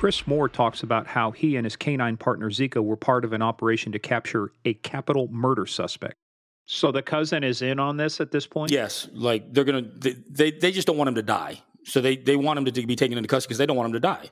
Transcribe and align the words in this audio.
Chris 0.00 0.26
Moore 0.26 0.48
talks 0.48 0.82
about 0.82 1.06
how 1.06 1.30
he 1.30 1.56
and 1.56 1.66
his 1.66 1.76
canine 1.76 2.16
partner 2.16 2.48
Ziko 2.48 2.82
were 2.82 2.96
part 2.96 3.22
of 3.22 3.34
an 3.34 3.42
operation 3.42 3.92
to 3.92 3.98
capture 3.98 4.50
a 4.64 4.72
capital 4.72 5.28
murder 5.30 5.66
suspect. 5.66 6.14
So 6.64 6.90
the 6.90 7.02
cousin 7.02 7.44
is 7.44 7.60
in 7.60 7.78
on 7.78 7.98
this 7.98 8.18
at 8.18 8.30
this 8.30 8.46
point? 8.46 8.70
Yes. 8.70 9.08
Like 9.12 9.52
they're 9.52 9.64
going 9.64 10.00
to, 10.00 10.16
they, 10.30 10.52
they 10.52 10.72
just 10.72 10.86
don't 10.86 10.96
want 10.96 11.08
him 11.08 11.16
to 11.16 11.22
die. 11.22 11.60
So 11.84 12.00
they, 12.00 12.16
they 12.16 12.34
want 12.34 12.58
him 12.58 12.64
to 12.64 12.86
be 12.86 12.96
taken 12.96 13.18
into 13.18 13.28
custody 13.28 13.50
because 13.50 13.58
they 13.58 13.66
don't 13.66 13.76
want 13.76 13.88
him 13.88 13.92
to 13.92 14.00
die. 14.00 14.30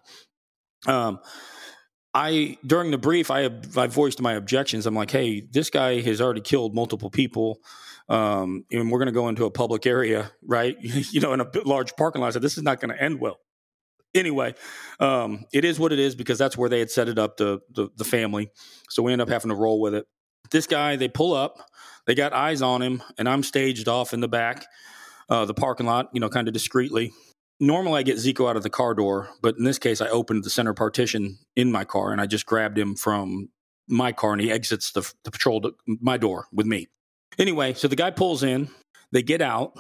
Um, 0.87 1.21
I 2.15 2.57
during 2.67 2.91
the 2.91 2.97
brief, 2.97 3.31
I 3.31 3.41
have 3.41 3.77
I 3.77 3.89
voiced 3.89 4.23
my 4.23 4.33
objections. 4.33 4.87
I'm 4.87 4.95
like, 4.95 5.11
hey, 5.11 5.43
this 5.53 5.69
guy 5.69 6.01
has 6.01 6.23
already 6.23 6.41
killed 6.41 6.75
multiple 6.75 7.11
people, 7.11 7.59
um, 8.09 8.65
and 8.73 8.91
we're 8.91 9.01
going 9.01 9.07
to 9.07 9.13
go 9.13 9.29
into 9.29 9.45
a 9.45 9.51
public 9.51 9.87
area, 9.87 10.31
right? 10.43 10.79
you 10.81 11.21
know, 11.21 11.35
in 11.35 11.43
a 11.43 11.51
large 11.67 11.95
parking 11.97 12.23
lot. 12.23 12.33
So 12.33 12.39
this 12.39 12.57
is 12.57 12.63
not 12.63 12.81
going 12.81 12.97
to 12.97 13.03
end 13.03 13.21
well. 13.21 13.39
Anyway, 14.19 14.55
um, 15.01 15.45
it 15.53 15.65
is 15.65 15.79
what 15.79 15.93
it 15.93 15.99
is 15.99 16.15
because 16.15 16.39
that's 16.39 16.57
where 16.57 16.69
they 16.69 16.81
had 16.81 16.91
set 16.91 17.09
it 17.09 17.19
up 17.19 17.37
the, 17.37 17.61
the 17.71 17.89
the 17.97 18.05
family. 18.05 18.51
So 18.91 19.03
we 19.03 19.13
end 19.13 19.23
up 19.23 19.29
having 19.29 19.51
to 19.51 19.55
roll 19.55 19.81
with 19.81 19.95
it. 19.95 20.07
This 20.51 20.67
guy, 20.67 20.97
they 20.97 21.09
pull 21.09 21.35
up, 21.35 21.59
they 22.07 22.15
got 22.15 22.33
eyes 22.33 22.63
on 22.63 22.83
him, 22.83 23.03
and 23.19 23.29
I'm 23.29 23.43
staged 23.43 23.87
off 23.87 24.13
in 24.13 24.21
the 24.21 24.29
back, 24.29 24.67
uh, 25.29 25.45
the 25.45 25.55
parking 25.55 25.87
lot, 25.87 26.09
you 26.13 26.21
know, 26.21 26.29
kind 26.29 26.49
of 26.49 26.55
discreetly 26.55 27.13
normally 27.61 28.01
I 28.01 28.03
get 28.03 28.17
Ziko 28.17 28.49
out 28.49 28.57
of 28.57 28.63
the 28.63 28.71
car 28.71 28.95
door, 28.95 29.29
but 29.43 29.57
in 29.57 29.65
this 29.65 29.79
case, 29.79 30.01
I 30.01 30.09
opened 30.09 30.45
the 30.45 30.51
center 30.51 30.75
partition 30.75 31.39
in 31.57 31.73
my 31.73 31.85
car 31.85 32.13
and 32.13 32.21
I 32.21 32.27
just 32.27 32.47
grabbed 32.47 32.79
him 32.79 32.95
from 32.95 33.49
my 33.89 34.13
car 34.13 34.33
and 34.33 34.41
he 34.41 34.51
exits 34.51 34.93
the, 34.93 35.11
the 35.25 35.31
patrol 35.31 35.61
to 35.63 35.75
my 35.87 36.17
door 36.17 36.47
with 36.53 36.67
me. 36.67 36.89
Anyway, 37.39 37.75
so 37.75 37.89
the 37.89 37.97
guy 37.97 38.11
pulls 38.11 38.43
in, 38.43 38.69
they 39.13 39.23
get 39.23 39.41
out 39.41 39.79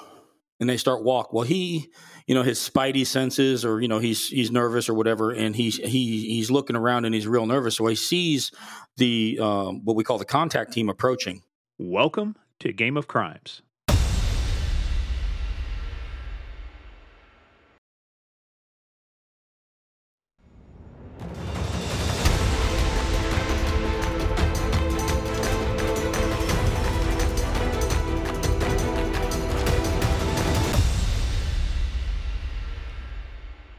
and 0.60 0.68
they 0.68 0.76
start 0.76 1.04
walk. 1.04 1.32
Well, 1.32 1.44
he, 1.44 1.90
you 2.26 2.34
know, 2.34 2.42
his 2.42 2.58
spidey 2.58 3.06
senses 3.06 3.64
or, 3.64 3.80
you 3.80 3.88
know, 3.88 3.98
he's, 3.98 4.28
he's 4.28 4.50
nervous 4.50 4.88
or 4.88 4.94
whatever. 4.94 5.30
And 5.30 5.54
he's, 5.54 5.76
he, 5.76 6.26
he's 6.28 6.50
looking 6.50 6.76
around 6.76 7.04
and 7.04 7.14
he's 7.14 7.26
real 7.26 7.46
nervous. 7.46 7.76
So 7.76 7.86
he 7.86 7.94
sees 7.94 8.50
the, 8.96 9.38
um, 9.40 9.84
what 9.84 9.96
we 9.96 10.04
call 10.04 10.18
the 10.18 10.24
contact 10.24 10.72
team 10.72 10.88
approaching. 10.88 11.42
Welcome 11.78 12.36
to 12.60 12.72
Game 12.72 12.96
of 12.96 13.06
Crimes. 13.06 13.62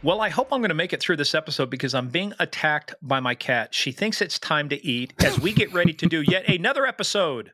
Well, 0.02 0.22
I 0.22 0.30
hope 0.30 0.54
I'm 0.54 0.62
going 0.62 0.70
to 0.70 0.76
make 0.76 0.94
it 0.94 1.02
through 1.02 1.18
this 1.18 1.36
episode 1.36 1.70
because 1.70 1.94
I'm 1.94 2.08
being 2.08 2.34
attacked 2.40 2.96
by 3.02 3.20
my 3.20 3.36
cat. 3.36 3.74
She 3.76 3.92
thinks 3.92 4.22
it's 4.22 4.40
time 4.40 4.70
to 4.70 4.86
eat 4.86 5.14
as 5.22 5.38
we 5.42 5.52
get 5.52 5.74
ready 5.74 5.92
to 5.92 6.06
do 6.06 6.22
yet 6.22 6.48
another 6.48 6.86
episode, 6.86 7.52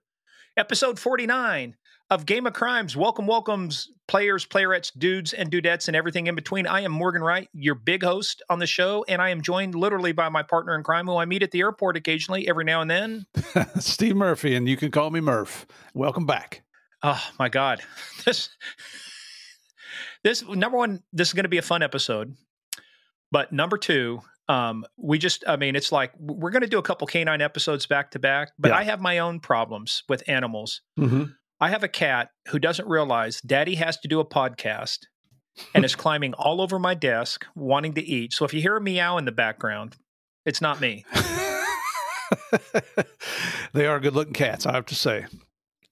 episode 0.55 0.99
49 0.99 1.75
of 2.11 2.27
Game 2.27 2.45
of 2.45 2.53
Crimes. 2.53 2.95
Welcome, 2.95 3.25
welcomes, 3.25 3.89
players, 4.07 4.45
playerettes, 4.45 4.91
dudes, 4.95 5.33
and 5.33 5.49
dudettes, 5.49 5.87
and 5.87 5.97
everything 5.97 6.27
in 6.27 6.35
between. 6.35 6.67
I 6.67 6.81
am 6.81 6.91
Morgan 6.91 7.23
Wright, 7.23 7.49
your 7.51 7.73
big 7.73 8.03
host 8.03 8.43
on 8.47 8.59
the 8.59 8.67
show, 8.67 9.03
and 9.07 9.23
I 9.23 9.29
am 9.29 9.41
joined 9.41 9.73
literally 9.73 10.11
by 10.11 10.29
my 10.29 10.43
partner 10.43 10.75
in 10.75 10.83
crime, 10.83 11.07
who 11.07 11.17
I 11.17 11.25
meet 11.25 11.41
at 11.41 11.49
the 11.49 11.61
airport 11.61 11.97
occasionally, 11.97 12.47
every 12.47 12.63
now 12.63 12.79
and 12.79 12.91
then. 12.91 13.25
Steve 13.79 14.15
Murphy, 14.15 14.53
and 14.53 14.69
you 14.69 14.77
can 14.77 14.91
call 14.91 15.09
me 15.09 15.19
Murph. 15.19 15.65
Welcome 15.95 16.27
back. 16.27 16.61
Oh 17.01 17.23
my 17.39 17.49
God, 17.49 17.81
this 18.23 18.49
this 20.25 20.43
number 20.47 20.75
one, 20.75 21.03
this 21.13 21.29
is 21.29 21.33
going 21.35 21.43
to 21.43 21.49
be 21.49 21.59
a 21.59 21.61
fun 21.61 21.83
episode. 21.83 22.35
But 23.31 23.53
number 23.53 23.77
two, 23.77 24.21
um, 24.49 24.83
we 24.97 25.19
just, 25.19 25.43
I 25.47 25.55
mean, 25.55 25.75
it's 25.75 25.91
like 25.91 26.13
we're 26.19 26.49
going 26.49 26.63
to 26.63 26.67
do 26.67 26.79
a 26.79 26.83
couple 26.83 27.05
canine 27.05 27.41
episodes 27.41 27.85
back 27.85 28.09
to 28.11 28.19
back, 28.19 28.51
but 28.57 28.69
yeah. 28.69 28.77
I 28.77 28.83
have 28.83 28.99
my 28.99 29.19
own 29.19 29.39
problems 29.39 30.01
with 30.09 30.27
animals. 30.27 30.81
Mm-hmm. 30.99 31.25
I 31.61 31.69
have 31.69 31.83
a 31.83 31.87
cat 31.87 32.29
who 32.47 32.57
doesn't 32.57 32.87
realize 32.87 33.39
daddy 33.41 33.75
has 33.75 33.97
to 33.97 34.07
do 34.07 34.19
a 34.19 34.25
podcast 34.25 35.01
and 35.75 35.85
is 35.85 35.95
climbing 35.97 36.33
all 36.33 36.59
over 36.59 36.79
my 36.79 36.95
desk 36.95 37.45
wanting 37.55 37.93
to 37.93 38.01
eat. 38.03 38.33
So 38.33 38.45
if 38.45 38.53
you 38.53 38.61
hear 38.61 38.75
a 38.75 38.81
meow 38.81 39.17
in 39.17 39.25
the 39.25 39.31
background, 39.31 39.95
it's 40.43 40.59
not 40.59 40.81
me. 40.81 41.05
they 43.73 43.85
are 43.85 43.99
good 43.99 44.15
looking 44.15 44.33
cats, 44.33 44.65
I 44.65 44.73
have 44.73 44.87
to 44.87 44.95
say. 44.95 45.27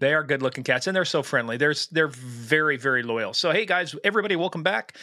They 0.04 0.14
are 0.14 0.24
good 0.24 0.42
looking 0.42 0.66
cats 0.66 0.86
and 0.86 0.94
they're 0.94 1.06
so 1.06 1.24
friendly. 1.24 1.56
They're, 1.56 1.74
they're 1.90 2.10
very, 2.10 2.76
very 2.76 3.04
loyal. 3.04 3.34
So, 3.34 3.52
hey 3.52 3.66
guys, 3.66 3.96
everybody, 4.04 4.36
welcome 4.36 4.62
back. 4.62 4.98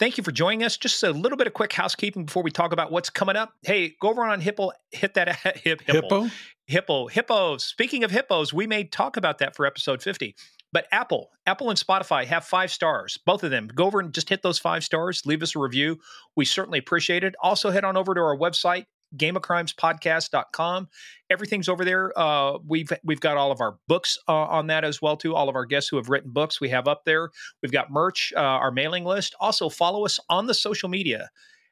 Thank 0.00 0.18
you 0.18 0.24
for 0.24 0.32
joining 0.32 0.64
us. 0.64 0.76
Just 0.76 1.00
a 1.04 1.12
little 1.12 1.38
bit 1.38 1.46
of 1.46 1.52
quick 1.52 1.72
housekeeping 1.72 2.24
before 2.24 2.42
we 2.42 2.50
talk 2.50 2.72
about 2.72 2.90
what's 2.90 3.10
coming 3.10 3.36
up. 3.36 3.52
Hey, 3.62 3.94
go 4.00 4.08
over 4.08 4.24
on 4.24 4.40
Hippo, 4.40 4.72
hit 4.90 5.14
that 5.14 5.36
hip, 5.62 5.82
Hippo. 5.86 6.28
Hippo. 6.66 7.06
Hippo. 7.06 7.58
Speaking 7.58 8.02
of 8.02 8.10
hippos, 8.10 8.52
we 8.52 8.66
may 8.66 8.82
talk 8.82 9.16
about 9.16 9.38
that 9.38 9.54
for 9.54 9.66
episode 9.66 10.02
50. 10.02 10.34
But 10.72 10.88
Apple, 10.90 11.30
Apple 11.46 11.70
and 11.70 11.78
Spotify 11.78 12.24
have 12.24 12.44
five 12.44 12.72
stars, 12.72 13.16
both 13.24 13.44
of 13.44 13.52
them. 13.52 13.68
Go 13.72 13.84
over 13.84 14.00
and 14.00 14.12
just 14.12 14.28
hit 14.28 14.42
those 14.42 14.58
five 14.58 14.82
stars. 14.82 15.24
Leave 15.24 15.44
us 15.44 15.54
a 15.54 15.60
review. 15.60 16.00
We 16.34 16.44
certainly 16.44 16.80
appreciate 16.80 17.22
it. 17.22 17.36
Also, 17.40 17.70
head 17.70 17.84
on 17.84 17.96
over 17.96 18.12
to 18.12 18.20
our 18.20 18.36
website, 18.36 18.86
gameofcrimespodcast.com. 19.16 20.88
Everything's 21.30 21.68
over 21.68 21.84
there. 21.84 22.16
Uh, 22.18 22.58
we've 22.66 22.92
we've 23.02 23.20
got 23.20 23.36
all 23.36 23.50
of 23.50 23.60
our 23.60 23.78
books 23.88 24.18
uh, 24.28 24.32
on 24.32 24.68
that 24.68 24.84
as 24.84 25.00
well 25.00 25.16
too. 25.16 25.34
All 25.34 25.48
of 25.48 25.56
our 25.56 25.66
guests 25.66 25.88
who 25.88 25.96
have 25.96 26.08
written 26.08 26.30
books 26.32 26.60
we 26.60 26.68
have 26.70 26.88
up 26.88 27.04
there. 27.04 27.30
We've 27.62 27.72
got 27.72 27.90
merch, 27.90 28.32
uh, 28.36 28.40
our 28.40 28.70
mailing 28.70 29.04
list. 29.04 29.34
Also 29.40 29.68
follow 29.68 30.04
us 30.04 30.20
on 30.28 30.46
the 30.46 30.54
social 30.54 30.88
media 30.88 31.30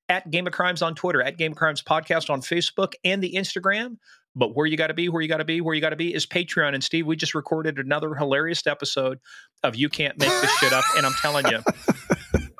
at 0.09 0.31
Game 0.31 0.47
of 0.47 0.53
Crimes 0.53 0.83
on 0.83 0.95
Twitter, 0.95 1.23
at 1.23 1.39
Game 1.39 1.53
of 1.53 1.59
Crimes 1.59 1.83
Podcast 1.83 2.31
on 2.31 2.41
Facebook 2.41 2.95
and 3.05 3.23
the 3.23 3.35
Instagram. 3.35 3.97
But 4.35 4.57
where 4.57 4.67
you 4.67 4.77
got 4.77 4.87
to 4.87 4.95
be, 4.95 5.09
where 5.09 5.21
you 5.21 5.29
got 5.29 5.39
to 5.39 5.45
be, 5.45 5.61
where 5.61 5.75
you 5.75 5.81
got 5.81 5.91
to 5.91 5.97
be 5.97 6.15
is 6.15 6.27
Patreon. 6.27 6.75
And 6.75 6.83
Steve, 6.83 7.07
we 7.07 7.17
just 7.17 7.35
recorded 7.35 7.79
another 7.79 8.15
hilarious 8.15 8.67
episode 8.67 9.19
of 9.63 9.77
You 9.77 9.89
Can't 9.91 10.19
Make 10.19 10.31
This 10.31 10.51
Shit 10.59 10.73
Up. 10.73 10.85
And 10.97 11.05
I'm 11.05 11.13
telling 11.21 11.47
you, 11.49 11.59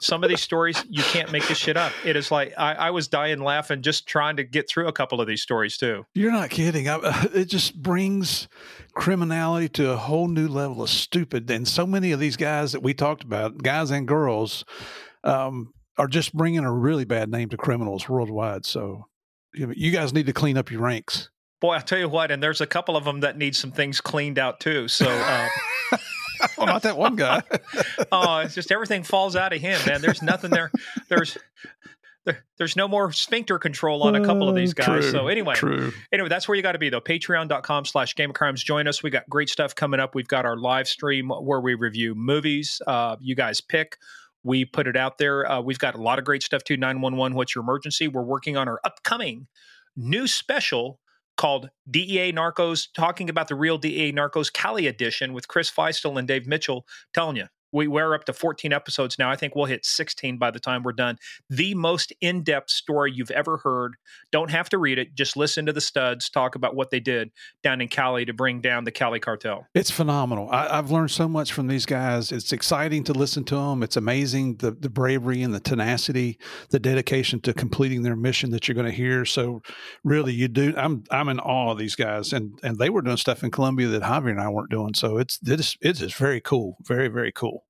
some 0.03 0.25
of 0.25 0.29
these 0.29 0.43
stories 0.43 0.85
you 0.89 1.03
can't 1.03 1.31
make 1.31 1.47
this 1.47 1.59
shit 1.59 1.77
up. 1.77 1.93
It 2.05 2.17
is 2.17 2.31
like 2.31 2.53
I, 2.59 2.75
I, 2.75 2.91
was 2.91 3.09
dying 3.09 3.41
laughing 3.41 3.83
just 3.83 4.07
trying 4.07 4.37
to 4.37 4.45
get 4.45 4.69
through 4.69 4.89
a 4.89 4.93
couple 4.93 5.21
of 5.21 5.27
these 5.27 5.43
stories 5.43 5.77
too. 5.77 6.05
You're 6.15 6.33
not 6.33 6.51
kidding. 6.51 6.89
I, 6.89 6.99
it 7.35 7.47
just 7.47 7.81
brings 7.81 8.49
criminality 8.95 9.69
to 9.71 9.93
a 9.93 9.97
whole 9.97 10.29
new 10.29 10.49
level 10.49 10.83
of 10.83 10.91
stupid. 10.91 11.51
And 11.51 11.67
so 11.67 11.87
many 11.87 12.13
of 12.13 12.21
these 12.21 12.37
guys 12.37 12.73
that 12.73 12.83
we 12.83 12.95
talked 12.95 13.23
about, 13.23 13.63
guys 13.63 13.91
and 13.91 14.07
girls, 14.07 14.65
um, 15.25 15.73
are 15.99 16.09
just 16.09 16.35
bringing 16.35 16.65
a 16.65 16.73
really 16.73 17.05
bad 17.05 17.31
name 17.31 17.49
to 17.51 17.57
criminals 17.57 18.09
worldwide. 18.09 18.67
So 18.67 19.07
you 19.55 19.91
guys 19.91 20.13
need 20.13 20.27
to 20.27 20.33
clean 20.33 20.57
up 20.57 20.71
your 20.71 20.81
ranks. 20.81 21.29
Boy, 21.61 21.75
I 21.75 21.79
tell 21.81 21.99
you 21.99 22.09
what, 22.09 22.33
and 22.33 22.43
there's 22.43 22.61
a 22.61 22.67
couple 22.67 22.97
of 22.97 23.05
them 23.05 23.21
that 23.21 23.39
need 23.39 23.55
some 23.55 23.71
things 23.71 24.01
cleaned 24.01 24.39
out 24.39 24.59
too. 24.59 24.89
So. 24.89 25.09
Uh, 25.09 25.49
well, 26.57 26.67
not 26.67 26.83
that 26.83 26.97
one 26.97 27.17
guy. 27.17 27.43
oh, 28.13 28.39
it's 28.39 28.55
just 28.55 28.73
everything 28.73 29.03
falls 29.03 29.37
out 29.37 29.53
of 29.53 29.61
him, 29.61 29.81
man. 29.87 30.01
There's 30.01 30.23
nothing 30.23 30.51
there. 30.51 30.71
There's 31.09 31.37
there, 32.25 32.45
there's 32.59 32.77
no 32.77 32.87
more 32.87 33.13
sphincter 33.13 33.59
control 33.59 34.05
on 34.05 34.15
a 34.15 34.25
couple 34.25 34.49
of 34.49 34.55
these 34.55 34.75
guys. 34.75 34.87
True, 34.87 35.11
so 35.11 35.29
anyway, 35.29 35.55
true. 35.55 35.93
anyway, 36.13 36.29
that's 36.29 36.47
where 36.47 36.55
you 36.55 36.63
got 36.63 36.73
to 36.73 36.79
be 36.79 36.89
though. 36.89 37.01
Patreon.com 37.01 37.85
slash 37.85 38.15
Game 38.15 38.31
of 38.31 38.35
Crimes. 38.35 38.63
Join 38.63 38.87
us. 38.87 39.03
We 39.03 39.11
got 39.11 39.29
great 39.29 39.49
stuff 39.49 39.75
coming 39.75 39.99
up. 39.99 40.15
We've 40.15 40.29
got 40.29 40.47
our 40.47 40.57
live 40.57 40.87
stream 40.87 41.31
where 41.31 41.61
we 41.61 41.75
review 41.75 42.15
movies. 42.15 42.81
Uh, 42.87 43.17
you 43.21 43.35
guys 43.35 43.61
pick. 43.61 43.97
We 44.45 44.65
put 44.65 44.87
it 44.87 44.97
out 44.97 45.19
there. 45.19 45.51
Uh, 45.51 45.61
we've 45.61 45.79
got 45.79 45.95
a 45.95 46.03
lot 46.03 46.19
of 46.19 46.25
great 46.25 46.43
stuff 46.43 46.65
too. 46.65 46.77
911, 46.77 47.37
what's 47.37 47.55
your 47.55 47.63
emergency? 47.63 48.09
We're 48.09 48.23
working 48.23 48.57
on 48.57 48.69
our 48.69 48.81
upcoming 48.85 49.47
new 49.97 50.27
special 50.27 50.99
called 51.43 51.71
DEA 51.91 52.33
Narcos, 52.33 52.87
talking 52.95 53.29
about 53.29 53.49
the 53.49 53.57
real 53.57 53.77
DEA 53.77 54.13
Narcos 54.13 54.53
Cali 54.53 54.87
edition 54.87 55.33
with 55.33 55.49
Chris 55.49 55.69
Feistl 55.69 56.17
and 56.17 56.29
Dave 56.29 56.47
Mitchell. 56.47 56.87
Telling 57.13 57.35
you, 57.35 57.47
we, 57.73 57.89
we're 57.89 58.15
up 58.15 58.25
to 58.25 58.33
14 58.33 58.73
episodes 58.73 59.19
now. 59.19 59.31
I 59.31 59.37
think 59.37 59.55
we'll 59.55 59.65
hit 59.65 59.85
16 59.85 60.39
by 60.39 60.51
the 60.51 60.61
time 60.61 60.83
we're 60.83 60.93
done. 60.93 61.17
The 61.49 61.75
most 61.75 62.13
in 62.21 62.43
depth 62.43 62.71
story 62.71 63.13
you've 63.13 63.31
ever 63.31 63.59
heard. 63.59 63.95
Don't 64.31 64.51
have 64.51 64.69
to 64.71 64.79
read 64.79 64.99
it. 64.99 65.15
Just 65.15 65.37
listen 65.37 65.67
to 65.67 65.73
the 65.73 65.81
studs 65.81 66.29
talk 66.29 66.55
about 66.55 66.75
what 66.75 66.91
they 66.91 67.01
did 67.01 67.31
down 67.63 67.81
in 67.81 67.89
Cali 67.89 68.25
to 68.25 68.33
bring 68.33 68.61
down 68.61 68.85
the 68.85 68.91
Cali 68.91 69.21
cartel. 69.21 69.67
It's 69.75 69.91
phenomenal. 69.91 70.49
I, 70.51 70.77
have 70.77 70.91
learned 70.91 71.11
so 71.11 71.29
much 71.29 71.53
from 71.53 71.67
these 71.67 71.87
guys. 71.87 72.33
It's 72.33 72.53
exciting 72.53 73.05
to 73.05 73.13
listen 73.13 73.45
to 73.45 73.57
them. 73.57 73.83
It's 73.83 73.97
amazing 73.97 74.57
the, 74.57 74.71
the 74.71 74.91
bravery 74.91 75.43
and 75.43 75.55
the 75.55 75.61
tenacity, 75.61 76.39
the 76.71 76.79
dedication 76.79 77.41
to 77.41 77.55
completing 77.55 78.03
their 78.03 78.17
mission 78.17 78.51
that 78.51 78.69
you're 78.69 78.75
going 78.75 78.87
to 78.87 78.93
hear. 78.93 79.25
So, 79.25 79.63
really, 80.05 80.33
you 80.33 80.49
do. 80.49 80.75
I'm 80.77 81.05
I'm 81.11 81.29
in 81.29 81.41
awe 81.41 81.73
of 81.73 81.79
these 81.79 81.95
guys, 81.95 82.33
and 82.33 82.59
and 82.63 82.79
they 82.79 82.91
were 82.91 83.03
doing 83.03 83.17
stuff 83.17 83.43
in 83.43 83.51
Colombia 83.51 83.89
that 83.89 84.03
Javier 84.03 84.31
and 84.31 84.41
I 84.41 84.49
weren't 84.49 84.71
doing. 84.71 84.95
So 84.95 85.19
it's 85.19 85.39
it's 85.43 85.77
it's 85.81 86.01
very 86.15 86.41
cool, 86.41 86.77
very 86.83 87.09
very 87.09 87.33
cool. 87.33 87.62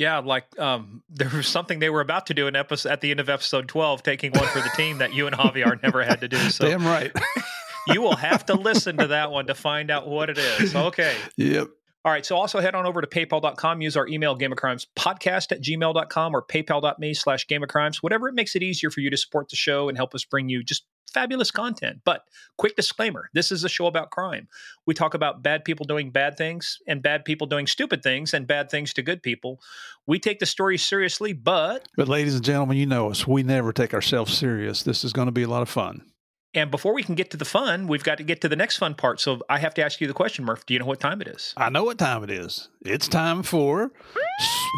Yeah, 0.00 0.20
like 0.20 0.58
um, 0.58 1.02
there 1.10 1.28
was 1.28 1.46
something 1.46 1.78
they 1.78 1.90
were 1.90 2.00
about 2.00 2.26
to 2.26 2.34
do 2.34 2.46
in 2.46 2.56
episode 2.56 2.88
at 2.90 3.02
the 3.02 3.10
end 3.10 3.20
of 3.20 3.28
episode 3.28 3.68
twelve, 3.68 4.02
taking 4.02 4.32
one 4.32 4.48
for 4.48 4.60
the 4.60 4.70
team 4.74 4.98
that 4.98 5.12
you 5.12 5.26
and 5.26 5.36
Javier 5.36 5.80
never 5.82 6.02
had 6.02 6.22
to 6.22 6.28
do. 6.28 6.38
So 6.48 6.66
damn 6.66 6.86
right. 6.86 7.12
you 7.86 8.00
will 8.00 8.16
have 8.16 8.46
to 8.46 8.54
listen 8.54 8.96
to 8.96 9.08
that 9.08 9.30
one 9.30 9.46
to 9.48 9.54
find 9.54 9.90
out 9.90 10.08
what 10.08 10.30
it 10.30 10.38
is. 10.38 10.74
Okay. 10.74 11.14
Yep. 11.36 11.68
All 12.04 12.12
right. 12.12 12.24
So 12.24 12.36
also 12.36 12.60
head 12.60 12.74
on 12.74 12.86
over 12.86 13.02
to 13.02 13.06
paypal.com. 13.06 13.82
Use 13.82 13.96
our 13.96 14.06
email, 14.08 14.36
gameofcrimes 14.36 14.86
podcast 14.96 15.52
at 15.52 15.60
gmail.com 15.60 16.34
or 16.34 16.42
paypal.me 16.42 17.14
slash 17.14 17.46
gameofcrimes, 17.46 17.96
whatever 17.96 18.28
it 18.28 18.34
makes 18.34 18.56
it 18.56 18.62
easier 18.62 18.90
for 18.90 19.00
you 19.00 19.10
to 19.10 19.16
support 19.18 19.50
the 19.50 19.56
show 19.56 19.88
and 19.88 19.98
help 19.98 20.14
us 20.14 20.24
bring 20.24 20.48
you 20.48 20.62
just 20.62 20.84
fabulous 21.12 21.50
content. 21.50 22.00
But 22.04 22.24
quick 22.56 22.76
disclaimer 22.76 23.28
this 23.34 23.52
is 23.52 23.64
a 23.64 23.68
show 23.68 23.86
about 23.86 24.10
crime. 24.10 24.48
We 24.86 24.94
talk 24.94 25.14
about 25.14 25.42
bad 25.42 25.64
people 25.64 25.84
doing 25.84 26.10
bad 26.10 26.36
things 26.36 26.78
and 26.86 27.02
bad 27.02 27.24
people 27.24 27.46
doing 27.46 27.66
stupid 27.66 28.02
things 28.02 28.32
and 28.32 28.46
bad 28.46 28.70
things 28.70 28.94
to 28.94 29.02
good 29.02 29.22
people. 29.22 29.60
We 30.06 30.18
take 30.18 30.38
the 30.38 30.46
story 30.46 30.78
seriously, 30.78 31.32
but. 31.32 31.86
But, 31.96 32.08
ladies 32.08 32.34
and 32.34 32.44
gentlemen, 32.44 32.78
you 32.78 32.86
know 32.86 33.10
us. 33.10 33.26
We 33.26 33.42
never 33.42 33.72
take 33.72 33.92
ourselves 33.92 34.36
serious. 34.36 34.82
This 34.82 35.04
is 35.04 35.12
going 35.12 35.26
to 35.26 35.32
be 35.32 35.42
a 35.42 35.48
lot 35.48 35.62
of 35.62 35.68
fun. 35.68 36.09
And 36.52 36.68
before 36.68 36.94
we 36.94 37.04
can 37.04 37.14
get 37.14 37.30
to 37.30 37.36
the 37.36 37.44
fun, 37.44 37.86
we've 37.86 38.02
got 38.02 38.18
to 38.18 38.24
get 38.24 38.40
to 38.40 38.48
the 38.48 38.56
next 38.56 38.78
fun 38.78 38.94
part. 38.94 39.20
So 39.20 39.40
I 39.48 39.60
have 39.60 39.72
to 39.74 39.84
ask 39.84 40.00
you 40.00 40.08
the 40.08 40.12
question, 40.14 40.44
Murph. 40.44 40.66
Do 40.66 40.74
you 40.74 40.80
know 40.80 40.86
what 40.86 40.98
time 40.98 41.20
it 41.20 41.28
is? 41.28 41.54
I 41.56 41.70
know 41.70 41.84
what 41.84 41.96
time 41.96 42.24
it 42.24 42.30
is. 42.30 42.68
It's 42.84 43.06
time 43.06 43.44
for 43.44 43.92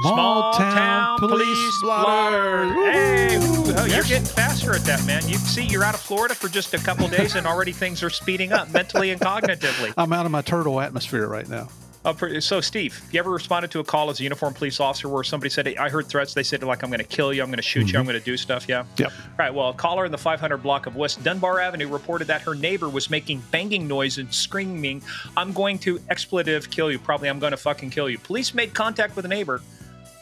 Small, 0.02 0.14
Small 0.14 0.52
Town, 0.52 0.74
Town 0.76 1.18
Police, 1.18 1.46
Police 1.46 1.82
Blotter. 1.82 2.74
Hey, 2.92 3.38
oh, 3.40 3.86
you're 3.86 4.02
getting 4.02 4.26
faster 4.26 4.74
at 4.74 4.82
that, 4.82 5.06
man. 5.06 5.26
You 5.26 5.36
see, 5.36 5.64
you're 5.64 5.84
out 5.84 5.94
of 5.94 6.00
Florida 6.00 6.34
for 6.34 6.48
just 6.48 6.74
a 6.74 6.78
couple 6.78 7.08
days, 7.08 7.36
and 7.36 7.46
already 7.46 7.72
things 7.72 8.02
are 8.02 8.10
speeding 8.10 8.52
up 8.52 8.70
mentally 8.70 9.10
and 9.10 9.20
cognitively. 9.20 9.94
I'm 9.96 10.12
out 10.12 10.26
of 10.26 10.32
my 10.32 10.42
turtle 10.42 10.78
atmosphere 10.78 11.26
right 11.26 11.48
now. 11.48 11.68
Uh, 12.04 12.12
for- 12.12 12.40
so, 12.40 12.60
Steve, 12.60 13.00
you 13.12 13.20
ever 13.20 13.30
responded 13.30 13.70
to 13.70 13.78
a 13.78 13.84
call 13.84 14.10
as 14.10 14.18
a 14.18 14.24
uniformed 14.24 14.56
police 14.56 14.80
officer 14.80 15.08
where 15.08 15.22
somebody 15.22 15.50
said, 15.50 15.68
"I 15.78 15.88
heard 15.88 16.08
threats"? 16.08 16.34
They 16.34 16.42
said, 16.42 16.62
"Like 16.64 16.82
I'm 16.82 16.90
going 16.90 16.98
to 16.98 17.04
kill 17.04 17.32
you, 17.32 17.42
I'm 17.42 17.48
going 17.48 17.58
to 17.58 17.62
shoot 17.62 17.92
you, 17.92 17.98
I'm 17.98 18.04
going 18.04 18.18
to 18.18 18.24
do 18.24 18.36
stuff." 18.36 18.68
Yeah. 18.68 18.84
Yep. 18.96 19.12
All 19.12 19.34
right. 19.38 19.54
Well, 19.54 19.68
a 19.68 19.74
caller 19.74 20.04
in 20.04 20.10
the 20.10 20.18
500 20.18 20.58
block 20.58 20.86
of 20.86 20.96
West 20.96 21.22
Dunbar 21.22 21.60
Avenue 21.60 21.88
reported 21.88 22.26
that 22.26 22.42
her 22.42 22.54
neighbor 22.54 22.88
was 22.88 23.08
making 23.08 23.42
banging 23.52 23.86
noise 23.86 24.18
and 24.18 24.32
screaming, 24.34 25.02
"I'm 25.36 25.52
going 25.52 25.78
to 25.80 26.00
expletive 26.10 26.70
kill 26.70 26.90
you." 26.90 26.98
Probably, 26.98 27.28
"I'm 27.28 27.38
going 27.38 27.52
to 27.52 27.56
fucking 27.56 27.90
kill 27.90 28.10
you." 28.10 28.18
Police 28.18 28.52
made 28.52 28.74
contact 28.74 29.14
with 29.14 29.24
a 29.24 29.28
neighbor 29.28 29.60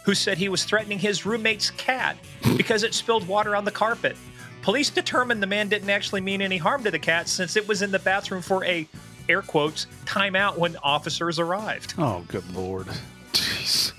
who 0.05 0.15
said 0.15 0.37
he 0.37 0.49
was 0.49 0.65
threatening 0.65 0.99
his 0.99 1.25
roommate's 1.25 1.71
cat 1.71 2.17
because 2.57 2.83
it 2.83 2.95
spilled 2.95 3.27
water 3.27 3.57
on 3.57 3.65
the 3.65 3.71
carpet. 3.71 4.17
Police 4.63 4.91
determined 4.91 5.43
the 5.43 5.47
man 5.47 5.69
didn't 5.69 5.89
actually 5.89 6.21
mean 6.21 6.43
any 6.43 6.59
harm 6.59 6.85
to 6.85 6.91
the 6.91 6.99
cat 6.99 7.29
since 7.29 7.57
it 7.57 7.67
was 7.67 7.81
in 7.81 7.91
the 7.91 7.99
bathroom 7.99 8.43
for 8.43 8.65
a 8.65 8.87
air 9.29 9.43
quotes 9.43 9.87
timeout 10.05 10.59
when 10.59 10.77
officers 10.83 11.39
arrived. 11.39 11.95
Oh, 11.99 12.25
good 12.29 12.49
lord. 12.55 12.87
Jeez. 13.33 13.93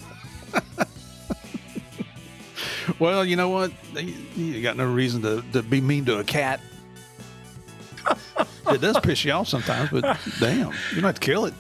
well, 3.00 3.26
you 3.26 3.36
know 3.36 3.50
what? 3.50 3.72
You- 4.36 4.62
got 4.62 4.78
no 4.78 4.92
reason 4.92 5.22
to, 5.24 5.44
to 5.54 5.64
be 5.64 5.82
mean 5.82 6.06
to 6.06 6.20
a 6.20 6.24
cat. 6.24 6.60
it 8.68 8.82
does 8.82 9.00
piss 9.00 9.24
you 9.26 9.32
off 9.32 9.48
sometimes, 9.48 9.90
but 9.92 10.02
damn, 10.40 10.72
you 10.90 10.96
don't 10.96 11.04
have 11.04 11.16
to 11.16 11.22
kill 11.22 11.46
it. 11.46 11.54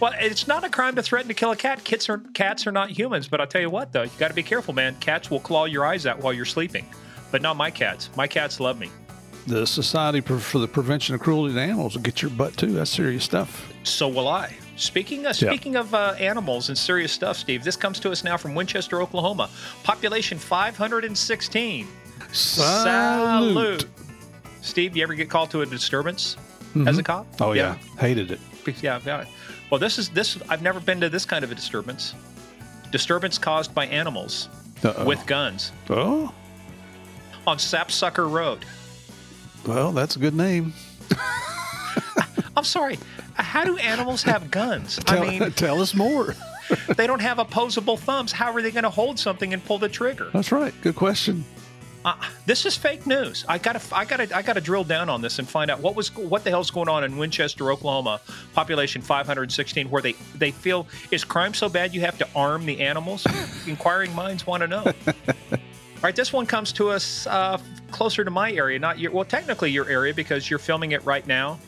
Well, 0.00 0.12
it's 0.18 0.46
not 0.46 0.64
a 0.64 0.68
crime 0.68 0.96
to 0.96 1.02
threaten 1.02 1.28
to 1.28 1.34
kill 1.34 1.52
a 1.52 1.56
cat. 1.56 1.82
Kids 1.84 2.08
are 2.08 2.18
cats 2.34 2.66
are 2.66 2.72
not 2.72 2.90
humans, 2.90 3.28
but 3.28 3.40
I'll 3.40 3.46
tell 3.46 3.60
you 3.60 3.70
what 3.70 3.92
though, 3.92 4.02
you 4.02 4.10
got 4.18 4.28
to 4.28 4.34
be 4.34 4.42
careful, 4.42 4.74
man. 4.74 4.96
Cats 5.00 5.30
will 5.30 5.40
claw 5.40 5.64
your 5.64 5.86
eyes 5.86 6.06
out 6.06 6.20
while 6.20 6.32
you're 6.32 6.44
sleeping, 6.44 6.86
but 7.30 7.42
not 7.42 7.56
my 7.56 7.70
cats. 7.70 8.10
My 8.16 8.26
cats 8.26 8.60
love 8.60 8.78
me. 8.78 8.90
The 9.46 9.66
Society 9.66 10.20
for- 10.20 10.58
the 10.58 10.68
Prevention 10.68 11.14
of 11.14 11.20
Cruelty 11.20 11.52
to 11.54 11.60
Animals 11.60 11.94
will 11.94 12.02
get 12.02 12.22
your 12.22 12.30
butt 12.30 12.56
too. 12.56 12.72
That's 12.72 12.90
serious 12.90 13.24
stuff. 13.24 13.70
So 13.82 14.08
will 14.08 14.28
I. 14.28 14.56
Speaking 14.76 15.26
of, 15.26 15.36
speaking 15.36 15.76
of 15.76 15.94
uh, 15.94 16.14
animals 16.18 16.68
and 16.68 16.76
serious 16.76 17.12
stuff, 17.12 17.36
Steve, 17.36 17.62
this 17.62 17.76
comes 17.76 18.00
to 18.00 18.10
us 18.10 18.24
now 18.24 18.36
from 18.36 18.54
Winchester, 18.54 19.00
Oklahoma. 19.02 19.48
Population 19.84 20.38
516. 20.38 21.86
Salute. 22.32 23.86
Steve, 24.62 24.96
you 24.96 25.02
ever 25.02 25.14
get 25.14 25.28
called 25.30 25.50
to 25.50 25.60
a 25.60 25.66
disturbance 25.66 26.36
as 26.86 26.98
a 26.98 27.02
cop? 27.02 27.26
Oh 27.40 27.52
yeah, 27.52 27.74
hated 27.98 28.30
it. 28.32 28.40
yeah, 28.82 28.98
yeah. 29.04 29.26
Well, 29.70 29.78
this 29.78 29.98
is 29.98 30.08
this. 30.08 30.38
I've 30.48 30.62
never 30.62 30.80
been 30.80 31.00
to 31.02 31.08
this 31.08 31.24
kind 31.24 31.44
of 31.44 31.52
a 31.52 31.54
disturbance. 31.54 32.14
Disturbance 32.90 33.38
caused 33.38 33.74
by 33.74 33.86
animals 33.86 34.48
Uh-oh. 34.82 35.04
with 35.04 35.24
guns 35.26 35.72
oh 35.90 36.32
on 37.46 37.58
Sapsucker 37.58 38.26
Road. 38.28 38.64
Well, 39.66 39.92
that's 39.92 40.16
a 40.16 40.18
good 40.18 40.34
name. 40.34 40.72
I'm 42.56 42.64
sorry. 42.64 42.98
How 43.34 43.64
do 43.64 43.76
animals 43.78 44.22
have 44.22 44.50
guns? 44.50 44.96
Tell, 45.04 45.22
I 45.22 45.38
mean, 45.38 45.52
tell 45.56 45.80
us 45.80 45.94
more. 45.94 46.34
they 46.96 47.06
don't 47.06 47.20
have 47.20 47.38
opposable 47.38 47.96
thumbs. 47.96 48.32
How 48.32 48.52
are 48.52 48.62
they 48.62 48.70
going 48.70 48.84
to 48.84 48.90
hold 48.90 49.18
something 49.18 49.52
and 49.52 49.64
pull 49.64 49.78
the 49.78 49.88
trigger? 49.88 50.30
That's 50.32 50.52
right. 50.52 50.72
Good 50.82 50.96
question. 50.96 51.44
Uh, 52.04 52.14
this 52.44 52.66
is 52.66 52.76
fake 52.76 53.06
news. 53.06 53.46
I 53.48 53.56
gotta, 53.56 53.80
I 53.90 54.04
gotta, 54.04 54.36
I 54.36 54.42
gotta 54.42 54.60
drill 54.60 54.84
down 54.84 55.08
on 55.08 55.22
this 55.22 55.38
and 55.38 55.48
find 55.48 55.70
out 55.70 55.80
what 55.80 55.96
was, 55.96 56.14
what 56.14 56.44
the 56.44 56.50
hell's 56.50 56.70
going 56.70 56.88
on 56.88 57.02
in 57.02 57.16
Winchester, 57.16 57.72
Oklahoma, 57.72 58.20
population 58.52 59.00
516, 59.00 59.88
where 59.88 60.02
they, 60.02 60.12
they 60.34 60.50
feel 60.50 60.86
is 61.10 61.24
crime 61.24 61.54
so 61.54 61.70
bad 61.70 61.94
you 61.94 62.02
have 62.02 62.18
to 62.18 62.28
arm 62.36 62.66
the 62.66 62.82
animals? 62.82 63.26
Inquiring 63.66 64.14
minds 64.14 64.46
want 64.46 64.60
to 64.62 64.68
know. 64.68 64.92
All 66.04 66.08
right, 66.08 66.14
this 66.14 66.34
one 66.34 66.44
comes 66.44 66.70
to 66.72 66.90
us 66.90 67.26
uh, 67.28 67.56
closer 67.90 68.24
to 68.24 68.30
my 68.30 68.52
area, 68.52 68.78
not 68.78 68.98
your, 68.98 69.10
well, 69.10 69.24
technically 69.24 69.70
your 69.70 69.88
area 69.88 70.12
because 70.12 70.50
you're 70.50 70.58
filming 70.58 70.92
it 70.92 71.02
right 71.06 71.26
now, 71.26 71.58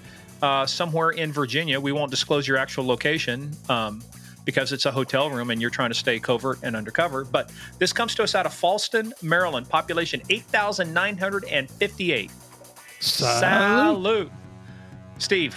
uh, 0.43 0.67
somewhere 0.67 1.13
in 1.13 1.33
Virginia. 1.33 1.81
We 1.81 1.91
won't 1.91 2.11
disclose 2.11 2.47
your 2.47 2.59
actual 2.59 2.87
location. 2.87 3.51
Um, 3.71 4.03
because 4.45 4.75
it's 4.75 4.85
a 4.85 4.93
hotel 4.93 5.31
room 5.31 5.51
and 5.51 5.63
you're 5.63 5.71
trying 5.71 5.89
to 5.89 5.95
stay 5.95 6.21
covert 6.21 6.59
and 6.63 6.77
undercover. 6.77 7.25
But 7.25 7.51
this 7.79 7.95
comes 7.95 8.15
to 8.17 8.23
us 8.23 8.35
out 8.35 8.45
of 8.45 8.53
Falston, 8.53 9.15
Maryland, 9.23 9.71
population 9.71 10.21
8,958. 10.29 12.31
Salute. 13.01 13.41
Salute. 13.41 14.31
Steve, 15.17 15.57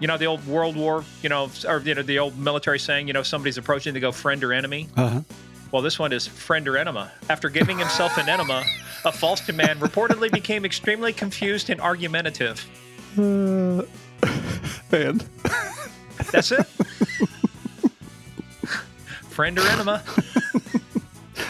you 0.00 0.08
know 0.08 0.18
the 0.18 0.26
old 0.26 0.44
World 0.48 0.74
War, 0.74 1.04
you 1.22 1.28
know, 1.28 1.48
or 1.68 1.78
you 1.78 1.94
know 1.94 2.02
the 2.02 2.18
old 2.18 2.36
military 2.36 2.80
saying, 2.80 3.06
you 3.06 3.12
know, 3.12 3.22
somebody's 3.22 3.56
approaching, 3.56 3.94
they 3.94 4.00
go 4.00 4.10
friend 4.10 4.42
or 4.42 4.52
enemy. 4.52 4.88
Uh-huh. 4.96 5.20
Well, 5.72 5.82
this 5.82 5.98
one 5.98 6.12
is 6.12 6.26
friend 6.26 6.66
or 6.68 6.76
enema. 6.76 7.10
After 7.28 7.48
giving 7.50 7.78
himself 7.78 8.16
an 8.18 8.28
enema, 8.28 8.64
a 9.04 9.10
Falston 9.10 9.56
man 9.56 9.78
reportedly 9.78 10.30
became 10.30 10.64
extremely 10.64 11.12
confused 11.12 11.70
and 11.70 11.80
argumentative. 11.80 12.64
Uh, 13.18 13.82
and 14.92 15.24
That's 16.32 16.52
it. 16.52 16.66
friend 19.28 19.58
or 19.58 19.66
enema. 19.68 20.02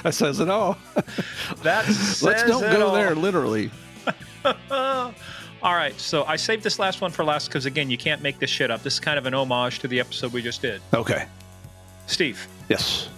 that 0.02 0.14
says 0.14 0.40
it 0.40 0.48
all. 0.48 0.76
That 1.62 1.86
Let's 1.86 2.20
don't 2.20 2.64
it 2.64 2.72
go 2.72 2.88
all. 2.88 2.94
there 2.94 3.14
literally. 3.14 3.70
All 5.62 5.74
right, 5.74 5.98
so 5.98 6.22
I 6.24 6.36
saved 6.36 6.62
this 6.62 6.78
last 6.78 7.00
one 7.00 7.10
for 7.10 7.24
last 7.24 7.48
because 7.48 7.66
again, 7.66 7.90
you 7.90 7.98
can't 7.98 8.22
make 8.22 8.38
this 8.38 8.50
shit 8.50 8.70
up. 8.70 8.82
This 8.84 8.94
is 8.94 9.00
kind 9.00 9.18
of 9.18 9.26
an 9.26 9.34
homage 9.34 9.80
to 9.80 9.88
the 9.88 9.98
episode 9.98 10.32
we 10.32 10.40
just 10.42 10.62
did. 10.62 10.80
Okay. 10.94 11.26
Steve, 12.06 12.46
Yes. 12.68 13.08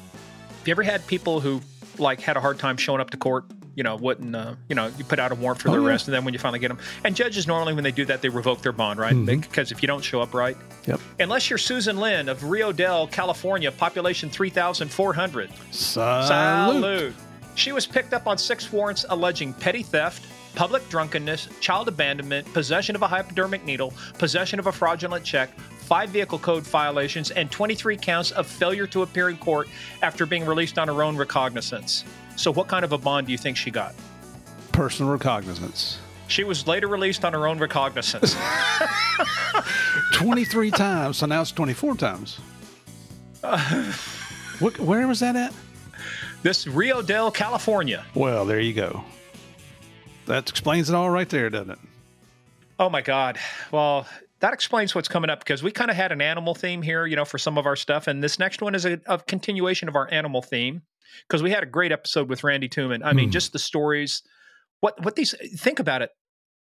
Have 0.59 0.67
you 0.69 0.73
ever 0.73 0.83
had 0.83 1.07
people 1.07 1.41
who 1.41 1.61
like 1.99 2.21
had 2.21 2.37
a 2.37 2.41
hard 2.41 2.59
time 2.59 2.77
showing 2.77 3.01
up 3.01 3.11
to 3.11 3.17
court? 3.17 3.45
You 3.75 3.85
know, 3.85 3.95
wouldn't 3.97 4.35
uh, 4.35 4.55
you 4.69 4.75
know? 4.75 4.91
You 4.99 5.05
put 5.05 5.21
out 5.21 5.31
a 5.31 5.37
warrant 5.37 5.63
for 5.63 5.69
Oh, 5.69 5.73
their 5.73 5.81
yeah. 5.81 5.87
arrest, 5.89 6.09
and 6.09 6.15
then 6.15 6.25
when 6.25 6.35
you 6.35 6.41
finally 6.41 6.59
get 6.59 6.69
them, 6.69 6.79
and 7.05 7.15
judges 7.15 7.47
normally 7.47 7.75
when 7.75 7.85
they 7.85 7.93
do 7.93 8.05
that, 8.07 8.23
they 8.23 8.29
revoke 8.29 8.61
their 8.61 8.73
bond, 8.73 8.99
right? 8.99 9.15
Mhm. 9.15 9.41
Because 9.43 9.71
if 9.71 9.83
you 9.83 9.87
don't 9.87 10.03
show 10.03 10.21
up 10.21 10.35
right, 10.35 10.57
Yep. 10.87 11.01
unless 11.21 11.49
you're 11.49 11.59
Susan 11.59 11.97
Lynn 11.99 12.29
of 12.29 12.43
Rio 12.43 12.73
Dell, 12.73 13.07
California, 13.07 13.71
population 13.71 14.31
three 14.31 14.51
thousand 14.51 14.91
four 14.91 15.15
hundred. 15.15 15.51
Salute. 15.71 16.27
Salute. 16.27 17.15
She 17.55 17.71
was 17.73 17.87
picked 17.87 18.13
up 18.15 18.27
on 18.27 18.37
six 18.37 18.73
warrants 18.73 19.05
alleging 19.09 19.53
petty 19.53 19.83
theft, 19.85 20.25
public 20.57 20.89
drunkenness, 20.89 21.49
child 21.61 21.87
abandonment, 21.89 22.53
possession 22.53 22.97
of 22.97 23.03
a 23.03 23.07
hypodermic 23.07 23.65
needle, 23.65 23.93
possession 24.19 24.59
of 24.59 24.67
a 24.67 24.73
fraudulent 24.73 25.25
check, 25.25 25.51
five 25.89 26.11
vehicle 26.11 26.39
code 26.39 26.63
violations, 26.65 27.31
and 27.31 27.51
23 27.51 27.97
counts 27.97 28.31
of 28.33 28.47
failure 28.47 28.87
to 28.89 29.03
appear 29.03 29.31
in 29.31 29.39
court 29.39 29.69
after 30.03 30.27
being 30.27 30.45
released 30.45 30.79
on 30.79 30.87
her 30.89 31.03
own 31.03 31.17
recognizance. 31.17 32.05
So, 32.37 32.53
what 32.53 32.69
kind 32.69 32.85
of 32.85 32.93
a 32.93 32.99
bond 32.99 33.27
do 33.27 33.33
you 33.33 33.39
think 33.39 33.57
she 33.57 33.71
got? 33.71 33.95
Personal 34.73 35.11
recognizance. 35.11 35.99
She 36.29 36.45
was 36.45 36.67
later 36.67 36.89
released 36.89 37.25
on 37.25 37.33
her 37.33 37.49
own 37.49 37.59
recognizance. 37.59 38.37
23 40.13 40.71
times. 40.71 41.17
So 41.17 41.27
now 41.27 41.41
it's 41.41 41.53
24 41.53 41.97
times. 41.97 42.39
What, 44.59 44.77
where 44.81 45.07
was 45.07 45.21
that 45.21 45.37
at? 45.37 45.55
this 46.43 46.67
Rio 46.67 47.01
Dell, 47.01 47.31
California. 47.31 48.05
Well, 48.15 48.45
there 48.45 48.59
you 48.59 48.73
go. 48.73 49.05
That 50.27 50.51
explains 50.51 50.89
it 50.89 50.97
all 50.97 51.11
right 51.11 51.29
there, 51.29 51.49
doesn't 51.49 51.71
it? 51.71 51.79
Oh 52.81 52.91
my 52.91 53.01
God. 53.01 53.39
Well, 53.71 54.07
that 54.41 54.53
explains 54.53 54.95
what's 54.95 55.09
coming 55.09 55.31
up 55.31 55.41
because 55.41 55.63
we 55.63 55.71
kind 55.73 55.91
of 55.91 55.97
had 55.97 56.13
an 56.13 56.21
animal 56.21 56.55
theme 56.55 56.83
here, 56.83 57.07
you 57.07 57.17
know, 57.17 57.25
for 57.25 57.39
some 57.39 57.59
of 57.59 57.67
our 57.67 57.77
stuff. 57.77 58.07
And 58.07 58.23
this 58.23 58.39
next 58.39 58.63
one 58.63 58.75
is 58.75 58.85
a, 58.85 59.01
a 59.07 59.19
continuation 59.19 59.89
of 59.89 59.97
our 59.97 60.09
animal 60.13 60.43
theme 60.43 60.83
because 61.27 61.43
we 61.43 61.51
had 61.51 61.63
a 61.63 61.67
great 61.67 61.91
episode 61.93 62.29
with 62.29 62.45
Randy 62.45 62.69
Tooman. 62.69 63.01
I 63.05 63.13
mean, 63.13 63.27
Hmm. 63.27 63.33
just 63.33 63.53
the 63.53 63.59
stories. 63.59 64.23
What, 64.81 65.03
what 65.05 65.17
these, 65.17 65.35
think 65.57 65.81
about 65.81 66.03
it. 66.03 66.11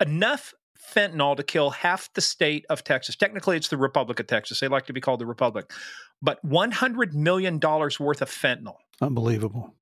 Enough 0.01 0.53
fentanyl 0.93 1.37
to 1.37 1.43
kill 1.43 1.69
half 1.69 2.09
the 2.13 2.21
state 2.21 2.65
of 2.69 2.83
Texas. 2.83 3.15
Technically, 3.15 3.55
it's 3.55 3.67
the 3.69 3.77
Republic 3.77 4.19
of 4.19 4.27
Texas. 4.27 4.59
They 4.59 4.67
like 4.67 4.87
to 4.87 4.93
be 4.93 4.99
called 5.01 5.19
the 5.21 5.25
Republic. 5.25 5.71
But 6.21 6.43
$100 6.45 7.13
million 7.13 7.59
worth 7.59 8.21
of 8.21 8.29
fentanyl. 8.29 8.75
Unbelievable. 8.99 9.75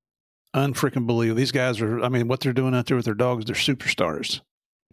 Unfreaking 0.54 1.06
believable. 1.06 1.38
These 1.38 1.52
guys 1.52 1.80
are, 1.80 2.00
I 2.02 2.08
mean, 2.08 2.28
what 2.28 2.40
they're 2.40 2.52
doing 2.52 2.74
out 2.74 2.86
there 2.86 2.96
with 2.96 3.04
their 3.06 3.14
dogs, 3.14 3.46
they're 3.46 3.54
superstars. 3.54 4.40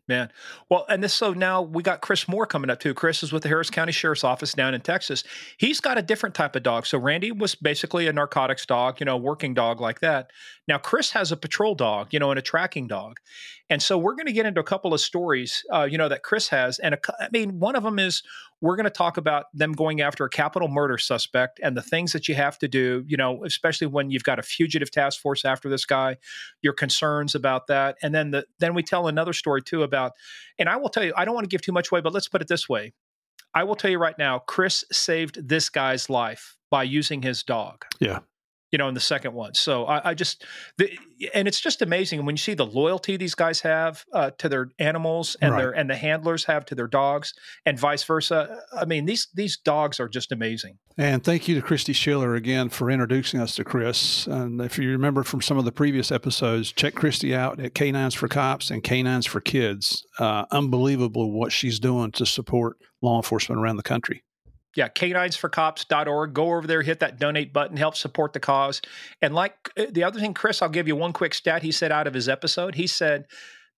Man. 0.07 0.31
Well, 0.69 0.85
and 0.87 1.03
this 1.03 1.13
so 1.13 1.33
now 1.33 1.61
we 1.61 1.83
got 1.83 2.01
Chris 2.01 2.27
Moore 2.27 2.45
coming 2.45 2.69
up 2.69 2.79
too. 2.79 2.93
Chris 2.93 3.23
is 3.23 3.33
with 3.33 3.43
the 3.43 3.49
Harris 3.49 3.69
County 3.69 3.91
Sheriff's 3.91 4.23
Office 4.23 4.53
down 4.53 4.73
in 4.73 4.81
Texas. 4.81 5.23
He's 5.57 5.81
got 5.81 5.97
a 5.97 6.01
different 6.01 6.33
type 6.33 6.55
of 6.55 6.63
dog. 6.63 6.85
So 6.85 6.97
Randy 6.97 7.31
was 7.31 7.55
basically 7.55 8.07
a 8.07 8.13
narcotics 8.13 8.65
dog, 8.65 8.99
you 9.01 9.05
know, 9.05 9.17
working 9.17 9.53
dog 9.53 9.81
like 9.81 9.99
that. 9.99 10.31
Now 10.67 10.77
Chris 10.77 11.11
has 11.11 11.31
a 11.31 11.37
patrol 11.37 11.75
dog, 11.75 12.07
you 12.11 12.19
know, 12.19 12.29
and 12.29 12.39
a 12.39 12.41
tracking 12.41 12.87
dog. 12.87 13.19
And 13.69 13.81
so 13.81 13.97
we're 13.97 14.15
going 14.15 14.27
to 14.27 14.33
get 14.33 14.45
into 14.45 14.61
a 14.61 14.63
couple 14.63 14.93
of 14.93 15.01
stories, 15.01 15.65
uh, 15.73 15.83
you 15.83 15.97
know, 15.97 16.07
that 16.07 16.23
Chris 16.23 16.47
has. 16.49 16.79
And 16.79 16.95
a, 16.95 16.99
I 17.19 17.27
mean, 17.33 17.59
one 17.59 17.75
of 17.75 17.83
them 17.83 17.99
is 17.99 18.23
we're 18.61 18.75
going 18.75 18.85
to 18.85 18.89
talk 18.89 19.17
about 19.17 19.45
them 19.53 19.73
going 19.73 20.01
after 20.01 20.25
a 20.25 20.29
capital 20.29 20.67
murder 20.67 20.97
suspect 20.97 21.59
and 21.61 21.77
the 21.77 21.81
things 21.81 22.13
that 22.13 22.27
you 22.27 22.35
have 22.35 22.57
to 22.59 22.67
do, 22.67 23.03
you 23.07 23.17
know, 23.17 23.43
especially 23.45 23.87
when 23.87 24.09
you've 24.09 24.23
got 24.23 24.39
a 24.39 24.43
fugitive 24.43 24.89
task 24.89 25.21
force 25.21 25.45
after 25.45 25.69
this 25.69 25.85
guy, 25.85 26.17
your 26.61 26.73
concerns 26.73 27.35
about 27.35 27.67
that. 27.67 27.97
And 28.01 28.13
then 28.15 28.31
the 28.31 28.45
then 28.59 28.73
we 28.73 28.83
tell 28.83 29.07
another 29.07 29.33
story 29.33 29.61
too 29.61 29.83
about, 29.83 30.13
and 30.57 30.67
I 30.67 30.77
will 30.77 30.89
tell 30.89 31.03
you, 31.03 31.13
I 31.15 31.25
don't 31.25 31.35
want 31.35 31.45
to 31.45 31.53
give 31.53 31.61
too 31.61 31.71
much 31.71 31.91
away, 31.91 32.01
but 32.01 32.13
let's 32.13 32.27
put 32.27 32.41
it 32.41 32.47
this 32.47 32.67
way. 32.67 32.93
I 33.53 33.63
will 33.63 33.75
tell 33.75 33.91
you 33.91 33.99
right 33.99 34.17
now, 34.17 34.39
Chris 34.39 34.83
saved 34.91 35.47
this 35.47 35.69
guy's 35.69 36.09
life 36.09 36.57
by 36.69 36.83
using 36.83 37.21
his 37.21 37.43
dog. 37.43 37.85
Yeah 37.99 38.19
you 38.71 38.77
know, 38.77 38.87
in 38.87 38.93
the 38.93 38.99
second 38.99 39.33
one. 39.33 39.53
So 39.53 39.85
I, 39.85 40.09
I 40.09 40.13
just, 40.13 40.43
the, 40.77 40.97
and 41.33 41.47
it's 41.47 41.59
just 41.59 41.81
amazing 41.81 42.25
when 42.25 42.33
you 42.33 42.39
see 42.39 42.53
the 42.53 42.65
loyalty 42.65 43.17
these 43.17 43.35
guys 43.35 43.61
have 43.61 44.03
uh, 44.13 44.31
to 44.37 44.49
their 44.49 44.69
animals 44.79 45.37
and 45.41 45.53
right. 45.53 45.59
their 45.59 45.71
and 45.71 45.89
the 45.89 45.95
handlers 45.95 46.45
have 46.45 46.65
to 46.65 46.75
their 46.75 46.87
dogs, 46.87 47.33
and 47.65 47.79
vice 47.79 48.03
versa. 48.03 48.59
I 48.77 48.85
mean, 48.85 49.05
these 49.05 49.27
these 49.33 49.57
dogs 49.57 49.99
are 49.99 50.09
just 50.09 50.31
amazing. 50.31 50.77
And 50.97 51.23
thank 51.23 51.47
you 51.47 51.59
to 51.59 51.65
Kristi 51.65 51.93
Schiller 51.93 52.35
again 52.35 52.69
for 52.69 52.89
introducing 52.89 53.39
us 53.39 53.55
to 53.55 53.63
Chris. 53.63 54.25
And 54.25 54.59
if 54.61 54.79
you 54.79 54.89
remember 54.89 55.23
from 55.23 55.41
some 55.41 55.57
of 55.57 55.65
the 55.65 55.71
previous 55.71 56.11
episodes, 56.11 56.71
check 56.71 56.95
Kristi 56.95 57.35
out 57.35 57.59
at 57.59 57.75
Canines 57.75 58.15
for 58.15 58.27
Cops 58.27 58.71
and 58.71 58.83
Canines 58.83 59.27
for 59.27 59.39
Kids. 59.39 60.05
Uh, 60.17 60.45
unbelievable 60.51 61.31
what 61.31 61.51
she's 61.51 61.79
doing 61.79 62.11
to 62.13 62.25
support 62.25 62.77
law 63.01 63.17
enforcement 63.17 63.61
around 63.61 63.77
the 63.77 63.83
country 63.83 64.23
yeah, 64.77 64.89
caninesforcops.org. 64.89 66.33
Go 66.33 66.53
over 66.53 66.67
there, 66.67 66.83
hit 66.83 66.99
that 66.99 67.19
donate 67.19 67.51
button, 67.51 67.75
help 67.77 67.95
support 67.95 68.33
the 68.33 68.39
cause. 68.39 68.79
And 69.23 69.33
like 69.33 69.55
uh, 69.75 69.87
the 69.89 70.03
other 70.03 70.19
thing, 70.19 70.35
Chris, 70.35 70.61
I'll 70.61 70.69
give 70.69 70.87
you 70.87 70.95
one 70.95 71.13
quick 71.13 71.33
stat 71.33 71.63
he 71.63 71.71
said 71.71 71.91
out 71.91 72.05
of 72.05 72.13
his 72.13 72.29
episode. 72.29 72.75
He 72.75 72.85
said 72.85 73.25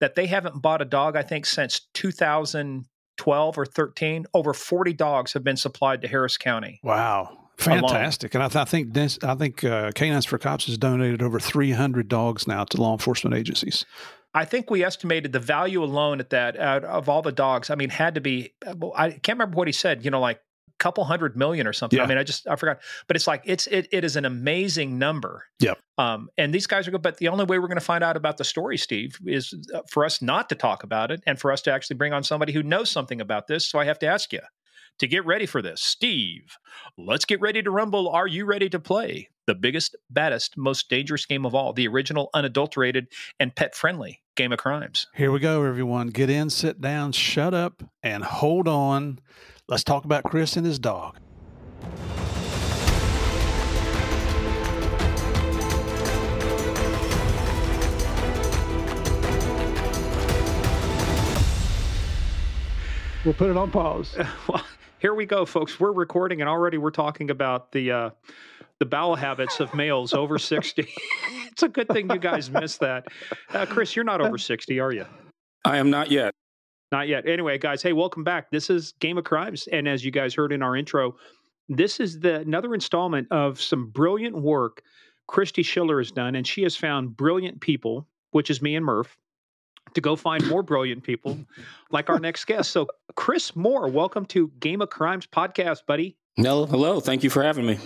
that 0.02 0.16
they 0.16 0.28
haven't 0.28 0.62
bought 0.62 0.82
a 0.82 0.86
dog, 0.86 1.16
I 1.16 1.22
think, 1.22 1.46
since 1.46 1.88
2012 1.94 3.58
or 3.58 3.66
13. 3.66 4.26
Over 4.34 4.54
40 4.54 4.92
dogs 4.92 5.32
have 5.32 5.44
been 5.44 5.56
supplied 5.56 6.02
to 6.02 6.10
Harris 6.10 6.38
County. 6.38 6.82
Wow. 6.84 7.38
Fantastic, 7.58 8.36
alone. 8.36 8.46
and 8.46 8.52
I, 8.52 8.54
th- 8.54 8.62
I, 8.62 8.70
think 8.70 8.94
this, 8.94 9.20
I 9.22 9.36
think 9.36 9.66
uh, 9.66 9.92
Canines 9.92 10.26
for 10.26 10.38
Cops 10.38 10.68
has 10.68 10.78
donated 10.78 11.22
over 11.22 11.42
300 11.42 12.08
dogs 12.08 12.48
now 12.48 12.64
to 12.64 12.82
law 12.82 12.94
enforcement 12.94 13.36
agencies. 13.36 13.86
I 14.34 14.46
think 14.46 14.70
we 14.70 14.84
estimated 14.84 15.34
the 15.34 15.40
value 15.40 15.84
alone 15.84 16.22
at 16.22 16.30
that 16.30 16.58
out 16.58 16.86
of 16.86 17.10
all 17.10 17.22
the 17.22 17.34
dogs. 17.34 17.70
I 17.70 17.76
mean, 17.76 17.90
had 17.90 18.16
to 18.16 18.22
be. 18.22 18.54
I 18.96 19.12
can't 19.12 19.38
remember 19.40 19.58
what 19.58 19.68
he 19.68 19.74
said. 19.74 20.06
You 20.06 20.12
know, 20.12 20.22
like 20.22 20.40
couple 20.80 21.04
hundred 21.04 21.38
million 21.38 21.68
or 21.68 21.74
something. 21.74 21.98
Yeah. 21.98 22.04
I 22.04 22.08
mean, 22.08 22.18
I 22.18 22.24
just 22.24 22.48
I 22.48 22.56
forgot, 22.56 22.80
but 23.08 23.16
it's 23.16 23.28
like 23.28 23.44
it's 23.46 23.68
it 23.68 23.88
it 23.92 24.04
is 24.04 24.16
an 24.16 24.26
amazing 24.26 24.98
number. 24.98 25.46
Yeah. 25.60 25.74
Um, 25.98 26.30
and 26.38 26.54
these 26.54 26.66
guys 26.68 26.88
are 26.88 26.92
good, 26.92 27.02
but 27.02 27.18
the 27.18 27.28
only 27.28 27.46
way 27.46 27.60
we're 27.60 27.68
going 27.68 27.78
to 27.78 27.86
find 27.86 28.04
out 28.04 28.16
about 28.16 28.38
the 28.38 28.44
story, 28.44 28.78
Steve, 28.78 29.20
is 29.26 29.54
uh, 29.74 29.82
for 29.90 30.06
us 30.06 30.22
not 30.22 30.50
to 30.50 30.56
talk 30.56 30.84
about 30.84 31.12
it 31.12 31.22
and 31.28 31.40
for 31.40 31.52
us 31.52 31.62
to 31.64 31.72
actually 31.72 31.98
bring 31.98 32.14
on 32.14 32.24
somebody 32.24 32.54
who 32.54 32.64
knows 32.64 32.90
something 32.90 33.22
about 33.22 33.48
this. 33.48 33.68
So 33.68 33.80
I 33.80 33.86
have 33.86 34.00
to 34.00 34.08
ask 34.08 34.32
you 34.32 34.40
to 35.00 35.08
get 35.08 35.26
ready 35.26 35.46
for 35.46 35.62
this, 35.62 35.82
Steve. 35.82 36.58
Let's 36.98 37.26
get 37.26 37.42
ready 37.42 37.62
to 37.62 37.72
rumble. 37.72 38.10
Are 38.10 38.28
you 38.28 38.46
ready 38.46 38.70
to 38.70 38.80
play 38.80 39.30
the 39.48 39.56
biggest, 39.56 39.96
baddest, 40.10 40.58
most 40.58 40.90
dangerous 40.90 41.26
game 41.26 41.46
of 41.46 41.56
all? 41.56 41.74
The 41.74 41.88
original, 41.88 42.30
unadulterated, 42.34 43.08
and 43.40 43.56
pet 43.56 43.76
friendly 43.76 44.22
game 44.36 44.52
of 44.54 44.60
crimes. 44.60 45.08
Here 45.16 45.32
we 45.32 45.40
go, 45.40 45.64
everyone. 45.64 46.08
Get 46.08 46.30
in, 46.30 46.50
sit 46.50 46.80
down, 46.80 47.12
shut 47.12 47.54
up, 47.54 47.84
and 48.04 48.24
hold 48.24 48.68
on. 48.68 49.20
Let's 49.70 49.84
talk 49.84 50.04
about 50.04 50.24
Chris 50.24 50.58
and 50.58 50.66
his 50.66 50.80
dog. 50.80 51.16
We'll 63.24 63.36
put 63.36 63.52
it 63.52 63.58
on 63.58 63.70
pause. 63.70 64.18
well, 64.48 64.66
here 64.98 65.14
we 65.14 65.28
go, 65.28 65.46
folks. 65.46 65.80
We're 65.80 65.92
recording, 65.92 66.42
and 66.42 66.50
already 66.50 66.80
we're 66.80 66.90
talking 66.90 67.30
about 67.30 67.72
the 67.72 67.92
uh, 67.92 68.10
the 68.80 68.88
bowel 68.88 69.16
habits 69.16 69.60
of 69.60 69.76
males 69.76 70.16
over 70.16 70.40
sixty. 70.40 70.92
it's 71.52 71.62
a 71.62 71.70
good 71.70 71.90
thing 71.90 72.10
you 72.10 72.18
guys 72.18 72.50
missed 72.50 72.80
that. 72.80 73.06
Uh, 73.54 73.68
Chris, 73.68 73.96
you're 73.96 74.04
not 74.06 74.20
over 74.20 74.40
sixty, 74.40 74.80
are 74.80 74.92
you? 74.92 75.06
I 75.64 75.78
am 75.78 75.92
not 75.92 76.10
yet. 76.10 76.34
Not 76.92 77.08
yet. 77.08 77.28
Anyway, 77.28 77.60
guys, 77.60 77.84
hey, 77.84 77.94
welcome 77.94 78.24
back. 78.24 78.50
This 78.50 78.72
is 78.72 78.94
Game 78.94 79.20
of 79.20 79.24
Crimes, 79.24 79.68
and 79.72 79.88
as 79.88 80.04
you 80.04 80.10
guys 80.10 80.34
heard 80.34 80.52
in 80.52 80.64
our 80.64 80.76
intro, 80.76 81.16
this 81.68 82.00
is 82.00 82.20
the 82.20 82.40
another 82.40 82.74
installment 82.74 83.28
of 83.32 83.62
some 83.62 83.92
brilliant 83.92 84.36
work 84.36 84.82
Kristi 85.30 85.64
Schiller 85.64 86.00
has 86.00 86.10
done, 86.10 86.36
and 86.36 86.48
she 86.48 86.64
has 86.64 86.76
found 86.76 87.16
brilliant 87.16 87.62
people, 87.62 88.08
which 88.32 88.50
is 88.50 88.60
me 88.64 88.76
and 88.76 88.84
Murph, 88.84 89.16
to 89.94 90.02
go 90.02 90.16
find 90.16 90.48
more 90.48 90.64
brilliant 90.64 91.04
people 91.04 91.38
like 91.92 92.10
our 92.10 92.20
next 92.20 92.46
guest. 92.46 92.72
So, 92.72 92.88
Chris 93.16 93.56
Moore, 93.56 93.88
welcome 93.88 94.26
to 94.28 94.48
Game 94.60 94.82
of 94.82 94.90
Crimes 94.90 95.28
podcast, 95.28 95.86
buddy. 95.86 96.18
No, 96.38 96.66
hello. 96.66 97.00
Thank 97.00 97.24
you 97.24 97.30
for 97.30 97.44
having 97.44 97.68
me. 97.68 97.78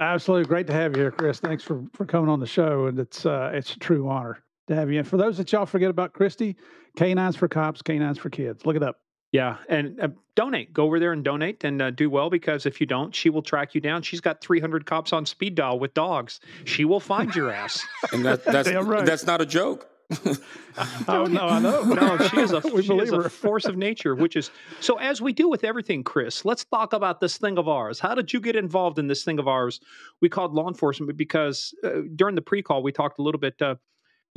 Absolutely 0.00 0.48
great 0.48 0.66
to 0.68 0.72
have 0.72 0.96
you 0.96 1.02
here, 1.02 1.10
Chris. 1.10 1.38
Thanks 1.38 1.62
for 1.62 1.84
for 1.92 2.06
coming 2.06 2.30
on 2.30 2.40
the 2.40 2.46
show, 2.46 2.86
and 2.86 2.98
it's 2.98 3.26
uh, 3.26 3.50
it's 3.52 3.74
a 3.74 3.78
true 3.78 4.08
honor 4.08 4.42
to 4.68 4.74
have 4.74 4.90
you. 4.90 4.98
And 4.98 5.08
for 5.08 5.16
those 5.16 5.36
that 5.38 5.52
y'all 5.52 5.66
forget 5.66 5.90
about 5.90 6.12
Kristi, 6.12 6.56
Canines 6.96 7.36
for 7.36 7.48
Cops, 7.48 7.82
Canines 7.82 8.18
for 8.18 8.30
Kids. 8.30 8.64
Look 8.66 8.76
it 8.76 8.82
up. 8.82 9.00
Yeah, 9.32 9.56
and 9.68 10.00
uh, 10.00 10.08
donate. 10.34 10.72
Go 10.72 10.84
over 10.84 11.00
there 11.00 11.12
and 11.12 11.24
donate 11.24 11.64
and 11.64 11.82
uh, 11.82 11.90
do 11.90 12.08
well 12.08 12.30
because 12.30 12.64
if 12.64 12.80
you 12.80 12.86
don't, 12.86 13.14
she 13.14 13.28
will 13.28 13.42
track 13.42 13.74
you 13.74 13.80
down. 13.80 14.02
She's 14.02 14.20
got 14.20 14.40
300 14.40 14.86
cops 14.86 15.12
on 15.12 15.26
speed 15.26 15.56
dial 15.56 15.78
with 15.78 15.94
dogs. 15.94 16.40
She 16.64 16.84
will 16.84 17.00
find 17.00 17.34
your 17.34 17.50
ass. 17.50 17.84
and 18.12 18.24
that, 18.24 18.44
that's 18.44 18.72
right. 18.72 19.04
that's 19.04 19.26
not 19.26 19.40
a 19.40 19.46
joke. 19.46 19.88
oh 21.08 21.26
no, 21.28 21.48
I 21.48 21.58
know. 21.58 21.82
No, 21.82 22.16
she 22.28 22.38
is 22.38 22.52
a 22.52 22.62
she 22.82 22.96
is 22.96 23.10
a 23.10 23.28
force 23.28 23.64
of 23.64 23.76
nature, 23.76 24.14
which 24.14 24.36
is 24.36 24.52
so. 24.78 24.98
As 24.98 25.20
we 25.20 25.32
do 25.32 25.48
with 25.48 25.64
everything, 25.64 26.04
Chris, 26.04 26.44
let's 26.44 26.64
talk 26.64 26.92
about 26.92 27.20
this 27.20 27.38
thing 27.38 27.58
of 27.58 27.68
ours. 27.68 27.98
How 27.98 28.14
did 28.14 28.32
you 28.32 28.40
get 28.40 28.54
involved 28.54 29.00
in 29.00 29.08
this 29.08 29.24
thing 29.24 29.40
of 29.40 29.48
ours? 29.48 29.80
We 30.20 30.28
called 30.28 30.54
law 30.54 30.68
enforcement 30.68 31.16
because 31.16 31.74
uh, 31.82 32.02
during 32.14 32.36
the 32.36 32.42
pre-call 32.42 32.84
we 32.84 32.92
talked 32.92 33.18
a 33.18 33.22
little 33.22 33.40
bit. 33.40 33.60
Uh, 33.60 33.74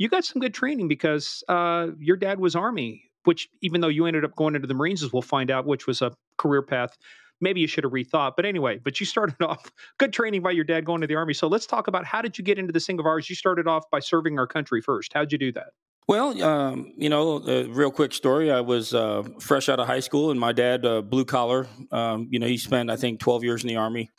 you 0.00 0.08
got 0.08 0.24
some 0.24 0.40
good 0.40 0.54
training 0.54 0.88
because 0.88 1.44
uh, 1.46 1.88
your 1.98 2.16
dad 2.16 2.40
was 2.40 2.56
Army, 2.56 3.10
which 3.24 3.50
even 3.60 3.82
though 3.82 3.88
you 3.88 4.06
ended 4.06 4.24
up 4.24 4.34
going 4.34 4.54
into 4.54 4.66
the 4.66 4.72
Marines, 4.72 5.02
as 5.02 5.12
we'll 5.12 5.20
find 5.20 5.50
out, 5.50 5.66
which 5.66 5.86
was 5.86 6.00
a 6.00 6.10
career 6.38 6.62
path. 6.62 6.96
Maybe 7.42 7.60
you 7.60 7.66
should 7.66 7.84
have 7.84 7.92
rethought, 7.92 8.32
but 8.34 8.46
anyway. 8.46 8.80
But 8.82 8.98
you 8.98 9.04
started 9.14 9.42
off 9.42 9.70
good 9.98 10.14
training 10.14 10.40
by 10.40 10.52
your 10.52 10.64
dad 10.64 10.86
going 10.86 11.02
to 11.02 11.06
the 11.06 11.16
army. 11.16 11.34
So 11.34 11.48
let's 11.48 11.66
talk 11.66 11.86
about 11.86 12.06
how 12.06 12.22
did 12.22 12.38
you 12.38 12.44
get 12.44 12.58
into 12.58 12.72
this 12.72 12.86
thing 12.86 12.98
of 12.98 13.04
ours? 13.04 13.28
You 13.28 13.36
started 13.36 13.68
off 13.68 13.90
by 13.90 14.00
serving 14.00 14.38
our 14.38 14.46
country 14.46 14.80
first. 14.80 15.12
How'd 15.12 15.32
you 15.32 15.38
do 15.38 15.52
that? 15.52 15.68
Well, 16.08 16.42
um, 16.42 16.94
you 16.96 17.10
know, 17.10 17.42
a 17.46 17.64
real 17.64 17.90
quick 17.90 18.14
story. 18.14 18.50
I 18.50 18.62
was 18.62 18.94
uh, 18.94 19.22
fresh 19.38 19.68
out 19.68 19.80
of 19.80 19.86
high 19.86 20.00
school, 20.00 20.30
and 20.30 20.40
my 20.40 20.52
dad, 20.52 20.86
uh, 20.86 21.02
blue 21.02 21.26
collar. 21.26 21.68
Um, 21.92 22.26
you 22.30 22.38
know, 22.38 22.46
he 22.46 22.56
spent 22.56 22.90
I 22.90 22.96
think 22.96 23.20
twelve 23.20 23.44
years 23.44 23.62
in 23.62 23.68
the 23.68 23.76
army. 23.76 24.10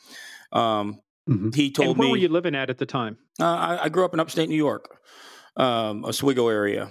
Um, 0.52 1.00
mm-hmm. 1.28 1.50
He 1.50 1.72
told 1.72 1.88
and 1.88 1.98
where 1.98 2.06
me. 2.06 2.10
Where 2.10 2.10
were 2.12 2.22
you 2.22 2.28
living 2.28 2.54
at 2.54 2.70
at 2.70 2.78
the 2.78 2.86
time? 2.86 3.18
Uh, 3.40 3.44
I, 3.44 3.84
I, 3.84 3.88
grew 3.88 4.04
up 4.04 4.14
in 4.14 4.20
upstate 4.20 4.48
New 4.48 4.56
York 4.56 5.02
um, 5.56 6.04
Oswego 6.04 6.48
area. 6.48 6.90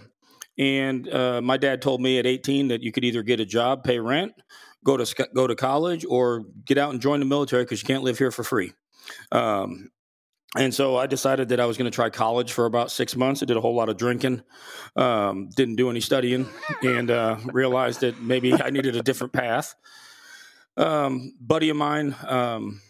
And 0.58 1.08
uh, 1.10 1.42
my 1.42 1.58
dad 1.58 1.82
told 1.82 2.02
me 2.02 2.20
at 2.20 2.26
18 2.26 2.70
that 2.70 2.82
you 2.82 2.92
could 2.92 3.04
either 3.04 3.24
get 3.24 3.40
a 3.40 3.46
job, 3.46 3.84
pay 3.84 4.00
rent, 4.00 4.34
go 4.84 4.98
to 4.98 5.28
go 5.34 5.48
to 5.48 5.56
college, 5.56 6.06
or 6.06 6.44
get 6.66 6.78
out 6.78 6.92
and 6.92 7.02
join 7.02 7.20
the 7.20 7.26
military 7.26 7.64
because 7.64 7.82
you 7.82 7.88
can't 7.88 8.04
live 8.04 8.18
here 8.18 8.32
for 8.32 8.44
free. 8.44 8.74
Um, 9.32 9.90
and 10.58 10.74
so 10.74 10.98
I 10.98 11.08
decided 11.08 11.50
that 11.50 11.62
I 11.62 11.66
was 11.66 11.78
going 11.78 11.90
to 11.90 11.96
try 11.96 12.10
college 12.10 12.52
for 12.52 12.66
about 12.66 12.92
six 12.92 13.16
months. 13.16 13.42
I 13.42 13.46
did 13.46 13.56
a 13.56 13.62
whole 13.62 13.74
lot 13.74 13.88
of 13.88 13.96
drinking, 13.96 14.44
um, 14.98 15.50
didn't 15.56 15.78
do 15.78 15.90
any 15.90 16.02
studying, 16.02 16.50
and 16.84 17.10
uh, 17.10 17.38
realized 17.46 18.02
that 18.02 18.22
maybe 18.22 18.54
I 18.54 18.70
needed 18.70 18.98
a 18.98 19.02
different 19.02 19.32
path. 19.32 19.76
Um, 20.76 21.34
buddy 21.40 21.70
of 21.70 21.78
mine, 21.78 22.16
um, 22.28 22.82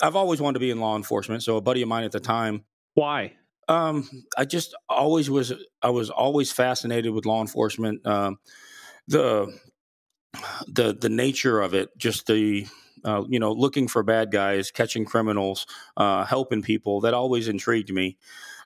I've 0.00 0.14
always 0.14 0.40
wanted 0.40 0.54
to 0.54 0.60
be 0.60 0.70
in 0.70 0.78
law 0.78 0.96
enforcement. 0.96 1.42
So 1.42 1.56
a 1.56 1.60
buddy 1.60 1.82
of 1.82 1.88
mine 1.88 2.04
at 2.04 2.12
the 2.12 2.20
time. 2.20 2.64
Why? 2.94 3.34
Um, 3.68 4.08
I 4.36 4.44
just 4.44 4.74
always 4.88 5.28
was. 5.30 5.52
I 5.82 5.90
was 5.90 6.10
always 6.10 6.50
fascinated 6.52 7.12
with 7.12 7.26
law 7.26 7.40
enforcement. 7.40 8.06
Um, 8.06 8.38
the 9.06 9.58
the 10.66 10.94
the 10.94 11.08
nature 11.08 11.60
of 11.60 11.74
it, 11.74 11.90
just 11.98 12.26
the 12.26 12.66
uh, 13.04 13.24
you 13.28 13.38
know, 13.38 13.52
looking 13.52 13.88
for 13.88 14.02
bad 14.02 14.30
guys, 14.30 14.70
catching 14.70 15.04
criminals, 15.04 15.66
uh, 15.96 16.24
helping 16.24 16.62
people. 16.62 17.00
That 17.02 17.14
always 17.14 17.48
intrigued 17.48 17.92
me. 17.92 18.16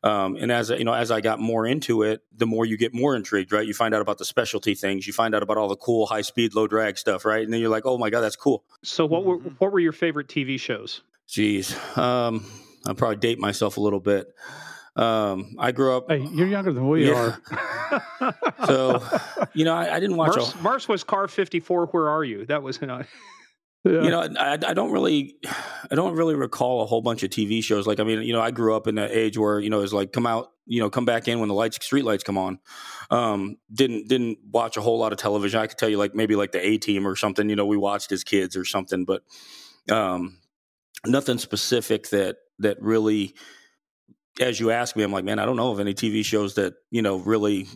Um, 0.04 0.36
and 0.36 0.50
as 0.50 0.70
you 0.70 0.84
know, 0.84 0.94
as 0.94 1.10
I 1.10 1.20
got 1.20 1.38
more 1.38 1.64
into 1.64 2.02
it, 2.02 2.22
the 2.36 2.46
more 2.46 2.66
you 2.66 2.76
get 2.76 2.92
more 2.92 3.14
intrigued, 3.14 3.52
right? 3.52 3.66
You 3.66 3.74
find 3.74 3.94
out 3.94 4.02
about 4.02 4.18
the 4.18 4.24
specialty 4.24 4.74
things. 4.74 5.06
You 5.06 5.12
find 5.12 5.34
out 5.34 5.44
about 5.44 5.58
all 5.58 5.68
the 5.68 5.76
cool 5.76 6.06
high 6.06 6.22
speed, 6.22 6.54
low 6.54 6.66
drag 6.66 6.98
stuff, 6.98 7.24
right? 7.24 7.44
And 7.44 7.52
then 7.52 7.60
you're 7.60 7.70
like, 7.70 7.86
oh 7.86 7.98
my 7.98 8.10
god, 8.10 8.20
that's 8.22 8.36
cool. 8.36 8.64
So, 8.82 9.06
what 9.06 9.24
were 9.24 9.38
mm-hmm. 9.38 9.50
what 9.58 9.72
were 9.72 9.80
your 9.80 9.92
favorite 9.92 10.26
TV 10.26 10.58
shows? 10.58 11.02
Jeez, 11.28 11.96
um, 11.96 12.44
I'll 12.84 12.94
probably 12.94 13.16
date 13.16 13.38
myself 13.38 13.76
a 13.76 13.80
little 13.80 14.00
bit. 14.00 14.26
Um, 14.96 15.54
I 15.58 15.72
grew 15.72 15.96
up. 15.96 16.06
Hey, 16.10 16.26
you're 16.32 16.48
younger 16.48 16.72
than 16.72 16.88
we 16.88 17.08
Yeah. 17.08 17.36
are. 17.50 18.34
So, 18.66 19.02
you 19.52 19.64
know, 19.64 19.74
I, 19.74 19.96
I 19.96 20.00
didn't 20.00 20.16
watch. 20.16 20.36
Mars, 20.36 20.54
a, 20.54 20.58
Mars 20.58 20.88
was 20.88 21.04
car 21.04 21.28
54. 21.28 21.86
Where 21.88 22.08
are 22.08 22.24
you? 22.24 22.46
That 22.46 22.62
was 22.62 22.80
not. 22.80 23.06
Yeah. 23.84 24.02
you 24.04 24.10
know, 24.10 24.20
I, 24.38 24.52
I 24.52 24.74
don't 24.74 24.92
really, 24.92 25.34
I 25.90 25.94
don't 25.96 26.14
really 26.14 26.36
recall 26.36 26.82
a 26.82 26.86
whole 26.86 27.02
bunch 27.02 27.22
of 27.24 27.30
TV 27.30 27.62
shows. 27.64 27.86
Like, 27.86 27.98
I 27.98 28.04
mean, 28.04 28.22
you 28.22 28.32
know, 28.32 28.40
I 28.40 28.52
grew 28.52 28.76
up 28.76 28.86
in 28.86 28.96
an 28.96 29.10
age 29.10 29.36
where 29.36 29.58
you 29.58 29.68
know 29.70 29.80
it's 29.82 29.92
like 29.92 30.12
come 30.12 30.24
out, 30.24 30.52
you 30.66 30.80
know, 30.80 30.88
come 30.88 31.04
back 31.04 31.26
in 31.26 31.40
when 31.40 31.48
the 31.48 31.54
lights, 31.54 31.84
street 31.84 32.04
lights 32.04 32.22
come 32.22 32.38
on. 32.38 32.60
Um, 33.10 33.56
didn't 33.74 34.08
didn't 34.08 34.38
watch 34.50 34.76
a 34.76 34.80
whole 34.80 34.98
lot 34.98 35.12
of 35.12 35.18
television. 35.18 35.60
I 35.60 35.66
could 35.66 35.78
tell 35.78 35.88
you 35.88 35.98
like 35.98 36.14
maybe 36.14 36.36
like 36.36 36.52
the 36.52 36.64
A 36.64 36.78
Team 36.78 37.06
or 37.06 37.16
something. 37.16 37.50
You 37.50 37.56
know, 37.56 37.66
we 37.66 37.76
watched 37.76 38.12
as 38.12 38.22
kids 38.22 38.56
or 38.56 38.64
something, 38.64 39.04
but 39.04 39.22
um, 39.90 40.38
nothing 41.04 41.38
specific 41.38 42.08
that 42.10 42.36
that 42.60 42.80
really. 42.80 43.34
As 44.40 44.58
you 44.58 44.70
ask 44.70 44.96
me, 44.96 45.02
I'm 45.02 45.12
like, 45.12 45.24
man, 45.24 45.38
I 45.38 45.44
don't 45.44 45.56
know 45.56 45.70
of 45.72 45.80
any 45.80 45.94
TV 45.94 46.24
shows 46.24 46.54
that 46.54 46.74
you 46.90 47.02
know 47.02 47.16
really 47.16 47.66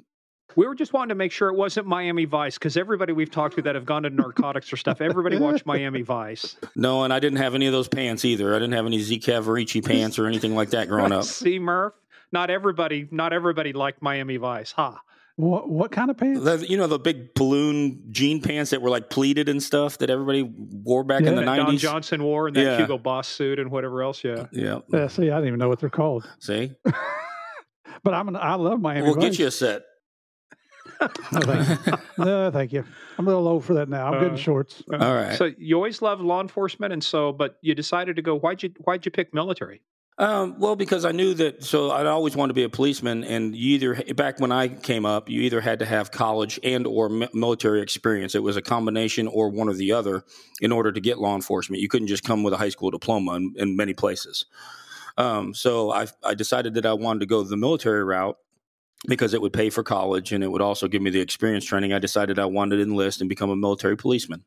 We 0.56 0.66
were 0.66 0.75
just 0.75 0.92
wanting 0.92 1.10
to 1.10 1.14
make 1.14 1.32
sure 1.32 1.48
it 1.48 1.54
wasn't 1.56 1.86
Miami 1.86 2.25
Vice 2.25 2.56
because 2.56 2.76
everybody 2.76 3.12
we've 3.12 3.30
talked 3.30 3.56
to 3.56 3.62
that 3.62 3.75
have 3.75 3.84
gone 3.84 4.04
to 4.04 4.10
narcotics 4.10 4.72
or 4.72 4.76
stuff, 4.76 5.00
everybody 5.00 5.36
watched 5.36 5.66
Miami 5.66 6.02
Vice. 6.02 6.56
No, 6.75 7.04
and 7.04 7.12
I 7.12 7.18
didn't 7.18 7.38
have 7.38 7.54
any 7.54 7.66
of 7.66 7.72
those 7.72 7.88
pants 7.88 8.25
either. 8.25 8.54
I 8.54 8.58
didn't 8.58 8.72
have 8.75 8.86
any 8.86 8.98
Z 9.00 9.20
Cavaricci 9.20 9.84
pants 9.84 10.18
or 10.18 10.26
anything 10.26 10.54
like 10.54 10.70
that 10.70 10.88
growing 10.88 11.12
up. 11.12 11.25
See, 11.25 11.58
Murph, 11.58 11.94
not 12.32 12.48
everybody, 12.50 13.06
not 13.10 13.32
everybody 13.34 13.72
liked 13.75 14.00
Miami 14.00 14.38
Vice, 14.38 14.72
huh? 14.72 14.94
What 15.37 15.69
what 15.69 15.93
kind 15.93 16.11
of 16.11 16.16
pants? 16.16 16.43
The- 16.45 16.66
you 16.69 16.76
know 16.76 16.87
the 16.87 16.99
big 16.99 17.35
balloon 17.35 18.05
jean 18.11 18.40
pants 18.43 18.71
that 18.71 18.81
were 18.83 18.90
like 18.90 19.11
pleated 19.11 19.49
and 19.49 19.62
stuff 19.62 19.99
that 19.99 20.09
everybody 20.11 20.43
wore 20.43 21.05
back 21.05 21.21
in 21.21 21.35
the 21.35 21.43
That 21.43 21.45
Don 21.47 21.57
nineties. 21.59 21.83
Johnson 21.83 22.23
wore 22.23 22.49
and 22.49 22.57
that 22.57 22.62
Yeah. 22.62 22.76
Hugo 22.78 22.97
Boss 22.99 23.28
suit 23.28 23.59
and 23.59 23.71
whatever 23.71 24.02
else. 24.02 24.25
Yeah. 24.25 24.47
Yeah. 24.50 24.78
Yeah, 24.93 25.07
see, 25.09 25.31
I 25.31 25.37
didn't 25.37 25.49
even 25.49 25.59
know 25.59 25.69
what 25.69 25.78
they're 25.81 25.90
called. 25.90 26.28
See, 26.40 26.73
But 28.02 28.14
I'm 28.14 28.28
an, 28.28 28.37
I 28.37 28.55
love 28.55 28.81
Miami. 28.81 29.02
we'll 29.02 29.14
get 29.16 29.38
you 29.38 29.47
a 29.47 29.50
set. 29.50 29.83
No, 31.00 31.09
thank 31.40 31.87
you. 31.87 31.93
No, 32.25 32.50
thank 32.50 32.73
you. 32.73 32.85
I'm 33.19 33.26
a 33.26 33.31
little 33.31 33.47
old 33.49 33.64
for 33.64 33.75
that 33.75 33.88
now. 33.90 34.07
I'm 34.12 34.19
good 34.21 34.28
in 34.28 34.35
Uh, 34.35 34.38
shorts. 34.38 34.83
All 34.90 34.99
right. 35.14 35.37
So 35.37 35.50
you 35.59 35.75
always 35.76 36.00
loved 36.00 36.23
law 36.23 36.40
enforcement, 36.40 36.93
and 36.95 37.05
so, 37.05 37.33
but 37.33 37.57
you 37.61 37.75
decided 37.75 38.16
to 38.16 38.23
go. 38.23 38.38
Why'd 38.38 38.62
you 38.62 38.71
Why'd 38.85 39.05
you 39.05 39.11
pick 39.11 39.35
military? 39.35 39.83
Um, 40.18 40.58
well, 40.58 40.76
because 40.76 41.04
I 41.04 41.12
knew 41.12 41.35
that, 41.35 41.62
so 41.62 41.90
I 41.90 42.06
always 42.06 42.35
wanted 42.35 42.49
to 42.49 42.54
be 42.54 42.62
a 42.62 42.70
policeman, 42.70 43.23
and 43.23 43.54
you 43.54 43.75
either 43.75 44.14
back 44.14 44.40
when 44.40 44.50
I 44.50 44.68
came 44.68 45.04
up, 45.04 45.28
you 45.28 45.42
either 45.42 45.61
had 45.61 45.80
to 45.80 45.85
have 45.85 46.11
college 46.11 46.58
and 46.62 46.87
or 46.87 47.11
military 47.35 47.82
experience. 47.82 48.35
It 48.35 48.42
was 48.42 48.56
a 48.56 48.62
combination 48.62 49.28
or 49.28 49.50
one 49.50 49.68
or 49.68 49.75
the 49.75 49.92
other 49.92 50.25
in 50.62 50.73
order 50.73 50.90
to 50.90 51.00
get 51.00 51.18
law 51.18 51.35
enforcement. 51.35 51.82
You 51.82 51.88
couldn't 51.88 52.08
just 52.08 52.25
come 52.25 52.42
with 52.42 52.54
a 52.54 52.56
high 52.56 52.70
school 52.70 52.90
diploma 52.90 53.35
in, 53.35 53.54
in 53.56 53.76
many 53.76 53.92
places. 53.92 54.46
Um, 55.18 55.52
so 55.52 55.92
I, 55.92 56.06
I 56.25 56.35
decided 56.35 56.75
that 56.75 56.87
I 56.87 56.94
wanted 56.94 57.20
to 57.20 57.26
go 57.26 57.42
the 57.42 57.56
military 57.56 58.02
route 58.02 58.38
because 59.06 59.35
it 59.35 59.42
would 59.42 59.52
pay 59.52 59.68
for 59.68 59.82
college 59.82 60.32
and 60.32 60.42
it 60.42 60.50
would 60.50 60.62
also 60.62 60.88
give 60.88 61.02
me 61.02 61.11
the 61.11 61.20
experience 61.20 61.64
training. 61.66 61.92
I 61.92 61.99
decided 61.99 62.38
I 62.38 62.46
wanted 62.46 62.76
to 62.76 62.82
enlist 62.82 63.20
and 63.20 63.28
become 63.28 63.50
a 63.50 63.56
military 63.56 63.96
policeman. 63.96 64.44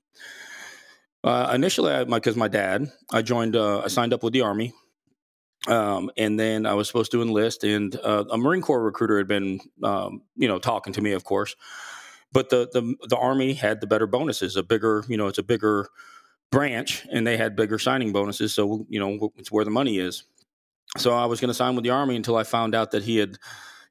Uh, 1.23 1.51
initially, 1.53 2.05
because 2.05 2.35
my 2.35 2.47
dad, 2.47 2.91
I 3.11 3.21
joined, 3.21 3.55
uh, 3.55 3.81
I 3.81 3.87
signed 3.87 4.13
up 4.13 4.23
with 4.23 4.33
the 4.33 4.41
Army. 4.41 4.73
Um, 5.67 6.09
and 6.17 6.39
then 6.39 6.65
I 6.65 6.73
was 6.73 6.87
supposed 6.87 7.11
to 7.11 7.21
enlist, 7.21 7.63
and 7.63 7.95
uh, 7.97 8.23
a 8.31 8.37
Marine 8.37 8.61
Corps 8.61 8.81
recruiter 8.81 9.17
had 9.17 9.27
been, 9.27 9.59
um, 9.83 10.21
you 10.35 10.47
know, 10.47 10.57
talking 10.57 10.93
to 10.93 11.01
me, 11.01 11.11
of 11.11 11.23
course. 11.23 11.55
But 12.31 12.49
the, 12.49 12.69
the 12.71 12.95
the 13.07 13.17
Army 13.17 13.53
had 13.53 13.81
the 13.81 13.87
better 13.87 14.07
bonuses, 14.07 14.55
a 14.55 14.63
bigger, 14.63 15.03
you 15.07 15.17
know, 15.17 15.27
it's 15.27 15.37
a 15.37 15.43
bigger 15.43 15.89
branch, 16.51 17.05
and 17.11 17.25
they 17.27 17.37
had 17.37 17.55
bigger 17.55 17.77
signing 17.79 18.13
bonuses. 18.13 18.53
So 18.53 18.85
you 18.87 18.99
know, 18.99 19.31
it's 19.37 19.51
where 19.51 19.65
the 19.65 19.71
money 19.71 19.97
is. 19.97 20.23
So 20.97 21.13
I 21.13 21.25
was 21.25 21.39
going 21.39 21.49
to 21.49 21.53
sign 21.53 21.75
with 21.75 21.83
the 21.83 21.91
Army 21.91 22.15
until 22.15 22.35
I 22.35 22.43
found 22.43 22.73
out 22.73 22.91
that 22.91 23.03
he 23.03 23.17
had 23.17 23.37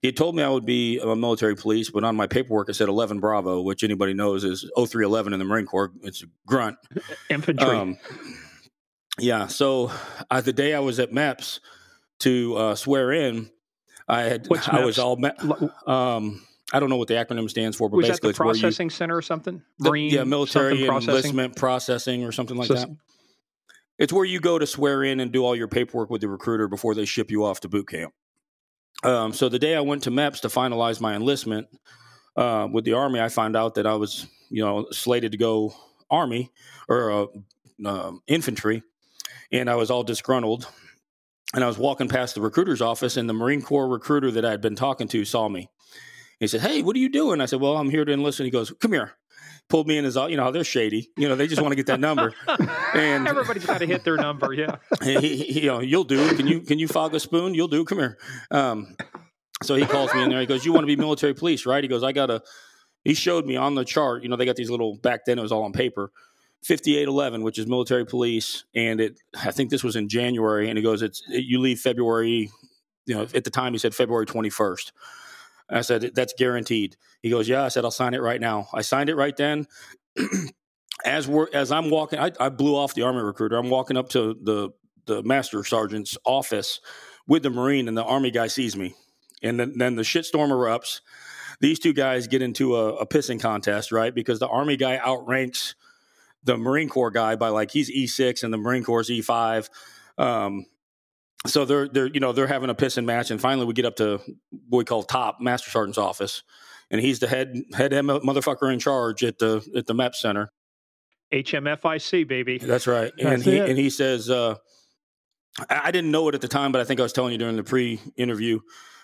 he 0.00 0.08
had 0.08 0.16
told 0.16 0.36
me 0.36 0.42
I 0.42 0.48
would 0.48 0.66
be 0.66 0.98
a 0.98 1.14
military 1.16 1.56
police, 1.56 1.90
but 1.90 2.04
on 2.04 2.16
my 2.16 2.26
paperwork 2.26 2.68
it 2.68 2.74
said 2.74 2.88
11 2.88 3.20
Bravo, 3.20 3.60
which 3.62 3.82
anybody 3.82 4.14
knows 4.14 4.44
is 4.44 4.62
0311 4.76 5.32
in 5.32 5.38
the 5.38 5.44
Marine 5.44 5.66
Corps. 5.66 5.92
It's 6.02 6.22
a 6.22 6.26
grunt. 6.46 6.76
Infantry. 7.30 7.68
Um, 7.68 7.98
yeah. 9.18 9.46
So 9.46 9.90
uh, 10.30 10.40
the 10.40 10.52
day 10.52 10.74
I 10.74 10.80
was 10.80 10.98
at 10.98 11.12
MEPS 11.12 11.60
to 12.20 12.56
uh, 12.56 12.74
swear 12.74 13.12
in, 13.12 13.50
I 14.08 14.22
had 14.22 14.46
What's 14.48 14.68
I 14.68 14.84
was 14.84 14.98
all 14.98 15.16
me- 15.16 15.30
um, 15.86 16.42
I 16.72 16.80
don't 16.80 16.90
know 16.90 16.96
what 16.96 17.08
the 17.08 17.14
acronym 17.14 17.48
stands 17.48 17.76
for, 17.76 17.88
but 17.88 17.96
was 17.96 18.06
that 18.06 18.12
basically 18.12 18.28
the 18.28 18.30
it's 18.30 18.38
where 18.40 18.54
you 18.54 18.60
processing 18.60 18.90
center 18.90 19.16
or 19.16 19.22
something? 19.22 19.62
the- 19.78 19.92
yeah 19.92 20.24
military 20.24 20.84
processing? 20.86 21.08
enlistment 21.10 21.56
processing 21.56 22.24
or 22.24 22.32
something 22.32 22.56
like 22.56 22.68
So- 22.68 22.74
that. 22.74 22.88
It's 23.98 24.12
where 24.12 24.24
you 24.24 24.38
go 24.38 24.60
to 24.60 24.66
swear 24.66 25.02
in 25.02 25.18
and 25.18 25.32
do 25.32 25.44
all 25.44 25.56
your 25.56 25.66
paperwork 25.66 26.08
with 26.08 26.20
the 26.20 26.28
recruiter 26.28 26.68
before 26.68 26.94
they 26.94 27.04
ship 27.04 27.32
you 27.32 27.44
off 27.44 27.58
to 27.60 27.68
boot 27.68 27.88
camp. 27.88 28.14
Um, 29.02 29.32
so 29.32 29.48
the 29.48 29.58
day 29.58 29.74
I 29.74 29.80
went 29.80 30.04
to 30.04 30.10
MEPS 30.12 30.40
to 30.42 30.48
finalize 30.48 31.00
my 31.00 31.16
enlistment 31.16 31.66
uh, 32.36 32.68
with 32.72 32.84
the 32.84 32.92
Army, 32.92 33.20
I 33.20 33.28
found 33.28 33.56
out 33.56 33.74
that 33.74 33.86
I 33.88 33.94
was, 33.94 34.28
you 34.50 34.64
know, 34.64 34.86
slated 34.92 35.32
to 35.32 35.38
go 35.38 35.74
Army 36.08 36.52
or 36.88 37.10
uh, 37.10 37.26
um 37.88 38.22
infantry, 38.28 38.82
and 39.52 39.68
I 39.70 39.74
was 39.76 39.90
all 39.90 40.02
disgruntled. 40.02 40.66
And 41.54 41.64
I 41.64 41.66
was 41.66 41.78
walking 41.78 42.08
past 42.08 42.34
the 42.34 42.42
recruiter's 42.42 42.82
office, 42.82 43.16
and 43.16 43.26
the 43.28 43.32
Marine 43.32 43.62
Corps 43.62 43.88
recruiter 43.88 44.30
that 44.32 44.44
I 44.44 44.50
had 44.50 44.60
been 44.60 44.76
talking 44.76 45.08
to 45.08 45.24
saw 45.24 45.48
me. 45.48 45.70
He 46.40 46.46
said, 46.46 46.60
"Hey, 46.60 46.82
what 46.82 46.94
are 46.94 46.98
you 46.98 47.08
doing?" 47.08 47.40
I 47.40 47.46
said, 47.46 47.60
"Well, 47.60 47.76
I'm 47.78 47.88
here 47.88 48.04
to 48.04 48.12
enlist." 48.12 48.38
And 48.38 48.44
he 48.44 48.50
goes, 48.50 48.70
"Come 48.80 48.92
here." 48.92 49.12
Pulled 49.70 49.86
me 49.86 49.98
in 49.98 50.04
his, 50.04 50.16
you 50.16 50.36
know, 50.38 50.44
how 50.44 50.50
they're 50.50 50.64
shady. 50.64 51.10
You 51.16 51.28
know, 51.28 51.36
they 51.36 51.46
just 51.46 51.60
want 51.60 51.72
to 51.72 51.76
get 51.76 51.86
that 51.86 52.00
number. 52.00 52.34
And- 52.94 53.28
everybody's 53.28 53.66
got 53.66 53.78
to 53.78 53.86
hit 53.86 54.02
their 54.02 54.16
number. 54.16 54.54
Yeah. 54.54 54.76
he, 55.02 55.20
he- 55.44 55.60
you 55.60 55.66
know, 55.66 55.80
you'll 55.80 56.04
do. 56.04 56.34
Can 56.36 56.46
you 56.46 56.60
can 56.60 56.78
you 56.78 56.88
fog 56.88 57.14
a 57.14 57.20
spoon? 57.20 57.54
You'll 57.54 57.68
do. 57.68 57.84
Come 57.84 57.98
here. 57.98 58.18
Um, 58.50 58.96
so 59.62 59.74
he 59.74 59.84
calls 59.86 60.12
me 60.14 60.22
in 60.22 60.30
there. 60.30 60.40
He 60.40 60.46
goes, 60.46 60.64
"You 60.66 60.72
want 60.72 60.84
to 60.84 60.86
be 60.86 60.96
military 60.96 61.34
police, 61.34 61.64
right?" 61.66 61.82
He 61.82 61.88
goes, 61.88 62.02
"I 62.02 62.12
got 62.12 62.30
a." 62.30 62.42
He 63.04 63.14
showed 63.14 63.46
me 63.46 63.56
on 63.56 63.74
the 63.74 63.84
chart. 63.84 64.22
You 64.22 64.28
know, 64.28 64.36
they 64.36 64.44
got 64.46 64.56
these 64.56 64.70
little. 64.70 64.96
Back 64.98 65.20
then, 65.26 65.38
it 65.38 65.42
was 65.42 65.52
all 65.52 65.62
on 65.64 65.72
paper. 65.72 66.12
Fifty-eight 66.62 67.08
eleven, 67.08 67.42
which 67.42 67.58
is 67.58 67.66
military 67.66 68.04
police, 68.04 68.64
and 68.74 69.00
it. 69.00 69.20
I 69.42 69.52
think 69.52 69.70
this 69.70 69.84
was 69.84 69.96
in 69.96 70.08
January, 70.08 70.68
and 70.68 70.76
he 70.76 70.82
goes, 70.82 71.02
"It's 71.02 71.22
you 71.28 71.60
leave 71.60 71.80
February." 71.80 72.50
You 73.06 73.14
know, 73.14 73.22
at 73.22 73.44
the 73.44 73.50
time 73.50 73.72
he 73.72 73.78
said 73.78 73.94
February 73.94 74.26
twenty-first. 74.26 74.92
I 75.70 75.82
said 75.82 76.10
that's 76.14 76.34
guaranteed. 76.36 76.96
He 77.22 77.30
goes, 77.30 77.48
"Yeah." 77.48 77.64
I 77.64 77.68
said, 77.68 77.84
"I'll 77.84 77.90
sign 77.90 78.14
it 78.14 78.22
right 78.22 78.40
now." 78.40 78.68
I 78.74 78.82
signed 78.82 79.08
it 79.08 79.14
right 79.14 79.36
then. 79.36 79.66
as 81.04 81.28
we're 81.28 81.48
as 81.52 81.70
I'm 81.70 81.90
walking, 81.90 82.18
I, 82.18 82.32
I 82.40 82.48
blew 82.48 82.76
off 82.76 82.94
the 82.94 83.02
army 83.02 83.22
recruiter. 83.22 83.56
I'm 83.56 83.70
walking 83.70 83.96
up 83.96 84.08
to 84.10 84.34
the 84.42 84.70
the 85.06 85.22
master 85.22 85.64
sergeant's 85.64 86.16
office 86.24 86.80
with 87.26 87.42
the 87.42 87.50
marine, 87.50 87.88
and 87.88 87.96
the 87.96 88.04
army 88.04 88.30
guy 88.30 88.46
sees 88.48 88.76
me, 88.76 88.94
and 89.42 89.58
then 89.58 89.74
then 89.76 89.96
the 89.96 90.02
shitstorm 90.02 90.50
erupts. 90.50 91.00
These 91.60 91.80
two 91.80 91.92
guys 91.92 92.28
get 92.28 92.40
into 92.40 92.76
a, 92.76 92.94
a 92.96 93.06
pissing 93.06 93.40
contest, 93.40 93.90
right? 93.90 94.14
Because 94.14 94.38
the 94.38 94.48
army 94.48 94.76
guy 94.76 94.96
outranks 94.98 95.74
the 96.48 96.56
Marine 96.56 96.88
Corps 96.88 97.10
guy 97.10 97.36
by 97.36 97.50
like 97.50 97.70
he's 97.70 97.90
E 97.90 98.06
six 98.06 98.42
and 98.42 98.52
the 98.52 98.56
Marine 98.58 98.82
Corps 98.82 99.02
is 99.02 99.10
E 99.10 99.20
five. 99.20 99.68
Um, 100.16 100.64
so 101.46 101.64
they're 101.64 101.86
they're 101.86 102.06
you 102.06 102.20
know 102.20 102.32
they're 102.32 102.46
having 102.46 102.70
a 102.70 102.74
pissing 102.74 103.04
match, 103.04 103.30
and 103.30 103.40
finally 103.40 103.66
we 103.66 103.74
get 103.74 103.84
up 103.84 103.96
to 103.96 104.18
what 104.68 104.78
we 104.78 104.84
call 104.84 105.02
top 105.02 105.40
master 105.40 105.70
sergeant's 105.70 105.98
office, 105.98 106.42
and 106.90 107.00
he's 107.00 107.18
the 107.18 107.28
head 107.28 107.54
head 107.74 107.92
motherfucker 107.92 108.72
in 108.72 108.78
charge 108.78 109.22
at 109.22 109.38
the 109.38 109.64
at 109.76 109.86
the 109.86 109.94
MEP 109.94 110.14
center. 110.14 110.50
HMFIC, 111.32 112.26
baby. 112.26 112.56
That's 112.56 112.86
right. 112.86 113.12
And 113.18 113.42
he 113.42 113.58
it. 113.58 113.68
and 113.68 113.78
he 113.78 113.90
says, 113.90 114.30
uh, 114.30 114.56
I, 115.68 115.82
I 115.84 115.90
didn't 115.90 116.10
know 116.10 116.26
it 116.28 116.34
at 116.34 116.40
the 116.40 116.48
time, 116.48 116.72
but 116.72 116.80
I 116.80 116.84
think 116.84 116.98
I 116.98 117.02
was 117.02 117.12
telling 117.12 117.32
you 117.32 117.38
during 117.38 117.56
the 117.56 117.62
pre-interview. 117.62 118.60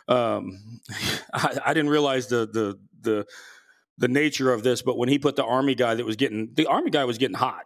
Um, 0.09 0.81
I, 1.35 1.59
I 1.67 1.75
didn't 1.75 1.91
realize 1.91 2.29
the 2.29 2.47
the 2.47 2.81
the 3.03 3.27
the 3.99 4.09
nature 4.09 4.53
of 4.53 4.63
this, 4.63 4.83
but 4.83 4.99
when 4.99 5.09
he 5.09 5.19
put 5.19 5.37
the 5.37 5.45
army 5.45 5.75
guy 5.75 5.95
that 5.95 6.05
was 6.05 6.17
getting 6.17 6.51
the 6.55 6.67
army 6.67 6.91
guy 6.91 7.05
was 7.05 7.19
getting 7.19 7.37
hot. 7.37 7.65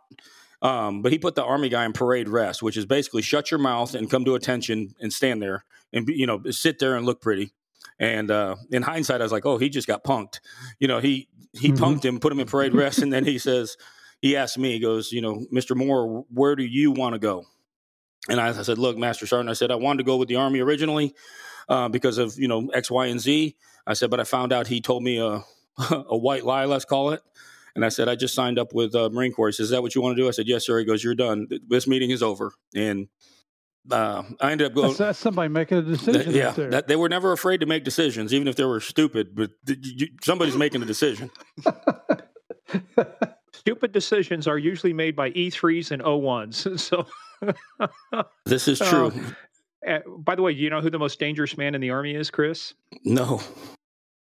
Um, 0.60 1.02
but 1.02 1.12
he 1.12 1.18
put 1.18 1.36
the 1.36 1.44
army 1.44 1.68
guy 1.68 1.84
in 1.84 1.92
parade 1.92 2.28
rest, 2.28 2.62
which 2.62 2.76
is 2.76 2.84
basically 2.84 3.22
shut 3.22 3.50
your 3.50 3.58
mouth 3.60 3.94
and 3.94 4.10
come 4.10 4.24
to 4.24 4.34
attention 4.34 4.92
and 5.00 5.12
stand 5.12 5.40
there 5.40 5.64
and 5.92 6.04
be, 6.04 6.14
you 6.14 6.26
know 6.26 6.42
sit 6.50 6.78
there 6.80 6.96
and 6.96 7.06
look 7.06 7.20
pretty. 7.20 7.52
And 8.00 8.30
uh, 8.30 8.56
in 8.70 8.82
hindsight, 8.82 9.20
I 9.20 9.24
was 9.24 9.32
like, 9.32 9.46
oh, 9.46 9.58
he 9.58 9.68
just 9.68 9.86
got 9.86 10.02
punked. 10.04 10.40
You 10.80 10.88
know, 10.88 10.98
he 10.98 11.28
he 11.52 11.72
Mhm. 11.72 11.78
punked 11.78 12.04
him, 12.04 12.18
put 12.20 12.32
him 12.32 12.40
in 12.40 12.46
parade 12.46 12.74
rest, 12.74 12.98
and 12.98 13.12
then 13.12 13.24
he 13.24 13.38
says, 13.38 13.76
he 14.20 14.36
asked 14.36 14.58
me, 14.58 14.72
he 14.72 14.80
goes, 14.80 15.12
you 15.12 15.20
know, 15.20 15.46
Mr. 15.52 15.76
Moore, 15.76 16.24
where 16.32 16.56
do 16.56 16.64
you 16.64 16.90
want 16.90 17.14
to 17.14 17.18
go? 17.20 17.44
And 18.28 18.40
I, 18.40 18.48
I 18.48 18.62
said, 18.62 18.78
look, 18.78 18.96
Master 18.98 19.26
Sergeant, 19.26 19.48
I 19.48 19.54
said, 19.54 19.70
I 19.70 19.76
wanted 19.76 19.98
to 19.98 20.04
go 20.04 20.16
with 20.16 20.28
the 20.28 20.36
Army 20.36 20.60
originally 20.60 21.14
uh, 21.68 21.88
because 21.88 22.18
of, 22.18 22.36
you 22.36 22.48
know, 22.48 22.68
X, 22.74 22.90
Y, 22.90 23.06
and 23.06 23.20
Z. 23.20 23.56
I 23.86 23.94
said, 23.94 24.10
but 24.10 24.20
I 24.20 24.24
found 24.24 24.52
out 24.52 24.66
he 24.66 24.80
told 24.80 25.02
me 25.02 25.18
a, 25.18 25.44
a 25.90 26.16
white 26.16 26.44
lie, 26.44 26.64
let's 26.64 26.84
call 26.84 27.10
it. 27.10 27.20
And 27.74 27.84
I 27.84 27.90
said, 27.90 28.08
I 28.08 28.16
just 28.16 28.34
signed 28.34 28.58
up 28.58 28.72
with 28.74 28.94
uh, 28.94 29.08
Marine 29.10 29.32
Corps. 29.32 29.48
He 29.48 29.52
says, 29.52 29.64
is 29.64 29.70
that 29.70 29.82
what 29.82 29.94
you 29.94 30.00
want 30.02 30.16
to 30.16 30.22
do? 30.22 30.26
I 30.26 30.32
said, 30.32 30.48
yes, 30.48 30.66
sir. 30.66 30.78
He 30.80 30.84
goes, 30.84 31.04
you're 31.04 31.14
done. 31.14 31.46
This 31.68 31.86
meeting 31.86 32.10
is 32.10 32.22
over. 32.24 32.52
And 32.74 33.06
uh, 33.90 34.24
I 34.40 34.50
ended 34.52 34.66
up 34.66 34.74
going. 34.74 34.88
That's, 34.88 34.98
that's 34.98 35.18
somebody 35.18 35.48
making 35.48 35.78
a 35.78 35.82
decision. 35.82 36.32
yeah, 36.32 36.46
right 36.46 36.56
there. 36.56 36.70
that, 36.70 36.88
they 36.88 36.96
were 36.96 37.08
never 37.08 37.30
afraid 37.32 37.60
to 37.60 37.66
make 37.66 37.84
decisions, 37.84 38.34
even 38.34 38.48
if 38.48 38.56
they 38.56 38.64
were 38.64 38.80
stupid. 38.80 39.34
But 39.34 39.50
th- 39.66 39.78
you, 39.82 40.08
somebody's 40.22 40.56
making 40.56 40.82
a 40.82 40.86
decision. 40.86 41.30
Stupid 43.54 43.92
decisions 43.92 44.46
are 44.46 44.58
usually 44.58 44.92
made 44.92 45.16
by 45.16 45.30
E3s 45.30 45.90
and 45.90 46.02
O1s. 46.02 46.78
So, 46.78 47.06
This 48.44 48.66
is 48.68 48.80
Oh, 48.82 49.10
true. 49.10 49.22
uh, 49.86 49.98
by 50.18 50.34
the 50.34 50.42
way, 50.42 50.52
do 50.54 50.60
you 50.60 50.70
know 50.70 50.80
who 50.80 50.90
the 50.90 50.98
most 50.98 51.18
dangerous 51.20 51.56
man 51.56 51.74
in 51.74 51.80
the 51.80 51.90
army 51.90 52.14
is, 52.14 52.30
Chris? 52.30 52.74
No. 53.04 53.40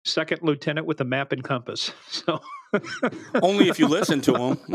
Second 0.05 0.43
lieutenant 0.43 0.87
with 0.87 1.01
a 1.01 1.05
map 1.05 1.33
and 1.33 1.43
compass. 1.43 1.93
So 2.11 2.41
only 3.43 3.69
if 3.69 3.79
you 3.79 3.87
listen 3.87 4.21
to 4.23 4.35
him. 4.35 4.59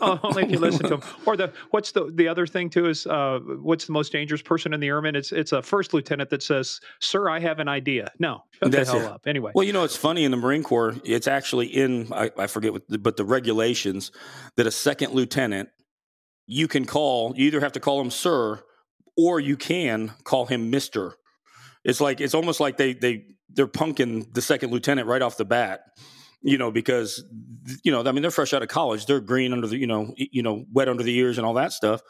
oh, 0.00 0.20
only 0.22 0.44
if 0.44 0.50
you 0.50 0.58
listen 0.58 0.86
to 0.88 0.94
him. 0.94 1.02
Or 1.26 1.36
the 1.36 1.52
what's 1.70 1.92
the 1.92 2.10
the 2.14 2.28
other 2.28 2.46
thing 2.46 2.70
too 2.70 2.86
is 2.86 3.06
uh, 3.06 3.40
what's 3.60 3.86
the 3.86 3.92
most 3.92 4.12
dangerous 4.12 4.42
person 4.42 4.72
in 4.72 4.80
the 4.80 4.86
airman? 4.86 5.16
It's 5.16 5.32
it's 5.32 5.52
a 5.52 5.62
first 5.62 5.92
lieutenant 5.92 6.30
that 6.30 6.42
says, 6.42 6.80
"Sir, 7.00 7.28
I 7.28 7.40
have 7.40 7.58
an 7.58 7.68
idea." 7.68 8.12
No, 8.18 8.44
shut 8.52 8.70
That's 8.70 8.90
the 8.90 8.98
hell 8.98 9.08
it. 9.08 9.12
up. 9.12 9.26
Anyway. 9.26 9.52
Well, 9.54 9.64
you 9.64 9.72
know, 9.72 9.82
it's 9.82 9.96
funny 9.96 10.24
in 10.24 10.30
the 10.30 10.36
Marine 10.36 10.62
Corps. 10.62 10.94
It's 11.04 11.26
actually 11.26 11.66
in 11.66 12.12
I, 12.12 12.30
I 12.38 12.46
forget 12.46 12.72
what, 12.72 12.86
the, 12.88 12.98
but 12.98 13.16
the 13.16 13.24
regulations 13.24 14.12
that 14.56 14.66
a 14.66 14.70
second 14.70 15.12
lieutenant 15.14 15.70
you 16.46 16.68
can 16.68 16.84
call. 16.84 17.34
You 17.36 17.46
either 17.46 17.60
have 17.60 17.72
to 17.72 17.80
call 17.80 18.00
him 18.00 18.10
sir, 18.10 18.62
or 19.16 19.40
you 19.40 19.56
can 19.56 20.12
call 20.24 20.46
him 20.46 20.70
Mister. 20.70 21.16
It's 21.84 22.00
like 22.00 22.20
it's 22.20 22.34
almost 22.34 22.60
like 22.60 22.76
they 22.76 22.92
they 22.92 23.26
they're 23.48 23.66
punking 23.66 24.32
the 24.34 24.42
second 24.42 24.70
lieutenant 24.70 25.08
right 25.08 25.22
off 25.22 25.36
the 25.36 25.44
bat 25.44 25.80
you 26.42 26.58
know, 26.58 26.70
because 26.70 27.22
you 27.84 27.92
know, 27.92 28.02
I 28.04 28.12
mean, 28.12 28.22
they're 28.22 28.30
fresh 28.30 28.52
out 28.52 28.62
of 28.62 28.68
college, 28.68 29.06
they're 29.06 29.20
green 29.20 29.52
under 29.52 29.66
the, 29.66 29.76
you 29.76 29.86
know, 29.86 30.14
you 30.16 30.42
know, 30.42 30.64
wet 30.72 30.88
under 30.88 31.02
the 31.02 31.14
ears 31.16 31.38
and 31.38 31.46
all 31.46 31.54
that 31.54 31.72
stuff. 31.72 32.00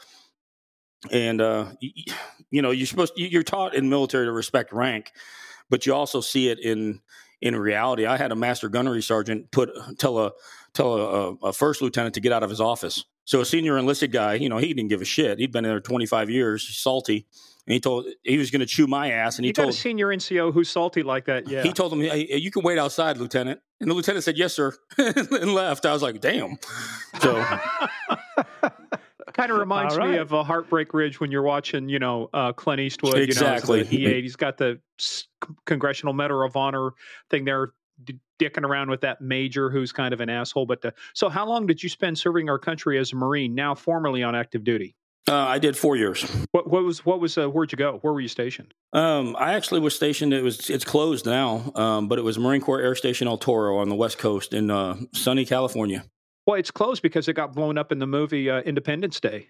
And 1.11 1.40
uh, 1.40 1.72
you, 1.80 2.62
know, 2.62 2.70
you're 2.70 2.87
supposed 2.87 3.14
you're 3.16 3.42
taught 3.42 3.74
in 3.74 3.88
military 3.88 4.26
to 4.26 4.33
respect 4.33 4.72
rank, 4.72 5.11
but 5.68 5.87
you 5.87 5.94
also 5.94 6.20
see 6.20 6.48
it 6.48 6.61
in 6.61 7.00
in 7.40 7.56
reality. 7.56 8.06
I 8.06 8.16
had 8.16 8.33
a 8.33 8.37
master 8.37 8.68
gunnery 8.68 9.02
sergeant 9.02 9.50
put 9.50 9.70
tell 9.98 10.18
a 10.18 10.33
tell 10.74 10.94
a, 10.94 11.35
a 11.46 11.52
first 11.52 11.83
lieutenant 11.83 12.14
to 12.14 12.20
get 12.20 12.33
out 12.33 12.42
of 12.42 12.50
his 12.50 12.61
office. 12.61 13.04
So 13.24 13.40
a 13.40 13.46
senior 13.46 13.78
enlisted 13.78 14.12
guy, 14.12 14.35
you 14.35 14.48
know, 14.48 14.59
he 14.59 14.74
didn't 14.74 14.90
give 14.90 15.02
a 15.02 15.04
shit. 15.04 15.38
He'd 15.38 15.52
been 15.52 15.64
there 15.64 15.80
25 15.80 16.30
years, 16.30 16.66
salty 16.76 17.26
and 17.66 17.74
he 17.74 17.80
told 17.80 18.06
he 18.22 18.38
was 18.38 18.50
going 18.50 18.60
to 18.60 18.66
chew 18.66 18.86
my 18.86 19.10
ass. 19.12 19.38
And 19.38 19.44
he 19.44 19.48
you 19.48 19.52
told 19.52 19.70
a 19.70 19.72
senior 19.72 20.08
NCO 20.08 20.52
who's 20.52 20.68
salty 20.68 21.02
like 21.02 21.26
that. 21.26 21.48
Yeah, 21.48 21.62
he 21.62 21.72
told 21.72 21.92
him, 21.92 22.00
hey, 22.00 22.36
"You 22.36 22.50
can 22.50 22.62
wait 22.62 22.78
outside, 22.78 23.18
Lieutenant." 23.18 23.60
And 23.80 23.90
the 23.90 23.94
lieutenant 23.94 24.24
said, 24.24 24.36
"Yes, 24.36 24.54
sir," 24.54 24.74
and 24.98 25.54
left. 25.54 25.86
I 25.86 25.92
was 25.92 26.02
like, 26.02 26.20
"Damn." 26.20 26.58
So. 27.20 27.44
kind 29.32 29.52
of 29.52 29.58
reminds 29.58 29.96
right. 29.96 30.10
me 30.10 30.16
of 30.18 30.32
a 30.32 30.44
Heartbreak 30.44 30.92
Ridge 30.92 31.20
when 31.20 31.30
you're 31.30 31.42
watching, 31.42 31.88
you 31.88 31.98
know, 31.98 32.28
uh, 32.34 32.52
Clint 32.52 32.80
Eastwood. 32.80 33.16
Exactly. 33.16 33.86
You 33.86 34.08
know, 34.08 34.14
E8. 34.14 34.22
He's 34.22 34.36
got 34.36 34.58
the 34.58 34.80
Congressional 35.64 36.12
Medal 36.12 36.44
of 36.44 36.56
Honor 36.56 36.90
thing 37.30 37.44
there, 37.44 37.72
dicking 38.38 38.64
around 38.64 38.90
with 38.90 39.00
that 39.02 39.20
major 39.20 39.70
who's 39.70 39.92
kind 39.92 40.12
of 40.12 40.20
an 40.20 40.28
asshole. 40.28 40.66
But 40.66 40.82
the, 40.82 40.94
so, 41.14 41.28
how 41.28 41.46
long 41.46 41.66
did 41.66 41.82
you 41.82 41.88
spend 41.88 42.18
serving 42.18 42.48
our 42.48 42.58
country 42.58 42.98
as 42.98 43.12
a 43.12 43.16
Marine? 43.16 43.54
Now, 43.54 43.74
formerly 43.74 44.22
on 44.22 44.34
active 44.34 44.64
duty. 44.64 44.94
Uh, 45.28 45.35
I 45.35 45.59
did 45.59 45.76
four 45.76 45.96
years. 45.96 46.22
What, 46.52 46.68
what 46.68 46.83
was 46.83 47.04
what 47.04 47.20
was 47.20 47.37
uh, 47.38 47.48
where'd 47.48 47.70
you 47.72 47.76
go? 47.76 47.98
Where 48.02 48.12
were 48.12 48.20
you 48.20 48.28
stationed? 48.28 48.74
Um, 48.92 49.37
I 49.38 49.54
actually 49.54 49.80
was 49.80 49.94
stationed. 49.94 50.33
It 50.33 50.42
was 50.42 50.70
it's 50.70 50.85
closed 50.85 51.26
now, 51.26 51.72
um, 51.74 52.09
but 52.09 52.18
it 52.18 52.22
was 52.22 52.38
Marine 52.38 52.61
Corps 52.61 52.80
Air 52.80 52.94
Station 52.94 53.28
El 53.28 53.38
Toro 53.38 53.78
on 53.78 53.88
the 53.88 53.94
West 53.94 54.18
Coast 54.18 54.54
in 54.54 54.70
uh, 54.70 54.96
sunny 55.14 55.44
California. 55.44 56.04
Well, 56.46 56.59
it's 56.59 56.70
closed 56.70 57.02
because 57.02 57.28
it 57.28 57.35
got 57.35 57.54
blown 57.54 57.78
up 57.78 57.92
in 57.92 57.98
the 57.98 58.06
movie 58.06 58.50
uh, 58.50 58.61
Independence 58.62 59.20
Day. 59.20 59.48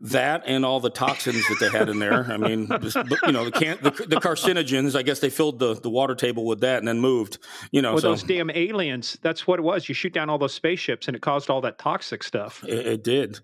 That 0.00 0.42
and 0.44 0.64
all 0.64 0.80
the 0.80 0.90
toxins 0.90 1.46
that 1.48 1.56
they 1.58 1.70
had 1.70 1.88
in 1.88 1.98
there. 1.98 2.24
I 2.30 2.36
mean, 2.36 2.68
you 2.68 3.32
know, 3.32 3.44
the, 3.44 3.52
can- 3.54 3.78
the, 3.80 3.90
the 3.90 4.16
carcinogens. 4.16 4.94
I 4.94 5.02
guess 5.02 5.20
they 5.20 5.30
filled 5.30 5.58
the, 5.58 5.74
the 5.74 5.88
water 5.88 6.14
table 6.14 6.44
with 6.44 6.60
that 6.60 6.78
and 6.78 6.88
then 6.88 7.00
moved. 7.00 7.38
You 7.70 7.80
know, 7.80 7.92
well, 7.92 8.02
so, 8.02 8.08
those 8.10 8.22
damn 8.22 8.50
aliens. 8.50 9.18
That's 9.22 9.46
what 9.46 9.58
it 9.58 9.62
was. 9.62 9.88
You 9.88 9.94
shoot 9.94 10.12
down 10.12 10.28
all 10.28 10.36
those 10.36 10.52
spaceships, 10.52 11.06
and 11.06 11.16
it 11.16 11.22
caused 11.22 11.48
all 11.48 11.62
that 11.62 11.78
toxic 11.78 12.22
stuff. 12.22 12.62
It, 12.64 12.86
it 12.86 13.04
did. 13.04 13.40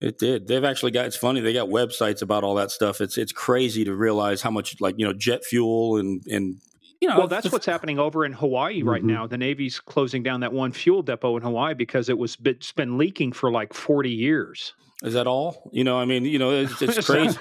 It 0.00 0.18
did. 0.18 0.48
They've 0.48 0.64
actually 0.64 0.92
got. 0.92 1.06
It's 1.06 1.16
funny. 1.16 1.40
They 1.40 1.52
got 1.52 1.68
websites 1.68 2.22
about 2.22 2.42
all 2.42 2.54
that 2.54 2.70
stuff. 2.70 3.02
It's 3.02 3.18
it's 3.18 3.32
crazy 3.32 3.84
to 3.84 3.94
realize 3.94 4.40
how 4.40 4.50
much 4.50 4.80
like 4.80 4.94
you 4.98 5.06
know 5.06 5.12
jet 5.12 5.44
fuel 5.44 5.98
and 5.98 6.26
and 6.26 6.56
you 7.00 7.08
know. 7.08 7.18
Well, 7.18 7.28
that's 7.28 7.52
what's 7.52 7.66
happening 7.66 7.98
over 7.98 8.24
in 8.24 8.32
Hawaii 8.32 8.82
right 8.82 9.02
mm-hmm. 9.02 9.12
now. 9.12 9.26
The 9.26 9.36
Navy's 9.36 9.78
closing 9.78 10.22
down 10.22 10.40
that 10.40 10.54
one 10.54 10.72
fuel 10.72 11.02
depot 11.02 11.36
in 11.36 11.42
Hawaii 11.42 11.74
because 11.74 12.08
it 12.08 12.16
was 12.16 12.38
it's 12.46 12.72
been 12.72 12.96
leaking 12.96 13.32
for 13.32 13.50
like 13.50 13.74
forty 13.74 14.10
years. 14.10 14.72
Is 15.02 15.14
that 15.14 15.26
all? 15.26 15.70
You 15.72 15.82
know, 15.82 15.98
I 15.98 16.04
mean, 16.04 16.26
you 16.26 16.38
know, 16.38 16.50
it's, 16.50 16.82
it's 16.82 17.06
crazy. 17.10 17.38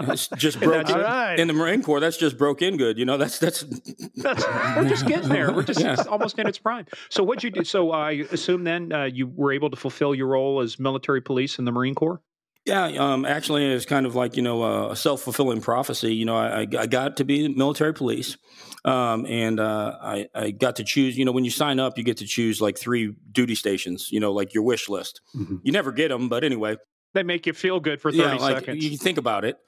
it's 0.00 0.28
just 0.36 0.58
broke 0.58 0.88
in, 0.88 0.96
right. 0.96 1.38
in, 1.38 1.46
the 1.46 1.54
Marine 1.54 1.82
Corps. 1.82 2.00
That's 2.00 2.16
just 2.16 2.36
broke 2.36 2.60
in 2.60 2.76
good. 2.76 2.98
You 2.98 3.04
know, 3.04 3.16
that's 3.16 3.38
that's, 3.38 3.60
that's 4.16 4.44
we're 4.76 4.88
just 4.88 5.06
getting 5.06 5.28
there. 5.28 5.52
We're 5.52 5.62
just 5.62 5.80
yeah. 5.84 5.96
almost 6.08 6.38
in 6.40 6.48
its 6.48 6.58
prime. 6.58 6.86
So 7.08 7.22
what'd 7.22 7.44
you 7.44 7.50
do? 7.50 7.62
So 7.62 7.92
I 7.92 8.24
assume 8.32 8.64
then 8.64 8.92
uh, 8.92 9.04
you 9.04 9.28
were 9.28 9.52
able 9.52 9.70
to 9.70 9.76
fulfill 9.76 10.12
your 10.14 10.26
role 10.26 10.60
as 10.60 10.78
military 10.80 11.20
police 11.20 11.58
in 11.60 11.64
the 11.64 11.72
Marine 11.72 11.94
Corps. 11.94 12.20
Yeah, 12.64 12.86
um, 12.86 13.26
actually, 13.26 13.66
it's 13.66 13.84
kind 13.84 14.06
of 14.06 14.14
like 14.14 14.36
you 14.36 14.42
know 14.42 14.90
a 14.90 14.96
self 14.96 15.20
fulfilling 15.20 15.60
prophecy. 15.60 16.14
You 16.14 16.24
know, 16.24 16.36
I, 16.36 16.60
I, 16.60 16.86
got 16.86 17.18
to 17.18 17.24
be 17.24 17.46
military 17.48 17.92
police, 17.92 18.38
um, 18.86 19.26
and 19.26 19.60
uh, 19.60 19.98
I, 20.00 20.28
I, 20.34 20.50
got 20.50 20.76
to 20.76 20.84
choose. 20.84 21.18
You 21.18 21.26
know, 21.26 21.32
when 21.32 21.44
you 21.44 21.50
sign 21.50 21.78
up, 21.78 21.98
you 21.98 22.04
get 22.04 22.16
to 22.18 22.26
choose 22.26 22.62
like 22.62 22.78
three 22.78 23.14
duty 23.30 23.54
stations. 23.54 24.10
You 24.10 24.18
know, 24.18 24.32
like 24.32 24.54
your 24.54 24.62
wish 24.62 24.88
list. 24.88 25.20
Mm-hmm. 25.36 25.56
You 25.62 25.72
never 25.72 25.92
get 25.92 26.08
them, 26.08 26.30
but 26.30 26.42
anyway, 26.42 26.78
they 27.12 27.22
make 27.22 27.46
you 27.46 27.52
feel 27.52 27.80
good 27.80 28.00
for 28.00 28.10
thirty 28.10 28.22
yeah, 28.22 28.34
like, 28.36 28.60
seconds. 28.60 28.82
You 28.82 28.96
think 28.96 29.18
about 29.18 29.44
it, 29.44 29.58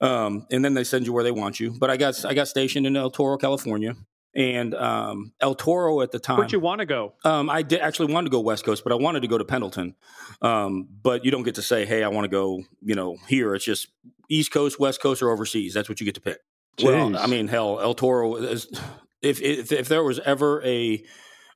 um, 0.00 0.46
and 0.52 0.64
then 0.64 0.74
they 0.74 0.84
send 0.84 1.04
you 1.04 1.12
where 1.12 1.24
they 1.24 1.32
want 1.32 1.58
you. 1.58 1.74
But 1.76 1.90
I 1.90 1.96
got 1.96 2.24
I 2.24 2.34
got 2.34 2.46
stationed 2.46 2.86
in 2.86 2.96
El 2.96 3.10
Toro, 3.10 3.38
California, 3.38 3.96
and 4.36 4.74
um, 4.74 5.32
El 5.40 5.54
Toro 5.54 6.02
at 6.02 6.12
the 6.12 6.18
time. 6.18 6.36
Where'd 6.36 6.52
you 6.52 6.60
want 6.60 6.80
to 6.80 6.86
go? 6.86 7.14
Um, 7.24 7.48
I 7.48 7.62
did 7.62 7.80
actually 7.80 8.12
wanted 8.12 8.26
to 8.26 8.30
go 8.30 8.40
West 8.40 8.64
Coast, 8.64 8.84
but 8.84 8.92
I 8.92 8.96
wanted 8.96 9.20
to 9.20 9.28
go 9.28 9.38
to 9.38 9.44
Pendleton. 9.44 9.96
Um, 10.42 10.86
but 11.02 11.24
you 11.24 11.30
don't 11.30 11.42
get 11.42 11.54
to 11.54 11.62
say, 11.62 11.86
"Hey, 11.86 12.04
I 12.04 12.08
want 12.08 12.26
to 12.26 12.28
go," 12.28 12.62
you 12.82 12.94
know, 12.94 13.16
here. 13.28 13.54
It's 13.54 13.64
just 13.64 13.88
East 14.28 14.52
Coast, 14.52 14.78
West 14.78 15.00
Coast, 15.00 15.22
or 15.22 15.30
overseas. 15.30 15.72
That's 15.72 15.88
what 15.88 16.00
you 16.00 16.04
get 16.04 16.14
to 16.16 16.20
pick. 16.20 16.38
Jeez. 16.76 16.84
Well, 16.84 17.16
I 17.16 17.26
mean, 17.26 17.48
hell, 17.48 17.80
El 17.80 17.94
Toro 17.94 18.36
is. 18.36 18.68
If, 19.22 19.40
if 19.40 19.72
if 19.72 19.88
there 19.88 20.04
was 20.04 20.20
ever 20.20 20.62
a 20.64 21.02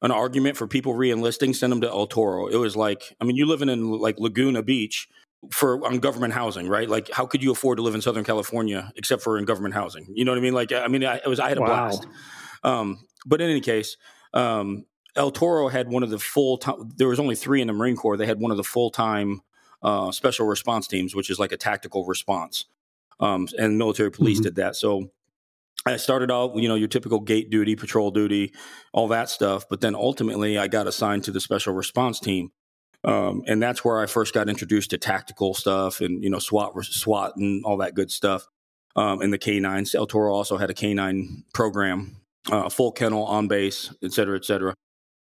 an 0.00 0.10
argument 0.10 0.56
for 0.56 0.66
people 0.66 0.94
reenlisting, 0.94 1.54
send 1.54 1.70
them 1.70 1.82
to 1.82 1.88
El 1.88 2.06
Toro. 2.06 2.46
It 2.46 2.56
was 2.56 2.74
like, 2.74 3.14
I 3.20 3.24
mean, 3.24 3.36
you 3.36 3.44
living 3.44 3.68
in 3.68 3.90
like 3.92 4.18
Laguna 4.18 4.62
Beach 4.62 5.06
for 5.52 5.86
on 5.86 5.98
government 5.98 6.32
housing, 6.32 6.66
right? 6.66 6.88
Like, 6.88 7.10
how 7.12 7.26
could 7.26 7.42
you 7.42 7.52
afford 7.52 7.76
to 7.76 7.82
live 7.82 7.94
in 7.94 8.00
Southern 8.00 8.24
California 8.24 8.90
except 8.96 9.22
for 9.22 9.36
in 9.36 9.44
government 9.44 9.74
housing? 9.74 10.06
You 10.14 10.24
know 10.24 10.32
what 10.32 10.38
I 10.38 10.40
mean? 10.40 10.54
Like, 10.54 10.72
I 10.72 10.88
mean, 10.88 11.04
I, 11.04 11.16
it 11.16 11.26
was 11.26 11.38
I 11.38 11.50
had 11.50 11.58
a 11.58 11.60
wow. 11.60 11.66
blast. 11.66 12.06
Um, 12.62 13.06
but 13.26 13.40
in 13.40 13.50
any 13.50 13.60
case, 13.60 13.96
um, 14.34 14.86
El 15.16 15.30
Toro 15.30 15.68
had 15.68 15.88
one 15.88 16.02
of 16.02 16.10
the 16.10 16.18
full 16.18 16.58
time. 16.58 16.90
There 16.96 17.08
was 17.08 17.18
only 17.18 17.34
three 17.34 17.60
in 17.60 17.66
the 17.66 17.72
Marine 17.72 17.96
Corps. 17.96 18.16
They 18.16 18.26
had 18.26 18.40
one 18.40 18.50
of 18.50 18.56
the 18.56 18.64
full 18.64 18.90
time 18.90 19.42
uh, 19.82 20.12
special 20.12 20.46
response 20.46 20.86
teams, 20.86 21.14
which 21.14 21.30
is 21.30 21.38
like 21.38 21.52
a 21.52 21.56
tactical 21.56 22.04
response. 22.04 22.66
Um, 23.18 23.48
and 23.58 23.76
military 23.76 24.10
police 24.10 24.38
mm-hmm. 24.38 24.44
did 24.44 24.54
that. 24.56 24.76
So 24.76 25.10
I 25.84 25.96
started 25.96 26.30
out, 26.30 26.56
you 26.56 26.68
know, 26.68 26.74
your 26.74 26.88
typical 26.88 27.20
gate 27.20 27.50
duty, 27.50 27.76
patrol 27.76 28.10
duty, 28.10 28.54
all 28.92 29.08
that 29.08 29.28
stuff. 29.28 29.68
But 29.68 29.80
then 29.80 29.94
ultimately, 29.94 30.58
I 30.58 30.68
got 30.68 30.86
assigned 30.86 31.24
to 31.24 31.30
the 31.30 31.40
special 31.40 31.74
response 31.74 32.20
team. 32.20 32.52
Um, 33.02 33.42
and 33.46 33.62
that's 33.62 33.82
where 33.82 33.98
I 33.98 34.06
first 34.06 34.34
got 34.34 34.50
introduced 34.50 34.90
to 34.90 34.98
tactical 34.98 35.54
stuff 35.54 36.00
and, 36.00 36.22
you 36.22 36.28
know, 36.28 36.38
SWAT, 36.38 36.74
SWAT 36.84 37.34
and 37.36 37.64
all 37.64 37.78
that 37.78 37.94
good 37.94 38.10
stuff. 38.10 38.46
Um, 38.94 39.22
and 39.22 39.32
the 39.32 39.38
K9s. 39.38 39.94
El 39.94 40.06
Toro 40.06 40.34
also 40.34 40.58
had 40.58 40.68
a 40.68 40.74
K9 40.74 41.44
program 41.54 42.19
uh, 42.50 42.68
full 42.68 42.92
kennel 42.92 43.24
on 43.24 43.48
base, 43.48 43.92
et 44.02 44.12
cetera, 44.12 44.36
et 44.36 44.44
cetera. 44.44 44.74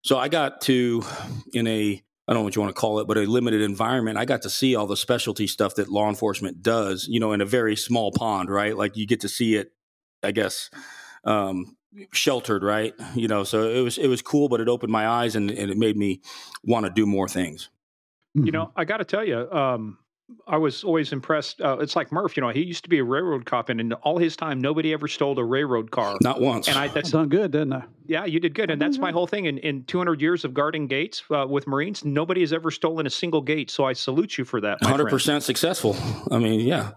So 0.03 0.17
I 0.17 0.27
got 0.27 0.61
to, 0.61 1.03
in 1.53 1.67
a, 1.67 2.01
I 2.27 2.33
don't 2.33 2.41
know 2.41 2.43
what 2.43 2.55
you 2.55 2.61
want 2.61 2.75
to 2.75 2.79
call 2.79 2.99
it, 2.99 3.07
but 3.07 3.17
a 3.17 3.21
limited 3.21 3.61
environment, 3.61 4.17
I 4.17 4.25
got 4.25 4.41
to 4.43 4.49
see 4.49 4.75
all 4.75 4.87
the 4.87 4.97
specialty 4.97 5.47
stuff 5.47 5.75
that 5.75 5.89
law 5.89 6.09
enforcement 6.09 6.61
does, 6.61 7.07
you 7.09 7.19
know, 7.19 7.31
in 7.33 7.41
a 7.41 7.45
very 7.45 7.75
small 7.75 8.11
pond, 8.11 8.49
right? 8.49 8.75
Like 8.77 8.97
you 8.97 9.07
get 9.07 9.21
to 9.21 9.29
see 9.29 9.55
it, 9.55 9.71
I 10.23 10.31
guess, 10.31 10.69
um, 11.23 11.77
sheltered, 12.13 12.63
right? 12.63 12.93
You 13.15 13.27
know, 13.27 13.43
so 13.43 13.69
it 13.69 13.81
was, 13.81 13.97
it 13.97 14.07
was 14.07 14.21
cool, 14.21 14.49
but 14.49 14.61
it 14.61 14.67
opened 14.67 14.91
my 14.91 15.07
eyes 15.07 15.35
and, 15.35 15.49
and 15.49 15.71
it 15.71 15.77
made 15.77 15.97
me 15.97 16.21
want 16.63 16.85
to 16.85 16.91
do 16.91 17.05
more 17.05 17.27
things. 17.27 17.69
You 18.33 18.51
know, 18.51 18.71
I 18.75 18.85
got 18.85 18.97
to 18.97 19.05
tell 19.05 19.25
you, 19.25 19.49
um, 19.51 19.97
I 20.45 20.57
was 20.57 20.83
always 20.83 21.13
impressed. 21.13 21.61
Uh, 21.61 21.77
it's 21.79 21.95
like 21.95 22.11
Murph, 22.11 22.35
you 22.35 22.41
know, 22.41 22.49
he 22.49 22.61
used 22.61 22.83
to 22.83 22.89
be 22.89 22.99
a 22.99 23.03
railroad 23.03 23.45
cop, 23.45 23.69
and 23.69 23.79
in 23.79 23.93
all 23.93 24.17
his 24.17 24.35
time, 24.35 24.59
nobody 24.59 24.91
ever 24.91 25.07
stole 25.07 25.37
a 25.39 25.43
railroad 25.43 25.91
car. 25.91 26.17
Not 26.21 26.41
once. 26.41 26.67
And 26.67 26.77
I 26.77 26.89
that's 26.89 27.11
done 27.11 27.29
good, 27.29 27.51
didn't 27.51 27.73
I? 27.73 27.83
Yeah, 28.05 28.25
you 28.25 28.39
did 28.39 28.53
good, 28.53 28.69
and 28.69 28.81
that's 28.81 28.97
my 28.97 29.11
whole 29.11 29.27
thing. 29.27 29.45
In 29.45 29.57
in 29.59 29.83
200 29.85 30.21
years 30.21 30.43
of 30.43 30.53
guarding 30.53 30.87
gates 30.87 31.23
uh, 31.31 31.45
with 31.47 31.65
Marines, 31.67 32.03
nobody 32.03 32.41
has 32.41 32.51
ever 32.51 32.71
stolen 32.71 33.07
a 33.07 33.09
single 33.09 33.41
gate. 33.41 33.71
So 33.71 33.85
I 33.85 33.93
salute 33.93 34.37
you 34.37 34.43
for 34.43 34.59
that. 34.61 34.81
100 34.81 35.09
percent 35.09 35.43
successful. 35.43 35.95
I 36.29 36.39
mean, 36.39 36.61
yeah. 36.61 36.91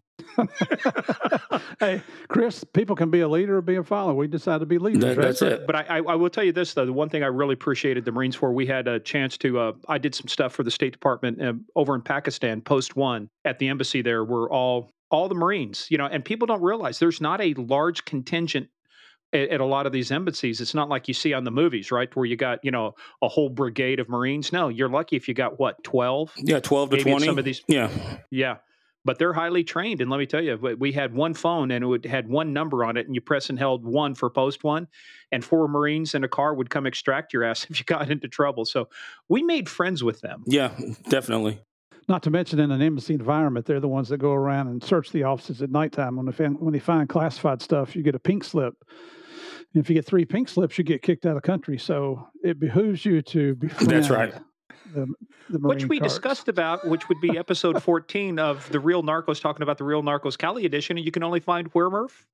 hey, 1.81 2.03
Chris, 2.29 2.65
people 2.65 2.97
can 2.97 3.11
be 3.11 3.21
a 3.21 3.29
leader 3.29 3.59
or 3.59 3.63
be 3.63 3.77
a 3.77 3.85
follower. 3.85 4.15
We 4.15 4.27
decided 4.27 4.61
to 4.61 4.67
be 4.67 4.79
leaders. 4.79 5.03
That, 5.03 5.17
right? 5.17 5.25
That's 5.25 5.43
it. 5.43 5.67
But 5.67 5.77
I, 5.77 5.99
I, 5.99 6.15
will 6.15 6.31
tell 6.31 6.45
you 6.45 6.53
this 6.53 6.75
though: 6.75 6.87
the 6.87 6.93
one 6.93 7.09
thing 7.09 7.23
I 7.23 7.27
really 7.27 7.55
appreciated 7.55 8.05
the 8.05 8.13
Marines 8.13 8.37
for, 8.37 8.53
we 8.53 8.67
had 8.67 8.89
a 8.89 9.01
chance 9.01 9.37
to. 9.39 9.59
Uh, 9.59 9.73
I 9.89 9.99
did 9.99 10.15
some 10.15 10.29
stuff 10.29 10.53
for 10.53 10.63
the 10.63 10.71
State 10.71 10.93
Department 10.93 11.43
uh, 11.43 11.53
over 11.77 11.95
in 11.95 12.03
Pakistan, 12.03 12.61
post 12.61 12.97
one 12.97 13.29
at 13.45 13.59
the 13.59 13.69
embassy 13.69 14.03
there. 14.03 14.25
Were 14.25 14.51
all 14.51 14.91
all 15.11 15.29
the 15.29 15.35
Marines, 15.35 15.87
you 15.91 15.99
know, 15.99 16.07
and 16.07 16.25
people 16.25 16.47
don't 16.47 16.63
realize 16.63 16.99
there's 16.99 17.21
not 17.21 17.41
a 17.41 17.55
large 17.55 18.05
contingent 18.05 18.69
at, 19.33 19.49
at, 19.51 19.61
a 19.61 19.65
lot 19.65 19.87
of 19.87 19.93
these 19.93 20.11
embassies. 20.11 20.61
It's 20.61 20.75
not 20.75 20.89
like 20.89 21.09
you 21.09 21.15
see 21.15 21.33
on 21.33 21.45
the 21.45 21.51
movies, 21.51 21.91
right, 21.91 22.15
where 22.15 22.27
you 22.27 22.37
got 22.37 22.65
you 22.65 22.71
know 22.71 22.95
a 23.23 23.29
whole 23.29 23.49
brigade 23.49 24.01
of 24.01 24.09
Marines. 24.09 24.53
No, 24.53 24.69
you're 24.69 24.89
lucky 24.89 25.17
if 25.17 25.29
you 25.29 25.35
got 25.35 25.59
what 25.59 25.83
twelve. 25.83 26.33
Yeah, 26.37 26.61
twelve 26.61 26.91
to 26.91 27.03
twenty. 27.03 27.27
Some 27.27 27.39
of 27.39 27.45
these. 27.45 27.63
Yeah, 27.67 27.91
yeah. 28.31 28.57
But 29.05 29.19
they're 29.19 29.33
highly 29.33 29.65
trained. 29.65 30.01
And 30.01 30.11
let 30.11 30.19
me 30.19 30.27
tell 30.27 30.43
you, 30.43 30.57
we 30.79 30.93
had 30.93 31.15
one 31.15 31.35
phone 31.35 31.71
and 31.71 31.85
it 31.85 31.87
would, 31.87 32.05
had 32.05 32.29
one 32.29 32.53
number 32.53 32.85
on 32.85 32.97
it, 32.97 33.07
and 33.07 33.15
you 33.15 33.21
press 33.21 33.51
and 33.51 33.59
held 33.59 33.85
one 33.85 34.15
for 34.15 34.31
post 34.31 34.65
one, 34.65 34.89
and 35.33 35.45
four 35.45 35.69
Marines 35.69 36.15
in 36.15 36.25
a 36.25 36.29
car 36.29 36.55
would 36.55 36.71
come 36.71 36.87
extract 36.87 37.33
your 37.33 37.45
ass 37.45 37.67
if 37.71 37.79
you 37.79 37.85
got 37.85 38.11
into 38.11 38.29
trouble. 38.29 38.65
So 38.65 38.89
we 39.29 39.43
made 39.43 39.69
friends 39.69 40.03
with 40.03 40.21
them. 40.21 40.45
Yeah, 40.47 40.73
definitely. 41.09 41.61
Not 42.09 42.25
to 42.25 42.31
mention 42.31 42.59
in 42.59 42.73
an 42.73 42.83
embassy 42.83 43.15
environment, 43.15 43.67
they're 43.67 43.79
the 43.79 43.89
ones 43.89 44.09
that 44.09 44.19
go 44.19 44.33
around 44.33 44.67
and 44.67 44.83
search 44.83 45.11
the 45.11 45.23
offices 45.23 45.63
at 45.63 45.71
nighttime. 45.71 46.17
When 46.17 46.27
they 46.27 46.33
find, 46.33 46.59
when 46.59 46.73
they 46.73 46.81
find 46.81 47.09
classified 47.09 47.63
stuff, 47.63 47.95
you 47.95 48.03
get 48.03 48.17
a 48.17 48.19
pink 48.19 48.43
slip. 48.43 48.75
And 49.73 49.83
if 49.83 49.89
you 49.89 49.95
get 49.95 50.07
three 50.07 50.25
pink 50.25 50.49
slips, 50.49 50.77
you 50.77 50.83
get 50.83 51.03
kicked 51.03 51.25
out 51.25 51.37
of 51.37 51.43
country. 51.45 51.79
So 51.79 52.27
it 52.43 52.59
behooves 52.59 53.05
you 53.05 53.23
to 53.23 53.55
be. 53.55 53.69
That's 53.69 54.11
right. 54.11 54.35
The, 54.93 55.07
the 55.49 55.59
which 55.59 55.87
we 55.87 55.99
cards. 55.99 56.15
discussed 56.15 56.49
about, 56.49 56.87
which 56.87 57.09
would 57.09 57.21
be 57.21 57.39
episode 57.39 57.83
14 57.83 58.39
of 58.39 58.69
the 58.71 58.81
Real 58.81 59.03
Narcos, 59.03 59.41
talking 59.41 59.63
about 59.63 59.79
the 59.79 59.85
Real 59.85 60.03
Narcos 60.03 60.37
Cali 60.37 60.65
edition. 60.67 60.97
And 60.97 61.05
you 61.07 61.13
can 61.13 61.23
only 61.23 61.41
find 61.41 61.69
where, 61.69 61.91
Murph? 61.91 62.27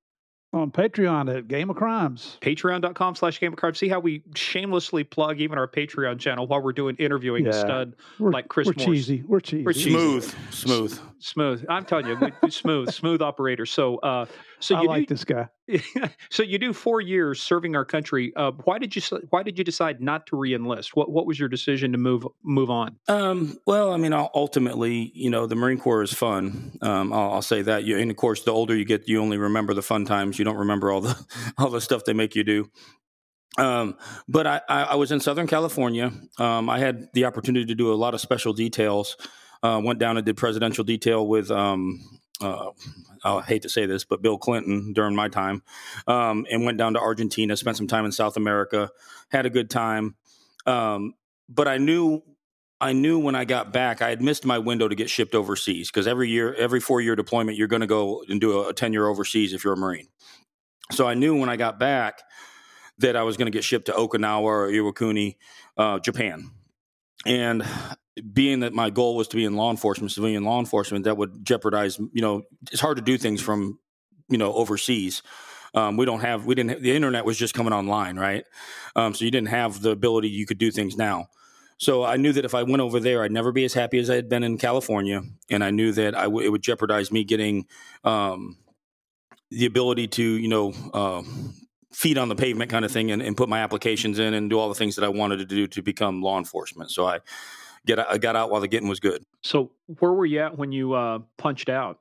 on 0.52 0.70
Patreon 0.70 1.36
at 1.36 1.48
Game 1.48 1.70
of 1.70 1.76
Crimes. 1.76 2.38
Patreon.com 2.40 3.14
slash 3.14 3.40
Game 3.40 3.52
of 3.52 3.58
Crimes. 3.58 3.78
See 3.78 3.88
how 3.88 4.00
we 4.00 4.22
shamelessly 4.34 5.04
plug 5.04 5.40
even 5.40 5.58
our 5.58 5.68
Patreon 5.68 6.18
channel 6.18 6.46
while 6.46 6.62
we're 6.62 6.72
doing 6.72 6.96
interviewing 6.96 7.44
yeah. 7.44 7.50
a 7.50 7.54
stud 7.54 7.96
we're, 8.18 8.30
like 8.30 8.48
Chris 8.48 8.66
We're 8.66 8.74
Morse. 8.76 8.86
cheesy. 8.86 9.22
We're 9.26 9.40
cheesy. 9.40 9.64
We're 9.64 9.72
cheesy. 9.72 9.90
Smooth. 9.90 10.34
Smooth. 10.50 11.00
Smooth. 11.18 11.64
I'm 11.68 11.84
telling 11.84 12.06
you, 12.06 12.50
smooth, 12.50 12.92
smooth 12.92 13.22
operator. 13.22 13.64
So, 13.64 13.96
uh, 13.98 14.26
so 14.60 14.76
I 14.76 14.82
you 14.82 14.88
like 14.88 15.08
do, 15.08 15.14
this 15.14 15.24
guy. 15.24 15.48
so 16.30 16.42
you 16.42 16.58
do 16.58 16.72
four 16.72 17.00
years 17.00 17.40
serving 17.40 17.74
our 17.74 17.84
country. 17.84 18.32
Uh, 18.36 18.52
why 18.64 18.78
did 18.78 18.94
you 18.94 19.02
Why 19.30 19.42
did 19.42 19.56
you 19.56 19.64
decide 19.64 20.00
not 20.00 20.26
to 20.26 20.36
reenlist? 20.36 20.90
What 20.94 21.10
What 21.10 21.26
was 21.26 21.38
your 21.38 21.48
decision 21.48 21.92
to 21.92 21.98
move 21.98 22.26
move 22.42 22.70
on? 22.70 22.96
Um, 23.08 23.58
well, 23.66 23.92
I 23.92 23.96
mean, 23.96 24.12
ultimately, 24.12 25.10
you 25.14 25.30
know, 25.30 25.46
the 25.46 25.54
Marine 25.54 25.78
Corps 25.78 26.02
is 26.02 26.12
fun. 26.12 26.78
Um, 26.82 27.12
I'll, 27.12 27.32
I'll, 27.32 27.42
say 27.42 27.62
that. 27.62 27.84
You, 27.84 27.98
and 27.98 28.10
of 28.10 28.16
course, 28.16 28.42
the 28.42 28.52
older 28.52 28.76
you 28.76 28.84
get, 28.84 29.08
you 29.08 29.20
only 29.20 29.38
remember 29.38 29.72
the 29.72 29.82
fun 29.82 30.04
times. 30.04 30.38
You 30.38 30.44
don't 30.44 30.58
remember 30.58 30.90
all 30.90 31.00
the 31.00 31.26
all 31.58 31.70
the 31.70 31.80
stuff 31.80 32.04
they 32.04 32.12
make 32.12 32.34
you 32.34 32.44
do. 32.44 32.70
Um, 33.58 33.96
but 34.28 34.46
I, 34.46 34.60
I, 34.68 34.82
I, 34.82 34.94
was 34.96 35.12
in 35.12 35.20
Southern 35.20 35.46
California. 35.46 36.12
Um, 36.38 36.68
I 36.68 36.78
had 36.78 37.08
the 37.14 37.24
opportunity 37.24 37.64
to 37.64 37.74
do 37.74 37.90
a 37.90 37.94
lot 37.94 38.12
of 38.12 38.20
special 38.20 38.52
details. 38.52 39.16
Uh, 39.62 39.80
went 39.82 39.98
down 39.98 40.16
and 40.16 40.26
did 40.26 40.36
presidential 40.36 40.84
detail 40.84 41.26
with 41.26 41.50
um, 41.50 42.00
uh, 42.40 42.70
I 43.24 43.40
hate 43.42 43.62
to 43.62 43.68
say 43.68 43.86
this, 43.86 44.04
but 44.04 44.22
Bill 44.22 44.38
Clinton 44.38 44.92
during 44.92 45.14
my 45.14 45.28
time, 45.28 45.62
um, 46.06 46.46
and 46.50 46.64
went 46.64 46.78
down 46.78 46.94
to 46.94 47.00
Argentina, 47.00 47.56
spent 47.56 47.76
some 47.76 47.86
time 47.86 48.04
in 48.04 48.12
South 48.12 48.36
America, 48.36 48.90
had 49.30 49.46
a 49.46 49.50
good 49.50 49.70
time. 49.70 50.16
Um, 50.66 51.14
but 51.48 51.68
I 51.68 51.78
knew, 51.78 52.22
I 52.80 52.92
knew 52.92 53.18
when 53.18 53.34
I 53.34 53.44
got 53.44 53.72
back, 53.72 54.02
I 54.02 54.10
had 54.10 54.20
missed 54.20 54.44
my 54.44 54.58
window 54.58 54.88
to 54.88 54.94
get 54.94 55.08
shipped 55.08 55.34
overseas 55.34 55.90
because 55.90 56.06
every 56.06 56.28
year, 56.28 56.54
every 56.54 56.80
four 56.80 57.00
year 57.00 57.16
deployment, 57.16 57.56
you're 57.56 57.68
going 57.68 57.80
to 57.80 57.86
go 57.86 58.22
and 58.28 58.40
do 58.40 58.60
a, 58.60 58.68
a 58.68 58.72
10 58.72 58.92
year 58.92 59.06
overseas 59.06 59.52
if 59.52 59.64
you're 59.64 59.74
a 59.74 59.76
Marine. 59.76 60.08
So 60.92 61.06
I 61.06 61.14
knew 61.14 61.38
when 61.38 61.48
I 61.48 61.56
got 61.56 61.78
back 61.78 62.22
that 62.98 63.16
I 63.16 63.22
was 63.22 63.36
going 63.36 63.46
to 63.46 63.56
get 63.56 63.64
shipped 63.64 63.86
to 63.86 63.92
Okinawa 63.92 64.42
or 64.42 64.68
Iwakuni, 64.68 65.36
uh, 65.76 65.98
Japan. 65.98 66.50
And 67.24 67.64
being 68.32 68.60
that 68.60 68.72
my 68.72 68.90
goal 68.90 69.16
was 69.16 69.28
to 69.28 69.36
be 69.36 69.44
in 69.44 69.56
law 69.56 69.70
enforcement, 69.70 70.12
civilian 70.12 70.44
law 70.44 70.58
enforcement, 70.58 71.04
that 71.04 71.16
would 71.16 71.44
jeopardize. 71.44 71.98
You 71.98 72.22
know, 72.22 72.42
it's 72.70 72.80
hard 72.80 72.96
to 72.96 73.02
do 73.02 73.18
things 73.18 73.40
from 73.42 73.78
you 74.28 74.38
know 74.38 74.52
overseas. 74.54 75.22
Um, 75.74 75.96
we 75.96 76.06
don't 76.06 76.20
have 76.20 76.46
we 76.46 76.54
didn't 76.54 76.70
have, 76.70 76.82
the 76.82 76.96
internet 76.96 77.24
was 77.24 77.36
just 77.36 77.54
coming 77.54 77.72
online, 77.72 78.16
right? 78.16 78.44
Um, 78.94 79.14
so 79.14 79.24
you 79.24 79.30
didn't 79.30 79.48
have 79.48 79.82
the 79.82 79.90
ability 79.90 80.28
you 80.28 80.46
could 80.46 80.58
do 80.58 80.70
things 80.70 80.96
now. 80.96 81.26
So 81.78 82.04
I 82.04 82.16
knew 82.16 82.32
that 82.32 82.46
if 82.46 82.54
I 82.54 82.62
went 82.62 82.80
over 82.80 82.98
there, 82.98 83.22
I'd 83.22 83.32
never 83.32 83.52
be 83.52 83.64
as 83.66 83.74
happy 83.74 83.98
as 83.98 84.08
I 84.08 84.14
had 84.14 84.30
been 84.30 84.42
in 84.42 84.56
California, 84.56 85.22
and 85.50 85.62
I 85.62 85.70
knew 85.70 85.92
that 85.92 86.16
I 86.16 86.24
w- 86.24 86.46
it 86.46 86.50
would 86.50 86.62
jeopardize 86.62 87.12
me 87.12 87.24
getting 87.24 87.66
um, 88.04 88.56
the 89.50 89.66
ability 89.66 90.08
to 90.08 90.22
you 90.22 90.48
know. 90.48 90.72
Uh, 90.92 91.22
feet 91.92 92.18
on 92.18 92.28
the 92.28 92.36
pavement 92.36 92.70
kind 92.70 92.84
of 92.84 92.90
thing 92.90 93.10
and, 93.10 93.22
and 93.22 93.38
put 93.38 93.48
my 93.48 93.60
applications 93.60 94.18
in 94.18 94.34
and 94.34 94.50
do 94.50 94.58
all 94.58 94.68
the 94.68 94.74
things 94.74 94.96
that 94.96 95.04
I 95.04 95.08
wanted 95.08 95.38
to 95.38 95.46
do 95.46 95.66
to 95.68 95.80
become 95.80 96.20
law 96.20 96.36
enforcement. 96.36 96.90
So 96.90 97.06
I 97.06 97.20
get 97.86 97.98
I 97.98 98.18
got 98.18 98.36
out 98.36 98.50
while 98.50 98.60
the 98.60 98.68
getting 98.68 98.88
was 98.88 99.00
good. 99.00 99.24
So 99.42 99.72
where 99.98 100.12
were 100.12 100.26
you 100.26 100.40
at 100.40 100.58
when 100.58 100.72
you 100.72 100.92
uh, 100.94 101.20
punched 101.38 101.68
out? 101.68 101.98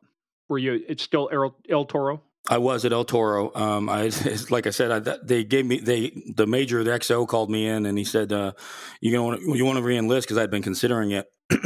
Were 0.49 0.57
you? 0.57 0.83
It's 0.87 1.03
still 1.03 1.29
El, 1.31 1.55
El 1.69 1.85
Toro. 1.85 2.21
I 2.47 2.59
was 2.59 2.85
at 2.85 2.93
El 2.93 3.05
Toro. 3.05 3.51
Um, 3.55 3.89
I 3.89 4.11
like 4.49 4.67
I 4.67 4.69
said, 4.69 4.91
I, 4.91 5.17
they 5.23 5.43
gave 5.43 5.65
me 5.65 5.79
they 5.79 6.11
the 6.35 6.45
major 6.45 6.83
the 6.83 6.91
XO 6.91 7.27
called 7.27 7.49
me 7.49 7.67
in 7.67 7.85
and 7.85 7.97
he 7.97 8.03
said, 8.03 8.31
uh, 8.31 8.51
"You 9.01 9.11
gonna 9.11 9.37
you 9.55 9.65
want 9.65 9.77
to 9.77 9.83
reenlist?" 9.83 10.21
Because 10.21 10.37
I'd 10.37 10.51
been 10.51 10.63
considering 10.63 11.11
it. 11.11 11.27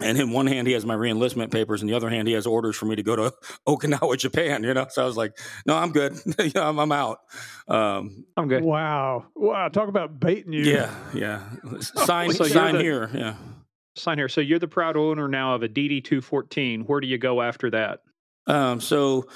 and 0.00 0.18
in 0.18 0.30
one 0.30 0.46
hand 0.46 0.66
he 0.66 0.74
has 0.74 0.84
my 0.84 0.94
reenlistment 0.94 1.50
papers, 1.50 1.80
and 1.80 1.90
the 1.90 1.94
other 1.94 2.08
hand 2.08 2.28
he 2.28 2.34
has 2.34 2.46
orders 2.46 2.76
for 2.76 2.86
me 2.86 2.96
to 2.96 3.02
go 3.02 3.16
to 3.16 3.34
Okinawa, 3.68 4.18
Japan. 4.18 4.62
You 4.62 4.74
know, 4.74 4.86
so 4.90 5.02
I 5.02 5.06
was 5.06 5.16
like, 5.16 5.38
"No, 5.66 5.76
I'm 5.76 5.92
good. 5.92 6.16
I'm, 6.56 6.78
I'm, 6.78 6.92
out. 6.92 7.18
Um, 7.68 8.24
I'm 8.36 8.48
good." 8.48 8.62
Wow, 8.62 9.26
wow! 9.34 9.68
Talk 9.68 9.88
about 9.88 10.20
baiting 10.20 10.52
you. 10.52 10.64
Yeah, 10.64 10.94
yeah. 11.14 11.42
Sign, 11.80 12.32
so 12.32 12.44
sign 12.44 12.74
the, 12.74 12.82
here. 12.82 13.10
Yeah, 13.14 13.34
sign 13.96 14.18
here. 14.18 14.28
So 14.28 14.40
you're 14.40 14.58
the 14.58 14.68
proud 14.68 14.96
owner 14.96 15.28
now 15.28 15.54
of 15.54 15.62
a 15.62 15.68
DD 15.68 16.04
two 16.04 16.20
fourteen. 16.20 16.82
Where 16.82 17.00
do 17.00 17.06
you 17.06 17.18
go 17.18 17.42
after 17.42 17.70
that? 17.70 18.00
Um, 18.46 18.80
so, 18.80 19.28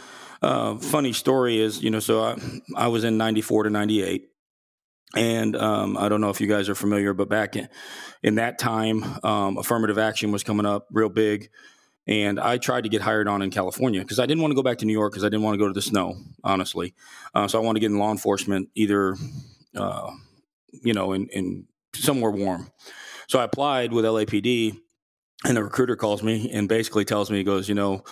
uh, 0.43 0.77
funny 0.79 1.13
story 1.13 1.61
is, 1.61 1.83
you 1.83 1.91
know, 1.91 2.01
so 2.01 2.23
I, 2.23 2.37
I 2.77 2.89
was 2.89 3.05
in 3.05 3.17
'94 3.17 3.65
to 3.65 3.71
'98. 3.71 4.29
And 5.17 5.57
um, 5.57 5.97
I 5.97 6.09
don't 6.09 6.21
know 6.21 6.31
if 6.31 6.41
you 6.41 6.47
guys 6.47 6.69
are 6.69 6.75
familiar, 6.75 7.15
but 7.15 7.29
back 7.29 7.57
in, 7.57 7.69
in 8.23 8.35
that 8.37 8.59
time, 8.59 9.05
um, 9.25 9.59
affirmative 9.59 9.99
action 9.99 10.33
was 10.33 10.43
coming 10.43 10.67
up 10.67 10.87
real 10.91 11.09
big. 11.09 11.51
And 12.07 12.39
I 12.39 12.59
tried 12.59 12.83
to 12.83 12.89
get 12.89 13.01
hired 13.01 13.29
on 13.29 13.41
in 13.41 13.51
California 13.51 14.01
because 14.01 14.19
I 14.19 14.27
didn't 14.27 14.43
want 14.43 14.51
to 14.51 14.57
go 14.57 14.63
back 14.63 14.79
to 14.79 14.87
New 14.87 14.93
York 14.93 15.13
because 15.13 15.25
I 15.25 15.29
didn't 15.29 15.43
want 15.43 15.55
to 15.55 15.59
go 15.59 15.67
to 15.67 15.73
the 15.73 15.83
snow, 15.83 16.17
honestly. 16.43 16.95
Uh, 17.35 17.49
so 17.49 17.59
I 17.59 17.65
wanted 17.65 17.79
to 17.79 17.81
get 17.81 17.93
in 17.93 17.99
law 17.99 18.11
enforcement, 18.11 18.69
either, 18.75 19.17
uh, 19.75 20.11
you 20.83 20.93
know, 20.93 21.13
in, 21.13 21.29
in 21.29 21.67
somewhere 21.95 22.31
warm. 22.31 22.71
So 23.29 23.39
I 23.39 23.45
applied 23.45 23.93
with 23.93 24.05
LAPD, 24.05 24.79
and 25.47 25.57
the 25.57 25.65
recruiter 25.65 25.97
calls 25.97 26.23
me 26.23 26.51
and 26.53 26.69
basically 26.69 27.07
tells 27.07 27.31
me, 27.31 27.39
he 27.39 27.45
goes, 27.45 27.69
you 27.69 27.75
know, 27.75 28.05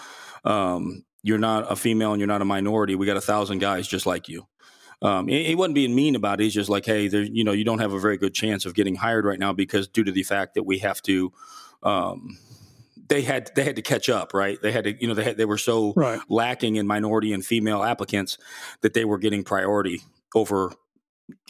um, 0.44 1.04
you're 1.22 1.38
not 1.38 1.70
a 1.70 1.76
female 1.76 2.12
and 2.12 2.20
you're 2.20 2.26
not 2.26 2.42
a 2.42 2.46
minority. 2.46 2.94
We 2.94 3.06
got 3.06 3.16
a 3.16 3.22
thousand 3.22 3.58
guys 3.58 3.86
just 3.86 4.06
like 4.06 4.28
you 4.28 4.46
um, 5.02 5.28
wasn't 5.28 5.74
being 5.74 5.94
mean 5.94 6.14
about 6.14 6.40
it. 6.40 6.44
He's 6.44 6.54
just 6.54 6.70
like, 6.70 6.86
hey, 6.86 7.08
there, 7.08 7.22
you 7.22 7.44
know, 7.44 7.52
you 7.52 7.64
don't 7.64 7.80
have 7.80 7.92
a 7.92 7.98
very 7.98 8.16
good 8.16 8.34
chance 8.34 8.64
of 8.64 8.74
getting 8.74 8.94
hired 8.94 9.24
right 9.24 9.38
now 9.38 9.52
because 9.52 9.88
due 9.88 10.04
to 10.04 10.12
the 10.12 10.22
fact 10.22 10.54
that 10.54 10.62
we 10.62 10.78
have 10.78 11.02
to. 11.02 11.32
Um, 11.82 12.38
they 13.08 13.22
had 13.22 13.50
they 13.56 13.64
had 13.64 13.76
to 13.76 13.82
catch 13.82 14.08
up, 14.08 14.32
right? 14.32 14.58
They 14.62 14.72
had 14.72 14.84
to, 14.84 15.00
you 15.00 15.08
know, 15.08 15.14
they 15.14 15.24
had, 15.24 15.36
they 15.36 15.44
were 15.44 15.58
so 15.58 15.92
right. 15.96 16.20
lacking 16.28 16.76
in 16.76 16.86
minority 16.86 17.32
and 17.32 17.44
female 17.44 17.82
applicants 17.82 18.38
that 18.80 18.94
they 18.94 19.04
were 19.04 19.18
getting 19.18 19.42
priority 19.44 20.02
over 20.34 20.72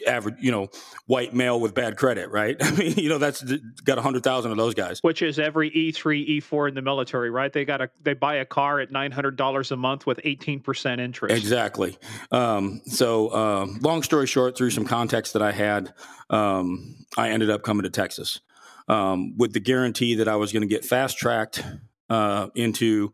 average, 0.07 0.37
you 0.41 0.51
know, 0.51 0.69
white 1.07 1.35
male 1.35 1.61
with 1.61 1.75
bad 1.75 1.97
credit, 1.97 2.31
right? 2.31 2.57
I 2.61 2.71
mean, 2.73 2.95
you 2.97 3.09
know, 3.09 3.19
that's 3.19 3.43
got 3.85 3.99
a 3.99 4.03
hundred 4.03 4.23
thousand 4.23 4.51
of 4.51 4.57
those 4.57 4.75
guys. 4.75 5.01
Which 5.03 5.23
is 5.23 5.39
every 5.39 5.69
E 5.71 5.93
three, 5.93 6.23
E 6.23 6.41
four 6.41 6.69
in 6.69 6.75
the 6.75 6.83
military, 6.83 7.31
right? 7.31 7.53
They 7.53 7.65
got 7.65 7.81
a 7.81 7.91
they 8.03 8.15
buy 8.15 8.37
a 8.37 8.45
car 8.45 8.81
at 8.81 8.91
nine 8.91 9.13
hundred 9.13 9.37
dollars 9.37 9.71
a 9.71 9.77
month 9.77 10.07
with 10.07 10.21
eighteen 10.25 10.61
percent 10.61 11.01
interest. 11.01 11.37
Exactly. 11.37 11.99
Um, 12.31 12.81
so, 12.87 13.33
um, 13.35 13.79
long 13.81 14.03
story 14.03 14.27
short, 14.27 14.57
through 14.57 14.71
some 14.71 14.85
context 14.85 15.33
that 15.33 15.43
I 15.43 15.53
had, 15.53 15.93
um, 16.31 16.97
I 17.17 17.31
ended 17.31 17.51
up 17.51 17.63
coming 17.63 17.85
to 17.85 17.91
Texas 17.91 18.41
um, 18.89 19.37
with 19.37 19.53
the 19.53 19.61
guarantee 19.61 20.17
that 20.17 20.29
I 20.29 20.37
was 20.37 20.53
going 20.53 20.63
to 20.63 20.69
get 20.69 20.85
fast 20.85 21.19
tracked 21.19 21.65
uh, 22.11 22.49
into 22.55 23.13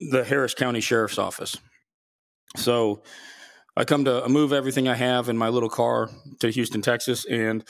the 0.00 0.24
Harris 0.24 0.54
County 0.54 0.80
Sheriff's 0.80 1.18
Office. 1.18 1.56
So 2.56 3.02
I 3.76 3.84
come 3.84 4.04
to 4.06 4.28
move 4.28 4.52
everything 4.52 4.88
I 4.88 4.94
have 4.94 5.28
in 5.28 5.36
my 5.36 5.48
little 5.48 5.68
car 5.68 6.08
to 6.40 6.50
Houston, 6.50 6.80
Texas, 6.80 7.26
and 7.26 7.62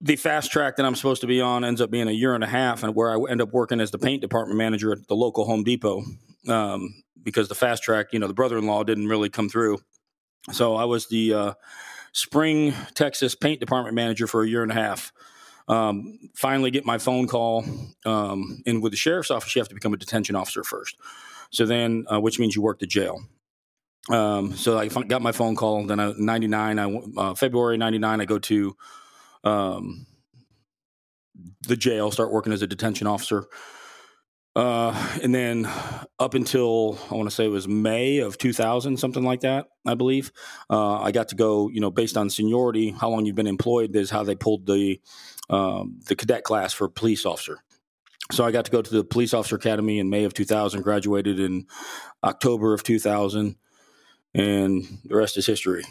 the 0.00 0.16
fast 0.16 0.50
track 0.50 0.76
that 0.76 0.84
I'm 0.84 0.96
supposed 0.96 1.20
to 1.20 1.26
be 1.26 1.40
on 1.40 1.64
ends 1.64 1.80
up 1.80 1.90
being 1.90 2.08
a 2.08 2.12
year 2.12 2.34
and 2.34 2.42
a 2.42 2.48
half, 2.48 2.82
and 2.82 2.94
where 2.94 3.10
I 3.10 3.30
end 3.30 3.40
up 3.40 3.52
working 3.52 3.80
as 3.80 3.90
the 3.92 3.98
paint 3.98 4.20
department 4.20 4.58
manager 4.58 4.92
at 4.92 5.06
the 5.06 5.14
local 5.14 5.44
Home 5.44 5.62
Depot 5.62 6.02
um, 6.48 7.02
because 7.22 7.48
the 7.48 7.54
fast 7.54 7.82
track, 7.82 8.08
you 8.12 8.18
know, 8.18 8.26
the 8.26 8.34
brother-in-law 8.34 8.82
didn't 8.82 9.06
really 9.06 9.30
come 9.30 9.48
through. 9.48 9.78
So 10.50 10.74
I 10.74 10.84
was 10.84 11.06
the 11.06 11.34
uh, 11.34 11.54
Spring, 12.12 12.74
Texas 12.94 13.36
paint 13.36 13.60
department 13.60 13.94
manager 13.94 14.26
for 14.26 14.42
a 14.42 14.48
year 14.48 14.62
and 14.62 14.72
a 14.72 14.74
half. 14.74 15.12
Um, 15.68 16.18
finally, 16.34 16.72
get 16.72 16.84
my 16.84 16.98
phone 16.98 17.28
call, 17.28 17.64
um, 18.04 18.60
and 18.66 18.82
with 18.82 18.92
the 18.92 18.98
sheriff's 18.98 19.30
office, 19.30 19.54
you 19.54 19.60
have 19.60 19.68
to 19.68 19.74
become 19.74 19.94
a 19.94 19.96
detention 19.96 20.34
officer 20.34 20.64
first. 20.64 20.96
So 21.50 21.64
then, 21.64 22.04
uh, 22.12 22.20
which 22.20 22.40
means 22.40 22.56
you 22.56 22.62
work 22.62 22.80
the 22.80 22.86
jail. 22.86 23.22
Um, 24.10 24.54
so 24.54 24.78
I 24.78 24.88
got 24.88 25.22
my 25.22 25.32
phone 25.32 25.56
call. 25.56 25.86
Then 25.86 26.00
I, 26.00 26.12
99, 26.16 26.78
I, 26.78 27.00
uh, 27.16 27.34
February 27.34 27.78
99, 27.78 28.20
I 28.20 28.24
go 28.24 28.38
to 28.38 28.76
um, 29.44 30.06
the 31.62 31.76
jail, 31.76 32.10
start 32.10 32.32
working 32.32 32.52
as 32.52 32.62
a 32.62 32.66
detention 32.66 33.06
officer. 33.06 33.46
Uh, 34.54 34.92
and 35.22 35.34
then 35.34 35.66
up 36.18 36.34
until 36.34 36.98
I 37.10 37.14
want 37.14 37.28
to 37.28 37.34
say 37.34 37.46
it 37.46 37.48
was 37.48 37.66
May 37.66 38.18
of 38.18 38.36
2000, 38.36 38.98
something 38.98 39.24
like 39.24 39.40
that, 39.40 39.68
I 39.86 39.94
believe. 39.94 40.30
Uh, 40.68 41.00
I 41.00 41.10
got 41.10 41.28
to 41.28 41.36
go, 41.36 41.70
you 41.70 41.80
know, 41.80 41.90
based 41.90 42.18
on 42.18 42.28
seniority, 42.28 42.90
how 42.90 43.08
long 43.08 43.24
you've 43.24 43.36
been 43.36 43.46
employed 43.46 43.96
is 43.96 44.10
how 44.10 44.24
they 44.24 44.34
pulled 44.34 44.66
the 44.66 45.00
um, 45.48 46.00
the 46.06 46.16
cadet 46.16 46.44
class 46.44 46.72
for 46.72 46.88
police 46.88 47.26
officer. 47.26 47.58
So 48.30 48.44
I 48.44 48.52
got 48.52 48.64
to 48.66 48.70
go 48.70 48.80
to 48.80 48.94
the 48.94 49.04
police 49.04 49.34
officer 49.34 49.56
academy 49.56 49.98
in 49.98 50.08
May 50.08 50.24
of 50.24 50.32
2000, 50.34 50.82
graduated 50.82 51.40
in 51.40 51.66
October 52.22 52.72
of 52.72 52.82
2000, 52.82 53.56
and 54.34 54.84
the 55.04 55.16
rest 55.16 55.36
is 55.36 55.46
history. 55.46 55.84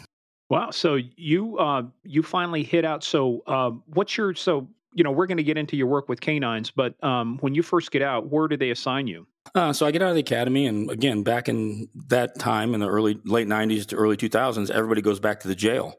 Wow. 0.50 0.70
So 0.70 0.98
you 1.16 1.58
uh, 1.58 1.84
you 2.04 2.22
finally 2.22 2.62
hit 2.62 2.84
out. 2.84 3.02
So 3.02 3.42
uh, 3.46 3.70
what's 3.86 4.16
your 4.16 4.34
so 4.34 4.68
you 4.92 5.02
know 5.02 5.10
we're 5.10 5.26
going 5.26 5.38
to 5.38 5.42
get 5.42 5.56
into 5.56 5.76
your 5.76 5.86
work 5.86 6.08
with 6.08 6.20
canines, 6.20 6.70
but 6.70 7.02
um, 7.02 7.38
when 7.40 7.54
you 7.54 7.62
first 7.62 7.90
get 7.90 8.02
out, 8.02 8.30
where 8.30 8.48
do 8.48 8.56
they 8.56 8.70
assign 8.70 9.06
you? 9.06 9.26
Uh, 9.54 9.72
so 9.72 9.86
I 9.86 9.90
get 9.90 10.02
out 10.02 10.10
of 10.10 10.14
the 10.14 10.20
academy, 10.20 10.66
and 10.66 10.90
again, 10.90 11.22
back 11.22 11.48
in 11.48 11.88
that 12.08 12.38
time 12.38 12.74
in 12.74 12.80
the 12.80 12.88
early 12.88 13.18
late 13.24 13.48
'90s 13.48 13.86
to 13.86 13.96
early 13.96 14.16
2000s, 14.16 14.70
everybody 14.70 15.00
goes 15.00 15.20
back 15.20 15.40
to 15.40 15.48
the 15.48 15.54
jail. 15.54 15.96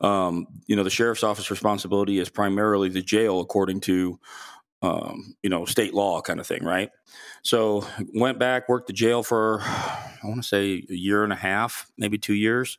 Um, 0.00 0.46
you 0.66 0.74
know, 0.74 0.82
the 0.82 0.90
sheriff's 0.90 1.22
office 1.22 1.50
responsibility 1.50 2.18
is 2.18 2.28
primarily 2.28 2.88
the 2.88 3.02
jail, 3.02 3.40
according 3.40 3.80
to 3.82 4.18
um, 4.82 5.34
you 5.42 5.50
know 5.50 5.64
state 5.64 5.94
law 5.94 6.20
kind 6.20 6.40
of 6.40 6.46
thing, 6.46 6.64
right? 6.64 6.90
So 7.42 7.86
went 8.14 8.38
back, 8.38 8.68
worked 8.68 8.88
the 8.88 8.92
jail 8.92 9.22
for 9.22 9.60
I 9.62 10.20
want 10.24 10.42
to 10.42 10.48
say 10.48 10.84
a 10.88 10.94
year 10.94 11.24
and 11.24 11.32
a 11.32 11.36
half, 11.36 11.90
maybe 11.96 12.18
two 12.18 12.34
years 12.34 12.78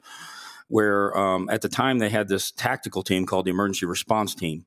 where 0.67 1.15
um, 1.15 1.49
at 1.51 1.61
the 1.61 1.69
time 1.69 1.99
they 1.99 2.09
had 2.09 2.27
this 2.27 2.49
tactical 2.51 3.03
team 3.03 3.25
called 3.25 3.45
the 3.45 3.51
emergency 3.51 3.85
response 3.85 4.33
team. 4.33 4.65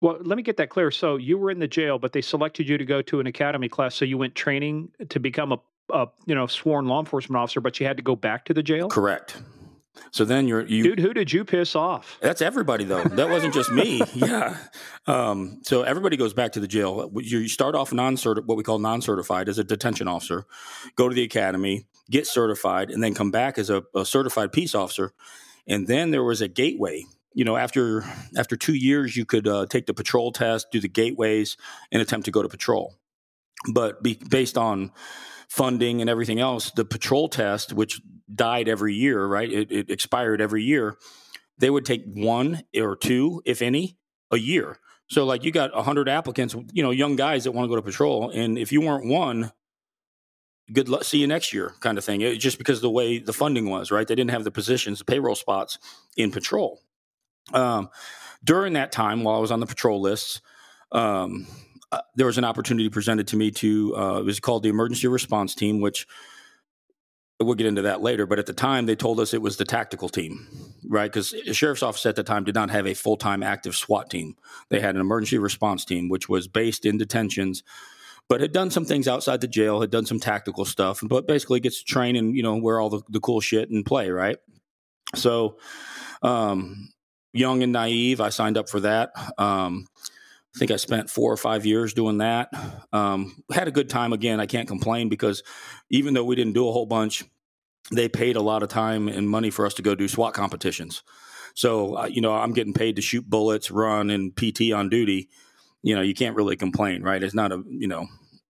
Well, 0.00 0.16
let 0.22 0.36
me 0.36 0.42
get 0.42 0.56
that 0.56 0.70
clear. 0.70 0.90
So 0.90 1.16
you 1.16 1.36
were 1.36 1.50
in 1.50 1.58
the 1.58 1.68
jail, 1.68 1.98
but 1.98 2.12
they 2.12 2.22
selected 2.22 2.66
you 2.66 2.78
to 2.78 2.86
go 2.86 3.02
to 3.02 3.20
an 3.20 3.26
academy 3.26 3.68
class. 3.68 3.94
So 3.94 4.06
you 4.06 4.16
went 4.16 4.34
training 4.34 4.90
to 5.10 5.20
become 5.20 5.52
a, 5.52 5.58
a 5.92 6.08
you 6.24 6.34
know 6.34 6.46
sworn 6.46 6.86
law 6.86 7.00
enforcement 7.00 7.38
officer, 7.38 7.60
but 7.60 7.78
you 7.78 7.86
had 7.86 7.98
to 7.98 8.02
go 8.02 8.16
back 8.16 8.46
to 8.46 8.54
the 8.54 8.62
jail. 8.62 8.88
Correct. 8.88 9.36
So 10.12 10.24
then 10.24 10.48
you're 10.48 10.66
you, 10.66 10.82
dude. 10.82 11.00
Who 11.00 11.14
did 11.14 11.32
you 11.32 11.44
piss 11.44 11.76
off? 11.76 12.18
That's 12.20 12.42
everybody 12.42 12.84
though. 12.84 13.04
That 13.04 13.30
wasn't 13.30 13.54
just 13.54 13.70
me. 13.70 14.02
yeah. 14.14 14.56
Um, 15.06 15.60
so 15.62 15.82
everybody 15.82 16.16
goes 16.16 16.34
back 16.34 16.52
to 16.52 16.60
the 16.60 16.68
jail. 16.68 17.10
You 17.14 17.48
start 17.48 17.74
off 17.74 17.92
non 17.92 18.16
what 18.16 18.56
we 18.56 18.62
call 18.62 18.78
non 18.78 19.02
certified 19.02 19.48
as 19.48 19.58
a 19.58 19.64
detention 19.64 20.08
officer, 20.08 20.46
go 20.96 21.08
to 21.08 21.14
the 21.14 21.22
academy, 21.22 21.86
get 22.10 22.26
certified, 22.26 22.90
and 22.90 23.02
then 23.02 23.14
come 23.14 23.30
back 23.30 23.58
as 23.58 23.70
a, 23.70 23.82
a 23.94 24.04
certified 24.04 24.52
peace 24.52 24.74
officer. 24.74 25.12
And 25.66 25.86
then 25.86 26.10
there 26.10 26.24
was 26.24 26.40
a 26.40 26.48
gateway. 26.48 27.04
You 27.32 27.44
know, 27.44 27.56
after 27.56 28.04
after 28.36 28.56
two 28.56 28.74
years, 28.74 29.16
you 29.16 29.24
could 29.24 29.46
uh, 29.46 29.66
take 29.66 29.86
the 29.86 29.94
patrol 29.94 30.32
test, 30.32 30.72
do 30.72 30.80
the 30.80 30.88
gateways, 30.88 31.56
and 31.92 32.02
attempt 32.02 32.24
to 32.24 32.32
go 32.32 32.42
to 32.42 32.48
patrol. 32.48 32.96
But 33.72 34.02
be, 34.02 34.18
based 34.28 34.58
on 34.58 34.90
funding 35.48 36.00
and 36.00 36.08
everything 36.08 36.40
else, 36.40 36.70
the 36.70 36.84
patrol 36.84 37.28
test, 37.28 37.72
which 37.72 38.00
died 38.32 38.68
every 38.68 38.94
year, 38.94 39.24
right? 39.24 39.50
It, 39.50 39.70
it 39.70 39.90
expired 39.90 40.40
every 40.40 40.62
year. 40.62 40.96
They 41.58 41.70
would 41.70 41.84
take 41.84 42.04
one 42.06 42.62
or 42.76 42.96
two, 42.96 43.42
if 43.44 43.62
any, 43.62 43.98
a 44.30 44.38
year. 44.38 44.78
So, 45.08 45.24
like, 45.24 45.44
you 45.44 45.50
got 45.50 45.74
100 45.74 46.08
applicants, 46.08 46.54
you 46.72 46.82
know, 46.82 46.90
young 46.90 47.16
guys 47.16 47.44
that 47.44 47.52
want 47.52 47.64
to 47.64 47.68
go 47.68 47.76
to 47.76 47.82
patrol. 47.82 48.30
And 48.30 48.56
if 48.56 48.72
you 48.72 48.80
weren't 48.80 49.06
one, 49.06 49.52
good 50.72 50.88
luck, 50.88 51.04
see 51.04 51.18
you 51.18 51.26
next 51.26 51.52
year 51.52 51.74
kind 51.80 51.98
of 51.98 52.04
thing. 52.04 52.20
It, 52.20 52.36
just 52.36 52.58
because 52.58 52.80
the 52.80 52.90
way 52.90 53.18
the 53.18 53.32
funding 53.32 53.68
was, 53.68 53.90
right? 53.90 54.06
They 54.06 54.14
didn't 54.14 54.30
have 54.30 54.44
the 54.44 54.50
positions, 54.50 55.00
the 55.00 55.04
payroll 55.04 55.34
spots 55.34 55.78
in 56.16 56.30
patrol. 56.30 56.80
Um, 57.52 57.90
during 58.44 58.74
that 58.74 58.92
time, 58.92 59.24
while 59.24 59.36
I 59.36 59.40
was 59.40 59.50
on 59.50 59.60
the 59.60 59.66
patrol 59.66 60.00
lists, 60.00 60.40
um, 60.92 61.46
uh, 61.92 62.00
there 62.14 62.26
was 62.26 62.38
an 62.38 62.44
opportunity 62.44 62.88
presented 62.88 63.26
to 63.28 63.36
me 63.36 63.50
to 63.50 63.96
uh, 63.96 64.18
it 64.20 64.24
was 64.24 64.38
called 64.38 64.62
the 64.62 64.68
emergency 64.68 65.08
response 65.08 65.54
team 65.54 65.80
which 65.80 66.06
we'll 67.40 67.54
get 67.54 67.66
into 67.66 67.82
that 67.82 68.02
later 68.02 68.26
but 68.26 68.38
at 68.38 68.46
the 68.46 68.52
time 68.52 68.86
they 68.86 68.96
told 68.96 69.18
us 69.18 69.34
it 69.34 69.42
was 69.42 69.56
the 69.56 69.64
tactical 69.64 70.08
team 70.08 70.46
right? 70.90 71.10
Because 71.10 71.30
the 71.30 71.54
sheriff's 71.54 71.84
office 71.84 72.04
at 72.04 72.16
the 72.16 72.24
time 72.24 72.44
did 72.44 72.54
not 72.54 72.70
have 72.70 72.86
a 72.86 72.94
full-time 72.94 73.44
active 73.44 73.76
swat 73.76 74.10
team. 74.10 74.36
They 74.70 74.80
had 74.80 74.96
an 74.96 75.00
emergency 75.00 75.38
response 75.38 75.84
team 75.84 76.08
which 76.08 76.28
was 76.28 76.48
based 76.48 76.84
in 76.84 76.98
detentions 76.98 77.62
but 78.28 78.40
had 78.40 78.52
done 78.52 78.70
some 78.70 78.84
things 78.84 79.08
outside 79.08 79.40
the 79.40 79.48
jail 79.48 79.80
had 79.80 79.90
done 79.90 80.06
some 80.06 80.20
tactical 80.20 80.64
stuff 80.64 81.00
but 81.02 81.26
basically 81.26 81.58
gets 81.58 81.78
to 81.78 81.84
train 81.84 82.14
and 82.16 82.36
you 82.36 82.42
know 82.42 82.56
wear 82.56 82.78
all 82.78 82.90
the, 82.90 83.00
the 83.08 83.20
cool 83.20 83.40
shit 83.40 83.70
and 83.70 83.86
play 83.86 84.10
right? 84.10 84.38
So 85.14 85.58
um, 86.22 86.90
young 87.32 87.62
and 87.62 87.72
naive 87.72 88.20
i 88.20 88.28
signed 88.28 88.58
up 88.58 88.68
for 88.68 88.80
that. 88.80 89.12
Um, 89.38 89.86
I 90.54 90.58
think 90.58 90.70
I 90.70 90.76
spent 90.76 91.10
four 91.10 91.32
or 91.32 91.36
five 91.36 91.64
years 91.64 91.94
doing 91.94 92.18
that. 92.18 92.50
Um, 92.92 93.42
had 93.52 93.68
a 93.68 93.72
good 93.72 93.88
time. 93.88 94.12
Again, 94.12 94.40
I 94.40 94.46
can't 94.46 94.66
complain 94.66 95.08
because 95.08 95.42
even 95.90 96.14
though 96.14 96.24
we 96.24 96.34
didn't 96.34 96.54
do 96.54 96.68
a 96.68 96.72
whole 96.72 96.86
bunch, 96.86 97.24
they 97.92 98.08
paid 98.08 98.36
a 98.36 98.42
lot 98.42 98.62
of 98.62 98.68
time 98.68 99.08
and 99.08 99.28
money 99.28 99.50
for 99.50 99.64
us 99.64 99.74
to 99.74 99.82
go 99.82 99.94
do 99.94 100.08
SWAT 100.08 100.34
competitions. 100.34 101.02
So, 101.54 101.96
uh, 101.96 102.06
you 102.06 102.20
know, 102.20 102.32
I'm 102.32 102.52
getting 102.52 102.74
paid 102.74 102.96
to 102.96 103.02
shoot 103.02 103.28
bullets, 103.28 103.70
run, 103.70 104.10
and 104.10 104.34
PT 104.34 104.72
on 104.72 104.88
duty. 104.88 105.28
You 105.82 105.94
know, 105.94 106.02
you 106.02 106.14
can't 106.14 106.36
really 106.36 106.56
complain, 106.56 107.02
right? 107.02 107.22
It's 107.22 107.34
not 107.34 107.52
a, 107.52 107.62
you 107.66 107.88
know, 107.88 108.06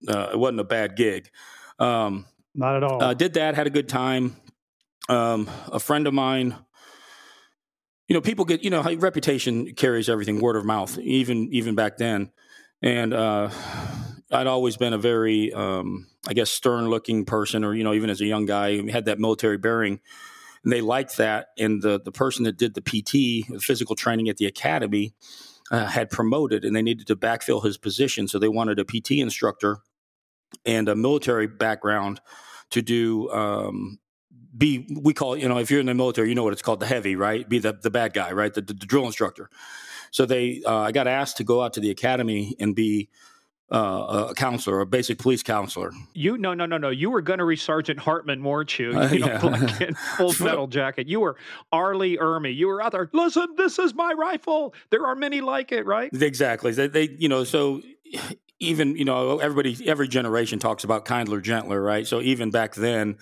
uh, 0.08 0.30
it 0.32 0.38
wasn't 0.38 0.60
a 0.60 0.64
bad 0.64 0.96
gig. 0.96 1.30
Um, 1.78 2.26
not 2.54 2.76
at 2.76 2.82
all. 2.82 3.02
Uh, 3.02 3.14
did 3.14 3.34
that, 3.34 3.54
had 3.54 3.66
a 3.66 3.70
good 3.70 3.88
time. 3.88 4.36
Um, 5.08 5.50
a 5.72 5.80
friend 5.80 6.06
of 6.06 6.14
mine 6.14 6.56
you 8.10 8.14
know, 8.14 8.20
people 8.20 8.44
get, 8.44 8.64
you 8.64 8.70
know, 8.70 8.82
reputation 8.96 9.72
carries 9.74 10.08
everything, 10.08 10.40
word 10.40 10.56
of 10.56 10.64
mouth, 10.64 10.98
even 10.98 11.48
even 11.52 11.76
back 11.76 11.96
then. 11.96 12.32
And 12.82 13.14
uh, 13.14 13.50
I'd 14.32 14.48
always 14.48 14.76
been 14.76 14.92
a 14.92 14.98
very, 14.98 15.52
um, 15.52 16.08
I 16.26 16.32
guess, 16.32 16.50
stern-looking 16.50 17.24
person, 17.24 17.62
or 17.62 17.72
you 17.72 17.84
know, 17.84 17.94
even 17.94 18.10
as 18.10 18.20
a 18.20 18.26
young 18.26 18.46
guy, 18.46 18.90
had 18.90 19.04
that 19.04 19.20
military 19.20 19.58
bearing. 19.58 20.00
And 20.64 20.72
they 20.72 20.80
liked 20.80 21.18
that. 21.18 21.50
And 21.56 21.82
the 21.82 22.00
the 22.04 22.10
person 22.10 22.42
that 22.46 22.56
did 22.58 22.74
the 22.74 22.80
PT, 22.80 23.46
the 23.48 23.60
physical 23.60 23.94
training 23.94 24.28
at 24.28 24.38
the 24.38 24.46
academy, 24.46 25.14
uh, 25.70 25.86
had 25.86 26.10
promoted, 26.10 26.64
and 26.64 26.74
they 26.74 26.82
needed 26.82 27.06
to 27.06 27.14
backfill 27.14 27.62
his 27.62 27.78
position, 27.78 28.26
so 28.26 28.40
they 28.40 28.48
wanted 28.48 28.80
a 28.80 28.84
PT 28.84 29.12
instructor 29.12 29.78
and 30.66 30.88
a 30.88 30.96
military 30.96 31.46
background 31.46 32.20
to 32.70 32.82
do 32.82 33.30
um, 33.30 34.00
be 34.56 34.86
we 35.00 35.14
call 35.14 35.36
you 35.36 35.48
know 35.48 35.58
if 35.58 35.70
you're 35.70 35.80
in 35.80 35.86
the 35.86 35.94
military 35.94 36.28
you 36.28 36.34
know 36.34 36.42
what 36.42 36.52
it's 36.52 36.62
called 36.62 36.80
the 36.80 36.86
heavy 36.86 37.16
right 37.16 37.48
be 37.48 37.58
the 37.58 37.72
the 37.72 37.90
bad 37.90 38.12
guy 38.12 38.32
right 38.32 38.54
the, 38.54 38.60
the, 38.60 38.74
the 38.74 38.86
drill 38.86 39.06
instructor 39.06 39.48
so 40.10 40.26
they 40.26 40.62
uh, 40.66 40.80
i 40.80 40.92
got 40.92 41.06
asked 41.06 41.36
to 41.36 41.44
go 41.44 41.62
out 41.62 41.72
to 41.72 41.80
the 41.80 41.90
academy 41.90 42.56
and 42.58 42.74
be 42.74 43.08
uh, 43.72 44.26
a 44.30 44.34
counselor, 44.34 44.80
a 44.80 44.86
basic 44.86 45.18
police 45.18 45.42
counselor. 45.42 45.92
You 46.12 46.36
no 46.36 46.54
no 46.54 46.66
no 46.66 46.76
no. 46.76 46.90
You 46.90 47.10
were 47.10 47.20
Gunnery 47.20 47.56
Sergeant 47.56 48.00
Hartman, 48.00 48.42
weren't 48.42 48.76
you? 48.78 48.98
Uh, 48.98 49.08
you 49.10 49.20
know, 49.20 49.26
yeah. 49.26 49.78
and 49.80 49.96
full 49.96 50.34
metal 50.44 50.66
jacket. 50.66 51.06
You 51.06 51.20
were 51.20 51.36
R. 51.70 51.94
Lee 51.94 52.16
Ermey. 52.16 52.54
You 52.54 52.66
were 52.66 52.82
out 52.82 52.92
there. 52.92 53.08
Listen, 53.12 53.46
this 53.56 53.78
is 53.78 53.94
my 53.94 54.12
rifle. 54.12 54.74
There 54.90 55.06
are 55.06 55.14
many 55.14 55.40
like 55.40 55.70
it, 55.70 55.86
right? 55.86 56.10
Exactly. 56.12 56.72
They, 56.72 56.88
they 56.88 57.08
you 57.16 57.28
know, 57.28 57.44
so 57.44 57.80
even 58.58 58.96
you 58.96 59.04
know, 59.04 59.38
everybody, 59.38 59.76
every 59.86 60.08
generation 60.08 60.58
talks 60.58 60.82
about 60.82 61.04
kindler, 61.04 61.40
gentler, 61.40 61.80
right? 61.80 62.06
So 62.06 62.20
even 62.20 62.50
back 62.50 62.74
then, 62.74 63.18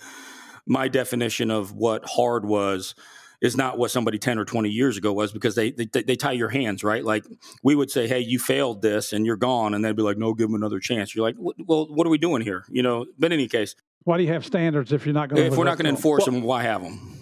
my 0.69 0.87
definition 0.87 1.51
of 1.51 1.73
what 1.73 2.05
hard 2.05 2.45
was 2.45 2.95
is 3.41 3.57
not 3.57 3.77
what 3.77 3.89
somebody 3.89 4.19
10 4.19 4.37
or 4.37 4.45
20 4.45 4.69
years 4.69 4.97
ago 4.97 5.11
was 5.11 5.31
because 5.31 5.55
they, 5.55 5.71
they, 5.71 5.85
they 5.85 6.15
tie 6.15 6.31
your 6.31 6.49
hands 6.49 6.83
right? 6.83 7.03
Like 7.03 7.25
we 7.63 7.75
would 7.75 7.91
say 7.91 8.07
hey 8.07 8.19
you 8.19 8.39
failed 8.39 8.81
this 8.81 9.11
and 9.11 9.25
you're 9.25 9.35
gone 9.35 9.73
and 9.73 9.83
they'd 9.83 9.95
be 9.95 10.03
like 10.03 10.17
no 10.17 10.33
give 10.33 10.47
them 10.47 10.55
another 10.55 10.79
chance. 10.79 11.13
You're 11.13 11.25
like 11.25 11.35
well 11.39 11.87
what 11.89 12.07
are 12.07 12.09
we 12.09 12.17
doing 12.17 12.41
here? 12.41 12.63
You 12.69 12.83
know? 12.83 13.05
But 13.17 13.27
in 13.27 13.33
any 13.33 13.47
case 13.47 13.75
why 14.03 14.17
do 14.17 14.23
you 14.23 14.31
have 14.31 14.45
standards 14.45 14.93
if 14.93 15.05
you're 15.05 15.13
not 15.13 15.29
going 15.29 15.41
to 15.41 15.47
if 15.47 15.57
we're 15.57 15.65
not 15.65 15.77
going 15.77 15.85
to 15.85 15.91
enforce 15.91 16.27
well, 16.27 16.35
them 16.35 16.43
why 16.43 16.63
have 16.63 16.83
them 16.83 17.15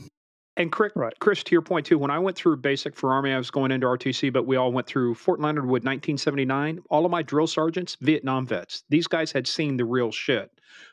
and 0.58 0.72
Chris, 0.72 0.92
right. 0.96 1.14
Chris, 1.20 1.44
to 1.44 1.52
your 1.52 1.62
point 1.62 1.86
too, 1.86 2.00
when 2.00 2.10
I 2.10 2.18
went 2.18 2.36
through 2.36 2.58
basic 2.58 2.96
for 2.96 3.14
Army, 3.14 3.32
I 3.32 3.38
was 3.38 3.52
going 3.52 3.72
into 3.72 3.86
RTC, 3.86 4.34
but 4.34 4.48
we 4.48 4.56
all 4.56 4.72
went 4.72 4.88
through 4.88 5.14
Fort 5.14 5.40
Leonard 5.40 5.66
Wood 5.66 5.84
1979. 5.84 6.80
All 6.90 7.06
of 7.06 7.12
my 7.12 7.22
drill 7.22 7.46
sergeants, 7.46 7.96
Vietnam 8.02 8.48
vets. 8.48 8.84
These 8.90 9.06
guys 9.06 9.32
had 9.32 9.46
seen 9.46 9.78
the 9.78 9.86
real 9.86 10.12
shit 10.12 10.50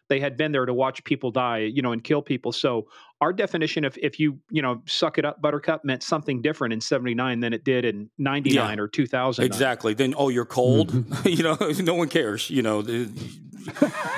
they 0.09 0.21
had 0.21 0.37
been 0.37 0.53
there 0.53 0.67
to 0.67 0.75
watch 0.75 1.03
people 1.05 1.31
die, 1.31 1.59
you 1.59 1.83
know, 1.83 1.93
and 1.93 2.03
kill 2.03 2.23
people. 2.23 2.53
So 2.53 2.89
our 3.21 3.33
definition 3.33 3.85
of 3.85 3.97
if 4.01 4.21
you, 4.21 4.39
you 4.51 4.61
know, 4.61 4.83
suck 4.87 5.19
it 5.19 5.25
up, 5.25 5.41
Buttercup 5.41 5.85
meant 5.85 6.03
something 6.03 6.43
different 6.43 6.75
in 6.75 6.81
79 6.81 7.41
than 7.41 7.53
it 7.53 7.65
did 7.65 7.85
in 7.85 8.11
99 8.19 8.77
yeah, 8.77 8.83
or 8.83 8.89
2000. 8.89 9.45
Exactly. 9.45 9.95
Then, 9.95 10.15
oh, 10.17 10.29
you're 10.29 10.45
cold. 10.45 10.93
Mm-hmm. 10.93 11.29
you 11.29 11.43
know, 11.43 11.57
no 11.85 11.95
one 11.95 12.09
cares, 12.09 12.51
you 12.51 12.63
know. 12.63 12.81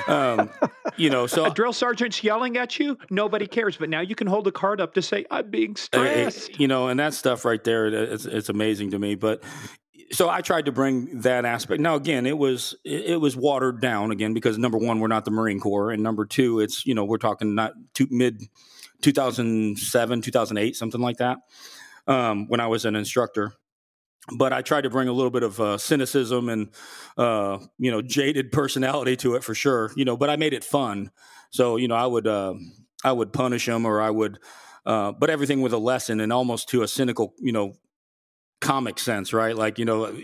um, 0.07 0.49
you 0.97 1.09
know, 1.09 1.25
so 1.25 1.45
a 1.45 1.49
drill 1.49 1.71
sergeant's 1.71 2.21
yelling 2.21 2.57
at 2.57 2.79
you, 2.79 2.97
nobody 3.09 3.47
cares. 3.47 3.77
But 3.77 3.89
now 3.89 4.01
you 4.01 4.13
can 4.13 4.27
hold 4.27 4.45
a 4.47 4.51
card 4.51 4.81
up 4.81 4.93
to 4.95 5.01
say, 5.01 5.25
"I'm 5.31 5.49
being 5.49 5.77
stressed." 5.77 6.49
Uh, 6.49 6.55
you 6.57 6.67
know, 6.67 6.89
and 6.89 6.99
that 6.99 7.13
stuff 7.13 7.45
right 7.45 7.63
there, 7.63 7.87
it's, 7.87 8.25
it's 8.25 8.49
amazing 8.49 8.91
to 8.91 8.99
me. 8.99 9.15
But 9.15 9.41
so 10.11 10.29
I 10.29 10.41
tried 10.41 10.65
to 10.65 10.71
bring 10.71 11.21
that 11.21 11.45
aspect. 11.45 11.81
Now, 11.81 11.95
again, 11.95 12.25
it 12.25 12.37
was 12.37 12.75
it 12.83 13.19
was 13.19 13.35
watered 13.35 13.81
down 13.81 14.11
again 14.11 14.33
because 14.33 14.57
number 14.57 14.77
one, 14.77 14.99
we're 14.99 15.07
not 15.07 15.25
the 15.25 15.31
Marine 15.31 15.59
Corps, 15.59 15.91
and 15.91 16.01
number 16.01 16.25
two, 16.25 16.59
it's 16.59 16.85
you 16.85 16.93
know 16.93 17.03
we're 17.03 17.17
talking 17.17 17.55
not 17.55 17.73
two, 17.93 18.07
mid 18.09 18.41
2007, 19.01 20.21
2008, 20.21 20.75
something 20.75 21.01
like 21.01 21.17
that. 21.17 21.39
Um, 22.07 22.47
when 22.47 22.61
I 22.61 22.67
was 22.67 22.85
an 22.85 22.95
instructor, 22.95 23.53
but 24.37 24.53
I 24.53 24.61
tried 24.61 24.81
to 24.81 24.89
bring 24.89 25.09
a 25.09 25.13
little 25.13 25.29
bit 25.29 25.43
of 25.43 25.59
uh, 25.59 25.77
cynicism 25.77 26.47
and 26.47 26.69
uh, 27.17 27.59
you 27.77 27.91
know 27.91 28.01
jaded 28.01 28.51
personality 28.53 29.17
to 29.17 29.35
it 29.35 29.43
for 29.43 29.53
sure. 29.53 29.91
You 29.95 30.05
know, 30.05 30.15
but 30.15 30.29
I 30.29 30.37
made 30.37 30.53
it 30.53 30.63
fun. 30.63 31.11
So 31.51 31.75
you 31.75 31.87
know, 31.87 31.95
I 31.95 32.05
would 32.05 32.27
uh, 32.27 32.53
I 33.03 33.11
would 33.11 33.33
punish 33.33 33.65
them 33.65 33.85
or 33.85 34.01
I 34.01 34.09
would. 34.09 34.39
Uh, 34.85 35.11
but 35.11 35.29
everything 35.29 35.59
with 35.59 35.73
a 35.73 35.77
lesson 35.77 36.21
and 36.21 36.31
almost 36.31 36.69
to 36.69 36.81
a 36.81 36.87
cynical, 36.87 37.33
you 37.39 37.51
know, 37.51 37.73
comic 38.61 38.99
sense, 38.99 39.33
right? 39.33 39.55
Like, 39.55 39.79
you 39.79 39.85
know, 39.85 40.15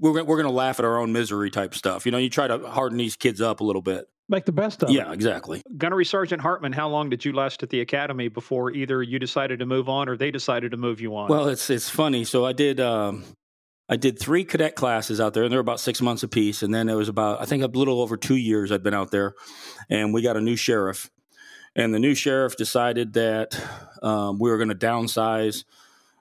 we're 0.00 0.22
we're 0.24 0.36
gonna 0.36 0.50
laugh 0.54 0.78
at 0.78 0.84
our 0.84 0.98
own 0.98 1.12
misery 1.12 1.50
type 1.50 1.74
stuff. 1.74 2.06
You 2.06 2.12
know, 2.12 2.18
you 2.18 2.30
try 2.30 2.46
to 2.46 2.58
harden 2.68 2.98
these 2.98 3.16
kids 3.16 3.40
up 3.40 3.60
a 3.60 3.64
little 3.64 3.82
bit. 3.82 4.08
Make 4.30 4.44
the 4.44 4.52
best 4.52 4.82
of 4.82 4.90
Yeah, 4.90 5.10
it. 5.10 5.14
exactly. 5.14 5.62
Gunnery 5.78 6.04
Sergeant 6.04 6.42
Hartman, 6.42 6.72
how 6.74 6.88
long 6.88 7.08
did 7.08 7.24
you 7.24 7.32
last 7.32 7.62
at 7.62 7.70
the 7.70 7.80
academy 7.80 8.28
before 8.28 8.70
either 8.70 9.02
you 9.02 9.18
decided 9.18 9.58
to 9.60 9.66
move 9.66 9.88
on 9.88 10.06
or 10.06 10.18
they 10.18 10.30
decided 10.30 10.72
to 10.72 10.76
move 10.76 11.00
you 11.00 11.16
on? 11.16 11.28
Well, 11.30 11.48
it's 11.48 11.70
it's 11.70 11.88
funny. 11.88 12.24
So 12.24 12.44
I 12.44 12.52
did 12.52 12.78
um, 12.78 13.24
I 13.88 13.96
did 13.96 14.18
three 14.18 14.44
cadet 14.44 14.74
classes 14.74 15.18
out 15.18 15.32
there, 15.32 15.44
and 15.44 15.50
they 15.52 15.56
were 15.56 15.62
about 15.62 15.80
six 15.80 16.02
months 16.02 16.22
apiece. 16.22 16.62
And 16.62 16.74
then 16.74 16.88
it 16.90 16.94
was 16.94 17.08
about 17.08 17.40
I 17.40 17.46
think 17.46 17.62
a 17.62 17.66
little 17.68 18.02
over 18.02 18.16
two 18.18 18.36
years 18.36 18.70
I'd 18.70 18.82
been 18.82 18.94
out 18.94 19.10
there, 19.10 19.34
and 19.88 20.12
we 20.12 20.20
got 20.20 20.36
a 20.36 20.42
new 20.42 20.56
sheriff, 20.56 21.10
and 21.74 21.94
the 21.94 21.98
new 21.98 22.14
sheriff 22.14 22.54
decided 22.56 23.14
that 23.14 23.58
um, 24.02 24.38
we 24.38 24.50
were 24.50 24.58
going 24.58 24.68
to 24.68 24.74
downsize 24.74 25.64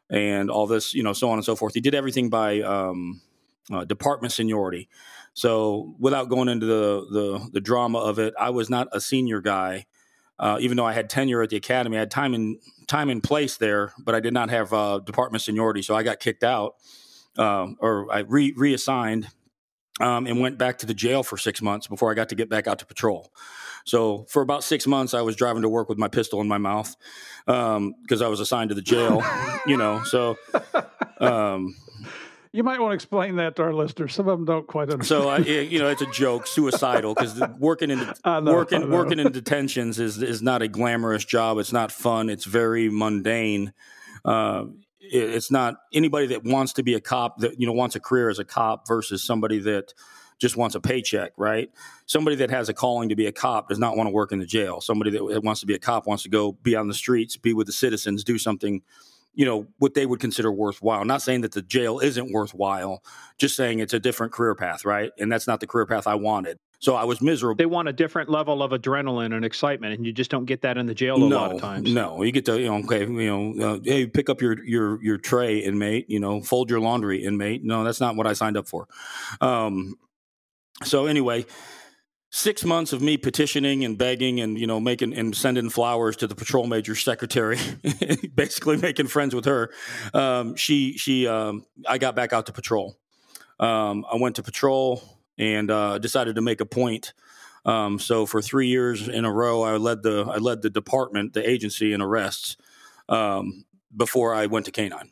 and 0.10 0.50
all 0.50 0.68
this, 0.68 0.94
you 0.94 1.04
know, 1.04 1.14
so 1.14 1.30
on 1.30 1.38
and 1.38 1.46
so 1.46 1.56
forth. 1.56 1.74
He 1.74 1.82
did 1.82 1.96
everything 1.96 2.30
by 2.30 2.62
um, 2.62 3.22
uh, 3.72 3.84
department 3.86 4.34
seniority. 4.34 4.90
So 5.34 5.96
without 6.00 6.30
going 6.30 6.50
into 6.50 6.66
the, 6.66 7.06
the 7.12 7.50
the 7.54 7.62
drama 7.62 8.00
of 8.00 8.18
it, 8.18 8.34
I 8.40 8.50
was 8.50 8.70
not 8.70 8.88
a 8.92 9.00
senior 9.00 9.42
guy. 9.42 9.86
Uh, 10.40 10.58
even 10.62 10.78
though 10.78 10.86
I 10.86 10.94
had 10.94 11.10
tenure 11.10 11.42
at 11.42 11.50
the 11.50 11.58
academy, 11.58 11.98
I 11.98 12.02
had 12.02 12.12
time 12.12 12.34
in 12.34 12.60
time 12.88 13.10
in 13.10 13.22
place 13.22 13.58
there, 13.58 13.94
but 14.00 14.16
I 14.16 14.20
did 14.20 14.34
not 14.34 14.50
have 14.50 14.74
uh, 14.74 15.00
department 15.00 15.42
seniority, 15.42 15.82
so 15.82 15.96
I 15.96 16.04
got 16.04 16.20
kicked 16.20 16.44
out 16.44 16.76
um, 17.38 17.78
or 17.80 18.12
I 18.12 18.20
re- 18.20 18.54
reassigned 18.56 19.28
um, 20.00 20.28
and 20.28 20.40
went 20.40 20.58
back 20.58 20.80
to 20.80 20.86
the 20.86 20.94
jail 20.94 21.24
for 21.24 21.38
six 21.38 21.62
months 21.62 21.88
before 21.88 22.12
I 22.12 22.14
got 22.14 22.30
to 22.30 22.36
get 22.36 22.50
back 22.50 22.68
out 22.68 22.80
to 22.80 22.86
patrol. 22.86 23.32
So 23.88 24.26
for 24.30 24.42
about 24.42 24.64
six 24.64 24.86
months, 24.86 25.14
I 25.14 25.22
was 25.22 25.36
driving 25.36 25.62
to 25.64 25.70
work 25.70 25.88
with 25.90 25.98
my 25.98 26.08
pistol 26.10 26.42
in 26.42 26.48
my 26.48 26.58
mouth 26.58 26.94
because 27.46 28.22
I 28.22 28.28
was 28.28 28.40
assigned 28.40 28.70
to 28.70 28.76
the 28.76 28.82
jail. 28.82 29.24
you 29.66 29.78
know, 29.78 30.04
so 30.04 30.38
um, 31.20 31.74
You 32.52 32.64
might 32.64 32.80
want 32.80 32.92
to 32.92 32.96
explain 32.96 33.38
that 33.38 33.56
to 33.58 33.64
our 33.64 33.74
listeners. 33.74 34.14
Some 34.14 34.28
of 34.28 34.38
them 34.38 34.46
don't 34.46 34.68
quite 34.68 34.90
understand. 34.90 35.06
so 35.24 35.30
I, 35.30 35.38
you 35.40 35.80
know, 35.80 35.90
it's 35.90 36.02
a 36.02 36.12
joke, 36.12 36.48
suicidal 36.48 37.14
because 37.14 37.40
working 37.60 37.92
in 37.92 38.00
know, 38.26 38.42
working 38.42 38.90
working 38.92 39.20
in 39.20 39.32
detentions 39.32 40.00
is 40.00 40.22
is 40.22 40.42
not 40.42 40.62
a 40.62 40.68
glamorous 40.68 41.24
job. 41.26 41.58
It's 41.58 41.74
not 41.74 41.92
fun. 41.92 42.30
It's 42.30 42.46
very 42.46 42.90
mundane. 42.90 43.74
Uh, 44.26 44.66
it- 45.00 45.30
it's 45.36 45.50
not 45.52 45.76
anybody 45.94 46.28
that 46.28 46.44
wants 46.44 46.74
to 46.74 46.84
be 46.84 46.94
a 46.94 47.00
cop 47.00 47.38
that 47.40 47.60
you 47.60 47.66
know 47.68 47.74
wants 47.74 47.96
a 47.96 48.00
career 48.02 48.30
as 48.30 48.40
a 48.40 48.44
cop 48.46 48.86
versus 48.88 49.24
somebody 49.24 49.60
that 49.60 49.94
just 50.40 50.56
wants 50.56 50.76
a 50.76 50.80
paycheck, 50.80 51.32
right? 51.38 51.70
Somebody 52.06 52.36
that 52.38 52.50
has 52.50 52.70
a 52.70 52.74
calling 52.74 53.10
to 53.10 53.16
be 53.16 53.26
a 53.26 53.32
cop 53.32 53.70
does 53.70 53.80
not 53.80 53.98
want 53.98 54.08
to 54.08 54.12
work 54.12 54.32
in 54.32 54.40
the 54.40 54.46
jail. 54.46 54.82
Somebody 54.82 55.12
that 55.12 55.44
wants 55.44 55.62
to 55.62 55.66
be 55.66 55.74
a 55.74 55.80
cop 55.80 56.08
wants 56.08 56.24
to 56.24 56.30
go 56.30 56.54
be 56.64 56.76
on 56.76 56.88
the 56.88 56.94
streets, 56.94 57.38
be 57.38 57.54
with 57.54 57.68
the 57.68 57.74
citizens, 57.74 58.24
do 58.24 58.38
something, 58.38 58.82
you 59.34 59.46
know, 59.46 59.68
what 59.80 59.94
they 59.94 60.06
would 60.06 60.20
consider 60.20 60.52
worthwhile. 60.52 61.06
Not 61.06 61.22
saying 61.22 61.42
that 61.42 61.54
the 61.54 61.62
jail 61.62 62.00
isn't 62.00 62.32
worthwhile, 62.32 63.04
just 63.38 63.56
saying 63.56 63.80
it's 63.80 63.94
a 63.94 64.00
different 64.00 64.32
career 64.34 64.56
path, 64.56 64.86
right? 64.86 65.12
And 65.20 65.32
that's 65.32 65.48
not 65.48 65.60
the 65.60 65.68
career 65.68 65.86
path 65.86 66.08
I 66.08 66.16
wanted. 66.16 66.60
So 66.80 66.96
I 66.96 67.06
was 67.06 67.22
miserable. 67.22 67.58
they 67.58 67.66
want 67.66 67.88
a 67.88 67.94
different 67.94 68.30
level 68.30 68.62
of 68.62 68.70
adrenaline 68.72 69.36
and 69.36 69.44
excitement, 69.44 69.96
and 69.96 70.06
you 70.06 70.14
just 70.14 70.30
don't 70.30 70.46
get 70.46 70.62
that 70.62 70.78
in 70.78 70.86
the 70.86 70.94
jail 70.94 71.16
a 71.16 71.26
lot 71.26 71.52
of 71.52 71.60
times. 71.60 71.92
No, 71.92 72.22
you 72.22 72.32
get 72.32 72.46
to 72.46 72.60
you 72.60 72.68
know, 72.68 72.76
okay, 72.78 73.00
you 73.00 73.56
know, 73.56 73.74
uh, 73.74 73.80
hey, 73.84 74.06
pick 74.06 74.30
up 74.30 74.42
your 74.42 74.64
your 74.64 75.04
your 75.04 75.18
tray, 75.18 75.58
inmate. 75.58 76.08
You 76.08 76.20
know, 76.20 76.40
fold 76.42 76.70
your 76.70 76.80
laundry, 76.80 77.24
inmate. 77.24 77.64
No, 77.64 77.84
that's 77.84 78.00
not 78.00 78.16
what 78.16 78.28
I 78.28 78.34
signed 78.34 78.58
up 78.58 78.68
for. 78.68 78.88
Um, 79.42 79.96
so 80.84 81.06
anyway, 81.06 81.46
six 82.30 82.64
months 82.64 82.94
of 82.94 83.02
me 83.02 83.18
petitioning 83.18 83.84
and 83.84 83.98
begging 83.98 84.40
and 84.40 84.58
you 84.58 84.68
know 84.68 84.80
making 84.80 85.18
and 85.18 85.36
sending 85.36 85.70
flowers 85.70 86.18
to 86.18 86.28
the 86.28 86.36
patrol 86.36 86.68
major's 86.68 87.04
secretary, 87.04 87.58
basically 88.36 88.78
making 88.78 89.08
friends 89.08 89.34
with 89.34 89.46
her. 89.46 89.72
Um, 90.14 90.56
she 90.56 90.98
she 90.98 91.28
um, 91.28 91.66
I 91.88 91.98
got 91.98 92.16
back 92.16 92.34
out 92.34 92.46
to 92.48 92.54
patrol. 92.54 92.98
Um, 93.60 94.06
I 94.12 94.18
went 94.18 94.36
to 94.36 94.44
patrol 94.44 95.02
and 95.38 95.72
uh, 95.72 95.98
decided 95.98 96.36
to 96.36 96.42
make 96.42 96.62
a 96.62 96.66
point. 96.66 97.14
Um, 97.66 98.00
so 98.00 98.26
for 98.26 98.42
three 98.42 98.68
years 98.68 99.08
in 99.08 99.26
a 99.26 99.32
row, 99.32 99.64
I 99.64 99.78
led 99.78 100.04
the 100.04 100.24
I 100.24 100.38
led 100.38 100.62
the 100.62 100.70
department, 100.70 101.34
the 101.34 101.48
agency, 101.48 101.92
in 101.94 102.02
arrests 102.02 102.56
um, 103.10 103.66
before 103.96 104.34
I 104.34 104.46
went 104.46 104.66
to 104.66 104.72
canine. 104.72 105.10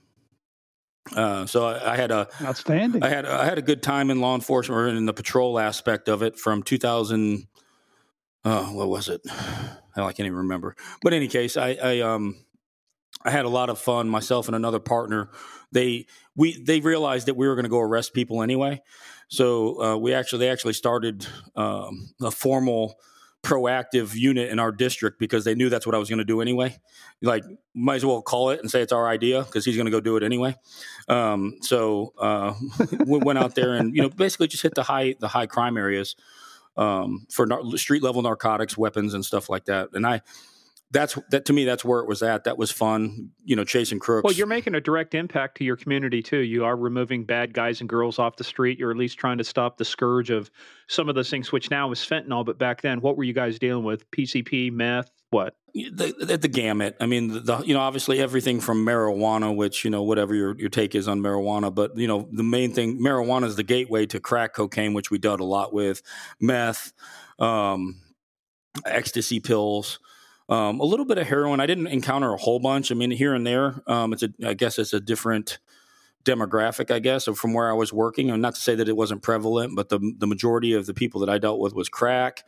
Uh, 1.13 1.45
so 1.45 1.65
I, 1.65 1.93
I 1.93 1.95
had 1.95 2.11
a 2.11 2.27
Outstanding. 2.41 3.03
I 3.03 3.09
had 3.09 3.25
I 3.25 3.45
had 3.45 3.57
a 3.57 3.61
good 3.61 3.83
time 3.83 4.09
in 4.09 4.21
law 4.21 4.35
enforcement 4.35 4.79
or 4.79 4.87
in 4.87 5.05
the 5.05 5.13
patrol 5.13 5.59
aspect 5.59 6.07
of 6.07 6.23
it 6.23 6.39
from 6.39 6.63
2000. 6.63 7.47
Oh, 8.43 8.73
what 8.73 8.89
was 8.89 9.09
it? 9.09 9.21
I 9.97 10.11
can't 10.11 10.19
even 10.21 10.35
remember. 10.35 10.75
But 11.01 11.13
in 11.13 11.17
any 11.17 11.27
case, 11.27 11.57
I, 11.57 11.77
I 11.81 11.99
um 12.01 12.35
I 13.23 13.31
had 13.31 13.45
a 13.45 13.49
lot 13.49 13.69
of 13.69 13.79
fun. 13.79 14.09
Myself 14.09 14.47
and 14.47 14.55
another 14.55 14.79
partner. 14.79 15.29
They 15.71 16.07
we 16.35 16.61
they 16.61 16.79
realized 16.79 17.27
that 17.27 17.35
we 17.35 17.47
were 17.47 17.55
going 17.55 17.63
to 17.63 17.69
go 17.69 17.79
arrest 17.79 18.13
people 18.13 18.41
anyway. 18.41 18.81
So 19.27 19.81
uh, 19.81 19.97
we 19.97 20.13
actually 20.13 20.39
they 20.39 20.49
actually 20.49 20.73
started 20.73 21.25
um, 21.55 22.09
a 22.21 22.31
formal 22.31 22.95
proactive 23.45 24.15
unit 24.15 24.49
in 24.49 24.57
our 24.57 24.71
district 24.71 25.19
because 25.19 25.45
they 25.45 25.53
knew 25.53 25.69
that's 25.69 25.85
what 25.85 25.93
I 25.93 25.99
was 25.99 26.09
going 26.09 26.17
to 26.17 26.25
do 26.25 26.41
anyway. 26.41 26.75
Like, 27.21 27.43
might 27.75 27.97
as 27.97 28.05
well 28.05 28.23
call 28.23 28.49
it 28.49 28.59
and 28.59 28.71
say 28.71 28.81
it's 28.81 28.91
our 28.91 29.07
idea 29.07 29.43
because 29.43 29.63
he's 29.63 29.75
going 29.75 29.85
to 29.85 29.91
go 29.91 30.01
do 30.01 30.17
it 30.17 30.23
anyway. 30.23 30.55
Um, 31.07 31.57
so 31.61 32.13
uh, 32.17 32.55
we 33.05 33.19
went 33.19 33.37
out 33.37 33.53
there 33.53 33.75
and 33.75 33.95
you 33.95 34.01
know 34.01 34.09
basically 34.09 34.47
just 34.47 34.63
hit 34.63 34.73
the 34.73 34.83
high 34.83 35.15
the 35.19 35.27
high 35.27 35.45
crime 35.45 35.77
areas 35.77 36.15
um, 36.75 37.27
for 37.29 37.45
nar- 37.45 37.77
street 37.77 38.01
level 38.01 38.23
narcotics, 38.23 38.77
weapons, 38.77 39.13
and 39.13 39.23
stuff 39.23 39.47
like 39.47 39.65
that. 39.65 39.89
And 39.93 40.07
I 40.07 40.21
that's 40.91 41.17
that 41.31 41.45
to 41.45 41.53
me 41.53 41.65
that's 41.65 41.83
where 41.83 41.99
it 41.99 42.07
was 42.07 42.21
at. 42.21 42.43
That 42.43 42.57
was 42.57 42.71
fun. 42.71 43.31
You 43.43 43.55
know, 43.55 43.63
chasing 43.63 43.99
crooks. 43.99 44.23
Well, 44.23 44.33
you're 44.33 44.47
making 44.47 44.75
a 44.75 44.81
direct 44.81 45.15
impact 45.15 45.57
to 45.57 45.63
your 45.63 45.75
community 45.75 46.21
too. 46.21 46.39
You 46.39 46.65
are 46.65 46.75
removing 46.75 47.25
bad 47.25 47.53
guys 47.53 47.81
and 47.81 47.89
girls 47.89 48.19
off 48.19 48.35
the 48.37 48.43
street. 48.43 48.79
You're 48.79 48.91
at 48.91 48.97
least 48.97 49.17
trying 49.17 49.37
to 49.39 49.43
stop 49.43 49.77
the 49.77 49.85
scourge 49.85 50.29
of 50.29 50.49
some 50.87 51.09
of 51.09 51.15
those 51.15 51.29
things, 51.29 51.51
which 51.51 51.71
now 51.71 51.91
is 51.91 51.99
fentanyl. 51.99 52.45
But 52.45 52.57
back 52.57 52.81
then, 52.81 53.01
what 53.01 53.17
were 53.17 53.23
you 53.23 53.33
guys 53.33 53.59
dealing 53.59 53.83
with? 53.83 54.09
PCP, 54.11 54.71
meth, 54.71 55.09
what? 55.31 55.55
the, 55.75 56.15
the, 56.17 56.37
the 56.37 56.47
gamut. 56.47 56.95
I 57.01 57.05
mean, 57.05 57.27
the, 57.27 57.39
the 57.41 57.57
you 57.63 57.73
know 57.73 57.81
obviously 57.81 58.19
everything 58.19 58.61
from 58.61 58.85
marijuana, 58.85 59.53
which 59.53 59.83
you 59.83 59.91
know 59.91 60.03
whatever 60.03 60.33
your 60.33 60.57
your 60.57 60.69
take 60.69 60.95
is 60.95 61.07
on 61.07 61.19
marijuana, 61.19 61.73
but 61.73 61.97
you 61.97 62.07
know 62.07 62.29
the 62.31 62.43
main 62.43 62.71
thing, 62.71 62.99
marijuana 62.99 63.45
is 63.45 63.57
the 63.57 63.63
gateway 63.63 64.05
to 64.07 64.19
crack 64.19 64.53
cocaine, 64.53 64.93
which 64.93 65.11
we 65.11 65.17
dealt 65.17 65.41
a 65.41 65.45
lot 65.45 65.73
with, 65.73 66.01
meth, 66.39 66.93
um, 67.39 68.01
ecstasy 68.85 69.39
pills. 69.41 69.99
Um, 70.47 70.79
a 70.79 70.85
little 70.85 71.05
bit 71.05 71.17
of 71.17 71.27
heroin. 71.27 71.59
I 71.59 71.65
didn't 71.65 71.87
encounter 71.87 72.31
a 72.33 72.37
whole 72.37 72.59
bunch. 72.59 72.91
I 72.91 72.95
mean, 72.95 73.11
here 73.11 73.33
and 73.33 73.45
there. 73.45 73.81
Um, 73.87 74.13
it's 74.13 74.23
a. 74.23 74.29
I 74.45 74.53
guess 74.53 74.77
it's 74.77 74.93
a 74.93 74.99
different 74.99 75.59
demographic. 76.23 76.91
I 76.91 76.99
guess 76.99 77.25
from 77.25 77.53
where 77.53 77.69
I 77.69 77.73
was 77.73 77.91
working. 77.91 78.29
And 78.29 78.41
not 78.41 78.55
to 78.55 78.61
say 78.61 78.75
that 78.75 78.89
it 78.89 78.95
wasn't 78.95 79.21
prevalent, 79.21 79.75
but 79.75 79.89
the 79.89 79.99
the 80.17 80.27
majority 80.27 80.73
of 80.73 80.85
the 80.85 80.93
people 80.93 81.19
that 81.21 81.29
I 81.29 81.37
dealt 81.37 81.59
with 81.59 81.73
was 81.73 81.89
crack, 81.89 82.43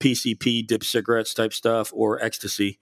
PCP, 0.00 0.66
dip 0.66 0.84
cigarettes 0.84 1.34
type 1.34 1.52
stuff, 1.52 1.90
or 1.94 2.22
ecstasy 2.22 2.78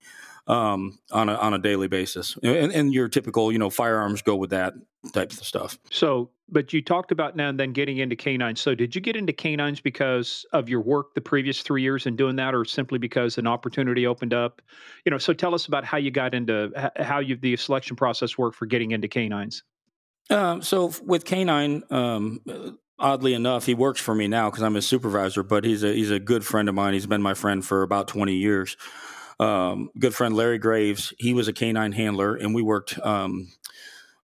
um, 0.50 0.98
on 1.12 1.28
a 1.28 1.34
on 1.34 1.54
a 1.54 1.58
daily 1.58 1.86
basis. 1.86 2.36
And, 2.42 2.72
and 2.72 2.92
your 2.92 3.08
typical, 3.08 3.52
you 3.52 3.58
know, 3.58 3.70
firearms 3.70 4.20
go 4.20 4.34
with 4.34 4.50
that 4.50 4.74
type 5.12 5.30
of 5.30 5.38
stuff. 5.38 5.78
So, 5.90 6.30
but 6.48 6.72
you 6.72 6.82
talked 6.82 7.12
about 7.12 7.36
now 7.36 7.48
and 7.48 7.60
then 7.60 7.72
getting 7.72 7.98
into 7.98 8.16
canines. 8.16 8.60
So, 8.60 8.74
did 8.74 8.94
you 8.94 9.00
get 9.00 9.14
into 9.14 9.32
canines 9.32 9.80
because 9.80 10.44
of 10.52 10.68
your 10.68 10.80
work 10.80 11.14
the 11.14 11.20
previous 11.20 11.62
three 11.62 11.82
years 11.82 12.06
and 12.06 12.18
doing 12.18 12.34
that, 12.36 12.52
or 12.52 12.64
simply 12.64 12.98
because 12.98 13.38
an 13.38 13.46
opportunity 13.46 14.08
opened 14.08 14.34
up? 14.34 14.60
You 15.04 15.10
know, 15.10 15.18
so 15.18 15.32
tell 15.32 15.54
us 15.54 15.66
about 15.66 15.84
how 15.84 15.98
you 15.98 16.10
got 16.10 16.34
into 16.34 16.72
how 16.96 17.20
you 17.20 17.36
the 17.36 17.56
selection 17.56 17.94
process 17.94 18.36
worked 18.36 18.56
for 18.56 18.66
getting 18.66 18.90
into 18.90 19.06
canines. 19.06 19.62
Um, 20.30 20.62
so 20.62 20.92
with 21.04 21.24
Canine, 21.24 21.82
um, 21.90 22.40
oddly 22.98 23.34
enough, 23.34 23.66
he 23.66 23.74
works 23.74 24.00
for 24.00 24.14
me 24.14 24.26
now 24.26 24.50
because 24.50 24.64
I'm 24.64 24.74
his 24.74 24.86
supervisor. 24.86 25.44
But 25.44 25.64
he's 25.64 25.84
a 25.84 25.92
he's 25.92 26.10
a 26.10 26.18
good 26.18 26.44
friend 26.44 26.68
of 26.68 26.74
mine. 26.74 26.94
He's 26.94 27.06
been 27.06 27.22
my 27.22 27.34
friend 27.34 27.64
for 27.64 27.82
about 27.82 28.08
20 28.08 28.34
years. 28.34 28.76
Um, 29.40 29.88
good 29.98 30.14
friend 30.14 30.36
Larry 30.36 30.58
Graves. 30.58 31.14
He 31.18 31.32
was 31.32 31.48
a 31.48 31.52
canine 31.54 31.92
handler, 31.92 32.36
and 32.36 32.54
we 32.54 32.60
worked 32.60 32.98
um, 32.98 33.50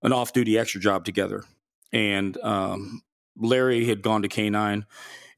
an 0.02 0.12
off 0.12 0.34
duty 0.34 0.58
extra 0.58 0.78
job 0.78 1.06
together. 1.06 1.42
And 1.90 2.36
um, 2.42 3.02
Larry 3.34 3.86
had 3.86 4.02
gone 4.02 4.22
to 4.22 4.28
canine, 4.28 4.84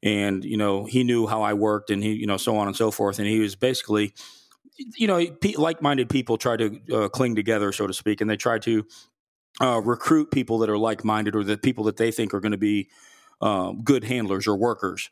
and 0.03 0.43
you 0.43 0.57
know 0.57 0.83
he 0.83 1.05
knew 1.05 1.27
how 1.27 1.43
I 1.43 1.53
worked, 1.53 1.91
and 1.91 2.03
he 2.03 2.11
you 2.11 2.27
know 2.27 2.35
so 2.35 2.57
on 2.57 2.67
and 2.67 2.75
so 2.75 2.91
forth. 2.91 3.19
And 3.19 3.27
he 3.27 3.39
was 3.39 3.55
basically, 3.55 4.13
you 4.97 5.07
know, 5.07 5.25
like 5.55 5.81
minded 5.81 6.09
people 6.09 6.37
try 6.37 6.57
to 6.57 6.79
uh, 6.93 7.07
cling 7.07 7.35
together, 7.35 7.71
so 7.71 7.87
to 7.87 7.93
speak, 7.93 8.19
and 8.19 8.29
they 8.29 8.35
try 8.35 8.59
to 8.59 8.85
uh, 9.61 9.81
recruit 9.81 10.29
people 10.29 10.59
that 10.59 10.69
are 10.69 10.77
like 10.77 11.05
minded 11.05 11.37
or 11.37 11.43
the 11.45 11.57
people 11.57 11.85
that 11.85 11.95
they 11.95 12.11
think 12.11 12.33
are 12.33 12.41
going 12.41 12.51
to 12.51 12.57
be 12.57 12.89
um, 13.39 13.81
good 13.81 14.03
handlers 14.03 14.45
or 14.45 14.57
workers. 14.57 15.09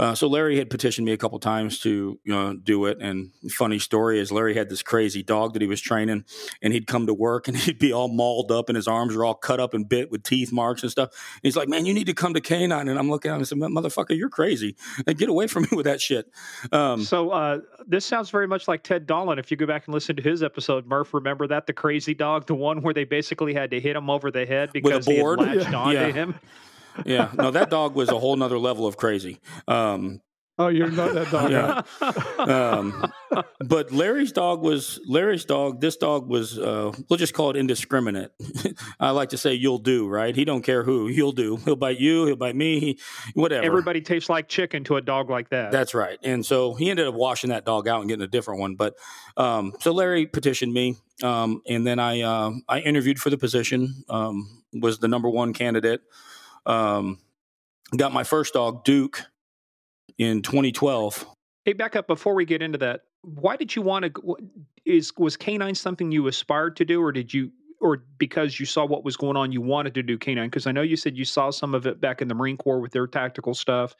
Uh, 0.00 0.14
so 0.14 0.26
Larry 0.26 0.56
had 0.56 0.70
petitioned 0.70 1.04
me 1.04 1.12
a 1.12 1.16
couple 1.18 1.38
times 1.38 1.78
to 1.80 2.18
you 2.24 2.32
know 2.32 2.56
do 2.56 2.86
it. 2.86 2.96
And 3.02 3.30
funny 3.50 3.78
story 3.78 4.18
is 4.18 4.32
Larry 4.32 4.54
had 4.54 4.70
this 4.70 4.82
crazy 4.82 5.22
dog 5.22 5.52
that 5.52 5.60
he 5.62 5.68
was 5.68 5.80
training, 5.80 6.24
and 6.62 6.72
he'd 6.72 6.86
come 6.86 7.06
to 7.06 7.12
work 7.12 7.48
and 7.48 7.56
he'd 7.64 7.78
be 7.78 7.92
all 7.92 8.08
mauled 8.08 8.50
up, 8.50 8.70
and 8.70 8.76
his 8.76 8.88
arms 8.88 9.14
are 9.14 9.24
all 9.24 9.34
cut 9.34 9.60
up 9.60 9.74
and 9.74 9.86
bit 9.88 10.10
with 10.10 10.22
teeth 10.22 10.52
marks 10.52 10.82
and 10.82 10.90
stuff. 10.90 11.10
And 11.34 11.40
he's 11.42 11.56
like, 11.56 11.68
"Man, 11.68 11.84
you 11.84 11.92
need 11.92 12.06
to 12.06 12.14
come 12.14 12.32
to 12.32 12.40
canine." 12.40 12.88
And 12.88 12.98
I'm 12.98 13.10
looking 13.10 13.30
at 13.30 13.34
him 13.34 13.40
and 13.40 13.48
said, 13.48 13.58
"Motherfucker, 13.58 14.16
you're 14.16 14.30
crazy! 14.30 14.74
Like, 15.06 15.18
get 15.18 15.28
away 15.28 15.46
from 15.46 15.64
me 15.64 15.68
with 15.76 15.84
that 15.84 16.00
shit." 16.00 16.30
Um, 16.72 17.04
So, 17.04 17.30
uh, 17.30 17.58
this 17.86 18.06
sounds 18.06 18.30
very 18.30 18.46
much 18.46 18.68
like 18.68 18.82
Ted 18.82 19.06
Dolan. 19.06 19.38
If 19.38 19.50
you 19.50 19.56
go 19.58 19.66
back 19.66 19.86
and 19.86 19.92
listen 19.94 20.16
to 20.16 20.22
his 20.22 20.42
episode, 20.42 20.86
Murph, 20.86 21.12
remember 21.12 21.46
that 21.48 21.66
the 21.66 21.74
crazy 21.74 22.14
dog, 22.14 22.46
the 22.46 22.54
one 22.54 22.80
where 22.80 22.94
they 22.94 23.04
basically 23.04 23.52
had 23.52 23.70
to 23.72 23.80
hit 23.80 23.96
him 23.96 24.08
over 24.08 24.30
the 24.30 24.46
head 24.46 24.70
because 24.72 25.04
he 25.04 25.16
had 25.16 25.26
latched 25.38 25.56
Yeah. 25.70 25.76
onto 25.78 25.98
Yeah. 25.98 26.12
him. 26.12 26.34
Yeah. 27.04 27.30
No, 27.36 27.50
that 27.50 27.70
dog 27.70 27.94
was 27.94 28.08
a 28.08 28.18
whole 28.18 28.36
nother 28.36 28.58
level 28.58 28.86
of 28.86 28.96
crazy. 28.96 29.40
Um, 29.68 30.20
Oh, 30.60 30.68
you're 30.68 30.90
not 30.90 31.14
that 31.14 31.30
dog. 31.30 31.50
Yeah. 31.50 31.82
um, 32.38 33.10
but 33.64 33.92
Larry's 33.92 34.30
dog 34.30 34.60
was 34.60 35.00
Larry's 35.06 35.46
dog. 35.46 35.80
This 35.80 35.96
dog 35.96 36.28
was 36.28 36.58
uh, 36.58 36.92
we'll 37.08 37.16
just 37.16 37.32
call 37.32 37.48
it 37.48 37.56
indiscriminate. 37.56 38.32
I 39.00 39.12
like 39.12 39.30
to 39.30 39.38
say 39.38 39.54
you'll 39.54 39.78
do 39.78 40.06
right. 40.06 40.36
He 40.36 40.44
don't 40.44 40.60
care 40.60 40.82
who 40.82 41.08
you'll 41.08 41.32
do. 41.32 41.56
He'll 41.64 41.76
bite 41.76 41.98
you. 41.98 42.26
He'll 42.26 42.36
bite 42.36 42.56
me. 42.56 42.78
He, 42.78 42.98
whatever. 43.32 43.64
Everybody 43.64 44.02
tastes 44.02 44.28
like 44.28 44.48
chicken 44.48 44.84
to 44.84 44.96
a 44.96 45.00
dog 45.00 45.30
like 45.30 45.48
that. 45.48 45.72
That's 45.72 45.94
right. 45.94 46.18
And 46.22 46.44
so 46.44 46.74
he 46.74 46.90
ended 46.90 47.06
up 47.06 47.14
washing 47.14 47.48
that 47.48 47.64
dog 47.64 47.88
out 47.88 48.00
and 48.00 48.10
getting 48.10 48.24
a 48.24 48.28
different 48.28 48.60
one. 48.60 48.74
But 48.74 48.96
um, 49.38 49.72
so 49.80 49.92
Larry 49.92 50.26
petitioned 50.26 50.74
me, 50.74 50.96
um, 51.22 51.62
and 51.66 51.86
then 51.86 51.98
I 51.98 52.20
uh, 52.20 52.52
I 52.68 52.80
interviewed 52.80 53.18
for 53.18 53.30
the 53.30 53.38
position. 53.38 54.04
Um, 54.10 54.62
was 54.74 54.98
the 54.98 55.08
number 55.08 55.30
one 55.30 55.54
candidate. 55.54 56.02
Um, 56.66 57.18
got 57.96 58.12
my 58.12 58.24
first 58.24 58.54
dog, 58.54 58.84
Duke 58.84 59.22
in 60.18 60.42
2012. 60.42 61.26
Hey, 61.64 61.72
back 61.72 61.96
up 61.96 62.06
before 62.06 62.34
we 62.34 62.44
get 62.44 62.62
into 62.62 62.78
that. 62.78 63.02
Why 63.22 63.56
did 63.56 63.74
you 63.74 63.82
want 63.82 64.04
to? 64.04 64.36
Is 64.84 65.12
was 65.18 65.36
canine 65.36 65.74
something 65.74 66.10
you 66.10 66.26
aspired 66.26 66.76
to 66.76 66.84
do, 66.84 67.02
or 67.02 67.12
did 67.12 67.34
you, 67.34 67.52
or 67.80 68.02
because 68.18 68.58
you 68.58 68.66
saw 68.66 68.86
what 68.86 69.04
was 69.04 69.16
going 69.16 69.36
on, 69.36 69.52
you 69.52 69.60
wanted 69.60 69.94
to 69.94 70.02
do 70.02 70.16
canine? 70.16 70.48
Because 70.48 70.66
I 70.66 70.72
know 70.72 70.82
you 70.82 70.96
said 70.96 71.16
you 71.16 71.24
saw 71.24 71.50
some 71.50 71.74
of 71.74 71.86
it 71.86 72.00
back 72.00 72.22
in 72.22 72.28
the 72.28 72.34
Marine 72.34 72.56
Corps 72.56 72.80
with 72.80 72.92
their 72.92 73.06
tactical 73.06 73.54
stuff. 73.54 73.94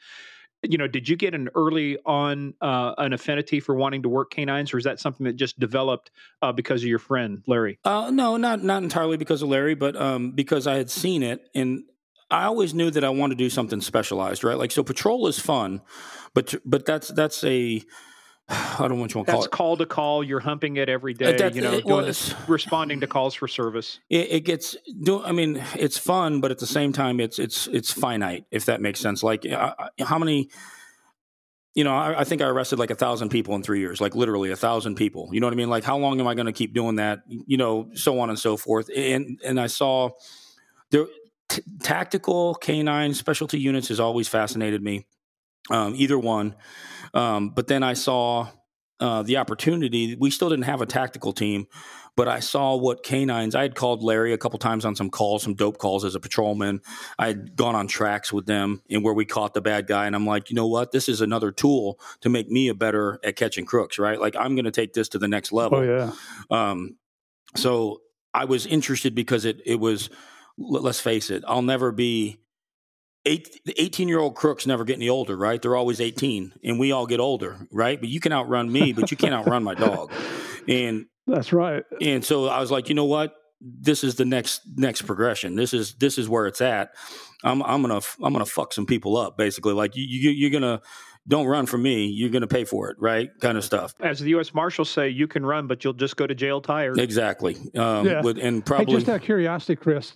You 0.63 0.77
know, 0.77 0.87
did 0.87 1.09
you 1.09 1.15
get 1.15 1.33
an 1.33 1.49
early 1.55 1.97
on 2.05 2.55
uh, 2.61 2.93
an 2.97 3.13
affinity 3.13 3.59
for 3.59 3.75
wanting 3.75 4.03
to 4.03 4.09
work 4.09 4.31
canines, 4.31 4.73
or 4.73 4.79
is 4.79 4.83
that 4.85 4.99
something 4.99 5.25
that 5.25 5.35
just 5.35 5.59
developed 5.59 6.09
uh, 6.41 6.51
because 6.51 6.81
of 6.81 6.87
your 6.87 6.99
friend 6.99 7.43
Larry? 7.47 7.79
Uh, 7.83 8.09
no, 8.11 8.37
not 8.37 8.63
not 8.63 8.81
entirely 8.81 9.17
because 9.17 9.43
of 9.43 9.49
Larry, 9.49 9.75
but 9.75 9.95
um, 9.95 10.31
because 10.31 10.65
I 10.65 10.77
had 10.77 10.89
seen 10.89 11.21
it 11.21 11.47
and 11.53 11.83
I 12.31 12.45
always 12.45 12.73
knew 12.73 12.89
that 12.91 13.03
I 13.03 13.09
wanted 13.09 13.37
to 13.37 13.43
do 13.43 13.49
something 13.49 13.81
specialized, 13.81 14.43
right? 14.43 14.57
Like 14.57 14.71
so, 14.71 14.83
patrol 14.83 15.27
is 15.27 15.37
fun, 15.39 15.81
but 16.33 16.55
but 16.65 16.85
that's 16.85 17.09
that's 17.09 17.43
a 17.43 17.83
I 18.49 18.87
don't 18.87 18.99
want 18.99 19.13
you 19.13 19.21
to 19.21 19.31
call 19.31 19.35
that's 19.41 19.45
it. 19.45 19.51
call 19.51 19.77
to 19.77 19.85
call. 19.85 20.23
You're 20.23 20.39
humping 20.39 20.75
it 20.77 20.89
every 20.89 21.13
uh, 21.13 21.17
day. 21.17 21.37
That- 21.37 21.55
you 21.55 21.61
know, 21.61 21.73
it 21.73 21.85
doing 21.85 22.05
this, 22.05 22.33
responding 22.47 22.99
to 23.01 23.07
calls 23.07 23.33
for 23.33 23.47
service. 23.47 23.99
It, 24.09 24.31
it 24.31 24.39
gets 24.41 24.75
do. 25.03 25.23
I 25.23 25.31
mean, 25.31 25.63
it's 25.75 25.97
fun, 25.97 26.41
but 26.41 26.51
at 26.51 26.59
the 26.59 26.67
same 26.67 26.91
time, 26.93 27.19
it's 27.19 27.39
it's 27.39 27.67
it's 27.67 27.91
finite. 27.91 28.45
If 28.51 28.65
that 28.65 28.81
makes 28.81 28.99
sense. 28.99 29.23
Like 29.23 29.45
I, 29.45 29.73
I- 29.99 30.03
how 30.03 30.17
many? 30.17 30.49
You 31.73 31.85
know, 31.85 31.95
I, 31.95 32.19
I 32.19 32.23
think 32.25 32.41
I 32.41 32.47
arrested 32.47 32.79
like 32.79 32.91
a 32.91 32.95
thousand 32.95 33.29
people 33.29 33.55
in 33.55 33.63
three 33.63 33.79
years, 33.79 34.01
like 34.01 34.13
literally 34.13 34.51
a 34.51 34.57
thousand 34.57 34.95
people. 34.95 35.29
You 35.31 35.39
know 35.39 35.47
what 35.47 35.53
I 35.53 35.55
mean? 35.55 35.69
Like, 35.69 35.85
how 35.85 35.97
long 35.97 36.19
am 36.19 36.27
I 36.27 36.33
going 36.33 36.47
to 36.47 36.51
keep 36.51 36.73
doing 36.73 36.97
that? 36.97 37.19
You 37.29 37.55
know, 37.55 37.89
so 37.93 38.19
on 38.19 38.29
and 38.29 38.37
so 38.37 38.57
forth. 38.57 38.89
And 38.93 39.39
and 39.45 39.57
I 39.57 39.67
saw 39.67 40.09
there 40.89 41.05
t- 41.51 41.61
tactical 41.81 42.55
canine 42.55 43.13
specialty 43.13 43.59
units 43.59 43.89
has 43.89 43.99
always 43.99 44.27
fascinated 44.27 44.81
me. 44.81 45.05
Um, 45.69 45.93
either 45.95 46.17
one, 46.17 46.55
um, 47.13 47.51
but 47.51 47.67
then 47.67 47.83
I 47.83 47.93
saw 47.93 48.49
uh, 48.99 49.23
the 49.23 49.37
opportunity. 49.37 50.15
We 50.19 50.31
still 50.31 50.49
didn't 50.49 50.65
have 50.65 50.81
a 50.81 50.85
tactical 50.85 51.33
team, 51.33 51.67
but 52.15 52.27
I 52.27 52.39
saw 52.39 52.75
what 52.75 53.03
canines. 53.03 53.53
I 53.53 53.61
had 53.61 53.75
called 53.75 54.03
Larry 54.03 54.33
a 54.33 54.37
couple 54.37 54.57
times 54.59 54.85
on 54.85 54.95
some 54.95 55.09
calls, 55.09 55.43
some 55.43 55.53
dope 55.53 55.77
calls 55.77 56.03
as 56.03 56.15
a 56.15 56.19
patrolman. 56.19 56.81
I 57.19 57.27
had 57.27 57.55
gone 57.55 57.75
on 57.75 57.87
tracks 57.87 58.33
with 58.33 58.47
them 58.47 58.81
and 58.89 59.03
where 59.03 59.13
we 59.13 59.23
caught 59.23 59.53
the 59.53 59.61
bad 59.61 59.87
guy. 59.87 60.07
And 60.07 60.15
I'm 60.15 60.25
like, 60.25 60.49
you 60.49 60.55
know 60.55 60.67
what? 60.67 60.91
This 60.91 61.07
is 61.07 61.21
another 61.21 61.51
tool 61.51 61.99
to 62.21 62.29
make 62.29 62.49
me 62.49 62.67
a 62.67 62.73
better 62.73 63.19
at 63.23 63.35
catching 63.35 63.65
crooks, 63.65 63.99
right? 63.99 64.19
Like 64.19 64.35
I'm 64.35 64.55
going 64.55 64.65
to 64.65 64.71
take 64.71 64.93
this 64.93 65.09
to 65.09 65.19
the 65.19 65.27
next 65.27 65.51
level. 65.51 65.79
Oh 65.79 65.81
yeah. 65.81 66.11
Um, 66.49 66.97
so 67.55 68.01
I 68.33 68.45
was 68.45 68.65
interested 68.65 69.13
because 69.13 69.45
it 69.45 69.61
it 69.65 69.79
was. 69.79 70.09
L- 70.59 70.81
Let's 70.81 70.99
face 70.99 71.29
it. 71.29 71.43
I'll 71.47 71.61
never 71.61 71.91
be. 71.91 72.37
Eight, 73.23 73.59
18 73.77 74.07
year 74.07 74.17
old 74.17 74.33
crooks 74.33 74.65
never 74.65 74.83
get 74.83 74.95
any 74.95 75.07
older, 75.07 75.37
right? 75.37 75.61
They're 75.61 75.75
always 75.75 76.01
18 76.01 76.53
and 76.63 76.79
we 76.79 76.91
all 76.91 77.05
get 77.05 77.19
older, 77.19 77.67
right? 77.71 77.99
But 77.99 78.09
you 78.09 78.19
can 78.19 78.31
outrun 78.33 78.71
me, 78.71 78.93
but 78.93 79.11
you 79.11 79.17
can't 79.17 79.33
outrun 79.35 79.63
my 79.63 79.75
dog. 79.75 80.11
And 80.67 81.05
That's 81.27 81.53
right. 81.53 81.83
and 82.01 82.25
so 82.25 82.47
I 82.47 82.59
was 82.59 82.71
like, 82.71 82.89
you 82.89 82.95
know 82.95 83.05
what? 83.05 83.35
This 83.61 84.03
is 84.03 84.15
the 84.15 84.25
next 84.25 84.61
next 84.75 85.03
progression. 85.03 85.55
This 85.55 85.71
is 85.71 85.93
this 85.99 86.17
is 86.17 86.27
where 86.27 86.47
it's 86.47 86.61
at. 86.61 86.95
I'm 87.43 87.61
I'm 87.61 87.83
gonna 87.83 88.01
I'm 88.23 88.33
gonna 88.33 88.43
fuck 88.43 88.73
some 88.73 88.87
people 88.87 89.15
up, 89.17 89.37
basically. 89.37 89.73
Like 89.73 89.95
you, 89.95 90.03
you 90.03 90.31
you're 90.31 90.49
gonna 90.49 90.81
don't 91.27 91.45
run 91.45 91.67
from 91.67 91.83
me. 91.83 92.07
You're 92.07 92.31
gonna 92.31 92.47
pay 92.47 92.63
for 92.63 92.89
it, 92.89 92.97
right? 92.99 93.29
Kind 93.39 93.55
of 93.55 93.63
stuff. 93.63 93.93
As 93.99 94.19
the 94.19 94.29
U.S. 94.31 94.51
Marshals 94.55 94.89
say, 94.89 95.09
you 95.09 95.27
can 95.27 95.45
run, 95.45 95.67
but 95.67 95.83
you'll 95.83 95.93
just 95.93 96.17
go 96.17 96.25
to 96.25 96.33
jail 96.33 96.59
tired. 96.59 96.99
Exactly. 96.99 97.55
Um, 97.77 98.07
Yeah. 98.07 98.21
with, 98.23 98.39
and 98.39 98.57
Hey, 98.57 98.61
probably 98.65 98.95
just 98.95 99.09
out 99.09 99.17
of 99.17 99.21
curiosity, 99.21 99.75
Chris, 99.75 100.13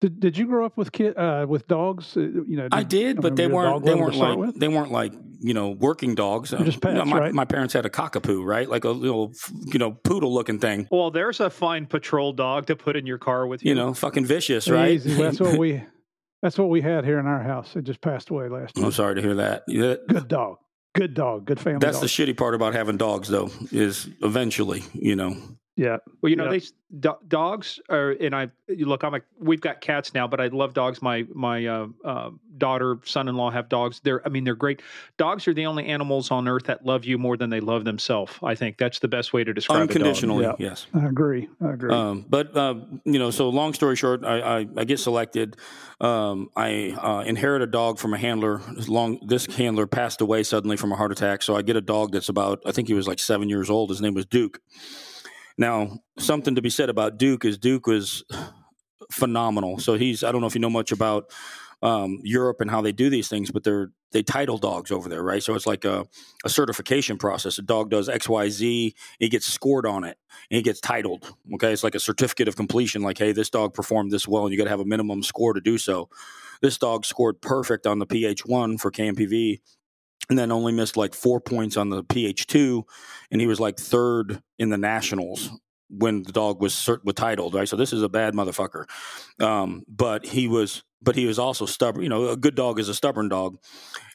did, 0.00 0.18
did 0.20 0.38
you 0.38 0.46
grow 0.46 0.64
up 0.64 0.76
with 0.76 0.92
kid 0.92 1.16
uh, 1.16 1.46
with 1.48 1.66
dogs? 1.68 2.16
Uh, 2.16 2.20
You 2.20 2.56
know, 2.56 2.68
I 2.72 2.82
did, 2.82 3.18
I 3.18 3.20
but 3.20 3.32
mean, 3.32 3.34
they 3.36 3.46
were 3.46 3.62
you 3.64 3.68
a 3.68 3.72
weren't. 3.72 3.84
They 3.84 3.94
weren't 3.94 4.16
like 4.16 4.38
with? 4.38 4.58
they 4.60 4.68
weren't 4.68 4.92
like 4.92 5.12
you 5.40 5.54
know 5.54 5.70
working 5.70 6.14
dogs. 6.14 6.50
They're 6.50 6.60
just 6.64 6.82
You 6.84 6.92
know, 6.92 7.04
my, 7.04 7.18
right? 7.18 7.34
my 7.34 7.44
parents 7.44 7.74
had 7.74 7.86
a 7.86 7.90
cockapoo, 7.90 8.44
right? 8.44 8.68
Like 8.68 8.84
a 8.84 8.90
little 8.90 9.32
you 9.66 9.78
know 9.78 9.92
poodle 9.92 10.32
looking 10.32 10.58
thing. 10.58 10.88
Well, 10.90 11.10
there's 11.10 11.40
a 11.40 11.50
fine 11.50 11.86
patrol 11.86 12.32
dog 12.32 12.66
to 12.66 12.76
put 12.76 12.96
in 12.96 13.06
your 13.06 13.18
car 13.18 13.46
with 13.46 13.62
you. 13.64 13.70
You 13.70 13.74
know, 13.74 13.94
fucking 13.94 14.24
vicious, 14.26 14.68
right? 14.68 14.92
Easy. 14.92 15.14
That's 15.14 15.40
what 15.40 15.58
we. 15.58 15.82
That's 16.42 16.56
what 16.56 16.70
we 16.70 16.80
had 16.80 17.04
here 17.04 17.18
in 17.18 17.26
our 17.26 17.42
house. 17.42 17.76
It 17.76 17.84
just 17.84 18.00
passed 18.00 18.30
away 18.30 18.48
last 18.48 18.74
year. 18.74 18.86
I'm 18.86 18.92
sorry 18.92 19.16
to 19.16 19.20
hear 19.20 19.34
that. 19.34 19.64
Yeah, 19.68 19.96
Good 20.08 20.26
dog. 20.28 20.56
Good 20.94 21.12
dog. 21.12 21.44
Good 21.44 21.60
family. 21.60 21.80
That's 21.80 22.00
dog. 22.00 22.08
the 22.08 22.08
shitty 22.08 22.34
part 22.34 22.54
about 22.54 22.72
having 22.72 22.96
dogs, 22.96 23.28
though, 23.28 23.50
is 23.70 24.08
eventually, 24.22 24.82
you 24.94 25.16
know. 25.16 25.36
Yeah. 25.76 25.98
Well, 26.20 26.30
you 26.30 26.36
know, 26.36 26.44
Yeah. 26.50 26.58
they 26.58 26.98
do, 26.98 27.14
dogs 27.28 27.78
are, 27.88 28.10
and 28.20 28.34
I 28.34 28.50
you 28.68 28.86
look. 28.86 29.04
I'm 29.04 29.14
a. 29.14 29.20
We've 29.38 29.60
got 29.60 29.80
cats 29.80 30.12
now, 30.12 30.26
but 30.26 30.40
I 30.40 30.48
love 30.48 30.74
dogs. 30.74 31.00
My 31.00 31.24
my 31.32 31.64
uh, 31.66 31.86
uh, 32.04 32.30
daughter, 32.58 32.98
son-in-law 33.04 33.50
have 33.50 33.68
dogs. 33.68 34.00
They're. 34.02 34.20
I 34.26 34.28
mean, 34.28 34.44
they're 34.44 34.54
great. 34.56 34.82
Dogs 35.16 35.46
are 35.46 35.54
the 35.54 35.66
only 35.66 35.86
animals 35.86 36.30
on 36.30 36.48
earth 36.48 36.64
that 36.64 36.84
love 36.84 37.04
you 37.04 37.16
more 37.16 37.36
than 37.36 37.48
they 37.48 37.60
love 37.60 37.84
themselves. 37.84 38.32
I 38.42 38.54
think 38.56 38.76
that's 38.76 38.98
the 38.98 39.08
best 39.08 39.32
way 39.32 39.44
to 39.44 39.54
describe 39.54 39.76
a 39.76 39.80
dog. 39.86 39.90
Unconditionally, 39.96 40.44
Yeah. 40.44 40.54
yes. 40.58 40.86
I 40.92 41.06
agree. 41.06 41.48
I 41.64 41.70
agree. 41.72 41.94
Um, 41.94 42.26
but 42.28 42.56
uh, 42.56 42.74
you 43.04 43.18
know, 43.18 43.30
so 43.30 43.48
long 43.48 43.72
story 43.72 43.94
short, 43.96 44.24
I, 44.24 44.40
I, 44.40 44.66
I 44.76 44.84
get 44.84 44.98
selected. 44.98 45.56
Um, 46.00 46.50
I 46.56 46.90
uh, 47.00 47.22
inherit 47.26 47.62
a 47.62 47.66
dog 47.66 47.98
from 47.98 48.14
a 48.14 48.18
handler. 48.18 48.60
Long 48.88 49.20
this 49.26 49.46
handler 49.46 49.86
passed 49.86 50.20
away 50.20 50.42
suddenly 50.42 50.76
from 50.76 50.90
a 50.92 50.96
heart 50.96 51.12
attack, 51.12 51.42
so 51.42 51.54
I 51.54 51.62
get 51.62 51.76
a 51.76 51.80
dog 51.80 52.12
that's 52.12 52.28
about 52.28 52.60
I 52.66 52.72
think 52.72 52.88
he 52.88 52.94
was 52.94 53.06
like 53.06 53.18
seven 53.20 53.48
years 53.48 53.70
old. 53.70 53.90
His 53.90 54.00
name 54.00 54.14
was 54.14 54.26
Duke. 54.26 54.60
Now, 55.60 55.98
something 56.18 56.54
to 56.54 56.62
be 56.62 56.70
said 56.70 56.88
about 56.88 57.18
Duke 57.18 57.44
is 57.44 57.58
Duke 57.58 57.86
was 57.86 58.24
phenomenal. 59.12 59.78
So 59.78 59.94
he's 59.94 60.24
I 60.24 60.32
don't 60.32 60.40
know 60.40 60.46
if 60.46 60.54
you 60.54 60.60
know 60.60 60.70
much 60.70 60.90
about 60.90 61.30
um, 61.82 62.18
Europe 62.22 62.62
and 62.62 62.70
how 62.70 62.80
they 62.80 62.92
do 62.92 63.10
these 63.10 63.28
things, 63.28 63.50
but 63.50 63.62
they're 63.62 63.90
they 64.12 64.22
title 64.22 64.56
dogs 64.56 64.90
over 64.90 65.08
there, 65.08 65.22
right? 65.22 65.42
So 65.42 65.54
it's 65.54 65.66
like 65.66 65.84
a, 65.84 66.06
a 66.44 66.48
certification 66.48 67.18
process. 67.18 67.58
A 67.58 67.62
dog 67.62 67.90
does 67.90 68.08
X, 68.08 68.26
Y, 68.28 68.48
Z, 68.48 68.94
he 69.18 69.28
gets 69.28 69.46
scored 69.46 69.86
on 69.86 70.02
it, 70.02 70.16
and 70.50 70.56
he 70.56 70.62
gets 70.62 70.80
titled. 70.80 71.30
Okay, 71.54 71.72
it's 71.72 71.84
like 71.84 71.94
a 71.94 72.00
certificate 72.00 72.48
of 72.48 72.56
completion. 72.56 73.02
Like, 73.02 73.18
hey, 73.18 73.32
this 73.32 73.50
dog 73.50 73.74
performed 73.74 74.10
this 74.10 74.26
well, 74.26 74.44
and 74.44 74.52
you 74.52 74.58
got 74.58 74.64
to 74.64 74.70
have 74.70 74.80
a 74.80 74.84
minimum 74.86 75.22
score 75.22 75.52
to 75.52 75.60
do 75.60 75.76
so. 75.76 76.08
This 76.62 76.78
dog 76.78 77.04
scored 77.04 77.40
perfect 77.42 77.86
on 77.86 77.98
the 77.98 78.06
PH1 78.06 78.80
for 78.80 78.90
KNPV, 78.90 79.60
and 80.30 80.38
then 80.38 80.52
only 80.52 80.72
missed 80.72 80.96
like 80.96 81.12
four 81.12 81.40
points 81.40 81.76
on 81.76 81.90
the 81.90 82.02
PH2, 82.04 82.84
and 83.30 83.40
he 83.40 83.46
was 83.46 83.60
like 83.60 83.78
third 83.78 84.40
in 84.58 84.70
the 84.70 84.78
nationals 84.78 85.50
when 85.90 86.22
the 86.22 86.32
dog 86.32 86.62
was 86.62 86.72
cert- 86.72 87.04
was 87.04 87.16
titled. 87.16 87.54
Right, 87.54 87.68
so 87.68 87.76
this 87.76 87.92
is 87.92 88.02
a 88.02 88.08
bad 88.08 88.32
motherfucker. 88.34 88.84
Um, 89.40 89.84
but 89.88 90.24
he 90.24 90.48
was, 90.48 90.84
but 91.02 91.16
he 91.16 91.26
was 91.26 91.38
also 91.38 91.66
stubborn. 91.66 92.04
You 92.04 92.08
know, 92.08 92.28
a 92.28 92.36
good 92.36 92.54
dog 92.54 92.78
is 92.78 92.88
a 92.88 92.94
stubborn 92.94 93.28
dog, 93.28 93.58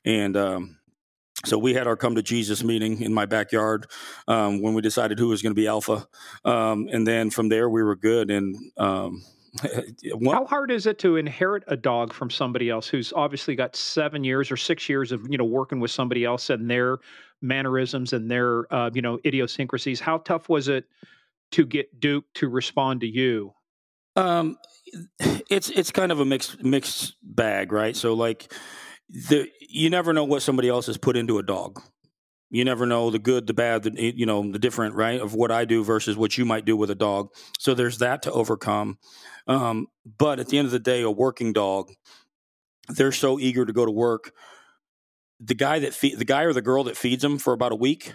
and 0.05 0.38
um, 0.38 0.78
so 1.43 1.57
we 1.57 1.74
had 1.74 1.86
our 1.86 1.97
come 1.97 2.16
to 2.16 2.24
Jesus 2.24 2.63
meeting 2.63 3.01
in 3.01 3.13
my 3.13 3.26
backyard 3.26 3.88
um, 4.28 4.61
when 4.61 4.74
we 4.74 4.82
decided 4.82 5.20
who 5.20 5.28
was 5.28 5.41
going 5.41 5.51
to 5.53 5.61
be 5.61 5.68
alpha, 5.68 6.07
um, 6.45 6.88
and 6.91 7.05
then 7.05 7.30
from 7.30 7.49
there 7.49 7.70
we 7.70 7.84
were 7.84 7.97
good. 7.97 8.32
And 8.32 8.55
um, 8.78 9.22
How 10.32 10.45
hard 10.45 10.72
is 10.72 10.86
it 10.86 10.99
to 10.99 11.18
inherit 11.18 11.64
a 11.68 11.78
dog 11.78 12.14
from 12.14 12.30
somebody 12.30 12.70
else 12.70 12.88
who's 12.88 13.14
obviously 13.14 13.56
got 13.56 13.76
seven 13.76 14.24
years 14.24 14.51
or 14.51 14.58
six 14.58 14.89
years 14.89 15.12
of 15.12 15.26
you 15.30 15.38
know 15.38 15.45
working 15.45 15.80
with 15.80 15.91
somebody 15.91 16.26
else 16.26 16.49
and 16.49 16.70
their 16.70 16.97
mannerisms 17.41 18.14
and 18.14 18.30
their 18.30 18.72
uh, 18.74 18.89
you 18.93 19.01
know 19.01 19.20
idiosyncrasies? 19.26 19.99
How 19.99 20.18
tough 20.20 20.49
was 20.49 20.68
it 20.68 20.86
to 21.51 21.66
get 21.66 21.99
Duke 21.99 22.26
to 22.36 22.49
respond 22.49 23.01
to 23.01 23.08
you? 23.08 23.53
Um, 24.16 24.58
it's 25.49 25.70
it's 25.70 25.91
kind 25.91 26.12
of 26.12 26.20
a 26.20 26.26
mixed 26.26 26.64
mixed 26.64 27.16
bag, 27.24 27.72
right? 27.72 27.95
So 27.95 28.14
like, 28.14 28.51
the 29.10 29.49
you 29.60 29.89
never 29.89 30.14
know 30.14 30.24
what 30.24 30.41
somebody 30.41 30.70
else 30.70 30.88
has 30.88 30.97
put 30.97 31.18
into 31.18 31.38
a 31.38 31.43
dog. 31.43 31.82
You 32.52 32.64
never 32.64 32.86
know 32.86 33.10
the 33.10 33.20
good, 33.20 33.48
the 33.48 33.54
bad, 33.54 33.84
the 33.84 34.14
you 34.16 34.26
know 34.26 34.50
the 34.52 34.60
different, 34.60 34.96
right, 34.96 35.20
of 35.20 35.34
what 35.34 35.52
I 35.52 35.66
do 35.66 35.84
versus 35.84 36.16
what 36.16 36.38
you 36.38 36.46
might 36.46 36.64
do 36.66 36.78
with 36.78 36.89
a 36.91 36.96
dog. 36.96 37.30
So 37.60 37.74
there's 37.74 37.98
that 38.00 38.22
to 38.24 38.32
overcome. 38.32 38.98
Um, 39.48 39.88
but 40.18 40.39
at 40.39 40.48
the 40.50 40.58
end 40.58 40.66
of 40.68 40.72
the 40.72 40.80
day, 40.80 41.02
a 41.02 41.10
working 41.12 41.54
dog, 41.54 41.91
they're 42.88 43.12
so 43.12 43.39
eager 43.39 43.66
to 43.66 43.74
go 43.74 43.86
to 43.86 43.91
work. 43.91 44.32
The 45.39 45.56
guy 45.56 45.80
that 45.80 45.93
feed 45.93 46.18
the 46.20 46.26
guy 46.26 46.43
or 46.43 46.54
the 46.54 46.62
girl 46.62 46.84
that 46.86 46.96
feeds 46.98 47.22
them 47.22 47.38
for 47.39 47.52
about 47.54 47.72
a 47.72 47.76
week, 47.76 48.14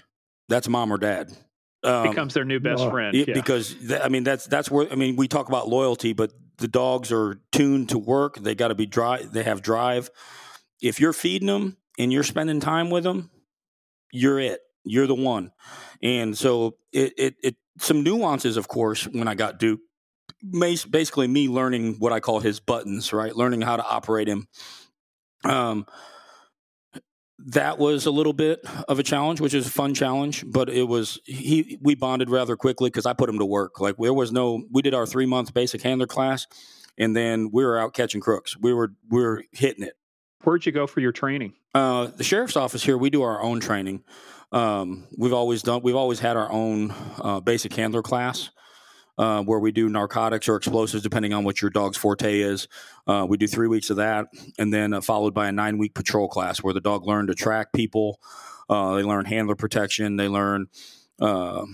that's 0.48 0.68
mom 0.68 0.92
or 0.92 0.98
dad. 0.98 1.32
Um, 1.82 2.08
Becomes 2.10 2.34
their 2.34 2.44
new 2.44 2.60
best 2.60 2.82
Oh, 2.82 2.90
friend. 2.90 3.14
yeah, 3.14 3.24
yeah. 3.28 3.34
because 3.34 3.74
th- 3.74 4.00
I 4.02 4.08
mean 4.08 4.22
that's 4.24 4.46
that's 4.46 4.70
where 4.70 4.90
I 4.90 4.94
mean 4.94 5.16
we 5.16 5.28
talk 5.28 5.48
about 5.48 5.68
loyalty, 5.68 6.12
but 6.12 6.32
the 6.58 6.68
dogs 6.68 7.10
are 7.10 7.40
tuned 7.52 7.88
to 7.90 7.98
work. 7.98 8.36
They 8.36 8.54
got 8.54 8.68
to 8.68 8.74
be 8.74 8.86
dry. 8.86 9.22
They 9.22 9.42
have 9.42 9.60
drive. 9.62 10.10
If 10.80 11.00
you're 11.00 11.12
feeding 11.12 11.46
them 11.48 11.76
and 11.98 12.12
you're 12.12 12.22
spending 12.22 12.60
time 12.60 12.90
with 12.90 13.04
them, 13.04 13.30
you're 14.12 14.40
it. 14.40 14.60
You're 14.84 15.06
the 15.06 15.14
one. 15.14 15.52
And 16.02 16.36
so 16.36 16.76
it, 16.92 17.12
it, 17.18 17.34
it 17.42 17.56
some 17.78 18.02
nuances, 18.02 18.56
of 18.56 18.68
course, 18.68 19.04
when 19.04 19.28
I 19.28 19.34
got 19.34 19.58
Duke, 19.58 19.80
basically 20.88 21.26
me 21.28 21.48
learning 21.48 21.96
what 21.98 22.12
I 22.12 22.20
call 22.20 22.40
his 22.40 22.60
buttons, 22.60 23.12
right? 23.12 23.34
Learning 23.34 23.60
how 23.60 23.76
to 23.76 23.84
operate 23.84 24.28
him. 24.28 24.46
Um, 25.44 25.86
that 27.46 27.78
was 27.78 28.06
a 28.06 28.10
little 28.10 28.32
bit 28.32 28.60
of 28.88 28.98
a 28.98 29.02
challenge, 29.02 29.40
which 29.40 29.54
is 29.54 29.66
a 29.66 29.70
fun 29.70 29.94
challenge, 29.94 30.44
but 30.46 30.68
it 30.68 30.82
was 30.84 31.18
he 31.24 31.78
we 31.80 31.94
bonded 31.94 32.28
rather 32.28 32.56
quickly 32.56 32.90
because 32.90 33.06
I 33.06 33.14
put 33.14 33.30
him 33.30 33.38
to 33.38 33.46
work. 33.46 33.80
Like 33.80 33.96
there 33.98 34.12
was 34.12 34.30
no 34.32 34.62
we 34.70 34.82
did 34.82 34.94
our 34.94 35.06
three 35.06 35.26
month 35.26 35.54
basic 35.54 35.80
handler 35.82 36.06
class 36.06 36.46
and 36.98 37.16
then 37.16 37.50
we 37.50 37.64
were 37.64 37.78
out 37.78 37.94
catching 37.94 38.20
crooks. 38.20 38.56
We 38.58 38.74
were 38.74 38.92
we 39.08 39.22
were 39.22 39.44
hitting 39.52 39.84
it. 39.84 39.94
Where'd 40.42 40.66
you 40.66 40.72
go 40.72 40.86
for 40.86 41.00
your 41.00 41.12
training? 41.12 41.54
Uh, 41.74 42.06
the 42.06 42.24
sheriff's 42.24 42.56
office 42.56 42.82
here, 42.82 42.98
we 42.98 43.10
do 43.10 43.22
our 43.22 43.40
own 43.40 43.60
training. 43.60 44.02
Um, 44.52 45.06
we've 45.16 45.32
always 45.32 45.62
done 45.62 45.82
we've 45.84 45.96
always 45.96 46.18
had 46.18 46.36
our 46.36 46.50
own 46.50 46.92
uh, 47.22 47.38
basic 47.38 47.72
handler 47.72 48.02
class 48.02 48.50
uh, 49.16 49.42
where 49.42 49.60
we 49.60 49.70
do 49.70 49.88
narcotics 49.88 50.48
or 50.48 50.56
explosives, 50.56 51.02
depending 51.02 51.32
on 51.32 51.44
what 51.44 51.62
your 51.62 51.70
dog's 51.70 51.96
forte 51.96 52.40
is. 52.40 52.66
Uh, 53.06 53.26
we 53.28 53.36
do 53.36 53.46
three 53.46 53.68
weeks 53.68 53.90
of 53.90 53.98
that, 53.98 54.26
and 54.58 54.72
then 54.72 54.94
uh, 54.94 55.00
followed 55.00 55.34
by 55.34 55.46
a 55.46 55.52
nine 55.52 55.78
week 55.78 55.94
patrol 55.94 56.26
class 56.26 56.58
where 56.62 56.74
the 56.74 56.80
dog 56.80 57.06
learned 57.06 57.28
to 57.28 57.34
track 57.34 57.72
people. 57.72 58.18
Uh, 58.68 58.94
they 58.94 59.02
learn 59.02 59.24
handler 59.24 59.54
protection. 59.54 60.16
They 60.16 60.28
learn 60.28 60.66
uh, 61.20 61.66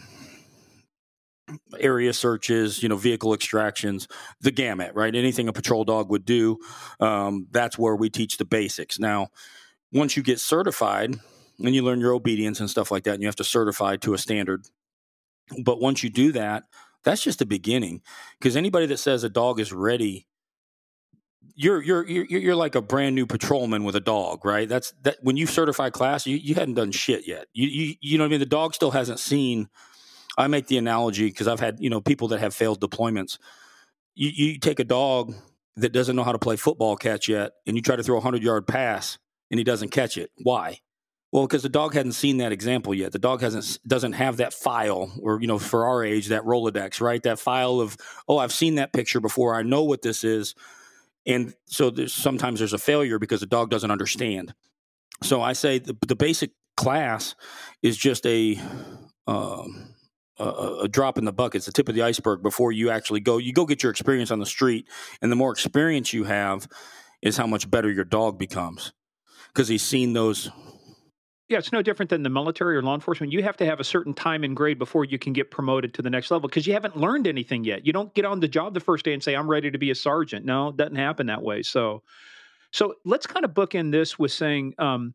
area 1.79 2.13
searches, 2.13 2.83
you 2.83 2.89
know, 2.89 2.97
vehicle 2.97 3.33
extractions, 3.33 4.09
the 4.41 4.51
gamut, 4.51 4.93
right? 4.95 5.15
Anything 5.15 5.49
a 5.49 5.53
patrol 5.53 5.85
dog 5.85 6.11
would 6.11 6.25
do. 6.25 6.59
Um, 7.01 7.47
that's 7.53 7.79
where 7.79 7.95
we 7.95 8.11
teach 8.11 8.39
the 8.39 8.45
basics. 8.45 8.99
Now, 8.99 9.29
once 9.93 10.17
you 10.17 10.23
get 10.23 10.41
certified 10.41 11.17
and 11.59 11.75
you 11.75 11.83
learn 11.83 12.01
your 12.01 12.13
obedience 12.13 12.61
and 12.61 12.69
stuff 12.69 12.91
like 12.91 13.05
that, 13.05 13.15
and 13.15 13.23
you 13.23 13.29
have 13.29 13.37
to 13.37 13.45
certify 13.45 13.97
to 13.97 14.15
a 14.15 14.19
standard. 14.19 14.67
But 15.63 15.81
once 15.81 16.03
you 16.03 16.11
do 16.11 16.33
that, 16.33 16.65
that's 17.05 17.23
just 17.23 17.39
the 17.39 17.47
beginning. 17.47 18.03
Because 18.39 18.57
anybody 18.57 18.87
that 18.87 18.99
says 18.99 19.25
a 19.25 19.29
dog 19.29 19.61
is 19.61 19.73
ready, 19.73 20.27
you're 21.55 21.83
you're 21.83 22.07
you're 22.07 22.27
you're 22.27 22.57
like 22.57 22.75
a 22.75 22.83
brand 22.83 23.15
new 23.15 23.27
patrolman 23.27 23.85
with 23.85 23.97
a 23.97 24.01
dog, 24.01 24.45
right? 24.45 24.69
That's 24.69 24.93
that 25.03 25.17
when 25.23 25.37
you 25.37 25.47
certify 25.47 25.91
class, 25.91 26.27
you, 26.27 26.37
you 26.37 26.55
hadn't 26.55 26.75
done 26.75 26.93
shit 26.93 27.27
yet. 27.27 27.47
You 27.53 27.69
you 27.69 27.95
you 28.01 28.19
know 28.19 28.25
what 28.25 28.29
I 28.29 28.31
mean? 28.31 28.41
The 28.41 28.47
dog 28.47 28.75
still 28.75 28.91
hasn't 28.91 29.21
seen. 29.21 29.69
I 30.37 30.49
make 30.49 30.67
the 30.67 30.77
analogy 30.77 31.27
because 31.27 31.49
I've 31.49 31.61
had 31.61 31.79
you 31.81 31.89
know 31.89 32.01
people 32.01 32.29
that 32.29 32.41
have 32.41 32.55
failed 32.55 32.81
deployments. 32.81 33.39
You 34.15 34.31
you 34.35 34.59
take 34.59 34.81
a 34.81 34.85
dog 34.85 35.35
that 35.77 35.93
doesn't 35.93 36.17
know 36.17 36.25
how 36.25 36.33
to 36.33 36.39
play 36.39 36.57
football 36.57 36.97
catch 36.97 37.29
yet, 37.29 37.53
and 37.67 37.77
you 37.77 37.83
try 37.83 37.97
to 37.97 38.03
throw 38.03 38.19
a 38.19 38.21
hundred 38.21 38.43
yard 38.43 38.67
pass, 38.67 39.19
and 39.51 39.59
he 39.59 39.65
doesn't 39.65 39.91
catch 39.91 40.17
it. 40.17 40.31
Why? 40.43 40.81
Well, 41.33 41.47
because 41.47 41.63
the 41.63 41.69
dog 41.69 41.93
hadn't 41.93 42.13
seen 42.13 42.39
that 42.39 42.53
example 42.53 42.95
yet. 42.95 43.13
The 43.13 43.19
dog 43.19 43.41
hasn't 43.41 43.79
doesn't 43.87 44.13
have 44.13 44.39
that 44.39 44.55
file, 44.55 45.13
or 45.21 45.41
you 45.41 45.47
know, 45.47 45.59
for 45.59 45.87
our 45.87 46.05
age, 46.05 46.29
that 46.29 46.45
Rolodex, 46.45 47.01
right? 47.01 47.23
That 47.25 47.39
file 47.39 47.81
of 47.81 47.97
oh, 48.29 48.39
I've 48.39 48.53
seen 48.53 48.77
that 48.77 48.93
picture 48.93 49.21
before. 49.21 49.55
I 49.55 49.63
know 49.63 49.83
what 49.83 50.03
this 50.03 50.25
is, 50.25 50.55
and 51.27 51.53
so 51.67 51.91
there's, 51.91 52.15
sometimes 52.15 52.61
there's 52.61 52.73
a 52.73 52.79
failure 52.79 53.19
because 53.19 53.41
the 53.41 53.47
dog 53.47 53.71
doesn't 53.71 53.91
understand. 53.91 54.55
So 55.23 55.43
I 55.43 55.53
say 55.53 55.79
the, 55.79 55.97
the 56.07 56.17
basic 56.17 56.53
class 56.77 57.35
is 57.83 57.97
just 57.97 58.25
a, 58.27 58.61
um, 59.27 59.95
a 60.39 60.45
a 60.85 60.89
drop 60.89 61.19
in 61.19 61.25
the 61.25 61.33
bucket. 61.33 61.57
It's 61.57 61.67
the 61.67 61.73
tip 61.73 61.89
of 61.89 61.95
the 61.95 62.03
iceberg 62.03 62.43
before 62.43 62.71
you 62.71 62.91
actually 62.91 63.21
go. 63.21 63.39
You 63.39 63.53
go 63.53 63.67
get 63.67 63.83
your 63.83 63.91
experience 63.91 64.31
on 64.31 64.39
the 64.39 64.47
street, 64.47 64.89
and 65.21 65.31
the 65.31 65.37
more 65.37 65.51
experience 65.51 66.13
you 66.13 66.25
have, 66.25 66.69
is 67.21 67.37
how 67.37 67.47
much 67.47 67.69
better 67.69 67.91
your 67.91 68.05
dog 68.05 68.39
becomes 68.39 68.93
because 69.57 69.69
he's 69.69 69.83
seen 69.83 70.13
those 70.13 70.51
yeah, 71.49 71.59
it's 71.59 71.71
no 71.71 71.81
different 71.81 72.11
than 72.11 72.25
the 72.25 72.29
military 72.29 72.77
or 72.77 72.83
law 72.83 72.95
enforcement. 72.95 73.33
You 73.33 73.41
have 73.45 73.57
to 73.59 73.67
have 73.67 73.79
a 73.79 73.85
certain 73.85 74.13
time 74.13 74.43
and 74.43 74.57
grade 74.57 74.81
before 74.81 75.05
you 75.05 75.17
can 75.17 75.33
get 75.33 75.49
promoted 75.53 75.95
to 75.95 76.03
the 76.03 76.11
next 76.11 76.33
level 76.33 76.49
because 76.49 76.67
you 76.67 76.73
haven't 76.73 76.97
learned 76.97 77.29
anything 77.29 77.63
yet. 77.63 77.87
You 77.87 77.93
don't 77.93 78.13
get 78.15 78.25
on 78.25 78.41
the 78.41 78.49
job 78.49 78.75
the 78.75 78.81
first 78.81 79.05
day 79.05 79.13
and 79.13 79.23
say, 79.23 79.37
I'm 79.37 79.49
ready 79.49 79.71
to 79.71 79.79
be 79.79 79.93
a 79.93 79.95
sergeant. 79.95 80.45
No, 80.45 80.71
it 80.71 80.77
doesn't 80.77 80.97
happen 80.97 81.29
that 81.29 81.43
way. 81.43 81.63
So, 81.63 82.03
so 82.73 82.95
let's 83.05 83.29
kind 83.29 83.45
of 83.45 83.55
book 83.55 83.71
bookend 83.71 83.93
this 83.93 84.19
with 84.19 84.33
saying, 84.33 84.75
um, 84.81 85.15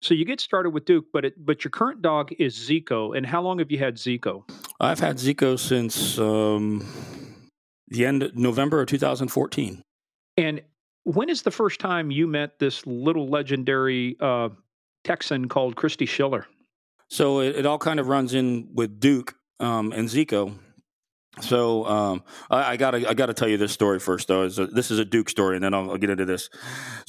so 0.00 0.14
you 0.14 0.24
get 0.24 0.40
started 0.40 0.70
with 0.70 0.86
Duke, 0.86 1.08
but 1.12 1.26
it, 1.26 1.34
but 1.36 1.62
your 1.62 1.70
current 1.70 2.00
dog 2.00 2.32
is 2.38 2.56
Ziko. 2.56 3.14
And 3.14 3.26
how 3.26 3.42
long 3.42 3.58
have 3.58 3.70
you 3.70 3.76
had 3.76 3.96
Ziko? 3.96 4.50
I've 4.80 5.00
had 5.00 5.18
Ziko 5.18 5.58
since 5.58 6.18
um, 6.18 6.86
the 7.88 8.06
end 8.06 8.22
of 8.22 8.34
November 8.34 8.80
of 8.80 8.88
2014. 8.88 9.82
And 10.38 10.62
when 11.12 11.28
is 11.28 11.42
the 11.42 11.50
first 11.50 11.80
time 11.80 12.10
you 12.10 12.26
met 12.26 12.58
this 12.58 12.86
little 12.86 13.28
legendary 13.28 14.16
uh, 14.20 14.50
Texan 15.04 15.48
called 15.48 15.76
Kristi 15.76 16.08
Schiller. 16.08 16.46
So 17.08 17.40
it, 17.40 17.56
it 17.56 17.66
all 17.66 17.78
kind 17.78 17.98
of 17.98 18.08
runs 18.08 18.34
in 18.34 18.68
with 18.74 19.00
Duke 19.00 19.34
um, 19.58 19.92
and 19.92 20.08
Ziko. 20.08 20.56
So 21.40 21.86
um, 21.86 22.22
I, 22.50 22.72
I, 22.72 22.76
gotta 22.76 23.08
I 23.08 23.14
gotta 23.14 23.32
tell 23.32 23.48
you 23.48 23.56
this 23.56 23.72
story 23.72 23.98
first 23.98 24.28
though. 24.28 24.42
A, 24.42 24.66
this 24.66 24.90
is 24.90 24.98
a 24.98 25.04
Duke 25.04 25.28
story, 25.28 25.56
and 25.56 25.64
then 25.64 25.72
I'll, 25.74 25.92
I'll 25.92 25.96
get 25.96 26.10
into 26.10 26.24
this. 26.24 26.50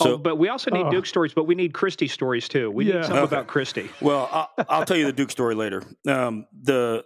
So, 0.02 0.14
oh, 0.14 0.18
but 0.18 0.38
we 0.38 0.48
also 0.48 0.72
need 0.72 0.90
Duke 0.90 1.08
stories, 1.08 1.34
but 1.34 1.46
we 1.46 1.56
need 1.56 1.74
Kristi 1.74 2.10
stories 2.10 2.48
too. 2.48 2.70
We 2.70 2.86
yeah. 2.86 2.96
need 2.96 3.06
something 3.06 3.24
okay. 3.24 3.36
about 3.36 3.48
Kristi. 3.48 3.90
Well, 4.00 4.30
I'll, 4.32 4.66
I'll, 4.70 4.86
tell 4.86 4.96
you 4.96 5.06
the 5.06 5.14
Duke 5.14 5.32
story 5.32 5.56
later. 5.56 5.84
Um, 6.08 6.46
the 6.54 7.04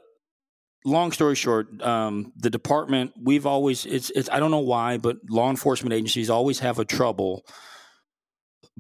long 0.85 1.11
story 1.11 1.35
short, 1.35 1.81
um, 1.81 2.31
the 2.37 2.49
department 2.49 3.11
we've 3.21 3.45
always 3.45 3.85
it's 3.85 4.09
it's 4.11 4.29
I 4.31 4.39
don't 4.39 4.51
know 4.51 4.59
why, 4.59 4.97
but 4.97 5.17
law 5.29 5.49
enforcement 5.49 5.93
agencies 5.93 6.29
always 6.29 6.59
have 6.59 6.79
a 6.79 6.85
trouble 6.85 7.45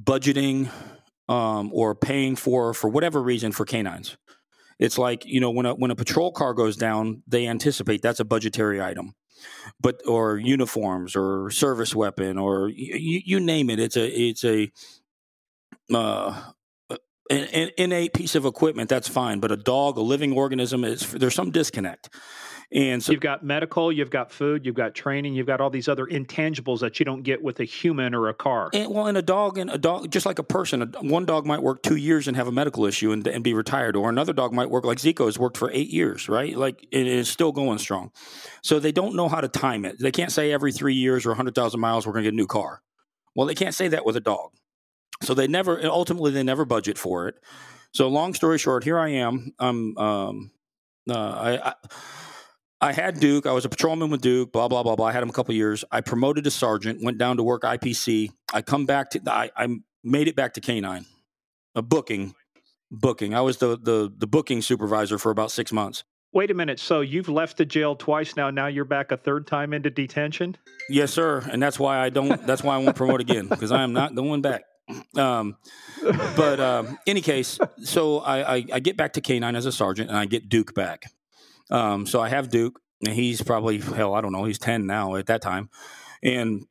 budgeting 0.01 0.69
um, 1.27 1.71
or 1.73 1.95
paying 1.95 2.35
for 2.35 2.73
for 2.73 2.89
whatever 2.89 3.21
reason 3.21 3.51
for 3.51 3.65
canines. 3.65 4.15
It's 4.79 4.97
like 4.97 5.25
you 5.25 5.41
know 5.41 5.51
when 5.51 5.65
a 5.65 5.73
when 5.73 5.91
a 5.91 5.95
patrol 5.95 6.31
car 6.31 6.53
goes 6.53 6.77
down, 6.77 7.23
they 7.27 7.47
anticipate 7.47 8.01
that's 8.01 8.19
a 8.19 8.25
budgetary 8.25 8.81
item, 8.81 9.15
but 9.81 10.01
or 10.07 10.37
uniforms 10.37 11.15
or 11.15 11.49
service 11.49 11.95
weapon 11.95 12.37
or 12.37 12.69
you, 12.69 13.21
you 13.25 13.39
name 13.39 13.69
it. 13.69 13.79
It's 13.79 13.97
a 13.97 14.07
it's 14.07 14.43
a 14.43 14.71
uh, 15.93 16.41
an, 17.29 17.71
innate 17.77 18.13
piece 18.13 18.35
of 18.35 18.45
equipment. 18.45 18.89
That's 18.89 19.07
fine, 19.07 19.39
but 19.39 19.51
a 19.51 19.57
dog, 19.57 19.97
a 19.97 20.01
living 20.01 20.33
organism, 20.33 20.83
is 20.83 21.11
there's 21.11 21.35
some 21.35 21.51
disconnect. 21.51 22.09
And 22.71 23.03
so 23.03 23.11
you've 23.11 23.21
got 23.21 23.43
medical, 23.43 23.91
you've 23.91 24.09
got 24.09 24.31
food, 24.31 24.65
you've 24.65 24.75
got 24.75 24.95
training, 24.95 25.35
you've 25.35 25.47
got 25.47 25.61
all 25.61 25.69
these 25.69 25.87
other 25.87 26.07
intangibles 26.07 26.79
that 26.79 26.99
you 26.99 27.05
don't 27.05 27.21
get 27.21 27.41
with 27.41 27.59
a 27.59 27.63
human 27.63 28.15
or 28.15 28.27
a 28.27 28.33
car. 28.33 28.69
And, 28.73 28.91
well, 28.91 29.05
and 29.05 29.17
a 29.17 29.21
dog, 29.21 29.57
and 29.57 29.69
a 29.69 29.77
dog, 29.77 30.09
just 30.09 30.25
like 30.25 30.39
a 30.39 30.43
person, 30.43 30.81
a, 30.81 30.85
one 31.01 31.25
dog 31.25 31.45
might 31.45 31.61
work 31.61 31.83
two 31.83 31.95
years 31.95 32.27
and 32.27 32.35
have 32.35 32.47
a 32.47 32.51
medical 32.51 32.85
issue 32.85 33.11
and, 33.11 33.25
and 33.27 33.43
be 33.43 33.53
retired, 33.53 33.95
or 33.95 34.09
another 34.09 34.33
dog 34.33 34.51
might 34.51 34.69
work 34.69 34.83
like 34.83 34.97
Ziko 34.97 35.25
has 35.25 35.37
worked 35.37 35.57
for 35.57 35.69
eight 35.71 35.89
years, 35.89 36.27
right? 36.27 36.55
Like 36.55 36.85
it 36.91 37.07
is 37.07 37.29
still 37.29 37.51
going 37.51 37.77
strong. 37.77 38.11
So 38.63 38.79
they 38.79 38.91
don't 38.91 39.15
know 39.15 39.29
how 39.29 39.41
to 39.41 39.47
time 39.47 39.85
it. 39.85 39.99
They 39.99 40.11
can't 40.11 40.31
say 40.31 40.51
every 40.51 40.71
three 40.71 40.95
years 40.95 41.25
or 41.25 41.29
100,000 41.29 41.79
miles 41.79 42.07
we're 42.07 42.13
going 42.13 42.23
to 42.23 42.31
get 42.31 42.33
a 42.33 42.37
new 42.37 42.47
car. 42.47 42.81
Well, 43.35 43.47
they 43.47 43.55
can't 43.55 43.75
say 43.75 43.89
that 43.89 44.05
with 44.05 44.15
a 44.15 44.21
dog. 44.21 44.51
So 45.21 45.33
they 45.33 45.47
never, 45.47 45.83
ultimately, 45.85 46.31
they 46.31 46.43
never 46.43 46.65
budget 46.65 46.97
for 46.97 47.27
it. 47.27 47.35
So 47.93 48.07
long 48.07 48.33
story 48.33 48.57
short, 48.57 48.83
here 48.83 48.99
I 48.99 49.09
am. 49.09 49.53
I'm, 49.59 49.97
um, 49.97 50.51
uh, 51.09 51.13
I, 51.13 51.69
I 51.69 51.73
I 52.81 52.91
had 52.91 53.19
Duke. 53.19 53.47
I 53.47 53.51
was 53.51 53.65
a 53.65 53.69
patrolman 53.69 54.09
with 54.09 54.21
Duke. 54.21 54.51
Blah 54.51 54.67
blah 54.67 54.83
blah 54.83 54.95
blah. 54.95 55.07
I 55.07 55.11
had 55.11 55.23
him 55.23 55.29
a 55.29 55.33
couple 55.33 55.55
years. 55.55 55.83
I 55.91 56.01
promoted 56.01 56.43
to 56.43 56.51
sergeant. 56.51 57.03
Went 57.03 57.17
down 57.17 57.37
to 57.37 57.43
work 57.43 57.63
IPC. 57.63 58.31
I 58.53 58.61
come 58.61 58.85
back 58.85 59.11
to. 59.11 59.21
I, 59.27 59.49
I 59.55 59.67
made 60.03 60.27
it 60.27 60.35
back 60.35 60.53
to 60.55 60.61
K9. 60.61 61.05
A 61.75 61.81
booking, 61.81 62.35
booking. 62.91 63.33
I 63.33 63.41
was 63.41 63.57
the 63.57 63.77
the 63.77 64.13
the 64.15 64.27
booking 64.27 64.61
supervisor 64.61 65.17
for 65.17 65.31
about 65.31 65.51
six 65.51 65.71
months. 65.71 66.03
Wait 66.33 66.51
a 66.51 66.53
minute. 66.53 66.79
So 66.79 66.99
you've 66.99 67.29
left 67.29 67.57
the 67.57 67.65
jail 67.65 67.95
twice 67.95 68.35
now. 68.35 68.49
Now 68.49 68.67
you're 68.67 68.83
back 68.83 69.11
a 69.11 69.17
third 69.17 69.47
time 69.47 69.73
into 69.73 69.89
detention. 69.89 70.57
Yes, 70.89 71.13
sir. 71.13 71.39
And 71.49 71.63
that's 71.63 71.79
why 71.79 71.99
I 71.99 72.09
don't. 72.09 72.45
That's 72.45 72.61
why 72.61 72.75
I 72.75 72.77
won't 72.77 72.95
promote 72.95 73.21
again 73.21 73.47
because 73.47 73.71
I 73.71 73.83
am 73.83 73.93
not 73.93 74.15
going 74.15 74.41
back. 74.41 74.63
Um, 75.15 75.57
but 76.35 76.59
um, 76.59 76.97
any 77.07 77.21
case, 77.21 77.57
so 77.83 78.19
I, 78.19 78.55
I, 78.55 78.65
I 78.73 78.79
get 78.79 78.97
back 78.97 79.13
to 79.13 79.21
K9 79.21 79.55
as 79.55 79.65
a 79.65 79.71
sergeant, 79.71 80.09
and 80.09 80.17
I 80.17 80.25
get 80.25 80.49
Duke 80.49 80.75
back. 80.75 81.11
Um, 81.71 82.05
so 82.05 82.21
I 82.21 82.29
have 82.29 82.49
Duke, 82.49 82.79
and 83.03 83.13
he's 83.13 83.41
probably 83.41 83.79
hell, 83.79 84.13
I 84.13 84.21
don't 84.21 84.31
know, 84.31 84.45
he's 84.45 84.59
ten 84.59 84.85
now 84.85 85.15
at 85.15 85.25
that 85.27 85.41
time, 85.41 85.69
and 86.21 86.67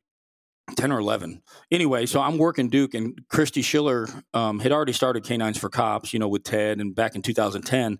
10 0.75 0.91
or 0.91 0.99
11. 0.99 1.41
Anyway, 1.71 2.05
so 2.05 2.21
I'm 2.21 2.37
working 2.37 2.69
Duke, 2.69 2.93
and 2.93 3.21
Kristi 3.27 3.63
Schiller 3.63 4.07
um, 4.33 4.59
had 4.59 4.71
already 4.71 4.93
started 4.93 5.23
Canines 5.23 5.57
for 5.57 5.69
Cops, 5.69 6.11
you 6.11 6.19
know, 6.19 6.27
with 6.27 6.43
Ted 6.43 6.79
and 6.79 6.95
back 6.95 7.15
in 7.15 7.21
2010. 7.21 7.99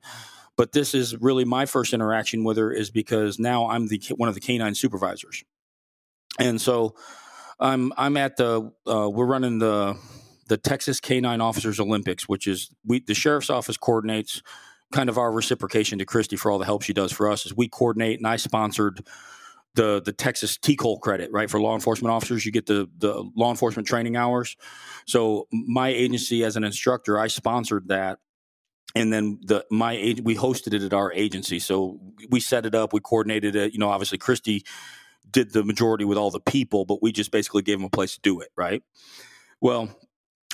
But 0.57 0.71
this 0.71 0.93
is 0.93 1.15
really 1.21 1.45
my 1.45 1.65
first 1.65 1.93
interaction 1.93 2.43
with 2.43 2.57
her 2.57 2.71
is 2.71 2.89
because 2.89 3.37
now 3.37 3.67
I'm 3.67 3.87
the 3.87 4.01
one 4.15 4.29
of 4.29 4.35
the 4.35 4.41
canine 4.41 4.73
supervisors, 4.73 5.43
and 6.39 6.61
so 6.61 6.95
I'm 7.59 7.93
I'm 7.97 8.17
at 8.17 8.37
the 8.37 8.71
uh, 8.87 9.09
we're 9.09 9.25
running 9.25 9.59
the 9.59 9.97
the 10.47 10.57
Texas 10.57 10.99
Canine 10.99 11.41
Officers 11.41 11.79
Olympics, 11.79 12.27
which 12.27 12.47
is 12.47 12.69
we 12.85 12.99
the 12.99 13.13
sheriff's 13.13 13.49
office 13.49 13.77
coordinates 13.77 14.41
kind 14.91 15.09
of 15.09 15.17
our 15.17 15.31
reciprocation 15.31 15.99
to 15.99 16.05
Kristi 16.05 16.37
for 16.37 16.51
all 16.51 16.59
the 16.59 16.65
help 16.65 16.83
she 16.83 16.93
does 16.93 17.11
for 17.11 17.29
us 17.29 17.45
is 17.45 17.55
we 17.55 17.67
coordinate 17.67 18.19
and 18.19 18.27
I 18.27 18.35
sponsored 18.35 19.05
the 19.73 20.01
the 20.03 20.13
Texas 20.13 20.57
TCOL 20.57 20.99
credit, 21.01 21.31
right? 21.31 21.49
For 21.49 21.59
law 21.59 21.75
enforcement 21.75 22.11
officers, 22.11 22.45
you 22.45 22.51
get 22.51 22.65
the 22.65 22.89
the 22.97 23.29
law 23.35 23.51
enforcement 23.51 23.87
training 23.87 24.15
hours. 24.15 24.55
So 25.05 25.47
my 25.51 25.89
agency, 25.89 26.43
as 26.43 26.55
an 26.55 26.63
instructor, 26.63 27.19
I 27.19 27.27
sponsored 27.27 27.89
that, 27.89 28.19
and 28.95 29.11
then 29.11 29.39
the 29.43 29.65
my 29.69 30.15
we 30.23 30.35
hosted 30.35 30.73
it 30.73 30.81
at 30.81 30.93
our 30.93 31.11
agency. 31.13 31.59
So 31.59 31.99
we 32.29 32.39
set 32.39 32.65
it 32.65 32.73
up, 32.73 32.93
we 32.93 33.01
coordinated 33.01 33.55
it. 33.55 33.73
You 33.73 33.79
know, 33.79 33.89
obviously 33.89 34.17
Kristi 34.17 34.63
did 35.31 35.53
the 35.53 35.63
majority 35.63 36.05
with 36.05 36.17
all 36.17 36.31
the 36.31 36.39
people, 36.39 36.85
but 36.85 37.01
we 37.01 37.11
just 37.11 37.31
basically 37.31 37.61
gave 37.61 37.77
them 37.77 37.85
a 37.85 37.89
place 37.89 38.15
to 38.15 38.21
do 38.21 38.39
it, 38.41 38.49
right? 38.55 38.83
Well, 39.61 39.89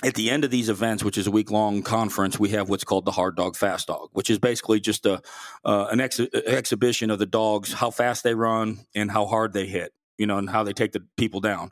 at 0.02 0.14
the 0.14 0.30
end 0.30 0.44
of 0.44 0.50
these 0.50 0.68
events, 0.68 1.04
which 1.04 1.16
is 1.16 1.26
a 1.26 1.30
week 1.30 1.50
long 1.50 1.82
conference, 1.82 2.38
we 2.38 2.50
have 2.50 2.68
what's 2.68 2.84
called 2.84 3.04
the 3.04 3.12
hard 3.12 3.36
dog 3.36 3.56
fast 3.56 3.86
dog, 3.86 4.08
which 4.12 4.30
is 4.30 4.38
basically 4.38 4.80
just 4.80 5.06
a 5.06 5.20
uh, 5.64 5.86
an 5.90 6.00
ex- 6.00 6.20
exhibition 6.20 7.10
of 7.10 7.18
the 7.18 7.26
dogs, 7.26 7.72
how 7.72 7.90
fast 7.90 8.24
they 8.24 8.34
run 8.34 8.80
and 8.94 9.10
how 9.10 9.26
hard 9.26 9.52
they 9.52 9.66
hit, 9.66 9.92
you 10.18 10.26
know, 10.26 10.38
and 10.38 10.50
how 10.50 10.64
they 10.64 10.72
take 10.72 10.92
the 10.92 11.04
people 11.16 11.40
down. 11.40 11.70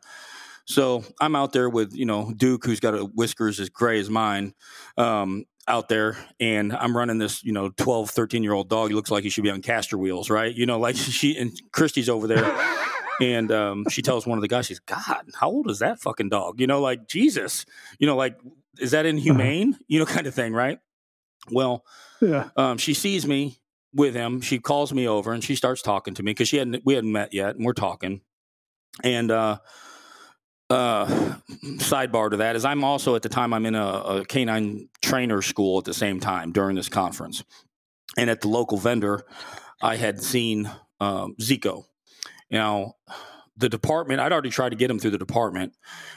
So 0.66 1.04
I'm 1.20 1.34
out 1.34 1.52
there 1.52 1.68
with 1.68 1.94
you 1.94 2.06
know 2.06 2.32
Duke, 2.36 2.64
who's 2.64 2.80
got 2.80 2.94
a 2.94 3.04
whiskers 3.04 3.58
as 3.58 3.68
gray 3.68 3.98
as 3.98 4.08
mine, 4.08 4.54
um, 4.96 5.44
out 5.70 5.88
there, 5.88 6.16
and 6.38 6.72
I'm 6.72 6.96
running 6.96 7.18
this 7.18 7.42
you 7.44 7.52
know 7.52 7.70
12, 7.70 8.10
13 8.10 8.42
year 8.42 8.52
old 8.52 8.68
dog. 8.68 8.88
He 8.88 8.94
looks 8.94 9.10
like 9.10 9.24
he 9.24 9.30
should 9.30 9.44
be 9.44 9.50
on 9.50 9.62
caster 9.62 9.96
wheels, 9.96 10.28
right? 10.28 10.54
You 10.54 10.66
know, 10.66 10.78
like 10.78 10.96
she 10.96 11.36
and 11.36 11.52
Kristi's 11.72 12.08
over 12.08 12.26
there. 12.26 12.76
And 13.20 13.52
um, 13.52 13.84
she 13.90 14.00
tells 14.00 14.26
one 14.26 14.38
of 14.38 14.42
the 14.42 14.48
guys, 14.48 14.66
she's, 14.66 14.78
God, 14.78 15.26
how 15.38 15.50
old 15.50 15.70
is 15.70 15.80
that 15.80 16.00
fucking 16.00 16.30
dog? 16.30 16.58
You 16.58 16.66
know, 16.66 16.80
like, 16.80 17.06
Jesus, 17.06 17.66
you 17.98 18.06
know, 18.06 18.16
like, 18.16 18.38
is 18.78 18.92
that 18.92 19.04
inhumane? 19.04 19.74
Uh-huh. 19.74 19.82
You 19.88 19.98
know, 19.98 20.06
kind 20.06 20.26
of 20.26 20.34
thing, 20.34 20.54
right? 20.54 20.78
Well, 21.50 21.84
yeah. 22.20 22.48
Um, 22.56 22.78
she 22.78 22.94
sees 22.94 23.26
me 23.26 23.60
with 23.92 24.14
him. 24.14 24.40
She 24.40 24.58
calls 24.58 24.92
me 24.92 25.06
over 25.06 25.32
and 25.32 25.44
she 25.44 25.54
starts 25.54 25.82
talking 25.82 26.14
to 26.14 26.22
me 26.22 26.30
because 26.30 26.48
she 26.48 26.56
hadn't, 26.56 26.82
we 26.84 26.94
hadn't 26.94 27.12
met 27.12 27.34
yet, 27.34 27.56
and 27.56 27.64
we're 27.64 27.74
talking. 27.74 28.22
And 29.04 29.30
uh, 29.30 29.58
uh, 30.70 31.06
sidebar 31.78 32.30
to 32.30 32.38
that 32.38 32.56
is 32.56 32.64
I'm 32.64 32.84
also 32.84 33.16
at 33.16 33.22
the 33.22 33.28
time 33.28 33.52
I'm 33.52 33.66
in 33.66 33.74
a, 33.74 33.86
a 33.86 34.24
canine 34.24 34.88
trainer 35.02 35.42
school 35.42 35.78
at 35.78 35.84
the 35.84 35.94
same 35.94 36.20
time 36.20 36.52
during 36.52 36.76
this 36.76 36.88
conference, 36.88 37.42
and 38.16 38.30
at 38.30 38.40
the 38.40 38.48
local 38.48 38.78
vendor, 38.78 39.24
I 39.82 39.96
had 39.96 40.22
seen 40.22 40.70
um, 41.00 41.34
Ziko, 41.40 41.84
know, 42.58 42.96
the 43.60 43.68
department, 43.68 44.20
I'd 44.20 44.32
already 44.32 44.50
tried 44.50 44.70
to 44.70 44.76
get 44.76 44.90
him 44.90 44.98
through 44.98 45.10
the 45.12 45.18
department. 45.18 45.74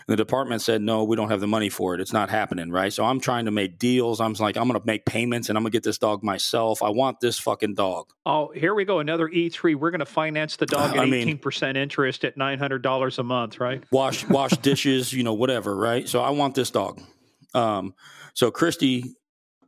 And 0.08 0.14
the 0.14 0.18
department 0.18 0.62
said, 0.62 0.82
no, 0.82 1.04
we 1.04 1.16
don't 1.16 1.30
have 1.30 1.42
the 1.42 1.48
money 1.48 1.70
for 1.70 1.94
it. 1.94 2.02
It's 2.02 2.14
not 2.14 2.30
happening, 2.30 2.72
right? 2.72 2.92
So 2.92 3.04
I'm 3.04 3.20
trying 3.20 3.46
to 3.46 3.52
make 3.52 3.78
deals. 3.78 4.22
I'm 4.22 4.34
like, 4.34 4.58
I'm 4.58 4.68
going 4.68 4.80
to 4.80 4.86
make 4.86 5.06
payments 5.06 5.50
and 5.50 5.58
I'm 5.58 5.64
going 5.64 5.72
to 5.72 5.76
get 5.76 5.84
this 5.84 5.98
dog 5.98 6.24
myself. 6.24 6.82
I 6.82 6.90
want 6.90 7.20
this 7.20 7.38
fucking 7.38 7.76
dog. 7.76 8.08
Oh, 8.26 8.52
here 8.56 8.74
we 8.74 8.86
go. 8.86 9.00
Another 9.00 9.28
E3. 9.28 9.76
We're 9.76 9.92
going 9.92 10.00
to 10.00 10.06
finance 10.06 10.56
the 10.56 10.66
dog 10.66 10.92
at 10.96 11.00
I 11.00 11.06
mean, 11.06 11.38
18% 11.38 11.76
interest 11.76 12.24
at 12.24 12.38
$900 12.38 13.20
a 13.20 13.24
month, 13.24 13.60
right? 13.60 13.84
Wash, 13.92 14.28
wash 14.28 14.52
dishes, 14.62 15.14
you 15.14 15.24
know, 15.24 15.34
whatever, 15.34 15.76
right? 15.76 16.08
So 16.08 16.22
I 16.22 16.32
want 16.32 16.56
this 16.56 16.72
dog. 16.72 17.02
Um, 17.54 17.94
so 18.34 18.52
Kristi, 18.52 19.04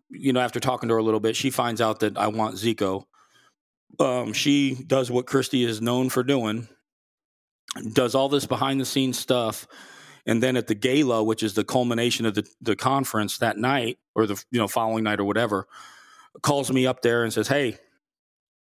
you 0.10 0.34
know, 0.34 0.40
after 0.40 0.60
talking 0.60 0.90
to 0.90 0.96
her 0.96 1.00
a 1.00 1.04
little 1.04 1.20
bit, 1.20 1.36
she 1.36 1.50
finds 1.50 1.82
out 1.82 2.00
that 2.00 2.18
I 2.18 2.28
want 2.28 2.56
Ziko. 2.56 3.04
Um, 4.00 4.34
she 4.34 4.76
does 4.76 5.12
what 5.12 5.26
Kristi 5.26 5.66
is 5.66 5.82
known 5.82 6.10
for 6.10 6.24
doing, 6.24 6.68
does 7.94 8.16
all 8.16 8.30
this 8.30 8.46
behind 8.46 8.80
the 8.80 8.86
scenes 8.86 9.18
stuff, 9.18 9.68
and 10.26 10.42
then 10.42 10.58
at 10.58 10.68
the 10.68 10.76
gala, 10.76 11.24
which 11.24 11.44
is 11.44 11.54
the 11.54 11.64
culmination 11.64 12.26
of 12.26 12.36
the, 12.36 12.48
the 12.62 12.76
conference 12.76 13.38
that 13.40 13.58
night 13.58 13.98
or 14.16 14.26
the 14.26 14.44
you 14.52 14.60
know 14.60 14.68
following 14.68 15.04
night 15.04 15.20
or 15.20 15.26
whatever, 15.26 15.68
calls 16.42 16.72
me 16.72 16.88
up 16.88 17.02
there 17.02 17.24
and 17.24 17.34
says, 17.34 17.48
"Hey, 17.48 17.78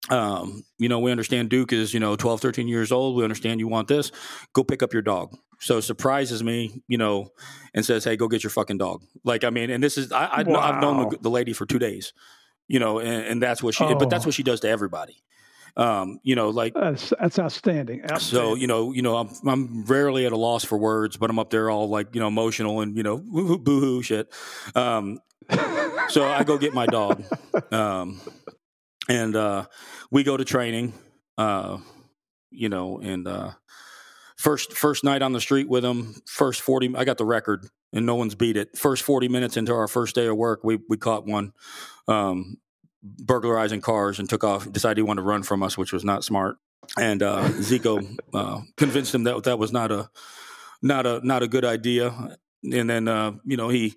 um, 0.09 0.63
you 0.77 0.89
know, 0.89 0.99
we 0.99 1.11
understand 1.11 1.49
Duke 1.49 1.73
is, 1.73 1.93
you 1.93 1.99
know, 1.99 2.15
12, 2.15 2.41
13 2.41 2.67
years 2.67 2.91
old. 2.91 3.17
We 3.17 3.23
understand 3.23 3.59
you 3.59 3.67
want 3.67 3.87
this. 3.87 4.11
Go 4.53 4.63
pick 4.63 4.81
up 4.81 4.93
your 4.93 5.01
dog. 5.01 5.35
So 5.59 5.81
surprises 5.81 6.41
me, 6.41 6.81
you 6.87 6.97
know, 6.97 7.33
and 7.73 7.85
says, 7.85 8.05
Hey, 8.05 8.15
go 8.15 8.29
get 8.29 8.41
your 8.41 8.49
fucking 8.49 8.77
dog. 8.77 9.03
Like, 9.25 9.43
I 9.43 9.49
mean, 9.49 9.69
and 9.69 9.83
this 9.83 9.97
is, 9.97 10.13
I, 10.13 10.25
I, 10.31 10.37
have 10.37 10.81
known 10.81 11.11
the 11.19 11.29
lady 11.29 11.51
for 11.51 11.65
two 11.65 11.79
days 11.79 12.13
you 12.69 12.79
know, 12.79 12.99
and, 12.99 13.25
and 13.25 13.43
that's 13.43 13.61
what 13.61 13.73
she. 13.75 13.83
Oh. 13.83 13.95
But 13.95 14.09
that's 14.09 14.23
oh. 14.23 14.27
what 14.27 14.35
she 14.35 14.43
does 14.43 14.61
to 14.61 14.69
everybody. 14.69 15.17
Um, 15.79 16.19
you 16.23 16.35
know, 16.35 16.49
like 16.49 16.73
that's, 16.73 17.13
that's 17.17 17.39
outstanding. 17.39 18.01
outstanding. 18.01 18.19
So 18.19 18.55
you 18.55 18.67
know, 18.67 18.91
you 18.91 19.01
know, 19.01 19.15
I'm 19.15 19.29
I'm 19.47 19.85
rarely 19.85 20.25
at 20.25 20.33
a 20.33 20.37
loss 20.37 20.65
for 20.65 20.77
words, 20.77 21.15
but 21.15 21.29
I'm 21.29 21.39
up 21.39 21.51
there 21.51 21.69
all 21.69 21.87
like 21.87 22.13
you 22.13 22.19
know 22.19 22.27
emotional 22.27 22.81
and 22.81 22.97
you 22.97 23.03
know 23.03 23.17
boo 23.17 23.79
hoo 23.79 24.03
shit. 24.03 24.29
Um, 24.75 25.19
so 26.09 26.25
I 26.25 26.43
go 26.43 26.57
get 26.57 26.73
my 26.73 26.85
dog, 26.85 27.23
um, 27.71 28.19
and 29.07 29.33
uh, 29.37 29.67
we 30.11 30.23
go 30.23 30.35
to 30.35 30.43
training. 30.43 30.93
Uh, 31.37 31.77
you 32.51 32.67
know, 32.67 32.99
and 32.99 33.25
uh, 33.25 33.51
first 34.35 34.73
first 34.73 35.05
night 35.05 35.21
on 35.21 35.31
the 35.31 35.39
street 35.39 35.69
with 35.69 35.85
him, 35.85 36.13
first 36.25 36.59
forty. 36.59 36.93
I 36.93 37.05
got 37.05 37.17
the 37.17 37.25
record, 37.25 37.69
and 37.93 38.05
no 38.05 38.15
one's 38.15 38.35
beat 38.35 38.57
it. 38.57 38.77
First 38.77 39.03
forty 39.03 39.29
minutes 39.29 39.55
into 39.55 39.73
our 39.73 39.87
first 39.87 40.13
day 40.13 40.27
of 40.27 40.35
work, 40.35 40.59
we 40.61 40.77
we 40.89 40.97
caught 40.97 41.25
one 41.25 41.53
um, 42.09 42.57
burglarizing 43.03 43.81
cars 43.81 44.19
and 44.19 44.29
took 44.29 44.43
off. 44.43 44.71
Decided 44.71 44.97
he 44.97 45.03
wanted 45.03 45.21
to 45.21 45.27
run 45.27 45.43
from 45.43 45.63
us, 45.63 45.77
which 45.77 45.93
was 45.93 46.03
not 46.03 46.23
smart. 46.23 46.57
And 46.97 47.21
uh, 47.21 47.43
Ziko 47.49 48.17
uh, 48.33 48.61
convinced 48.77 49.13
him 49.13 49.23
that 49.23 49.43
that 49.43 49.59
was 49.59 49.71
not 49.71 49.91
a 49.91 50.09
not 50.81 51.05
a 51.05 51.25
not 51.25 51.43
a 51.43 51.47
good 51.47 51.65
idea. 51.65 52.37
And 52.63 52.89
then 52.89 53.07
uh, 53.07 53.33
you 53.45 53.57
know 53.57 53.69
he 53.69 53.95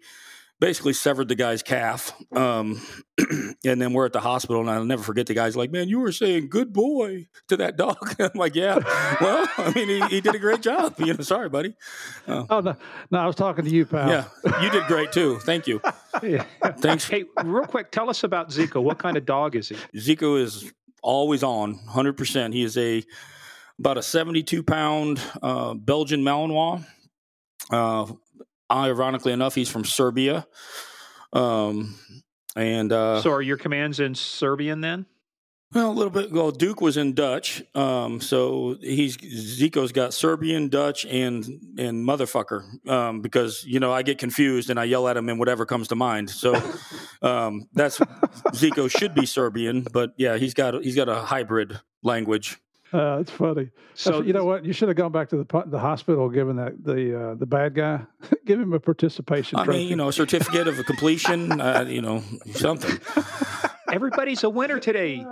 basically 0.63 0.93
severed 0.93 1.27
the 1.27 1.35
guy's 1.35 1.61
calf. 1.61 2.13
Um, 2.31 2.81
and 3.65 3.83
then 3.83 3.93
we're 3.93 4.07
at 4.07 4.13
the 4.13 4.21
hospital, 4.21 4.61
and 4.61 4.71
I'll 4.71 4.85
never 4.85 5.03
forget 5.03 5.27
the 5.27 5.35
guy's 5.35 5.57
like, 5.57 5.73
"Man, 5.73 5.89
you 5.89 5.99
were 5.99 6.13
saying 6.13 6.51
good 6.51 6.73
boy 6.73 7.27
to 7.49 7.57
that 7.57 7.77
dog." 7.77 8.15
I'm 8.21 8.31
like, 8.37 8.55
"Yeah, 8.55 8.79
well, 9.21 9.49
I 9.59 9.73
mean, 9.75 9.89
he, 9.89 10.01
he 10.07 10.21
did 10.21 10.37
a 10.37 10.39
great 10.39 10.63
job. 10.63 10.95
You 10.99 11.15
know, 11.15 11.23
sorry, 11.23 11.49
buddy." 11.49 11.75
Uh, 12.29 12.47
oh 12.49 12.61
no, 12.61 12.77
no, 13.11 13.19
I 13.19 13.27
was 13.27 13.35
talking 13.35 13.65
to 13.65 13.71
you, 13.71 13.85
pal. 13.85 14.09
Yeah, 14.09 14.25
you 14.63 14.71
did 14.71 14.85
great 14.85 15.11
too. 15.11 15.41
Thank 15.41 15.67
you. 15.67 15.81
yeah. 16.23 16.45
Thanks. 16.79 17.09
Hey, 17.09 17.25
real 17.43 17.67
quick, 17.67 17.91
tell 17.91 18.09
us 18.09 18.23
about 18.23 18.51
Ziko. 18.51 18.81
What 18.81 18.99
kind 18.99 19.17
of 19.17 19.27
dog 19.27 19.57
is 19.57 19.69
he? 19.69 19.77
Ziko 19.97 20.41
is 20.41 20.73
always 21.03 21.43
on, 21.43 21.75
hundred 21.89 22.17
percent. 22.17 22.55
He 22.55 22.63
is 22.63 22.79
a 22.79 23.03
about 23.81 23.99
a 23.99 24.03
seventy-two 24.03 24.63
pound 24.63 25.21
uh, 25.43 25.75
Belgian 25.75 26.23
Malinois. 26.23 26.87
Uh, 27.69 28.13
ironically 28.73 29.33
enough, 29.33 29.55
he's 29.55 29.69
from 29.69 29.85
Serbia. 29.85 30.47
Um, 31.33 31.97
and 32.57 32.93
uh, 32.93 33.23
so, 33.23 33.31
are 33.31 33.43
your 33.43 33.57
commands 33.57 34.01
in 34.01 34.15
Serbian 34.15 34.81
then? 34.81 35.07
Well, 35.73 35.91
a 35.91 35.93
little 35.93 36.11
bit. 36.11 36.31
Well, 36.31 36.51
Duke 36.51 36.83
was 36.83 36.99
in 36.99 37.15
Dutch, 37.15 37.63
um, 37.75 38.21
so 38.21 38.77
he's 38.79 39.17
Ziko's 39.17 39.91
got 39.91 40.13
Serbian, 40.13 40.69
Dutch, 40.69 41.07
and 41.07 41.45
and 41.79 42.07
motherfucker. 42.07 42.87
Um, 42.87 43.23
because 43.23 43.65
you 43.65 43.81
know 43.81 43.91
I 43.91 44.03
get 44.03 44.19
confused 44.19 44.69
and 44.69 44.79
I 44.79 44.85
yell 44.85 45.09
at 45.09 45.17
him 45.17 45.31
in 45.31 45.39
whatever 45.39 45.65
comes 45.65 45.89
to 45.89 45.95
mind. 45.95 46.29
So 46.29 46.55
um, 47.23 47.69
that's 47.73 47.99
Ziko 48.51 48.91
should 48.91 49.15
be 49.15 49.25
Serbian, 49.25 49.87
but 49.91 50.13
yeah, 50.19 50.37
he's 50.37 50.53
got 50.53 50.75
he's 50.83 50.97
got 50.97 51.09
a 51.09 51.17
hybrid 51.17 51.81
language. 52.03 52.59
Uh, 53.03 53.19
it's 53.21 53.31
funny. 53.31 53.71
So 53.95 54.21
you 54.21 54.35
know 54.35 54.45
what? 54.45 54.67
You 54.67 54.75
should 54.75 54.89
have 54.89 54.99
gone 54.99 55.13
back 55.13 55.31
to 55.31 55.37
the 55.37 55.65
the 55.67 55.79
hospital, 55.79 56.29
given 56.29 56.57
that 56.57 56.85
the 56.85 57.31
uh, 57.31 57.35
the 57.37 57.47
bad 57.47 57.75
guy, 57.75 58.03
give 58.45 58.61
him 58.61 58.75
a 58.75 58.81
participation. 58.81 59.59
I 59.59 59.65
trophy. 59.65 59.79
mean, 59.79 59.89
you 59.89 59.97
know, 59.97 60.09
a 60.09 60.13
certificate 60.13 60.69
of 60.69 60.77
completion. 60.85 61.59
uh, 61.61 61.87
you 61.89 62.03
know, 62.03 62.23
something. 62.53 63.01
Everybody's 63.91 64.45
a 64.45 64.51
winner 64.51 64.79
today. 64.79 65.27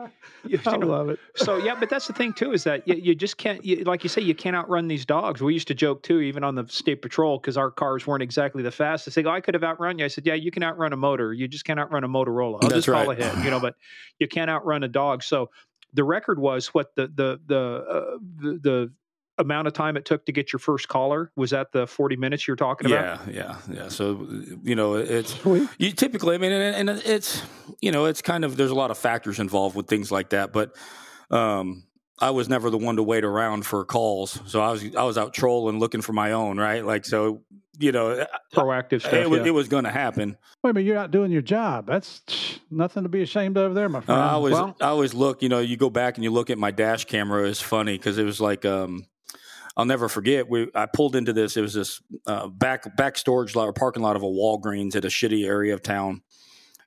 You, 0.46 0.60
I 0.66 0.76
know? 0.76 0.86
love 0.86 1.08
it. 1.10 1.18
So 1.36 1.58
yeah, 1.58 1.74
but 1.78 1.90
that's 1.90 2.06
the 2.06 2.12
thing 2.12 2.32
too 2.32 2.52
is 2.52 2.64
that 2.64 2.86
you, 2.88 2.94
you 2.94 3.14
just 3.14 3.36
can't, 3.36 3.64
you, 3.64 3.84
like 3.84 4.02
you 4.02 4.08
say, 4.08 4.22
you 4.22 4.34
can't 4.34 4.56
outrun 4.56 4.88
these 4.88 5.04
dogs. 5.04 5.42
We 5.42 5.52
used 5.54 5.68
to 5.68 5.74
joke 5.74 6.02
too, 6.02 6.20
even 6.20 6.44
on 6.44 6.54
the 6.54 6.66
state 6.68 7.02
patrol, 7.02 7.38
because 7.38 7.56
our 7.56 7.70
cars 7.70 8.06
weren't 8.06 8.22
exactly 8.22 8.62
the 8.62 8.70
fastest. 8.70 9.16
They 9.16 9.22
go, 9.22 9.30
"I 9.30 9.40
could 9.40 9.54
have 9.54 9.64
outrun 9.64 9.98
you." 9.98 10.06
I 10.06 10.08
said, 10.08 10.26
"Yeah, 10.26 10.34
you 10.34 10.50
can 10.50 10.62
outrun 10.62 10.92
a 10.92 10.96
motor. 10.96 11.32
You 11.32 11.48
just 11.48 11.64
can't 11.64 11.78
outrun 11.80 12.04
a 12.04 12.08
Motorola. 12.08 12.58
I'll 12.62 12.68
that's 12.68 12.74
just 12.74 12.88
right. 12.88 13.04
call 13.04 13.12
ahead, 13.12 13.44
you 13.44 13.50
know, 13.50 13.60
but 13.60 13.76
you 14.18 14.28
can't 14.28 14.50
outrun 14.50 14.82
a 14.82 14.88
dog." 14.88 15.22
So 15.22 15.50
the 15.92 16.04
record 16.04 16.38
was 16.38 16.68
what 16.68 16.94
the 16.94 17.06
the 17.08 17.40
the 17.46 17.58
uh, 17.58 18.18
the, 18.36 18.58
the 18.62 18.92
amount 19.38 19.66
of 19.66 19.72
time 19.72 19.96
it 19.96 20.04
took 20.04 20.26
to 20.26 20.32
get 20.32 20.52
your 20.52 20.60
first 20.60 20.88
caller? 20.88 21.32
Was 21.34 21.50
that 21.50 21.72
the 21.72 21.86
40 21.86 22.16
minutes 22.16 22.46
you're 22.46 22.56
talking 22.56 22.90
about? 22.90 23.26
Yeah 23.26 23.56
yeah 23.68 23.74
yeah. 23.82 23.88
So 23.88 24.26
you 24.62 24.74
know 24.74 24.94
it's 24.94 25.36
you 25.78 25.92
typically 25.92 26.34
i 26.34 26.38
mean 26.38 26.52
and, 26.52 26.88
and, 26.88 27.02
it's 27.04 27.42
you 27.80 27.90
know 27.90 28.04
it's 28.04 28.22
kind 28.22 28.44
of 28.44 28.56
there's 28.56 28.70
a 28.70 28.74
lot 28.74 28.90
of 28.90 28.98
factors 28.98 29.38
involved 29.38 29.76
with 29.76 29.86
things 29.86 30.12
like 30.12 30.30
that 30.30 30.52
but 30.52 30.76
um 31.30 31.84
i 32.20 32.30
was 32.30 32.48
never 32.48 32.70
the 32.70 32.78
one 32.78 32.96
to 32.96 33.02
wait 33.02 33.24
around 33.24 33.64
for 33.66 33.84
calls 33.84 34.40
so 34.46 34.60
i 34.60 34.70
was 34.70 34.94
i 34.96 35.02
was 35.02 35.18
out 35.18 35.32
trolling 35.32 35.78
looking 35.78 36.00
for 36.00 36.12
my 36.12 36.32
own 36.32 36.58
right 36.58 36.84
like 36.84 37.04
so 37.04 37.42
you 37.80 37.92
know, 37.92 38.26
proactive 38.52 39.00
stuff. 39.00 39.14
It, 39.14 39.46
yeah. 39.46 39.50
was 39.52 39.68
going 39.68 39.84
to 39.84 39.90
happen. 39.90 40.36
Wait 40.62 40.70
a 40.70 40.74
minute, 40.74 40.86
you're 40.86 40.94
not 40.94 41.10
doing 41.10 41.32
your 41.32 41.40
job. 41.40 41.86
That's 41.86 42.20
nothing 42.70 43.04
to 43.04 43.08
be 43.08 43.22
ashamed 43.22 43.56
of 43.56 43.74
there, 43.74 43.88
my 43.88 44.02
friend. 44.02 44.20
Uh, 44.20 44.24
I 44.24 44.30
always, 44.32 44.52
well, 44.52 44.76
I 44.80 44.88
always 44.88 45.14
look. 45.14 45.42
You 45.42 45.48
know, 45.48 45.60
you 45.60 45.78
go 45.78 45.88
back 45.88 46.16
and 46.16 46.24
you 46.24 46.30
look 46.30 46.50
at 46.50 46.58
my 46.58 46.70
dash 46.70 47.06
camera. 47.06 47.48
It's 47.48 47.62
funny 47.62 47.96
because 47.96 48.18
it 48.18 48.24
was 48.24 48.38
like, 48.38 48.66
um, 48.66 49.06
I'll 49.78 49.86
never 49.86 50.10
forget. 50.10 50.48
We 50.48 50.68
I 50.74 50.86
pulled 50.86 51.16
into 51.16 51.32
this. 51.32 51.56
It 51.56 51.62
was 51.62 51.72
this 51.72 52.02
uh, 52.26 52.48
back 52.48 52.96
back 52.96 53.16
storage 53.16 53.56
lot 53.56 53.66
or 53.66 53.72
parking 53.72 54.02
lot 54.02 54.14
of 54.14 54.22
a 54.22 54.26
Walgreens 54.26 54.94
at 54.94 55.06
a 55.06 55.08
shitty 55.08 55.46
area 55.46 55.72
of 55.72 55.82
town, 55.82 56.20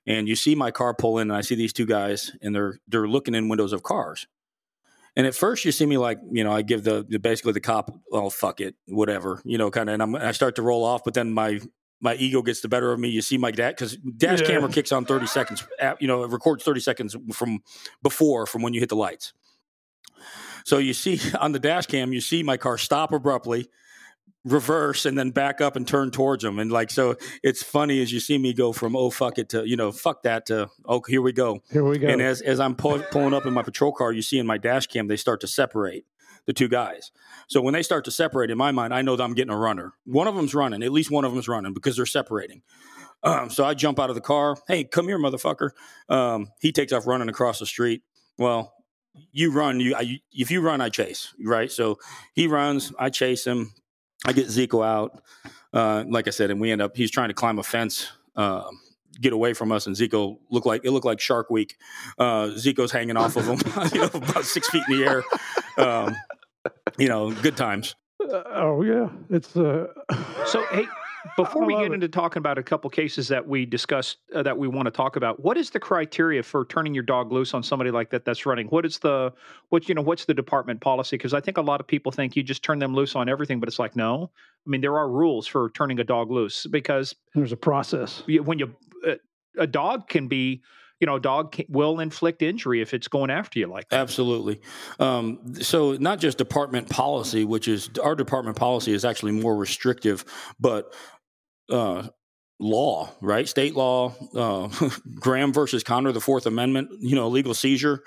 and 0.06 0.28
you 0.28 0.36
see 0.36 0.54
my 0.54 0.70
car 0.70 0.94
pull 0.94 1.18
in, 1.18 1.28
and 1.30 1.36
I 1.36 1.40
see 1.40 1.56
these 1.56 1.72
two 1.72 1.86
guys, 1.86 2.30
and 2.40 2.54
they're 2.54 2.78
they're 2.86 3.08
looking 3.08 3.34
in 3.34 3.48
windows 3.48 3.72
of 3.72 3.82
cars, 3.82 4.28
And 5.16 5.26
at 5.26 5.34
first, 5.34 5.64
you 5.64 5.72
see 5.72 5.86
me 5.86 5.96
like, 5.96 6.18
you 6.32 6.42
know, 6.42 6.52
I 6.52 6.62
give 6.62 6.82
the, 6.82 7.06
the 7.08 7.18
basically 7.18 7.52
the 7.52 7.60
cop, 7.60 7.90
oh 8.10 8.30
fuck 8.30 8.60
it, 8.60 8.74
whatever, 8.86 9.40
you 9.44 9.58
know, 9.58 9.70
kind 9.70 9.88
of, 9.88 9.94
and 9.94 10.02
I'm, 10.02 10.16
I 10.16 10.32
start 10.32 10.56
to 10.56 10.62
roll 10.62 10.84
off, 10.84 11.04
but 11.04 11.14
then 11.14 11.32
my 11.32 11.60
my 12.00 12.14
ego 12.16 12.42
gets 12.42 12.60
the 12.60 12.68
better 12.68 12.92
of 12.92 12.98
me. 12.98 13.08
You 13.08 13.22
see 13.22 13.38
my 13.38 13.50
dad 13.50 13.76
because 13.76 13.96
dash 13.96 14.40
yeah. 14.40 14.46
camera 14.46 14.70
kicks 14.70 14.92
on 14.92 15.04
thirty 15.04 15.26
seconds, 15.26 15.64
you 16.00 16.08
know, 16.08 16.24
it 16.24 16.30
records 16.30 16.64
thirty 16.64 16.80
seconds 16.80 17.16
from 17.32 17.60
before 18.02 18.46
from 18.46 18.62
when 18.62 18.74
you 18.74 18.80
hit 18.80 18.88
the 18.88 18.96
lights. 18.96 19.32
So 20.64 20.78
you 20.78 20.94
see 20.94 21.20
on 21.40 21.52
the 21.52 21.60
dash 21.60 21.86
cam, 21.86 22.12
you 22.12 22.20
see 22.20 22.42
my 22.42 22.56
car 22.56 22.76
stop 22.76 23.12
abruptly 23.12 23.68
reverse 24.44 25.06
and 25.06 25.16
then 25.16 25.30
back 25.30 25.60
up 25.60 25.76
and 25.76 25.88
turn 25.88 26.10
towards 26.10 26.42
them. 26.42 26.58
And 26.58 26.70
like, 26.70 26.90
so 26.90 27.16
it's 27.42 27.62
funny 27.62 28.02
as 28.02 28.12
you 28.12 28.20
see 28.20 28.36
me 28.36 28.52
go 28.52 28.72
from, 28.72 28.94
oh, 28.94 29.10
fuck 29.10 29.38
it 29.38 29.48
to, 29.50 29.66
you 29.66 29.76
know, 29.76 29.90
fuck 29.90 30.22
that 30.24 30.46
to, 30.46 30.68
oh, 30.84 31.02
here 31.08 31.22
we 31.22 31.32
go. 31.32 31.60
Here 31.70 31.84
we 31.84 31.98
go. 31.98 32.08
And 32.08 32.20
as, 32.20 32.42
as 32.42 32.60
I'm 32.60 32.74
pull, 32.74 32.98
pulling 33.10 33.34
up 33.34 33.46
in 33.46 33.54
my 33.54 33.62
patrol 33.62 33.92
car, 33.92 34.12
you 34.12 34.22
see 34.22 34.38
in 34.38 34.46
my 34.46 34.58
dash 34.58 34.86
cam, 34.86 35.08
they 35.08 35.16
start 35.16 35.40
to 35.40 35.46
separate 35.46 36.04
the 36.46 36.52
two 36.52 36.68
guys. 36.68 37.10
So 37.48 37.62
when 37.62 37.72
they 37.72 37.82
start 37.82 38.04
to 38.04 38.10
separate, 38.10 38.50
in 38.50 38.58
my 38.58 38.70
mind, 38.70 38.92
I 38.92 39.02
know 39.02 39.16
that 39.16 39.22
I'm 39.22 39.34
getting 39.34 39.52
a 39.52 39.58
runner. 39.58 39.94
One 40.04 40.26
of 40.26 40.34
them's 40.34 40.54
running, 40.54 40.82
at 40.82 40.92
least 40.92 41.10
one 41.10 41.24
of 41.24 41.32
them's 41.32 41.48
running 41.48 41.72
because 41.72 41.96
they're 41.96 42.06
separating. 42.06 42.62
Um, 43.22 43.48
so 43.48 43.64
I 43.64 43.72
jump 43.72 43.98
out 43.98 44.10
of 44.10 44.14
the 44.14 44.20
car. 44.20 44.56
Hey, 44.68 44.84
come 44.84 45.08
here, 45.08 45.18
motherfucker. 45.18 45.70
Um, 46.10 46.48
he 46.60 46.72
takes 46.72 46.92
off 46.92 47.06
running 47.06 47.30
across 47.30 47.58
the 47.58 47.66
street. 47.66 48.02
Well, 48.36 48.74
you 49.32 49.50
run. 49.52 49.80
You 49.80 49.94
I, 49.96 50.20
if 50.32 50.50
you 50.50 50.60
run, 50.60 50.82
I 50.82 50.90
chase. 50.90 51.32
Right. 51.42 51.72
So 51.72 51.98
he 52.34 52.46
runs. 52.46 52.92
I 52.98 53.08
chase 53.08 53.46
him. 53.46 53.72
I 54.24 54.32
get 54.32 54.46
Ziko 54.46 54.84
out, 54.84 55.22
uh, 55.72 56.04
like 56.08 56.26
I 56.26 56.30
said, 56.30 56.50
and 56.50 56.60
we 56.60 56.70
end 56.70 56.80
up. 56.80 56.96
He's 56.96 57.10
trying 57.10 57.28
to 57.28 57.34
climb 57.34 57.58
a 57.58 57.62
fence, 57.62 58.10
uh, 58.36 58.64
get 59.20 59.32
away 59.32 59.52
from 59.52 59.72
us, 59.72 59.86
and 59.86 59.94
Ziko 59.94 60.38
looked 60.50 60.66
like 60.66 60.84
it 60.84 60.90
looked 60.90 61.06
like 61.06 61.20
Shark 61.20 61.50
Week. 61.50 61.76
Uh, 62.18 62.48
Ziko's 62.56 62.90
hanging 62.92 63.16
off 63.16 63.36
of 63.36 63.46
him, 63.46 63.58
you 63.92 64.00
know, 64.00 64.10
about 64.14 64.44
six 64.44 64.68
feet 64.70 64.82
in 64.88 64.98
the 64.98 65.04
air. 65.04 65.22
Um, 65.76 66.16
you 66.98 67.08
know, 67.08 67.32
good 67.32 67.56
times. 67.56 67.94
Uh, 68.20 68.42
oh 68.54 68.82
yeah, 68.82 69.08
it's 69.30 69.56
uh... 69.56 69.86
so. 70.46 70.64
Hey, 70.70 70.86
before 71.36 71.64
we 71.64 71.74
get 71.74 71.86
it. 71.86 71.92
into 71.92 72.08
talking 72.08 72.38
about 72.38 72.58
a 72.58 72.62
couple 72.62 72.88
cases 72.90 73.28
that 73.28 73.46
we 73.46 73.66
discussed 73.66 74.18
uh, 74.34 74.42
that 74.42 74.56
we 74.56 74.68
want 74.68 74.86
to 74.86 74.90
talk 74.90 75.16
about, 75.16 75.40
what 75.40 75.56
is 75.56 75.70
the 75.70 75.80
criteria 75.80 76.42
for 76.42 76.64
turning 76.66 76.94
your 76.94 77.02
dog 77.02 77.32
loose 77.32 77.54
on 77.54 77.62
somebody 77.62 77.90
like 77.90 78.10
that 78.10 78.24
that's 78.24 78.46
running? 78.46 78.66
What 78.68 78.84
is 78.84 78.98
the 78.98 79.32
what 79.70 79.88
you 79.88 79.94
know? 79.94 80.02
What's 80.02 80.24
the 80.24 80.34
department 80.34 80.80
policy? 80.80 81.16
Because 81.16 81.34
I 81.34 81.40
think 81.40 81.56
a 81.56 81.62
lot 81.62 81.80
of 81.80 81.86
people 81.86 82.12
think 82.12 82.36
you 82.36 82.42
just 82.42 82.62
turn 82.62 82.78
them 82.78 82.94
loose 82.94 83.14
on 83.14 83.28
everything, 83.28 83.60
but 83.60 83.68
it's 83.68 83.78
like 83.78 83.96
no. 83.96 84.30
I 84.66 84.70
mean, 84.70 84.80
there 84.80 84.96
are 84.96 85.08
rules 85.08 85.46
for 85.46 85.70
turning 85.70 86.00
a 86.00 86.04
dog 86.04 86.30
loose 86.30 86.66
because 86.66 87.14
there's 87.34 87.52
a 87.52 87.56
process. 87.56 88.22
When 88.26 88.58
you 88.58 88.74
uh, 89.06 89.14
a 89.58 89.66
dog 89.66 90.08
can 90.08 90.28
be 90.28 90.62
you 91.00 91.06
know, 91.06 91.16
a 91.16 91.20
dog 91.20 91.52
can, 91.52 91.66
will 91.68 92.00
inflict 92.00 92.40
injury 92.40 92.80
if 92.80 92.94
it's 92.94 93.08
going 93.08 93.30
after 93.30 93.58
you 93.58 93.66
like 93.66 93.88
that. 93.88 94.00
Absolutely. 94.00 94.60
Um, 94.98 95.54
so, 95.60 95.92
not 95.94 96.18
just 96.18 96.38
department 96.38 96.88
policy, 96.88 97.44
which 97.44 97.68
is 97.68 97.90
our 98.02 98.14
department 98.14 98.56
policy 98.56 98.92
is 98.92 99.04
actually 99.04 99.32
more 99.32 99.56
restrictive, 99.56 100.24
but 100.58 100.94
uh, 101.70 102.08
law, 102.58 103.10
right? 103.20 103.48
State 103.48 103.74
law, 103.74 104.14
uh, 104.34 104.68
Graham 105.14 105.52
versus 105.52 105.82
Connor, 105.82 106.12
the 106.12 106.20
Fourth 106.20 106.46
Amendment, 106.46 106.90
you 107.00 107.14
know, 107.14 107.28
legal 107.28 107.54
seizure, 107.54 108.02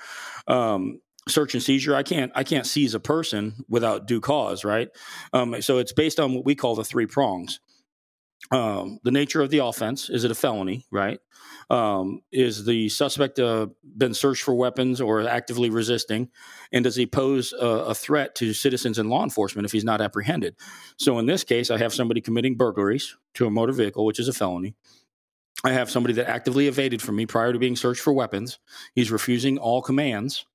um, 0.47 0.99
search 1.27 1.53
and 1.53 1.63
seizure. 1.63 1.95
I 1.95 2.03
can't, 2.03 2.31
I 2.35 2.43
can't 2.43 2.65
seize 2.65 2.93
a 2.93 2.99
person 2.99 3.65
without 3.69 4.07
due 4.07 4.21
cause, 4.21 4.63
right? 4.63 4.89
Um, 5.33 5.61
so 5.61 5.77
it's 5.77 5.93
based 5.93 6.19
on 6.19 6.33
what 6.33 6.45
we 6.45 6.55
call 6.55 6.75
the 6.75 6.83
three 6.83 7.05
prongs. 7.05 7.59
Um, 8.51 8.99
the 9.03 9.11
nature 9.11 9.41
of 9.41 9.49
the 9.49 9.59
offense 9.59 10.09
is 10.09 10.23
it 10.23 10.31
a 10.31 10.35
felony, 10.35 10.85
right? 10.91 11.19
Um, 11.69 12.21
is 12.31 12.63
the 12.63 12.87
suspect 12.87 13.39
uh, 13.39 13.67
been 13.83 14.13
searched 14.13 14.43
for 14.43 14.55
weapons 14.55 15.01
or 15.01 15.27
actively 15.27 15.69
resisting? 15.69 16.29
And 16.71 16.83
does 16.85 16.95
he 16.95 17.05
pose 17.05 17.51
a, 17.51 17.65
a, 17.65 17.95
threat 17.95 18.35
to 18.35 18.53
citizens 18.53 18.97
and 18.97 19.09
law 19.09 19.23
enforcement 19.23 19.65
if 19.65 19.73
he's 19.73 19.83
not 19.83 19.99
apprehended? 19.99 20.55
So 20.97 21.19
in 21.19 21.25
this 21.25 21.43
case, 21.43 21.69
I 21.69 21.77
have 21.77 21.93
somebody 21.93 22.21
committing 22.21 22.55
burglaries 22.55 23.17
to 23.33 23.47
a 23.47 23.51
motor 23.51 23.73
vehicle, 23.73 24.05
which 24.05 24.19
is 24.19 24.29
a 24.29 24.33
felony. 24.33 24.75
I 25.65 25.71
have 25.71 25.89
somebody 25.89 26.13
that 26.13 26.29
actively 26.29 26.67
evaded 26.67 27.01
from 27.01 27.17
me 27.17 27.25
prior 27.25 27.51
to 27.51 27.59
being 27.59 27.75
searched 27.75 28.01
for 28.01 28.13
weapons. 28.13 28.59
He's 28.93 29.11
refusing 29.11 29.57
all 29.57 29.81
commands. 29.81 30.45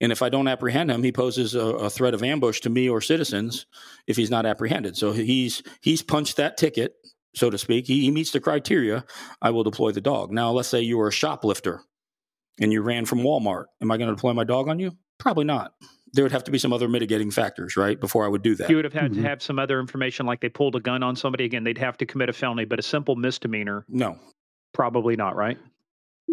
And 0.00 0.12
if 0.12 0.22
I 0.22 0.28
don't 0.28 0.46
apprehend 0.46 0.90
him, 0.90 1.02
he 1.02 1.10
poses 1.10 1.54
a, 1.54 1.60
a, 1.60 1.90
threat 1.90 2.14
of 2.14 2.22
ambush 2.22 2.60
to 2.60 2.70
me 2.70 2.88
or 2.88 3.00
citizens 3.00 3.66
if 4.06 4.16
he's 4.16 4.30
not 4.30 4.46
apprehended. 4.46 4.96
So 4.96 5.10
he's 5.10 5.62
he's 5.80 6.02
punched 6.02 6.36
that 6.36 6.56
ticket 6.56 6.94
so 7.34 7.50
to 7.50 7.58
speak, 7.58 7.86
he, 7.86 8.00
he 8.02 8.10
meets 8.10 8.32
the 8.32 8.40
criteria, 8.40 9.04
I 9.40 9.50
will 9.50 9.64
deploy 9.64 9.92
the 9.92 10.00
dog. 10.00 10.32
Now, 10.32 10.50
let's 10.50 10.68
say 10.68 10.80
you 10.80 10.98
were 10.98 11.08
a 11.08 11.12
shoplifter 11.12 11.80
and 12.60 12.72
you 12.72 12.82
ran 12.82 13.04
from 13.04 13.20
Walmart. 13.20 13.66
Am 13.80 13.90
I 13.90 13.96
going 13.96 14.08
to 14.08 14.16
deploy 14.16 14.32
my 14.32 14.44
dog 14.44 14.68
on 14.68 14.78
you? 14.78 14.96
Probably 15.18 15.44
not. 15.44 15.72
There 16.14 16.24
would 16.24 16.32
have 16.32 16.44
to 16.44 16.50
be 16.50 16.58
some 16.58 16.72
other 16.72 16.88
mitigating 16.88 17.30
factors, 17.30 17.76
right, 17.76 18.00
before 18.00 18.24
I 18.24 18.28
would 18.28 18.42
do 18.42 18.54
that. 18.56 18.70
You 18.70 18.76
would 18.76 18.86
have 18.86 18.94
had 18.94 19.12
mm-hmm. 19.12 19.22
to 19.22 19.28
have 19.28 19.42
some 19.42 19.58
other 19.58 19.78
information, 19.78 20.26
like 20.26 20.40
they 20.40 20.48
pulled 20.48 20.74
a 20.74 20.80
gun 20.80 21.02
on 21.02 21.16
somebody. 21.16 21.44
Again, 21.44 21.64
they'd 21.64 21.78
have 21.78 21.98
to 21.98 22.06
commit 22.06 22.30
a 22.30 22.32
felony, 22.32 22.64
but 22.64 22.78
a 22.78 22.82
simple 22.82 23.14
misdemeanor. 23.14 23.84
No. 23.88 24.18
Probably 24.72 25.16
not, 25.16 25.36
right? 25.36 25.58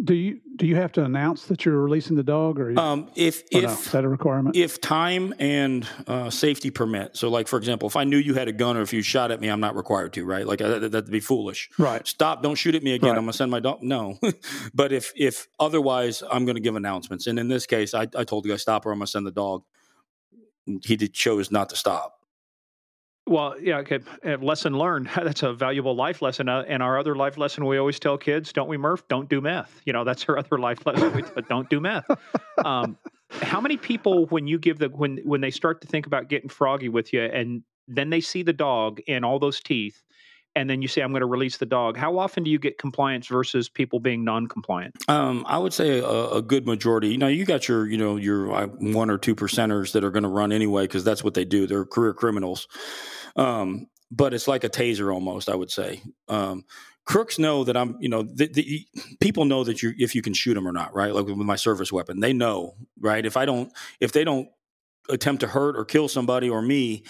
Do 0.03 0.13
you 0.13 0.41
do 0.55 0.65
you 0.65 0.75
have 0.75 0.91
to 0.91 1.03
announce 1.03 1.45
that 1.45 1.63
you're 1.63 1.81
releasing 1.81 2.15
the 2.15 2.23
dog 2.23 2.59
or 2.59 2.77
um, 2.77 3.09
if 3.15 3.43
if 3.51 3.63
no, 3.63 3.69
is 3.69 3.91
that 3.91 4.03
a 4.03 4.09
requirement? 4.09 4.55
if 4.55 4.81
time 4.81 5.33
and 5.39 5.87
uh, 6.07 6.29
safety 6.29 6.69
permit 6.69 7.15
so 7.15 7.29
like 7.29 7.47
for 7.47 7.57
example 7.57 7.87
if 7.87 7.95
i 7.95 8.03
knew 8.03 8.17
you 8.17 8.33
had 8.33 8.47
a 8.47 8.51
gun 8.51 8.75
or 8.75 8.81
if 8.81 8.91
you 8.91 9.01
shot 9.01 9.31
at 9.31 9.39
me 9.39 9.47
i'm 9.47 9.59
not 9.59 9.75
required 9.75 10.11
to 10.13 10.25
right? 10.25 10.45
Like 10.45 10.61
uh, 10.61 10.79
that, 10.79 10.91
would 10.91 11.11
be 11.11 11.19
foolish. 11.19 11.69
Right. 11.77 12.05
Stop 12.07 12.43
don't 12.43 12.55
shoot 12.55 12.75
at 12.75 12.83
me 12.83 12.93
again 12.93 13.11
right. 13.11 13.17
i'm 13.17 13.23
gonna 13.23 13.33
send 13.33 13.51
my 13.51 13.59
dog 13.59 13.81
no. 13.81 14.19
But 14.73 14.91
if 14.91 15.13
if 15.15 15.47
otherwise 15.59 16.23
i'm 16.29 16.45
gonna 16.45 16.59
give 16.59 16.75
announcements. 16.75 17.27
And 17.27 17.39
in 17.39 17.47
this 17.47 17.65
case 17.65 17.93
i, 17.93 18.07
I 18.15 18.23
told 18.23 18.43
the 18.43 18.49
guy 18.49 18.57
stop 18.57 18.85
or 18.85 18.91
i'm 18.91 18.99
gonna 18.99 19.07
send 19.07 19.25
the 19.25 19.31
dog. 19.31 19.63
He 20.83 20.95
did, 20.95 21.13
chose 21.13 21.51
not 21.51 21.69
to 21.69 21.75
stop 21.75 22.19
well, 23.27 23.55
yeah, 23.59 23.77
okay. 23.77 23.99
Lesson 24.39 24.77
learned. 24.77 25.09
That's 25.15 25.43
a 25.43 25.53
valuable 25.53 25.95
life 25.95 26.21
lesson. 26.21 26.47
Uh, 26.47 26.63
and 26.67 26.83
our 26.83 26.99
other 26.99 27.15
life 27.15 27.37
lesson 27.37 27.65
we 27.65 27.77
always 27.77 27.99
tell 27.99 28.17
kids, 28.17 28.53
don't 28.53 28.67
we, 28.67 28.77
Murph? 28.77 29.07
Don't 29.07 29.29
do 29.29 29.41
meth. 29.41 29.81
You 29.85 29.93
know, 29.93 30.03
that's 30.03 30.25
our 30.29 30.37
other 30.37 30.57
life 30.59 30.85
lesson. 30.85 31.13
We 31.13 31.41
don't 31.43 31.69
do 31.69 31.79
meth. 31.79 32.05
Um, 32.63 32.97
how 33.41 33.59
many 33.59 33.77
people, 33.77 34.27
when 34.27 34.47
you 34.47 34.59
give 34.59 34.79
the 34.79 34.89
when 34.89 35.17
when 35.23 35.41
they 35.41 35.51
start 35.51 35.81
to 35.81 35.87
think 35.87 36.05
about 36.05 36.29
getting 36.29 36.49
froggy 36.49 36.89
with 36.89 37.13
you, 37.13 37.23
and 37.23 37.63
then 37.87 38.09
they 38.09 38.21
see 38.21 38.43
the 38.43 38.53
dog 38.53 39.01
and 39.07 39.25
all 39.25 39.39
those 39.39 39.59
teeth, 39.59 40.03
and 40.55 40.69
then 40.69 40.81
you 40.81 40.87
say, 40.87 41.01
"I'm 41.01 41.11
going 41.11 41.21
to 41.21 41.27
release 41.27 41.57
the 41.57 41.65
dog." 41.65 41.97
How 41.97 42.17
often 42.17 42.43
do 42.43 42.49
you 42.49 42.59
get 42.59 42.77
compliance 42.77 43.27
versus 43.27 43.69
people 43.69 43.99
being 43.99 44.23
non-compliant? 44.23 44.95
Um, 45.07 45.45
I 45.47 45.57
would 45.57 45.73
say 45.73 45.99
a, 45.99 46.29
a, 46.29 46.41
good 46.41 46.65
majority. 46.65 47.09
You 47.09 47.17
know, 47.17 47.27
you 47.27 47.45
got 47.45 47.67
your, 47.67 47.87
you 47.87 47.97
know, 47.97 48.15
your 48.15 48.51
uh, 48.53 48.67
one 48.67 49.09
or 49.09 49.17
two 49.17 49.35
percenters 49.35 49.91
that 49.93 50.03
are 50.03 50.11
going 50.11 50.23
to 50.23 50.29
run 50.29 50.51
anyway 50.51 50.83
because 50.83 51.03
that's 51.03 51.23
what 51.23 51.33
they 51.33 51.45
do. 51.45 51.67
They're 51.67 51.85
career 51.85 52.13
criminals. 52.13 52.67
Um, 53.35 53.87
but 54.11 54.33
it's 54.33 54.47
like 54.47 54.63
a 54.63 54.69
taser 54.69 55.13
almost. 55.13 55.49
I 55.49 55.55
would 55.55 55.71
say. 55.71 56.01
Um, 56.27 56.65
crooks 57.05 57.37
know 57.37 57.63
that 57.63 57.77
I'm, 57.77 57.97
you 57.99 58.09
know, 58.09 58.23
the, 58.23 58.47
the, 58.47 58.85
people 59.19 59.45
know 59.45 59.63
that 59.63 59.81
you 59.81 59.93
if 59.97 60.15
you 60.15 60.21
can 60.21 60.33
shoot 60.33 60.55
them 60.55 60.67
or 60.67 60.71
not, 60.71 60.93
right? 60.93 61.13
Like 61.13 61.27
with 61.27 61.37
my 61.37 61.55
service 61.55 61.91
weapon, 61.91 62.19
they 62.19 62.33
know, 62.33 62.75
right? 62.99 63.25
If 63.25 63.37
I 63.37 63.45
don't, 63.45 63.71
if 63.99 64.11
they 64.11 64.23
don't 64.23 64.49
attempt 65.09 65.41
to 65.41 65.47
hurt 65.47 65.77
or 65.77 65.85
kill 65.85 66.07
somebody 66.07 66.49
or 66.49 66.61
me, 66.61 67.03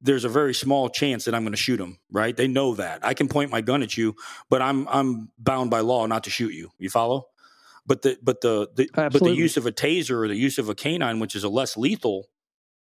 there's 0.00 0.24
a 0.24 0.28
very 0.28 0.54
small 0.54 0.88
chance 0.88 1.24
that 1.24 1.34
I'm 1.34 1.42
going 1.42 1.52
to 1.52 1.58
shoot 1.58 1.76
them, 1.78 1.98
right? 2.10 2.36
They 2.36 2.48
know 2.48 2.74
that. 2.74 3.04
I 3.04 3.14
can 3.14 3.28
point 3.28 3.50
my 3.50 3.60
gun 3.60 3.82
at 3.82 3.96
you, 3.96 4.14
but 4.48 4.62
I'm 4.62 4.88
I'm 4.88 5.30
bound 5.38 5.70
by 5.70 5.80
law 5.80 6.06
not 6.06 6.24
to 6.24 6.30
shoot 6.30 6.52
you. 6.52 6.70
You 6.78 6.90
follow? 6.90 7.28
But 7.86 8.02
the 8.02 8.18
but 8.22 8.40
the, 8.40 8.68
the 8.74 8.88
but 8.94 9.12
the 9.12 9.34
use 9.34 9.56
of 9.56 9.66
a 9.66 9.72
taser 9.72 10.24
or 10.24 10.28
the 10.28 10.36
use 10.36 10.58
of 10.58 10.68
a 10.68 10.74
canine, 10.74 11.20
which 11.20 11.36
is 11.36 11.44
a 11.44 11.48
less 11.48 11.76
lethal 11.76 12.28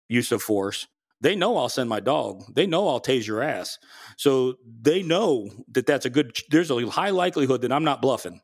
use 0.07 0.31
of 0.31 0.41
force, 0.41 0.87
they 1.19 1.35
know 1.35 1.57
I'll 1.57 1.69
send 1.69 1.89
my 1.89 1.99
dog. 1.99 2.43
They 2.53 2.67
know 2.67 2.87
I'll 2.87 3.01
tase 3.01 3.27
your 3.27 3.41
ass. 3.41 3.79
So 4.17 4.55
they 4.81 5.03
know 5.03 5.49
that 5.71 5.85
that's 5.85 6.05
a 6.05 6.09
good. 6.09 6.37
There's 6.49 6.71
a 6.71 6.85
high 6.87 7.09
likelihood 7.09 7.61
that 7.61 7.71
I'm 7.71 7.83
not 7.83 8.01
bluffing, 8.01 8.41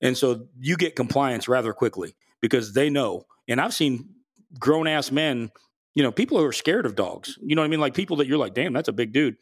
and 0.00 0.16
so 0.16 0.48
you 0.58 0.76
get 0.76 0.96
compliance 0.96 1.48
rather 1.48 1.72
quickly 1.72 2.16
because 2.40 2.72
they 2.72 2.88
know. 2.88 3.24
And 3.48 3.60
I've 3.60 3.74
seen 3.74 4.10
grown 4.58 4.86
ass 4.86 5.10
men 5.10 5.50
you 5.94 6.02
know, 6.02 6.12
people 6.12 6.38
who 6.38 6.44
are 6.44 6.52
scared 6.52 6.86
of 6.86 6.94
dogs. 6.94 7.38
You 7.42 7.56
know 7.56 7.62
what 7.62 7.66
I 7.66 7.70
mean? 7.70 7.80
Like 7.80 7.94
people 7.94 8.16
that 8.16 8.26
you're 8.26 8.38
like, 8.38 8.54
damn, 8.54 8.72
that's 8.72 8.88
a 8.88 8.92
big 8.92 9.12
dude. 9.12 9.36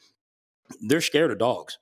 They're 0.81 1.01
scared 1.01 1.31
of 1.31 1.39
dogs. 1.39 1.79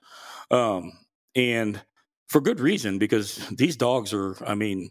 Um, 0.51 0.93
and 1.35 1.81
for 2.29 2.41
good 2.41 2.61
reason, 2.61 2.99
because 2.99 3.37
these 3.49 3.77
dogs 3.77 4.13
are, 4.13 4.37
I 4.45 4.55
mean, 4.55 4.91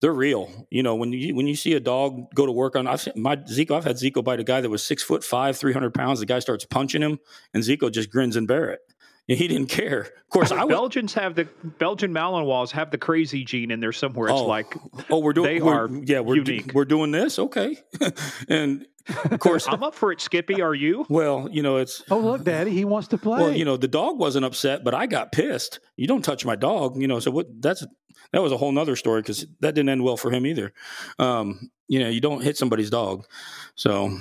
they're 0.00 0.12
real. 0.12 0.50
You 0.70 0.82
know, 0.82 0.94
when 0.96 1.12
you 1.12 1.34
when 1.34 1.46
you 1.46 1.56
see 1.56 1.72
a 1.72 1.80
dog 1.80 2.34
go 2.34 2.44
to 2.44 2.52
work 2.52 2.76
on, 2.76 2.86
I've 2.86 3.00
seen 3.00 3.14
my 3.16 3.36
Ziko. 3.36 3.74
I've 3.74 3.84
had 3.84 3.96
Ziko 3.96 4.22
bite 4.22 4.40
a 4.40 4.44
guy 4.44 4.60
that 4.60 4.68
was 4.68 4.82
six 4.82 5.02
foot 5.02 5.24
five, 5.24 5.56
three 5.56 5.72
hundred 5.72 5.94
pounds. 5.94 6.20
The 6.20 6.26
guy 6.26 6.40
starts 6.40 6.66
punching 6.66 7.00
him, 7.00 7.18
and 7.54 7.62
Ziko 7.62 7.90
just 7.90 8.10
grins 8.10 8.36
and 8.36 8.46
bear 8.46 8.70
it. 8.70 8.80
He 9.26 9.48
didn't 9.48 9.68
care. 9.68 10.00
Of 10.00 10.28
course, 10.28 10.52
I 10.52 10.66
Belgians 10.66 11.14
have 11.14 11.34
the 11.34 11.44
Belgian 11.78 12.12
Malinois 12.12 12.70
have 12.72 12.90
the 12.90 12.98
crazy 12.98 13.44
gene 13.44 13.70
in 13.70 13.80
there 13.80 13.92
somewhere. 13.92 14.28
It's 14.28 14.38
oh, 14.38 14.46
like 14.46 14.76
oh, 15.10 15.20
we're 15.20 15.32
doing. 15.32 15.54
They 15.54 15.62
we're, 15.62 15.86
are 15.86 15.90
yeah, 15.90 16.20
we're 16.20 16.36
unique. 16.36 16.68
Do, 16.68 16.72
we're 16.74 16.84
doing 16.84 17.10
this, 17.10 17.38
okay. 17.38 17.78
and 18.48 18.86
Of 19.30 19.38
course, 19.38 19.66
I'm 19.68 19.82
up 19.82 19.94
for 19.94 20.12
it, 20.12 20.20
Skippy. 20.20 20.62
Are 20.62 20.74
you? 20.74 21.04
well, 21.08 21.48
you 21.50 21.62
know, 21.62 21.76
it's 21.76 22.02
Oh, 22.10 22.18
look, 22.18 22.44
Daddy, 22.44 22.70
he 22.70 22.84
wants 22.84 23.08
to 23.08 23.18
play. 23.18 23.40
well, 23.40 23.52
you 23.52 23.64
know, 23.64 23.76
the 23.76 23.88
dog 23.88 24.18
wasn't 24.18 24.44
upset, 24.44 24.82
but 24.84 24.94
I 24.94 25.06
got 25.06 25.30
pissed. 25.32 25.80
You 25.96 26.06
don't 26.06 26.22
touch 26.24 26.44
my 26.46 26.56
dog, 26.56 27.00
you 27.00 27.06
know. 27.06 27.20
So 27.20 27.30
what? 27.30 27.46
That's 27.60 27.84
that 28.32 28.42
was 28.42 28.52
a 28.52 28.56
whole 28.56 28.72
nother 28.72 28.96
story 28.96 29.20
because 29.20 29.46
that 29.60 29.74
didn't 29.74 29.90
end 29.90 30.02
well 30.04 30.16
for 30.16 30.30
him 30.30 30.46
either. 30.46 30.72
Um, 31.18 31.70
you 31.86 32.00
know, 32.00 32.08
you 32.08 32.20
don't 32.20 32.42
hit 32.42 32.56
somebody's 32.56 32.90
dog. 32.90 33.26
So 33.74 34.16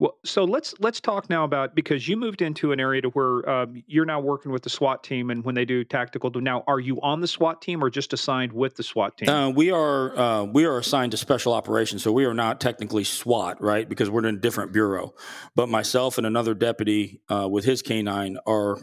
Well, 0.00 0.16
so 0.24 0.44
let's 0.44 0.74
let's 0.80 0.98
talk 0.98 1.28
now 1.28 1.44
about 1.44 1.74
because 1.74 2.08
you 2.08 2.16
moved 2.16 2.40
into 2.40 2.72
an 2.72 2.80
area 2.80 3.02
to 3.02 3.10
where 3.10 3.48
um, 3.48 3.82
you're 3.86 4.06
now 4.06 4.18
working 4.18 4.50
with 4.50 4.62
the 4.62 4.70
SWAT 4.70 5.04
team, 5.04 5.28
and 5.28 5.44
when 5.44 5.54
they 5.54 5.66
do 5.66 5.84
tactical. 5.84 6.30
Now, 6.30 6.64
are 6.66 6.80
you 6.80 6.98
on 7.02 7.20
the 7.20 7.28
SWAT 7.28 7.60
team 7.60 7.84
or 7.84 7.90
just 7.90 8.14
assigned 8.14 8.50
with 8.50 8.76
the 8.76 8.82
SWAT 8.82 9.18
team? 9.18 9.28
uh, 9.28 9.50
we 9.50 9.70
are 9.70 10.18
uh, 10.18 10.44
we 10.44 10.64
are 10.64 10.78
assigned 10.78 11.12
to 11.12 11.18
special 11.18 11.52
operations, 11.52 12.02
so 12.02 12.12
we 12.12 12.24
are 12.24 12.32
not 12.32 12.62
technically 12.62 13.04
SWAT, 13.04 13.60
right? 13.60 13.86
Because 13.86 14.08
we're 14.08 14.26
in 14.26 14.34
a 14.36 14.38
different 14.38 14.72
bureau. 14.72 15.12
But 15.54 15.68
myself 15.68 16.16
and 16.16 16.26
another 16.26 16.54
deputy 16.54 17.20
uh, 17.28 17.46
with 17.50 17.66
his 17.66 17.82
canine 17.82 18.38
are 18.46 18.78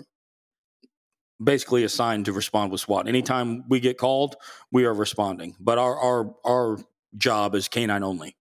basically 1.43 1.83
assigned 1.83 2.25
to 2.25 2.31
respond 2.31 2.71
with 2.71 2.81
SWAT. 2.81 3.07
Anytime 3.07 3.63
we 3.67 3.79
get 3.79 3.97
called, 3.97 4.35
we 4.71 4.85
are 4.85 4.93
responding. 4.93 5.55
But 5.59 5.79
our 5.79 5.97
our 5.97 6.35
our 6.45 6.77
job 7.17 7.55
is 7.55 7.67
canine 7.67 8.03
only. 8.03 8.36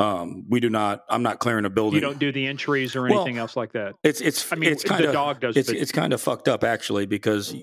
Um, 0.00 0.46
we 0.48 0.60
do 0.60 0.70
not. 0.70 1.04
I'm 1.10 1.22
not 1.22 1.38
clearing 1.40 1.66
a 1.66 1.70
building. 1.70 1.96
you 1.96 2.00
don't 2.00 2.18
do 2.18 2.32
the 2.32 2.46
entries 2.46 2.96
or 2.96 3.02
Well, 3.02 3.20
anything 3.20 3.36
else 3.38 3.54
like 3.54 3.72
that. 3.72 3.94
It's 4.02 4.20
it's 4.20 4.50
I 4.50 4.56
mean, 4.56 4.72
it's 4.72 4.82
kind 4.82 5.04
the 5.04 5.08
of 5.08 5.12
dog 5.14 5.40
does. 5.40 5.56
it's 5.56 5.68
but 5.68 5.76
it's 5.76 5.92
kind 5.92 6.12
of 6.12 6.20
fucked 6.20 6.48
up 6.48 6.64
actually 6.64 7.04
because 7.06 7.54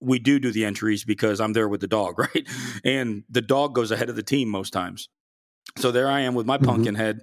we 0.00 0.18
do 0.18 0.38
do 0.40 0.50
the 0.50 0.64
entries 0.64 1.04
because 1.04 1.40
I'm 1.40 1.52
there 1.52 1.68
with 1.68 1.80
the 1.80 1.86
dog, 1.86 2.18
right? 2.34 2.48
And 2.84 3.22
the 3.30 3.40
dog 3.40 3.74
goes 3.74 3.90
ahead 3.92 4.10
of 4.10 4.16
the 4.16 4.22
team 4.24 4.48
most 4.48 4.72
times. 4.72 5.08
So 5.76 5.90
there 5.90 6.08
I 6.08 6.20
am 6.20 6.34
with 6.34 6.46
my 6.46 6.58
Mhm. 6.58 6.64
pumpkin 6.66 6.94
head, 6.94 7.22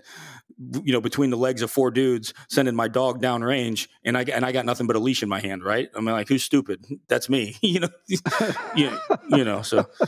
you 0.84 0.92
know, 0.94 1.02
between 1.02 1.30
the 1.30 1.38
legs 1.38 1.62
of 1.62 1.72
four 1.72 1.90
dudes, 1.90 2.34
sending 2.50 2.76
my 2.76 2.88
dog 2.88 3.22
down 3.22 3.44
range, 3.44 3.90
and 4.04 4.18
I 4.18 4.24
and 4.24 4.46
I 4.46 4.52
got 4.52 4.66
nothing 4.66 4.88
but 4.88 4.96
a 4.96 5.00
leash 5.00 5.24
in 5.24 5.30
my 5.30 5.40
hand, 5.40 5.64
right? 5.64 5.90
I 5.96 6.00
mean, 6.02 6.12
like, 6.12 6.28
who's 6.28 6.44
stupid? 6.44 6.86
That's 7.08 7.30
me, 7.30 7.56
you 7.62 7.80
know, 7.80 7.90
you, 8.76 8.92
you 9.30 9.44
know. 9.46 9.62
So 9.62 9.80
All 9.80 10.08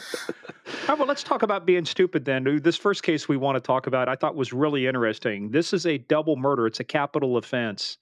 right, 0.90 0.98
well, 0.98 1.08
let's 1.08 1.24
talk 1.24 1.42
about 1.44 1.66
being 1.66 1.86
stupid 1.86 2.26
then. 2.26 2.60
This 2.62 2.78
first 2.78 3.04
case 3.04 3.28
we 3.28 3.38
want 3.38 3.56
to 3.56 3.62
talk 3.62 3.88
about, 3.88 4.10
I 4.10 4.16
thought 4.16 4.36
was 4.36 4.52
really 4.54 4.88
interesting. 4.88 5.52
This 5.52 5.74
is 5.74 5.86
a 5.86 5.98
double 5.98 6.36
murder. 6.36 6.68
It's 6.68 6.80
a 6.80 6.84
capital 6.86 7.38
offense. 7.38 7.98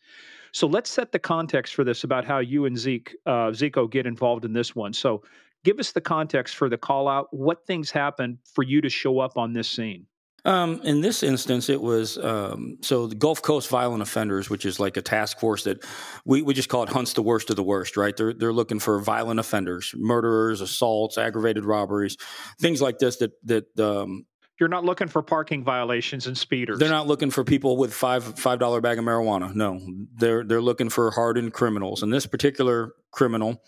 So 0.51 0.67
let's 0.67 0.89
set 0.89 1.11
the 1.11 1.19
context 1.19 1.73
for 1.75 1.83
this 1.83 2.03
about 2.03 2.25
how 2.25 2.39
you 2.39 2.65
and 2.65 2.77
Zeke, 2.77 3.15
uh, 3.25 3.51
Ziko 3.51 3.89
get 3.89 4.05
involved 4.05 4.43
in 4.43 4.51
this 4.53 4.75
one. 4.75 4.91
So 4.93 5.23
give 5.63 5.79
us 5.79 5.91
the 5.93 6.01
context 6.01 6.55
for 6.55 6.67
the 6.69 6.77
call 6.77 7.07
out. 7.07 7.27
What 7.31 7.65
things 7.65 7.89
happened 7.91 8.39
for 8.53 8.63
you 8.63 8.81
to 8.81 8.89
show 8.89 9.19
up 9.19 9.37
on 9.37 9.53
this 9.53 9.69
scene? 9.69 10.07
Um, 10.43 10.81
in 10.83 11.01
this 11.01 11.21
instance, 11.21 11.69
it 11.69 11.79
was 11.79 12.17
um, 12.17 12.77
so 12.81 13.05
the 13.05 13.15
Gulf 13.15 13.41
Coast 13.43 13.69
Violent 13.69 14.01
Offenders, 14.01 14.49
which 14.49 14.65
is 14.65 14.79
like 14.79 14.97
a 14.97 15.01
task 15.01 15.39
force 15.39 15.65
that 15.65 15.85
we, 16.25 16.41
we 16.41 16.55
just 16.55 16.67
call 16.67 16.81
it 16.81 16.89
hunts 16.89 17.13
the 17.13 17.21
worst 17.21 17.51
of 17.51 17.55
the 17.57 17.63
worst, 17.63 17.95
right? 17.95 18.17
They're 18.17 18.33
they're 18.33 18.53
looking 18.53 18.79
for 18.79 18.99
violent 18.99 19.39
offenders, 19.39 19.93
murderers, 19.95 20.59
assaults, 20.61 21.19
aggravated 21.19 21.63
robberies, 21.63 22.17
things 22.59 22.81
like 22.81 22.97
this. 22.97 23.17
That 23.17 23.31
that 23.45 23.79
um, 23.79 24.25
You're 24.59 24.67
not 24.67 24.83
looking 24.83 25.07
for 25.07 25.21
parking 25.21 25.63
violations 25.63 26.25
and 26.25 26.35
speeders. 26.35 26.79
they're 26.79 26.89
not 26.89 27.05
looking 27.05 27.29
for 27.29 27.43
people 27.43 27.77
with 27.77 27.93
five 27.93 28.23
five 28.39 28.57
dollar 28.57 28.81
bag 28.81 28.97
of 28.97 29.05
marijuana. 29.05 29.53
No, 29.53 29.79
they're 30.15 30.43
they're 30.43 30.59
looking 30.61 30.89
for 30.89 31.11
hardened 31.11 31.53
criminals. 31.53 32.01
And 32.01 32.11
this 32.11 32.25
particular 32.25 32.93
criminal 33.11 33.61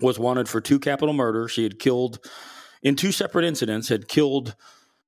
was 0.00 0.20
wanted 0.20 0.48
for 0.48 0.60
two 0.60 0.78
capital 0.78 1.14
murders. 1.14 1.56
He 1.56 1.64
had 1.64 1.80
killed 1.80 2.24
in 2.80 2.94
two 2.94 3.10
separate 3.10 3.44
incidents. 3.44 3.88
Had 3.88 4.06
killed. 4.06 4.54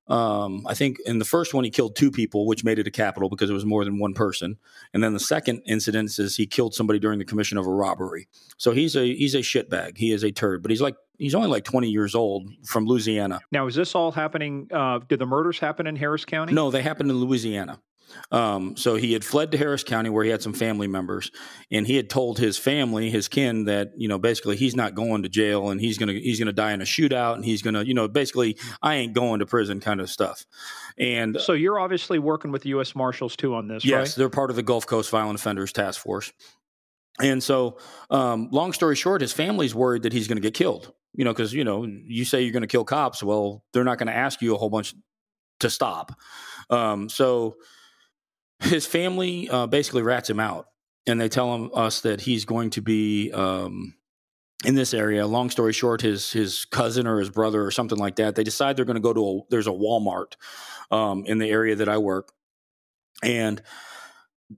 Um, 0.09 0.67
I 0.67 0.75
think 0.75 0.99
in 1.05 1.19
the 1.19 1.25
first 1.25 1.53
one 1.53 1.65
he 1.65 1.71
killed 1.71 1.95
two 1.95 2.11
people, 2.11 2.47
which 2.47 2.65
made 2.65 2.79
it 2.79 2.87
a 2.87 2.91
capital 2.91 3.29
because 3.29 3.51
it 3.51 3.53
was 3.53 3.67
more 3.67 3.85
than 3.85 3.99
one 3.99 4.15
person. 4.15 4.57
And 4.95 5.05
then 5.05 5.13
the 5.13 5.21
second 5.21 5.63
incident 5.67 6.19
is 6.19 6.37
he 6.37 6.47
killed 6.47 6.75
somebody 6.75 6.99
during 6.99 7.19
the 7.19 7.25
commission 7.25 7.59
of 7.59 7.67
a 7.67 7.71
robbery. 7.71 8.29
So 8.57 8.73
he's 8.73 8.97
a 8.97 9.15
he's 9.15 9.35
a 9.35 9.39
shitbag. 9.41 9.99
He 9.99 10.13
is 10.13 10.25
a 10.25 10.31
turd, 10.31 10.63
but 10.63 10.71
he's 10.71 10.81
like 10.81 10.97
he's 11.19 11.35
only 11.35 11.49
like 11.49 11.65
twenty 11.65 11.91
years 11.91 12.15
old 12.15 12.51
from 12.65 12.87
Louisiana. 12.87 13.41
Now, 13.53 13.67
is 13.67 13.75
this 13.75 13.95
all 13.95 14.11
happening? 14.11 14.69
Uh, 14.73 15.01
did 15.07 15.19
the 15.19 15.27
murders 15.27 15.59
happen 15.59 15.87
in 15.87 15.97
Harris 15.97 16.25
County? 16.25 16.55
No, 16.55 16.71
they 16.71 16.83
happened 16.83 17.11
in 17.11 17.19
Louisiana. 17.19 17.81
Um, 18.31 18.77
so 18.77 18.97
he 18.97 19.13
had 19.13 19.25
fled 19.25 19.53
to 19.53 19.59
Harris 19.59 19.85
County 19.85 20.11
where 20.11 20.25
he 20.25 20.31
had 20.31 20.43
some 20.43 20.53
family 20.53 20.87
members, 20.87 21.31
and 21.71 21.87
he 21.87 21.97
had 21.97 22.11
told 22.11 22.39
his 22.39 22.59
family, 22.59 23.11
his 23.11 23.29
kin, 23.29 23.65
that 23.65 23.93
you 23.97 24.09
know 24.09 24.19
basically 24.19 24.57
he's 24.57 24.77
not 24.77 24.95
going 24.95 25.23
to 25.23 25.29
jail 25.29 25.71
and 25.71 25.81
he's 25.81 25.99
gonna 25.99 26.13
he's 26.13 26.39
gonna 26.39 26.53
die 26.53 26.73
in 26.73 26.81
a 26.81 26.85
shootout 26.85 27.35
and 27.35 27.45
he's 27.45 27.63
gonna 27.63 27.83
you 27.83 27.95
know 27.95 28.09
basically 28.09 28.57
I 28.83 28.97
ain't 28.97 29.15
going 29.15 29.41
to 29.41 29.47
prison 29.47 29.81
kind 29.81 30.01
of 30.01 30.11
stuff. 30.11 30.45
And 30.99 31.41
So 31.41 31.53
you're 31.53 31.79
obviously 31.79 32.19
working 32.19 32.51
with 32.51 32.67
U.S. 32.67 32.95
Marshals 32.95 33.37
too 33.37 33.55
on 33.55 33.69
this, 33.69 33.85
yes, 33.85 33.99
right? 33.99 34.17
they're 34.17 34.31
part 34.31 34.51
of 34.51 34.57
the 34.57 34.63
Gulf 34.63 34.87
Coast 34.87 35.11
Violent 35.11 35.39
Offenders 35.39 35.73
Task 35.73 36.01
Force. 36.01 36.33
And 37.21 37.43
so, 37.43 37.79
um, 38.11 38.49
long 38.53 38.73
story 38.73 38.95
short, 38.95 39.21
his 39.21 39.33
family's 39.33 39.75
worried 39.75 40.03
that 40.03 40.13
he's 40.13 40.29
going 40.29 40.37
to 40.37 40.43
get 40.43 40.55
killed. 40.55 40.93
You 41.15 41.25
know, 41.25 41.33
because 41.33 41.53
you 41.53 41.65
know, 41.65 41.85
you 41.85 42.25
say 42.25 42.43
you're 42.43 42.53
going 42.53 42.63
to 42.63 42.69
kill 42.69 42.85
cops. 42.85 43.23
Well, 43.23 43.65
they're 43.73 43.85
not 43.85 43.99
going 43.99 44.07
to 44.07 44.15
ask 44.15 44.41
you 44.41 44.55
a 44.55 44.59
whole 44.59 44.71
bunch 44.71 44.95
to 45.61 45.71
stop. 45.71 46.13
Um, 46.71 47.09
so, 47.09 47.57
his 48.61 48.87
family 48.87 49.49
uh, 49.49 49.67
basically 49.67 50.03
rats 50.03 50.29
him 50.29 50.41
out, 50.41 50.69
and 51.07 51.21
they 51.21 51.29
tell 51.29 51.55
him 51.55 51.71
us 51.75 52.01
that 52.03 52.23
he's 52.23 52.45
going 52.45 52.71
to 52.71 52.83
be 52.83 53.33
um, 53.33 53.95
in 54.65 54.75
this 54.75 54.93
area. 54.93 55.27
Long 55.27 55.51
story 55.51 55.73
short, 55.73 56.01
his 56.01 56.33
his 56.33 56.65
cousin 56.65 57.07
or 57.07 57.19
his 57.19 57.31
brother 57.31 57.65
or 57.65 57.71
something 57.71 57.99
like 57.99 58.17
that. 58.17 58.35
They 58.35 58.45
decide 58.45 58.77
they're 58.77 58.85
going 58.85 58.97
to 58.97 59.01
go 59.01 59.13
to 59.13 59.27
a 59.27 59.41
there's 59.51 59.67
a 59.67 59.71
Walmart 59.71 60.35
um, 60.91 61.25
in 61.27 61.39
the 61.39 61.49
area 61.51 61.77
that 61.77 61.89
I 61.89 61.99
work, 61.99 62.33
and 63.23 63.63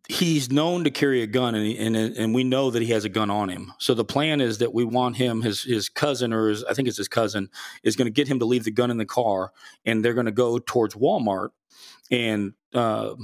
he's 0.08 0.50
known 0.50 0.84
to 0.84 0.90
carry 0.90 1.22
a 1.22 1.26
gun 1.26 1.54
and, 1.54 1.96
and 1.96 2.16
and 2.16 2.34
we 2.34 2.44
know 2.44 2.70
that 2.70 2.82
he 2.82 2.92
has 2.92 3.04
a 3.04 3.08
gun 3.08 3.28
on 3.28 3.48
him. 3.48 3.72
So 3.78 3.94
the 3.94 4.04
plan 4.04 4.40
is 4.40 4.58
that 4.58 4.72
we 4.72 4.84
want 4.84 5.16
him 5.16 5.42
his 5.42 5.64
his 5.64 5.88
cousin 5.88 6.32
or 6.32 6.48
his, 6.48 6.62
I 6.64 6.74
think 6.74 6.86
it's 6.86 6.96
his 6.96 7.08
cousin 7.08 7.50
is 7.82 7.96
going 7.96 8.06
to 8.06 8.12
get 8.12 8.28
him 8.28 8.38
to 8.38 8.44
leave 8.44 8.64
the 8.64 8.70
gun 8.70 8.90
in 8.90 8.98
the 8.98 9.04
car 9.04 9.52
and 9.84 10.04
they're 10.04 10.14
going 10.14 10.26
to 10.26 10.32
go 10.32 10.58
towards 10.60 10.94
Walmart 10.94 11.48
and 12.10 12.52
uh, 12.72 13.14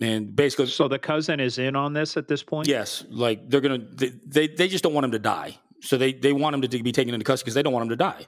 and 0.00 0.34
basically 0.34 0.66
So 0.66 0.88
the 0.88 0.98
cousin 0.98 1.40
is 1.40 1.58
in 1.58 1.76
on 1.76 1.92
this 1.92 2.16
at 2.16 2.28
this 2.28 2.42
point. 2.42 2.68
yes, 2.68 3.04
like 3.10 3.48
they're 3.48 3.60
going 3.60 3.80
to 3.80 3.94
they, 3.94 4.12
they 4.26 4.48
they 4.48 4.68
just 4.68 4.82
don't 4.84 4.94
want 4.94 5.04
him 5.04 5.12
to 5.12 5.18
die. 5.18 5.58
So 5.82 5.96
they 5.96 6.12
they 6.12 6.32
want 6.32 6.54
him 6.54 6.62
to 6.62 6.82
be 6.82 6.92
taken 6.92 7.14
into 7.14 7.24
custody 7.24 7.46
because 7.46 7.54
they 7.54 7.62
don't 7.62 7.72
want 7.72 7.84
him 7.84 7.90
to 7.90 7.96
die. 7.96 8.26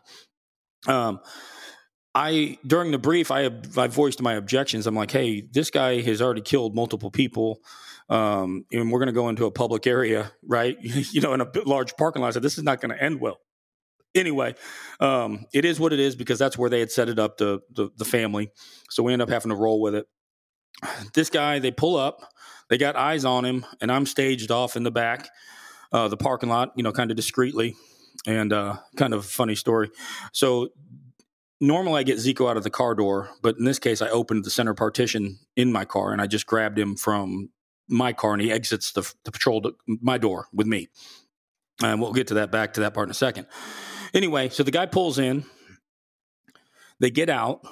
Um 0.87 1.21
I 2.15 2.59
during 2.67 2.91
the 2.91 2.99
brief, 2.99 3.31
I 3.31 3.43
have 3.43 3.79
I 3.79 3.87
voiced 3.87 4.21
my 4.21 4.35
objections. 4.35 4.87
I'm 4.87 4.95
like, 4.95 5.11
hey, 5.11 5.41
this 5.41 5.71
guy 5.71 6.01
has 6.03 6.21
already 6.21 6.43
killed 6.43 6.75
multiple 6.75 7.11
people, 7.11 7.61
um, 8.11 8.67
and 8.71 8.91
we're 8.93 8.99
going 8.99 9.07
to 9.07 9.13
go 9.15 9.31
into 9.31 9.47
a 9.47 9.51
public 9.51 9.87
area, 9.87 10.31
right? 10.47 10.77
you 10.83 11.21
know, 11.23 11.33
in 11.33 11.41
a 11.41 11.49
large 11.65 11.97
parking 11.97 12.21
lot. 12.21 12.35
So 12.35 12.41
this 12.41 12.59
is 12.59 12.65
not 12.65 12.81
going 12.81 12.95
to 12.95 13.03
end 13.03 13.21
well. 13.21 13.39
Anyway, 14.15 14.55
um, 15.01 15.47
it 15.55 15.65
is 15.65 15.81
what 15.81 15.95
it 15.95 16.01
is 16.01 16.15
because 16.15 16.39
that's 16.39 16.59
where 16.59 16.69
they 16.69 16.81
had 16.81 16.91
set 16.91 17.09
it 17.09 17.19
up 17.19 17.39
the, 17.39 17.61
the 17.71 17.89
the 17.97 18.05
family. 18.05 18.51
So 18.91 19.03
we 19.03 19.15
end 19.15 19.23
up 19.23 19.31
having 19.31 19.49
to 19.49 19.57
roll 19.57 19.81
with 19.81 19.95
it. 19.95 20.07
This 21.15 21.31
guy, 21.31 21.59
they 21.59 21.71
pull 21.71 21.97
up, 21.97 22.33
they 22.69 22.79
got 22.79 22.97
eyes 22.97 23.25
on 23.25 23.45
him, 23.45 23.65
and 23.81 23.93
I'm 23.93 24.07
staged 24.07 24.51
off 24.51 24.77
in 24.77 24.83
the 24.83 24.91
back, 24.91 25.29
uh, 25.93 26.09
the 26.09 26.17
parking 26.17 26.49
lot, 26.49 26.73
you 26.77 26.83
know, 26.83 26.93
kind 26.93 27.11
of 27.11 27.17
discreetly, 27.17 27.77
and 28.27 28.53
uh, 28.53 28.79
kind 28.97 29.15
of 29.15 29.25
funny 29.25 29.55
story. 29.55 29.91
So 30.33 30.71
normally 31.63 32.01
I 32.01 32.03
get 32.03 32.19
Ziko 32.19 32.51
out 32.51 32.57
of 32.57 32.65
the 32.65 32.71
car 32.71 32.95
door, 32.95 33.31
but 33.41 33.57
in 33.57 33.65
this 33.65 33.79
case, 33.79 34.03
I 34.03 34.09
opened 34.09 34.45
the 34.45 34.51
center 34.51 34.75
partition 34.75 35.39
in 35.57 35.73
my 35.73 35.85
car 35.85 36.13
and 36.13 36.21
I 36.21 36.27
just 36.27 36.47
grabbed 36.47 36.79
him 36.79 36.97
from 36.97 37.51
my 37.89 38.13
car 38.13 38.33
and 38.33 38.43
he 38.43 38.51
exits 38.51 38.93
the, 38.93 39.11
the 39.25 39.31
patrol 39.31 39.63
to 39.63 39.75
my 39.87 40.19
door 40.19 40.49
with 40.53 40.67
me. 40.67 40.89
And 41.83 42.01
we'll 42.01 42.13
get 42.13 42.27
to 42.29 42.35
that 42.35 42.51
back 42.51 42.75
to 42.75 42.81
that 42.81 42.95
part 42.95 43.07
in 43.07 43.11
a 43.13 43.15
second. 43.15 43.47
Anyway, 44.13 44.49
so 44.49 44.63
the 44.63 44.71
guy 44.71 44.87
pulls 44.87 45.19
in, 45.19 45.45
they 47.01 47.11
get 47.11 47.31
out 47.31 47.67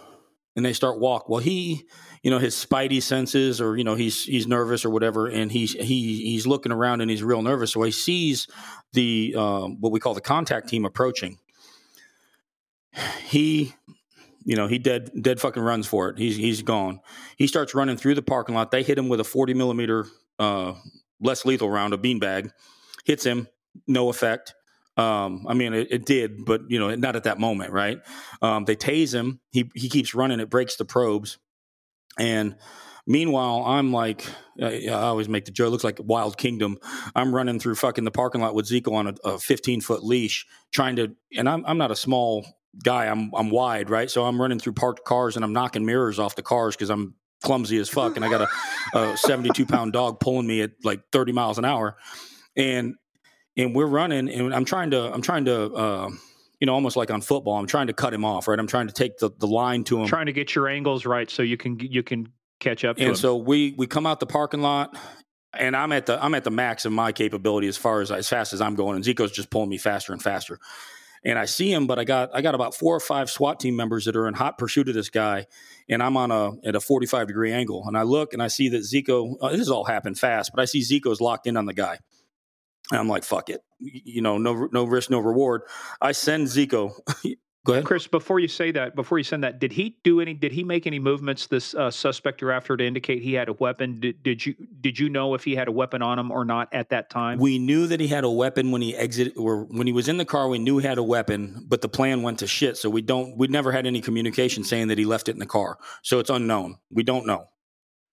and 0.57 0.65
they 0.65 0.73
start 0.73 1.01
walk. 1.01 1.29
Well, 1.29 1.41
he, 1.41 1.87
you 2.23 2.31
know, 2.31 2.39
his 2.39 2.55
spidey 2.55 3.03
senses 3.03 3.61
or, 3.61 3.77
you 3.77 3.85
know, 3.85 3.95
he's, 3.95 4.25
he's 4.25 4.47
nervous 4.47 4.85
or 4.85 4.91
whatever. 4.91 5.27
And 5.27 5.51
he's, 5.51 5.73
he, 5.73 6.23
he's 6.23 6.47
looking 6.47 6.73
around 6.73 7.01
and 7.01 7.11
he's 7.11 7.23
real 7.23 7.43
nervous. 7.43 7.73
So 7.73 7.83
he 7.83 7.91
sees 7.91 8.47
the, 8.93 9.35
um, 9.37 9.81
what 9.81 9.93
we 9.93 10.01
call 10.01 10.15
the 10.15 10.21
contact 10.21 10.69
team 10.69 10.85
approaching. 10.85 11.39
He 13.25 13.75
you 14.45 14.57
know 14.57 14.67
he 14.67 14.79
dead 14.79 15.11
dead 15.21 15.41
fucking 15.41 15.63
runs 15.63 15.87
for 15.87 16.09
it. 16.09 16.19
He's 16.19 16.37
he's 16.37 16.63
gone. 16.63 17.01
He 17.37 17.47
starts 17.47 17.75
running 17.75 17.97
through 17.97 18.15
the 18.15 18.23
parking 18.23 18.55
lot. 18.55 18.71
They 18.71 18.83
hit 18.83 18.99
him 18.99 19.09
with 19.09 19.21
a 19.21 19.25
40 19.25 19.55
millimeter 19.55 20.07
uh 20.39 20.75
less 21.21 21.45
lethal 21.45 21.71
round 21.71 21.95
a 21.95 21.99
beanbag. 21.99 22.51
Hits 23.05 23.25
him. 23.25 23.49
No 23.87 24.09
effect. 24.09 24.55
Um 24.97 25.47
i 25.49 25.55
mean 25.55 25.73
it, 25.73 25.89
it 25.91 26.07
did 26.07 26.45
but 26.45 26.63
you 26.69 26.79
know 26.79 26.95
not 26.95 27.17
at 27.17 27.25
that 27.25 27.39
moment 27.39 27.73
right? 27.73 28.01
Um 28.43 28.65
they 28.65 28.77
tase 28.77 29.15
him. 29.15 29.41
He 29.51 29.71
he 29.75 29.89
keeps 29.89 30.15
running. 30.15 30.41
It 30.41 30.51
breaks 30.51 30.77
the 30.77 30.85
probes 30.85 31.39
and 32.19 32.57
Meanwhile, 33.11 33.65
I'm 33.67 33.93
like, 33.93 34.25
I 34.63 34.87
always 34.89 35.29
make 35.29 35.45
the 35.45 35.51
joke. 35.51 35.73
Looks 35.73 35.83
like 35.83 35.99
Wild 36.01 36.37
Kingdom. 36.37 36.79
I'm 37.17 37.35
running 37.35 37.59
through 37.59 37.75
fucking 37.75 38.05
the 38.05 38.13
parking 38.13 38.41
lot 38.41 38.55
with 38.55 38.67
Ziko 38.67 38.93
on 38.93 39.09
a, 39.09 39.15
a 39.25 39.37
15 39.37 39.81
foot 39.81 40.05
leash, 40.05 40.47
trying 40.71 40.95
to. 40.95 41.17
And 41.37 41.49
I'm 41.49 41.65
I'm 41.67 41.77
not 41.77 41.91
a 41.91 41.97
small 41.97 42.47
guy. 42.85 43.07
I'm 43.07 43.33
I'm 43.35 43.51
wide, 43.51 43.91
right? 43.91 44.09
So 44.09 44.25
I'm 44.25 44.41
running 44.41 44.61
through 44.61 44.75
parked 44.75 45.05
cars 45.05 45.35
and 45.35 45.45
I'm 45.45 45.53
knocking 45.53 45.85
mirrors 45.85 46.21
off 46.21 46.37
the 46.37 46.43
cars 46.43 46.77
because 46.77 46.89
I'm 46.89 47.17
clumsy 47.43 47.79
as 47.79 47.89
fuck, 47.89 48.15
and 48.15 48.25
I 48.25 48.31
got 48.31 48.49
a, 48.95 48.99
a 48.99 49.17
72 49.17 49.67
pound 49.67 49.93
dog 49.93 50.21
pulling 50.21 50.47
me 50.47 50.61
at 50.61 50.71
like 50.85 51.01
30 51.11 51.33
miles 51.33 51.59
an 51.59 51.65
hour, 51.65 51.97
and 52.57 52.95
and 53.57 53.75
we're 53.75 53.87
running, 53.87 54.29
and 54.29 54.55
I'm 54.55 54.65
trying 54.65 54.93
to 54.93 55.13
I'm 55.13 55.23
trying 55.23 55.47
to. 55.47 55.73
Uh, 55.73 56.11
you 56.61 56.67
know, 56.67 56.75
almost 56.75 56.97
like 56.97 57.11
on 57.11 57.23
football, 57.23 57.59
I'm 57.59 57.67
trying 57.67 57.87
to 57.87 57.95
cut 57.95 58.13
him 58.13 58.25
off, 58.25 58.47
right? 58.47 58.59
I'm 58.59 58.67
trying 58.67 58.87
to 58.87 58.93
take 58.93 59.19
the, 59.19 59.31
the 59.39 59.47
line 59.47 59.83
to 59.85 60.01
him, 60.01 60.07
trying 60.07 60.27
to 60.27 60.33
get 60.33 60.55
your 60.55 60.69
angles 60.69 61.07
right 61.07 61.29
so 61.29 61.43
you 61.43 61.57
can 61.57 61.79
you 61.81 62.03
can 62.03 62.29
catch 62.61 62.85
up. 62.85 62.99
and 62.99 63.09
him. 63.09 63.15
so 63.17 63.37
we 63.37 63.75
we 63.77 63.87
come 63.87 64.07
out 64.07 64.21
the 64.21 64.27
parking 64.27 64.61
lot, 64.61 64.97
and 65.59 65.75
I'm 65.75 65.91
at 65.91 66.07
the 66.07 66.23
I'm 66.23 66.35
at 66.35 66.45
the 66.45 66.51
max 66.51 66.85
of 66.85 66.93
my 66.93 67.13
capability 67.13 67.67
as 67.67 67.79
far 67.79 68.03
as 68.03 68.13
as 68.13 68.29
fast 68.29 68.53
as 68.53 68.61
I'm 68.61 68.75
going, 68.75 68.97
and 68.97 69.05
Ziko's 69.05 69.33
just 69.33 69.51
pulling 69.51 69.71
me 69.71 69.79
faster 69.79 70.13
and 70.13 70.23
faster. 70.23 70.59
And 71.23 71.39
I 71.39 71.45
see 71.45 71.71
him, 71.71 71.87
but 71.87 71.99
I 71.99 72.05
got 72.05 72.31
I 72.35 72.43
got 72.43 72.55
about 72.55 72.75
four 72.75 72.95
or 72.95 73.01
five 73.01 73.31
SWAT 73.31 73.59
team 73.59 73.75
members 73.75 74.05
that 74.05 74.17
are 74.17 74.29
in 74.29 74.35
hot 74.35 74.59
pursuit 74.59 74.89
of 74.89 74.95
this 74.95 75.09
guy, 75.09 75.47
and 75.89 76.03
I'm 76.03 76.17
on 76.19 76.31
a 76.31 76.53
at 76.65 76.77
a 76.77 76.81
45 76.81 77.27
degree 77.27 77.53
angle, 77.53 77.85
and 77.87 77.97
I 77.97 78.03
look 78.03 78.35
and 78.35 78.43
I 78.43 78.49
see 78.49 78.69
that 78.71 78.83
Ziko. 78.83 79.37
Uh, 79.41 79.49
this 79.51 79.59
has 79.61 79.71
all 79.71 79.85
happened 79.85 80.19
fast, 80.19 80.51
but 80.55 80.61
I 80.61 80.67
see 80.67 80.81
Ziko's 80.81 81.23
locked 81.23 81.47
in 81.47 81.57
on 81.57 81.65
the 81.65 81.75
guy. 81.75 81.99
And 82.91 82.99
I'm 82.99 83.09
like, 83.09 83.25
fuck 83.25 83.51
it, 83.51 83.63
you 83.79 84.23
know, 84.23 84.39
no 84.39 84.69
no 84.73 84.85
risk, 84.85 85.11
no 85.11 85.21
reward. 85.21 85.63
I 86.01 86.13
send 86.13 86.47
Ziko. 86.47 86.93
Go 87.65 87.75
ahead. 87.75 87.85
Chris, 87.85 88.07
before 88.07 88.41
you 88.41 88.49
say 88.49 88.71
that, 88.71 88.97
before 88.97 89.19
you 89.19 89.25
send 89.25 89.45
that, 89.45 89.59
did 89.59 89.71
he 89.71 89.99
do 90.03 90.21
any? 90.21 90.33
Did 90.33 90.51
he 90.51 90.65
make 90.65 90.87
any 90.87 90.99
movements? 90.99 91.47
This 91.47 91.75
uh, 91.75 91.91
suspect 91.91 92.41
you're 92.41 92.53
after 92.53 92.75
to 92.75 92.87
indicate 92.87 93.23
he 93.23 93.35
had 93.35 93.51
a 93.51 93.53
weapon. 93.53 94.01
Did, 94.01 94.23
did 94.23 94.47
you 94.47 94.55
did 94.81 94.99
you 94.99 95.11
know 95.11 95.35
if 95.35 95.45
he 95.45 95.55
had 95.55 95.69
a 95.69 95.73
weapon 95.73 96.01
on 96.01 96.19
him 96.19 96.31
or 96.31 96.47
not 96.47 96.73
at 96.73 96.89
that 96.89 97.11
time? 97.11 97.39
We 97.39 97.59
knew 97.59 97.87
that 97.87 98.01
he 98.01 98.09
had 98.09 98.25
a 98.25 98.31
weapon 98.31 98.71
when 98.71 98.81
he 98.81 98.97
exited, 98.97 99.37
or 99.37 99.65
when 99.65 99.87
he 99.87 99.93
was 99.93 100.09
in 100.09 100.17
the 100.17 100.25
car. 100.25 100.49
We 100.49 100.59
knew 100.59 100.79
he 100.79 100.87
had 100.87 100.97
a 100.97 101.03
weapon, 101.03 101.63
but 101.69 101.83
the 101.83 101.89
plan 101.89 102.23
went 102.23 102.39
to 102.39 102.47
shit. 102.47 102.79
So 102.79 102.89
we 102.89 103.03
don't. 103.03 103.37
We 103.37 103.47
never 103.49 103.73
had 103.73 103.87
any 103.87 104.01
communication 104.01 104.65
saying 104.65 104.89
that 104.89 104.97
he 104.97 105.05
left 105.05 105.29
it 105.29 105.33
in 105.33 105.39
the 105.39 105.47
car. 105.47 105.79
So 106.03 106.19
it's 106.19 106.31
unknown. 106.31 106.79
We 106.91 107.03
don't 107.03 107.27
know. 107.27 107.49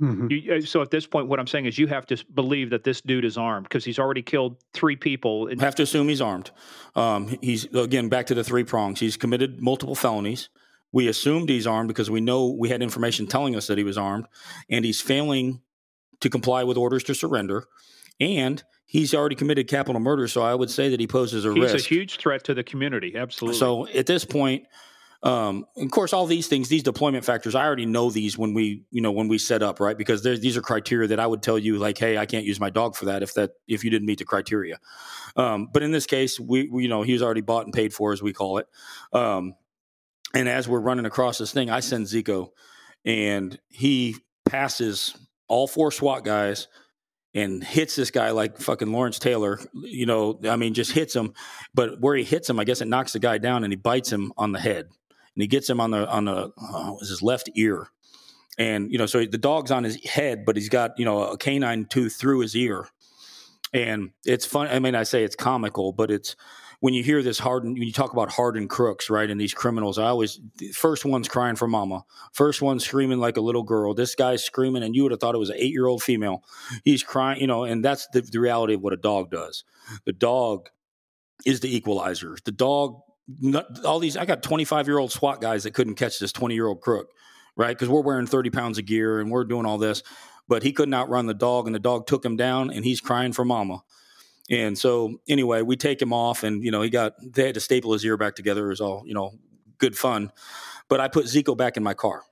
Mhm. 0.02 0.30
You, 0.30 0.54
uh, 0.54 0.62
so 0.62 0.82
at 0.82 0.92
this 0.92 1.08
point, 1.08 1.28
what 1.28 1.40
I'm 1.40 1.48
saying 1.48 1.66
is 1.66 1.78
you 1.78 1.88
have 1.88 2.06
to 2.08 2.24
believe 2.36 2.70
that 2.70 2.84
this 2.84 3.02
dude 3.02 3.26
is 3.26 3.38
armed 3.38 3.64
because 3.64 3.84
he's 3.84 3.98
already 3.98 4.22
killed 4.22 4.58
three 4.74 4.96
people. 4.96 5.50
Have 5.60 5.76
to 5.76 5.84
assume 5.84 6.08
he's 6.08 6.22
armed. 6.22 6.52
Um, 6.96 7.36
he's 7.42 7.66
again 7.74 8.08
back 8.08 8.28
to 8.28 8.36
the 8.36 8.44
three 8.44 8.64
prongs. 8.64 9.00
He's 9.00 9.18
committed 9.18 9.60
multiple 9.60 9.96
felonies. 9.96 10.50
We 10.92 11.08
assumed 11.08 11.50
he's 11.50 11.68
armed 11.68 11.88
because 11.88 12.10
we 12.12 12.22
know 12.22 12.48
we 12.48 12.70
had 12.70 12.82
information 12.82 13.28
telling 13.28 13.56
us 13.56 13.68
that 13.68 13.78
he 13.78 13.84
was 13.84 13.98
armed, 13.98 14.28
and 14.70 14.86
he's 14.86 15.02
failing 15.02 15.62
to 16.22 16.30
comply 16.30 16.64
with 16.64 16.78
orders 16.78 17.04
to 17.06 17.16
surrender. 17.16 17.66
And 18.20 18.64
he's 18.86 19.14
already 19.14 19.36
committed 19.36 19.68
capital 19.68 20.00
murder, 20.00 20.28
so 20.28 20.42
I 20.42 20.56
would 20.56 20.70
say 20.70 20.90
that 20.90 21.00
he 21.00 21.08
poses 21.08 21.44
a 21.46 21.54
he's 21.54 21.62
risk. 21.62 21.74
He's 21.76 21.86
a 21.86 21.90
huge 21.90 22.18
threat 22.18 22.44
to 22.46 22.54
the 22.54 22.64
community. 22.64 23.16
Absolutely. 23.16 23.60
So 23.60 23.88
at 23.88 24.06
this 24.06 24.26
point, 24.26 24.66
um, 25.28 25.66
of 25.76 25.92
course, 25.92 26.14
all 26.14 26.26
these 26.26 26.48
things, 26.48 26.70
these 26.70 26.84
deployment 26.84 27.26
factors, 27.26 27.54
I 27.54 27.66
already 27.66 27.86
know 27.86 28.10
these 28.10 28.38
when 28.38 28.54
we, 28.54 28.86
you 28.92 29.02
know, 29.02 29.12
when 29.12 29.28
we 29.28 29.38
set 29.38 29.62
up, 29.62 29.82
right? 29.82 29.98
Because 29.98 30.24
these 30.24 30.56
are 30.56 30.62
criteria 30.62 31.10
that 31.10 31.20
I 31.20 31.28
would 31.28 31.44
tell 31.44 31.60
you, 31.60 31.78
like, 31.78 31.98
hey, 31.98 32.18
I 32.18 32.26
can't 32.26 32.46
use 32.46 32.62
my 32.62 32.70
dog 32.70 32.96
for 32.96 33.06
that 33.06 33.24
if 33.24 33.34
that 33.34 33.52
if 33.68 33.84
you 33.84 33.90
didn't 33.90 34.06
meet 34.06 34.20
the 34.20 34.26
criteria. 34.26 34.80
Um, 35.36 35.68
but 35.74 35.84
in 35.84 35.92
this 35.92 36.06
case, 36.06 36.40
we, 36.40 36.70
we, 36.70 36.84
you 36.84 36.90
know, 36.90 37.02
he 37.02 37.12
was 37.12 37.22
already 37.22 37.42
bought 37.42 37.66
and 37.66 37.74
paid 37.74 37.94
for, 37.94 38.14
as 38.14 38.24
we 38.24 38.32
call 38.32 38.60
it. 38.60 38.68
Um, 39.12 39.56
and 40.34 40.48
as 40.48 40.66
we're 40.66 40.80
running 40.80 41.06
across 41.06 41.40
this 41.40 41.52
thing, 41.52 41.70
I 41.70 41.82
send 41.82 42.06
Ziko, 42.06 42.52
and 43.04 43.60
he 43.68 44.16
passes 44.48 45.14
all 45.50 45.68
four 45.68 45.92
SWAT 45.92 46.24
guys 46.24 46.70
and 47.34 47.62
hits 47.62 47.98
this 47.98 48.12
guy 48.12 48.32
like 48.32 48.60
fucking 48.60 48.92
Lawrence 48.92 49.20
Taylor. 49.20 49.60
You 49.74 50.06
know, 50.06 50.40
I 50.48 50.56
mean, 50.56 50.74
just 50.74 50.94
hits 50.94 51.14
him. 51.14 51.34
But 51.74 52.00
where 52.00 52.16
he 52.16 52.24
hits 52.24 52.50
him, 52.50 52.62
I 52.62 52.64
guess 52.64 52.80
it 52.80 52.88
knocks 52.88 53.12
the 53.12 53.20
guy 53.20 53.40
down, 53.40 53.66
and 53.66 53.74
he 53.74 53.78
bites 53.78 54.10
him 54.10 54.32
on 54.38 54.54
the 54.54 54.60
head, 54.60 54.88
and 55.38 55.44
he 55.44 55.48
gets 55.48 55.70
him 55.70 55.80
on 55.80 55.92
the 55.92 56.10
on 56.10 56.26
the 56.26 56.52
oh, 56.60 56.98
his 57.00 57.22
left 57.22 57.48
ear. 57.54 57.90
And 58.58 58.92
you 58.92 58.98
know, 58.98 59.06
so 59.06 59.24
the 59.24 59.38
dog's 59.38 59.70
on 59.70 59.84
his 59.84 60.04
head, 60.04 60.46
but 60.46 60.56
he's 60.56 60.68
got 60.68 60.98
you 60.98 61.06
know 61.06 61.28
a 61.28 61.38
canine 61.38 61.86
tooth 61.86 62.16
through 62.16 62.40
his 62.40 62.56
ear, 62.56 62.88
and 63.72 64.10
it's 64.26 64.48
fun. 64.48 64.68
I 64.68 64.80
mean, 64.80 64.96
I 64.96 65.04
say 65.04 65.24
it's 65.24 65.36
comical, 65.36 65.94
but 65.94 66.10
it's 66.10 66.36
when 66.80 66.96
you 66.96 67.04
hear 67.04 67.22
this 67.22 67.38
hardened, 67.38 67.78
when 67.78 67.88
you 67.88 67.94
talk 67.94 68.14
about 68.14 68.32
hardened 68.32 68.72
crooks, 68.72 69.12
right? 69.12 69.30
And 69.30 69.40
these 69.40 69.54
criminals, 69.54 70.00
I 70.00 70.08
always 70.08 70.40
first 70.74 71.06
one's 71.06 71.28
crying 71.28 71.56
for 71.56 71.68
mama, 71.68 72.04
first 72.34 72.64
one's 72.64 72.84
screaming 72.84 73.20
like 73.20 73.38
a 73.38 73.42
little 73.42 73.62
girl. 73.62 73.94
This 73.94 74.16
guy's 74.16 74.44
screaming, 74.44 74.82
and 74.82 74.96
you 74.96 75.04
would 75.04 75.12
have 75.12 75.20
thought 75.20 75.36
it 75.36 75.40
was 75.40 75.52
an 75.52 75.58
eight 75.60 75.72
year 75.72 75.86
old 75.86 76.02
female. 76.02 76.44
He's 76.84 77.04
crying, 77.04 77.42
you 77.42 77.46
know, 77.46 77.64
and 77.64 77.86
that's 77.86 78.08
the, 78.08 78.22
the 78.22 78.40
reality 78.40 78.74
of 78.74 78.82
what 78.82 78.94
a 78.94 78.98
dog 78.98 79.30
does. 79.30 79.64
The 80.06 80.14
dog 80.14 80.70
is 81.46 81.60
the 81.60 81.76
equalizer. 81.76 82.38
The 82.44 82.52
dog, 82.52 83.02
all 83.86 84.00
these, 84.00 84.18
I 84.18 84.26
got 84.26 84.42
25 84.42 84.88
year 84.88 84.98
old 84.98 85.12
SWAT 85.12 85.42
guys 85.42 85.64
that 85.64 85.74
couldn't 85.74 85.96
catch 85.96 86.20
this 86.20 86.32
20 86.32 86.56
year 86.56 86.68
old 86.68 86.82
crook, 86.82 87.10
right? 87.56 87.76
Because 87.76 87.90
we're 87.90 88.02
wearing 88.02 88.28
30 88.28 88.50
pounds 88.50 88.78
of 88.78 88.86
gear 88.86 89.20
and 89.20 89.30
we're 89.30 89.44
doing 89.44 89.66
all 89.66 89.78
this, 89.78 90.04
but 90.48 90.64
he 90.64 90.72
couldn't 90.72 90.94
outrun 90.94 91.26
the 91.26 91.34
dog, 91.34 91.66
and 91.66 91.76
the 91.76 91.80
dog 91.80 92.08
took 92.08 92.24
him 92.24 92.38
down, 92.38 92.72
and 92.72 92.86
he's 92.86 93.02
crying 93.02 93.34
for 93.34 93.44
mama. 93.44 93.84
And 94.50 94.78
so, 94.78 95.20
anyway, 95.28 95.62
we 95.62 95.76
take 95.76 96.02
him 96.02 96.14
off, 96.14 96.44
and 96.44 96.64
you 96.64 96.72
know, 96.72 96.82
he 96.82 96.90
got 96.90 97.14
they 97.22 97.46
had 97.46 97.56
to 97.56 97.60
staple 97.60 97.92
his 97.92 98.06
ear 98.06 98.16
back 98.16 98.36
together. 98.36 98.68
It 98.68 98.70
was 98.70 98.82
all 98.82 99.04
you 99.06 99.14
know, 99.14 99.34
good 99.78 99.98
fun. 99.98 100.32
But 100.88 101.02
I 101.02 101.10
put 101.10 101.26
Ziko 101.26 101.58
back 101.58 101.76
in 101.76 101.84
my 101.84 101.94
car, 101.94 102.24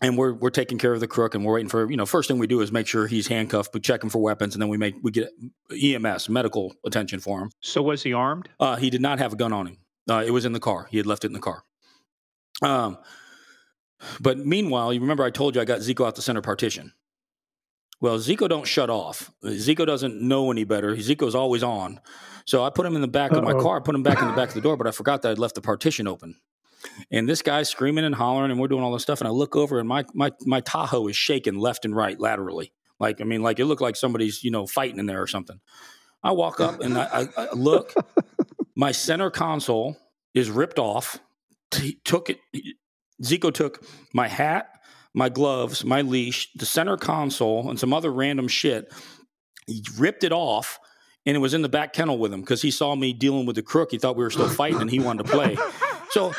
and 0.00 0.16
we're 0.16 0.32
we're 0.32 0.50
taking 0.50 0.78
care 0.78 0.92
of 0.92 1.00
the 1.00 1.06
crook, 1.06 1.34
and 1.34 1.44
we're 1.44 1.54
waiting 1.54 1.68
for 1.68 1.90
you 1.90 1.96
know. 1.96 2.06
First 2.06 2.28
thing 2.28 2.38
we 2.38 2.46
do 2.46 2.60
is 2.60 2.72
make 2.72 2.86
sure 2.86 3.06
he's 3.06 3.28
handcuffed. 3.28 3.74
We 3.74 3.80
check 3.80 4.02
him 4.02 4.10
for 4.10 4.20
weapons, 4.20 4.54
and 4.54 4.62
then 4.62 4.68
we 4.68 4.76
make 4.78 4.94
we 5.02 5.10
get 5.10 5.30
EMS 5.70 6.28
medical 6.28 6.74
attention 6.84 7.20
for 7.20 7.42
him. 7.42 7.50
so 7.60 7.82
was 7.82 8.02
he 8.02 8.12
armed? 8.12 8.48
Uh, 8.58 8.76
he 8.76 8.90
did 8.90 9.00
not 9.00 9.18
have 9.18 9.32
a 9.32 9.36
gun 9.36 9.52
on 9.52 9.66
him. 9.66 9.78
Uh, 10.08 10.24
it 10.26 10.30
was 10.30 10.44
in 10.44 10.52
the 10.52 10.60
car. 10.60 10.88
He 10.90 10.96
had 10.96 11.06
left 11.06 11.24
it 11.24 11.28
in 11.28 11.32
the 11.34 11.40
car. 11.40 11.62
Um, 12.62 12.98
but 14.20 14.38
meanwhile, 14.38 14.92
you 14.92 15.00
remember 15.00 15.22
I 15.24 15.30
told 15.30 15.54
you 15.54 15.60
I 15.60 15.64
got 15.64 15.80
Ziko 15.80 16.06
out 16.06 16.16
the 16.16 16.22
center 16.22 16.42
partition. 16.42 16.92
Well, 18.00 18.18
Ziko 18.18 18.48
don't 18.48 18.66
shut 18.66 18.90
off. 18.90 19.30
Ziko 19.44 19.86
doesn't 19.86 20.20
know 20.20 20.50
any 20.50 20.64
better. 20.64 20.96
Ziko's 20.96 21.36
always 21.36 21.62
on. 21.62 22.00
So 22.46 22.64
I 22.64 22.70
put 22.70 22.84
him 22.84 22.96
in 22.96 23.00
the 23.00 23.06
back 23.08 23.30
of 23.30 23.44
my 23.44 23.52
car. 23.52 23.80
Put 23.80 23.94
him 23.94 24.02
back 24.02 24.20
in 24.20 24.26
the 24.26 24.34
back 24.34 24.48
of 24.48 24.54
the 24.54 24.60
door, 24.60 24.76
but 24.76 24.88
I 24.88 24.90
forgot 24.90 25.22
that 25.22 25.30
I'd 25.30 25.38
left 25.38 25.54
the 25.54 25.60
partition 25.60 26.08
open. 26.08 26.34
And 27.10 27.28
this 27.28 27.42
guy's 27.42 27.68
screaming 27.68 28.04
and 28.04 28.14
hollering, 28.14 28.50
and 28.50 28.60
we're 28.60 28.68
doing 28.68 28.82
all 28.82 28.92
this 28.92 29.02
stuff. 29.02 29.20
And 29.20 29.28
I 29.28 29.30
look 29.30 29.56
over, 29.56 29.78
and 29.78 29.88
my 29.88 30.04
my 30.14 30.32
my 30.46 30.60
Tahoe 30.60 31.08
is 31.08 31.16
shaking 31.16 31.58
left 31.58 31.84
and 31.84 31.94
right 31.94 32.18
laterally. 32.18 32.72
Like 32.98 33.20
I 33.20 33.24
mean, 33.24 33.42
like 33.42 33.58
it 33.58 33.66
looked 33.66 33.82
like 33.82 33.96
somebody's 33.96 34.44
you 34.44 34.50
know 34.50 34.66
fighting 34.66 34.98
in 34.98 35.06
there 35.06 35.22
or 35.22 35.26
something. 35.26 35.60
I 36.22 36.32
walk 36.32 36.60
up 36.60 36.80
and 36.80 36.96
I, 36.96 37.04
I, 37.04 37.28
I 37.36 37.52
look. 37.52 37.92
my 38.76 38.92
center 38.92 39.30
console 39.30 39.96
is 40.34 40.50
ripped 40.50 40.78
off. 40.78 41.18
He 41.74 41.98
took 42.04 42.30
it. 42.30 42.38
Ziko 43.22 43.52
took 43.52 43.84
my 44.14 44.28
hat, 44.28 44.68
my 45.14 45.28
gloves, 45.28 45.84
my 45.84 46.02
leash, 46.02 46.52
the 46.54 46.66
center 46.66 46.96
console, 46.96 47.68
and 47.70 47.78
some 47.78 47.92
other 47.92 48.12
random 48.12 48.48
shit. 48.48 48.92
He 49.66 49.84
ripped 49.98 50.24
it 50.24 50.32
off, 50.32 50.78
and 51.26 51.36
it 51.36 51.40
was 51.40 51.54
in 51.54 51.62
the 51.62 51.68
back 51.68 51.92
kennel 51.92 52.18
with 52.18 52.32
him 52.32 52.40
because 52.40 52.62
he 52.62 52.70
saw 52.70 52.94
me 52.94 53.12
dealing 53.12 53.46
with 53.46 53.56
the 53.56 53.62
crook. 53.62 53.90
He 53.90 53.98
thought 53.98 54.16
we 54.16 54.24
were 54.24 54.30
still 54.30 54.48
fighting, 54.48 54.80
and 54.80 54.90
he 54.90 55.00
wanted 55.00 55.26
to 55.26 55.32
play. 55.32 55.56
So 56.12 56.34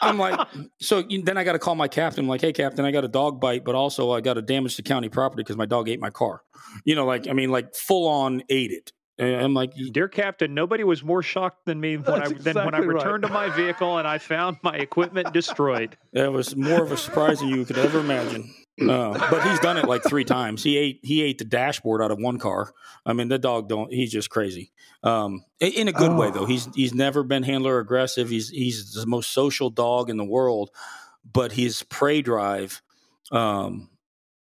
I'm 0.00 0.18
like, 0.18 0.38
so 0.80 1.02
then 1.02 1.36
I 1.36 1.42
got 1.42 1.52
to 1.52 1.58
call 1.58 1.74
my 1.74 1.88
captain. 1.88 2.24
I'm 2.24 2.28
like, 2.28 2.40
hey, 2.40 2.52
captain, 2.52 2.84
I 2.84 2.92
got 2.92 3.04
a 3.04 3.08
dog 3.08 3.40
bite, 3.40 3.64
but 3.64 3.74
also 3.74 4.12
I 4.12 4.20
got 4.20 4.38
a 4.38 4.42
damage 4.42 4.76
to 4.76 4.82
county 4.82 5.08
property 5.08 5.42
because 5.42 5.56
my 5.56 5.66
dog 5.66 5.88
ate 5.88 6.00
my 6.00 6.10
car. 6.10 6.42
You 6.84 6.94
know, 6.94 7.04
like 7.04 7.28
I 7.28 7.32
mean, 7.32 7.50
like 7.50 7.74
full 7.74 8.06
on 8.08 8.42
ate 8.48 8.70
it. 8.70 8.92
And 9.18 9.34
I'm 9.34 9.54
like, 9.54 9.72
Dear 9.92 10.08
Captain, 10.08 10.52
nobody 10.54 10.84
was 10.84 11.02
more 11.02 11.22
shocked 11.22 11.64
than 11.64 11.80
me 11.80 11.96
when 11.96 12.22
I 12.22 12.28
That's 12.28 12.44
than 12.44 12.54
when 12.54 12.74
I 12.74 12.78
exactly 12.78 12.86
right. 12.86 12.94
returned 12.94 13.22
to 13.22 13.30
my 13.30 13.48
vehicle 13.48 13.98
and 13.98 14.06
I 14.06 14.18
found 14.18 14.58
my 14.62 14.76
equipment 14.76 15.32
destroyed. 15.32 15.96
That 16.12 16.32
was 16.32 16.54
more 16.54 16.82
of 16.82 16.92
a 16.92 16.96
surprise 16.96 17.40
than 17.40 17.48
you 17.48 17.64
could 17.64 17.78
ever 17.78 18.00
imagine. 18.00 18.52
Uh, 18.80 19.18
but 19.30 19.42
he's 19.48 19.60
done 19.60 19.76
it 19.76 19.86
like 19.86 20.02
three 20.02 20.24
times. 20.24 20.62
He 20.62 20.76
ate 20.76 21.00
he 21.02 21.22
ate 21.22 21.38
the 21.38 21.44
dashboard 21.44 22.02
out 22.02 22.10
of 22.10 22.18
one 22.18 22.38
car. 22.38 22.72
I 23.04 23.12
mean, 23.12 23.28
the 23.28 23.38
dog 23.38 23.68
don't. 23.68 23.92
He's 23.92 24.12
just 24.12 24.30
crazy. 24.30 24.72
Um, 25.02 25.44
in- 25.60 25.88
a 25.88 25.92
good 25.92 26.16
way 26.16 26.30
though. 26.30 26.40
Oh. 26.40 26.46
He's 26.46 26.68
he's 26.74 26.94
never 26.94 27.22
been 27.22 27.42
handler 27.42 27.78
aggressive. 27.78 28.28
He's 28.28 28.50
he's 28.50 28.92
the 28.92 29.06
most 29.06 29.32
social 29.32 29.70
dog 29.70 30.10
in 30.10 30.16
the 30.16 30.24
world. 30.24 30.70
But 31.30 31.52
his 31.52 31.82
prey 31.82 32.22
drive 32.22 32.82
um, 33.32 33.90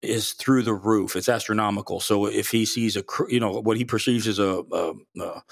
is 0.01 0.33
through 0.33 0.63
the 0.63 0.73
roof. 0.73 1.15
It's 1.15 1.29
astronomical. 1.29 1.99
So 1.99 2.25
if 2.25 2.49
he 2.49 2.65
sees 2.65 2.97
a 2.97 3.03
you 3.29 3.39
know 3.39 3.61
what 3.61 3.77
he 3.77 3.85
perceives 3.85 4.27
as 4.27 4.39
a, 4.39 4.63
a, 4.71 4.93
a 5.21 5.43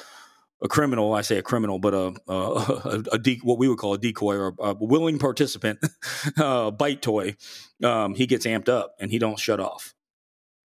a 0.61 0.67
criminal, 0.67 1.13
I 1.13 1.21
say 1.21 1.37
a 1.37 1.41
criminal, 1.41 1.79
but 1.79 1.93
a 1.93 2.13
a, 2.27 2.33
a, 2.33 3.03
a 3.13 3.17
de- 3.19 3.39
what 3.43 3.57
we 3.57 3.67
would 3.67 3.77
call 3.77 3.93
a 3.93 3.97
decoy 3.97 4.35
or 4.35 4.53
a, 4.59 4.69
a 4.69 4.73
willing 4.73 5.19
participant, 5.19 5.79
uh, 6.37 6.71
bite 6.71 7.01
toy, 7.01 7.35
um, 7.83 8.15
he 8.15 8.25
gets 8.25 8.45
amped 8.45 8.69
up 8.69 8.95
and 8.99 9.11
he 9.11 9.19
don't 9.19 9.39
shut 9.39 9.59
off. 9.59 9.93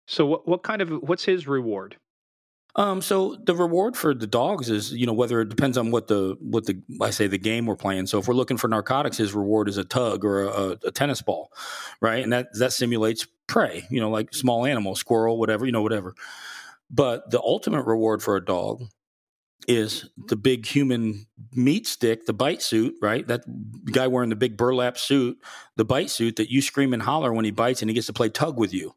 So 0.06 0.27
what 0.27 0.48
what 0.48 0.62
kind 0.62 0.82
of 0.82 0.90
what's 0.90 1.24
his 1.24 1.47
reward? 1.47 1.97
Um, 2.77 3.02
so 3.02 3.36
the 3.43 3.56
reward 3.56 3.97
for 3.97 4.15
the 4.15 4.27
dogs 4.27 4.70
is, 4.70 4.93
you 4.93 5.05
know, 5.05 5.12
whether 5.12 5.40
it 5.40 5.48
depends 5.48 5.77
on 5.77 5.90
what 5.90 6.06
the 6.06 6.36
what 6.40 6.66
the 6.66 6.81
I 7.01 7.10
say 7.10 7.27
the 7.27 7.39
game 7.39 7.66
we're 7.66 7.77
playing. 7.77 8.06
So 8.06 8.19
if 8.19 8.28
we're 8.28 8.35
looking 8.35 8.56
for 8.56 8.69
narcotics, 8.69 9.16
his 9.16 9.35
reward 9.35 9.69
is 9.69 9.78
a 9.78 9.85
tug 9.85 10.24
or 10.24 10.44
a, 10.44 10.78
a 10.85 10.90
tennis 10.93 11.20
ball, 11.20 11.51
right? 12.01 12.23
And 12.23 12.32
that 12.32 12.48
that 12.59 12.73
simulates 12.73 13.27
prey, 13.48 13.85
you 13.90 14.01
know, 14.01 14.10
like 14.10 14.32
small 14.32 14.65
animal, 14.65 14.94
squirrel, 14.94 15.39
whatever, 15.39 15.66
you 15.66 15.73
know, 15.73 15.82
whatever. 15.82 16.15
But 16.90 17.31
the 17.31 17.40
ultimate 17.40 17.85
reward 17.85 18.23
for 18.23 18.36
a 18.36 18.44
dog 18.44 18.85
is 19.66 20.09
the 20.16 20.36
big 20.36 20.66
human 20.66 21.26
meat 21.55 21.86
stick, 21.86 22.26
the 22.26 22.32
bite 22.32 22.62
suit, 22.62 22.94
right? 23.02 23.26
That 23.26 23.43
guy 23.90 24.06
wearing 24.06 24.30
the 24.30 24.36
big 24.36 24.56
burlap 24.56 24.97
suit, 24.98 25.39
the 25.76 25.85
bite 25.85 26.10
suit 26.10 26.36
that 26.36 26.51
you 26.51 26.62
scream 26.62 26.93
and 26.93 27.02
holler 27.02 27.32
when 27.32 27.44
he 27.44 27.51
bites 27.51 27.82
and 27.82 27.90
he 27.90 27.94
gets 27.94 28.06
to 28.06 28.12
play 28.12 28.28
tug 28.28 28.59
with 28.59 28.72
you. 28.72 28.94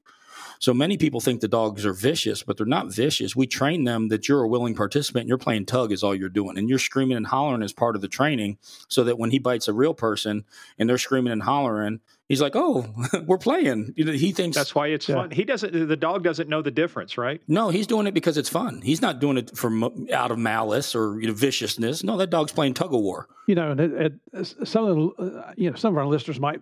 So 0.59 0.75
many 0.75 0.95
people 0.95 1.19
think 1.21 1.41
the 1.41 1.47
dogs 1.47 1.87
are 1.87 1.93
vicious, 1.93 2.43
but 2.43 2.55
they're 2.55 2.67
not 2.67 2.93
vicious. 2.93 3.35
We 3.35 3.47
train 3.47 3.83
them 3.83 4.09
that 4.09 4.29
you're 4.29 4.43
a 4.43 4.47
willing 4.47 4.75
participant 4.75 5.21
and 5.21 5.29
you're 5.29 5.39
playing 5.39 5.65
tug 5.65 5.91
is 5.91 6.03
all 6.03 6.13
you're 6.13 6.29
doing. 6.29 6.55
And 6.55 6.69
you're 6.69 6.77
screaming 6.77 7.17
and 7.17 7.25
hollering 7.25 7.63
as 7.63 7.73
part 7.73 7.95
of 7.95 8.03
the 8.03 8.07
training 8.07 8.59
so 8.87 9.03
that 9.05 9.17
when 9.17 9.31
he 9.31 9.39
bites 9.39 9.67
a 9.67 9.73
real 9.73 9.95
person 9.95 10.45
and 10.77 10.87
they're 10.87 10.99
screaming 10.99 11.33
and 11.33 11.41
hollering, 11.41 11.99
he's 12.31 12.41
like, 12.41 12.55
"Oh, 12.55 12.85
we're 13.27 13.37
playing." 13.37 13.93
You 13.95 14.05
know, 14.05 14.11
he 14.13 14.31
thinks 14.31 14.55
that's 14.55 14.73
why 14.73 14.87
it's 14.87 15.07
yeah. 15.07 15.15
fun. 15.15 15.31
He 15.31 15.43
doesn't. 15.43 15.87
The 15.87 15.97
dog 15.97 16.23
doesn't 16.23 16.49
know 16.49 16.61
the 16.61 16.71
difference, 16.71 17.17
right? 17.17 17.41
No, 17.47 17.69
he's 17.69 17.87
doing 17.87 18.07
it 18.07 18.13
because 18.13 18.37
it's 18.37 18.49
fun. 18.49 18.81
He's 18.81 19.01
not 19.01 19.19
doing 19.19 19.37
it 19.37 19.55
from 19.55 20.07
out 20.11 20.31
of 20.31 20.39
malice 20.39 20.95
or 20.95 21.19
you 21.19 21.27
know, 21.27 21.33
viciousness. 21.33 22.03
No, 22.03 22.17
that 22.17 22.29
dog's 22.29 22.51
playing 22.51 22.73
tug 22.73 22.93
of 22.93 23.01
war. 23.01 23.27
You 23.47 23.55
know, 23.55 23.71
and 23.71 23.79
it, 23.79 24.13
it, 24.33 24.67
some 24.67 24.85
of 24.85 24.95
the 24.95 25.23
uh, 25.23 25.53
you 25.57 25.69
know 25.69 25.75
some 25.75 25.93
of 25.93 25.97
our 25.97 26.07
listeners 26.07 26.39
might 26.39 26.61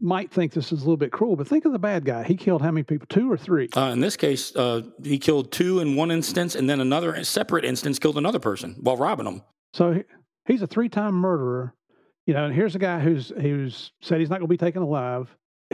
might 0.00 0.30
think 0.30 0.52
this 0.52 0.72
is 0.72 0.80
a 0.80 0.84
little 0.84 0.96
bit 0.96 1.12
cruel, 1.12 1.36
but 1.36 1.48
think 1.48 1.64
of 1.64 1.72
the 1.72 1.78
bad 1.78 2.04
guy. 2.04 2.22
He 2.22 2.36
killed 2.36 2.62
how 2.62 2.70
many 2.70 2.84
people? 2.84 3.06
Two 3.08 3.30
or 3.30 3.36
three? 3.36 3.68
Uh, 3.76 3.90
in 3.92 4.00
this 4.00 4.16
case, 4.16 4.54
uh, 4.54 4.82
he 5.02 5.18
killed 5.18 5.50
two 5.50 5.80
in 5.80 5.96
one 5.96 6.10
instance, 6.10 6.54
and 6.54 6.70
then 6.70 6.80
another 6.80 7.22
separate 7.24 7.64
instance 7.64 7.98
killed 7.98 8.16
another 8.16 8.38
person 8.38 8.76
while 8.80 8.96
robbing 8.96 9.24
them. 9.24 9.42
So 9.72 9.92
he, 9.92 10.02
he's 10.46 10.62
a 10.62 10.66
three-time 10.66 11.14
murderer 11.14 11.74
you 12.30 12.34
know, 12.34 12.44
and 12.44 12.54
here's 12.54 12.76
a 12.76 12.78
guy 12.78 13.00
who's 13.00 13.32
who's 13.40 13.90
said 14.00 14.20
he's 14.20 14.30
not 14.30 14.38
going 14.38 14.46
to 14.46 14.52
be 14.52 14.56
taken 14.56 14.82
alive. 14.82 15.36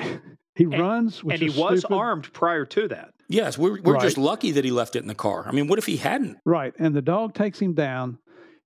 he 0.55 0.65
and, 0.65 0.81
runs, 0.81 1.21
and 1.21 1.39
he 1.39 1.51
was 1.51 1.81
stupid. 1.81 1.95
armed 1.95 2.33
prior 2.33 2.65
to 2.65 2.89
that. 2.89 3.13
Yes, 3.29 3.59
we're 3.59 3.79
we're 3.83 3.93
right. 3.93 4.01
just 4.01 4.17
lucky 4.17 4.53
that 4.53 4.65
he 4.65 4.71
left 4.71 4.97
it 4.97 5.01
in 5.01 5.07
the 5.07 5.15
car. 5.15 5.45
I 5.47 5.53
mean, 5.53 5.69
what 5.69 5.79
if 5.79 5.85
he 5.85 5.99
hadn't? 5.99 6.39
Right, 6.47 6.73
and 6.79 6.97
the 6.97 7.03
dog 7.03 7.35
takes 7.35 7.61
him 7.61 7.75
down. 7.75 8.17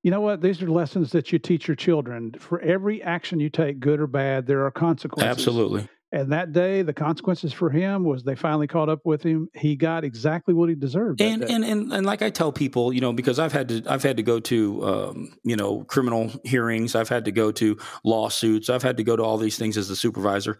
You 0.04 0.12
know 0.12 0.20
what? 0.20 0.40
These 0.40 0.62
are 0.62 0.70
lessons 0.70 1.10
that 1.10 1.32
you 1.32 1.40
teach 1.40 1.66
your 1.66 1.74
children. 1.74 2.32
For 2.38 2.60
every 2.60 3.02
action 3.02 3.40
you 3.40 3.50
take, 3.50 3.80
good 3.80 3.98
or 3.98 4.06
bad, 4.06 4.46
there 4.46 4.64
are 4.64 4.70
consequences. 4.70 5.28
Absolutely. 5.28 5.88
And 6.12 6.32
that 6.32 6.52
day, 6.52 6.82
the 6.82 6.92
consequences 6.92 7.52
for 7.52 7.70
him 7.70 8.02
was 8.02 8.24
they 8.24 8.34
finally 8.34 8.66
caught 8.66 8.88
up 8.88 9.06
with 9.06 9.22
him. 9.22 9.48
He 9.54 9.76
got 9.76 10.02
exactly 10.02 10.52
what 10.52 10.68
he 10.68 10.74
deserved. 10.74 11.20
And, 11.20 11.44
and 11.44 11.64
and 11.64 11.92
and 11.92 12.04
like 12.04 12.20
I 12.20 12.30
tell 12.30 12.50
people, 12.50 12.92
you 12.92 13.00
know, 13.00 13.12
because 13.12 13.38
I've 13.38 13.52
had 13.52 13.68
to 13.68 13.82
I've 13.86 14.02
had 14.02 14.16
to 14.16 14.24
go 14.24 14.40
to 14.40 14.84
um, 14.84 15.32
you 15.44 15.54
know 15.54 15.84
criminal 15.84 16.32
hearings, 16.42 16.96
I've 16.96 17.08
had 17.08 17.26
to 17.26 17.32
go 17.32 17.52
to 17.52 17.78
lawsuits, 18.02 18.68
I've 18.68 18.82
had 18.82 18.96
to 18.96 19.04
go 19.04 19.14
to 19.14 19.22
all 19.22 19.38
these 19.38 19.56
things 19.56 19.76
as 19.76 19.88
a 19.88 19.94
supervisor, 19.94 20.58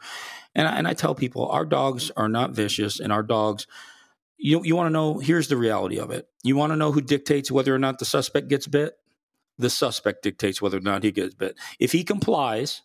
and 0.54 0.68
I, 0.68 0.76
and 0.76 0.86
I 0.86 0.94
tell 0.94 1.16
people 1.16 1.48
our 1.48 1.64
dogs 1.64 2.12
are 2.16 2.28
not 2.28 2.52
vicious, 2.52 3.00
and 3.00 3.12
our 3.12 3.24
dogs. 3.24 3.66
You 4.38 4.62
you 4.64 4.76
want 4.76 4.86
to 4.86 4.92
know? 4.92 5.18
Here's 5.18 5.48
the 5.48 5.56
reality 5.56 5.98
of 5.98 6.12
it. 6.12 6.28
You 6.44 6.54
want 6.54 6.72
to 6.72 6.76
know 6.76 6.92
who 6.92 7.00
dictates 7.00 7.50
whether 7.50 7.74
or 7.74 7.78
not 7.78 7.98
the 7.98 8.04
suspect 8.04 8.48
gets 8.48 8.68
bit? 8.68 8.94
The 9.58 9.68
suspect 9.68 10.22
dictates 10.22 10.62
whether 10.62 10.78
or 10.78 10.82
not 10.82 11.02
he 11.02 11.10
gets 11.10 11.34
bit. 11.34 11.58
If 11.78 11.92
he 11.92 12.04
complies, 12.04 12.82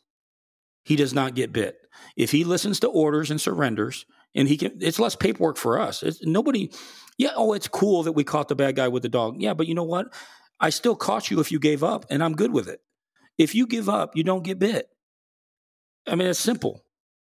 he 0.85 0.95
does 0.95 1.13
not 1.13 1.35
get 1.35 1.51
bit. 1.51 1.77
If 2.15 2.31
he 2.31 2.43
listens 2.45 2.79
to 2.79 2.87
orders 2.87 3.31
and 3.31 3.41
surrenders, 3.41 4.05
and 4.35 4.47
he 4.47 4.55
can, 4.55 4.77
it's 4.79 4.99
less 4.99 5.15
paperwork 5.15 5.57
for 5.57 5.79
us. 5.79 6.03
It's, 6.03 6.23
nobody, 6.23 6.71
yeah, 7.17 7.31
oh, 7.35 7.53
it's 7.53 7.67
cool 7.67 8.03
that 8.03 8.11
we 8.11 8.23
caught 8.23 8.47
the 8.47 8.55
bad 8.55 8.75
guy 8.75 8.87
with 8.87 9.03
the 9.03 9.09
dog. 9.09 9.41
Yeah, 9.41 9.53
but 9.53 9.67
you 9.67 9.73
know 9.73 9.83
what? 9.83 10.13
I 10.59 10.69
still 10.69 10.95
caught 10.95 11.31
you 11.31 11.39
if 11.39 11.51
you 11.51 11.59
gave 11.59 11.83
up, 11.83 12.05
and 12.09 12.23
I'm 12.23 12.35
good 12.35 12.53
with 12.53 12.69
it. 12.69 12.79
If 13.37 13.55
you 13.55 13.67
give 13.67 13.89
up, 13.89 14.15
you 14.15 14.23
don't 14.23 14.43
get 14.43 14.59
bit. 14.59 14.87
I 16.07 16.15
mean, 16.15 16.27
it's 16.27 16.39
simple. 16.39 16.84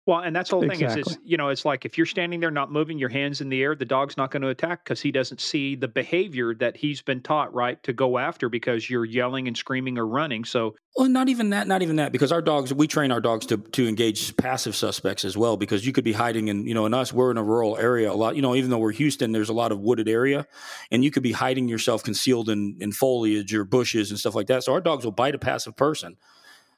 Well, 0.07 0.19
and 0.19 0.35
that's 0.35 0.49
the 0.49 0.55
whole 0.55 0.63
thing 0.63 0.71
exactly. 0.71 1.01
is, 1.01 1.07
is, 1.09 1.17
you 1.23 1.37
know, 1.37 1.49
it's 1.49 1.63
like 1.63 1.85
if 1.85 1.95
you're 1.95 2.07
standing 2.07 2.39
there 2.39 2.49
not 2.49 2.71
moving 2.71 2.97
your 2.97 3.09
hands 3.09 3.39
in 3.39 3.49
the 3.49 3.61
air, 3.61 3.75
the 3.75 3.85
dog's 3.85 4.17
not 4.17 4.31
going 4.31 4.41
to 4.41 4.47
attack 4.47 4.83
because 4.83 4.99
he 4.99 5.11
doesn't 5.11 5.39
see 5.39 5.75
the 5.75 5.87
behavior 5.87 6.55
that 6.55 6.75
he's 6.75 7.03
been 7.03 7.21
taught, 7.21 7.53
right, 7.53 7.81
to 7.83 7.93
go 7.93 8.17
after 8.17 8.49
because 8.49 8.89
you're 8.89 9.05
yelling 9.05 9.47
and 9.47 9.55
screaming 9.55 9.99
or 9.99 10.07
running. 10.07 10.43
So, 10.43 10.75
well, 10.97 11.07
not 11.07 11.29
even 11.29 11.51
that, 11.51 11.67
not 11.67 11.83
even 11.83 11.97
that, 11.97 12.11
because 12.11 12.31
our 12.31 12.41
dogs, 12.41 12.73
we 12.73 12.87
train 12.87 13.11
our 13.11 13.21
dogs 13.21 13.45
to 13.47 13.57
to 13.57 13.87
engage 13.87 14.35
passive 14.37 14.75
suspects 14.75 15.23
as 15.23 15.37
well, 15.37 15.55
because 15.55 15.85
you 15.85 15.93
could 15.93 16.03
be 16.03 16.13
hiding 16.13 16.47
in, 16.47 16.65
you 16.65 16.73
know, 16.73 16.87
in 16.87 16.95
us, 16.95 17.13
we're 17.13 17.29
in 17.29 17.37
a 17.37 17.43
rural 17.43 17.77
area 17.77 18.11
a 18.11 18.15
lot, 18.15 18.35
you 18.35 18.41
know, 18.41 18.55
even 18.55 18.71
though 18.71 18.79
we're 18.79 18.91
Houston, 18.93 19.31
there's 19.31 19.49
a 19.49 19.53
lot 19.53 19.71
of 19.71 19.79
wooded 19.79 20.09
area, 20.09 20.47
and 20.89 21.03
you 21.03 21.11
could 21.11 21.23
be 21.23 21.31
hiding 21.31 21.67
yourself 21.67 22.01
concealed 22.03 22.49
in 22.49 22.75
in 22.79 22.91
foliage 22.91 23.53
or 23.53 23.65
bushes 23.65 24.09
and 24.09 24.19
stuff 24.19 24.33
like 24.33 24.47
that. 24.47 24.63
So 24.63 24.73
our 24.73 24.81
dogs 24.81 25.05
will 25.05 25.11
bite 25.11 25.35
a 25.35 25.39
passive 25.39 25.75
person 25.75 26.17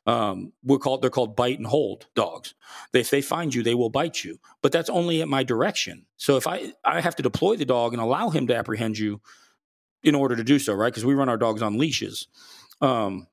um, 0.05 0.51
we're 0.63 0.79
called 0.79 1.01
they're 1.01 1.09
called 1.09 1.35
bite 1.35 1.57
and 1.57 1.67
hold 1.67 2.07
dogs. 2.15 2.53
They, 2.91 2.99
if 2.99 3.09
they 3.09 3.21
find 3.21 3.53
you, 3.53 3.63
they 3.63 3.75
will 3.75 3.89
bite 3.89 4.23
you, 4.23 4.39
but 4.61 4.71
that's 4.71 4.89
only 4.89 5.21
at 5.21 5.27
my 5.27 5.43
direction. 5.43 6.05
So 6.17 6.35
if 6.35 6.47
I 6.47 6.73
I 6.83 7.01
have 7.01 7.15
to 7.17 7.23
deploy 7.23 7.55
the 7.55 7.65
dog 7.65 7.93
and 7.93 8.01
allow 8.01 8.29
him 8.29 8.47
to 8.47 8.55
apprehend 8.55 8.97
you 8.97 9.21
in 10.03 10.15
order 10.15 10.35
to 10.35 10.43
do 10.43 10.59
so, 10.59 10.73
right? 10.73 10.91
Because 10.91 11.05
we 11.05 11.13
run 11.13 11.29
our 11.29 11.37
dogs 11.37 11.61
on 11.61 11.77
leashes. 11.77 12.27
Um, 12.81 13.27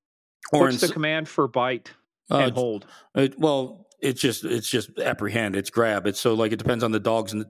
or 0.52 0.62
What's 0.62 0.82
in, 0.82 0.88
the 0.88 0.92
command 0.92 1.28
for 1.28 1.48
bite 1.48 1.92
uh, 2.30 2.38
and 2.38 2.52
hold? 2.52 2.86
It, 3.14 3.38
well, 3.38 3.88
it's 4.00 4.20
just 4.20 4.44
it's 4.44 4.68
just 4.68 4.96
apprehend. 4.98 5.56
It's 5.56 5.70
grab. 5.70 6.06
It's 6.06 6.20
so 6.20 6.34
like 6.34 6.52
it 6.52 6.58
depends 6.58 6.84
on 6.84 6.92
the 6.92 7.00
dogs 7.00 7.32
and 7.32 7.46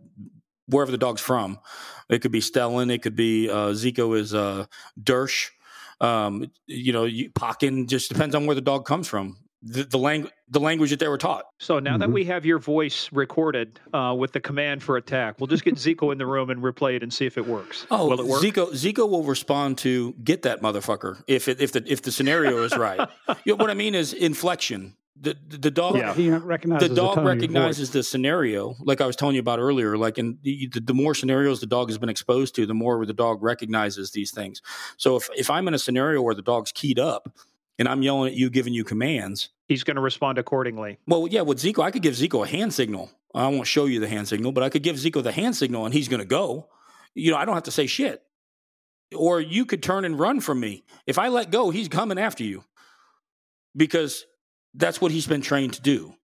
wherever 0.67 0.91
the 0.91 0.99
dog's 0.99 1.21
from. 1.21 1.59
It 2.09 2.23
could 2.23 2.33
be 2.33 2.41
Stellen. 2.41 2.91
It 2.91 3.03
could 3.03 3.17
be 3.17 3.51
uh, 3.51 3.69
Ziko 3.69 4.17
is 4.17 4.35
uh, 4.35 4.67
Dersh 5.01 5.51
um, 6.01 6.51
you 6.67 6.93
know, 6.93 7.05
you, 7.05 7.31
Pocken 7.31 7.87
just 7.87 8.11
depends 8.11 8.35
on 8.35 8.47
where 8.47 8.55
the 8.55 8.61
dog 8.61 8.85
comes 8.87 9.09
from. 9.09 9.37
The, 9.63 9.85
the 9.85 9.99
language 9.99 10.33
the 10.49 10.59
language 10.59 10.89
that 10.89 10.99
they 10.99 11.09
were 11.09 11.19
taught. 11.19 11.45
So 11.59 11.79
now 11.79 11.93
mm-hmm. 11.93 12.01
that 12.01 12.11
we 12.11 12.25
have 12.25 12.47
your 12.47 12.59
voice 12.59 13.11
recorded 13.13 13.79
uh, 13.93 14.15
with 14.19 14.33
the 14.33 14.41
command 14.41 14.83
for 14.83 14.97
attack, 14.97 15.39
we'll 15.39 15.49
just 15.49 15.65
get 15.65 15.75
Ziko 15.77 16.13
in 16.13 16.19
the 16.19 16.27
room 16.27 16.49
and 16.49 16.63
replay 16.63 16.97
it 16.97 17.03
and 17.03 17.13
see 17.13 17.27
if 17.27 17.37
it 17.37 17.47
works. 17.47 17.87
Oh, 17.91 18.09
will 18.09 18.21
it 18.21 18.27
work? 18.27 18.43
Ziko 18.43 18.73
Ziko 18.73 19.09
will 19.09 19.23
respond 19.23 19.77
to 19.79 20.15
get 20.25 20.43
that 20.43 20.63
motherfucker 20.63 21.23
if 21.27 21.47
it, 21.47 21.61
if 21.61 21.73
the 21.73 21.85
if 21.87 22.01
the 22.03 22.11
scenario 22.11 22.63
is 22.63 22.77
right. 22.77 23.07
you 23.45 23.53
know, 23.53 23.57
what 23.57 23.71
I 23.71 23.75
mean 23.75 23.95
is 23.95 24.15
inflection 24.15 24.97
the 25.21 25.37
the 25.49 25.71
dog 25.71 25.97
yeah. 25.97 26.15
he 26.15 26.31
recognizes 26.31 26.89
the 26.89 26.95
dog 26.95 27.17
the 27.17 27.23
recognizes 27.23 27.91
the 27.91 28.03
scenario 28.03 28.75
like 28.81 29.01
i 29.01 29.07
was 29.07 29.17
telling 29.17 29.35
you 29.35 29.41
about 29.41 29.59
earlier 29.59 29.99
like 29.99 30.19
in 30.19 30.39
the, 30.43 30.69
the, 30.83 30.95
more 30.95 31.15
scenarios 31.15 31.61
the 31.61 31.67
dog 31.67 31.89
has 31.89 31.99
been 31.99 32.09
exposed 32.09 32.55
to 32.55 32.65
the 32.65 32.75
more 32.75 33.05
the 33.05 33.13
dog 33.13 33.43
recognizes 33.43 34.13
these 34.13 34.31
things. 34.31 34.63
So 34.97 35.17
if 35.17 35.29
if 35.37 35.51
i'm 35.51 35.69
in 35.69 35.75
a 35.75 35.79
scenario 35.79 36.23
where 36.23 36.35
the 36.35 36.43
dog's 36.43 36.73
keyed 36.73 36.99
up 36.99 37.35
and 37.79 37.87
i'm 37.87 38.03
yelling 38.03 38.33
at 38.33 38.37
you 38.37 38.51
giving 38.51 38.73
you 38.73 38.85
commands 38.85 39.51
he's 39.69 39.85
going 39.85 39.97
to 39.97 40.01
respond 40.01 40.39
accordingly. 40.39 40.99
well 41.07 41.27
yeah 41.29 41.43
with 41.43 41.59
ziko 41.59 41.83
i 41.83 41.91
could 41.91 42.03
give 42.03 42.15
ziko 42.15 42.45
a 42.45 42.49
hand 42.49 42.73
signal. 42.73 43.11
I 43.35 43.47
won't 43.47 43.67
show 43.67 43.85
you 43.85 44.01
the 44.01 44.09
hand 44.09 44.27
signal 44.27 44.53
but 44.53 44.63
i 44.63 44.71
could 44.71 44.83
give 44.83 44.97
ziko 44.97 45.23
the 45.23 45.33
hand 45.33 45.55
signal 45.55 45.85
and 45.85 45.95
he's 45.95 46.09
going 46.09 46.21
to 46.21 46.27
go. 46.27 46.69
You 47.15 47.33
know 47.33 47.37
i 47.37 47.45
don't 47.45 47.55
have 47.55 47.65
to 47.65 47.71
say 47.71 47.87
shit. 47.87 48.23
Or 49.15 49.41
you 49.41 49.67
could 49.67 49.83
turn 49.83 50.05
and 50.05 50.17
run 50.19 50.41
from 50.41 50.61
me. 50.61 50.85
If 51.07 51.19
i 51.19 51.29
let 51.29 51.51
go 51.51 51.71
he's 51.71 51.89
coming 51.89 52.19
after 52.19 52.45
you. 52.45 52.65
Because 53.77 54.27
that's 54.75 55.01
what 55.01 55.13
he's 55.13 55.27
been 55.27 55.41
trained 55.41 55.75
to 55.75 55.83
do. 55.83 56.15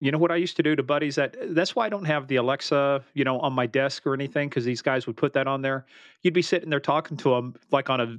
You 0.00 0.10
know 0.10 0.18
what 0.18 0.30
I 0.30 0.36
used 0.36 0.56
to 0.56 0.62
do 0.62 0.74
to 0.76 0.82
buddies 0.82 1.16
that 1.16 1.36
that's 1.50 1.76
why 1.76 1.84
I 1.84 1.90
don't 1.90 2.06
have 2.06 2.26
the 2.26 2.36
Alexa, 2.36 3.04
you 3.12 3.24
know, 3.24 3.38
on 3.40 3.52
my 3.52 3.66
desk 3.66 4.06
or 4.06 4.14
anything 4.14 4.48
because 4.48 4.64
these 4.64 4.80
guys 4.80 5.06
would 5.06 5.16
put 5.16 5.34
that 5.34 5.46
on 5.46 5.60
there. 5.60 5.84
You'd 6.22 6.32
be 6.32 6.42
sitting 6.42 6.70
there 6.70 6.80
talking 6.80 7.18
to 7.18 7.30
them 7.30 7.54
like 7.70 7.90
on 7.90 8.00
a 8.00 8.16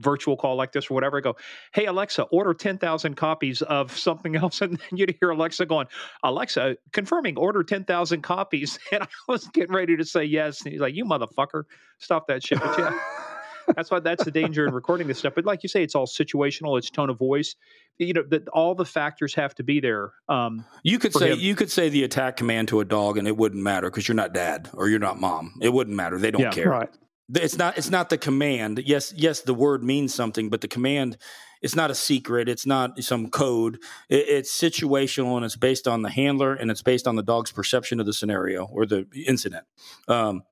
virtual 0.00 0.36
call 0.36 0.56
like 0.56 0.72
this 0.72 0.90
or 0.90 0.94
whatever. 0.94 1.18
I 1.18 1.20
go, 1.20 1.36
"Hey 1.72 1.86
Alexa, 1.86 2.24
order 2.24 2.52
10,000 2.52 3.14
copies 3.14 3.62
of 3.62 3.96
something 3.96 4.34
else." 4.42 4.60
And 4.60 4.76
then 4.76 4.98
you'd 4.98 5.16
hear 5.20 5.30
Alexa 5.30 5.66
going, 5.66 5.86
"Alexa, 6.24 6.76
confirming 6.92 7.36
order 7.36 7.62
10,000 7.62 8.22
copies." 8.22 8.78
And 8.92 9.04
I 9.04 9.08
was 9.28 9.46
getting 9.48 9.74
ready 9.74 9.96
to 9.96 10.04
say 10.04 10.24
yes, 10.24 10.62
and 10.62 10.72
he's 10.72 10.80
like, 10.80 10.94
"You 10.94 11.04
motherfucker, 11.04 11.62
stop 11.98 12.26
that 12.26 12.44
shit." 12.44 12.58
That's 13.76 13.90
why 13.90 14.00
that's 14.00 14.24
the 14.24 14.30
danger 14.30 14.66
in 14.66 14.74
recording 14.74 15.06
this 15.06 15.18
stuff. 15.18 15.34
But 15.34 15.44
like 15.44 15.62
you 15.62 15.68
say, 15.68 15.82
it's 15.82 15.94
all 15.94 16.06
situational. 16.06 16.78
It's 16.78 16.90
tone 16.90 17.10
of 17.10 17.18
voice. 17.18 17.56
You 17.98 18.12
know 18.12 18.24
that 18.28 18.48
all 18.48 18.74
the 18.74 18.84
factors 18.84 19.34
have 19.34 19.54
to 19.56 19.62
be 19.62 19.80
there. 19.80 20.12
Um, 20.28 20.64
you 20.82 20.98
could 20.98 21.12
say 21.12 21.32
him. 21.32 21.38
you 21.38 21.54
could 21.54 21.70
say 21.70 21.88
the 21.88 22.04
attack 22.04 22.36
command 22.36 22.68
to 22.68 22.80
a 22.80 22.84
dog, 22.84 23.18
and 23.18 23.28
it 23.28 23.36
wouldn't 23.36 23.62
matter 23.62 23.90
because 23.90 24.08
you're 24.08 24.16
not 24.16 24.32
dad 24.32 24.68
or 24.74 24.88
you're 24.88 24.98
not 24.98 25.20
mom. 25.20 25.54
It 25.60 25.72
wouldn't 25.72 25.96
matter. 25.96 26.18
They 26.18 26.30
don't 26.30 26.42
yeah, 26.42 26.50
care. 26.50 26.68
Right. 26.68 26.88
It's 27.34 27.56
not. 27.56 27.78
It's 27.78 27.90
not 27.90 28.10
the 28.10 28.18
command. 28.18 28.82
Yes, 28.84 29.12
yes, 29.16 29.40
the 29.40 29.54
word 29.54 29.82
means 29.82 30.14
something, 30.14 30.50
but 30.50 30.60
the 30.60 30.68
command. 30.68 31.16
It's 31.62 31.74
not 31.74 31.90
a 31.90 31.94
secret. 31.94 32.46
It's 32.46 32.66
not 32.66 33.02
some 33.02 33.30
code. 33.30 33.76
It, 34.10 34.28
it's 34.28 34.52
situational, 34.52 35.36
and 35.36 35.44
it's 35.44 35.56
based 35.56 35.88
on 35.88 36.02
the 36.02 36.10
handler, 36.10 36.54
and 36.54 36.70
it's 36.70 36.82
based 36.82 37.06
on 37.06 37.16
the 37.16 37.22
dog's 37.22 37.50
perception 37.50 38.00
of 38.00 38.06
the 38.06 38.12
scenario 38.12 38.66
or 38.66 38.84
the 38.84 39.06
incident. 39.26 39.64
Um, 40.06 40.42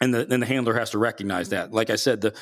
and 0.00 0.14
the, 0.14 0.24
then 0.24 0.40
the 0.40 0.46
handler 0.46 0.74
has 0.74 0.90
to 0.90 0.98
recognize 0.98 1.50
that. 1.50 1.72
Like 1.72 1.90
I 1.90 1.96
said, 1.96 2.20
the, 2.20 2.34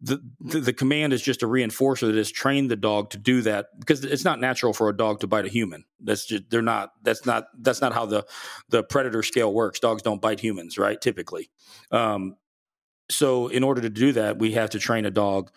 the 0.00 0.20
the 0.40 0.72
command 0.72 1.12
is 1.12 1.22
just 1.22 1.44
a 1.44 1.46
reinforcer 1.46 2.08
that 2.08 2.16
has 2.16 2.30
trained 2.30 2.70
the 2.70 2.76
dog 2.76 3.10
to 3.10 3.18
do 3.18 3.40
that 3.42 3.66
because 3.78 4.04
it's 4.04 4.24
not 4.24 4.40
natural 4.40 4.72
for 4.72 4.88
a 4.88 4.96
dog 4.96 5.20
to 5.20 5.28
bite 5.28 5.46
a 5.46 5.48
human. 5.48 5.84
That's 6.00 6.26
just 6.26 6.50
they're 6.50 6.60
not. 6.60 6.90
That's 7.02 7.24
not 7.24 7.44
that's 7.60 7.80
not 7.80 7.92
how 7.92 8.06
the 8.06 8.26
the 8.68 8.82
predator 8.82 9.22
scale 9.22 9.52
works. 9.52 9.78
Dogs 9.78 10.02
don't 10.02 10.20
bite 10.20 10.40
humans, 10.40 10.76
right? 10.76 11.00
Typically. 11.00 11.50
Um, 11.92 12.36
so 13.10 13.46
in 13.48 13.62
order 13.62 13.80
to 13.82 13.90
do 13.90 14.12
that, 14.12 14.38
we 14.38 14.52
have 14.52 14.70
to 14.70 14.80
train 14.80 15.06
a 15.06 15.10
dog 15.10 15.52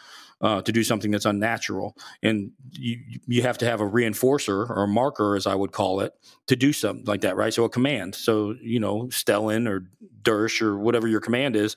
uh, 0.45 0.61
to 0.61 0.72
do 0.72 0.84
something 0.84 1.09
that's 1.09 1.26
unnatural, 1.26 1.97
and 2.22 2.51
you 2.69 2.99
you 3.26 3.41
have 3.41 3.57
to 3.57 3.65
have 3.65 3.81
a 3.81 3.89
reinforcer 3.89 4.69
or 4.69 4.84
a 4.84 4.88
marker, 4.88 5.35
as 5.35 5.47
I 5.47 5.55
would 5.55 5.72
call 5.72 6.01
it, 6.01 6.13
to 6.45 6.55
do 6.55 6.72
something 6.72 7.03
like 7.05 7.22
that, 7.22 7.35
right? 7.35 7.51
So 7.51 7.63
a 7.63 7.69
command. 7.69 8.13
So 8.13 8.53
you 8.61 8.80
know, 8.80 9.07
Stellen 9.07 9.67
or 9.67 9.89
Dersh 10.22 10.61
or 10.61 10.77
whatever 10.77 11.07
your 11.07 11.19
command 11.19 11.55
is, 11.55 11.76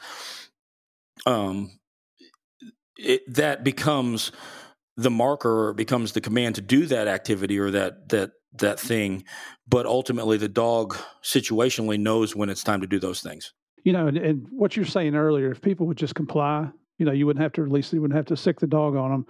um, 1.24 1.80
it, 2.98 3.22
that 3.32 3.64
becomes 3.64 4.32
the 4.98 5.10
marker 5.10 5.68
or 5.68 5.72
becomes 5.72 6.12
the 6.12 6.20
command 6.20 6.56
to 6.56 6.60
do 6.60 6.84
that 6.86 7.08
activity 7.08 7.58
or 7.58 7.70
that 7.70 8.10
that 8.10 8.32
that 8.58 8.78
thing, 8.78 9.24
but 9.66 9.86
ultimately 9.86 10.36
the 10.36 10.46
dog 10.46 10.94
situationally 11.22 11.98
knows 11.98 12.36
when 12.36 12.50
it's 12.50 12.62
time 12.62 12.82
to 12.82 12.86
do 12.86 12.98
those 12.98 13.22
things. 13.22 13.54
You 13.84 13.94
know, 13.94 14.08
and, 14.08 14.18
and 14.18 14.46
what 14.50 14.76
you're 14.76 14.84
saying 14.84 15.14
earlier, 15.14 15.50
if 15.50 15.62
people 15.62 15.86
would 15.86 15.96
just 15.96 16.14
comply, 16.14 16.68
you 16.98 17.06
know, 17.06 17.12
you 17.12 17.26
wouldn't 17.26 17.42
have 17.42 17.52
to 17.52 17.62
release, 17.62 17.92
you 17.92 18.00
wouldn't 18.00 18.16
have 18.16 18.26
to 18.26 18.36
sick 18.36 18.60
the 18.60 18.66
dog 18.66 18.96
on 18.96 19.10
them. 19.10 19.26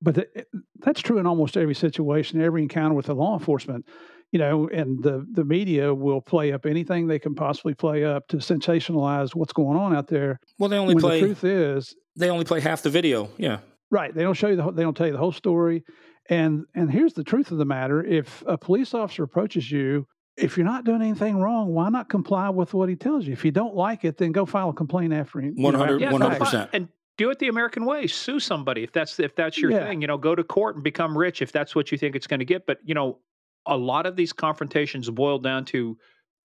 But 0.00 0.14
the, 0.16 0.46
that's 0.80 1.00
true 1.00 1.18
in 1.18 1.26
almost 1.26 1.56
every 1.56 1.74
situation, 1.74 2.42
every 2.42 2.62
encounter 2.62 2.94
with 2.94 3.06
the 3.06 3.14
law 3.14 3.38
enforcement. 3.38 3.86
You 4.32 4.38
know, 4.38 4.68
and 4.68 5.02
the 5.02 5.26
the 5.30 5.44
media 5.44 5.94
will 5.94 6.22
play 6.22 6.52
up 6.52 6.64
anything 6.64 7.06
they 7.06 7.18
can 7.18 7.34
possibly 7.34 7.74
play 7.74 8.02
up 8.02 8.28
to 8.28 8.38
sensationalize 8.38 9.34
what's 9.34 9.52
going 9.52 9.76
on 9.76 9.94
out 9.94 10.08
there. 10.08 10.40
Well, 10.58 10.70
they 10.70 10.78
only 10.78 10.94
play. 10.94 11.20
The 11.20 11.26
truth 11.26 11.44
is, 11.44 11.94
they 12.16 12.30
only 12.30 12.46
play 12.46 12.60
half 12.60 12.82
the 12.82 12.88
video. 12.88 13.28
Yeah, 13.36 13.58
right. 13.90 14.12
They 14.12 14.22
don't 14.22 14.32
show 14.32 14.48
you 14.48 14.56
the. 14.56 14.70
They 14.70 14.82
don't 14.82 14.96
tell 14.96 15.06
you 15.06 15.12
the 15.12 15.18
whole 15.18 15.32
story. 15.32 15.84
And 16.30 16.64
and 16.74 16.90
here's 16.90 17.12
the 17.12 17.24
truth 17.24 17.50
of 17.50 17.58
the 17.58 17.66
matter: 17.66 18.02
if 18.02 18.42
a 18.46 18.56
police 18.56 18.94
officer 18.94 19.22
approaches 19.22 19.70
you 19.70 20.06
if 20.36 20.56
you're 20.56 20.66
not 20.66 20.84
doing 20.84 21.02
anything 21.02 21.38
wrong, 21.38 21.68
why 21.68 21.88
not 21.90 22.08
comply 22.08 22.48
with 22.48 22.72
what 22.74 22.88
he 22.88 22.96
tells 22.96 23.26
you? 23.26 23.32
If 23.32 23.44
you 23.44 23.50
don't 23.50 23.74
like 23.74 24.04
it, 24.04 24.16
then 24.16 24.32
go 24.32 24.46
file 24.46 24.70
a 24.70 24.72
complaint 24.72 25.12
after 25.12 25.40
him. 25.40 25.54
100 25.56 26.38
percent. 26.38 26.70
And 26.72 26.88
do 27.18 27.30
it 27.30 27.38
the 27.38 27.48
American 27.48 27.84
way. 27.84 28.06
Sue 28.06 28.40
somebody 28.40 28.82
if 28.82 28.92
that's 28.92 29.18
if 29.20 29.34
that's 29.34 29.58
your 29.58 29.70
yeah. 29.70 29.86
thing. 29.86 30.00
You 30.00 30.06
know, 30.06 30.18
go 30.18 30.34
to 30.34 30.44
court 30.44 30.76
and 30.76 30.84
become 30.84 31.16
rich 31.16 31.42
if 31.42 31.52
that's 31.52 31.74
what 31.74 31.92
you 31.92 31.98
think 31.98 32.16
it's 32.16 32.26
going 32.26 32.40
to 32.40 32.46
get. 32.46 32.66
But 32.66 32.78
you 32.84 32.94
know, 32.94 33.18
a 33.66 33.76
lot 33.76 34.06
of 34.06 34.16
these 34.16 34.32
confrontations 34.32 35.08
boil 35.10 35.38
down 35.38 35.64
to 35.66 35.96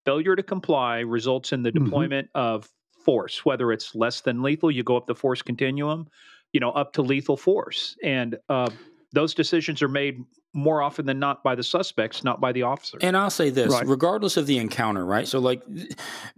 failure 0.06 0.36
to 0.36 0.44
comply 0.44 1.00
results 1.00 1.52
in 1.52 1.64
the 1.64 1.72
mm-hmm. 1.72 1.86
deployment 1.86 2.28
mm-hmm. 2.28 2.56
of 2.56 2.70
force, 3.04 3.46
whether 3.46 3.72
it's 3.72 3.96
less 3.96 4.22
than 4.22 4.44
lethal, 4.44 4.70
you 4.70 4.84
go 4.84 4.98
up 4.98 5.08
the 5.08 5.16
force 5.16 5.42
continuum, 5.42 6.08
you 6.54 6.60
know, 6.60 6.72
up 6.72 6.94
to 6.94 7.02
lethal 7.02 7.38
force, 7.38 7.96
and 8.04 8.38
uh, 8.50 8.70
those 9.18 9.34
decisions 9.34 9.82
are 9.82 9.88
made 9.88 10.24
more 10.54 10.80
often 10.80 11.08
than 11.08 11.18
not 11.18 11.44
by 11.44 11.56
the 11.56 11.64
suspects, 11.64 12.24
not 12.24 12.40
by 12.40 12.52
the 12.52 12.62
officer. 12.62 13.00
And 13.02 13.18
I'll 13.18 13.32
say 13.32 13.50
this, 13.50 13.74
right. 13.74 13.88
regardless 13.88 14.38
of 14.38 14.46
the 14.46 14.60
encounter, 14.60 15.04
right? 15.04 15.28
So 15.28 15.40
like 15.40 15.64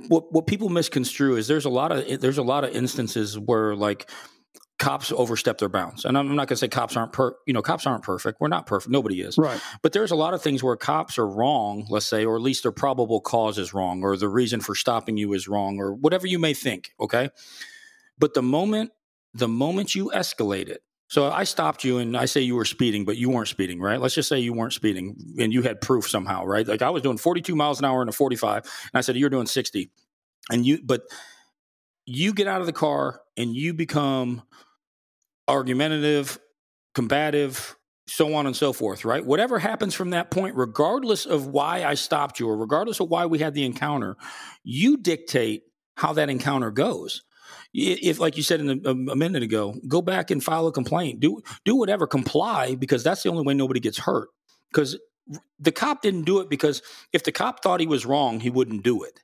what 0.08 0.32
what 0.32 0.48
people 0.48 0.70
misconstrue 0.70 1.36
is 1.36 1.50
there's 1.50 1.66
a 1.66 1.70
lot 1.70 1.92
of 1.92 2.22
there's 2.22 2.38
a 2.38 2.44
lot 2.44 2.64
of 2.64 2.74
instances 2.74 3.38
where 3.38 3.76
like 3.76 4.10
cops 4.78 5.12
overstep 5.12 5.58
their 5.58 5.68
bounds. 5.68 6.06
And 6.06 6.18
I'm 6.18 6.28
not 6.38 6.48
going 6.48 6.56
to 6.56 6.56
say 6.56 6.70
cops 6.70 6.96
aren't 6.96 7.12
per, 7.12 7.36
you 7.46 7.54
know, 7.54 7.62
cops 7.62 7.86
aren't 7.86 8.04
perfect. 8.04 8.40
We're 8.40 8.48
not 8.48 8.66
perfect. 8.66 8.90
Nobody 8.90 9.20
is. 9.20 9.38
Right. 9.38 9.60
But 9.82 9.92
there's 9.92 10.12
a 10.12 10.16
lot 10.16 10.34
of 10.34 10.42
things 10.42 10.64
where 10.64 10.78
cops 10.78 11.18
are 11.18 11.28
wrong, 11.28 11.86
let's 11.90 12.06
say, 12.06 12.24
or 12.24 12.38
at 12.38 12.42
least 12.42 12.64
their 12.64 12.72
probable 12.72 13.20
cause 13.20 13.58
is 13.58 13.74
wrong 13.74 14.04
or 14.04 14.16
the 14.16 14.30
reason 14.30 14.62
for 14.62 14.76
stopping 14.76 15.18
you 15.18 15.34
is 15.34 15.50
wrong 15.50 15.80
or 15.80 15.94
whatever 15.94 16.28
you 16.28 16.40
may 16.40 16.54
think, 16.54 16.92
okay? 16.98 17.30
But 18.18 18.36
the 18.36 18.42
moment 18.42 18.92
the 19.34 19.48
moment 19.48 19.96
you 19.96 20.12
escalate 20.16 20.70
it, 20.70 20.82
so 21.10 21.32
I 21.32 21.44
stopped 21.44 21.84
you 21.84 21.98
and 21.98 22.16
I 22.16 22.26
say 22.26 22.42
you 22.42 22.56
were 22.56 22.66
speeding, 22.66 23.04
but 23.04 23.18
you 23.18 23.32
weren't 23.32 23.48
speeding, 23.48 23.82
right? 23.82 24.00
Let's 24.00 24.14
just 24.14 24.30
say 24.30 24.40
you 24.40 24.54
weren't 24.54 24.74
speeding 24.74 25.16
and 25.40 25.52
you 25.52 25.64
had 25.64 25.82
proof 25.82 26.08
somehow, 26.08 26.46
right? 26.46 26.68
Like 26.68 26.84
I 26.84 26.92
was 26.92 27.02
doing 27.02 27.18
42 27.18 27.56
miles 27.56 27.80
an 27.80 27.86
hour 27.86 28.04
in 28.04 28.10
a 28.10 28.12
45 28.12 28.64
and 28.64 28.92
I 28.94 29.02
said 29.02 29.18
you're 29.18 29.32
doing 29.32 29.48
60. 29.48 29.90
And 30.52 30.66
you 30.66 30.80
but 30.84 31.02
you 32.06 32.32
get 32.32 32.48
out 32.48 32.62
of 32.62 32.68
the 32.68 32.74
car 32.74 33.22
and 33.36 33.56
you 33.56 33.74
become 33.74 34.44
argumentative, 35.48 36.38
combative, 36.94 37.76
so 38.08 38.36
on 38.36 38.46
and 38.46 38.56
so 38.56 38.72
forth, 38.72 39.04
right? 39.04 39.26
Whatever 39.26 39.58
happens 39.58 39.96
from 39.96 40.12
that 40.12 40.30
point, 40.30 40.56
regardless 40.56 41.26
of 41.26 41.48
why 41.48 41.86
I 41.86 41.96
stopped 41.96 42.40
you 42.40 42.48
or 42.48 42.56
regardless 42.56 43.00
of 43.00 43.10
why 43.10 43.26
we 43.26 43.40
had 43.40 43.56
the 43.56 43.66
encounter, 43.66 44.16
you 44.64 44.96
dictate 44.96 45.64
how 45.98 46.14
that 46.14 46.30
encounter 46.30 46.70
goes 46.70 47.24
if 47.74 48.20
like 48.20 48.38
you 48.38 48.44
said 48.44 48.60
in 48.62 48.82
a, 48.86 48.90
a, 48.90 49.16
minute 49.16 49.44
ago, 49.44 49.76
go 49.88 50.02
back 50.02 50.32
and 50.32 50.44
file 50.44 50.68
a 50.68 50.72
complaint. 50.72 51.20
Do 51.20 51.42
do 51.66 51.76
whatever, 51.76 52.08
comply 52.08 52.76
because 52.76 53.04
that's 53.04 53.24
the 53.24 53.30
only 53.30 53.44
way 53.44 53.54
nobody 53.54 53.80
gets 53.80 54.00
hurt. 54.00 54.30
Because 54.72 54.98
the 55.60 55.72
cop 55.72 56.02
didn't 56.02 56.24
do 56.24 56.40
it 56.40 56.50
because 56.50 56.82
if 57.14 57.24
the 57.24 57.32
cop 57.32 57.62
thought 57.62 57.80
he 57.80 57.88
was 57.88 58.06
wrong, 58.06 58.40
he 58.40 58.50
wouldn't 58.50 58.84
do 58.84 59.04
it. 59.04 59.20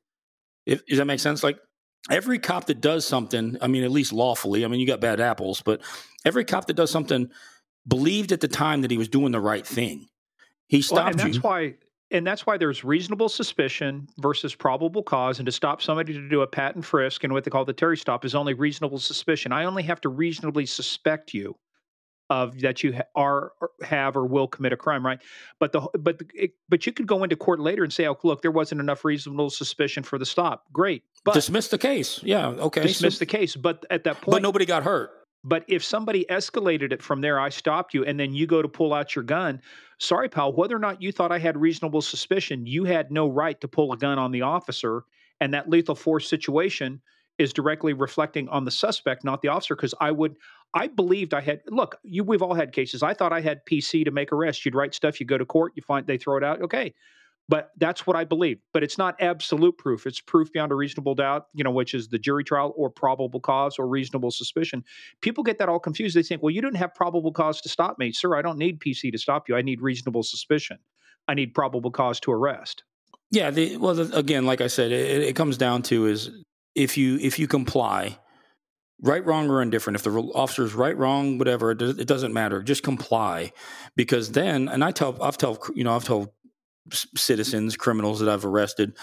If, 0.65 0.85
does 0.85 0.99
that 0.99 1.05
make 1.05 1.19
sense? 1.19 1.43
Like 1.43 1.57
every 2.09 2.39
cop 2.39 2.65
that 2.65 2.81
does 2.81 3.05
something, 3.05 3.57
I 3.61 3.67
mean, 3.67 3.83
at 3.83 3.91
least 3.91 4.13
lawfully. 4.13 4.63
I 4.63 4.67
mean, 4.67 4.79
you 4.79 4.87
got 4.87 5.01
bad 5.01 5.19
apples, 5.19 5.61
but 5.61 5.81
every 6.23 6.45
cop 6.45 6.67
that 6.67 6.75
does 6.75 6.91
something 6.91 7.29
believed 7.87 8.31
at 8.31 8.41
the 8.41 8.47
time 8.47 8.81
that 8.81 8.91
he 8.91 8.97
was 8.97 9.07
doing 9.07 9.31
the 9.31 9.39
right 9.39 9.65
thing. 9.65 10.07
He 10.67 10.81
stopped 10.81 10.99
well, 10.99 11.07
and 11.07 11.19
that's 11.19 11.35
you. 11.35 11.41
why 11.41 11.75
and 12.11 12.25
that's 12.25 12.45
why 12.45 12.57
there's 12.57 12.83
reasonable 12.83 13.29
suspicion 13.29 14.07
versus 14.19 14.53
probable 14.53 15.03
cause. 15.03 15.39
And 15.39 15.45
to 15.45 15.51
stop 15.51 15.81
somebody 15.81 16.13
to 16.13 16.29
do 16.29 16.41
a 16.41 16.47
pat 16.47 16.75
and 16.75 16.85
frisk 16.85 17.23
and 17.23 17.33
what 17.33 17.43
they 17.43 17.51
call 17.51 17.65
the 17.65 17.73
Terry 17.73 17.97
stop 17.97 18.25
is 18.25 18.35
only 18.35 18.53
reasonable 18.53 18.99
suspicion. 18.99 19.51
I 19.51 19.65
only 19.65 19.83
have 19.83 20.01
to 20.01 20.09
reasonably 20.09 20.65
suspect 20.65 21.33
you 21.33 21.55
of 22.29 22.59
that 22.61 22.83
you 22.83 22.99
are 23.15 23.51
have 23.83 24.15
or 24.17 24.25
will 24.25 24.47
commit 24.47 24.73
a 24.73 24.77
crime, 24.77 25.05
right? 25.05 25.21
But 25.59 25.71
the 25.71 25.81
but 25.99 26.21
it, 26.33 26.51
but 26.69 26.85
you 26.85 26.91
could 26.91 27.07
go 27.07 27.23
into 27.23 27.35
court 27.35 27.59
later 27.59 27.83
and 27.83 27.93
say, 27.93 28.07
"Oh, 28.07 28.17
look, 28.23 28.41
there 28.41 28.51
wasn't 28.51 28.81
enough 28.81 29.05
reasonable 29.05 29.49
suspicion 29.49 30.03
for 30.03 30.17
the 30.17 30.25
stop." 30.25 30.65
Great, 30.73 31.03
but 31.23 31.33
dismiss 31.33 31.67
the 31.67 31.77
case. 31.77 32.19
Yeah, 32.23 32.47
okay, 32.47 32.81
dismiss 32.81 33.15
so, 33.15 33.19
the 33.19 33.25
case. 33.27 33.55
But 33.55 33.85
at 33.91 34.05
that 34.05 34.21
point, 34.21 34.31
but 34.31 34.41
nobody 34.41 34.65
got 34.65 34.83
hurt. 34.83 35.11
But 35.47 35.63
if 35.67 35.83
somebody 35.83 36.25
escalated 36.27 36.91
it 36.91 37.03
from 37.03 37.21
there, 37.21 37.39
I 37.39 37.49
stopped 37.49 37.93
you, 37.93 38.03
and 38.03 38.19
then 38.19 38.33
you 38.33 38.47
go 38.47 38.63
to 38.63 38.67
pull 38.67 38.93
out 38.93 39.15
your 39.15 39.23
gun. 39.23 39.61
Sorry, 39.99 40.27
pal, 40.27 40.51
whether 40.53 40.75
or 40.75 40.79
not 40.79 41.03
you 41.03 41.11
thought 41.11 41.31
I 41.31 41.37
had 41.37 41.55
reasonable 41.55 42.01
suspicion, 42.01 42.65
you 42.65 42.83
had 42.83 43.11
no 43.11 43.29
right 43.29 43.61
to 43.61 43.67
pull 43.67 43.93
a 43.93 43.97
gun 43.97 44.17
on 44.17 44.31
the 44.31 44.41
officer. 44.41 45.03
And 45.39 45.53
that 45.53 45.69
lethal 45.69 45.93
force 45.93 46.27
situation 46.27 46.99
is 47.37 47.53
directly 47.53 47.93
reflecting 47.93 48.49
on 48.49 48.65
the 48.65 48.71
suspect, 48.71 49.23
not 49.23 49.41
the 49.43 49.49
officer. 49.49 49.75
Because 49.75 49.93
I 50.01 50.09
would, 50.09 50.35
I 50.73 50.87
believed 50.87 51.35
I 51.35 51.41
had. 51.41 51.61
Look, 51.67 51.97
you, 52.03 52.23
we've 52.23 52.41
all 52.41 52.55
had 52.55 52.71
cases. 52.71 53.03
I 53.03 53.13
thought 53.13 53.31
I 53.31 53.41
had 53.41 53.65
PC 53.69 54.03
to 54.05 54.11
make 54.11 54.31
arrest. 54.31 54.65
You'd 54.65 54.75
write 54.75 54.95
stuff, 54.95 55.19
you 55.19 55.27
go 55.27 55.37
to 55.37 55.45
court, 55.45 55.73
you 55.75 55.83
find 55.83 56.07
they 56.07 56.17
throw 56.17 56.37
it 56.37 56.43
out. 56.43 56.61
Okay, 56.63 56.93
but 57.47 57.71
that's 57.77 58.07
what 58.07 58.15
I 58.15 58.23
believe. 58.23 58.59
But 58.73 58.83
it's 58.83 58.97
not 58.97 59.21
absolute 59.21 59.77
proof. 59.77 60.07
It's 60.07 60.19
proof 60.19 60.51
beyond 60.51 60.71
a 60.71 60.75
reasonable 60.75 61.15
doubt, 61.15 61.47
you 61.53 61.63
know, 61.63 61.71
which 61.71 61.93
is 61.93 62.07
the 62.07 62.17
jury 62.17 62.43
trial 62.43 62.73
or 62.75 62.89
probable 62.89 63.39
cause 63.39 63.77
or 63.77 63.87
reasonable 63.87 64.31
suspicion. 64.31 64.83
People 65.21 65.43
get 65.43 65.59
that 65.59 65.69
all 65.69 65.79
confused. 65.79 66.15
They 66.15 66.23
think, 66.23 66.41
well, 66.41 66.51
you 66.51 66.61
didn't 66.61 66.77
have 66.77 66.93
probable 66.95 67.31
cause 67.31 67.61
to 67.61 67.69
stop 67.69 67.99
me. 67.99 68.11
Sir, 68.11 68.35
I 68.35 68.41
don't 68.41 68.57
need 68.57 68.79
PC 68.79 69.11
to 69.11 69.17
stop 69.17 69.47
you. 69.47 69.55
I 69.55 69.61
need 69.61 69.81
reasonable 69.81 70.23
suspicion. 70.23 70.79
I 71.27 71.33
need 71.33 71.53
probable 71.53 71.91
cause 71.91 72.19
to 72.21 72.31
arrest. 72.31 72.83
Yeah. 73.31 73.51
The, 73.51 73.77
well, 73.77 73.95
the, 73.95 74.15
again, 74.17 74.45
like 74.45 74.61
I 74.61 74.67
said, 74.67 74.91
it, 74.91 75.23
it 75.23 75.35
comes 75.35 75.57
down 75.57 75.83
to 75.83 76.07
is 76.07 76.31
if 76.73 76.97
you 76.97 77.17
if 77.19 77.39
you 77.39 77.47
comply, 77.47 78.17
right, 79.01 79.25
wrong, 79.25 79.49
or 79.49 79.61
indifferent. 79.61 79.95
If 79.95 80.03
the 80.03 80.11
officer's 80.11 80.73
right, 80.73 80.95
wrong, 80.97 81.37
whatever, 81.37 81.71
it, 81.71 82.07
doesn't 82.07 82.33
matter. 82.33 82.61
Just 82.61 82.83
comply, 82.83 83.51
because 83.95 84.31
then, 84.31 84.67
and 84.67 84.83
I 84.83 84.91
tell, 84.91 85.21
I've 85.21 85.37
told, 85.37 85.59
you 85.73 85.83
know, 85.83 85.95
I've 85.95 86.03
told 86.03 86.29
citizens, 86.91 87.75
criminals 87.75 88.19
that 88.19 88.29
I've 88.29 88.45
arrested. 88.45 88.97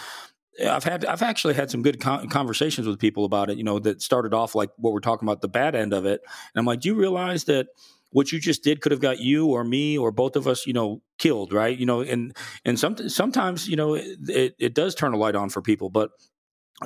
I've 0.64 0.84
had 0.84 1.04
I've 1.06 1.22
actually 1.22 1.54
had 1.54 1.70
some 1.70 1.82
good 1.82 2.00
con- 2.00 2.28
conversations 2.28 2.86
with 2.86 2.98
people 2.98 3.24
about 3.24 3.50
it. 3.50 3.56
You 3.56 3.64
know, 3.64 3.78
that 3.78 4.02
started 4.02 4.34
off 4.34 4.54
like 4.54 4.70
what 4.76 4.92
we're 4.92 5.00
talking 5.00 5.26
about 5.26 5.40
the 5.40 5.48
bad 5.48 5.74
end 5.74 5.94
of 5.94 6.04
it, 6.04 6.20
and 6.24 6.60
I'm 6.60 6.66
like, 6.66 6.80
do 6.80 6.88
you 6.88 6.94
realize 6.94 7.44
that 7.44 7.68
what 8.10 8.30
you 8.30 8.38
just 8.38 8.62
did 8.62 8.80
could 8.82 8.92
have 8.92 9.00
got 9.00 9.20
you 9.20 9.46
or 9.46 9.64
me 9.64 9.96
or 9.96 10.12
both 10.12 10.36
of 10.36 10.46
us, 10.46 10.66
you 10.66 10.74
know, 10.74 11.00
killed, 11.18 11.52
right? 11.52 11.76
You 11.76 11.86
know, 11.86 12.02
and 12.02 12.36
and 12.64 12.78
some, 12.78 13.09
sometimes 13.09 13.68
you 13.68 13.76
know 13.76 13.94
it, 13.94 14.54
it 14.59 14.74
does 14.74 14.94
turn 14.94 15.14
a 15.14 15.16
light 15.16 15.34
on 15.34 15.48
for 15.48 15.62
people, 15.62 15.88
but 15.88 16.10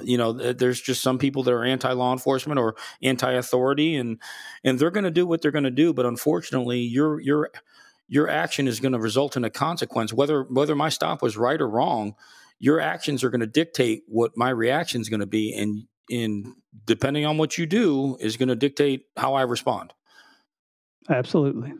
you 0.02 0.18
know 0.18 0.32
there's 0.32 0.80
just 0.80 1.02
some 1.02 1.18
people 1.18 1.42
that 1.42 1.52
are 1.52 1.64
anti 1.64 1.92
law 1.92 2.12
enforcement 2.12 2.58
or 2.58 2.76
anti 3.02 3.32
authority 3.32 3.96
and 3.96 4.20
and 4.64 4.78
they're 4.78 4.90
going 4.90 5.04
to 5.04 5.10
do 5.10 5.26
what 5.26 5.40
they're 5.40 5.50
going 5.50 5.64
to 5.64 5.70
do 5.70 5.94
but 5.94 6.04
unfortunately 6.04 6.80
you're 6.80 7.18
you're 7.20 7.50
your 8.08 8.28
action 8.28 8.68
is 8.68 8.80
going 8.80 8.92
to 8.92 8.98
result 8.98 9.36
in 9.36 9.44
a 9.44 9.50
consequence. 9.50 10.12
Whether 10.12 10.44
whether 10.44 10.74
my 10.74 10.88
stop 10.88 11.22
was 11.22 11.36
right 11.36 11.60
or 11.60 11.68
wrong 11.68 12.14
your 12.58 12.80
actions 12.80 13.22
are 13.22 13.30
going 13.30 13.40
to 13.40 13.46
dictate 13.46 14.02
what 14.06 14.32
my 14.36 14.50
reaction 14.50 15.00
is 15.00 15.08
going 15.08 15.20
to 15.20 15.26
be 15.26 15.52
and 15.52 15.84
in 16.08 16.54
depending 16.84 17.26
on 17.26 17.36
what 17.36 17.58
you 17.58 17.66
do 17.66 18.16
is 18.20 18.36
going 18.36 18.48
to 18.48 18.56
dictate 18.56 19.06
how 19.16 19.34
i 19.34 19.42
respond. 19.42 19.92
Absolutely. 21.08 21.72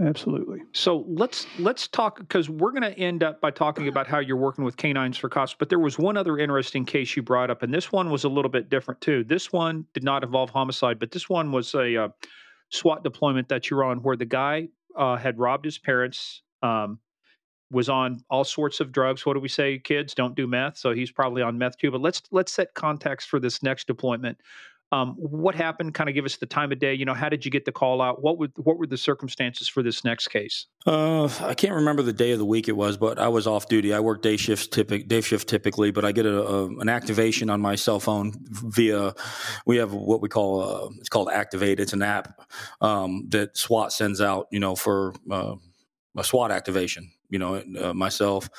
Absolutely. 0.00 0.60
So 0.72 1.04
let's 1.06 1.46
let's 1.58 1.86
talk 1.86 2.18
because 2.18 2.48
we're 2.48 2.72
going 2.72 2.82
to 2.82 2.98
end 2.98 3.22
up 3.22 3.40
by 3.40 3.50
talking 3.50 3.88
about 3.88 4.06
how 4.06 4.18
you're 4.18 4.38
working 4.38 4.64
with 4.64 4.76
canines 4.76 5.18
for 5.18 5.28
cops 5.28 5.54
but 5.56 5.68
there 5.68 5.78
was 5.78 5.98
one 5.98 6.16
other 6.16 6.38
interesting 6.38 6.84
case 6.84 7.14
you 7.14 7.22
brought 7.22 7.50
up 7.50 7.62
and 7.62 7.72
this 7.72 7.92
one 7.92 8.10
was 8.10 8.24
a 8.24 8.28
little 8.28 8.50
bit 8.50 8.70
different 8.70 9.00
too. 9.00 9.22
This 9.22 9.52
one 9.52 9.86
did 9.92 10.02
not 10.02 10.24
involve 10.24 10.50
homicide 10.50 10.98
but 10.98 11.10
this 11.10 11.28
one 11.28 11.52
was 11.52 11.74
a 11.74 12.04
uh, 12.04 12.08
SWAT 12.70 13.04
deployment 13.04 13.48
that 13.50 13.70
you're 13.70 13.84
on 13.84 13.98
where 13.98 14.16
the 14.16 14.24
guy 14.24 14.68
uh, 14.96 15.16
had 15.16 15.38
robbed 15.38 15.64
his 15.64 15.78
parents, 15.78 16.42
um, 16.62 16.98
was 17.70 17.88
on 17.88 18.22
all 18.28 18.44
sorts 18.44 18.80
of 18.80 18.92
drugs. 18.92 19.24
What 19.24 19.34
do 19.34 19.40
we 19.40 19.48
say, 19.48 19.78
kids? 19.78 20.14
Don't 20.14 20.34
do 20.36 20.46
meth. 20.46 20.76
So 20.76 20.92
he's 20.92 21.10
probably 21.10 21.42
on 21.42 21.56
meth 21.58 21.78
too. 21.78 21.90
But 21.90 22.02
let's 22.02 22.22
let's 22.30 22.52
set 22.52 22.74
context 22.74 23.28
for 23.28 23.40
this 23.40 23.62
next 23.62 23.86
deployment. 23.86 24.38
Um, 24.92 25.14
what 25.16 25.54
happened? 25.54 25.94
Kind 25.94 26.10
of 26.10 26.14
give 26.14 26.26
us 26.26 26.36
the 26.36 26.44
time 26.44 26.70
of 26.70 26.78
day. 26.78 26.92
You 26.92 27.06
know, 27.06 27.14
how 27.14 27.30
did 27.30 27.46
you 27.46 27.50
get 27.50 27.64
the 27.64 27.72
call 27.72 28.02
out? 28.02 28.22
What 28.22 28.36
would 28.38 28.52
what 28.56 28.76
were 28.76 28.86
the 28.86 28.98
circumstances 28.98 29.66
for 29.66 29.82
this 29.82 30.04
next 30.04 30.28
case? 30.28 30.66
Uh, 30.86 31.30
I 31.40 31.54
can't 31.54 31.72
remember 31.72 32.02
the 32.02 32.12
day 32.12 32.32
of 32.32 32.38
the 32.38 32.44
week 32.44 32.68
it 32.68 32.76
was, 32.76 32.98
but 32.98 33.18
I 33.18 33.28
was 33.28 33.46
off 33.46 33.68
duty. 33.68 33.94
I 33.94 34.00
work 34.00 34.20
day 34.20 34.36
shifts, 34.36 34.66
typic, 34.66 35.08
day 35.08 35.22
shift 35.22 35.48
typically, 35.48 35.92
but 35.92 36.04
I 36.04 36.12
get 36.12 36.26
a, 36.26 36.42
a, 36.42 36.66
an 36.78 36.90
activation 36.90 37.48
on 37.48 37.60
my 37.62 37.74
cell 37.74 38.00
phone 38.00 38.34
via. 38.50 39.14
We 39.64 39.78
have 39.78 39.94
what 39.94 40.20
we 40.20 40.28
call 40.28 40.60
uh, 40.60 40.90
it's 40.98 41.08
called 41.08 41.30
Activate. 41.30 41.80
It's 41.80 41.94
an 41.94 42.02
app 42.02 42.38
um, 42.82 43.24
that 43.30 43.56
SWAT 43.56 43.94
sends 43.94 44.20
out. 44.20 44.46
You 44.52 44.60
know, 44.60 44.76
for 44.76 45.14
uh, 45.30 45.54
a 46.18 46.24
SWAT 46.24 46.50
activation. 46.50 47.10
You 47.30 47.38
know, 47.38 47.62
uh, 47.80 47.94
myself, 47.94 48.50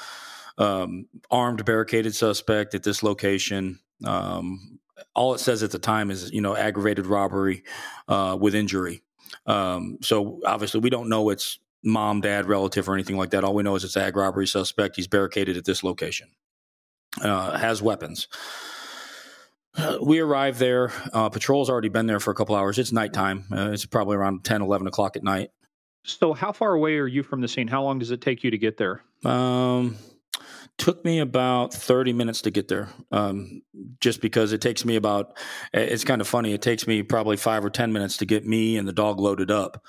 um, 0.57 1.05
armed 1.30 1.64
barricaded 1.64 2.15
suspect 2.15 2.73
at 2.73 2.81
this 2.81 3.03
location. 3.03 3.80
Um, 4.03 4.80
all 5.15 5.34
it 5.34 5.39
says 5.39 5.63
at 5.63 5.71
the 5.71 5.80
time 5.80 6.11
is 6.11 6.31
you 6.31 6.41
know 6.41 6.55
aggravated 6.55 7.05
robbery 7.05 7.63
uh, 8.07 8.38
with 8.39 8.55
injury. 8.55 9.03
Um, 9.45 9.97
so 10.01 10.39
obviously 10.45 10.80
we 10.80 10.89
don't 10.89 11.09
know 11.09 11.30
it's 11.30 11.59
mom, 11.84 12.21
dad, 12.21 12.47
relative, 12.47 12.88
or 12.88 12.93
anything 12.93 13.17
like 13.17 13.31
that. 13.31 13.43
All 13.43 13.53
we 13.53 13.63
know 13.63 13.75
is 13.75 13.84
it's 13.84 13.97
ag 13.97 14.15
robbery 14.15 14.47
suspect. 14.47 14.95
He's 14.95 15.07
barricaded 15.07 15.57
at 15.57 15.65
this 15.65 15.84
location. 15.84 16.30
Uh, 17.21 17.57
has 17.57 17.81
weapons. 17.81 18.27
Uh, 19.75 19.97
we 20.01 20.19
arrive 20.19 20.59
there. 20.59 20.91
Uh, 21.11 21.30
patrol's 21.30 21.69
already 21.69 21.89
been 21.89 22.07
there 22.07 22.19
for 22.19 22.31
a 22.31 22.35
couple 22.35 22.55
hours. 22.55 22.80
It's 22.80 22.91
nighttime. 22.91 23.45
Uh, 23.51 23.71
it's 23.71 23.85
probably 23.85 24.15
around 24.15 24.43
10, 24.43 24.61
11 24.61 24.88
o'clock 24.88 25.15
at 25.15 25.23
night. 25.23 25.49
So, 26.05 26.34
how 26.34 26.51
far 26.51 26.73
away 26.73 26.97
are 26.97 27.07
you 27.07 27.23
from 27.23 27.39
the 27.39 27.47
scene? 27.47 27.67
How 27.67 27.81
long 27.84 27.99
does 27.99 28.11
it 28.11 28.19
take 28.19 28.43
you 28.43 28.51
to 28.51 28.57
get 28.57 28.75
there? 28.75 29.03
Um, 29.23 29.95
took 30.77 31.05
me 31.05 31.19
about 31.19 31.73
30 31.73 32.13
minutes 32.13 32.41
to 32.41 32.51
get 32.51 32.67
there 32.67 32.89
um, 33.11 33.61
just 33.99 34.21
because 34.21 34.51
it 34.53 34.61
takes 34.61 34.85
me 34.85 34.95
about 34.95 35.37
it's 35.73 36.03
kind 36.03 36.21
of 36.21 36.27
funny 36.27 36.53
it 36.53 36.61
takes 36.61 36.87
me 36.87 37.03
probably 37.03 37.37
five 37.37 37.63
or 37.63 37.69
10 37.69 37.93
minutes 37.93 38.17
to 38.17 38.25
get 38.25 38.45
me 38.45 38.77
and 38.77 38.87
the 38.87 38.93
dog 38.93 39.19
loaded 39.19 39.51
up 39.51 39.83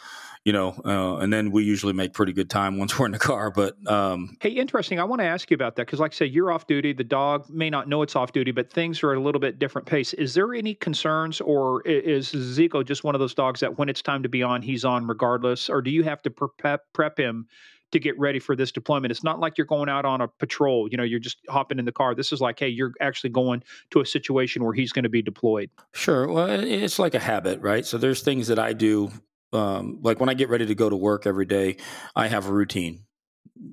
you 0.44 0.52
know 0.52 0.74
uh, 0.84 1.16
and 1.16 1.32
then 1.32 1.50
we 1.50 1.64
usually 1.64 1.94
make 1.94 2.12
pretty 2.12 2.32
good 2.32 2.50
time 2.50 2.78
once 2.78 2.98
we're 2.98 3.06
in 3.06 3.12
the 3.12 3.18
car 3.18 3.50
but 3.50 3.74
um, 3.90 4.36
hey 4.40 4.50
interesting 4.50 5.00
i 5.00 5.04
want 5.04 5.20
to 5.20 5.26
ask 5.26 5.50
you 5.50 5.54
about 5.54 5.76
that 5.76 5.86
because 5.86 6.00
like 6.00 6.12
i 6.12 6.14
said 6.14 6.30
you're 6.30 6.52
off 6.52 6.66
duty 6.66 6.92
the 6.92 7.02
dog 7.02 7.48
may 7.48 7.70
not 7.70 7.88
know 7.88 8.02
it's 8.02 8.14
off 8.14 8.32
duty 8.32 8.50
but 8.50 8.70
things 8.70 9.02
are 9.02 9.12
at 9.12 9.18
a 9.18 9.20
little 9.20 9.40
bit 9.40 9.58
different 9.58 9.86
pace. 9.86 10.12
Is 10.12 10.34
there 10.34 10.54
any 10.54 10.74
concerns 10.74 11.40
or 11.40 11.82
is 11.86 12.30
ziko 12.32 12.84
just 12.84 13.04
one 13.04 13.14
of 13.14 13.20
those 13.20 13.34
dogs 13.34 13.60
that 13.60 13.78
when 13.78 13.88
it's 13.88 14.02
time 14.02 14.22
to 14.22 14.28
be 14.28 14.42
on 14.42 14.60
he's 14.62 14.84
on 14.84 15.06
regardless 15.06 15.70
or 15.70 15.80
do 15.80 15.90
you 15.90 16.02
have 16.04 16.22
to 16.22 16.30
prep, 16.30 16.82
prep 16.92 17.18
him 17.18 17.46
to 17.94 17.98
get 17.98 18.18
ready 18.18 18.38
for 18.38 18.54
this 18.54 18.70
deployment. 18.70 19.10
It's 19.10 19.24
not 19.24 19.40
like 19.40 19.58
you're 19.58 19.66
going 19.66 19.88
out 19.88 20.04
on 20.04 20.20
a 20.20 20.28
patrol, 20.28 20.88
you 20.88 20.96
know, 20.96 21.02
you're 21.02 21.18
just 21.18 21.38
hopping 21.48 21.78
in 21.78 21.84
the 21.84 21.92
car. 21.92 22.14
This 22.14 22.32
is 22.32 22.40
like, 22.40 22.58
hey, 22.58 22.68
you're 22.68 22.92
actually 23.00 23.30
going 23.30 23.64
to 23.90 24.00
a 24.00 24.06
situation 24.06 24.62
where 24.62 24.74
he's 24.74 24.92
going 24.92 25.04
to 25.04 25.08
be 25.08 25.22
deployed. 25.22 25.70
Sure. 25.92 26.28
Well, 26.28 26.48
it's 26.50 26.98
like 26.98 27.14
a 27.14 27.18
habit, 27.18 27.60
right? 27.60 27.84
So 27.84 27.98
there's 27.98 28.22
things 28.22 28.48
that 28.48 28.58
I 28.58 28.72
do 28.72 29.10
um, 29.52 30.00
like 30.02 30.18
when 30.18 30.28
I 30.28 30.34
get 30.34 30.48
ready 30.48 30.66
to 30.66 30.74
go 30.74 30.90
to 30.90 30.96
work 30.96 31.26
every 31.26 31.46
day, 31.46 31.76
I 32.16 32.26
have 32.26 32.48
a 32.48 32.52
routine 32.52 33.04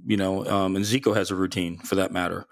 you 0.06 0.16
know, 0.16 0.46
um, 0.46 0.76
and 0.76 0.86
Ziko 0.86 1.16
has 1.16 1.32
a 1.32 1.36
routine 1.36 1.78
for 1.80 1.96
that 1.96 2.12
matter. 2.12 2.46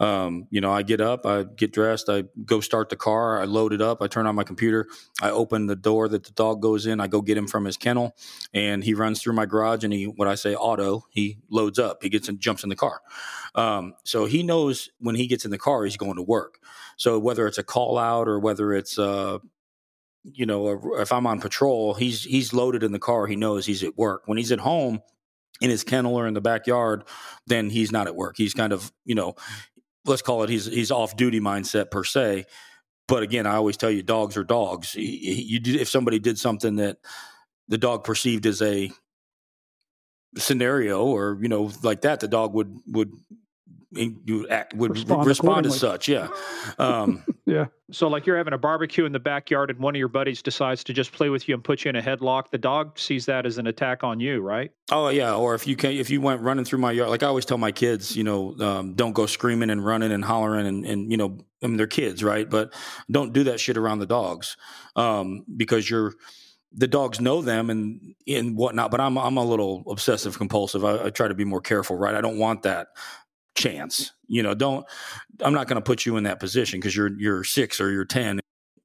Um, 0.00 0.46
you 0.50 0.60
know, 0.60 0.70
I 0.70 0.82
get 0.82 1.00
up, 1.00 1.24
I 1.24 1.44
get 1.44 1.72
dressed, 1.72 2.10
I 2.10 2.24
go 2.44 2.60
start 2.60 2.90
the 2.90 2.96
car, 2.96 3.40
I 3.40 3.44
load 3.44 3.72
it 3.72 3.80
up, 3.80 4.02
I 4.02 4.06
turn 4.06 4.26
on 4.26 4.34
my 4.34 4.44
computer, 4.44 4.86
I 5.22 5.30
open 5.30 5.66
the 5.66 5.76
door 5.76 6.08
that 6.08 6.24
the 6.24 6.32
dog 6.32 6.60
goes 6.60 6.86
in, 6.86 7.00
I 7.00 7.06
go 7.06 7.22
get 7.22 7.38
him 7.38 7.46
from 7.46 7.64
his 7.64 7.78
kennel, 7.78 8.14
and 8.52 8.84
he 8.84 8.92
runs 8.92 9.22
through 9.22 9.32
my 9.32 9.46
garage 9.46 9.82
and 9.82 9.92
he, 9.92 10.04
what 10.04 10.28
I 10.28 10.34
say, 10.34 10.54
auto, 10.54 11.06
he 11.10 11.38
loads 11.48 11.78
up, 11.78 12.02
he 12.02 12.10
gets 12.10 12.28
and 12.28 12.38
jumps 12.38 12.62
in 12.62 12.68
the 12.68 12.76
car. 12.76 13.00
Um, 13.54 13.94
so 14.04 14.26
he 14.26 14.42
knows 14.42 14.90
when 14.98 15.14
he 15.14 15.26
gets 15.26 15.44
in 15.44 15.50
the 15.50 15.58
car, 15.58 15.84
he's 15.84 15.96
going 15.96 16.16
to 16.16 16.22
work. 16.22 16.58
So 16.96 17.18
whether 17.18 17.46
it's 17.46 17.58
a 17.58 17.64
call 17.64 17.96
out 17.96 18.28
or 18.28 18.38
whether 18.38 18.72
it's, 18.74 18.98
uh, 18.98 19.38
you 20.22 20.46
know, 20.46 20.96
if 20.98 21.12
I'm 21.12 21.26
on 21.26 21.40
patrol, 21.40 21.94
he's 21.94 22.24
he's 22.24 22.54
loaded 22.54 22.82
in 22.82 22.92
the 22.92 22.98
car. 22.98 23.26
He 23.26 23.36
knows 23.36 23.66
he's 23.66 23.82
at 23.82 23.98
work. 23.98 24.22
When 24.24 24.38
he's 24.38 24.52
at 24.52 24.60
home, 24.60 25.02
in 25.60 25.70
his 25.70 25.84
kennel 25.84 26.16
or 26.16 26.26
in 26.26 26.34
the 26.34 26.40
backyard, 26.40 27.04
then 27.46 27.70
he's 27.70 27.92
not 27.92 28.06
at 28.06 28.16
work. 28.16 28.36
He's 28.36 28.54
kind 28.54 28.72
of, 28.72 28.92
you 29.04 29.14
know, 29.14 29.34
let's 30.04 30.22
call 30.22 30.42
it 30.42 30.50
he's 30.50 30.66
he's 30.66 30.90
off 30.90 31.16
duty 31.16 31.40
mindset 31.40 31.90
per 31.90 32.04
se. 32.04 32.46
But 33.06 33.22
again, 33.22 33.46
I 33.46 33.56
always 33.56 33.76
tell 33.76 33.90
you, 33.90 34.02
dogs 34.02 34.36
are 34.36 34.44
dogs. 34.44 34.94
You, 34.94 35.60
you, 35.62 35.80
if 35.80 35.88
somebody 35.88 36.18
did 36.18 36.38
something 36.38 36.76
that 36.76 36.98
the 37.68 37.78
dog 37.78 38.04
perceived 38.04 38.46
as 38.46 38.62
a 38.62 38.90
scenario 40.36 41.04
or 41.04 41.38
you 41.40 41.48
know 41.48 41.70
like 41.82 42.02
that, 42.02 42.20
the 42.20 42.28
dog 42.28 42.54
would 42.54 42.76
would 42.86 43.12
you 43.96 44.48
act 44.48 44.74
would 44.74 44.92
respond, 44.92 45.26
respond 45.26 45.66
as 45.66 45.78
such. 45.78 46.08
Yeah. 46.08 46.28
Um, 46.78 47.22
yeah. 47.46 47.66
So, 47.92 48.08
like 48.08 48.26
you're 48.26 48.36
having 48.36 48.54
a 48.54 48.58
barbecue 48.58 49.04
in 49.04 49.12
the 49.12 49.20
backyard, 49.20 49.70
and 49.70 49.78
one 49.78 49.94
of 49.94 49.98
your 49.98 50.08
buddies 50.08 50.42
decides 50.42 50.82
to 50.84 50.92
just 50.92 51.12
play 51.12 51.28
with 51.28 51.46
you 51.46 51.54
and 51.54 51.62
put 51.62 51.84
you 51.84 51.88
in 51.90 51.96
a 51.96 52.02
headlock. 52.02 52.50
The 52.50 52.58
dog 52.58 52.98
sees 52.98 53.26
that 53.26 53.46
as 53.46 53.58
an 53.58 53.66
attack 53.66 54.02
on 54.02 54.18
you, 54.18 54.40
right? 54.40 54.72
Oh 54.90 55.08
yeah. 55.08 55.34
Or 55.34 55.54
if 55.54 55.66
you 55.66 55.76
can, 55.76 55.92
if 55.92 56.10
you 56.10 56.20
went 56.20 56.40
running 56.40 56.64
through 56.64 56.80
my 56.80 56.90
yard, 56.90 57.10
like 57.10 57.22
I 57.22 57.26
always 57.26 57.44
tell 57.44 57.58
my 57.58 57.70
kids, 57.70 58.16
you 58.16 58.24
know, 58.24 58.56
um, 58.60 58.94
don't 58.94 59.12
go 59.12 59.26
screaming 59.26 59.70
and 59.70 59.84
running 59.84 60.10
and 60.10 60.24
hollering 60.24 60.66
and 60.66 60.86
and 60.86 61.10
you 61.10 61.16
know, 61.16 61.38
I 61.62 61.66
mean 61.66 61.76
they're 61.76 61.86
kids, 61.86 62.24
right? 62.24 62.48
But 62.48 62.74
don't 63.10 63.32
do 63.32 63.44
that 63.44 63.60
shit 63.60 63.76
around 63.76 63.98
the 63.98 64.06
dogs 64.06 64.56
um, 64.96 65.44
because 65.56 65.88
you're 65.88 66.14
the 66.76 66.88
dogs 66.88 67.20
know 67.20 67.40
them 67.40 67.70
and 67.70 68.14
and 68.26 68.56
whatnot. 68.56 68.90
But 68.90 69.00
I'm 69.00 69.16
I'm 69.16 69.36
a 69.36 69.44
little 69.44 69.84
obsessive 69.88 70.36
compulsive. 70.36 70.84
I, 70.84 71.06
I, 71.06 71.10
try 71.10 71.28
to 71.28 71.34
be 71.34 71.44
more 71.44 71.60
careful, 71.60 71.96
right? 71.96 72.14
I 72.14 72.20
don't 72.20 72.38
want 72.38 72.62
that 72.62 72.88
chance. 73.54 74.12
You 74.26 74.42
know, 74.42 74.54
don't. 74.54 74.86
I'm 75.40 75.54
not 75.54 75.68
going 75.68 75.76
to 75.76 75.82
put 75.82 76.06
you 76.06 76.16
in 76.16 76.24
that 76.24 76.40
position 76.40 76.80
because 76.80 76.94
you're 76.96 77.12
you're 77.18 77.44
six 77.44 77.80
or 77.80 77.90
you're 77.90 78.04
ten. 78.04 78.40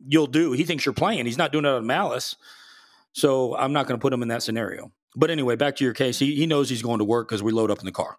You'll 0.07 0.27
do. 0.27 0.51
He 0.53 0.63
thinks 0.63 0.85
you're 0.85 0.93
playing. 0.93 1.25
He's 1.25 1.37
not 1.37 1.51
doing 1.51 1.65
it 1.65 1.69
out 1.69 1.77
of 1.77 1.83
malice. 1.83 2.35
So 3.11 3.55
I'm 3.55 3.73
not 3.73 3.87
going 3.87 3.99
to 3.99 4.01
put 4.01 4.13
him 4.13 4.21
in 4.21 4.29
that 4.29 4.43
scenario. 4.43 4.91
But 5.15 5.31
anyway, 5.31 5.55
back 5.55 5.75
to 5.77 5.83
your 5.83 5.93
case. 5.93 6.19
He 6.19 6.35
he 6.35 6.45
knows 6.45 6.69
he's 6.69 6.83
going 6.83 6.99
to 6.99 7.05
work 7.05 7.27
because 7.27 7.43
we 7.43 7.51
load 7.51 7.71
up 7.71 7.79
in 7.79 7.85
the 7.85 7.91
car. 7.91 8.17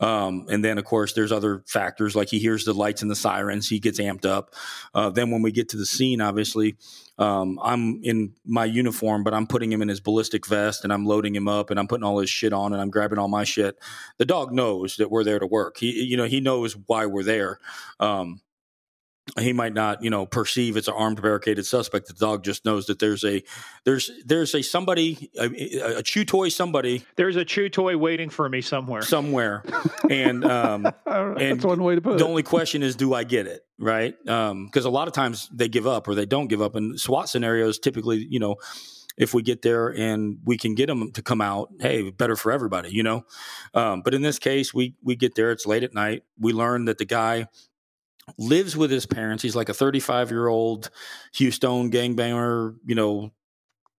Um, 0.00 0.46
and 0.48 0.64
then, 0.64 0.78
of 0.78 0.84
course, 0.84 1.12
there's 1.12 1.32
other 1.32 1.64
factors 1.66 2.14
like 2.14 2.28
he 2.28 2.38
hears 2.38 2.64
the 2.64 2.72
lights 2.72 3.02
and 3.02 3.10
the 3.10 3.16
sirens, 3.16 3.68
he 3.68 3.80
gets 3.80 3.98
amped 3.98 4.24
up. 4.24 4.54
Uh, 4.94 5.10
then, 5.10 5.30
when 5.30 5.42
we 5.42 5.50
get 5.50 5.70
to 5.70 5.76
the 5.76 5.86
scene, 5.86 6.20
obviously, 6.20 6.76
um, 7.18 7.58
I'm 7.62 8.00
in 8.04 8.34
my 8.44 8.64
uniform, 8.64 9.24
but 9.24 9.34
I'm 9.34 9.46
putting 9.46 9.72
him 9.72 9.82
in 9.82 9.88
his 9.88 10.00
ballistic 10.00 10.46
vest 10.46 10.84
and 10.84 10.92
I'm 10.92 11.04
loading 11.04 11.34
him 11.34 11.48
up 11.48 11.70
and 11.70 11.78
I'm 11.78 11.88
putting 11.88 12.04
all 12.04 12.20
his 12.20 12.30
shit 12.30 12.52
on 12.52 12.72
and 12.72 12.80
I'm 12.80 12.90
grabbing 12.90 13.18
all 13.18 13.28
my 13.28 13.44
shit. 13.44 13.78
The 14.18 14.24
dog 14.24 14.52
knows 14.52 14.96
that 14.96 15.10
we're 15.10 15.24
there 15.24 15.38
to 15.38 15.46
work. 15.46 15.78
He, 15.78 16.04
you 16.04 16.16
know, 16.16 16.24
he 16.24 16.40
knows 16.40 16.76
why 16.86 17.06
we're 17.06 17.24
there. 17.24 17.58
Um, 17.98 18.40
he 19.38 19.52
might 19.52 19.74
not 19.74 20.02
you 20.02 20.10
know 20.10 20.26
perceive 20.26 20.76
it's 20.76 20.88
an 20.88 20.94
armed 20.96 21.20
barricaded 21.20 21.66
suspect 21.66 22.06
the 22.06 22.14
dog 22.14 22.42
just 22.42 22.64
knows 22.64 22.86
that 22.86 22.98
there's 22.98 23.24
a 23.24 23.42
there's 23.84 24.10
there's 24.24 24.54
a 24.54 24.62
somebody 24.62 25.30
a, 25.38 25.98
a 25.98 26.02
chew 26.02 26.24
toy 26.24 26.48
somebody 26.48 27.04
there's 27.16 27.36
a 27.36 27.44
chew 27.44 27.68
toy 27.68 27.96
waiting 27.96 28.30
for 28.30 28.48
me 28.48 28.60
somewhere 28.60 29.02
somewhere 29.02 29.62
and 30.10 30.44
um 30.44 30.86
and 31.06 31.58
that's 31.58 31.64
one 31.64 31.82
way 31.82 31.94
to 31.94 32.00
put 32.00 32.14
it. 32.14 32.18
the 32.18 32.24
it 32.24 32.28
only 32.28 32.42
question 32.42 32.82
is 32.82 32.96
do 32.96 33.14
i 33.14 33.24
get 33.24 33.46
it 33.46 33.64
right 33.78 34.14
um 34.28 34.66
because 34.66 34.84
a 34.84 34.90
lot 34.90 35.08
of 35.08 35.14
times 35.14 35.48
they 35.52 35.68
give 35.68 35.86
up 35.86 36.08
or 36.08 36.14
they 36.14 36.26
don't 36.26 36.48
give 36.48 36.62
up 36.62 36.74
and 36.74 36.98
swat 36.98 37.28
scenarios 37.28 37.78
typically 37.78 38.26
you 38.28 38.38
know 38.38 38.56
if 39.18 39.34
we 39.34 39.42
get 39.42 39.62
there 39.62 39.88
and 39.88 40.38
we 40.44 40.56
can 40.56 40.74
get 40.74 40.86
them 40.86 41.10
to 41.12 41.22
come 41.22 41.40
out, 41.40 41.70
hey, 41.80 42.10
better 42.10 42.36
for 42.36 42.52
everybody, 42.52 42.90
you 42.90 43.02
know. 43.02 43.24
Um, 43.74 44.00
but 44.02 44.14
in 44.14 44.22
this 44.22 44.38
case, 44.38 44.72
we 44.72 44.94
we 45.02 45.16
get 45.16 45.34
there. 45.34 45.50
It's 45.50 45.66
late 45.66 45.82
at 45.82 45.92
night. 45.92 46.22
We 46.38 46.52
learn 46.52 46.84
that 46.86 46.98
the 46.98 47.04
guy 47.04 47.48
lives 48.36 48.76
with 48.76 48.90
his 48.90 49.06
parents. 49.06 49.42
He's 49.42 49.56
like 49.56 49.68
a 49.68 49.74
35 49.74 50.30
year 50.30 50.48
old 50.48 50.90
Houston 51.34 51.90
gangbanger, 51.90 52.76
you 52.84 52.94
know, 52.94 53.32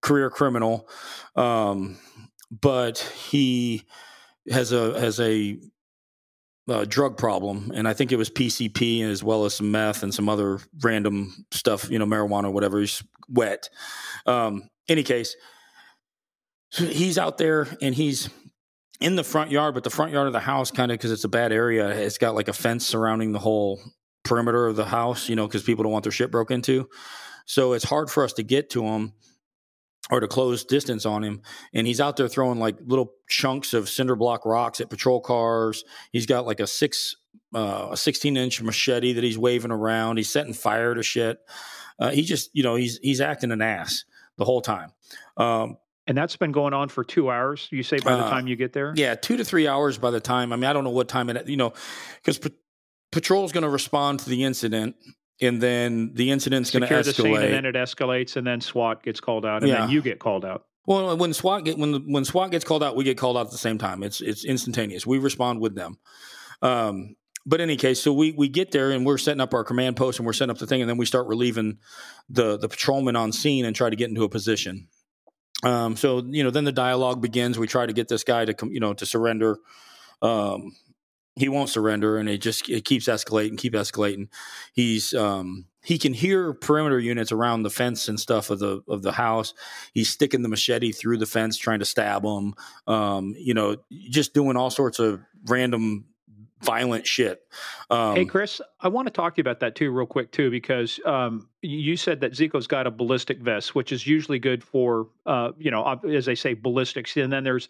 career 0.02 0.30
criminal. 0.30 0.88
Um, 1.36 1.98
but 2.52 3.00
he 3.00 3.84
has 4.50 4.72
a 4.72 5.00
has 5.00 5.20
a, 5.20 5.60
a, 6.68 6.86
drug 6.86 7.18
problem, 7.18 7.72
and 7.76 7.88
I 7.88 7.94
think 7.94 8.12
it 8.12 8.16
was 8.16 8.30
PCP 8.30 9.04
as 9.04 9.24
well 9.24 9.46
as 9.46 9.56
some 9.56 9.72
meth 9.72 10.04
and 10.04 10.14
some 10.14 10.28
other 10.30 10.60
random 10.82 11.46
stuff, 11.52 11.90
you 11.90 12.00
know, 12.00 12.06
marijuana, 12.06 12.52
whatever. 12.52 12.80
He's 12.80 13.04
wet. 13.28 13.70
Um, 14.26 14.70
any 14.88 15.04
case, 15.04 15.36
he's 16.72 17.18
out 17.18 17.38
there 17.38 17.68
and 17.82 17.94
he's 17.94 18.30
in 19.00 19.16
the 19.16 19.24
front 19.24 19.52
yard, 19.52 19.76
but 19.76 19.84
the 19.84 19.90
front 19.90 20.12
yard 20.12 20.28
of 20.28 20.34
the 20.34 20.40
house, 20.40 20.72
kind 20.72 20.92
of 20.92 20.98
because 20.98 21.12
it's 21.12 21.24
a 21.24 21.30
bad 21.30 21.52
area, 21.52 21.88
it's 21.88 22.18
got 22.18 22.36
like 22.36 22.48
a 22.48 22.54
fence 22.54 22.86
surrounding 22.86 23.32
the 23.32 23.40
whole 23.40 23.80
perimeter 24.30 24.68
of 24.68 24.76
the 24.76 24.86
house, 24.86 25.28
you 25.28 25.36
know, 25.36 25.48
because 25.48 25.64
people 25.64 25.84
don't 25.84 25.92
want 25.92 26.04
their 26.04 26.12
shit 26.12 26.32
broke 26.32 26.52
into. 26.52 26.88
So 27.46 27.74
it's 27.74 27.84
hard 27.84 28.12
for 28.12 28.24
us 28.24 28.34
to 28.34 28.44
get 28.44 28.70
to 28.72 28.84
him 28.84 29.14
or 30.12 30.20
to 30.20 30.28
close 30.28 30.64
distance 30.64 31.06
on 31.06 31.24
him. 31.24 31.42
And 31.74 31.88
he's 31.88 32.00
out 32.00 32.16
there 32.16 32.28
throwing 32.28 32.60
like 32.60 32.78
little 32.86 33.14
chunks 33.28 33.74
of 33.74 33.90
cinder 33.90 34.16
block 34.16 34.46
rocks 34.46 34.80
at 34.80 34.90
patrol 34.90 35.20
cars. 35.20 35.84
He's 36.12 36.28
got 36.28 36.46
like 36.46 36.60
a 36.60 36.68
six, 36.68 37.16
uh, 37.56 37.90
a 37.92 37.98
16 37.98 38.38
inch 38.38 38.62
machete 38.62 39.14
that 39.14 39.24
he's 39.24 39.38
waving 39.38 39.72
around. 39.72 40.18
He's 40.18 40.30
setting 40.30 40.54
fire 40.54 40.94
to 40.94 41.02
shit. 41.04 41.40
Uh, 42.00 42.12
he 42.12 42.22
just, 42.22 42.52
you 42.54 42.64
know, 42.64 42.76
he's, 42.76 43.00
he's 43.02 43.20
acting 43.20 43.52
an 43.52 43.62
ass 43.62 44.06
the 44.38 44.46
whole 44.46 44.62
time. 44.62 44.92
Um, 45.36 45.78
and 46.06 46.18
that's 46.18 46.38
been 46.38 46.52
going 46.52 46.74
on 46.74 46.90
for 46.90 47.04
two 47.04 47.30
hours. 47.30 47.68
You 47.72 47.84
say 47.84 47.98
by 48.00 48.16
the 48.16 48.26
uh, 48.26 48.30
time 48.30 48.48
you 48.48 48.56
get 48.56 48.74
there? 48.74 48.94
Yeah, 48.96 49.14
two 49.14 49.38
to 49.38 49.46
three 49.46 49.68
hours 49.68 50.00
by 50.00 50.10
the 50.10 50.20
time. 50.20 50.54
I 50.54 50.56
mean, 50.56 50.66
I 50.66 50.74
don't 50.74 50.84
know 50.84 50.90
what 50.90 51.08
time 51.08 51.30
it, 51.30 51.48
you 51.48 51.58
know, 51.58 51.74
because 52.16 52.40
patrol 53.12 53.46
is 53.46 53.52
going 53.52 53.64
to 53.64 53.70
respond 53.70 54.20
to 54.22 54.30
the 54.30 54.44
incident 54.44 54.96
and 55.42 55.62
then 55.62 56.12
the 56.14 56.32
incident's 56.32 56.72
going 56.72 56.88
to 56.88 56.94
escalate. 56.94 57.04
The 57.06 57.14
scene 57.14 57.36
and 57.36 57.54
then 57.54 57.66
it 57.66 57.76
escalates, 57.76 58.36
and 58.36 58.46
then 58.46 58.62
SWAT 58.62 59.04
gets 59.04 59.20
called 59.20 59.46
out, 59.46 59.62
and 59.62 59.70
yeah. 59.70 59.82
then 59.82 59.90
you 59.90 60.02
get 60.02 60.20
called 60.20 60.46
out. 60.46 60.66
Well, 60.86 61.16
when 61.18 61.34
SWAT 61.34 61.66
get 61.66 61.78
when 61.78 62.12
when 62.12 62.26
SWAT 62.26 62.52
gets 62.52 62.66
called 62.66 62.84
out, 62.84 62.96
we 62.96 63.04
get 63.04 63.18
called 63.18 63.38
out 63.38 63.46
at 63.46 63.52
the 63.52 63.58
same 63.58 63.78
time. 63.78 64.04
It's 64.04 64.22
it's 64.22 64.44
instantaneous. 64.44 65.06
We 65.06 65.18
respond 65.18 65.62
with 65.62 65.76
them. 65.76 65.98
Um, 66.62 67.16
but 67.46 67.62
in 67.62 67.70
any 67.70 67.78
case, 67.78 68.02
so 68.02 68.12
we 68.12 68.32
we 68.32 68.50
get 68.50 68.72
there 68.72 68.92
and 68.92 69.06
we're 69.06 69.18
setting 69.18 69.42
up 69.42 69.54
our 69.54 69.64
command 69.64 69.96
post 69.96 70.20
and 70.20 70.26
we're 70.26 70.34
setting 70.34 70.52
up 70.52 70.58
the 70.58 70.68
thing, 70.68 70.82
and 70.82 70.90
then 70.90 70.98
we 70.98 71.06
start 71.06 71.28
relieving 71.28 71.78
the 72.30 72.58
the 72.58 72.68
patrolman 72.68 73.16
on 73.16 73.32
scene 73.32 73.66
and 73.66 73.76
try 73.76 73.90
to 73.90 73.96
get 73.96 74.10
into 74.10 74.24
a 74.24 74.30
position. 74.30 74.88
Um, 75.64 75.96
so 75.96 76.24
you 76.26 76.44
know, 76.44 76.50
then 76.50 76.64
the 76.64 76.72
dialogue 76.72 77.22
begins. 77.22 77.58
We 77.58 77.68
try 77.68 77.86
to 77.86 77.94
get 77.94 78.08
this 78.08 78.24
guy 78.24 78.46
to 78.46 78.54
come, 78.54 78.72
you 78.72 78.80
know, 78.80 78.94
to 78.94 79.06
surrender. 79.06 79.58
Um, 80.22 80.76
he 81.40 81.50
won't 81.50 81.70
surrender, 81.70 82.18
and 82.18 82.30
it 82.30 82.40
just 82.40 82.70
it 82.70 82.86
keeps 82.86 83.08
escalating, 83.08 83.58
keep 83.58 83.74
escalating. 83.74 84.28
He's 84.74 85.14
um, 85.14 85.66
he 85.84 85.98
can 85.98 86.14
hear 86.14 86.54
perimeter 86.54 87.00
units 87.00 87.32
around 87.32 87.64
the 87.64 87.70
fence 87.70 88.08
and 88.08 88.20
stuff 88.20 88.50
of 88.50 88.60
the 88.60 88.82
of 88.88 89.02
the 89.02 89.14
house. 89.14 89.54
He's 89.94 90.10
sticking 90.10 90.42
the 90.42 90.50
machete 90.50 90.92
through 90.92 91.18
the 91.18 91.26
fence, 91.26 91.58
trying 91.58 91.80
to 91.80 91.86
stab 91.86 92.24
them. 92.24 92.54
Um, 92.88 93.36
you 93.38 93.54
know, 93.54 93.78
just 93.92 94.34
doing 94.34 94.58
all 94.58 94.70
sorts 94.70 95.00
of 95.00 95.22
random 95.46 96.06
violent 96.62 97.08
shit. 97.08 97.42
Um, 97.90 98.16
hey, 98.16 98.26
Chris, 98.26 98.60
I 98.82 98.90
want 98.90 99.08
to 99.08 99.12
talk 99.12 99.36
to 99.36 99.40
you 99.40 99.42
about 99.42 99.62
that 99.62 99.76
too, 99.76 99.92
real 99.92 100.06
quick 100.06 100.32
too, 100.32 100.52
because 100.52 101.00
um, 101.06 101.48
you 101.62 101.96
said 101.96 102.20
that 102.22 102.36
Ziko's 102.36 102.68
got 102.68 102.86
a 102.86 102.92
ballistic 102.92 103.40
vest, 103.40 103.76
which 103.76 103.92
is 103.92 104.06
usually 104.06 104.40
good 104.40 104.64
for, 104.64 105.08
uh, 105.26 105.52
you 105.58 105.72
know, 105.72 106.00
as 106.10 106.26
they 106.26 106.36
say, 106.36 106.54
ballistics, 106.54 107.16
and 107.16 107.32
then 107.32 107.44
there's 107.44 107.70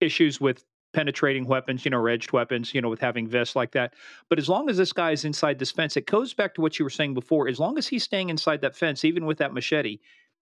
issues 0.00 0.40
with 0.40 0.64
penetrating 0.92 1.46
weapons, 1.46 1.84
you 1.84 1.90
know, 1.90 2.04
edged 2.06 2.32
weapons, 2.32 2.74
you 2.74 2.80
know, 2.80 2.88
with 2.88 3.00
having 3.00 3.26
vests 3.26 3.56
like 3.56 3.72
that. 3.72 3.94
But 4.28 4.38
as 4.38 4.48
long 4.48 4.68
as 4.68 4.76
this 4.76 4.92
guy 4.92 5.12
is 5.12 5.24
inside 5.24 5.58
this 5.58 5.70
fence, 5.70 5.96
it 5.96 6.06
goes 6.06 6.34
back 6.34 6.54
to 6.54 6.60
what 6.60 6.78
you 6.78 6.84
were 6.84 6.90
saying 6.90 7.14
before. 7.14 7.48
As 7.48 7.60
long 7.60 7.78
as 7.78 7.86
he's 7.86 8.04
staying 8.04 8.30
inside 8.30 8.60
that 8.62 8.76
fence, 8.76 9.04
even 9.04 9.26
with 9.26 9.38
that 9.38 9.54
machete, 9.54 9.98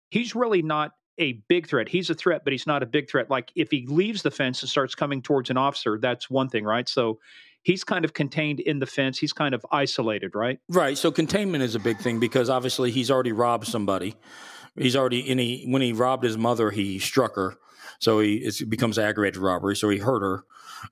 he's 0.10 0.36
really 0.36 0.62
not 0.62 0.92
a 1.18 1.34
big 1.48 1.68
threat. 1.68 1.88
He's 1.88 2.10
a 2.10 2.14
threat, 2.14 2.44
but 2.44 2.52
he's 2.52 2.68
not 2.68 2.84
a 2.84 2.86
big 2.86 3.10
threat. 3.10 3.30
Like 3.30 3.52
if 3.56 3.72
he 3.72 3.86
leaves 3.88 4.22
the 4.22 4.32
fence 4.32 4.62
and 4.62 4.70
starts 4.70 4.96
coming 4.96 5.22
towards 5.22 5.50
an 5.50 5.58
officer, 5.58 5.98
that's 5.98 6.30
one 6.30 6.50
thing, 6.50 6.66
right? 6.66 6.88
So 6.88 7.20
he's 7.64 7.84
kind 7.84 8.06
of 8.06 8.14
contained 8.14 8.60
in 8.60 8.80
the 8.80 8.86
fence. 8.86 9.18
He's 9.18 9.34
kind 9.34 9.56
of 9.56 9.66
isolated, 9.72 10.36
right? 10.36 10.60
Right. 10.70 10.98
So 10.98 11.12
containment 11.12 11.64
is 11.64 11.74
a 11.74 11.80
big 11.80 11.98
thing 12.00 12.20
because 12.20 12.50
obviously 12.50 12.92
he's 12.92 13.10
already 13.10 13.32
robbed 13.32 13.68
somebody. 13.68 14.16
He's 14.78 14.96
already 14.96 15.22
he 15.22 15.66
when 15.68 15.82
he 15.82 15.94
robbed 15.94 16.24
his 16.24 16.38
mother, 16.38 16.72
he 16.72 17.00
struck 17.00 17.36
her. 17.36 17.56
So 18.00 18.20
he 18.20 18.38
it 18.38 18.70
becomes 18.70 18.98
aggravated 18.98 19.38
robbery. 19.38 19.76
So 19.76 19.90
he 19.90 20.00
hurt 20.00 20.22
her. 20.22 20.44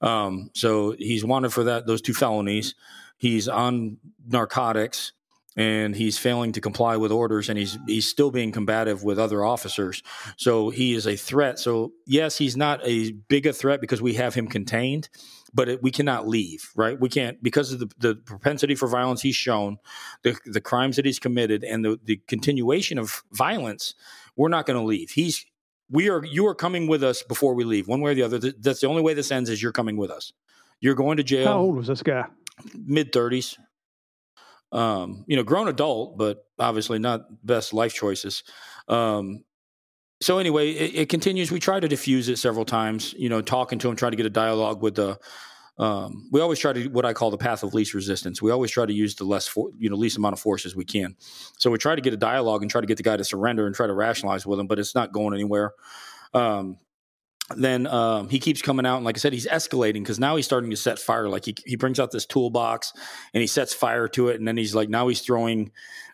Um, 0.08 0.50
so 0.54 0.96
he's 0.98 1.26
wanted 1.26 1.54
for 1.54 1.66
that 1.66 1.88
those 1.88 2.02
two 2.02 2.14
felonies. 2.14 2.76
He's 3.18 3.48
on 3.48 3.98
narcotics 4.28 5.12
and 5.56 5.96
he's 5.96 6.18
failing 6.18 6.52
to 6.54 6.62
comply 6.62 6.98
with 6.98 7.12
orders 7.12 7.50
and 7.50 7.58
he's 7.58 7.78
he's 7.88 8.08
still 8.08 8.32
being 8.32 8.52
combative 8.52 9.04
with 9.04 9.20
other 9.20 9.44
officers. 9.44 10.02
So 10.38 10.70
he 10.70 10.94
is 10.94 11.06
a 11.06 11.16
threat. 11.16 11.60
So 11.60 11.94
yes, 12.06 12.38
he's 12.38 12.58
not 12.58 12.80
a 12.84 13.12
big 13.12 13.46
a 13.46 13.54
threat 13.54 13.82
because 13.82 14.02
we 14.02 14.16
have 14.16 14.34
him 14.34 14.48
contained, 14.48 15.10
but 15.54 15.70
it, 15.70 15.84
we 15.84 15.92
cannot 15.92 16.28
leave, 16.28 16.72
right? 16.76 17.00
We 17.00 17.10
can't 17.10 17.42
because 17.44 17.72
of 17.72 17.80
the, 17.80 17.90
the 17.98 18.16
propensity 18.16 18.76
for 18.76 18.88
violence 18.88 19.22
he's 19.22 19.36
shown, 19.36 19.78
the 20.24 20.38
the 20.46 20.62
crimes 20.62 20.96
that 20.96 21.06
he's 21.06 21.20
committed 21.20 21.64
and 21.64 21.86
the 21.86 22.00
the 22.04 22.22
continuation 22.28 22.98
of 22.98 23.24
violence, 23.32 23.96
we're 24.36 24.50
not 24.50 24.66
going 24.66 24.80
to 24.80 24.86
leave. 24.86 25.12
He's 25.12 25.46
we 25.90 26.10
are 26.10 26.26
you 26.26 26.48
are 26.48 26.56
coming 26.56 26.88
with 26.88 27.04
us 27.04 27.24
before 27.24 27.54
we 27.54 27.64
leave, 27.64 27.88
one 27.88 28.02
way 28.02 28.12
or 28.12 28.16
the 28.16 28.24
other. 28.24 28.40
That's 28.40 28.82
the 28.82 28.88
only 28.88 29.02
way 29.02 29.14
this 29.14 29.32
ends 29.32 29.50
is 29.50 29.62
you're 29.62 29.72
coming 29.72 29.98
with 29.98 30.10
us. 30.10 30.34
You're 30.80 30.96
going 30.96 31.18
to 31.18 31.24
jail. 31.24 31.48
How 31.48 31.60
old 31.60 31.76
was 31.76 31.88
this 31.88 32.04
guy? 32.04 32.26
Mid 32.74 33.12
thirties. 33.12 33.58
Um, 34.72 35.24
you 35.28 35.38
know, 35.38 35.44
grown 35.44 35.68
adult, 35.68 36.18
but 36.18 36.48
obviously 36.58 36.98
not 36.98 37.46
best 37.46 37.74
life 37.74 37.94
choices. 37.94 38.44
Um, 38.88 39.44
so 40.22 40.38
anyway, 40.38 40.72
it, 40.72 40.95
it, 40.95 41.10
continues. 41.10 41.52
We 41.52 41.60
try 41.60 41.80
to 41.80 41.88
diffuse 41.88 42.30
it 42.30 42.38
several 42.38 42.65
times. 42.65 43.14
You 43.18 43.30
know, 43.30 43.41
talking 43.41 43.80
to 43.80 43.90
him, 43.90 43.95
trying 43.95 44.11
to 44.11 44.18
get 44.18 44.26
a 44.26 44.31
dialogue 44.31 44.81
with 44.81 44.95
the 44.95 45.19
um, 45.77 46.30
we 46.31 46.40
always 46.40 46.60
try 46.60 46.72
to 46.73 46.88
what 46.90 47.06
I 47.06 47.14
call 47.14 47.31
the 47.31 47.38
path 47.38 47.64
of 47.64 47.73
least 47.73 47.94
resistance. 47.94 48.41
We 48.41 48.52
always 48.52 48.69
try 48.69 48.85
to 48.85 48.94
use 48.94 49.15
the 49.15 49.23
less, 49.23 49.48
for, 49.48 49.72
you 49.77 49.90
know, 49.90 49.95
least 49.95 50.18
amount 50.18 50.34
of 50.34 50.40
force 50.40 50.65
as 50.65 50.76
we 50.76 50.85
can. 50.85 51.15
So 51.57 51.72
we 51.72 51.80
try 51.80 51.95
to 51.95 52.02
get 52.02 52.14
a 52.14 52.18
dialogue 52.18 52.61
and 52.61 52.69
try 52.69 52.81
to 52.81 52.88
get 52.88 52.98
the 52.98 53.03
guy 53.03 53.18
to 53.18 53.23
surrender 53.23 53.65
and 53.65 53.76
try 53.76 53.88
to 53.88 53.94
rationalize 53.94 54.45
with 54.45 54.60
him, 54.60 54.68
but 54.68 54.77
it's 54.77 54.94
not 54.94 55.11
going 55.11 55.34
anywhere. 55.34 55.73
Um, 56.34 56.77
then 57.57 57.88
um, 57.88 58.30
he 58.30 58.40
keeps 58.40 58.61
coming 58.61 58.85
out, 58.85 58.98
and 58.98 59.06
like 59.06 59.18
I 59.18 59.19
said, 59.19 59.34
he's 59.34 59.48
escalating 59.48 60.02
because 60.02 60.19
now 60.19 60.35
he's 60.35 60.45
starting 60.45 60.69
to 60.69 60.77
set 60.77 60.98
fire. 60.98 61.27
Like 61.27 61.45
he 61.45 61.56
he 61.65 61.76
brings 61.76 61.99
out 61.99 62.11
this 62.11 62.26
toolbox 62.26 62.94
and 63.34 63.41
he 63.41 63.48
sets 63.48 63.73
fire 63.73 64.07
to 64.10 64.30
it, 64.30 64.38
and 64.38 64.48
then 64.48 64.57
he's 64.57 64.73
like 64.73 64.90
now 64.90 65.07
he's 65.07 65.22
throwing, 65.22 65.72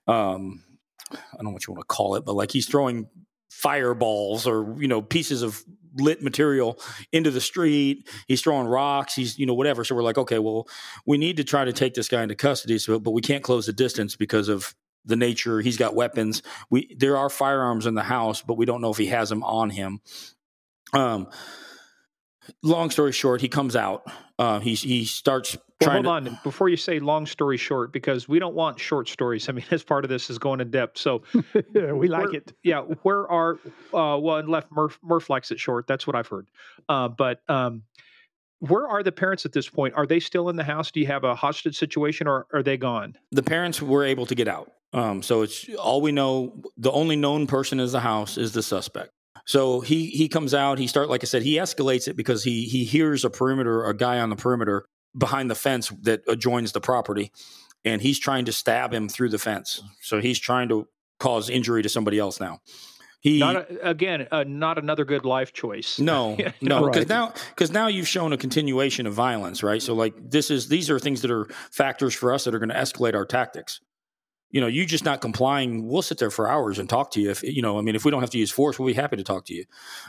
um, 0.07 0.63
I 1.11 1.17
don't 1.35 1.45
know 1.45 1.51
what 1.51 1.67
you 1.67 1.73
want 1.73 1.87
to 1.87 1.93
call 1.93 2.15
it, 2.15 2.25
but 2.25 2.33
like 2.33 2.51
he's 2.51 2.67
throwing 2.67 3.07
fireballs 3.59 4.47
or 4.47 4.75
you 4.79 4.87
know 4.87 5.01
pieces 5.01 5.41
of 5.41 5.63
lit 5.95 6.21
material 6.21 6.79
into 7.11 7.31
the 7.31 7.41
street. 7.41 8.07
He's 8.27 8.41
throwing 8.41 8.67
rocks. 8.67 9.15
He's, 9.15 9.37
you 9.39 9.45
know, 9.45 9.53
whatever. 9.53 9.83
So 9.83 9.95
we're 9.95 10.03
like, 10.03 10.17
okay, 10.17 10.39
well, 10.39 10.67
we 11.05 11.17
need 11.17 11.37
to 11.37 11.43
try 11.43 11.65
to 11.65 11.73
take 11.73 11.93
this 11.93 12.07
guy 12.07 12.23
into 12.23 12.35
custody. 12.35 12.77
So, 12.77 12.99
but 12.99 13.11
we 13.11 13.21
can't 13.21 13.43
close 13.43 13.65
the 13.65 13.73
distance 13.73 14.15
because 14.15 14.49
of 14.49 14.75
the 15.03 15.15
nature. 15.15 15.59
He's 15.59 15.77
got 15.77 15.95
weapons. 15.95 16.41
We 16.69 16.95
there 16.97 17.17
are 17.17 17.29
firearms 17.29 17.85
in 17.85 17.95
the 17.95 18.03
house, 18.03 18.41
but 18.41 18.57
we 18.57 18.65
don't 18.65 18.81
know 18.81 18.91
if 18.91 18.97
he 18.97 19.07
has 19.07 19.29
them 19.29 19.43
on 19.43 19.69
him. 19.69 19.99
Um, 20.93 21.27
long 22.63 22.89
story 22.89 23.11
short, 23.11 23.41
he 23.41 23.47
comes 23.47 23.75
out. 23.75 24.03
Uh, 24.37 24.59
he 24.59 24.73
he 24.73 25.05
starts 25.05 25.57
well, 25.81 25.91
hold 25.91 26.05
to, 26.05 26.09
on 26.09 26.39
before 26.43 26.69
you 26.69 26.77
say 26.77 26.99
long 26.99 27.25
story 27.25 27.57
short, 27.57 27.91
because 27.91 28.27
we 28.27 28.39
don't 28.39 28.55
want 28.55 28.79
short 28.79 29.07
stories. 29.07 29.49
I 29.49 29.53
mean, 29.53 29.65
as 29.71 29.83
part 29.83 30.05
of 30.05 30.09
this 30.09 30.29
is 30.29 30.37
going 30.37 30.61
in 30.61 30.71
depth. 30.71 30.97
So 30.97 31.23
yeah, 31.73 31.91
we 31.91 32.07
like 32.07 32.33
it. 32.33 32.53
Yeah, 32.63 32.81
where 33.03 33.29
are 33.29 33.53
uh, 33.93 34.17
well, 34.19 34.37
and 34.37 34.49
left 34.49 34.71
Murph 34.71 34.99
Murph 35.01 35.29
likes 35.29 35.51
it 35.51 35.59
short. 35.59 35.87
That's 35.87 36.05
what 36.05 36.15
I've 36.15 36.27
heard. 36.27 36.47
Uh, 36.87 37.07
but 37.07 37.41
um, 37.49 37.83
where 38.59 38.87
are 38.87 39.03
the 39.03 39.11
parents 39.11 39.45
at 39.45 39.53
this 39.53 39.69
point? 39.69 39.93
Are 39.95 40.05
they 40.05 40.19
still 40.19 40.49
in 40.49 40.55
the 40.55 40.63
house? 40.63 40.91
Do 40.91 40.99
you 40.99 41.07
have 41.07 41.23
a 41.23 41.35
hostage 41.35 41.77
situation, 41.77 42.27
or 42.27 42.47
are 42.53 42.63
they 42.63 42.77
gone? 42.77 43.15
The 43.31 43.43
parents 43.43 43.81
were 43.81 44.03
able 44.03 44.25
to 44.25 44.35
get 44.35 44.47
out. 44.47 44.71
Um, 44.91 45.21
so 45.21 45.43
it's 45.43 45.69
all 45.75 46.01
we 46.01 46.11
know. 46.11 46.61
The 46.77 46.91
only 46.91 47.15
known 47.15 47.47
person 47.47 47.79
in 47.79 47.91
the 47.91 47.99
house 47.99 48.37
is 48.37 48.53
the 48.53 48.63
suspect. 48.63 49.11
So 49.49 49.81
he 49.81 50.11
he 50.11 50.29
comes 50.29 50.53
out. 50.53 50.77
He 50.77 50.85
start 50.85 51.09
like 51.09 51.23
I 51.23 51.25
said. 51.25 51.41
He 51.41 51.55
escalates 51.55 52.07
it 52.07 52.15
because 52.15 52.43
he 52.43 52.65
he 52.65 52.83
hears 52.83 53.25
a 53.25 53.31
perimeter, 53.31 53.83
a 53.83 53.95
guy 53.95 54.19
on 54.19 54.29
the 54.29 54.35
perimeter 54.35 54.85
behind 55.17 55.49
the 55.49 55.55
fence 55.55 55.89
that 56.03 56.21
adjoins 56.27 56.71
the 56.71 56.79
property, 56.79 57.31
and 57.83 57.99
he's 57.99 58.19
trying 58.19 58.45
to 58.45 58.51
stab 58.51 58.93
him 58.93 59.09
through 59.09 59.29
the 59.29 59.39
fence. 59.39 59.81
So 60.03 60.21
he's 60.21 60.37
trying 60.37 60.69
to 60.69 60.87
cause 61.19 61.49
injury 61.49 61.81
to 61.81 61.89
somebody 61.89 62.19
else 62.19 62.39
now. 62.39 62.59
He 63.21 63.39
not 63.39 63.55
a, 63.55 63.89
again, 63.89 64.27
uh, 64.31 64.43
not 64.47 64.77
another 64.77 65.03
good 65.03 65.25
life 65.25 65.51
choice. 65.51 65.97
No, 65.97 66.37
no, 66.61 66.85
because 66.85 66.97
right. 66.97 67.09
now 67.09 67.33
because 67.49 67.71
now 67.71 67.87
you've 67.87 68.07
shown 68.07 68.33
a 68.33 68.37
continuation 68.37 69.07
of 69.07 69.15
violence, 69.15 69.63
right? 69.63 69.81
So 69.81 69.95
like 69.95 70.13
this 70.29 70.51
is 70.51 70.67
these 70.67 70.91
are 70.91 70.99
things 70.99 71.23
that 71.23 71.31
are 71.31 71.47
factors 71.71 72.13
for 72.13 72.31
us 72.31 72.43
that 72.43 72.53
are 72.53 72.59
going 72.59 72.69
to 72.69 72.75
escalate 72.75 73.15
our 73.15 73.25
tactics 73.25 73.81
you 74.51 74.61
know, 74.61 74.67
you 74.67 74.85
just 74.85 75.05
not 75.05 75.21
complying, 75.21 75.87
we'll 75.87 76.01
sit 76.01 76.17
there 76.17 76.31
for 76.31 76.49
hours 76.49 76.79
and 76.79 76.89
talk 76.89 77.11
to 77.11 77.21
you. 77.21 77.29
If 77.29 77.43
you 77.43 77.61
know, 77.61 77.77
I 77.77 77.81
mean, 77.81 77.95
if 77.95 78.05
we 78.05 78.11
don't 78.11 78.21
have 78.21 78.31
to 78.31 78.37
use 78.37 78.51
force, 78.51 78.79
we'll 78.79 78.87
be 78.87 78.93
happy 78.93 79.17
to 79.17 79.23
talk 79.23 79.45
to 79.45 79.53
you. 79.53 79.65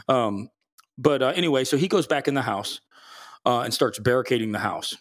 Um, 0.08 0.48
but 0.96 1.22
uh, 1.22 1.32
anyway, 1.34 1.64
so 1.64 1.76
he 1.76 1.88
goes 1.88 2.06
back 2.06 2.28
in 2.28 2.34
the 2.34 2.42
house 2.42 2.80
uh, 3.44 3.60
and 3.60 3.72
starts 3.72 3.98
barricading 3.98 4.52
the 4.52 4.58
house, 4.58 4.96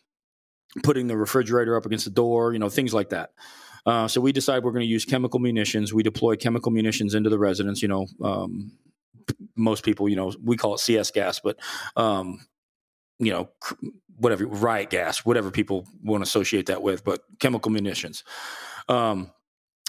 putting 0.84 1.08
the 1.08 1.18
refrigerator 1.18 1.76
up 1.76 1.86
against 1.86 2.06
the 2.06 2.12
door, 2.12 2.54
you 2.54 2.60
know, 2.60 2.70
things 2.70 2.94
like 2.94 3.10
that. 3.10 3.32
Uh, 3.86 4.08
so 4.08 4.22
we 4.22 4.32
decide 4.32 4.64
we're 4.64 4.72
going 4.72 4.86
to 4.86 4.92
use 4.92 5.06
chemical 5.06 5.40
munitions. 5.40 5.94
We 5.94 6.04
deploy 6.04 6.36
chemical 6.36 6.72
munitions 6.72 7.16
into 7.16 7.30
the 7.30 7.40
residence. 7.40 7.82
You 7.82 7.88
know, 7.88 8.08
um, 8.24 8.72
most 9.56 9.84
people, 9.84 10.10
you 10.10 10.16
know, 10.16 10.34
we 10.44 10.58
call 10.58 10.76
it 10.76 10.80
CS 10.80 11.12
gas, 11.12 11.40
but 11.40 11.58
um, 11.96 12.46
you 13.20 13.32
know, 13.32 13.50
whatever 14.18 14.46
riot 14.46 14.90
gas, 14.90 15.26
whatever 15.26 15.52
people 15.52 15.88
want 16.04 16.24
to 16.24 16.28
associate 16.28 16.68
that 16.68 16.82
with, 16.82 17.04
but 17.04 17.22
chemical 17.40 17.72
munitions. 17.72 18.24
Um, 18.90 19.32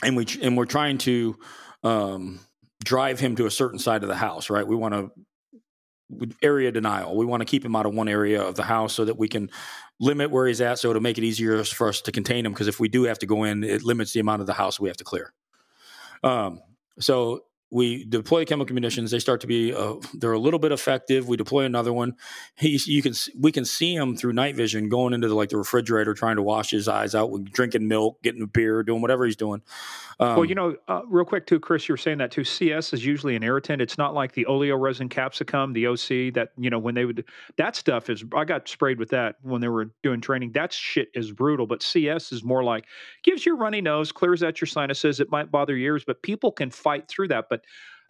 and 0.05 0.17
we 0.17 0.27
and 0.43 0.57
we're 0.57 0.67
trying 0.67 0.99
to 0.99 1.37
um, 1.83 2.41
drive 2.85 3.19
him 3.19 3.37
to 3.37 3.47
a 3.47 3.51
certain 3.51 3.79
side 3.79 4.03
of 4.03 4.09
the 4.09 4.15
house, 4.15 4.51
right? 4.51 4.67
We 4.67 4.77
want 4.77 4.95
to 4.95 5.11
area 6.43 6.73
denial. 6.73 7.17
We 7.17 7.25
want 7.25 7.41
to 7.41 7.45
keep 7.45 7.65
him 7.65 7.77
out 7.77 7.87
of 7.87 7.95
one 7.95 8.09
area 8.09 8.43
of 8.43 8.57
the 8.57 8.63
house 8.63 8.93
so 8.93 9.05
that 9.05 9.19
we 9.19 9.29
can 9.29 9.51
limit 10.01 10.31
where 10.31 10.47
he's 10.47 10.61
at, 10.61 10.79
so 10.79 10.93
to 10.93 11.01
make 11.01 11.19
it 11.19 11.25
easier 11.25 11.63
for 11.65 11.89
us 11.89 12.01
to 12.03 12.13
contain 12.13 12.45
him. 12.45 12.53
Because 12.53 12.69
if 12.69 12.81
we 12.81 12.89
do 12.89 13.05
have 13.05 13.19
to 13.21 13.27
go 13.27 13.45
in, 13.45 13.65
it 13.65 13.83
limits 13.83 14.13
the 14.13 14.21
amount 14.21 14.41
of 14.41 14.47
the 14.47 14.55
house 14.55 14.81
we 14.81 14.89
have 14.89 14.97
to 14.97 15.05
clear. 15.05 15.33
Um, 16.23 16.61
so 16.99 17.45
we 17.71 18.05
deploy 18.05 18.45
chemical 18.45 18.75
munitions. 18.75 19.11
They 19.11 19.21
start 19.21 19.41
to 19.43 19.47
be 19.47 19.73
uh, 19.73 19.95
they're 20.15 20.33
a 20.33 20.39
little 20.39 20.59
bit 20.59 20.73
effective. 20.73 21.29
We 21.29 21.37
deploy 21.37 21.65
another 21.65 21.93
one. 21.93 22.17
He 22.57 22.81
you 22.87 23.03
can 23.03 23.15
we 23.39 23.53
can 23.53 23.65
see 23.65 23.95
him 23.95 24.17
through 24.17 24.33
night 24.33 24.57
vision 24.57 24.89
going 24.89 25.15
into 25.15 25.29
the, 25.29 25.35
like 25.35 25.51
the 25.51 25.57
refrigerator, 25.57 26.15
trying 26.15 26.37
to 26.37 26.43
wash 26.43 26.71
his 26.71 26.89
eyes 26.89 27.15
out, 27.15 27.31
with 27.31 27.51
drinking 27.53 27.87
milk, 27.87 28.23
getting 28.23 28.43
a 28.43 28.47
beer, 28.47 28.83
doing 28.83 29.01
whatever 29.01 29.25
he's 29.25 29.37
doing. 29.37 29.63
Um, 30.19 30.37
well, 30.37 30.45
you 30.45 30.55
know, 30.55 30.77
uh, 30.89 31.01
real 31.09 31.25
quick 31.25 31.47
too, 31.47 31.59
Chris, 31.59 31.89
you 31.89 31.95
were 31.95 31.99
saying 31.99 32.19
that 32.19 32.31
too. 32.31 32.45
CS 32.45 32.93
is 32.93 33.07
usually 33.07 33.37
an 33.37 33.43
irritant. 33.43 33.81
It's 33.81 33.97
not 33.97 34.13
like 34.15 34.33
the 34.33 34.45
oleoresin 34.47 35.09
capsicum, 35.09 35.73
the 35.73 35.87
OC 35.87 36.35
that 36.35 36.51
you 36.59 36.71
know 36.71 36.79
when 36.79 36.95
they 36.95 37.05
would 37.05 37.25
that 37.57 37.77
stuff 37.77 38.11
is. 38.11 38.25
I 38.35 38.45
got 38.45 38.69
sprayed 38.69 38.99
with 38.99 39.11
that 39.11 39.37
when 39.43 39.61
they 39.61 39.69
were 39.69 39.91
doing 40.03 40.21
training. 40.21 40.53
That 40.53 40.73
shit 40.73 41.09
is 41.15 41.33
brutal. 41.33 41.67
But 41.67 41.83
CS 41.83 42.33
is 42.33 42.43
more 42.43 42.65
like 42.65 42.85
gives 43.23 43.47
you 43.47 43.55
a 43.55 43.59
runny 43.59 43.81
nose, 43.81 44.13
clears 44.13 44.43
out 44.43 44.61
your 44.61 44.67
sinuses. 44.67 45.21
It 45.21 45.31
might 45.31 45.51
bother 45.51 45.77
your 45.77 45.95
ears, 45.95 46.05
but 46.05 46.23
people 46.23 46.53
can 46.53 46.71
fight 46.71 47.09
through 47.09 47.29
that. 47.29 47.47
But 47.49 47.60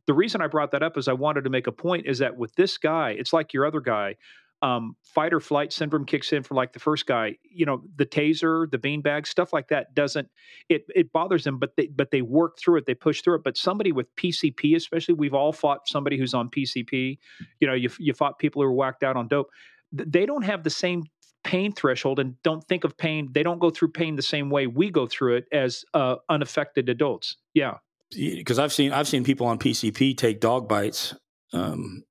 the 0.07 0.15
reason 0.15 0.41
I 0.41 0.47
brought 0.47 0.73
that 0.73 0.83
up 0.83 0.99
is 0.99 1.09
I 1.09 1.13
wanted 1.13 1.45
to 1.45 1.51
make 1.51 1.67
a 1.67 1.73
point 1.73 2.07
is 2.07 2.19
that 2.19 2.37
with 2.37 2.55
this 2.57 2.79
guy, 2.79 3.11
it's 3.11 3.33
like 3.33 3.53
your 3.53 3.67
other 3.67 3.81
guy. 3.81 4.17
Um, 4.63 4.95
fight 5.03 5.33
or 5.33 5.41
flight 5.41 5.73
syndrome 5.73 6.05
kicks 6.05 6.35
in 6.35 6.43
for 6.43 6.55
like 6.55 6.75
the 6.75 6.81
first 6.81 7.07
guy. 7.07 7.37
You 7.49 7.65
know, 7.65 7.83
the 7.97 8.05
taser, 8.05 8.71
the 8.71 8.77
beanbag, 8.77 9.27
stuff 9.27 9.55
like 9.55 9.69
that 9.69 9.95
doesn't 9.95 10.29
it 10.69 10.85
it 10.95 11.13
bothers 11.13 11.45
them, 11.45 11.59
but 11.59 11.77
they 11.77 11.87
but 11.87 12.11
they 12.11 12.21
work 12.21 12.59
through 12.59 12.79
it, 12.79 12.87
they 12.87 12.95
push 12.95 13.23
through 13.23 13.37
it. 13.37 13.45
But 13.45 13.57
somebody 13.57 13.91
with 13.91 14.15
PCP, 14.17 14.77
especially, 14.77 15.15
we've 15.15 15.33
all 15.33 15.53
fought 15.53 15.89
somebody 15.89 16.19
who's 16.19 16.35
on 16.35 16.51
PCP. 16.51 17.17
You 17.61 17.69
know, 17.69 17.75
you 17.75 17.89
you 17.99 18.13
fought 18.13 18.39
people 18.39 18.61
who 18.61 18.69
are 18.69 18.73
whacked 18.73 19.03
out 19.03 19.17
on 19.17 19.29
dope. 19.29 19.49
They 19.93 20.27
don't 20.27 20.43
have 20.43 20.63
the 20.63 20.71
same 20.71 21.05
pain 21.43 21.73
threshold 21.73 22.19
and 22.19 22.35
don't 22.43 22.63
think 22.69 22.85
of 22.85 22.99
pain. 22.99 23.31
They 23.33 23.43
don't 23.43 23.61
go 23.61 23.71
through 23.71 23.93
pain 23.93 24.17
the 24.17 24.23
same 24.23 24.51
way 24.51 24.67
we 24.67 24.91
go 24.91 25.07
through 25.07 25.37
it 25.37 25.47
as 25.53 25.87
uh, 25.95 26.17
unaffected 26.29 26.91
adults. 26.91 27.37
Yeah 27.55 27.77
because 28.11 28.59
I've 28.59 28.73
seen 28.73 28.93
I've 28.93 29.09
seen 29.09 29.25
people 29.25 29.47
on 29.47 29.59
PCP 29.59 30.17
take 30.17 30.41
dog 30.41 30.69
bites, 30.69 31.15
um, 31.53 32.05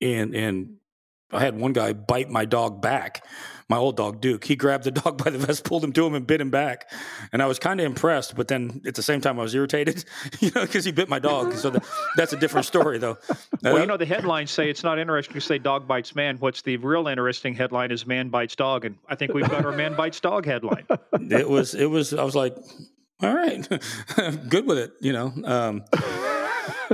and 0.00 0.34
and 0.34 0.76
I 1.30 1.40
had 1.40 1.58
one 1.58 1.72
guy 1.72 1.92
bite 1.92 2.30
my 2.30 2.46
dog 2.46 2.80
back, 2.80 3.24
my 3.68 3.76
old 3.76 3.96
dog 3.96 4.20
Duke. 4.20 4.44
He 4.44 4.56
grabbed 4.56 4.84
the 4.84 4.90
dog 5.02 5.22
by 5.22 5.30
the 5.30 5.38
vest, 5.38 5.64
pulled 5.64 5.84
him 5.84 5.92
to 5.92 6.06
him, 6.06 6.14
and 6.14 6.26
bit 6.26 6.40
him 6.40 6.50
back. 6.50 6.90
And 7.32 7.42
I 7.42 7.46
was 7.46 7.58
kind 7.58 7.80
of 7.80 7.86
impressed, 7.86 8.34
but 8.34 8.48
then 8.48 8.80
at 8.86 8.94
the 8.94 9.02
same 9.02 9.20
time 9.20 9.38
I 9.38 9.42
was 9.42 9.54
irritated, 9.54 10.04
you 10.40 10.50
know, 10.54 10.62
because 10.62 10.84
he 10.84 10.92
bit 10.92 11.08
my 11.08 11.18
dog. 11.18 11.52
So 11.54 11.70
the, 11.70 11.86
that's 12.16 12.32
a 12.32 12.36
different 12.36 12.66
story, 12.66 12.98
though. 12.98 13.18
well, 13.62 13.76
uh, 13.76 13.80
you 13.80 13.86
know, 13.86 13.96
the 13.96 14.06
headlines 14.06 14.50
say 14.50 14.70
it's 14.70 14.82
not 14.82 14.98
interesting 14.98 15.34
to 15.34 15.40
say 15.40 15.58
dog 15.58 15.86
bites 15.86 16.14
man. 16.14 16.38
What's 16.38 16.62
the 16.62 16.78
real 16.78 17.08
interesting 17.08 17.54
headline 17.54 17.90
is 17.90 18.06
man 18.06 18.30
bites 18.30 18.56
dog, 18.56 18.86
and 18.86 18.96
I 19.08 19.14
think 19.14 19.34
we've 19.34 19.48
got 19.48 19.64
our 19.64 19.72
man 19.72 19.94
bites 19.94 20.20
dog 20.20 20.46
headline. 20.46 20.86
It 21.12 21.48
was 21.48 21.74
it 21.74 21.86
was 21.86 22.14
I 22.14 22.24
was 22.24 22.34
like 22.34 22.56
all 23.22 23.34
right, 23.34 23.66
good 24.48 24.66
with 24.66 24.78
it, 24.78 24.92
you 25.00 25.12
know. 25.12 25.32
Um, 25.44 25.84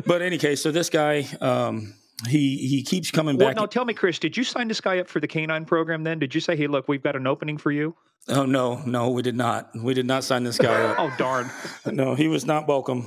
but 0.07 0.23
any 0.23 0.39
case, 0.39 0.63
so 0.63 0.71
this 0.71 0.91
guy, 0.91 1.27
um, 1.41 1.95
he 2.29 2.57
he 2.57 2.83
keeps 2.83 3.11
coming 3.11 3.37
back. 3.37 3.57
Well, 3.57 3.65
now 3.65 3.67
tell 3.67 3.85
me, 3.85 3.95
Chris, 3.95 4.19
did 4.19 4.37
you 4.37 4.45
sign 4.45 4.69
this 4.69 4.81
guy 4.81 4.99
up 5.01 5.09
for 5.09 5.21
the 5.21 5.29
canine 5.29 5.65
program? 5.65 6.03
Then 6.03 6.19
did 6.19 6.35
you 6.35 6.41
say, 6.41 6.57
"Hey, 6.57 6.67
look, 6.67 6.89
we've 6.89 7.03
got 7.03 7.17
an 7.17 7.27
opening 7.27 7.59
for 7.59 7.71
you"? 7.71 7.95
Oh 8.29 8.47
no, 8.47 8.77
no, 8.87 9.11
we 9.11 9.21
did 9.23 9.37
not. 9.37 9.71
We 9.75 9.93
did 9.93 10.07
not 10.07 10.25
sign 10.25 10.45
this 10.45 10.57
guy 10.57 10.83
up. 10.83 10.97
oh 10.99 11.13
darn! 11.19 11.51
No, 11.93 12.15
he 12.15 12.29
was 12.29 12.47
not 12.47 12.67
welcome. 12.67 13.07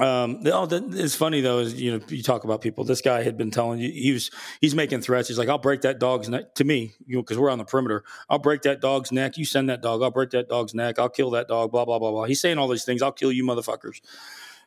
Um, 0.00 0.40
oh, 0.46 0.66
it's 0.70 1.14
funny 1.14 1.40
though. 1.40 1.60
Is 1.60 1.80
you 1.80 1.92
know 1.92 2.04
you 2.08 2.22
talk 2.22 2.42
about 2.42 2.60
people. 2.60 2.82
This 2.82 3.00
guy 3.00 3.22
had 3.22 3.36
been 3.36 3.52
telling 3.52 3.78
you 3.78 3.90
he 3.90 4.12
was 4.12 4.30
he's 4.60 4.74
making 4.74 5.02
threats. 5.02 5.28
He's 5.28 5.38
like, 5.38 5.48
"I'll 5.48 5.58
break 5.58 5.82
that 5.82 6.00
dog's 6.00 6.28
neck." 6.28 6.54
To 6.56 6.64
me, 6.64 6.94
you 7.06 7.16
know, 7.16 7.22
because 7.22 7.38
we're 7.38 7.50
on 7.50 7.58
the 7.58 7.64
perimeter. 7.64 8.02
I'll 8.28 8.40
break 8.40 8.62
that 8.62 8.80
dog's 8.80 9.12
neck. 9.12 9.38
You 9.38 9.44
send 9.44 9.68
that 9.68 9.82
dog. 9.82 10.02
I'll 10.02 10.10
break 10.10 10.30
that 10.30 10.48
dog's 10.48 10.74
neck. 10.74 10.98
I'll 10.98 11.08
kill 11.08 11.30
that 11.30 11.46
dog. 11.46 11.70
Blah 11.70 11.84
blah 11.84 12.00
blah 12.00 12.10
blah. 12.10 12.24
He's 12.24 12.40
saying 12.40 12.58
all 12.58 12.66
these 12.66 12.84
things. 12.84 13.02
I'll 13.02 13.12
kill 13.12 13.30
you, 13.30 13.44
motherfuckers. 13.44 14.00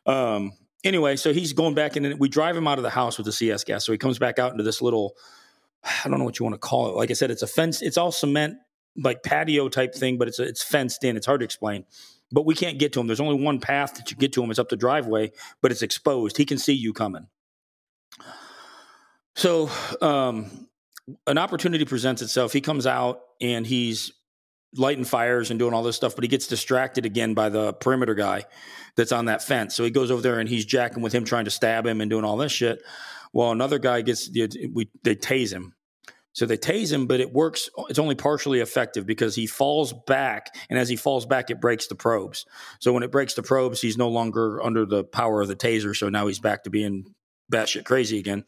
Um. 0.05 0.53
Anyway, 0.83 1.17
so 1.17 1.33
he's 1.33 1.51
going 1.53 1.73
back 1.73 1.97
in 1.97 2.05
and 2.05 2.19
we 2.19 2.29
drive 2.29 2.55
him 2.55 2.67
out 2.67 2.77
of 2.77 2.83
the 2.83 2.89
house 2.89 3.17
with 3.17 3.25
the 3.25 3.31
CS 3.31 3.63
gas. 3.65 3.85
So 3.85 3.91
he 3.91 3.97
comes 3.97 4.19
back 4.19 4.39
out 4.39 4.51
into 4.51 4.63
this 4.63 4.81
little, 4.81 5.17
I 5.83 6.07
don't 6.07 6.19
know 6.19 6.23
what 6.23 6.39
you 6.39 6.45
want 6.45 6.53
to 6.53 6.59
call 6.59 6.89
it. 6.89 6.95
Like 6.95 7.09
I 7.09 7.13
said, 7.13 7.31
it's 7.31 7.41
a 7.41 7.47
fence. 7.47 7.81
It's 7.81 7.97
all 7.97 8.11
cement, 8.11 8.57
like 8.95 9.23
patio 9.23 9.67
type 9.69 9.93
thing, 9.95 10.17
but 10.17 10.27
it's 10.27 10.39
it's 10.39 10.63
fenced 10.63 11.03
in. 11.03 11.17
It's 11.17 11.25
hard 11.25 11.41
to 11.41 11.45
explain 11.45 11.83
but 12.31 12.45
we 12.45 12.55
can't 12.55 12.79
get 12.79 12.93
to 12.93 12.99
him. 12.99 13.07
There's 13.07 13.19
only 13.19 13.41
one 13.41 13.59
path 13.59 13.95
that 13.95 14.11
you 14.11 14.17
get 14.17 14.33
to 14.33 14.43
him. 14.43 14.49
It's 14.49 14.59
up 14.59 14.69
the 14.69 14.75
driveway, 14.75 15.31
but 15.61 15.71
it's 15.71 15.81
exposed. 15.81 16.37
He 16.37 16.45
can 16.45 16.57
see 16.57 16.73
you 16.73 16.93
coming. 16.93 17.27
So 19.35 19.69
um, 20.01 20.67
an 21.25 21.37
opportunity 21.37 21.85
presents 21.85 22.21
itself. 22.21 22.53
He 22.53 22.61
comes 22.61 22.87
out 22.87 23.21
and 23.39 23.65
he's 23.65 24.11
lighting 24.75 25.05
fires 25.05 25.49
and 25.49 25.59
doing 25.59 25.73
all 25.73 25.83
this 25.83 25.95
stuff, 25.95 26.15
but 26.15 26.23
he 26.23 26.27
gets 26.27 26.47
distracted 26.47 27.05
again 27.05 27.33
by 27.33 27.49
the 27.49 27.73
perimeter 27.73 28.15
guy 28.15 28.45
that's 28.95 29.11
on 29.11 29.25
that 29.25 29.43
fence. 29.43 29.75
So 29.75 29.83
he 29.83 29.91
goes 29.91 30.11
over 30.11 30.21
there 30.21 30.39
and 30.39 30.49
he's 30.49 30.65
jacking 30.65 31.03
with 31.03 31.13
him, 31.13 31.23
trying 31.23 31.45
to 31.45 31.51
stab 31.51 31.85
him 31.85 32.01
and 32.01 32.09
doing 32.09 32.25
all 32.25 32.37
this 32.37 32.51
shit. 32.51 32.81
Well, 33.31 33.51
another 33.51 33.79
guy 33.79 34.01
gets 34.01 34.29
we 34.29 34.89
they 35.03 35.15
tase 35.15 35.51
him 35.51 35.73
so 36.37 36.45
they 36.45 36.55
tase 36.55 36.93
him, 36.93 37.07
but 37.07 37.19
it 37.19 37.33
works. 37.33 37.67
It's 37.89 37.97
only 37.97 38.13
partially 38.13 38.59
effective 38.59 39.07
because 39.07 39.33
he 39.33 39.47
falls 39.47 39.91
back, 40.05 40.55
and 40.69 40.77
as 40.77 40.87
he 40.87 40.95
falls 40.95 41.25
back, 41.25 41.49
it 41.49 41.59
breaks 41.59 41.87
the 41.87 41.95
probes. 41.95 42.45
So 42.79 42.93
when 42.93 43.01
it 43.01 43.11
breaks 43.11 43.33
the 43.33 43.41
probes, 43.41 43.81
he's 43.81 43.97
no 43.97 44.09
longer 44.09 44.61
under 44.61 44.85
the 44.85 45.03
power 45.03 45.41
of 45.41 45.47
the 45.47 45.55
taser. 45.55 45.95
So 45.95 46.09
now 46.09 46.27
he's 46.27 46.37
back 46.37 46.65
to 46.65 46.69
being 46.69 47.05
batshit 47.51 47.85
crazy 47.85 48.19
again. 48.19 48.45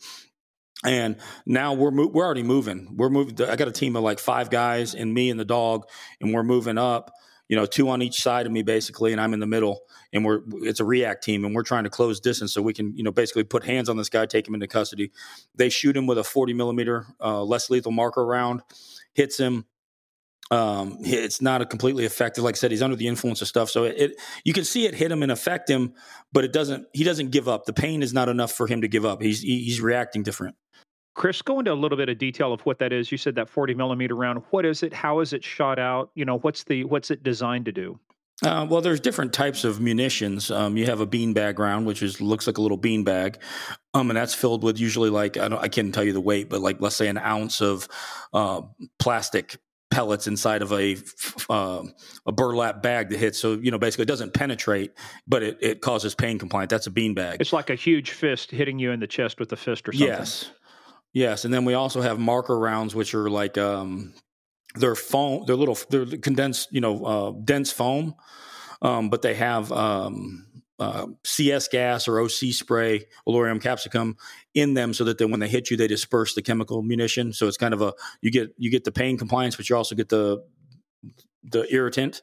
And 0.86 1.16
now 1.48 1.74
we're 1.74 1.90
mo- 1.90 2.12
we're 2.14 2.26
already 2.26 2.44
moving. 2.44 2.96
We're 2.96 3.10
moving. 3.10 3.42
I 3.42 3.56
got 3.56 3.68
a 3.68 3.72
team 3.72 3.96
of 3.96 4.04
like 4.04 4.20
five 4.20 4.52
guys 4.52 4.94
and 4.94 5.12
me 5.12 5.32
and 5.32 5.40
the 5.40 5.44
dog, 5.44 5.88
and 6.22 6.32
we're 6.32 6.44
moving 6.44 6.78
up 6.78 7.12
you 7.50 7.56
know, 7.56 7.66
two 7.66 7.90
on 7.90 8.02
each 8.02 8.22
side 8.22 8.46
of 8.46 8.52
me 8.52 8.62
basically, 8.62 9.12
and 9.12 9.20
I'm 9.20 9.34
in 9.34 9.40
the 9.40 9.48
middle. 9.48 9.82
And 10.14 10.24
we're 10.24 10.42
it's 10.62 10.80
a 10.80 10.86
react 10.86 11.24
team, 11.24 11.44
and 11.44 11.54
we're 11.54 11.64
trying 11.64 11.84
to 11.84 11.90
close 11.90 12.20
distance 12.20 12.54
so 12.54 12.62
we 12.62 12.74
can, 12.74 12.96
you 12.96 13.04
know, 13.04 13.12
basically 13.12 13.44
put 13.44 13.64
hands 13.64 13.90
on 13.90 13.98
this 13.98 14.10
guy, 14.10 14.26
take 14.26 14.48
him 14.48 14.54
into 14.54 14.68
custody. 14.68 15.12
They 15.56 15.70
shoot 15.70 15.98
him 15.98 16.08
with 16.08 16.18
a 16.18 16.24
40 16.24 16.54
millimeter 16.54 17.06
uh, 17.20 17.44
less 17.44 17.70
lethal 17.70 17.92
marker 17.92 18.26
round, 18.26 18.62
hits 19.14 19.38
him. 19.38 19.66
Um, 20.52 20.98
it's 21.02 21.42
not 21.42 21.62
a 21.62 21.66
completely 21.66 22.06
effective. 22.06 22.44
Like 22.44 22.56
I 22.56 22.58
said, 22.58 22.72
he's 22.72 22.82
under 22.82 22.96
the 22.96 23.08
influence 23.08 23.42
of 23.42 23.48
stuff, 23.48 23.70
so 23.70 23.84
it, 23.84 23.98
it 23.98 24.22
you 24.44 24.54
can 24.54 24.64
see 24.64 24.86
it 24.86 24.96
hit 24.96 25.12
him 25.12 25.22
and 25.22 25.32
affect 25.32 25.70
him, 25.70 25.94
but 26.32 26.44
it 26.44 26.54
doesn't. 26.54 26.88
He 26.94 27.04
doesn't 27.04 27.30
give 27.30 27.48
up. 27.48 27.66
The 27.66 27.74
pain 27.74 28.02
is 28.02 28.14
not 28.14 28.30
enough 28.30 28.52
for 28.52 28.66
him 28.68 28.82
to 28.82 28.88
give 28.88 29.06
up. 29.06 29.22
He's 29.22 29.42
he's 29.42 29.82
reacting 29.82 30.24
different. 30.24 30.56
Chris, 31.20 31.42
go 31.42 31.60
into 31.60 31.74
a 31.74 31.76
little 31.76 31.98
bit 31.98 32.08
of 32.08 32.18
detail 32.18 32.54
of 32.54 32.62
what 32.62 32.80
that 32.80 32.94
is. 32.94 33.12
You 33.12 33.18
said 33.18 33.36
that 33.36 33.50
40 33.50 33.74
millimeter 33.74 34.16
round. 34.16 34.42
What 34.52 34.66
is 34.66 34.84
it? 34.84 34.94
How 34.94 35.20
is 35.20 35.34
it 35.34 35.44
shot 35.44 35.78
out? 35.78 36.12
You 36.16 36.24
know, 36.24 36.38
what's 36.38 36.64
the 36.64 36.86
what's 36.86 37.12
it 37.12 37.24
designed 37.24 37.66
to 37.66 37.74
do? 37.74 38.00
Uh, 38.42 38.66
well, 38.70 38.80
there's 38.80 39.02
different 39.02 39.34
types 39.34 39.66
of 39.66 39.82
munitions. 39.82 40.50
Um, 40.50 40.78
you 40.78 40.86
have 40.86 41.02
a 41.02 41.06
beanbag 41.06 41.60
round, 41.60 41.86
which 41.86 42.02
is 42.02 42.22
looks 42.22 42.48
like 42.48 42.58
a 42.58 42.62
little 42.62 42.78
beanbag, 42.78 43.36
um, 43.94 44.10
and 44.10 44.16
that's 44.16 44.34
filled 44.34 44.64
with 44.64 44.80
usually 44.80 45.10
like 45.10 45.36
I, 45.36 45.48
I, 45.48 45.68
can't 45.68 45.94
tell 45.94 46.06
you 46.06 46.14
the 46.14 46.22
weight, 46.22 46.48
but 46.48 46.62
like 46.62 46.80
let's 46.80 46.96
say 46.96 47.10
an 47.10 47.18
ounce 47.18 47.60
of 47.60 47.90
uh, 48.32 48.62
plastic 48.98 49.58
pellets 49.92 50.26
inside 50.26 50.62
of 50.62 50.72
a 50.72 50.96
uh, 51.50 51.84
a 52.26 52.32
burlap 52.32 52.82
bag 52.82 53.10
that 53.10 53.18
hits. 53.18 53.38
So 53.38 53.56
you 53.56 53.72
know, 53.72 53.78
basically, 53.78 54.04
it 54.04 54.08
doesn't 54.08 54.34
penetrate, 54.34 54.94
but 55.28 55.44
it, 55.44 55.58
it 55.60 55.82
causes 55.82 56.16
pain 56.16 56.40
compliant. 56.40 56.70
That's 56.70 56.88
a 56.88 56.92
beanbag. 56.92 57.42
It's 57.42 57.52
like 57.52 57.70
a 57.70 57.76
huge 57.76 58.12
fist 58.12 58.52
hitting 58.52 58.80
you 58.80 58.92
in 58.92 59.02
the 59.02 59.08
chest 59.08 59.38
with 59.38 59.52
a 59.52 59.58
fist 59.58 59.90
or 59.90 59.92
something. 59.92 60.08
Yes. 60.08 60.52
Yes, 61.14 61.46
and 61.46 61.54
then 61.54 61.66
we 61.66 61.74
also 61.74 62.02
have 62.02 62.20
marker 62.20 62.58
rounds, 62.58 62.94
which 62.94 63.16
are 63.16 63.30
like 63.30 63.58
um, 63.58 64.14
they're 64.76 64.96
foam, 64.96 65.44
they're 65.48 65.56
little, 65.56 65.78
they're 65.90 66.06
condensed, 66.06 66.70
you 66.72 66.82
know, 66.82 67.04
uh, 67.04 67.32
dense 67.44 67.72
foam, 67.72 68.16
um, 68.82 69.10
but 69.10 69.22
they 69.24 69.34
have 69.34 69.72
um, 69.72 70.46
uh, 70.80 71.08
CS 71.26 71.68
gas 71.68 72.08
or 72.08 72.20
OC 72.20 72.54
spray, 72.54 73.06
oleoresin 73.28 73.62
capsicum, 73.62 74.18
in 74.54 74.76
them, 74.76 74.94
so 74.94 75.04
that 75.04 75.18
then 75.18 75.32
when 75.32 75.40
they 75.40 75.48
hit 75.48 75.72
you, 75.72 75.78
they 75.78 75.88
disperse 75.88 76.36
the 76.36 76.42
chemical 76.42 76.84
munition. 76.84 77.34
So 77.34 77.48
it's 77.48 77.58
kind 77.58 77.74
of 77.74 77.82
a 77.82 77.94
you 78.22 78.32
get 78.32 78.54
you 78.58 78.70
get 78.70 78.84
the 78.84 78.92
pain 78.92 79.18
compliance, 79.18 79.56
but 79.56 79.70
you 79.70 79.76
also 79.76 79.96
get 79.96 80.10
the 80.10 80.44
the 81.44 81.66
irritant. 81.74 82.22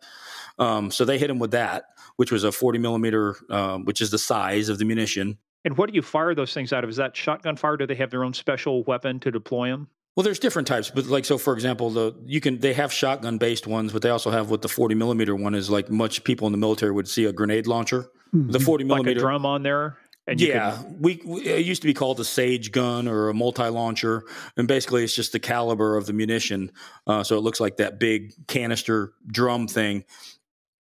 Um, 0.59 0.91
so 0.91 1.05
they 1.05 1.19
hit 1.19 1.31
him 1.31 1.39
with 1.39 1.51
that, 1.51 1.85
which 2.17 2.33
was 2.33 2.45
a 2.45 2.53
40 2.53 2.79
millimeter, 2.79 3.37
um, 3.51 3.85
which 3.85 4.01
is 4.01 4.11
the 4.11 4.19
size 4.19 4.69
of 4.69 4.79
the 4.79 4.85
munition. 4.85 5.39
And 5.67 5.77
what 5.77 5.91
do 5.91 5.97
you 5.97 6.01
fire 6.01 6.33
those 6.33 6.55
things 6.55 6.73
out 6.73 6.85
of? 6.85 6.91
Is 6.91 6.97
that 6.97 7.17
shotgun 7.17 7.57
fire? 7.57 7.77
Do 7.77 7.89
they 7.89 7.97
have 7.97 8.11
their 8.11 8.23
own 8.23 8.33
special 8.33 8.85
weapon 8.85 9.19
to 9.21 9.33
deploy 9.33 9.69
them? 9.69 9.89
Well, 10.15 10.23
there's 10.23 10.39
different 10.39 10.69
types, 10.69 10.91
but 10.91 11.07
like 11.07 11.25
so, 11.25 11.39
for 11.39 11.53
example, 11.55 11.91
the 11.91 12.15
you 12.25 12.41
can 12.41 12.61
they 12.61 12.73
have 12.73 12.93
shotgun 12.93 13.37
based 13.37 13.67
ones, 13.67 13.93
but 13.93 14.01
they 14.01 14.09
also 14.09 14.31
have 14.31 14.49
what 14.49 14.63
the 14.63 14.69
40 14.69 14.95
millimeter 14.95 15.35
one 15.35 15.57
is 15.57 15.69
like. 15.69 15.91
Much 15.91 16.23
people 16.23 16.47
in 16.47 16.53
the 16.53 16.59
military 16.59 16.93
would 16.93 17.09
see 17.09 17.25
a 17.25 17.33
grenade 17.33 17.67
launcher. 17.67 18.07
Mm-hmm. 18.33 18.53
The 18.53 18.61
40 18.61 18.85
millimeter 18.85 19.11
like 19.11 19.19
drum 19.19 19.45
on 19.45 19.65
there. 19.65 19.99
And 20.29 20.41
yeah, 20.41 20.77
can... 20.77 20.97
we, 21.01 21.21
we, 21.25 21.43
it 21.43 21.67
used 21.67 21.83
to 21.83 21.87
be 21.87 21.95
called 21.95 22.19
a 22.21 22.25
Sage 22.25 22.71
gun 22.71 23.09
or 23.09 23.29
a 23.29 23.35
multi 23.35 23.69
launcher, 23.69 24.23
and 24.57 24.69
basically 24.69 25.03
it's 25.03 25.15
just 25.15 25.33
the 25.33 25.41
caliber 25.41 25.97
of 25.97 26.07
the 26.07 26.13
munition. 26.13 26.71
Uh, 27.09 27.25
so 27.25 27.37
it 27.37 27.41
looks 27.41 27.61
like 27.61 27.77
that 27.79 27.99
big 27.99 28.33
canister 28.47 29.13
drum 29.27 29.67
thing, 29.67 30.05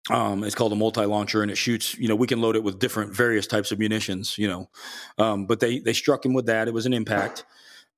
um, 0.09 0.43
it's 0.43 0.55
called 0.55 0.73
a 0.73 0.75
multi-launcher, 0.75 1.41
and 1.41 1.51
it 1.51 1.57
shoots. 1.57 1.97
You 1.97 2.07
know, 2.07 2.15
we 2.15 2.27
can 2.27 2.41
load 2.41 2.55
it 2.55 2.63
with 2.63 2.79
different 2.79 3.15
various 3.15 3.47
types 3.47 3.71
of 3.71 3.79
munitions. 3.79 4.37
You 4.37 4.47
know, 4.47 4.69
um, 5.17 5.45
but 5.45 5.59
they 5.59 5.79
they 5.79 5.93
struck 5.93 6.25
him 6.25 6.33
with 6.33 6.47
that. 6.47 6.67
It 6.67 6.73
was 6.73 6.85
an 6.85 6.93
impact. 6.93 7.45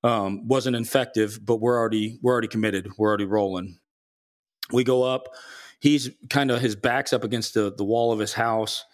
Um, 0.04 0.48
wasn't 0.48 0.76
effective, 0.76 1.40
but 1.44 1.56
we're 1.56 1.78
already 1.78 2.18
we're 2.22 2.32
already 2.32 2.48
committed. 2.48 2.90
We're 2.98 3.08
already 3.08 3.24
rolling. 3.24 3.78
We 4.72 4.84
go 4.84 5.02
up. 5.02 5.28
He's 5.80 6.10
kind 6.30 6.50
of 6.50 6.60
his 6.60 6.76
back's 6.76 7.12
up 7.12 7.24
against 7.24 7.54
the 7.54 7.72
the 7.74 7.84
wall 7.84 8.12
of 8.12 8.18
his 8.18 8.32
house. 8.32 8.84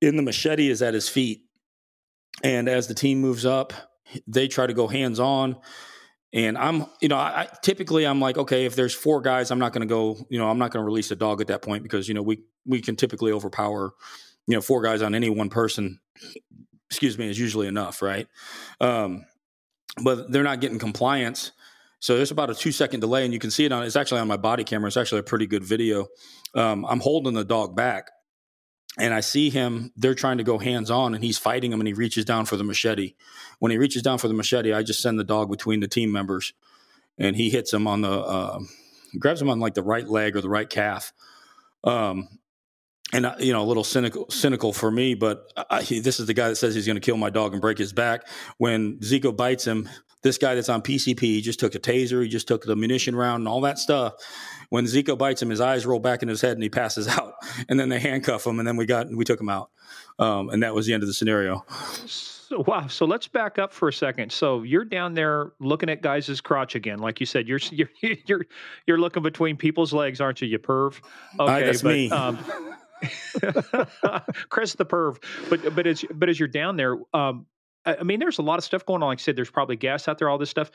In 0.00 0.16
the 0.16 0.22
machete 0.22 0.68
is 0.68 0.82
at 0.82 0.94
his 0.94 1.08
feet, 1.08 1.42
And 2.42 2.68
as 2.68 2.88
the 2.88 2.94
team 2.94 3.20
moves 3.20 3.46
up, 3.46 3.72
they 4.26 4.48
try 4.48 4.66
to 4.66 4.74
go 4.74 4.86
hands 4.86 5.18
on. 5.18 5.56
And 6.34 6.58
I'm, 6.58 6.86
you 7.00 7.06
know, 7.08 7.16
I, 7.16 7.48
typically 7.62 8.04
I'm 8.04 8.20
like, 8.20 8.36
okay, 8.36 8.66
if 8.66 8.74
there's 8.74 8.92
four 8.92 9.20
guys, 9.20 9.52
I'm 9.52 9.60
not 9.60 9.72
going 9.72 9.86
to 9.86 9.92
go, 9.92 10.18
you 10.28 10.38
know, 10.38 10.50
I'm 10.50 10.58
not 10.58 10.72
going 10.72 10.82
to 10.82 10.84
release 10.84 11.12
a 11.12 11.16
dog 11.16 11.40
at 11.40 11.46
that 11.46 11.62
point 11.62 11.84
because 11.84 12.08
you 12.08 12.14
know 12.14 12.22
we 12.22 12.42
we 12.66 12.80
can 12.80 12.96
typically 12.96 13.30
overpower, 13.30 13.92
you 14.48 14.56
know, 14.56 14.60
four 14.60 14.82
guys 14.82 15.00
on 15.00 15.14
any 15.14 15.30
one 15.30 15.48
person. 15.48 16.00
Excuse 16.90 17.16
me, 17.16 17.30
is 17.30 17.38
usually 17.38 17.68
enough, 17.68 18.02
right? 18.02 18.26
Um, 18.80 19.24
but 20.02 20.32
they're 20.32 20.42
not 20.42 20.60
getting 20.60 20.80
compliance. 20.80 21.52
So 22.00 22.16
there's 22.16 22.32
about 22.32 22.50
a 22.50 22.54
two 22.54 22.72
second 22.72 23.00
delay, 23.00 23.24
and 23.24 23.32
you 23.32 23.38
can 23.38 23.52
see 23.52 23.64
it 23.64 23.70
on. 23.70 23.84
It's 23.84 23.96
actually 23.96 24.20
on 24.20 24.28
my 24.28 24.36
body 24.36 24.64
camera. 24.64 24.88
It's 24.88 24.96
actually 24.96 25.20
a 25.20 25.24
pretty 25.24 25.46
good 25.46 25.62
video. 25.62 26.08
Um, 26.56 26.84
I'm 26.84 27.00
holding 27.00 27.34
the 27.34 27.44
dog 27.44 27.76
back, 27.76 28.10
and 28.98 29.12
I 29.12 29.20
see 29.20 29.50
him. 29.50 29.92
They're 29.96 30.14
trying 30.14 30.38
to 30.38 30.44
go 30.44 30.58
hands 30.58 30.90
on, 30.90 31.14
and 31.14 31.24
he's 31.24 31.38
fighting 31.38 31.72
him, 31.72 31.80
and 31.80 31.88
he 31.88 31.94
reaches 31.94 32.24
down 32.24 32.46
for 32.46 32.56
the 32.56 32.64
machete. 32.64 33.14
When 33.58 33.72
he 33.72 33.78
reaches 33.78 34.02
down 34.02 34.18
for 34.18 34.28
the 34.28 34.34
machete, 34.34 34.72
I 34.72 34.82
just 34.82 35.00
send 35.00 35.18
the 35.18 35.24
dog 35.24 35.50
between 35.50 35.80
the 35.80 35.88
team 35.88 36.12
members, 36.12 36.52
and 37.18 37.36
he 37.36 37.50
hits 37.50 37.72
him 37.72 37.86
on 37.86 38.02
the 38.02 38.10
uh, 38.10 38.60
grabs 39.18 39.40
him 39.40 39.50
on 39.50 39.60
like 39.60 39.74
the 39.74 39.82
right 39.82 40.08
leg 40.08 40.36
or 40.36 40.40
the 40.40 40.48
right 40.48 40.68
calf. 40.68 41.12
Um, 41.82 42.28
and 43.12 43.32
you 43.38 43.52
know, 43.52 43.62
a 43.62 43.64
little 43.64 43.84
cynical, 43.84 44.28
cynical 44.30 44.72
for 44.72 44.90
me, 44.90 45.14
but 45.14 45.52
I, 45.70 45.82
he, 45.82 46.00
this 46.00 46.18
is 46.18 46.26
the 46.26 46.34
guy 46.34 46.48
that 46.48 46.56
says 46.56 46.74
he's 46.74 46.86
going 46.86 46.96
to 46.96 47.00
kill 47.00 47.16
my 47.16 47.30
dog 47.30 47.52
and 47.52 47.60
break 47.60 47.78
his 47.78 47.92
back. 47.92 48.26
When 48.58 48.98
Ziko 48.98 49.36
bites 49.36 49.64
him, 49.64 49.88
this 50.22 50.38
guy 50.38 50.54
that's 50.54 50.68
on 50.68 50.82
PCP, 50.82 51.20
he 51.20 51.40
just 51.40 51.60
took 51.60 51.74
a 51.74 51.78
taser, 51.78 52.22
he 52.22 52.28
just 52.28 52.48
took 52.48 52.64
the 52.64 52.74
munition 52.74 53.14
round 53.14 53.42
and 53.42 53.48
all 53.48 53.60
that 53.60 53.78
stuff. 53.78 54.14
When 54.74 54.86
Ziko 54.86 55.16
bites 55.16 55.40
him, 55.40 55.50
his 55.50 55.60
eyes 55.60 55.86
roll 55.86 56.00
back 56.00 56.24
in 56.24 56.28
his 56.28 56.40
head 56.40 56.54
and 56.54 56.62
he 56.62 56.68
passes 56.68 57.06
out. 57.18 57.34
And 57.68 57.78
then 57.78 57.90
they 57.90 58.00
handcuff 58.00 58.44
him, 58.44 58.58
and 58.58 58.66
then 58.66 58.76
we 58.76 58.86
got 58.86 59.08
we 59.08 59.24
took 59.24 59.40
him 59.40 59.48
out, 59.48 59.70
um, 60.18 60.50
and 60.50 60.64
that 60.64 60.74
was 60.74 60.84
the 60.84 60.94
end 60.94 61.04
of 61.04 61.06
the 61.06 61.14
scenario. 61.14 61.64
So, 62.06 62.64
wow. 62.66 62.88
So 62.88 63.06
let's 63.06 63.28
back 63.28 63.60
up 63.60 63.72
for 63.72 63.86
a 63.86 63.92
second. 63.92 64.32
So 64.32 64.64
you're 64.64 64.84
down 64.84 65.14
there 65.14 65.52
looking 65.60 65.88
at 65.90 66.02
guys' 66.02 66.40
crotch 66.40 66.74
again, 66.74 66.98
like 66.98 67.20
you 67.20 67.26
said. 67.26 67.46
You're 67.46 67.60
you're 67.70 67.88
you're 68.26 68.46
you're 68.88 68.98
looking 68.98 69.22
between 69.22 69.56
people's 69.56 69.92
legs, 69.92 70.20
aren't 70.20 70.42
you? 70.42 70.48
You 70.48 70.58
perv. 70.58 71.00
Okay, 71.38 71.66
that's 71.66 71.82
but, 71.82 71.92
me. 71.92 72.10
Um, 72.10 72.36
Chris 74.48 74.74
the 74.74 74.84
perv. 74.84 75.22
But 75.50 75.76
but 75.76 75.86
as 75.86 76.04
but 76.12 76.28
as 76.28 76.40
you're 76.40 76.48
down 76.48 76.76
there, 76.76 76.96
um, 77.14 77.46
I, 77.86 77.98
I 78.00 78.02
mean, 78.02 78.18
there's 78.18 78.38
a 78.38 78.42
lot 78.42 78.58
of 78.58 78.64
stuff 78.64 78.84
going 78.84 79.04
on. 79.04 79.10
Like 79.10 79.20
I 79.20 79.22
said, 79.22 79.36
there's 79.36 79.50
probably 79.50 79.76
gas 79.76 80.08
out 80.08 80.18
there, 80.18 80.28
all 80.28 80.38
this 80.38 80.50
stuff. 80.50 80.72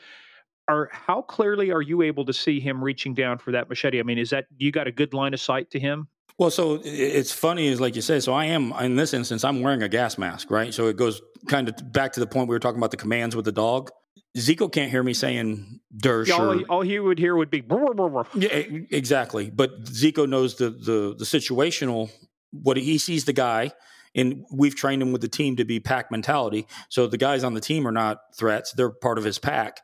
Are 0.70 0.88
how 0.92 1.22
clearly 1.22 1.72
are 1.72 1.82
you 1.82 2.02
able 2.02 2.24
to 2.26 2.32
see 2.32 2.60
him 2.60 2.82
reaching 2.82 3.14
down 3.14 3.38
for 3.38 3.52
that 3.52 3.68
machete? 3.68 3.98
I 3.98 4.02
mean, 4.02 4.18
is 4.18 4.30
that 4.30 4.46
you 4.56 4.70
got 4.70 4.86
a 4.86 4.92
good 4.92 5.12
line 5.12 5.34
of 5.34 5.40
sight 5.40 5.70
to 5.72 5.80
him? 5.80 6.08
Well, 6.38 6.50
so 6.50 6.80
it's 6.82 7.32
funny, 7.32 7.66
is 7.66 7.80
like 7.80 7.96
you 7.96 8.02
say. 8.02 8.20
So 8.20 8.32
I 8.32 8.46
am 8.46 8.72
in 8.80 8.96
this 8.96 9.12
instance, 9.12 9.44
I'm 9.44 9.60
wearing 9.60 9.82
a 9.82 9.88
gas 9.88 10.16
mask, 10.16 10.50
right? 10.50 10.72
So 10.72 10.86
it 10.86 10.96
goes 10.96 11.20
kind 11.48 11.68
of 11.68 11.92
back 11.92 12.12
to 12.14 12.20
the 12.20 12.26
point 12.26 12.48
we 12.48 12.54
were 12.54 12.60
talking 12.60 12.78
about 12.78 12.92
the 12.92 12.96
commands 12.96 13.36
with 13.36 13.44
the 13.44 13.52
dog. 13.52 13.90
Ziko 14.38 14.70
can't 14.72 14.90
hear 14.90 15.02
me 15.02 15.12
saying 15.12 15.80
"dersh." 15.94 16.28
Yeah, 16.28 16.36
all, 16.36 16.62
all, 16.70 16.80
he 16.82 16.98
would 16.98 17.18
hear 17.18 17.34
would 17.36 17.50
be. 17.50 17.60
Brr, 17.60 17.92
brr, 17.94 18.08
brr. 18.08 18.24
Yeah, 18.34 18.48
exactly. 18.48 19.50
But 19.50 19.84
Ziko 19.84 20.28
knows 20.28 20.54
the 20.54 20.70
the 20.70 21.14
the 21.18 21.24
situational. 21.24 22.10
What 22.52 22.76
he 22.76 22.98
sees 22.98 23.26
the 23.26 23.32
guy, 23.32 23.72
and 24.14 24.44
we've 24.52 24.74
trained 24.74 25.02
him 25.02 25.12
with 25.12 25.20
the 25.20 25.28
team 25.28 25.56
to 25.56 25.64
be 25.64 25.78
pack 25.78 26.10
mentality. 26.10 26.66
So 26.88 27.06
the 27.06 27.18
guys 27.18 27.44
on 27.44 27.54
the 27.54 27.60
team 27.60 27.86
are 27.86 27.92
not 27.92 28.18
threats; 28.36 28.72
they're 28.72 28.90
part 28.90 29.18
of 29.18 29.24
his 29.24 29.38
pack. 29.38 29.80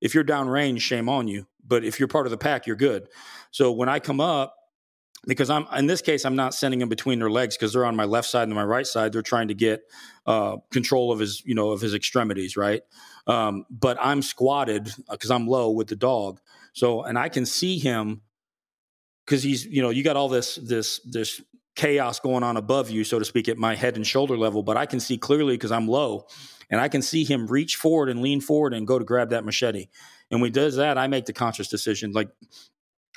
If 0.00 0.14
you're 0.14 0.24
downrange, 0.24 0.80
shame 0.80 1.08
on 1.08 1.28
you. 1.28 1.46
But 1.66 1.84
if 1.84 1.98
you're 1.98 2.08
part 2.08 2.26
of 2.26 2.30
the 2.30 2.38
pack, 2.38 2.66
you're 2.66 2.76
good. 2.76 3.08
So 3.50 3.72
when 3.72 3.88
I 3.88 3.98
come 4.00 4.20
up, 4.20 4.56
because 5.26 5.50
I'm 5.50 5.66
in 5.76 5.86
this 5.86 6.00
case, 6.00 6.24
I'm 6.24 6.36
not 6.36 6.54
sending 6.54 6.80
him 6.80 6.88
between 6.88 7.18
their 7.18 7.30
legs 7.30 7.56
because 7.56 7.74
they're 7.74 7.84
on 7.84 7.94
my 7.94 8.06
left 8.06 8.28
side 8.28 8.44
and 8.44 8.54
my 8.54 8.64
right 8.64 8.86
side. 8.86 9.12
They're 9.12 9.22
trying 9.22 9.48
to 9.48 9.54
get 9.54 9.82
uh, 10.26 10.56
control 10.70 11.12
of 11.12 11.18
his, 11.18 11.42
you 11.44 11.54
know, 11.54 11.70
of 11.70 11.80
his 11.80 11.94
extremities, 11.94 12.56
right? 12.56 12.82
Um, 13.26 13.66
but 13.70 13.98
I'm 14.00 14.22
squatted 14.22 14.90
because 15.10 15.30
uh, 15.30 15.34
I'm 15.34 15.46
low 15.46 15.70
with 15.70 15.88
the 15.88 15.96
dog. 15.96 16.40
So, 16.72 17.02
and 17.02 17.18
I 17.18 17.28
can 17.28 17.44
see 17.44 17.78
him 17.78 18.22
because 19.26 19.42
he's, 19.42 19.66
you 19.66 19.82
know, 19.82 19.90
you 19.90 20.02
got 20.02 20.16
all 20.16 20.28
this, 20.28 20.56
this, 20.56 21.00
this 21.04 21.42
chaos 21.76 22.18
going 22.18 22.42
on 22.42 22.56
above 22.56 22.90
you, 22.90 23.04
so 23.04 23.18
to 23.18 23.24
speak, 23.24 23.48
at 23.48 23.58
my 23.58 23.74
head 23.74 23.96
and 23.96 24.06
shoulder 24.06 24.36
level. 24.36 24.62
But 24.62 24.76
I 24.76 24.86
can 24.86 25.00
see 25.00 25.18
clearly 25.18 25.54
because 25.54 25.72
I'm 25.72 25.86
low, 25.86 26.26
and 26.70 26.80
I 26.80 26.88
can 26.88 27.02
see 27.02 27.24
him 27.24 27.46
reach 27.46 27.76
forward 27.76 28.08
and 28.08 28.22
lean 28.22 28.40
forward 28.40 28.74
and 28.74 28.86
go 28.86 28.98
to 28.98 29.04
grab 29.04 29.30
that 29.30 29.44
machete. 29.44 29.88
And 30.30 30.40
when 30.40 30.48
he 30.48 30.52
does 30.52 30.76
that, 30.76 30.96
I 30.96 31.08
make 31.08 31.26
the 31.26 31.32
conscious 31.32 31.68
decision. 31.68 32.12
Like 32.12 32.28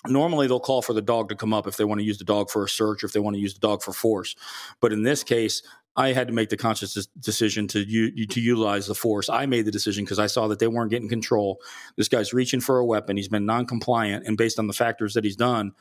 normally 0.08 0.48
they'll 0.48 0.60
call 0.60 0.82
for 0.82 0.94
the 0.94 1.02
dog 1.02 1.30
to 1.30 1.36
come 1.36 1.54
up 1.54 1.68
if 1.68 1.78
they 1.78 1.86
want 1.86 2.00
to 2.00 2.06
use 2.06 2.18
the 2.18 2.24
dog 2.24 2.50
for 2.50 2.64
a 2.64 2.70
search 2.70 3.04
or 3.04 3.08
if 3.08 3.14
they 3.14 3.20
want 3.20 3.36
to 3.36 3.40
use 3.40 3.54
the 3.54 3.60
dog 3.60 3.82
for 3.82 3.94
force 3.94 4.36
but 4.82 4.92
in 4.92 5.04
this 5.04 5.24
case 5.24 5.64
i 5.96 6.12
had 6.12 6.28
to 6.28 6.34
make 6.34 6.50
the 6.50 6.58
conscious 6.58 7.08
decision 7.20 7.68
to 7.68 7.80
u- 7.80 8.28
to 8.28 8.42
utilize 8.42 8.86
the 8.88 8.96
force 8.96 9.30
i 9.30 9.46
made 9.46 9.66
the 9.66 9.72
decision 9.72 10.04
because 10.04 10.20
i 10.20 10.28
saw 10.28 10.48
that 10.48 10.60
they 10.60 10.68
weren't 10.68 10.92
getting 10.92 11.08
control 11.08 11.62
this 11.96 12.10
guy's 12.10 12.34
reaching 12.34 12.60
for 12.60 12.80
a 12.80 12.86
weapon 12.86 13.16
he's 13.16 13.30
been 13.30 13.46
non-compliant 13.46 14.26
and 14.28 14.38
based 14.38 14.60
on 14.60 14.68
the 14.68 14.74
factors 14.74 15.14
that 15.14 15.24
he's 15.24 15.38
done 15.38 15.72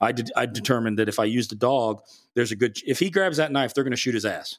i 0.00 0.12
did 0.12 0.30
i 0.36 0.44
determined 0.44 0.98
that 0.98 1.08
if 1.08 1.18
i 1.18 1.24
use 1.24 1.48
the 1.48 1.56
dog 1.56 2.02
there's 2.34 2.52
a 2.52 2.56
good 2.56 2.76
if 2.86 2.98
he 2.98 3.08
grabs 3.08 3.38
that 3.38 3.52
knife 3.52 3.72
they're 3.72 3.84
going 3.84 3.92
to 3.92 3.96
shoot 3.96 4.14
his 4.14 4.26
ass 4.26 4.58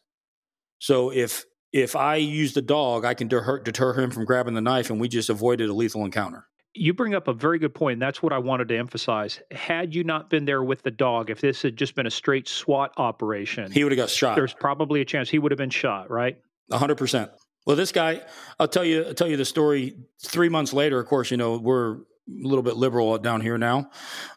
so 0.79 1.11
if 1.11 1.45
if 1.73 1.95
i 1.95 2.15
use 2.15 2.53
the 2.53 2.61
dog 2.61 3.05
i 3.05 3.13
can 3.13 3.27
deter, 3.27 3.59
deter 3.59 3.93
him 3.93 4.11
from 4.11 4.25
grabbing 4.25 4.53
the 4.53 4.61
knife 4.61 4.89
and 4.89 4.99
we 4.99 5.07
just 5.07 5.29
avoided 5.29 5.69
a 5.69 5.73
lethal 5.73 6.05
encounter 6.05 6.47
you 6.73 6.93
bring 6.93 7.13
up 7.13 7.27
a 7.27 7.33
very 7.33 7.59
good 7.59 7.73
point, 7.73 7.93
and 7.93 8.01
that's 8.01 8.23
what 8.23 8.31
I 8.31 8.37
wanted 8.37 8.69
to 8.69 8.77
emphasize. 8.77 9.41
Had 9.51 9.93
you 9.93 10.03
not 10.03 10.29
been 10.29 10.45
there 10.45 10.63
with 10.63 10.83
the 10.83 10.91
dog, 10.91 11.29
if 11.29 11.41
this 11.41 11.61
had 11.61 11.75
just 11.75 11.95
been 11.95 12.07
a 12.07 12.11
straight 12.11 12.47
SWAT 12.47 12.93
operation, 12.97 13.71
he 13.71 13.83
would 13.83 13.91
have 13.91 13.97
got 13.97 14.09
shot. 14.09 14.35
There's 14.35 14.53
probably 14.53 15.01
a 15.01 15.05
chance 15.05 15.29
he 15.29 15.39
would 15.39 15.51
have 15.51 15.57
been 15.57 15.69
shot, 15.69 16.09
right? 16.09 16.37
hundred 16.71 16.97
percent. 16.97 17.31
Well, 17.65 17.75
this 17.75 17.91
guy, 17.91 18.21
I'll 18.59 18.67
tell 18.67 18.85
you, 18.85 19.03
I'll 19.03 19.13
tell 19.13 19.27
you 19.27 19.37
the 19.37 19.45
story. 19.45 19.97
Three 20.23 20.49
months 20.49 20.71
later, 20.71 20.99
of 20.99 21.07
course, 21.07 21.29
you 21.29 21.37
know 21.37 21.57
we're 21.57 21.95
a 21.95 21.99
little 22.27 22.63
bit 22.63 22.77
liberal 22.77 23.17
down 23.17 23.41
here 23.41 23.57
now 23.57 23.91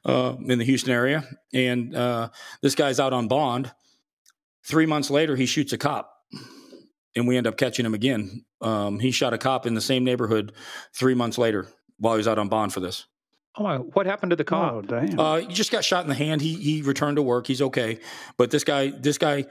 uh, 0.04 0.34
in 0.46 0.58
the 0.58 0.64
Houston 0.64 0.92
area, 0.92 1.24
and 1.52 1.94
uh, 1.94 2.30
this 2.62 2.74
guy's 2.74 2.98
out 2.98 3.12
on 3.12 3.28
bond. 3.28 3.72
Three 4.64 4.86
months 4.86 5.10
later, 5.10 5.36
he 5.36 5.46
shoots 5.46 5.72
a 5.72 5.78
cop, 5.78 6.13
and 7.16 7.26
we 7.28 7.36
end 7.36 7.46
up 7.46 7.56
catching 7.56 7.86
him 7.86 7.94
again. 7.94 8.44
Um, 8.60 8.98
he 8.98 9.10
shot 9.10 9.34
a 9.34 9.38
cop 9.38 9.66
in 9.66 9.74
the 9.74 9.80
same 9.80 10.04
neighborhood 10.04 10.52
three 10.92 11.14
months 11.14 11.38
later 11.38 11.68
while 11.98 12.14
he 12.14 12.18
was 12.18 12.28
out 12.28 12.38
on 12.38 12.48
bond 12.48 12.72
for 12.72 12.80
this. 12.80 13.06
Oh 13.56 13.62
my! 13.62 13.76
What 13.76 14.06
happened 14.06 14.30
to 14.30 14.36
the 14.36 14.44
cop? 14.44 14.72
Oh 14.72 14.82
damn! 14.82 15.18
Uh, 15.18 15.36
he 15.36 15.46
just 15.46 15.70
got 15.70 15.84
shot 15.84 16.02
in 16.02 16.08
the 16.08 16.14
hand. 16.14 16.40
He 16.40 16.54
he 16.54 16.82
returned 16.82 17.16
to 17.16 17.22
work. 17.22 17.46
He's 17.46 17.62
okay. 17.62 18.00
But 18.36 18.50
this 18.50 18.64
guy, 18.64 18.90
this 18.90 19.16
guy, 19.16 19.44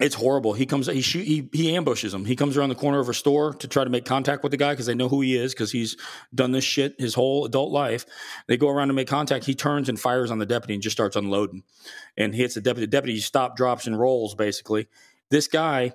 it's 0.00 0.14
horrible. 0.14 0.52
He 0.52 0.66
comes, 0.66 0.86
he 0.86 1.00
shoot, 1.00 1.26
he 1.26 1.48
he 1.52 1.74
ambushes 1.74 2.14
him. 2.14 2.24
He 2.24 2.36
comes 2.36 2.56
around 2.56 2.68
the 2.68 2.76
corner 2.76 3.00
of 3.00 3.08
a 3.08 3.14
store 3.14 3.54
to 3.54 3.66
try 3.66 3.82
to 3.82 3.90
make 3.90 4.04
contact 4.04 4.44
with 4.44 4.52
the 4.52 4.56
guy 4.56 4.72
because 4.72 4.86
they 4.86 4.94
know 4.94 5.08
who 5.08 5.20
he 5.20 5.36
is 5.36 5.52
because 5.52 5.72
he's 5.72 5.96
done 6.32 6.52
this 6.52 6.62
shit 6.62 6.94
his 6.96 7.14
whole 7.14 7.44
adult 7.44 7.72
life. 7.72 8.06
They 8.46 8.56
go 8.56 8.68
around 8.68 8.88
to 8.88 8.94
make 8.94 9.08
contact. 9.08 9.46
He 9.46 9.56
turns 9.56 9.88
and 9.88 9.98
fires 9.98 10.30
on 10.30 10.38
the 10.38 10.46
deputy 10.46 10.74
and 10.74 10.82
just 10.82 10.94
starts 10.96 11.16
unloading, 11.16 11.64
and 12.16 12.36
hits 12.36 12.54
the 12.54 12.60
deputy. 12.60 12.86
The 12.86 12.90
deputy 12.92 13.18
stops, 13.18 13.56
drops, 13.56 13.88
and 13.88 13.98
rolls. 13.98 14.36
Basically, 14.36 14.86
this 15.28 15.48
guy 15.48 15.92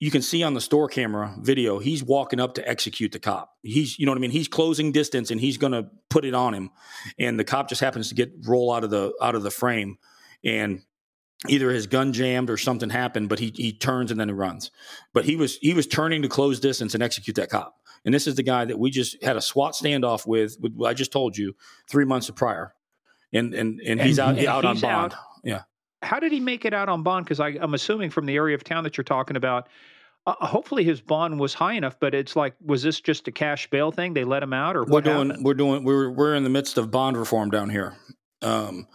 you 0.00 0.10
can 0.10 0.22
see 0.22 0.42
on 0.42 0.54
the 0.54 0.60
store 0.60 0.88
camera 0.88 1.34
video, 1.40 1.78
he's 1.78 2.02
walking 2.02 2.40
up 2.40 2.54
to 2.54 2.68
execute 2.68 3.12
the 3.12 3.18
cop. 3.18 3.50
He's, 3.62 3.98
you 3.98 4.06
know 4.06 4.12
what 4.12 4.18
I 4.18 4.20
mean? 4.20 4.30
He's 4.30 4.48
closing 4.48 4.92
distance 4.92 5.30
and 5.30 5.40
he's 5.40 5.56
going 5.56 5.72
to 5.72 5.88
put 6.10 6.24
it 6.24 6.34
on 6.34 6.52
him. 6.52 6.70
And 7.18 7.38
the 7.38 7.44
cop 7.44 7.68
just 7.68 7.80
happens 7.80 8.08
to 8.08 8.14
get 8.14 8.32
roll 8.46 8.72
out 8.72 8.84
of 8.84 8.90
the 8.90 9.12
out 9.22 9.34
of 9.34 9.42
the 9.42 9.50
frame 9.50 9.98
and 10.44 10.82
either 11.48 11.70
his 11.70 11.86
gun 11.86 12.12
jammed 12.12 12.50
or 12.50 12.56
something 12.56 12.90
happened, 12.90 13.28
but 13.28 13.38
he 13.38 13.52
he 13.54 13.72
turns 13.72 14.10
and 14.10 14.18
then 14.18 14.28
he 14.28 14.34
runs. 14.34 14.70
But 15.12 15.24
he 15.24 15.36
was 15.36 15.56
he 15.58 15.74
was 15.74 15.86
turning 15.86 16.22
to 16.22 16.28
close 16.28 16.60
distance 16.60 16.94
and 16.94 17.02
execute 17.02 17.36
that 17.36 17.50
cop. 17.50 17.74
And 18.04 18.12
this 18.12 18.26
is 18.26 18.34
the 18.34 18.42
guy 18.42 18.64
that 18.66 18.78
we 18.78 18.90
just 18.90 19.22
had 19.22 19.36
a 19.36 19.40
SWAT 19.40 19.72
standoff 19.72 20.26
with, 20.26 20.58
with 20.60 20.74
I 20.84 20.92
just 20.92 21.12
told 21.12 21.38
you, 21.38 21.54
3 21.88 22.04
months 22.04 22.28
prior. 22.30 22.74
And 23.32 23.54
and 23.54 23.80
and 23.80 24.00
he's 24.00 24.18
and, 24.18 24.30
out 24.30 24.38
and 24.38 24.46
out 24.46 24.64
he's 24.64 24.84
on 24.84 24.90
bond. 24.90 25.12
Out. 25.14 25.18
Yeah. 25.42 25.62
How 26.04 26.20
did 26.20 26.32
he 26.32 26.40
make 26.40 26.64
it 26.64 26.74
out 26.74 26.88
on 26.88 27.02
bond? 27.02 27.24
Because 27.24 27.40
I'm 27.40 27.74
assuming 27.74 28.10
from 28.10 28.26
the 28.26 28.36
area 28.36 28.54
of 28.54 28.62
town 28.62 28.84
that 28.84 28.96
you're 28.96 29.04
talking 29.04 29.36
about, 29.36 29.68
uh, 30.26 30.34
hopefully 30.46 30.84
his 30.84 31.00
bond 31.00 31.38
was 31.38 31.54
high 31.54 31.74
enough, 31.74 31.98
but 32.00 32.14
it's 32.14 32.36
like, 32.36 32.54
was 32.64 32.82
this 32.82 33.00
just 33.00 33.28
a 33.28 33.32
cash 33.32 33.68
bail 33.68 33.90
thing? 33.90 34.14
They 34.14 34.24
let 34.24 34.42
him 34.42 34.52
out, 34.52 34.76
or 34.76 34.84
we're 34.84 35.00
doing? 35.00 35.28
Happened? 35.28 35.44
We're 35.44 35.54
doing. 35.54 35.84
We're 35.84 36.10
we're 36.10 36.34
in 36.34 36.44
the 36.44 36.50
midst 36.50 36.78
of 36.78 36.90
bond 36.90 37.16
reform 37.16 37.50
down 37.50 37.68
here. 37.68 37.94
Um, 38.42 38.86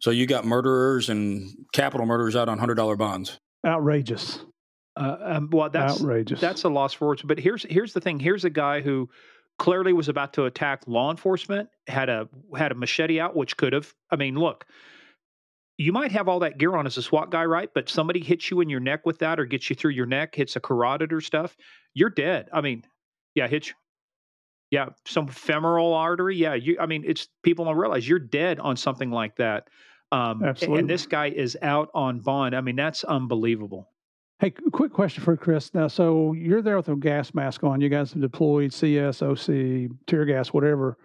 so 0.00 0.10
you 0.10 0.26
got 0.26 0.44
murderers 0.44 1.08
and 1.08 1.66
capital 1.72 2.06
murderers 2.06 2.36
out 2.36 2.48
on 2.48 2.58
hundred 2.58 2.74
dollar 2.74 2.96
bonds. 2.96 3.38
Outrageous. 3.66 4.40
Uh, 4.96 5.16
um, 5.20 5.50
well, 5.50 5.70
that's 5.70 6.00
outrageous. 6.00 6.40
That's 6.40 6.64
a 6.64 6.68
loss 6.68 6.92
for 6.92 7.08
words. 7.08 7.22
But 7.22 7.38
here's 7.38 7.64
here's 7.68 7.92
the 7.94 8.00
thing. 8.00 8.20
Here's 8.20 8.44
a 8.44 8.50
guy 8.50 8.80
who 8.80 9.08
clearly 9.58 9.92
was 9.92 10.08
about 10.08 10.34
to 10.34 10.44
attack 10.44 10.82
law 10.86 11.10
enforcement. 11.10 11.68
Had 11.86 12.08
a 12.08 12.28
had 12.56 12.72
a 12.72 12.74
machete 12.74 13.20
out, 13.20 13.34
which 13.34 13.56
could 13.56 13.72
have. 13.72 13.94
I 14.10 14.16
mean, 14.16 14.36
look, 14.36 14.66
you 15.76 15.92
might 15.92 16.12
have 16.12 16.28
all 16.28 16.40
that 16.40 16.58
gear 16.58 16.76
on 16.76 16.86
as 16.86 16.96
a 16.96 17.02
SWAT 17.02 17.30
guy, 17.30 17.44
right? 17.44 17.70
But 17.74 17.88
somebody 17.88 18.20
hits 18.20 18.50
you 18.50 18.60
in 18.60 18.68
your 18.68 18.80
neck 18.80 19.04
with 19.04 19.18
that 19.18 19.40
or 19.40 19.44
gets 19.44 19.68
you 19.68 19.76
through 19.76 19.92
your 19.92 20.06
neck, 20.06 20.34
hits 20.34 20.56
a 20.56 20.60
carotid 20.60 21.12
or 21.12 21.20
stuff, 21.20 21.56
you're 21.94 22.10
dead. 22.10 22.48
I 22.52 22.60
mean, 22.60 22.84
yeah, 23.34 23.48
hits 23.48 23.68
you. 23.68 23.74
Yeah, 24.70 24.88
some 25.04 25.28
femoral 25.28 25.94
artery. 25.94 26.36
Yeah, 26.36 26.54
you. 26.54 26.76
I 26.80 26.86
mean, 26.86 27.04
it's 27.06 27.28
people 27.42 27.64
don't 27.64 27.76
realize 27.76 28.08
you're 28.08 28.18
dead 28.18 28.58
on 28.58 28.76
something 28.76 29.10
like 29.10 29.36
that. 29.36 29.68
Um, 30.10 30.42
Absolutely. 30.42 30.80
And 30.80 30.90
this 30.90 31.06
guy 31.06 31.26
is 31.26 31.56
out 31.62 31.90
on 31.94 32.20
bond. 32.20 32.56
I 32.56 32.60
mean, 32.60 32.76
that's 32.76 33.04
unbelievable. 33.04 33.88
Hey, 34.40 34.50
quick 34.50 34.92
question 34.92 35.22
for 35.22 35.36
Chris. 35.36 35.72
Now, 35.74 35.86
so 35.86 36.32
you're 36.32 36.60
there 36.60 36.76
with 36.76 36.88
a 36.88 36.96
gas 36.96 37.34
mask 37.34 37.62
on. 37.62 37.80
You 37.80 37.88
guys 37.88 38.12
have 38.12 38.22
deployed 38.22 38.72
CS, 38.72 39.22
OC, 39.22 39.90
tear 40.06 40.24
gas, 40.24 40.52
whatever. 40.52 40.98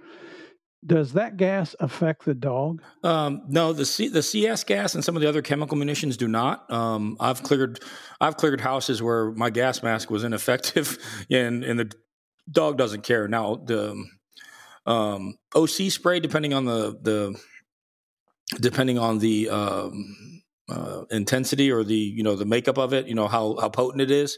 Does 0.86 1.14
that 1.14 1.36
gas 1.36 1.76
affect 1.82 2.24
the 2.24 2.34
dog? 2.34 2.82
Um, 3.04 3.42
no, 3.50 3.74
the 3.74 3.86
C, 3.86 4.08
the 4.08 4.24
CS 4.24 4.64
gas 4.64 4.96
and 4.96 5.04
some 5.04 5.16
of 5.18 5.22
the 5.22 5.28
other 5.28 5.42
chemical 5.42 5.78
munitions 5.78 6.16
do 6.16 6.28
not. 6.28 6.72
Um, 6.72 7.18
I've 7.20 7.44
cleared 7.44 7.82
I've 8.22 8.38
cleared 8.38 8.62
houses 8.62 9.02
where 9.02 9.32
my 9.32 9.50
gas 9.50 9.84
mask 9.84 10.10
was 10.10 10.24
ineffective, 10.24 10.98
and 11.30 11.66
and 11.66 11.80
the 11.80 11.92
dog 12.50 12.78
doesn't 12.78 13.04
care. 13.04 13.28
Now 13.28 13.56
the 13.56 14.06
um, 14.86 15.38
OC 15.54 15.92
spray, 15.92 16.22
depending 16.22 16.54
on 16.54 16.64
the 16.64 16.98
the 17.02 17.40
depending 18.62 18.98
on 18.98 19.20
the 19.20 19.50
um, 19.50 20.42
uh, 20.70 21.04
intensity 21.12 21.72
or 21.72 21.84
the 21.84 21.96
you 21.96 22.24
know 22.24 22.36
the 22.36 22.46
makeup 22.46 22.78
of 22.78 22.94
it, 22.94 23.08
you 23.08 23.16
know 23.16 23.28
how 23.28 23.58
how 23.60 23.68
potent 23.68 24.02
it 24.02 24.12
is. 24.12 24.38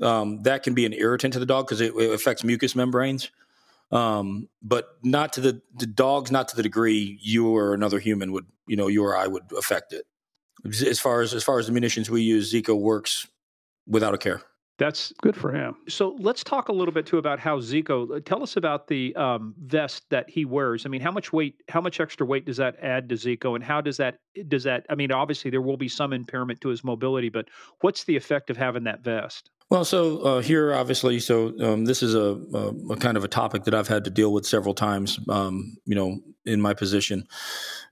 Um, 0.00 0.42
that 0.44 0.62
can 0.62 0.74
be 0.74 0.86
an 0.86 0.92
irritant 0.92 1.34
to 1.34 1.38
the 1.38 1.46
dog 1.46 1.66
because 1.66 1.80
it, 1.80 1.94
it, 1.94 2.10
affects 2.12 2.44
mucous 2.44 2.74
membranes. 2.74 3.30
Um, 3.92 4.48
but 4.62 4.88
not 5.02 5.34
to 5.34 5.40
the 5.40 5.62
the 5.76 5.86
dogs, 5.86 6.30
not 6.30 6.48
to 6.48 6.56
the 6.56 6.62
degree 6.62 7.18
you 7.22 7.54
or 7.54 7.74
another 7.74 7.98
human 7.98 8.32
would, 8.32 8.46
you 8.66 8.76
know, 8.76 8.88
you 8.88 9.04
or 9.04 9.16
I 9.16 9.26
would 9.26 9.44
affect 9.56 9.92
it. 9.92 10.06
As 10.64 10.98
far 10.98 11.20
as 11.20 11.34
as 11.34 11.44
far 11.44 11.58
as 11.58 11.66
the 11.66 11.72
munitions 11.72 12.08
we 12.08 12.22
use, 12.22 12.52
Ziko 12.52 12.78
works 12.78 13.28
without 13.86 14.14
a 14.14 14.18
care. 14.18 14.42
That's 14.78 15.12
good 15.20 15.36
for 15.36 15.52
him. 15.52 15.76
So 15.88 16.16
let's 16.18 16.42
talk 16.42 16.68
a 16.68 16.72
little 16.72 16.94
bit 16.94 17.04
too 17.04 17.18
about 17.18 17.38
how 17.38 17.60
Ziko. 17.60 18.24
Tell 18.24 18.42
us 18.42 18.56
about 18.56 18.88
the 18.88 19.14
um, 19.14 19.54
vest 19.58 20.04
that 20.10 20.28
he 20.28 20.44
wears. 20.44 20.86
I 20.86 20.88
mean, 20.88 21.02
how 21.02 21.12
much 21.12 21.32
weight, 21.32 21.56
how 21.68 21.80
much 21.80 22.00
extra 22.00 22.26
weight 22.26 22.46
does 22.46 22.56
that 22.56 22.76
add 22.82 23.08
to 23.10 23.14
Ziko, 23.14 23.54
and 23.54 23.62
how 23.62 23.80
does 23.80 23.98
that 23.98 24.18
does 24.48 24.64
that? 24.64 24.86
I 24.88 24.94
mean, 24.94 25.12
obviously 25.12 25.50
there 25.50 25.60
will 25.60 25.76
be 25.76 25.88
some 25.88 26.12
impairment 26.12 26.60
to 26.62 26.68
his 26.68 26.82
mobility, 26.82 27.28
but 27.28 27.48
what's 27.82 28.04
the 28.04 28.16
effect 28.16 28.48
of 28.48 28.56
having 28.56 28.84
that 28.84 29.04
vest? 29.04 29.50
Well, 29.72 29.86
so 29.86 30.18
uh, 30.18 30.42
here, 30.42 30.74
obviously, 30.74 31.18
so 31.18 31.58
um, 31.58 31.86
this 31.86 32.02
is 32.02 32.14
a, 32.14 32.38
a, 32.52 32.92
a, 32.92 32.96
kind 32.96 33.16
of 33.16 33.24
a 33.24 33.28
topic 33.28 33.64
that 33.64 33.72
I've 33.72 33.88
had 33.88 34.04
to 34.04 34.10
deal 34.10 34.30
with 34.30 34.44
several 34.44 34.74
times. 34.74 35.18
Um, 35.30 35.78
you 35.86 35.94
know, 35.94 36.20
in 36.44 36.60
my 36.60 36.74
position, 36.74 37.26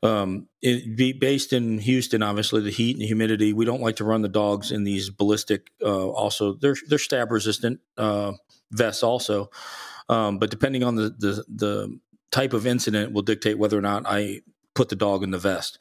um, 0.02 0.46
it, 0.60 0.94
be 0.94 1.14
based 1.14 1.54
in 1.54 1.78
Houston, 1.78 2.22
obviously, 2.22 2.60
the 2.60 2.70
heat 2.70 2.98
and 2.98 3.06
humidity. 3.06 3.54
We 3.54 3.64
don't 3.64 3.80
like 3.80 3.96
to 3.96 4.04
run 4.04 4.20
the 4.20 4.28
dogs 4.28 4.70
in 4.70 4.84
these 4.84 5.08
ballistic. 5.08 5.70
Uh, 5.82 6.10
also, 6.10 6.52
they're 6.52 6.76
they're 6.86 6.98
stab 6.98 7.32
resistant 7.32 7.80
uh, 7.96 8.32
vests, 8.70 9.02
also. 9.02 9.48
Um, 10.10 10.38
but 10.38 10.50
depending 10.50 10.84
on 10.84 10.96
the, 10.96 11.14
the 11.18 11.44
the 11.48 11.98
type 12.30 12.52
of 12.52 12.66
incident, 12.66 13.14
will 13.14 13.22
dictate 13.22 13.58
whether 13.58 13.78
or 13.78 13.80
not 13.80 14.02
I 14.04 14.42
put 14.74 14.90
the 14.90 14.96
dog 14.96 15.22
in 15.22 15.30
the 15.30 15.38
vest. 15.38 15.78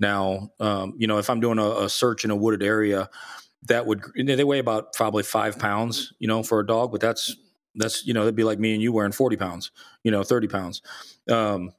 Now, 0.00 0.50
um, 0.60 0.94
you 0.96 1.06
know, 1.06 1.18
if 1.18 1.28
I'm 1.28 1.40
doing 1.40 1.58
a, 1.58 1.84
a 1.84 1.90
search 1.90 2.24
in 2.24 2.30
a 2.30 2.36
wooded 2.36 2.62
area 2.62 3.10
that 3.64 3.86
would 3.86 4.02
they 4.16 4.44
weigh 4.44 4.58
about 4.58 4.92
probably 4.92 5.22
five 5.22 5.58
pounds, 5.58 6.12
you 6.18 6.28
know, 6.28 6.42
for 6.42 6.60
a 6.60 6.66
dog, 6.66 6.92
but 6.92 7.00
that's 7.00 7.36
that's 7.74 8.06
you 8.06 8.14
know 8.14 8.20
that'd 8.20 8.36
be 8.36 8.44
like 8.44 8.58
me 8.58 8.74
and 8.74 8.82
you 8.82 8.92
wearing 8.92 9.12
forty 9.12 9.36
pounds, 9.36 9.70
you 10.04 10.10
know, 10.10 10.22
thirty 10.22 10.48
pounds. 10.48 10.82
Um, 11.30 11.72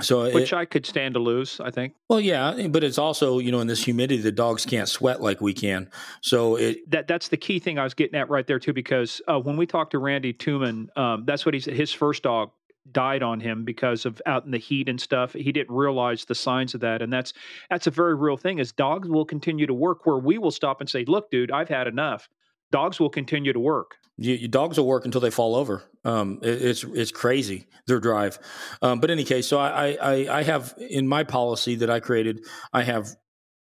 so 0.00 0.32
which 0.32 0.52
it, 0.52 0.56
I 0.56 0.64
could 0.64 0.86
stand 0.86 1.14
to 1.14 1.20
lose, 1.20 1.60
I 1.60 1.70
think. 1.70 1.94
Well, 2.08 2.20
yeah, 2.20 2.68
but 2.68 2.84
it's 2.84 2.98
also 2.98 3.40
you 3.40 3.50
know 3.50 3.60
in 3.60 3.66
this 3.66 3.82
humidity, 3.82 4.22
the 4.22 4.30
dogs 4.30 4.64
can't 4.64 4.88
sweat 4.88 5.20
like 5.20 5.40
we 5.40 5.52
can. 5.52 5.90
So 6.20 6.56
it 6.56 6.88
that 6.90 7.08
that's 7.08 7.28
the 7.28 7.36
key 7.36 7.58
thing 7.58 7.78
I 7.78 7.84
was 7.84 7.94
getting 7.94 8.18
at 8.18 8.30
right 8.30 8.46
there 8.46 8.60
too, 8.60 8.72
because 8.72 9.20
uh, 9.26 9.40
when 9.40 9.56
we 9.56 9.66
talked 9.66 9.90
to 9.92 9.98
Randy 9.98 10.32
Tuman, 10.32 10.96
um, 10.96 11.24
that's 11.24 11.44
what 11.44 11.54
he 11.54 11.60
said. 11.60 11.74
His 11.74 11.92
first 11.92 12.22
dog 12.22 12.50
died 12.92 13.22
on 13.22 13.40
him 13.40 13.64
because 13.64 14.06
of 14.06 14.20
out 14.26 14.44
in 14.44 14.50
the 14.50 14.58
heat 14.58 14.88
and 14.88 15.00
stuff. 15.00 15.32
He 15.32 15.52
didn't 15.52 15.74
realize 15.74 16.24
the 16.24 16.34
signs 16.34 16.74
of 16.74 16.80
that, 16.80 17.02
and 17.02 17.12
that's 17.12 17.32
that's 17.70 17.86
a 17.86 17.90
very 17.90 18.14
real 18.14 18.36
thing. 18.36 18.58
Is 18.58 18.72
dogs 18.72 19.08
will 19.08 19.24
continue 19.24 19.66
to 19.66 19.74
work 19.74 20.06
where 20.06 20.18
we 20.18 20.38
will 20.38 20.50
stop 20.50 20.80
and 20.80 20.88
say, 20.88 21.04
"Look, 21.04 21.30
dude, 21.30 21.50
I've 21.50 21.68
had 21.68 21.86
enough." 21.86 22.28
Dogs 22.70 23.00
will 23.00 23.08
continue 23.08 23.54
to 23.54 23.60
work. 23.60 23.96
You, 24.18 24.46
dogs 24.46 24.76
will 24.76 24.86
work 24.86 25.06
until 25.06 25.22
they 25.22 25.30
fall 25.30 25.54
over. 25.54 25.84
Um, 26.04 26.40
it, 26.42 26.62
it's 26.62 26.84
it's 26.84 27.10
crazy 27.10 27.66
their 27.86 28.00
drive. 28.00 28.38
Um, 28.82 29.00
but 29.00 29.10
in 29.10 29.18
any 29.18 29.24
case, 29.24 29.46
so 29.46 29.58
I, 29.58 29.96
I 30.00 30.38
I 30.38 30.42
have 30.42 30.74
in 30.78 31.08
my 31.08 31.24
policy 31.24 31.76
that 31.76 31.88
I 31.88 32.00
created, 32.00 32.44
I 32.72 32.82
have 32.82 33.16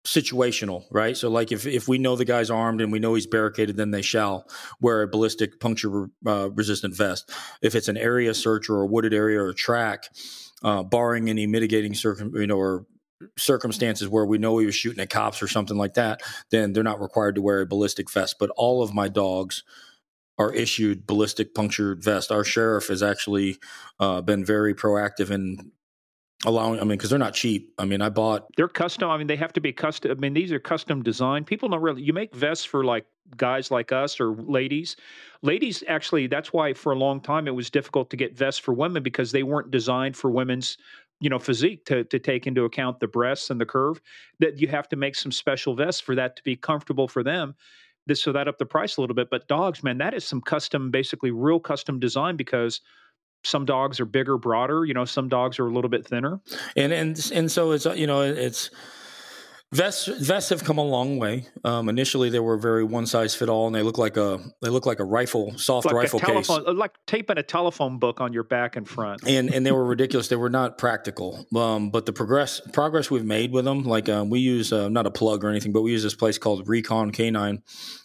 situational, 0.08 0.84
right? 0.90 1.16
So, 1.16 1.28
like 1.28 1.52
if 1.52 1.66
if 1.66 1.86
we 1.86 1.98
know 1.98 2.16
the 2.16 2.24
guy's 2.24 2.50
armed 2.50 2.80
and 2.80 2.90
we 2.90 2.98
know 2.98 3.14
he's 3.14 3.26
barricaded, 3.26 3.76
then 3.76 3.90
they 3.90 4.00
shall 4.00 4.46
wear 4.80 5.02
a 5.02 5.08
ballistic 5.08 5.60
puncture 5.60 6.08
uh, 6.26 6.50
resistant 6.50 6.96
vest. 6.96 7.30
If 7.60 7.74
it's 7.74 7.88
an 7.88 7.98
area 7.98 8.32
search 8.32 8.70
or 8.70 8.82
a 8.82 8.86
wooded 8.86 9.12
area 9.12 9.38
or 9.38 9.50
a 9.50 9.54
track, 9.54 10.04
uh, 10.62 10.82
barring 10.82 11.28
any 11.28 11.46
mitigating 11.46 11.94
circum, 11.94 12.34
you 12.34 12.46
know, 12.46 12.56
or 12.56 12.86
circumstances 13.36 14.08
where 14.08 14.24
we 14.24 14.38
know 14.38 14.58
he 14.58 14.66
was 14.66 14.74
shooting 14.74 15.00
at 15.00 15.10
cops 15.10 15.42
or 15.42 15.48
something 15.48 15.76
like 15.76 15.94
that, 15.94 16.22
then 16.50 16.72
they're 16.72 16.82
not 16.82 17.00
required 17.00 17.34
to 17.34 17.42
wear 17.42 17.60
a 17.60 17.66
ballistic 17.66 18.10
vest. 18.10 18.36
But 18.40 18.50
all 18.56 18.82
of 18.82 18.94
my 18.94 19.08
dogs 19.08 19.62
are 20.38 20.54
issued 20.54 21.06
ballistic 21.06 21.54
punctured 21.54 22.02
vest. 22.02 22.32
Our 22.32 22.44
sheriff 22.44 22.88
has 22.88 23.02
actually 23.02 23.58
uh, 24.00 24.22
been 24.22 24.44
very 24.44 24.72
proactive 24.72 25.30
in 25.30 25.72
allowing 26.46 26.78
i 26.78 26.82
mean 26.82 26.90
because 26.90 27.10
they're 27.10 27.18
not 27.18 27.34
cheap. 27.34 27.74
I 27.78 27.84
mean 27.84 28.00
i 28.00 28.08
bought 28.08 28.46
they're 28.56 28.68
custom 28.68 29.10
i 29.10 29.16
mean 29.16 29.26
they 29.26 29.36
have 29.36 29.52
to 29.54 29.60
be 29.60 29.72
custom 29.72 30.12
i 30.12 30.14
mean 30.14 30.34
these 30.34 30.52
are 30.52 30.60
custom 30.60 31.02
designed 31.02 31.46
people 31.46 31.68
don't 31.68 31.82
really 31.82 32.02
you 32.02 32.12
make 32.12 32.34
vests 32.34 32.64
for 32.64 32.84
like 32.84 33.06
guys 33.36 33.70
like 33.70 33.92
us 33.92 34.20
or 34.20 34.32
ladies. 34.34 34.96
Ladies 35.42 35.84
actually 35.86 36.26
that's 36.26 36.52
why 36.52 36.72
for 36.72 36.92
a 36.92 36.98
long 36.98 37.20
time 37.20 37.46
it 37.46 37.54
was 37.54 37.70
difficult 37.70 38.10
to 38.10 38.16
get 38.16 38.36
vests 38.36 38.60
for 38.60 38.72
women 38.72 39.02
because 39.02 39.32
they 39.32 39.42
weren't 39.42 39.70
designed 39.70 40.16
for 40.16 40.30
women's 40.30 40.78
you 41.20 41.28
know 41.28 41.38
physique 41.38 41.84
to, 41.86 42.04
to 42.04 42.18
take 42.18 42.46
into 42.46 42.64
account 42.64 43.00
the 43.00 43.08
breasts 43.08 43.50
and 43.50 43.60
the 43.60 43.66
curve 43.66 44.00
that 44.38 44.60
you 44.60 44.68
have 44.68 44.88
to 44.88 44.96
make 44.96 45.14
some 45.14 45.32
special 45.32 45.74
vests 45.74 46.00
for 46.00 46.14
that 46.14 46.36
to 46.36 46.42
be 46.42 46.56
comfortable 46.56 47.08
for 47.08 47.22
them. 47.22 47.54
This 48.06 48.22
so 48.22 48.32
that 48.32 48.48
up 48.48 48.58
the 48.58 48.66
price 48.66 48.96
a 48.96 49.00
little 49.00 49.16
bit 49.16 49.28
but 49.30 49.48
dogs 49.48 49.82
man 49.82 49.98
that 49.98 50.14
is 50.14 50.24
some 50.24 50.40
custom 50.40 50.90
basically 50.90 51.30
real 51.30 51.60
custom 51.60 52.00
design 52.00 52.36
because 52.36 52.80
some 53.44 53.64
dogs 53.64 54.00
are 54.00 54.04
bigger, 54.04 54.38
broader. 54.38 54.84
You 54.84 54.94
know, 54.94 55.04
some 55.04 55.28
dogs 55.28 55.58
are 55.58 55.66
a 55.66 55.72
little 55.72 55.90
bit 55.90 56.06
thinner. 56.06 56.40
And 56.76 56.92
and 56.92 57.30
and 57.32 57.50
so 57.50 57.72
it's 57.72 57.84
you 57.84 58.06
know 58.06 58.22
it's 58.22 58.70
vests 59.72 60.06
vests 60.06 60.50
have 60.50 60.64
come 60.64 60.78
a 60.78 60.84
long 60.84 61.18
way. 61.18 61.46
Um, 61.64 61.88
initially, 61.88 62.30
they 62.30 62.40
were 62.40 62.56
very 62.56 62.84
one 62.84 63.06
size 63.06 63.34
fit 63.34 63.48
all, 63.48 63.66
and 63.66 63.74
they 63.74 63.82
look 63.82 63.98
like 63.98 64.16
a 64.16 64.40
they 64.62 64.68
look 64.68 64.86
like 64.86 65.00
a 65.00 65.04
rifle, 65.04 65.56
soft 65.58 65.86
like 65.86 65.94
rifle 65.94 66.20
case, 66.20 66.48
uh, 66.50 66.72
like 66.72 66.92
taping 67.06 67.38
a 67.38 67.42
telephone 67.42 67.98
book 67.98 68.20
on 68.20 68.32
your 68.32 68.44
back 68.44 68.76
and 68.76 68.88
front. 68.88 69.26
And 69.26 69.52
and 69.52 69.64
they 69.64 69.72
were 69.72 69.84
ridiculous. 69.84 70.28
They 70.28 70.36
were 70.36 70.50
not 70.50 70.78
practical. 70.78 71.46
Um, 71.54 71.90
but 71.90 72.06
the 72.06 72.12
progress 72.12 72.60
progress 72.72 73.10
we've 73.10 73.24
made 73.24 73.52
with 73.52 73.64
them, 73.64 73.84
like 73.84 74.08
um, 74.08 74.30
we 74.30 74.40
use 74.40 74.72
uh, 74.72 74.88
not 74.88 75.06
a 75.06 75.10
plug 75.10 75.44
or 75.44 75.50
anything, 75.50 75.72
but 75.72 75.82
we 75.82 75.92
use 75.92 76.02
this 76.02 76.14
place 76.14 76.38
called 76.38 76.68
Recon 76.68 77.10
Canine, 77.10 77.62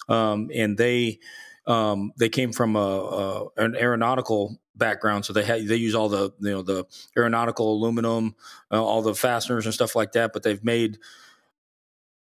um, 0.09 0.49
and 0.53 0.77
they. 0.77 1.19
Um, 1.65 2.11
they 2.17 2.29
came 2.29 2.51
from 2.51 2.75
a, 2.75 2.79
a, 2.79 3.47
an 3.57 3.75
aeronautical 3.75 4.59
background, 4.75 5.25
so 5.25 5.33
they 5.33 5.43
had 5.43 5.67
they 5.67 5.75
use 5.75 5.95
all 5.95 6.09
the 6.09 6.33
you 6.39 6.51
know 6.51 6.61
the 6.61 6.85
aeronautical 7.17 7.73
aluminum, 7.73 8.35
uh, 8.71 8.83
all 8.83 9.01
the 9.01 9.15
fasteners 9.15 9.65
and 9.65 9.73
stuff 9.73 9.95
like 9.95 10.11
that. 10.13 10.33
But 10.33 10.43
they've 10.43 10.63
made 10.63 10.97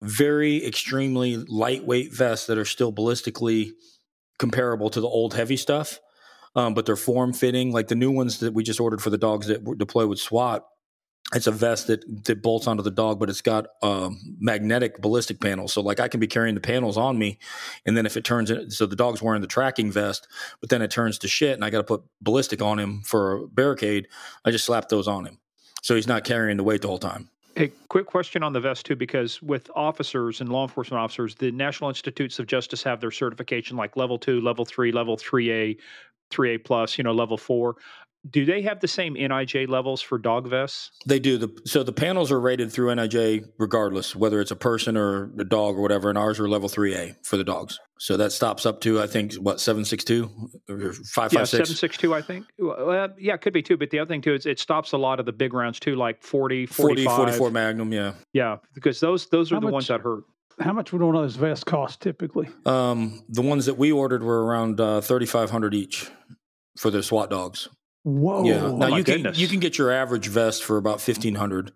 very 0.01 0.65
extremely 0.65 1.37
lightweight 1.37 2.13
vests 2.13 2.47
that 2.47 2.57
are 2.57 2.65
still 2.65 2.93
ballistically 2.93 3.71
comparable 4.37 4.89
to 4.89 5.01
the 5.01 5.07
old 5.07 5.33
heavy 5.33 5.57
stuff. 5.57 5.99
Um, 6.55 6.73
but 6.73 6.85
they're 6.87 6.95
form 6.95 7.33
fitting, 7.33 7.71
like 7.71 7.87
the 7.87 7.95
new 7.95 8.09
ones 8.11 8.39
that 8.39 8.53
we 8.53 8.63
just 8.63 8.79
ordered 8.79 9.01
for 9.01 9.11
the 9.11 9.17
dogs 9.17 9.47
that 9.47 9.77
deploy 9.77 10.07
with 10.07 10.19
SWAT 10.19 10.65
it's 11.35 11.47
a 11.47 11.51
vest 11.51 11.87
that 11.87 12.25
that 12.25 12.41
bolts 12.41 12.67
onto 12.67 12.83
the 12.83 12.91
dog, 12.91 13.19
but 13.19 13.29
it's 13.29 13.41
got 13.41 13.67
um, 13.83 14.19
magnetic 14.39 15.01
ballistic 15.01 15.41
panels. 15.41 15.73
So 15.73 15.81
like 15.81 15.99
I 15.99 16.07
can 16.07 16.19
be 16.19 16.27
carrying 16.27 16.55
the 16.55 16.61
panels 16.61 16.97
on 16.97 17.17
me, 17.17 17.37
and 17.85 17.97
then 17.97 18.05
if 18.05 18.15
it 18.15 18.23
turns 18.23 18.49
in, 18.49 18.71
so 18.71 18.85
the 18.85 18.95
dog's 18.95 19.21
wearing 19.21 19.41
the 19.41 19.47
tracking 19.47 19.91
vest, 19.91 20.27
but 20.61 20.69
then 20.69 20.81
it 20.81 20.89
turns 20.89 21.17
to 21.19 21.27
shit, 21.27 21.53
and 21.53 21.65
I 21.65 21.69
got 21.69 21.79
to 21.79 21.83
put 21.83 22.03
ballistic 22.21 22.61
on 22.61 22.79
him 22.79 23.01
for 23.01 23.33
a 23.33 23.47
barricade. 23.47 24.07
I 24.45 24.51
just 24.51 24.65
slap 24.65 24.87
those 24.89 25.07
on 25.07 25.25
him, 25.25 25.37
so 25.81 25.95
he's 25.95 26.07
not 26.07 26.23
carrying 26.23 26.57
the 26.57 26.63
weight 26.63 26.81
the 26.81 26.87
whole 26.87 26.97
time. 26.97 27.29
Hey, 27.55 27.71
quick 27.89 28.05
question 28.05 28.43
on 28.43 28.53
the 28.53 28.59
vest 28.59 28.85
too, 28.85 28.95
because 28.95 29.41
with 29.41 29.69
officers 29.75 30.41
and 30.41 30.49
law 30.49 30.63
enforcement 30.63 31.01
officers, 31.01 31.35
the 31.35 31.51
National 31.51 31.89
Institutes 31.89 32.37
of 32.39 32.45
Justice 32.45 32.83
have 32.83 33.01
their 33.01 33.11
certification 33.11 33.75
like 33.75 33.97
level 33.97 34.17
two, 34.19 34.39
level 34.41 34.63
three, 34.63 34.91
level 34.91 35.17
three 35.17 35.51
A, 35.51 35.77
three 36.29 36.53
A 36.53 36.57
plus, 36.59 36.97
you 36.97 37.03
know, 37.03 37.13
level 37.13 37.37
four 37.37 37.75
do 38.29 38.45
they 38.45 38.61
have 38.63 38.79
the 38.79 38.87
same 38.87 39.15
NIJ 39.15 39.67
levels 39.67 40.01
for 40.01 40.17
dog 40.17 40.49
vests? 40.49 40.91
They 41.05 41.19
do. 41.19 41.37
The, 41.37 41.61
so 41.65 41.83
the 41.83 41.93
panels 41.93 42.31
are 42.31 42.39
rated 42.39 42.71
through 42.71 42.93
NIJ 42.95 43.45
regardless, 43.57 44.15
whether 44.15 44.41
it's 44.41 44.51
a 44.51 44.55
person 44.55 44.97
or 44.97 45.31
a 45.39 45.43
dog 45.43 45.75
or 45.75 45.81
whatever. 45.81 46.09
And 46.09 46.17
ours 46.17 46.39
are 46.39 46.47
level 46.47 46.69
3A 46.69 47.25
for 47.25 47.37
the 47.37 47.43
dogs. 47.43 47.79
So 47.99 48.17
that 48.17 48.31
stops 48.31 48.65
up 48.65 48.81
to, 48.81 49.01
I 49.01 49.07
think, 49.07 49.33
what, 49.35 49.59
762 49.59 50.23
or 50.69 50.93
556? 50.93 51.33
Yeah, 51.33 51.43
762, 51.45 52.13
I 52.13 52.21
think. 52.21 52.45
Well, 52.59 53.09
yeah, 53.17 53.33
it 53.33 53.41
could 53.41 53.53
be 53.53 53.63
too. 53.63 53.77
But 53.77 53.89
the 53.89 53.99
other 53.99 54.09
thing 54.09 54.21
too 54.21 54.33
is 54.33 54.45
it 54.45 54.59
stops 54.59 54.91
a 54.91 54.97
lot 54.97 55.19
of 55.19 55.25
the 55.25 55.31
big 55.31 55.53
rounds 55.53 55.79
too, 55.79 55.95
like 55.95 56.21
40, 56.21 56.67
45. 56.67 57.15
40, 57.15 57.31
44 57.31 57.51
Magnum, 57.51 57.91
yeah. 57.91 58.13
Yeah, 58.33 58.57
because 58.73 58.99
those 58.99 59.27
those 59.27 59.51
are 59.51 59.55
How 59.55 59.61
the 59.61 59.65
much, 59.67 59.73
ones 59.73 59.87
that 59.87 60.01
hurt. 60.01 60.23
How 60.59 60.73
much 60.73 60.91
would 60.91 61.01
one 61.01 61.15
of 61.15 61.21
those 61.21 61.35
vests 61.35 61.63
cost 61.63 62.01
typically? 62.01 62.49
Um, 62.65 63.23
the 63.29 63.43
ones 63.43 63.67
that 63.67 63.77
we 63.77 63.91
ordered 63.91 64.23
were 64.23 64.43
around 64.43 64.81
uh, 64.81 65.01
3500 65.01 65.75
each 65.75 66.09
for 66.77 66.89
the 66.89 67.03
SWAT 67.03 67.29
dogs. 67.29 67.69
Whoa! 68.07 68.45
Yeah. 68.45 68.63
Oh 68.63 68.77
now 68.77 68.85
oh 68.85 68.95
you 68.95 69.03
goodness. 69.03 69.35
can 69.35 69.41
you 69.41 69.49
can 69.49 69.59
get 69.59 69.77
your 69.77 69.91
average 69.91 70.27
vest 70.27 70.63
for 70.63 70.77
about 70.77 71.01
fifteen 71.01 71.35
hundred, 71.35 71.73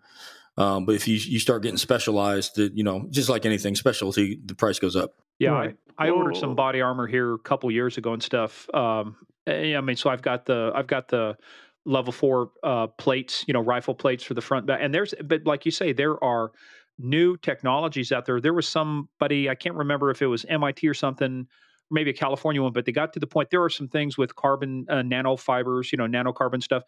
um, 0.55 0.85
but 0.85 0.95
if 0.95 1.05
you 1.05 1.15
you 1.15 1.39
start 1.39 1.61
getting 1.61 1.77
specialized, 1.77 2.55
that 2.55 2.73
you 2.73 2.85
know 2.85 3.05
just 3.09 3.27
like 3.27 3.45
anything 3.45 3.75
specialty, 3.75 4.39
the 4.45 4.55
price 4.55 4.79
goes 4.79 4.95
up. 4.95 5.15
Yeah, 5.39 5.49
right. 5.49 5.75
I, 5.97 6.07
I 6.07 6.09
ordered 6.09 6.37
some 6.37 6.55
body 6.55 6.79
armor 6.79 7.05
here 7.05 7.33
a 7.33 7.37
couple 7.37 7.69
years 7.69 7.97
ago 7.97 8.13
and 8.13 8.23
stuff. 8.23 8.73
Um, 8.73 9.17
eh, 9.45 9.75
I 9.75 9.81
mean, 9.81 9.97
so 9.97 10.09
I've 10.09 10.21
got 10.21 10.45
the 10.45 10.71
I've 10.73 10.87
got 10.87 11.09
the 11.09 11.35
level 11.83 12.13
four 12.13 12.51
uh, 12.63 12.87
plates, 12.87 13.43
you 13.45 13.53
know, 13.53 13.59
rifle 13.59 13.93
plates 13.93 14.23
for 14.23 14.33
the 14.33 14.41
front 14.41 14.65
back, 14.65 14.79
and 14.81 14.93
there's 14.93 15.13
but 15.21 15.45
like 15.45 15.65
you 15.65 15.71
say, 15.71 15.91
there 15.91 16.23
are 16.23 16.53
new 16.97 17.35
technologies 17.35 18.13
out 18.13 18.25
there. 18.25 18.39
There 18.39 18.53
was 18.53 18.69
somebody 18.69 19.49
I 19.49 19.55
can't 19.55 19.75
remember 19.75 20.09
if 20.11 20.21
it 20.21 20.27
was 20.27 20.45
MIT 20.45 20.87
or 20.87 20.93
something 20.93 21.47
maybe 21.91 22.09
a 22.09 22.13
California 22.13 22.61
one, 22.61 22.73
but 22.73 22.85
they 22.85 22.91
got 22.91 23.13
to 23.13 23.19
the 23.19 23.27
point. 23.27 23.49
There 23.49 23.63
are 23.63 23.69
some 23.69 23.87
things 23.87 24.17
with 24.17 24.35
carbon 24.35 24.85
uh, 24.89 24.95
nanofibers, 24.95 25.91
you 25.91 25.97
know, 25.97 26.07
nanocarbon 26.07 26.63
stuff, 26.63 26.83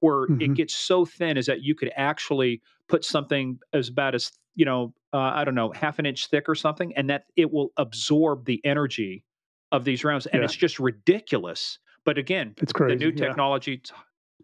where 0.00 0.26
mm-hmm. 0.26 0.40
it 0.40 0.54
gets 0.54 0.74
so 0.74 1.04
thin 1.04 1.36
is 1.36 1.46
that 1.46 1.62
you 1.62 1.74
could 1.74 1.90
actually 1.96 2.62
put 2.88 3.04
something 3.04 3.58
as 3.72 3.90
bad 3.90 4.14
as 4.14 4.30
you 4.54 4.64
know, 4.64 4.94
uh, 5.12 5.18
I 5.18 5.44
don't 5.44 5.54
know, 5.54 5.72
half 5.72 5.98
an 5.98 6.06
inch 6.06 6.28
thick 6.28 6.48
or 6.48 6.54
something, 6.54 6.96
and 6.96 7.10
that 7.10 7.24
it 7.36 7.52
will 7.52 7.72
absorb 7.76 8.44
the 8.44 8.60
energy 8.64 9.24
of 9.72 9.84
these 9.84 10.04
rounds, 10.04 10.26
and 10.26 10.40
yeah. 10.40 10.44
it's 10.44 10.54
just 10.54 10.78
ridiculous. 10.78 11.78
But 12.04 12.18
again, 12.18 12.54
it's 12.58 12.72
crazy. 12.72 12.96
The 12.96 13.04
new 13.04 13.12
technology. 13.12 13.82
Yeah. 13.84 13.96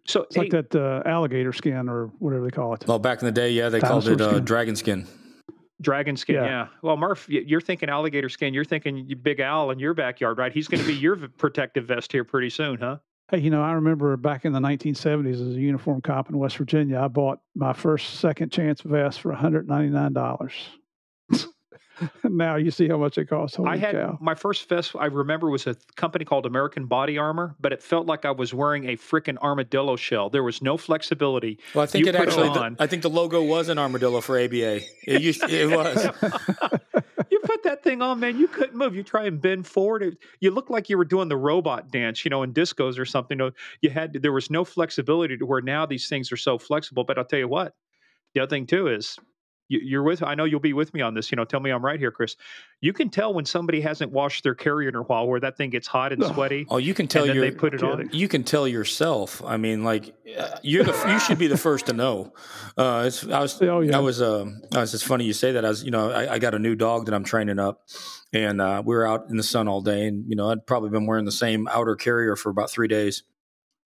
So 0.06 0.22
it's 0.22 0.34
hey, 0.34 0.42
like 0.42 0.50
that 0.50 0.74
uh, 0.74 1.02
alligator 1.06 1.52
skin 1.52 1.88
or 1.88 2.06
whatever 2.18 2.44
they 2.44 2.50
call 2.50 2.74
it. 2.74 2.86
Well, 2.86 2.98
back 2.98 3.20
in 3.20 3.26
the 3.26 3.32
day, 3.32 3.50
yeah, 3.50 3.68
they 3.68 3.80
called 3.80 4.08
it 4.08 4.20
uh, 4.20 4.40
dragon 4.40 4.74
skin. 4.74 5.06
Dragon 5.80 6.16
skin, 6.16 6.36
yeah. 6.36 6.44
yeah. 6.44 6.66
Well, 6.82 6.96
Murph, 6.96 7.26
you're 7.28 7.60
thinking 7.60 7.88
alligator 7.88 8.28
skin. 8.28 8.52
You're 8.52 8.64
thinking 8.64 9.10
Big 9.22 9.40
Al 9.40 9.70
in 9.70 9.78
your 9.78 9.94
backyard, 9.94 10.38
right? 10.38 10.52
He's 10.52 10.68
going 10.68 10.80
to 10.82 10.86
be 10.86 10.94
your 10.94 11.16
protective 11.16 11.86
vest 11.86 12.12
here 12.12 12.24
pretty 12.24 12.50
soon, 12.50 12.78
huh? 12.78 12.98
Hey, 13.30 13.38
you 13.38 13.50
know, 13.50 13.62
I 13.62 13.72
remember 13.72 14.16
back 14.16 14.44
in 14.44 14.52
the 14.52 14.58
1970s 14.58 15.34
as 15.34 15.56
a 15.56 15.60
uniform 15.60 16.00
cop 16.00 16.28
in 16.28 16.36
West 16.36 16.56
Virginia, 16.56 16.98
I 16.98 17.08
bought 17.08 17.38
my 17.54 17.72
first 17.72 18.14
second 18.14 18.50
chance 18.50 18.80
vest 18.80 19.20
for 19.20 19.32
$199. 19.32 20.52
now 22.24 22.56
you 22.56 22.70
see 22.70 22.88
how 22.88 22.96
much 22.96 23.18
it 23.18 23.26
costs. 23.26 23.56
Holy 23.56 23.70
I 23.70 23.76
had 23.76 23.92
cow. 23.92 24.18
my 24.20 24.34
first 24.34 24.68
vest. 24.68 24.94
I 24.98 25.06
remember 25.06 25.50
was 25.50 25.66
a 25.66 25.76
company 25.96 26.24
called 26.24 26.46
American 26.46 26.86
Body 26.86 27.18
Armor, 27.18 27.54
but 27.60 27.72
it 27.72 27.82
felt 27.82 28.06
like 28.06 28.24
I 28.24 28.30
was 28.30 28.54
wearing 28.54 28.88
a 28.88 28.96
freaking 28.96 29.38
armadillo 29.38 29.96
shell. 29.96 30.30
There 30.30 30.42
was 30.42 30.62
no 30.62 30.76
flexibility. 30.76 31.58
Well, 31.74 31.84
I 31.84 31.86
think 31.86 32.04
you 32.06 32.10
it 32.10 32.16
actually. 32.16 32.48
It 32.48 32.54
the, 32.54 32.76
I 32.78 32.86
think 32.86 33.02
the 33.02 33.10
logo 33.10 33.42
was 33.42 33.68
an 33.68 33.78
armadillo 33.78 34.20
for 34.20 34.38
ABA. 34.38 34.80
It 35.06 35.22
used. 35.22 35.42
it 35.44 35.70
was. 35.70 36.04
you 37.30 37.40
put 37.40 37.62
that 37.64 37.82
thing 37.82 38.02
on, 38.02 38.20
man. 38.20 38.38
You 38.38 38.48
couldn't 38.48 38.76
move. 38.76 38.94
You 38.94 39.02
try 39.02 39.26
and 39.26 39.40
bend 39.40 39.66
forward. 39.66 40.02
It, 40.02 40.18
you 40.40 40.50
look 40.50 40.70
like 40.70 40.88
you 40.88 40.96
were 40.96 41.04
doing 41.04 41.28
the 41.28 41.36
robot 41.36 41.90
dance, 41.90 42.24
you 42.24 42.30
know, 42.30 42.42
in 42.42 42.52
discos 42.52 42.98
or 42.98 43.04
something. 43.04 43.38
You, 43.38 43.46
know, 43.46 43.50
you 43.80 43.90
had 43.90 44.14
there 44.14 44.32
was 44.32 44.50
no 44.50 44.64
flexibility 44.64 45.36
to 45.36 45.46
where 45.46 45.62
now 45.62 45.86
these 45.86 46.08
things 46.08 46.32
are 46.32 46.36
so 46.36 46.58
flexible. 46.58 47.04
But 47.04 47.18
I'll 47.18 47.24
tell 47.24 47.38
you 47.38 47.48
what. 47.48 47.74
The 48.34 48.40
other 48.40 48.50
thing 48.50 48.66
too 48.66 48.86
is 48.86 49.18
you're 49.70 50.02
with 50.02 50.22
i 50.22 50.34
know 50.34 50.44
you'll 50.44 50.60
be 50.60 50.72
with 50.72 50.92
me 50.92 51.00
on 51.00 51.14
this 51.14 51.30
you 51.30 51.36
know 51.36 51.44
tell 51.44 51.60
me 51.60 51.70
i'm 51.70 51.84
right 51.84 51.98
here 51.98 52.10
chris. 52.10 52.36
You 52.82 52.92
can 52.92 53.10
tell 53.10 53.32
when 53.34 53.44
somebody 53.44 53.80
hasn't 53.80 54.10
washed 54.10 54.42
their 54.42 54.54
carrier 54.54 54.88
in 54.88 54.94
a 54.96 55.02
while 55.02 55.28
where 55.28 55.40
that 55.40 55.56
thing 55.56 55.70
gets 55.70 55.86
hot 55.86 56.12
and 56.12 56.24
sweaty 56.24 56.66
oh 56.68 56.78
you 56.78 56.92
can 56.92 57.06
tell 57.06 57.26
you 57.26 57.40
they 57.40 57.50
put 57.50 57.74
it 57.74 57.82
on 57.82 58.10
you 58.12 58.28
can 58.28 58.42
tell 58.42 58.66
yourself 58.66 59.42
i 59.44 59.56
mean 59.56 59.84
like 59.84 60.14
uh, 60.38 60.58
you're 60.62 60.84
the 60.84 60.92
you 61.08 61.18
should 61.20 61.38
be 61.38 61.46
the 61.46 61.56
first 61.56 61.86
to 61.86 61.92
know. 61.92 62.32
Uh 62.76 63.04
it's 63.06 63.26
i 63.26 63.40
was 63.40 63.60
oh, 63.62 63.80
yeah. 63.80 63.96
i 63.96 64.00
was 64.00 64.20
uh 64.20 64.46
I 64.74 64.80
was, 64.80 64.94
it's 64.94 65.02
funny 65.02 65.24
you 65.24 65.32
say 65.32 65.52
that. 65.52 65.64
I 65.64 65.68
was 65.68 65.84
you 65.84 65.90
know 65.90 66.10
I, 66.10 66.34
I 66.34 66.38
got 66.38 66.54
a 66.54 66.58
new 66.58 66.74
dog 66.74 67.06
that 67.06 67.14
i'm 67.14 67.24
training 67.24 67.58
up 67.58 67.82
and 68.32 68.60
uh, 68.60 68.82
we 68.84 68.94
were 68.94 69.06
out 69.06 69.28
in 69.28 69.36
the 69.36 69.42
sun 69.42 69.68
all 69.68 69.80
day 69.80 70.06
and 70.06 70.24
you 70.28 70.36
know 70.36 70.50
i'd 70.50 70.66
probably 70.66 70.90
been 70.90 71.06
wearing 71.06 71.24
the 71.24 71.32
same 71.32 71.68
outer 71.68 71.96
carrier 71.96 72.36
for 72.36 72.50
about 72.50 72.70
three 72.70 72.88
days. 72.88 73.22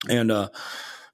And 0.09 0.31
uh 0.31 0.49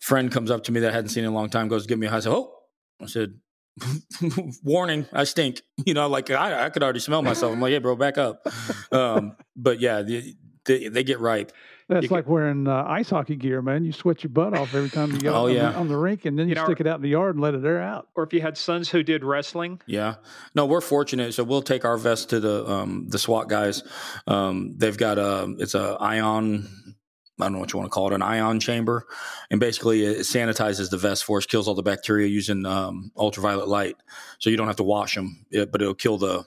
friend 0.00 0.32
comes 0.32 0.50
up 0.50 0.64
to 0.64 0.72
me 0.72 0.80
that 0.80 0.90
I 0.90 0.94
hadn't 0.94 1.10
seen 1.10 1.24
in 1.24 1.30
a 1.30 1.34
long 1.34 1.50
time 1.50 1.68
goes 1.68 1.86
give 1.86 1.98
me 1.98 2.06
a 2.06 2.10
high 2.10 2.16
I 2.16 2.20
said 2.20 2.32
oh 2.32 2.52
I 3.00 3.06
said 3.06 3.34
warning, 4.62 5.06
I 5.12 5.24
stink. 5.24 5.62
You 5.86 5.94
know, 5.94 6.08
like 6.08 6.30
I, 6.30 6.66
I, 6.66 6.68
could 6.68 6.82
already 6.82 7.00
smell 7.00 7.22
myself. 7.22 7.54
I'm 7.54 7.60
like, 7.60 7.72
hey, 7.72 7.78
bro, 7.78 7.96
back 7.96 8.18
up. 8.18 8.46
Um, 8.92 9.34
but 9.56 9.80
yeah, 9.80 10.02
they, 10.02 10.34
they, 10.66 10.88
they, 10.88 11.04
get 11.04 11.20
ripe. 11.20 11.52
That's 11.88 12.04
you 12.04 12.10
like 12.10 12.26
get, 12.26 12.30
wearing 12.30 12.68
uh, 12.68 12.84
ice 12.86 13.08
hockey 13.08 13.34
gear, 13.34 13.62
man. 13.62 13.82
You 13.82 13.92
sweat 13.92 14.22
your 14.22 14.28
butt 14.30 14.54
off 14.54 14.74
every 14.74 14.90
time 14.90 15.10
you 15.10 15.20
go 15.20 15.34
oh, 15.34 15.46
on, 15.46 15.54
yeah. 15.54 15.70
the, 15.70 15.78
on, 15.78 15.88
the, 15.88 15.96
rink, 15.96 16.26
and 16.26 16.38
then 16.38 16.48
you, 16.48 16.50
you 16.50 16.54
know, 16.56 16.66
stick 16.66 16.80
it 16.80 16.86
out 16.86 16.96
in 16.96 17.02
the 17.02 17.08
yard 17.08 17.34
and 17.34 17.42
let 17.42 17.54
it 17.54 17.64
air 17.64 17.80
out. 17.80 18.08
Or 18.14 18.24
if 18.24 18.34
you 18.34 18.42
had 18.42 18.58
sons 18.58 18.90
who 18.90 19.02
did 19.02 19.24
wrestling. 19.24 19.80
Yeah, 19.86 20.16
no, 20.54 20.66
we're 20.66 20.82
fortunate. 20.82 21.32
So 21.32 21.44
we'll 21.44 21.62
take 21.62 21.86
our 21.86 21.96
vest 21.96 22.28
to 22.30 22.40
the 22.40 22.70
um, 22.70 23.06
the 23.08 23.18
SWAT 23.18 23.48
guys. 23.48 23.82
Um, 24.26 24.74
they've 24.76 24.98
got 24.98 25.16
a 25.16 25.54
it's 25.58 25.74
a 25.74 25.96
ion 25.98 26.68
I 27.42 27.46
don't 27.46 27.54
know 27.54 27.58
what 27.58 27.72
you 27.72 27.78
want 27.78 27.90
to 27.90 27.94
call 27.94 28.08
it, 28.08 28.14
an 28.14 28.22
ion 28.22 28.60
chamber, 28.60 29.06
and 29.50 29.60
basically 29.60 30.04
it 30.04 30.20
sanitizes 30.20 30.90
the 30.90 30.96
vest 30.96 31.24
for 31.24 31.38
us, 31.38 31.46
kills 31.46 31.68
all 31.68 31.74
the 31.74 31.82
bacteria 31.82 32.26
using 32.26 32.66
um, 32.66 33.12
ultraviolet 33.16 33.68
light, 33.68 33.96
so 34.38 34.50
you 34.50 34.56
don't 34.56 34.66
have 34.66 34.76
to 34.76 34.84
wash 34.84 35.14
them, 35.14 35.44
but 35.50 35.80
it'll 35.80 35.94
kill 35.94 36.18
the 36.18 36.46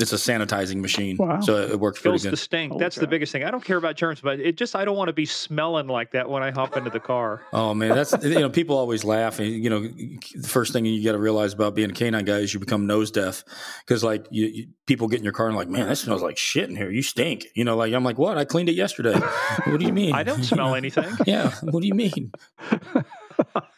it's 0.00 0.12
a 0.12 0.16
sanitizing 0.16 0.80
machine, 0.80 1.16
wow. 1.16 1.40
so 1.40 1.56
it 1.56 1.78
works 1.78 2.00
Kills 2.00 2.22
pretty 2.22 2.22
good. 2.24 2.32
the 2.32 2.36
stink. 2.36 2.78
That's 2.78 2.96
the 2.96 3.06
biggest 3.06 3.32
thing. 3.32 3.44
I 3.44 3.50
don't 3.50 3.64
care 3.64 3.76
about 3.76 3.96
germs, 3.96 4.20
but 4.20 4.40
it 4.40 4.56
just 4.56 4.74
I 4.74 4.84
don't 4.84 4.96
want 4.96 5.08
to 5.08 5.12
be 5.12 5.26
smelling 5.26 5.86
like 5.86 6.12
that 6.12 6.28
when 6.28 6.42
I 6.42 6.50
hop 6.50 6.76
into 6.76 6.90
the 6.90 7.00
car. 7.00 7.42
Oh 7.52 7.74
man, 7.74 7.90
that's 7.90 8.14
you 8.22 8.40
know 8.40 8.50
people 8.50 8.76
always 8.76 9.04
laugh, 9.04 9.38
and 9.38 9.48
you 9.48 9.70
know 9.70 9.80
the 9.80 10.48
first 10.48 10.72
thing 10.72 10.84
you 10.84 11.04
got 11.04 11.12
to 11.12 11.18
realize 11.18 11.52
about 11.52 11.74
being 11.74 11.90
a 11.90 11.94
canine 11.94 12.24
guy 12.24 12.38
is 12.38 12.52
you 12.54 12.60
become 12.60 12.86
nose 12.86 13.10
deaf 13.10 13.44
because 13.86 14.02
like 14.02 14.26
you, 14.30 14.46
you, 14.46 14.66
people 14.86 15.08
get 15.08 15.18
in 15.18 15.24
your 15.24 15.32
car 15.32 15.48
and 15.48 15.56
like, 15.56 15.68
man, 15.68 15.88
that 15.88 15.96
smells 15.96 16.22
like 16.22 16.36
shit 16.36 16.68
in 16.68 16.76
here. 16.76 16.90
You 16.90 17.02
stink. 17.02 17.46
You 17.54 17.64
know, 17.64 17.76
like 17.76 17.92
I'm 17.92 18.04
like, 18.04 18.18
what? 18.18 18.38
I 18.38 18.44
cleaned 18.44 18.68
it 18.68 18.74
yesterday. 18.74 19.18
what 19.64 19.80
do 19.80 19.86
you 19.86 19.92
mean? 19.92 20.14
I 20.14 20.22
don't 20.22 20.42
smell 20.42 20.74
anything. 20.80 21.10
yeah. 21.26 21.52
What 21.62 21.80
do 21.80 21.86
you 21.86 21.94
mean? 21.94 22.32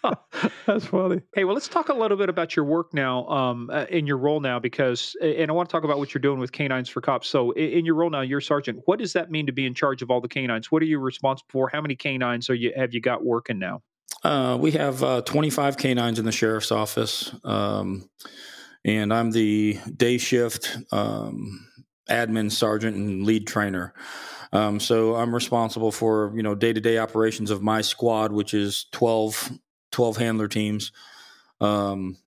That's 0.66 0.86
funny. 0.86 1.20
Hey, 1.34 1.44
well, 1.44 1.54
let's 1.54 1.68
talk 1.68 1.88
a 1.88 1.94
little 1.94 2.16
bit 2.16 2.28
about 2.28 2.56
your 2.56 2.64
work 2.64 2.92
now, 2.94 3.26
um, 3.28 3.70
uh, 3.72 3.86
in 3.88 4.06
your 4.06 4.18
role 4.18 4.40
now, 4.40 4.58
because, 4.58 5.16
and 5.20 5.50
I 5.50 5.54
want 5.54 5.68
to 5.68 5.72
talk 5.72 5.84
about 5.84 5.98
what 5.98 6.14
you're 6.14 6.20
doing 6.20 6.38
with 6.38 6.52
Canines 6.52 6.88
for 6.88 7.00
Cops. 7.00 7.28
So, 7.28 7.52
in, 7.52 7.70
in, 7.70 7.84
your 7.84 7.94
role 7.94 8.10
now, 8.10 8.20
you're 8.22 8.40
sergeant. 8.40 8.80
What 8.86 8.98
does 8.98 9.12
that 9.14 9.30
mean 9.30 9.46
to 9.46 9.52
be 9.52 9.66
in 9.66 9.74
charge 9.74 10.02
of 10.02 10.10
all 10.10 10.20
the 10.20 10.28
canines? 10.28 10.70
What 10.70 10.82
are 10.82 10.86
you 10.86 10.98
responsible 10.98 11.48
for? 11.50 11.68
How 11.68 11.80
many 11.80 11.96
canines 11.96 12.50
are 12.50 12.54
you 12.54 12.72
have 12.76 12.94
you 12.94 13.00
got 13.00 13.24
working 13.24 13.58
now? 13.58 13.82
Uh, 14.22 14.56
we 14.60 14.72
have 14.72 15.02
uh, 15.02 15.22
25 15.22 15.76
canines 15.76 16.18
in 16.18 16.24
the 16.24 16.32
sheriff's 16.32 16.70
office, 16.70 17.34
um, 17.44 18.08
and 18.84 19.12
I'm 19.12 19.32
the 19.32 19.78
day 19.96 20.18
shift 20.18 20.76
um, 20.92 21.66
admin 22.08 22.50
sergeant 22.50 22.96
and 22.96 23.24
lead 23.24 23.46
trainer. 23.46 23.94
Um, 24.52 24.80
so 24.80 25.14
I'm 25.14 25.34
responsible 25.34 25.92
for 25.92 26.32
you 26.34 26.42
know 26.42 26.54
day 26.54 26.72
to 26.72 26.80
day 26.80 26.98
operations 26.98 27.50
of 27.50 27.62
my 27.62 27.80
squad, 27.80 28.32
which 28.32 28.54
is 28.54 28.86
12, 28.92 29.52
12 29.92 30.16
handler 30.16 30.48
teams. 30.48 30.92
Um, 31.60 32.18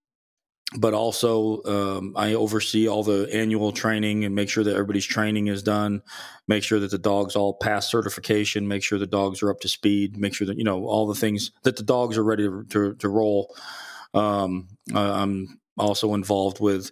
but 0.77 0.93
also 0.93 1.61
um, 1.63 2.13
I 2.15 2.33
oversee 2.33 2.87
all 2.87 3.03
the 3.03 3.29
annual 3.31 3.71
training 3.71 4.25
and 4.25 4.33
make 4.33 4.49
sure 4.49 4.63
that 4.63 4.73
everybody's 4.73 5.05
training 5.05 5.47
is 5.47 5.61
done. 5.63 6.01
Make 6.47 6.63
sure 6.63 6.79
that 6.79 6.91
the 6.91 6.97
dogs 6.97 7.35
all 7.35 7.53
pass 7.53 7.89
certification. 7.89 8.67
Make 8.67 8.83
sure 8.83 8.97
the 8.97 9.05
dogs 9.05 9.43
are 9.43 9.51
up 9.51 9.59
to 9.61 9.67
speed. 9.67 10.17
Make 10.17 10.33
sure 10.33 10.47
that 10.47 10.57
you 10.57 10.63
know 10.63 10.85
all 10.85 11.07
the 11.07 11.15
things 11.15 11.51
that 11.63 11.77
the 11.77 11.83
dogs 11.83 12.17
are 12.17 12.23
ready 12.23 12.49
to 12.69 12.95
to, 12.95 13.09
roll. 13.09 13.55
Um, 14.13 14.67
I'm 14.93 15.59
also 15.77 16.13
involved 16.13 16.59
with 16.59 16.91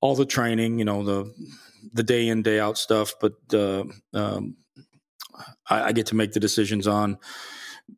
all 0.00 0.16
the 0.16 0.26
training. 0.26 0.78
You 0.78 0.84
know 0.84 1.04
the 1.04 1.34
the 1.92 2.02
day 2.02 2.28
in 2.28 2.42
day 2.42 2.58
out 2.60 2.78
stuff, 2.78 3.14
but 3.20 3.34
uh, 3.52 3.84
um, 4.14 4.56
I, 5.68 5.82
I, 5.84 5.92
get 5.92 6.06
to 6.06 6.14
make 6.14 6.32
the 6.32 6.40
decisions 6.40 6.86
on 6.86 7.18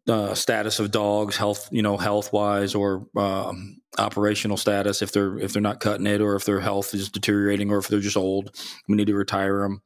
uh, 0.09 0.35
status 0.35 0.79
of 0.79 0.91
dogs, 0.91 1.37
health, 1.37 1.69
you 1.71 1.83
know, 1.83 1.97
health 1.97 2.33
wise 2.33 2.75
or 2.75 3.07
um, 3.17 3.81
operational 3.99 4.57
status 4.57 5.03
if 5.03 5.13
they're 5.13 5.39
if 5.39 5.53
they're 5.53 5.63
not 5.63 5.81
cutting 5.81 6.07
it 6.07 6.21
or 6.21 6.37
if 6.37 6.45
their 6.45 6.61
health 6.61 6.95
is 6.95 7.09
deteriorating 7.11 7.71
or 7.71 7.79
if 7.79 7.89
they're 7.89 8.01
just 8.01 8.17
old, 8.17 8.55
we 8.89 8.97
need 8.97 9.07
to 9.07 9.15
retire 9.15 9.61
them. 9.61 9.83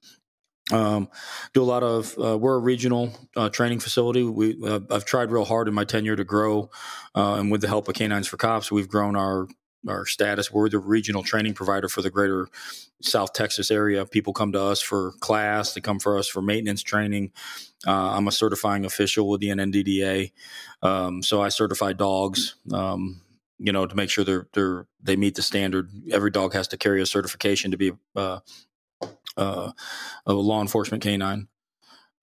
Um, 0.70 1.08
do 1.54 1.62
a 1.62 1.64
lot 1.64 1.82
of 1.82 2.14
uh, 2.18 2.36
we're 2.36 2.56
a 2.56 2.60
regional 2.60 3.12
uh, 3.36 3.48
training 3.48 3.80
facility. 3.80 4.22
We 4.22 4.56
uh, 4.64 4.80
I've 4.90 5.04
tried 5.04 5.30
real 5.30 5.44
hard 5.44 5.68
in 5.68 5.74
my 5.74 5.84
tenure 5.84 6.16
to 6.16 6.24
grow, 6.24 6.70
uh, 7.14 7.34
and 7.34 7.50
with 7.50 7.62
the 7.62 7.68
help 7.68 7.88
of 7.88 7.94
Canines 7.94 8.28
for 8.28 8.36
Cops, 8.36 8.70
we've 8.70 8.88
grown 8.88 9.16
our 9.16 9.48
our 9.86 10.06
status. 10.06 10.52
We're 10.52 10.68
the 10.68 10.78
regional 10.78 11.22
training 11.22 11.54
provider 11.54 11.88
for 11.88 12.02
the 12.02 12.10
greater 12.10 12.48
South 13.02 13.32
Texas 13.32 13.70
area. 13.70 14.04
People 14.06 14.32
come 14.32 14.52
to 14.52 14.60
us 14.60 14.80
for 14.80 15.12
class, 15.20 15.74
they 15.74 15.80
come 15.80 15.98
for 15.98 16.18
us 16.18 16.28
for 16.28 16.42
maintenance 16.42 16.82
training. 16.82 17.32
Uh, 17.86 18.10
I'm 18.16 18.26
a 18.26 18.32
certifying 18.32 18.84
official 18.84 19.28
with 19.28 19.40
the 19.40 19.48
NNDDA. 19.48 20.32
Um, 20.82 21.22
so 21.22 21.40
I 21.40 21.48
certify 21.48 21.92
dogs. 21.92 22.56
Um, 22.72 23.22
you 23.58 23.72
know, 23.72 23.86
to 23.86 23.96
make 23.96 24.08
sure 24.08 24.24
they're 24.24 24.46
they're 24.52 24.86
they 25.02 25.16
meet 25.16 25.34
the 25.34 25.42
standard. 25.42 25.90
Every 26.12 26.30
dog 26.30 26.54
has 26.54 26.68
to 26.68 26.76
carry 26.76 27.02
a 27.02 27.06
certification 27.06 27.72
to 27.72 27.76
be 27.76 27.92
uh, 28.14 28.38
uh, 29.36 29.72
a 30.26 30.32
law 30.32 30.60
enforcement 30.60 31.02
canine. 31.02 31.48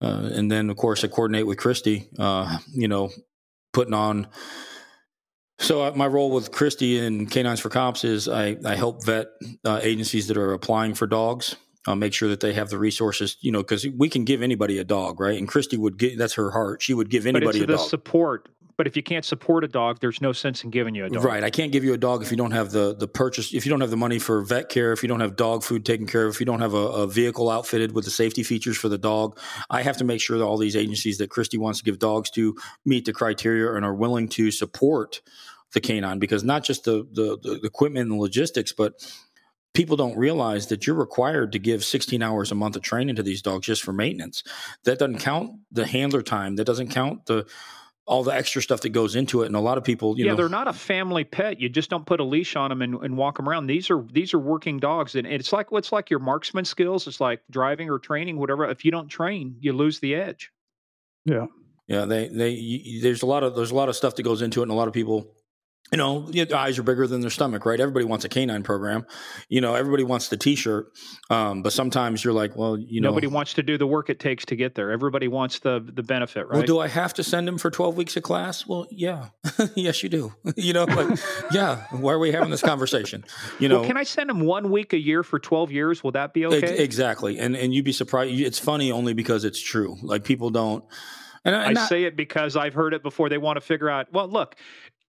Uh, 0.02 0.30
and 0.34 0.52
then, 0.52 0.70
of 0.70 0.78
course, 0.78 1.04
I 1.04 1.08
coordinate 1.08 1.48
with 1.48 1.58
Kristi. 1.58 2.08
Uh, 2.18 2.58
you 2.74 2.88
know, 2.88 3.12
putting 3.74 3.94
on 3.94 4.28
so 5.60 5.84
uh, 5.84 5.92
my 5.96 6.08
role 6.08 6.32
with 6.32 6.52
Kristi 6.52 7.02
and 7.02 7.30
Canines 7.30 7.60
for 7.60 7.70
Cops 7.70 8.04
is 8.04 8.28
I, 8.28 8.58
I 8.66 8.76
help 8.76 9.06
vet 9.06 9.28
uh, 9.64 9.80
agencies 9.82 10.28
that 10.28 10.38
are 10.38 10.54
applying 10.54 10.94
for 10.94 11.08
dogs. 11.08 11.56
Uh, 11.88 11.94
make 11.94 12.14
sure 12.14 12.28
that 12.30 12.40
they 12.40 12.52
have 12.52 12.70
the 12.70 12.80
resources, 12.80 13.38
you 13.42 13.52
know, 13.52 13.60
because 13.60 13.86
we 13.96 14.10
can 14.10 14.26
give 14.26 14.42
anybody 14.42 14.80
a 14.80 14.84
dog, 14.84 15.20
right? 15.20 15.38
And 15.38 15.48
Kristi 15.48 15.78
would 15.78 16.00
get 16.00 16.18
that's 16.18 16.34
her 16.34 16.50
heart. 16.50 16.82
She 16.82 16.96
would 16.96 17.12
give 17.12 17.28
anybody 17.28 17.46
but 17.46 17.56
it's 17.56 17.64
a 17.64 17.68
the 17.68 17.78
support 17.78 18.50
but 18.78 18.88
if 18.88 18.96
you 18.96 19.04
can't 19.04 19.24
support 19.24 19.64
a 19.64 19.68
dog, 19.68 20.00
there's 20.02 20.22
no 20.22 20.34
sense 20.34 20.64
in 20.64 20.70
giving 20.70 20.96
you 20.96 21.06
a 21.06 21.10
dog. 21.10 21.24
Right. 21.24 21.44
I 21.44 21.50
can't 21.50 21.72
give 21.72 21.84
you 21.84 21.94
a 21.94 21.98
dog 21.98 22.22
if 22.22 22.32
you 22.32 22.38
don't 22.38 22.52
have 22.52 22.72
the 22.72 22.96
the 22.96 23.08
purchase, 23.08 23.54
if 23.54 23.66
you 23.66 23.70
don't 23.70 23.82
have 23.82 23.90
the 23.90 23.98
money 23.98 24.20
for 24.20 24.42
vet 24.42 24.70
care, 24.70 24.92
if 24.92 25.02
you 25.02 25.08
don't 25.08 25.22
have 25.22 25.36
dog 25.36 25.64
food 25.64 25.86
taken 25.86 26.08
care 26.08 26.26
of, 26.26 26.34
if 26.34 26.40
you 26.40 26.46
don't 26.46 26.62
have 26.62 26.74
a, 26.74 26.78
a 26.78 27.08
vehicle 27.08 27.50
outfitted 27.50 27.94
with 27.94 28.06
the 28.06 28.12
safety 28.12 28.44
features 28.44 28.78
for 28.78 28.90
the 28.90 28.98
dog. 28.98 29.40
I 29.70 29.82
have 29.82 29.98
to 29.98 30.04
make 30.04 30.22
sure 30.22 30.38
that 30.38 30.44
all 30.44 30.58
these 30.58 30.76
agencies 30.76 31.18
that 31.20 31.30
Kristi 31.30 31.58
wants 31.58 31.80
to 31.80 31.86
give 31.86 32.00
dogs 32.00 32.30
to 32.32 32.56
meet 32.86 33.06
the 33.06 33.14
criteria 33.14 33.74
and 33.74 33.86
are 33.86 33.96
willing 33.96 34.28
to 34.30 34.52
support 34.52 35.22
the 35.74 35.82
canine 35.82 36.20
because 36.20 36.44
not 36.44 36.64
just 36.64 36.84
the 36.84 37.08
the, 37.12 37.38
the 37.42 37.62
equipment 37.64 38.10
and 38.10 38.20
logistics, 38.20 38.74
but 38.74 38.94
people 39.74 39.98
don't 39.98 40.18
realize 40.18 40.68
that 40.68 40.88
you're 40.88 40.96
required 40.96 41.52
to 41.52 41.60
give 41.60 41.84
16 41.84 42.24
hours 42.24 42.52
a 42.52 42.56
month 42.56 42.76
of 42.76 42.82
training 42.82 43.16
to 43.18 43.24
these 43.24 43.42
dogs 43.42 43.68
just 43.68 43.84
for 43.84 43.94
maintenance. 43.94 44.42
That 44.86 45.00
doesn't 45.00 45.20
count 45.20 45.52
the 45.72 45.86
handler 45.86 46.22
time. 46.22 46.56
That 46.56 46.66
doesn't 46.66 46.90
count 46.90 47.26
the 47.26 47.46
all 48.08 48.24
the 48.24 48.32
extra 48.32 48.62
stuff 48.62 48.82
that 48.82 48.90
goes 48.90 49.16
into 49.16 49.42
it. 49.42 49.48
And 49.48 49.56
a 49.56 49.60
lot 49.60 49.78
of 49.78 49.84
people, 49.84 50.16
yeah, 50.18 50.28
know, 50.28 50.36
they're 50.36 50.50
not 50.50 50.68
a 50.68 50.74
family 50.74 51.24
pet. 51.24 51.60
You 51.60 51.70
just 51.70 51.90
don't 51.90 52.06
put 52.06 52.20
a 52.20 52.24
leash 52.24 52.56
on 52.56 52.70
them 52.70 52.82
and, 52.82 52.96
and 53.02 53.18
walk 53.18 53.38
them 53.38 53.50
around. 53.50 53.68
These 53.68 53.90
are 53.90 54.06
these 54.12 54.34
are 54.34 54.40
working 54.40 54.80
dogs, 54.80 55.16
and 55.16 55.26
it's 55.26 55.52
like 55.52 55.72
what's 55.72 55.92
like 55.92 56.10
your 56.10 56.20
marksman 56.20 56.66
skills. 56.66 57.08
It's 57.08 57.20
like 57.20 57.42
driving 57.50 57.90
or 57.90 58.00
training, 58.00 58.38
whatever. 58.38 58.70
If 58.70 58.86
you 58.86 58.92
don't 58.92 59.08
train, 59.08 59.56
you 59.60 59.74
lose 59.74 60.00
the 60.00 60.16
edge. 60.16 60.52
Yeah, 61.26 61.48
yeah. 61.88 62.06
They 62.06 62.28
they 62.28 62.50
you, 62.52 63.02
there's 63.02 63.24
a 63.24 63.26
lot 63.26 63.44
of 63.44 63.56
there's 63.56 63.72
a 63.72 63.76
lot 63.76 63.90
of 63.90 63.96
stuff 63.96 64.16
that 64.16 64.24
goes 64.24 64.42
into 64.42 64.62
it, 64.62 64.64
and 64.64 64.72
a 64.72 64.76
lot 64.76 64.88
of 64.88 64.94
people 64.94 65.35
you 65.92 66.00
know, 66.00 66.22
the 66.22 66.52
eyes 66.58 66.80
are 66.80 66.84
bigger 66.84 67.06
than 67.06 67.22
their 67.22 67.30
stomach, 67.30 67.64
right? 67.66 67.80
Everybody 67.80 68.06
wants 68.06 68.26
a 68.26 68.30
canine 68.30 68.64
program. 68.64 69.06
You 69.50 69.62
know, 69.62 69.76
everybody 69.76 70.04
wants 70.04 70.30
the 70.30 70.38
T-shirt, 70.38 70.92
um, 71.30 71.62
but 71.62 71.74
sometimes 71.74 72.24
you're 72.24 72.34
like, 72.34 72.56
well, 72.56 72.76
you 72.78 73.02
know, 73.02 73.10
nobody 73.10 73.28
wants 73.28 73.54
to 73.54 73.64
do 73.64 73.78
the 73.78 73.86
work 73.86 74.10
it 74.10 74.20
takes 74.20 74.46
to 74.46 74.56
get 74.56 74.74
there. 74.74 74.92
Everybody 74.92 75.28
wants 75.28 75.60
the 75.60 75.88
the 75.94 76.02
benefit, 76.02 76.48
right? 76.48 76.58
Well, 76.58 76.64
do 76.64 76.80
I 76.80 76.88
have 76.88 77.14
to 77.16 77.24
send 77.24 77.48
him 77.48 77.60
for 77.60 77.70
12 77.70 77.98
weeks 77.98 78.18
of 78.18 78.24
class? 78.24 78.66
Well, 78.66 78.88
yeah, 78.90 79.28
yes, 79.76 80.02
you 80.02 80.10
do. 80.10 80.34
you 80.56 80.74
know, 80.74 80.86
like, 80.86 81.20
yeah. 81.52 81.84
Why 81.92 82.14
are 82.14 82.20
we 82.20 82.32
having 82.32 82.50
this 82.50 82.64
conversation? 82.64 83.24
You 83.60 83.70
know, 83.70 83.80
well, 83.80 83.88
can 83.88 83.98
I 83.98 84.04
send 84.04 84.32
him 84.32 84.42
one 84.42 84.72
week 84.72 84.94
a 84.94 85.00
year 85.00 85.22
for 85.22 85.38
12 85.38 85.72
years? 85.72 86.04
Will 86.04 86.12
that 86.12 86.34
be 86.34 86.48
okay? 86.48 86.80
Exactly, 86.80 87.38
and 87.38 87.56
and 87.56 87.76
you'd 87.76 87.86
be 87.86 87.92
surprised. 87.92 88.40
It's 88.40 88.60
funny 88.60 88.92
only 88.92 89.14
because 89.14 89.44
it's 89.46 89.62
true. 89.62 89.98
Like 90.02 90.24
people 90.24 90.50
don't. 90.50 90.84
And, 91.46 91.56
I 91.56 91.86
say 91.86 92.06
it 92.06 92.16
because 92.16 92.56
I've 92.56 92.74
heard 92.74 92.96
it 92.96 93.04
before. 93.04 93.30
They 93.30 93.38
want 93.38 93.58
to 93.58 93.62
figure 93.62 93.88
out. 93.88 94.12
Well, 94.12 94.28
look, 94.28 94.56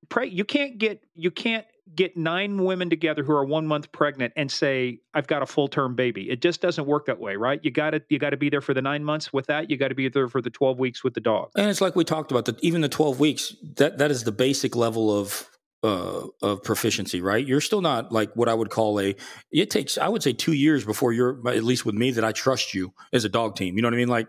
pray 0.08 0.26
you 0.26 0.44
can't 0.44 0.78
get 0.78 1.02
you 1.14 1.30
can't 1.30 1.66
get 1.94 2.16
nine 2.16 2.64
women 2.64 2.90
together 2.90 3.22
who 3.22 3.32
are 3.32 3.44
one 3.44 3.66
month 3.66 3.90
pregnant 3.92 4.32
and 4.36 4.50
say 4.50 4.98
i've 5.14 5.26
got 5.26 5.42
a 5.42 5.46
full 5.46 5.68
term 5.68 5.94
baby 5.94 6.28
it 6.30 6.40
just 6.40 6.60
doesn't 6.60 6.86
work 6.86 7.06
that 7.06 7.18
way 7.18 7.36
right 7.36 7.60
you 7.62 7.70
got 7.70 7.90
to 7.90 8.02
you 8.08 8.18
got 8.18 8.30
to 8.30 8.36
be 8.36 8.50
there 8.50 8.60
for 8.60 8.74
the 8.74 8.82
nine 8.82 9.04
months 9.04 9.32
with 9.32 9.46
that 9.46 9.70
you 9.70 9.76
got 9.76 9.88
to 9.88 9.94
be 9.94 10.08
there 10.08 10.28
for 10.28 10.42
the 10.42 10.50
12 10.50 10.78
weeks 10.78 11.04
with 11.04 11.14
the 11.14 11.20
dog 11.20 11.50
and 11.56 11.70
it's 11.70 11.80
like 11.80 11.94
we 11.94 12.04
talked 12.04 12.30
about 12.30 12.44
that 12.44 12.62
even 12.62 12.80
the 12.80 12.88
12 12.88 13.20
weeks 13.20 13.54
that 13.76 13.98
that 13.98 14.10
is 14.10 14.24
the 14.24 14.32
basic 14.32 14.74
level 14.74 15.16
of 15.16 15.48
uh, 15.82 16.26
of 16.42 16.64
proficiency, 16.64 17.20
right? 17.20 17.46
You're 17.46 17.60
still 17.60 17.80
not 17.80 18.10
like 18.10 18.34
what 18.34 18.48
I 18.48 18.54
would 18.54 18.70
call 18.70 18.98
a. 18.98 19.14
It 19.52 19.70
takes, 19.70 19.98
I 19.98 20.08
would 20.08 20.22
say, 20.22 20.32
two 20.32 20.52
years 20.52 20.84
before 20.84 21.12
you're 21.12 21.38
at 21.48 21.62
least 21.62 21.86
with 21.86 21.94
me 21.94 22.10
that 22.12 22.24
I 22.24 22.32
trust 22.32 22.74
you 22.74 22.92
as 23.12 23.24
a 23.24 23.28
dog 23.28 23.54
team. 23.56 23.76
You 23.76 23.82
know 23.82 23.86
what 23.86 23.94
I 23.94 23.98
mean? 23.98 24.08
Like 24.08 24.28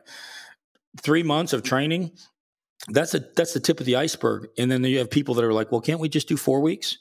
three 1.02 1.23
months 1.23 1.53
of 1.53 1.64
training, 1.64 2.11
that's 2.90 3.14
a 3.14 3.20
that's 3.36 3.54
the 3.54 3.60
tip 3.60 3.80
of 3.80 3.86
the 3.86 3.95
iceberg. 3.95 4.48
And 4.58 4.72
then 4.72 4.84
you 4.84 4.99
have 4.99 5.10
people 5.10 5.36
that 5.36 5.45
are 5.45 5.54
like, 5.54 5.72
well, 5.72 5.82
can't 5.82 5.99
we 5.99 6.10
just 6.10 6.28
do 6.28 6.38
four 6.38 6.62
weeks? 6.62 6.98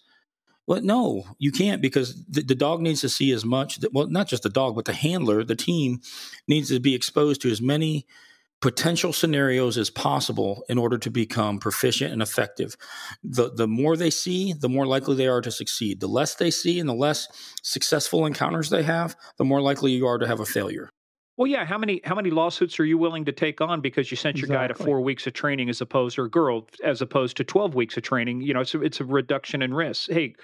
Well, 0.66 0.82
no, 0.82 1.24
you 1.38 1.52
can't 1.52 1.80
because 1.80 2.24
the, 2.26 2.42
the 2.42 2.54
dog 2.54 2.80
needs 2.80 3.00
to 3.02 3.08
see 3.08 3.30
as 3.30 3.44
much. 3.44 3.78
That, 3.78 3.92
well, 3.92 4.08
not 4.08 4.26
just 4.26 4.42
the 4.42 4.48
dog, 4.48 4.74
but 4.74 4.84
the 4.84 4.92
handler, 4.92 5.44
the 5.44 5.54
team 5.54 6.00
needs 6.48 6.68
to 6.70 6.80
be 6.80 6.94
exposed 6.94 7.40
to 7.42 7.50
as 7.50 7.62
many 7.62 8.06
potential 8.60 9.12
scenarios 9.12 9.76
as 9.76 9.90
possible 9.90 10.64
in 10.68 10.78
order 10.78 10.98
to 10.98 11.10
become 11.10 11.58
proficient 11.58 12.12
and 12.12 12.22
effective. 12.22 12.76
The 13.22 13.52
the 13.52 13.68
more 13.68 13.96
they 13.96 14.10
see, 14.10 14.54
the 14.54 14.68
more 14.68 14.86
likely 14.86 15.14
they 15.14 15.28
are 15.28 15.42
to 15.42 15.50
succeed. 15.50 16.00
The 16.00 16.08
less 16.08 16.34
they 16.34 16.50
see 16.50 16.80
and 16.80 16.88
the 16.88 16.94
less 16.94 17.28
successful 17.62 18.26
encounters 18.26 18.70
they 18.70 18.82
have, 18.82 19.14
the 19.36 19.44
more 19.44 19.60
likely 19.60 19.92
you 19.92 20.06
are 20.06 20.18
to 20.18 20.26
have 20.26 20.40
a 20.40 20.46
failure. 20.46 20.90
Well, 21.36 21.46
yeah. 21.46 21.66
How 21.66 21.76
many 21.76 22.00
how 22.04 22.14
many 22.14 22.30
lawsuits 22.30 22.80
are 22.80 22.84
you 22.84 22.96
willing 22.96 23.24
to 23.26 23.32
take 23.32 23.60
on 23.60 23.80
because 23.80 24.10
you 24.10 24.16
sent 24.16 24.38
your 24.38 24.46
exactly. 24.46 24.68
guy 24.68 24.78
to 24.78 24.84
four 24.84 25.00
weeks 25.02 25.26
of 25.26 25.34
training 25.34 25.68
as 25.68 25.80
opposed 25.80 26.18
or 26.18 26.28
girl 26.28 26.66
as 26.82 27.02
opposed 27.02 27.36
to 27.36 27.44
twelve 27.44 27.74
weeks 27.74 27.96
of 27.96 28.02
training? 28.02 28.40
You 28.40 28.54
know, 28.54 28.60
it's 28.60 28.74
a, 28.74 28.82
it's 28.82 29.00
a 29.00 29.04
reduction 29.04 29.60
in 29.60 29.74
risk. 29.74 30.10
Hey, 30.10 30.34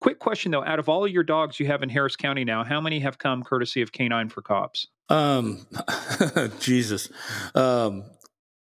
quick 0.00 0.18
question 0.18 0.52
though: 0.52 0.64
out 0.64 0.78
of 0.78 0.88
all 0.88 1.04
of 1.04 1.10
your 1.10 1.24
dogs 1.24 1.58
you 1.58 1.66
have 1.66 1.82
in 1.82 1.88
Harris 1.88 2.16
County 2.16 2.44
now, 2.44 2.64
how 2.64 2.80
many 2.80 3.00
have 3.00 3.18
come 3.18 3.42
courtesy 3.42 3.80
of 3.80 3.92
Canine 3.92 4.28
for 4.28 4.42
Cops? 4.42 4.88
Um, 5.08 5.66
Jesus, 6.60 7.08
um, 7.54 8.04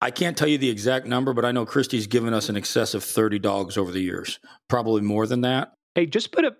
I 0.01 0.11
can't 0.11 0.37
tell 0.37 0.47
you 0.47 0.59
the 0.59 0.69
exact 0.69 1.07
number, 1.07 1.33
but 1.33 1.45
I 1.45 1.51
know 1.51 1.65
Kristi's 1.65 2.05
given 2.05 2.33
us 2.33 2.47
an 2.47 2.57
excess 2.57 2.93
of 2.93 3.03
thirty 3.03 3.39
dogs 3.39 3.75
over 3.75 3.91
the 3.91 4.01
years, 4.01 4.39
probably 4.69 5.01
more 5.01 5.25
than 5.25 5.41
that. 5.41 5.73
Hey, 5.95 6.05
just 6.05 6.31
put 6.31 6.45
a 6.45 6.53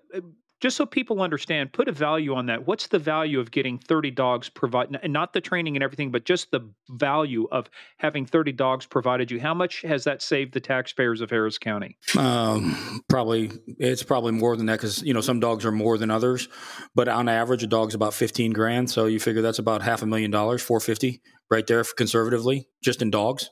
just 0.61 0.77
so 0.77 0.85
people 0.85 1.21
understand, 1.21 1.73
put 1.73 1.87
a 1.87 1.91
value 1.91 2.35
on 2.35 2.45
that. 2.45 2.67
What's 2.67 2.87
the 2.87 2.99
value 2.99 3.39
of 3.39 3.49
getting 3.49 3.79
30 3.79 4.11
dogs 4.11 4.47
provided, 4.47 4.99
and 5.01 5.11
not 5.11 5.33
the 5.33 5.41
training 5.41 5.75
and 5.75 5.83
everything, 5.83 6.11
but 6.11 6.23
just 6.23 6.51
the 6.51 6.61
value 6.91 7.47
of 7.51 7.69
having 7.97 8.25
30 8.25 8.51
dogs 8.53 8.85
provided 8.85 9.31
you? 9.31 9.39
How 9.39 9.55
much 9.55 9.81
has 9.81 10.03
that 10.03 10.21
saved 10.21 10.53
the 10.53 10.59
taxpayers 10.59 11.19
of 11.19 11.31
Harris 11.31 11.57
County? 11.57 11.97
Um, 12.17 13.01
probably, 13.09 13.51
it's 13.79 14.03
probably 14.03 14.33
more 14.33 14.55
than 14.55 14.67
that 14.67 14.73
because, 14.77 15.01
you 15.01 15.13
know, 15.13 15.21
some 15.21 15.39
dogs 15.39 15.65
are 15.65 15.71
more 15.71 15.97
than 15.97 16.11
others, 16.11 16.47
but 16.93 17.07
on 17.07 17.27
average, 17.27 17.63
a 17.63 17.67
dog's 17.67 17.95
about 17.95 18.13
15 18.13 18.53
grand. 18.53 18.89
So 18.91 19.07
you 19.07 19.19
figure 19.19 19.41
that's 19.41 19.59
about 19.59 19.81
half 19.81 20.03
a 20.03 20.05
million 20.05 20.29
dollars, 20.29 20.61
450 20.61 21.21
right 21.49 21.65
there 21.65 21.83
conservatively, 21.83 22.69
just 22.83 23.01
in 23.01 23.09
dogs. 23.09 23.49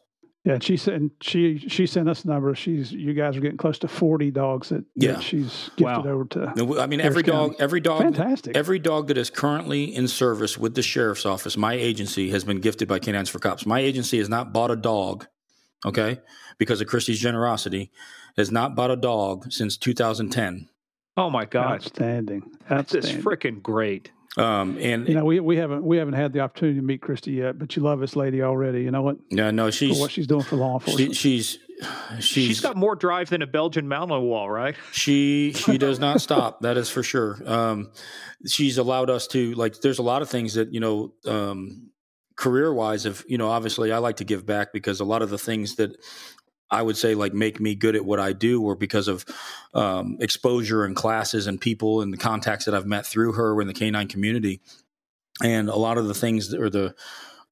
Yeah, 0.50 0.56
and 0.56 0.64
she 0.64 0.78
said 0.78 1.12
she 1.22 1.60
she 1.60 1.86
sent 1.86 2.10
us 2.10 2.26
a 2.26 2.28
number. 2.28 2.56
She's 2.56 2.92
you 2.92 3.14
guys 3.14 3.38
are 3.38 3.40
getting 3.40 3.58
close 3.58 3.78
to 3.80 3.88
forty 3.88 4.32
dogs 4.32 4.70
that, 4.70 4.84
yeah. 4.96 5.12
That 5.12 5.22
she's 5.22 5.70
gifted 5.76 5.86
wow. 5.86 6.04
over 6.04 6.26
to. 6.26 6.80
I 6.80 6.88
mean, 6.88 7.02
every 7.02 7.22
dog, 7.22 7.54
every 7.60 7.80
dog, 7.80 8.02
fantastic. 8.02 8.58
Every 8.58 8.80
dog 8.80 9.10
that 9.10 9.18
is 9.20 9.30
currently 9.30 9.96
in 9.96 10.08
service 10.08 10.58
with 10.58 10.74
the 10.74 10.82
sheriff's 10.82 11.24
office, 11.24 11.56
my 11.56 11.74
agency 11.74 12.32
has 12.32 12.44
been 12.44 12.62
gifted 12.62 12.88
by 12.88 12.98
Canines 12.98 13.30
for 13.30 13.38
Cops. 13.38 13.68
My 13.68 13.80
agency 13.80 14.18
has 14.18 14.28
not 14.28 14.52
bought 14.52 14.72
a 14.72 14.76
dog, 14.76 15.28
okay, 15.86 16.20
because 16.58 16.82
of 16.82 16.88
Kristi's 16.88 17.20
generosity, 17.20 17.92
has 18.36 18.52
not 18.52 18.76
bought 18.76 18.90
a 18.90 18.96
dog 18.96 19.52
since 19.52 19.78
2010. 19.78 20.68
Oh 21.16 21.30
my 21.30 21.46
God! 21.46 21.74
Outstanding! 21.74 22.58
That's 22.68 22.94
freaking 22.94 23.62
great. 23.62 24.10
Um, 24.40 24.78
and 24.80 25.08
you 25.08 25.16
know, 25.16 25.26
we, 25.26 25.40
we 25.40 25.58
haven't 25.58 25.84
we 25.84 25.98
haven't 25.98 26.14
had 26.14 26.34
the 26.34 26.40
opportunity 26.40 26.80
to 26.80 26.86
meet 26.86 27.02
Kristi 27.02 27.36
yet, 27.36 27.60
but 27.60 27.76
you 27.76 27.82
love 27.82 28.00
this 28.00 28.16
lady 28.16 28.42
already. 28.42 28.82
You 28.82 28.92
know 28.92 29.02
what? 29.02 29.18
Yeah, 29.30 29.52
no, 29.52 29.70
she's 29.70 29.98
for 29.98 30.02
what 30.02 30.12
she's 30.12 30.28
doing 30.28 30.44
for 30.44 30.56
law 30.56 30.76
enforcement. 30.76 31.16
She, 31.16 31.42
she's 31.42 31.60
she's 32.20 32.48
she's 32.48 32.62
got 32.62 32.78
more 32.78 32.96
drive 32.96 33.30
than 33.30 33.42
a 33.42 33.48
Belgian 33.48 33.88
Malinois, 33.88 34.22
wall 34.22 34.50
right? 34.50 34.76
She 34.92 35.54
she 35.54 35.78
does 35.78 36.00
not 36.00 36.22
stop. 36.28 36.62
That 36.62 36.78
is 36.78 36.90
for 36.90 37.04
sure. 37.04 37.38
Um, 37.46 37.92
she's 38.48 38.78
allowed 38.78 39.10
us 39.10 39.28
to 39.28 39.54
like. 39.56 39.82
There's 39.82 40.00
a 40.00 40.04
lot 40.04 40.22
of 40.22 40.30
things 40.30 40.54
that 40.54 40.74
you 40.74 40.80
know. 40.80 41.14
Um, 41.26 41.92
career 42.36 42.74
wise 42.74 43.06
if 43.06 43.26
you 43.28 43.38
know 43.38 43.50
obviously 43.50 43.92
i 43.92 43.98
like 43.98 44.16
to 44.16 44.24
give 44.24 44.46
back 44.46 44.72
because 44.72 45.02
a 45.02 45.04
lot 45.04 45.22
of 45.22 45.30
the 45.30 45.38
things 45.38 45.76
that 45.76 45.92
I 46.72 46.82
would 46.82 46.98
say 46.98 47.16
like 47.16 47.34
make 47.34 47.60
me 47.60 47.76
good 47.76 47.96
at 47.96 48.06
what 48.06 48.20
I 48.20 48.34
do, 48.34 48.62
or 48.62 48.76
because 48.76 49.08
of 49.08 49.26
um, 49.74 50.18
exposure 50.20 50.86
and 50.86 50.96
classes 50.96 51.48
and 51.48 51.60
people 51.60 52.02
and 52.02 52.14
the 52.14 52.18
contacts 52.18 52.66
that 52.66 52.74
I've 52.74 52.86
met 52.86 53.06
through 53.06 53.34
her 53.34 53.60
in 53.62 53.68
the 53.68 53.74
canine 53.74 54.08
community, 54.08 54.62
and 55.44 55.70
a 55.70 55.76
lot 55.76 55.98
of 55.98 56.08
the 56.08 56.14
things 56.14 56.50
that, 56.50 56.62
or 56.62 56.70
the 56.70 56.96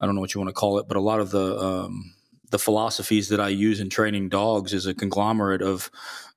I 0.00 0.06
don't 0.06 0.14
know 0.14 0.20
what 0.20 0.34
you 0.34 0.40
want 0.40 0.48
to 0.48 0.54
call 0.54 0.78
it, 0.78 0.86
but 0.88 0.96
a 0.96 1.00
lot 1.00 1.20
of 1.20 1.30
the 1.30 1.58
um, 1.58 2.14
the 2.50 2.58
philosophies 2.58 3.28
that 3.28 3.40
I 3.40 3.48
use 3.48 3.80
in 3.80 3.90
training 3.90 4.28
dogs 4.28 4.72
is 4.72 4.86
a 4.86 4.94
conglomerate 4.94 5.62
of 5.62 5.90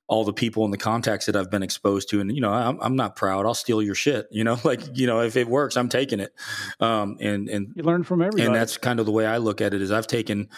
all 0.08 0.24
the 0.24 0.32
people 0.32 0.64
and 0.64 0.72
the 0.72 0.78
contacts 0.78 1.26
that 1.26 1.36
I've 1.36 1.50
been 1.50 1.62
exposed 1.62 2.10
to. 2.10 2.20
And, 2.20 2.34
you 2.34 2.42
know, 2.42 2.52
I'm, 2.52 2.78
I'm, 2.82 2.96
not 2.96 3.16
proud. 3.16 3.46
I'll 3.46 3.54
steal 3.54 3.80
your 3.80 3.94
shit, 3.94 4.28
you 4.30 4.44
know, 4.44 4.58
like, 4.64 4.80
you 4.92 5.06
know, 5.06 5.20
if 5.20 5.36
it 5.36 5.48
works, 5.48 5.76
I'm 5.76 5.88
taking 5.88 6.20
it. 6.20 6.34
Um, 6.80 7.16
and, 7.20 7.48
and 7.48 7.72
you 7.74 7.82
learn 7.82 8.04
from 8.04 8.20
everybody. 8.20 8.44
And 8.44 8.54
that's 8.54 8.76
kind 8.76 9.00
of 9.00 9.06
the 9.06 9.12
way 9.12 9.24
I 9.24 9.38
look 9.38 9.62
at 9.62 9.72
it 9.72 9.80
is 9.80 9.90
I've 9.90 10.06
taken 10.06 10.50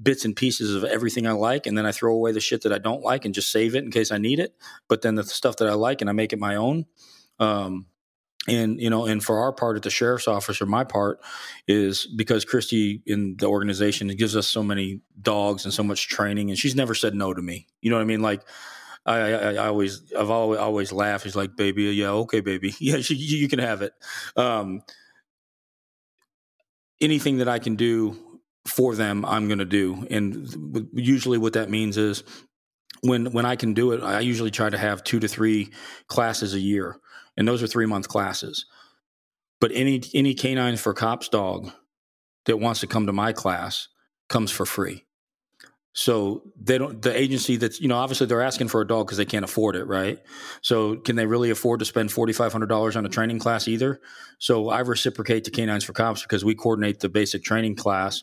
bits 0.00 0.24
and 0.24 0.36
pieces 0.36 0.74
of 0.74 0.84
everything 0.84 1.26
I 1.26 1.32
like, 1.32 1.66
and 1.66 1.76
then 1.76 1.86
I 1.86 1.92
throw 1.92 2.14
away 2.14 2.32
the 2.32 2.40
shit 2.40 2.62
that 2.62 2.72
I 2.72 2.78
don't 2.78 3.02
like 3.02 3.24
and 3.24 3.34
just 3.34 3.50
save 3.50 3.74
it 3.74 3.84
in 3.84 3.90
case 3.90 4.10
I 4.10 4.18
need 4.18 4.38
it. 4.38 4.54
But 4.88 5.02
then 5.02 5.16
the 5.16 5.24
stuff 5.24 5.56
that 5.56 5.68
I 5.68 5.74
like 5.74 6.00
and 6.00 6.08
I 6.08 6.12
make 6.12 6.32
it 6.32 6.38
my 6.38 6.56
own. 6.56 6.86
Um, 7.38 7.86
and 8.46 8.80
you 8.80 8.88
know, 8.88 9.04
and 9.04 9.22
for 9.22 9.40
our 9.40 9.52
part 9.52 9.76
at 9.76 9.82
the 9.82 9.90
sheriff's 9.90 10.28
office, 10.28 10.60
or 10.62 10.66
my 10.66 10.84
part, 10.84 11.20
is 11.66 12.06
because 12.06 12.44
Kristi 12.44 13.02
in 13.06 13.36
the 13.36 13.46
organization 13.46 14.08
gives 14.08 14.36
us 14.36 14.46
so 14.46 14.62
many 14.62 15.00
dogs 15.20 15.64
and 15.64 15.74
so 15.74 15.82
much 15.82 16.08
training, 16.08 16.50
and 16.50 16.58
she's 16.58 16.74
never 16.74 16.94
said 16.94 17.14
no 17.14 17.34
to 17.34 17.42
me. 17.42 17.66
You 17.82 17.90
know 17.90 17.96
what 17.96 18.02
I 18.02 18.06
mean? 18.06 18.22
Like 18.22 18.42
I, 19.04 19.18
I, 19.18 19.54
I, 19.54 19.66
always, 19.68 20.12
I've 20.18 20.30
always, 20.30 20.58
always 20.58 20.92
laughed. 20.92 21.24
She's 21.24 21.36
like, 21.36 21.56
"Baby, 21.56 21.84
yeah, 21.84 22.10
okay, 22.10 22.40
baby, 22.40 22.74
yeah, 22.80 23.00
she, 23.00 23.14
you 23.14 23.48
can 23.48 23.58
have 23.58 23.82
it." 23.82 23.92
Um, 24.36 24.82
anything 27.00 27.38
that 27.38 27.48
I 27.48 27.58
can 27.58 27.76
do 27.76 28.16
for 28.68 28.94
them 28.94 29.24
I'm 29.24 29.48
going 29.48 29.58
to 29.58 29.64
do. 29.64 30.06
And 30.10 30.88
usually 30.92 31.38
what 31.38 31.54
that 31.54 31.70
means 31.70 31.96
is 31.96 32.22
when 33.00 33.32
when 33.32 33.46
I 33.46 33.56
can 33.56 33.74
do 33.74 33.92
it, 33.92 34.02
I 34.02 34.20
usually 34.20 34.50
try 34.50 34.68
to 34.68 34.78
have 34.78 35.04
2 35.04 35.20
to 35.20 35.28
3 35.28 35.70
classes 36.08 36.54
a 36.54 36.60
year. 36.60 36.98
And 37.36 37.46
those 37.46 37.62
are 37.62 37.66
3 37.66 37.86
month 37.86 38.08
classes. 38.08 38.66
But 39.60 39.72
any 39.74 40.02
any 40.14 40.34
canine 40.34 40.76
for 40.76 40.94
cops 40.94 41.28
dog 41.28 41.70
that 42.46 42.58
wants 42.58 42.80
to 42.80 42.86
come 42.86 43.06
to 43.06 43.12
my 43.12 43.32
class 43.32 43.88
comes 44.28 44.50
for 44.50 44.66
free. 44.66 45.04
So 45.98 46.42
they 46.60 46.78
don't. 46.78 47.02
The 47.02 47.16
agency 47.18 47.56
that's 47.56 47.80
you 47.80 47.88
know 47.88 47.96
obviously 47.96 48.28
they're 48.28 48.40
asking 48.40 48.68
for 48.68 48.80
a 48.80 48.86
dog 48.86 49.06
because 49.06 49.18
they 49.18 49.24
can't 49.24 49.44
afford 49.44 49.74
it, 49.74 49.84
right? 49.84 50.20
So 50.62 50.94
can 50.94 51.16
they 51.16 51.26
really 51.26 51.50
afford 51.50 51.80
to 51.80 51.84
spend 51.84 52.12
forty 52.12 52.32
five 52.32 52.52
hundred 52.52 52.68
dollars 52.68 52.94
on 52.94 53.04
a 53.04 53.08
training 53.08 53.40
class 53.40 53.66
either? 53.66 54.00
So 54.38 54.68
I 54.68 54.80
reciprocate 54.80 55.42
to 55.44 55.50
Canines 55.50 55.82
for 55.82 55.92
Cops 55.92 56.22
because 56.22 56.44
we 56.44 56.54
coordinate 56.54 57.00
the 57.00 57.08
basic 57.08 57.42
training 57.42 57.74
class, 57.74 58.22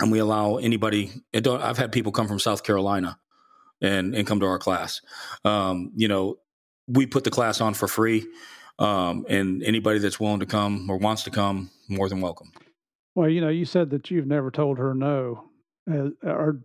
and 0.00 0.10
we 0.10 0.18
allow 0.18 0.56
anybody. 0.56 1.10
I've 1.34 1.78
had 1.78 1.92
people 1.92 2.12
come 2.12 2.28
from 2.28 2.38
South 2.38 2.64
Carolina 2.64 3.18
and 3.80 4.14
and 4.14 4.26
come 4.26 4.40
to 4.40 4.46
our 4.46 4.58
class. 4.58 5.00
Um, 5.44 5.92
you 5.94 6.08
know, 6.08 6.36
we 6.86 7.06
put 7.06 7.24
the 7.24 7.30
class 7.30 7.60
on 7.60 7.74
for 7.74 7.88
free, 7.88 8.26
um, 8.78 9.24
and 9.28 9.62
anybody 9.62 9.98
that's 9.98 10.18
willing 10.18 10.40
to 10.40 10.46
come 10.46 10.90
or 10.90 10.96
wants 10.96 11.24
to 11.24 11.30
come, 11.30 11.70
more 11.88 12.08
than 12.08 12.20
welcome. 12.20 12.52
Well, 13.14 13.28
you 13.28 13.40
know, 13.40 13.48
you 13.48 13.64
said 13.64 13.90
that 13.90 14.10
you've 14.10 14.26
never 14.26 14.50
told 14.50 14.78
her 14.78 14.94
no. 14.94 15.44
Uh, 15.90 16.10
or 16.22 16.60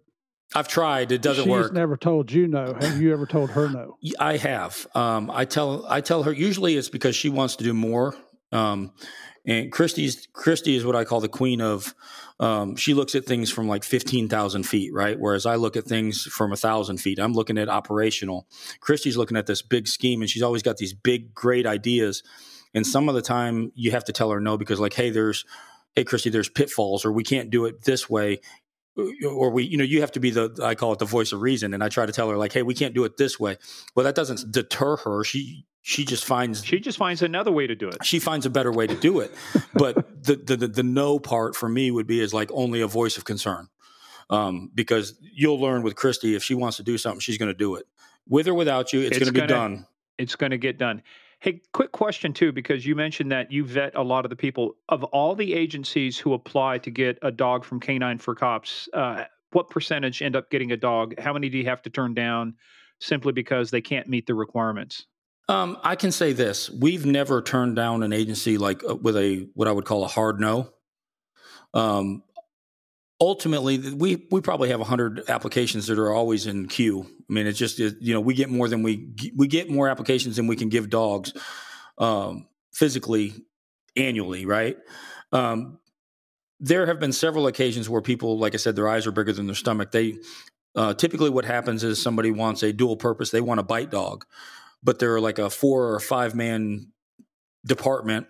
I've 0.54 0.68
tried. 0.68 1.12
It 1.12 1.22
doesn't 1.22 1.46
she's 1.46 1.52
work. 1.52 1.74
never 1.74 1.98
told 1.98 2.32
you 2.32 2.48
no. 2.48 2.78
Have 2.80 3.02
you 3.02 3.12
ever 3.12 3.26
told 3.26 3.50
her 3.52 3.70
no? 3.70 3.98
I 4.20 4.38
have. 4.38 4.88
Um, 4.96 5.32
I 5.32 5.46
tell 5.46 5.86
I 5.90 6.02
tell 6.02 6.24
her 6.24 6.32
usually 6.32 6.76
it's 6.76 6.90
because 6.90 7.16
she 7.16 7.30
wants 7.30 7.56
to 7.58 7.64
do 7.64 7.74
more. 7.74 8.16
Um, 8.52 8.94
and 9.46 9.72
Kristi's 9.72 10.28
Kristi 10.34 10.76
is 10.76 10.86
what 10.86 10.96
I 10.96 11.04
call 11.04 11.20
the 11.20 11.28
queen 11.28 11.62
of. 11.62 11.94
Um, 12.40 12.76
she 12.76 12.94
looks 12.94 13.16
at 13.16 13.26
things 13.26 13.52
from 13.52 13.68
like 13.68 13.84
fifteen 13.84 14.28
thousand 14.28 14.64
feet, 14.64 14.94
right? 14.94 15.18
Whereas 15.18 15.46
I 15.46 15.56
look 15.56 15.78
at 15.78 15.86
things 15.86 16.24
from 16.24 16.52
a 16.52 16.58
thousand 16.58 16.98
feet. 16.98 17.20
I'm 17.20 17.34
looking 17.34 17.58
at 17.58 17.70
operational. 17.70 18.48
Kristi's 18.82 19.18
looking 19.18 19.38
at 19.38 19.48
this 19.48 19.62
big 19.62 19.88
scheme, 19.88 20.22
and 20.22 20.30
she's 20.30 20.44
always 20.44 20.64
got 20.64 20.78
these 20.78 20.94
big, 20.94 21.34
great 21.34 21.66
ideas. 21.66 22.24
And 22.74 22.86
some 22.86 23.08
of 23.08 23.16
the 23.16 23.22
time, 23.22 23.72
you 23.74 23.92
have 23.92 24.04
to 24.06 24.12
tell 24.12 24.32
her 24.32 24.42
no 24.42 24.58
because, 24.58 24.82
like, 24.82 24.94
hey, 24.94 25.12
there's 25.12 25.46
hey 25.96 26.04
kristi 26.04 26.32
there's 26.32 26.50
pitfalls 26.50 27.06
or 27.06 27.12
we 27.12 27.24
can't 27.24 27.50
do 27.50 27.66
it 27.66 27.84
this 27.84 28.10
way 28.10 28.40
or 29.26 29.50
we 29.50 29.64
you 29.64 29.78
know 29.78 29.84
you 29.84 30.02
have 30.02 30.12
to 30.12 30.20
be 30.20 30.30
the 30.30 30.54
i 30.64 30.76
call 30.76 30.94
it 30.94 31.00
the 31.00 31.06
voice 31.06 31.32
of 31.32 31.42
reason 31.42 31.74
and 31.74 31.84
i 31.84 31.90
try 31.90 32.06
to 32.06 32.12
tell 32.12 32.30
her 32.30 32.38
like 32.38 32.54
hey 32.54 32.64
we 32.64 32.74
can't 32.74 32.94
do 32.94 33.04
it 33.04 33.18
this 33.18 33.40
way 33.40 33.58
well 33.96 34.04
that 34.04 34.16
doesn't 34.16 34.52
deter 34.52 34.98
her 34.98 35.24
she 35.24 35.66
she 35.88 36.04
just 36.04 36.26
finds 36.26 36.66
she 36.66 36.80
just 36.80 36.98
finds 36.98 37.22
another 37.22 37.52
way 37.52 37.68
to 37.68 37.76
do 37.76 37.88
it 37.88 38.04
she 38.04 38.18
finds 38.18 38.44
a 38.48 38.50
better 38.50 38.72
way 38.72 38.88
to 38.88 38.96
do 38.96 39.20
it 39.20 39.32
but 39.76 39.96
the, 40.24 40.36
the 40.36 40.58
the, 40.58 40.68
the 40.68 40.84
no 40.84 41.20
part 41.20 41.56
for 41.56 41.70
me 41.70 41.92
would 41.92 42.08
be 42.08 42.20
is 42.20 42.34
like 42.34 42.50
only 42.52 42.82
a 42.82 42.88
voice 42.88 43.18
of 43.18 43.24
concern 43.24 43.70
um, 44.32 44.72
because 44.74 45.14
you'll 45.22 45.62
learn 45.62 45.84
with 45.84 45.96
kristi 45.96 46.36
if 46.36 46.44
she 46.44 46.56
wants 46.56 46.78
to 46.78 46.84
do 46.84 46.98
something 46.98 47.20
she's 47.20 47.38
going 47.38 47.52
to 47.52 47.58
do 47.58 47.76
it 47.76 47.86
with 48.28 48.48
or 48.48 48.56
without 48.56 48.94
you 48.94 49.02
it's, 49.02 49.18
it's 49.18 49.30
going 49.30 49.34
to 49.34 49.42
be 49.42 49.48
done 49.48 49.86
it's 50.18 50.36
going 50.36 50.52
to 50.52 50.58
get 50.58 50.80
done 50.80 51.04
Hey, 51.42 51.62
quick 51.74 51.92
question 51.92 52.34
too, 52.34 52.52
because 52.52 52.88
you 52.88 52.96
mentioned 52.96 53.32
that 53.32 53.52
you 53.52 53.64
vet 53.66 53.94
a 53.94 54.02
lot 54.02 54.26
of 54.26 54.30
the 54.30 54.36
people. 54.36 54.78
Of 54.90 55.04
all 55.04 55.36
the 55.36 55.54
agencies 55.54 56.18
who 56.18 56.34
apply 56.34 56.80
to 56.80 56.90
get 56.90 57.20
a 57.22 57.30
dog 57.30 57.64
from 57.66 57.80
Canine 57.80 58.18
for 58.18 58.34
Cops, 58.34 58.90
uh, 58.94 59.26
what 59.52 59.70
percentage 59.70 60.24
end 60.24 60.36
up 60.36 60.50
getting 60.50 60.72
a 60.72 60.78
dog? 60.78 61.20
How 61.20 61.34
many 61.34 61.50
do 61.50 61.60
you 61.60 61.66
have 61.66 61.84
to 61.84 61.92
turn 61.92 62.16
down 62.16 62.56
simply 63.00 63.32
because 63.32 63.70
they 63.70 63.82
can't 63.82 64.08
meet 64.08 64.26
the 64.26 64.34
requirements? 64.34 65.06
Um, 65.48 65.78
I 65.84 65.96
can 65.96 66.12
say 66.12 66.34
this: 66.34 66.70
we've 66.70 67.06
never 67.06 67.42
turned 67.42 67.76
down 67.76 68.04
an 68.04 68.14
agency 68.14 68.58
like 68.58 68.84
uh, 68.88 68.96
with 68.96 69.16
a 69.16 69.48
what 69.54 69.68
I 69.68 69.72
would 69.72 69.86
call 69.86 70.04
a 70.04 70.08
hard 70.08 70.40
no. 70.40 70.72
Um, 71.74 72.24
ultimately 73.20 73.78
we 73.78 74.28
we 74.32 74.42
probably 74.42 74.70
have 74.70 74.80
100 74.80 75.30
applications 75.30 75.88
that 75.88 76.00
are 76.00 76.12
always 76.12 76.48
in 76.48 76.68
queue. 76.68 77.06
I 77.30 77.34
mean 77.34 77.48
it's 77.48 77.60
just 77.60 77.80
you 77.80 78.14
know 78.14 78.22
we 78.22 78.34
get 78.34 78.50
more 78.50 78.68
than 78.68 78.84
we 78.84 79.10
we 79.36 79.48
get 79.48 79.70
more 79.70 79.88
applications 79.88 80.36
than 80.36 80.48
we 80.48 80.56
can 80.56 80.70
give 80.70 80.90
dogs 80.90 81.34
um, 81.98 82.48
physically 82.74 83.34
annually 83.96 84.46
right? 84.46 84.78
Um, 85.32 85.80
there 86.60 86.86
have 86.86 87.00
been 87.00 87.12
several 87.12 87.48
occasions 87.48 87.90
where 87.90 88.02
people 88.02 88.40
like 88.40 88.54
i 88.54 88.58
said 88.58 88.76
their 88.76 88.88
eyes 88.88 89.06
are 89.06 89.12
bigger 89.12 89.34
than 89.34 89.46
their 89.46 89.56
stomach. 89.56 89.92
They 89.92 90.20
uh, 90.76 90.94
typically 90.94 91.30
what 91.30 91.46
happens 91.46 91.84
is 91.84 92.02
somebody 92.02 92.32
wants 92.32 92.64
a 92.64 92.74
dual 92.74 92.98
purpose. 92.98 93.32
They 93.32 93.42
want 93.42 93.60
a 93.60 93.64
bite 93.64 93.92
dog 93.92 94.26
but 94.86 95.00
they're 95.00 95.20
like 95.20 95.40
a 95.40 95.50
four 95.50 95.94
or 95.94 96.00
five 96.00 96.36
man 96.36 96.92
department 97.66 98.28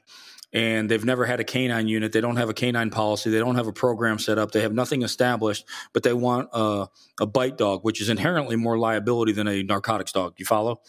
and 0.53 0.89
they've 0.89 1.03
never 1.03 1.25
had 1.25 1.41
a 1.41 1.43
canine 1.43 1.89
unit. 1.89 2.13
They 2.13 2.21
don't 2.21 2.37
have 2.37 2.49
a 2.49 2.53
canine 2.53 2.89
policy. 2.89 3.29
They 3.29 3.39
don't 3.39 3.55
have 3.55 3.67
a 3.67 3.73
program 3.73 4.17
set 4.17 4.37
up. 4.37 4.51
They 4.51 4.61
have 4.61 4.73
nothing 4.73 5.01
established, 5.01 5.65
but 5.91 6.03
they 6.03 6.13
want 6.13 6.47
a, 6.53 6.87
a 7.19 7.25
bite 7.25 7.57
dog, 7.57 7.81
which 7.83 7.99
is 7.99 8.07
inherently 8.07 8.55
more 8.55 8.77
liability 8.77 9.33
than 9.33 9.49
a 9.49 9.63
narcotics 9.63 10.13
dog. 10.13 10.35
You 10.37 10.45
follow? 10.45 10.81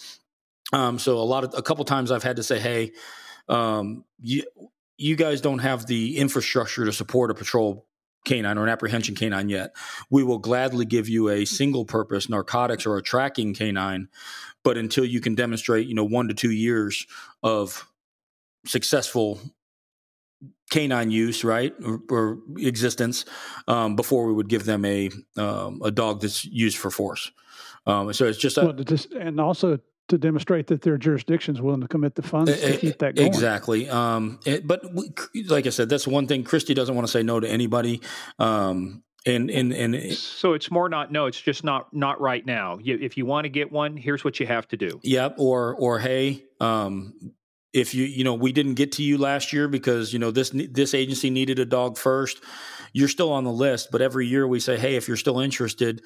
Um, 0.72 1.00
so 1.00 1.18
a 1.18 1.26
lot 1.26 1.42
of 1.42 1.54
a 1.56 1.62
couple 1.62 1.84
times 1.84 2.12
I've 2.12 2.22
had 2.22 2.36
to 2.36 2.44
say, 2.44 2.60
hey, 2.60 2.92
um, 3.48 4.04
you 4.20 4.44
you 4.98 5.16
guys 5.16 5.40
don't 5.40 5.58
have 5.58 5.86
the 5.86 6.16
infrastructure 6.16 6.84
to 6.84 6.92
support 6.92 7.32
a 7.32 7.34
patrol 7.34 7.86
canine 8.24 8.58
or 8.58 8.64
an 8.64 8.68
apprehension 8.68 9.14
canine 9.14 9.48
yet. 9.48 9.74
We 10.10 10.22
will 10.22 10.38
gladly 10.38 10.84
give 10.84 11.08
you 11.08 11.28
a 11.28 11.44
single 11.44 11.84
purpose 11.84 12.28
narcotics 12.28 12.84
or 12.86 12.96
a 12.96 13.02
tracking 13.02 13.54
canine, 13.54 14.08
but 14.66 14.76
until 14.76 15.04
you 15.04 15.20
can 15.20 15.36
demonstrate, 15.36 15.86
you 15.86 15.94
know, 15.94 16.02
one 16.02 16.26
to 16.26 16.34
two 16.34 16.50
years 16.50 17.06
of 17.44 17.88
successful 18.66 19.38
canine 20.72 21.12
use, 21.12 21.44
right, 21.44 21.72
or, 21.84 22.00
or 22.10 22.38
existence, 22.56 23.24
um, 23.68 23.94
before 23.94 24.26
we 24.26 24.32
would 24.32 24.48
give 24.48 24.64
them 24.64 24.84
a 24.84 25.08
um, 25.36 25.80
a 25.84 25.92
dog 25.92 26.20
that's 26.20 26.44
used 26.44 26.78
for 26.78 26.90
force. 26.90 27.30
Um, 27.86 28.12
so 28.12 28.26
it's 28.26 28.38
just, 28.38 28.58
a, 28.58 28.64
well, 28.64 28.72
just 28.72 29.12
and 29.12 29.40
also 29.40 29.78
to 30.08 30.18
demonstrate 30.18 30.66
that 30.66 30.82
their 30.82 30.98
jurisdiction 30.98 31.54
is 31.54 31.62
willing 31.62 31.82
to 31.82 31.88
commit 31.88 32.16
the 32.16 32.22
funds 32.22 32.50
uh, 32.50 32.56
to 32.56 32.76
keep 32.76 32.98
that 32.98 33.14
going. 33.14 33.28
Exactly. 33.28 33.88
Um, 33.88 34.40
it, 34.44 34.66
but 34.66 34.82
we, 34.92 35.44
like 35.44 35.68
I 35.68 35.70
said, 35.70 35.88
that's 35.88 36.08
one 36.08 36.26
thing. 36.26 36.42
Kristi 36.42 36.74
doesn't 36.74 36.96
want 36.96 37.06
to 37.06 37.12
say 37.12 37.22
no 37.22 37.38
to 37.38 37.48
anybody. 37.48 38.00
Um, 38.40 39.04
and, 39.26 39.50
and 39.50 39.72
and 39.72 40.12
so 40.14 40.52
it's 40.52 40.70
more 40.70 40.88
not 40.88 41.10
no 41.10 41.26
it's 41.26 41.40
just 41.40 41.64
not 41.64 41.92
not 41.92 42.20
right 42.20 42.44
now. 42.46 42.78
You, 42.80 42.98
if 43.00 43.16
you 43.16 43.26
want 43.26 43.44
to 43.44 43.48
get 43.48 43.72
one 43.72 43.96
here's 43.96 44.24
what 44.24 44.40
you 44.40 44.46
have 44.46 44.68
to 44.68 44.76
do. 44.76 45.00
Yep 45.02 45.34
or 45.38 45.74
or 45.74 45.98
hey 45.98 46.44
um, 46.60 47.12
if 47.72 47.94
you 47.94 48.04
you 48.04 48.24
know 48.24 48.34
we 48.34 48.52
didn't 48.52 48.74
get 48.74 48.92
to 48.92 49.02
you 49.02 49.18
last 49.18 49.52
year 49.52 49.68
because 49.68 50.12
you 50.12 50.18
know 50.18 50.30
this 50.30 50.50
this 50.50 50.94
agency 50.94 51.30
needed 51.30 51.58
a 51.58 51.64
dog 51.64 51.98
first 51.98 52.42
you're 52.92 53.08
still 53.08 53.32
on 53.32 53.44
the 53.44 53.52
list 53.52 53.88
but 53.90 54.00
every 54.00 54.26
year 54.26 54.46
we 54.46 54.60
say 54.60 54.78
hey 54.78 54.96
if 54.96 55.08
you're 55.08 55.16
still 55.16 55.40
interested 55.40 56.00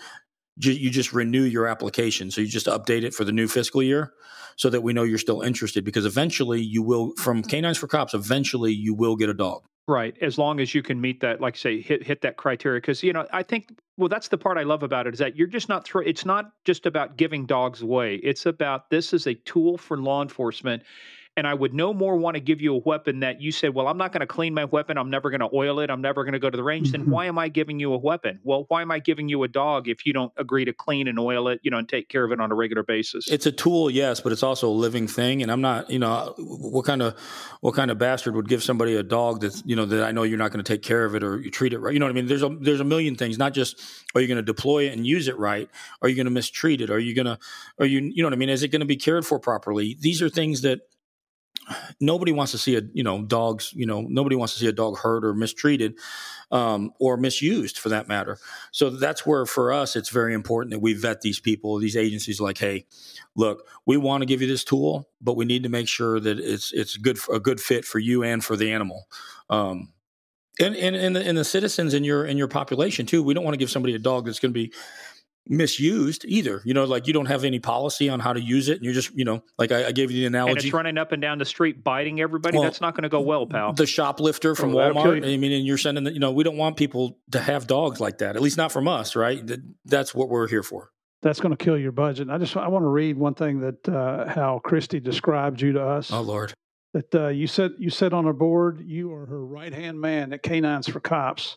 you 0.56 0.90
just 0.90 1.12
renew 1.12 1.42
your 1.42 1.66
application. 1.66 2.30
So 2.30 2.40
you 2.40 2.46
just 2.46 2.66
update 2.66 3.02
it 3.02 3.14
for 3.14 3.24
the 3.24 3.32
new 3.32 3.48
fiscal 3.48 3.82
year 3.82 4.12
so 4.56 4.68
that 4.70 4.82
we 4.82 4.92
know 4.92 5.04
you're 5.04 5.18
still 5.18 5.40
interested 5.42 5.84
because 5.84 6.04
eventually 6.04 6.60
you 6.60 6.82
will 6.82 7.12
from 7.16 7.42
canines 7.42 7.78
for 7.78 7.86
cops 7.86 8.14
eventually 8.14 8.72
you 8.72 8.94
will 8.94 9.16
get 9.16 9.30
a 9.30 9.34
dog 9.34 9.62
right 9.88 10.16
as 10.20 10.38
long 10.38 10.60
as 10.60 10.74
you 10.74 10.82
can 10.82 11.00
meet 11.00 11.20
that 11.20 11.40
like 11.40 11.56
say 11.56 11.80
hit 11.80 12.02
hit 12.02 12.20
that 12.20 12.36
criteria 12.36 12.80
because 12.80 13.02
you 13.02 13.12
know 13.12 13.26
i 13.32 13.42
think 13.42 13.68
well 13.96 14.08
that's 14.08 14.28
the 14.28 14.38
part 14.38 14.58
i 14.58 14.62
love 14.62 14.82
about 14.82 15.06
it 15.06 15.14
is 15.14 15.18
that 15.18 15.36
you're 15.36 15.46
just 15.46 15.68
not 15.68 15.84
throw 15.84 16.02
it's 16.02 16.24
not 16.24 16.52
just 16.64 16.86
about 16.86 17.16
giving 17.16 17.46
dogs 17.46 17.82
away 17.82 18.16
it's 18.16 18.46
about 18.46 18.90
this 18.90 19.12
is 19.12 19.26
a 19.26 19.34
tool 19.34 19.76
for 19.78 19.96
law 19.98 20.22
enforcement 20.22 20.82
and 21.40 21.46
I 21.46 21.54
would 21.54 21.72
no 21.72 21.94
more 21.94 22.16
want 22.16 22.34
to 22.34 22.40
give 22.40 22.60
you 22.60 22.74
a 22.74 22.78
weapon 22.78 23.20
that 23.20 23.40
you 23.40 23.50
said, 23.50 23.74
well, 23.74 23.88
I'm 23.88 23.96
not 23.96 24.12
going 24.12 24.20
to 24.20 24.26
clean 24.26 24.52
my 24.52 24.66
weapon. 24.66 24.98
I'm 24.98 25.08
never 25.08 25.30
going 25.30 25.40
to 25.40 25.48
oil 25.54 25.80
it. 25.80 25.88
I'm 25.88 26.02
never 26.02 26.22
going 26.22 26.34
to 26.34 26.38
go 26.38 26.50
to 26.50 26.56
the 26.56 26.62
range. 26.62 26.88
Mm-hmm. 26.92 27.04
Then 27.04 27.10
why 27.10 27.24
am 27.24 27.38
I 27.38 27.48
giving 27.48 27.80
you 27.80 27.94
a 27.94 27.96
weapon? 27.96 28.40
Well, 28.44 28.66
why 28.68 28.82
am 28.82 28.90
I 28.90 28.98
giving 28.98 29.30
you 29.30 29.42
a 29.42 29.48
dog 29.48 29.88
if 29.88 30.04
you 30.04 30.12
don't 30.12 30.34
agree 30.36 30.66
to 30.66 30.74
clean 30.74 31.08
and 31.08 31.18
oil 31.18 31.48
it, 31.48 31.60
you 31.62 31.70
know, 31.70 31.78
and 31.78 31.88
take 31.88 32.10
care 32.10 32.24
of 32.24 32.30
it 32.30 32.40
on 32.40 32.52
a 32.52 32.54
regular 32.54 32.82
basis? 32.82 33.26
It's 33.30 33.46
a 33.46 33.52
tool, 33.52 33.90
yes, 33.90 34.20
but 34.20 34.32
it's 34.32 34.42
also 34.42 34.68
a 34.68 34.70
living 34.70 35.06
thing. 35.06 35.42
And 35.42 35.50
I'm 35.50 35.62
not, 35.62 35.88
you 35.88 35.98
know, 35.98 36.34
what 36.36 36.84
kind 36.84 37.00
of 37.00 37.18
what 37.62 37.74
kind 37.74 37.90
of 37.90 37.96
bastard 37.96 38.36
would 38.36 38.46
give 38.50 38.62
somebody 38.62 38.94
a 38.96 39.02
dog 39.02 39.40
that's, 39.40 39.62
you 39.64 39.76
know, 39.76 39.86
that 39.86 40.04
I 40.04 40.12
know 40.12 40.24
you're 40.24 40.36
not 40.36 40.52
going 40.52 40.62
to 40.62 40.70
take 40.70 40.82
care 40.82 41.06
of 41.06 41.14
it 41.14 41.22
or 41.22 41.40
you 41.40 41.50
treat 41.50 41.72
it 41.72 41.78
right? 41.78 41.94
You 41.94 42.00
know 42.00 42.04
what 42.04 42.10
I 42.10 42.16
mean? 42.16 42.26
There's 42.26 42.42
a 42.42 42.54
there's 42.60 42.80
a 42.80 42.84
million 42.84 43.16
things. 43.16 43.38
Not 43.38 43.54
just 43.54 43.80
are 44.14 44.20
you 44.20 44.26
going 44.26 44.36
to 44.36 44.42
deploy 44.42 44.88
it 44.88 44.92
and 44.92 45.06
use 45.06 45.26
it 45.26 45.38
right? 45.38 45.70
Are 46.02 46.08
you 46.10 46.16
going 46.16 46.26
to 46.26 46.30
mistreat 46.30 46.82
it? 46.82 46.90
Are 46.90 46.98
you 46.98 47.14
going 47.14 47.26
to, 47.26 47.38
are 47.78 47.86
you, 47.86 48.00
you 48.00 48.22
know 48.22 48.26
what 48.26 48.34
I 48.34 48.36
mean? 48.36 48.50
Is 48.50 48.62
it 48.62 48.68
going 48.68 48.80
to 48.80 48.86
be 48.86 48.96
cared 48.96 49.24
for 49.24 49.38
properly? 49.38 49.96
These 49.98 50.20
are 50.20 50.28
things 50.28 50.60
that 50.62 50.80
nobody 52.00 52.32
wants 52.32 52.52
to 52.52 52.58
see 52.58 52.76
a 52.76 52.82
you 52.92 53.02
know 53.02 53.22
dogs 53.22 53.72
you 53.74 53.86
know 53.86 54.02
nobody 54.02 54.36
wants 54.36 54.54
to 54.54 54.60
see 54.60 54.66
a 54.66 54.72
dog 54.72 54.98
hurt 54.98 55.24
or 55.24 55.34
mistreated 55.34 55.94
um, 56.50 56.92
or 56.98 57.16
misused 57.16 57.78
for 57.78 57.90
that 57.90 58.08
matter. 58.08 58.38
So 58.72 58.90
that's 58.90 59.24
where 59.24 59.46
for 59.46 59.72
us 59.72 59.96
it's 59.96 60.08
very 60.08 60.34
important 60.34 60.72
that 60.72 60.80
we 60.80 60.94
vet 60.94 61.20
these 61.20 61.40
people 61.40 61.78
these 61.78 61.96
agencies 61.96 62.40
like 62.40 62.58
hey 62.58 62.86
look 63.36 63.66
we 63.86 63.96
want 63.96 64.22
to 64.22 64.26
give 64.26 64.40
you 64.40 64.48
this 64.48 64.64
tool 64.64 65.08
but 65.20 65.36
we 65.36 65.44
need 65.44 65.62
to 65.62 65.68
make 65.68 65.88
sure 65.88 66.18
that 66.20 66.38
it's 66.38 66.72
it's 66.72 66.96
good 66.96 67.18
a 67.32 67.40
good 67.40 67.60
fit 67.60 67.84
for 67.84 67.98
you 67.98 68.22
and 68.22 68.44
for 68.44 68.56
the 68.56 68.72
animal. 68.72 69.06
Um, 69.48 69.92
and, 70.58 70.76
and, 70.76 70.94
and, 70.94 71.16
the, 71.16 71.26
and 71.26 71.38
the 71.38 71.44
citizens 71.44 71.94
in 71.94 72.04
your 72.04 72.26
in 72.26 72.36
your 72.36 72.48
population 72.48 73.06
too 73.06 73.22
we 73.22 73.34
don't 73.34 73.44
want 73.44 73.54
to 73.54 73.58
give 73.58 73.70
somebody 73.70 73.94
a 73.94 73.98
dog 73.98 74.26
that's 74.26 74.40
going 74.40 74.52
to 74.52 74.54
be 74.54 74.72
misused 75.46 76.24
either. 76.26 76.62
You 76.64 76.74
know, 76.74 76.84
like 76.84 77.06
you 77.06 77.12
don't 77.12 77.26
have 77.26 77.44
any 77.44 77.58
policy 77.58 78.08
on 78.08 78.20
how 78.20 78.32
to 78.32 78.40
use 78.40 78.68
it, 78.68 78.76
and 78.76 78.84
you're 78.84 78.94
just, 78.94 79.12
you 79.14 79.24
know, 79.24 79.42
like 79.58 79.72
I, 79.72 79.86
I 79.86 79.92
gave 79.92 80.10
you 80.10 80.20
the 80.20 80.26
analogy. 80.26 80.52
And 80.52 80.64
it's 80.64 80.72
running 80.72 80.98
up 80.98 81.12
and 81.12 81.20
down 81.20 81.38
the 81.38 81.44
street 81.44 81.82
biting 81.82 82.20
everybody. 82.20 82.56
Well, 82.56 82.64
That's 82.64 82.80
not 82.80 82.94
going 82.94 83.02
to 83.02 83.08
go 83.08 83.20
well, 83.20 83.46
pal. 83.46 83.72
The 83.72 83.86
shoplifter 83.86 84.54
from 84.54 84.74
oh, 84.74 84.78
Walmart. 84.78 85.24
I 85.24 85.36
mean, 85.36 85.52
and 85.52 85.66
you're 85.66 85.78
sending, 85.78 86.04
the, 86.04 86.12
you 86.12 86.20
know, 86.20 86.32
we 86.32 86.44
don't 86.44 86.56
want 86.56 86.76
people 86.76 87.18
to 87.32 87.40
have 87.40 87.66
dogs 87.66 88.00
like 88.00 88.18
that. 88.18 88.36
At 88.36 88.42
least 88.42 88.56
not 88.56 88.72
from 88.72 88.88
us, 88.88 89.16
right? 89.16 89.42
That's 89.84 90.14
what 90.14 90.28
we're 90.28 90.48
here 90.48 90.62
for. 90.62 90.90
That's 91.22 91.40
going 91.40 91.54
to 91.54 91.62
kill 91.62 91.76
your 91.76 91.92
budget. 91.92 92.30
I 92.30 92.38
just 92.38 92.56
I 92.56 92.68
want 92.68 92.82
to 92.82 92.88
read 92.88 93.18
one 93.18 93.34
thing 93.34 93.60
that 93.60 93.88
uh, 93.88 94.26
how 94.26 94.60
Kristi 94.64 95.02
described 95.02 95.60
you 95.60 95.72
to 95.72 95.84
us. 95.84 96.10
Oh 96.10 96.22
Lord. 96.22 96.54
That 96.94 97.14
uh, 97.14 97.28
you 97.28 97.46
said 97.46 97.72
you 97.78 97.90
said 97.90 98.14
on 98.14 98.24
our 98.26 98.32
board 98.32 98.80
you 98.84 99.12
are 99.12 99.26
her 99.26 99.44
right 99.44 99.72
hand 99.72 100.00
man 100.00 100.32
at 100.32 100.42
Canines 100.42 100.88
for 100.88 100.98
Cops 100.98 101.56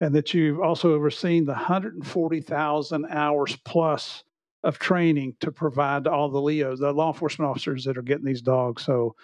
and 0.00 0.14
that 0.14 0.32
you've 0.34 0.60
also 0.60 0.94
overseen 0.94 1.44
the 1.44 1.52
140,000 1.52 3.06
hours 3.10 3.56
plus 3.64 4.24
of 4.64 4.78
training 4.78 5.34
to 5.40 5.52
provide 5.52 6.04
to 6.04 6.10
all 6.10 6.28
the 6.28 6.40
LEOs, 6.40 6.80
the 6.80 6.92
law 6.92 7.12
enforcement 7.12 7.48
officers 7.48 7.84
that 7.84 7.96
are 7.96 8.02
getting 8.02 8.24
these 8.24 8.42
dogs. 8.42 8.84
So 8.84 9.14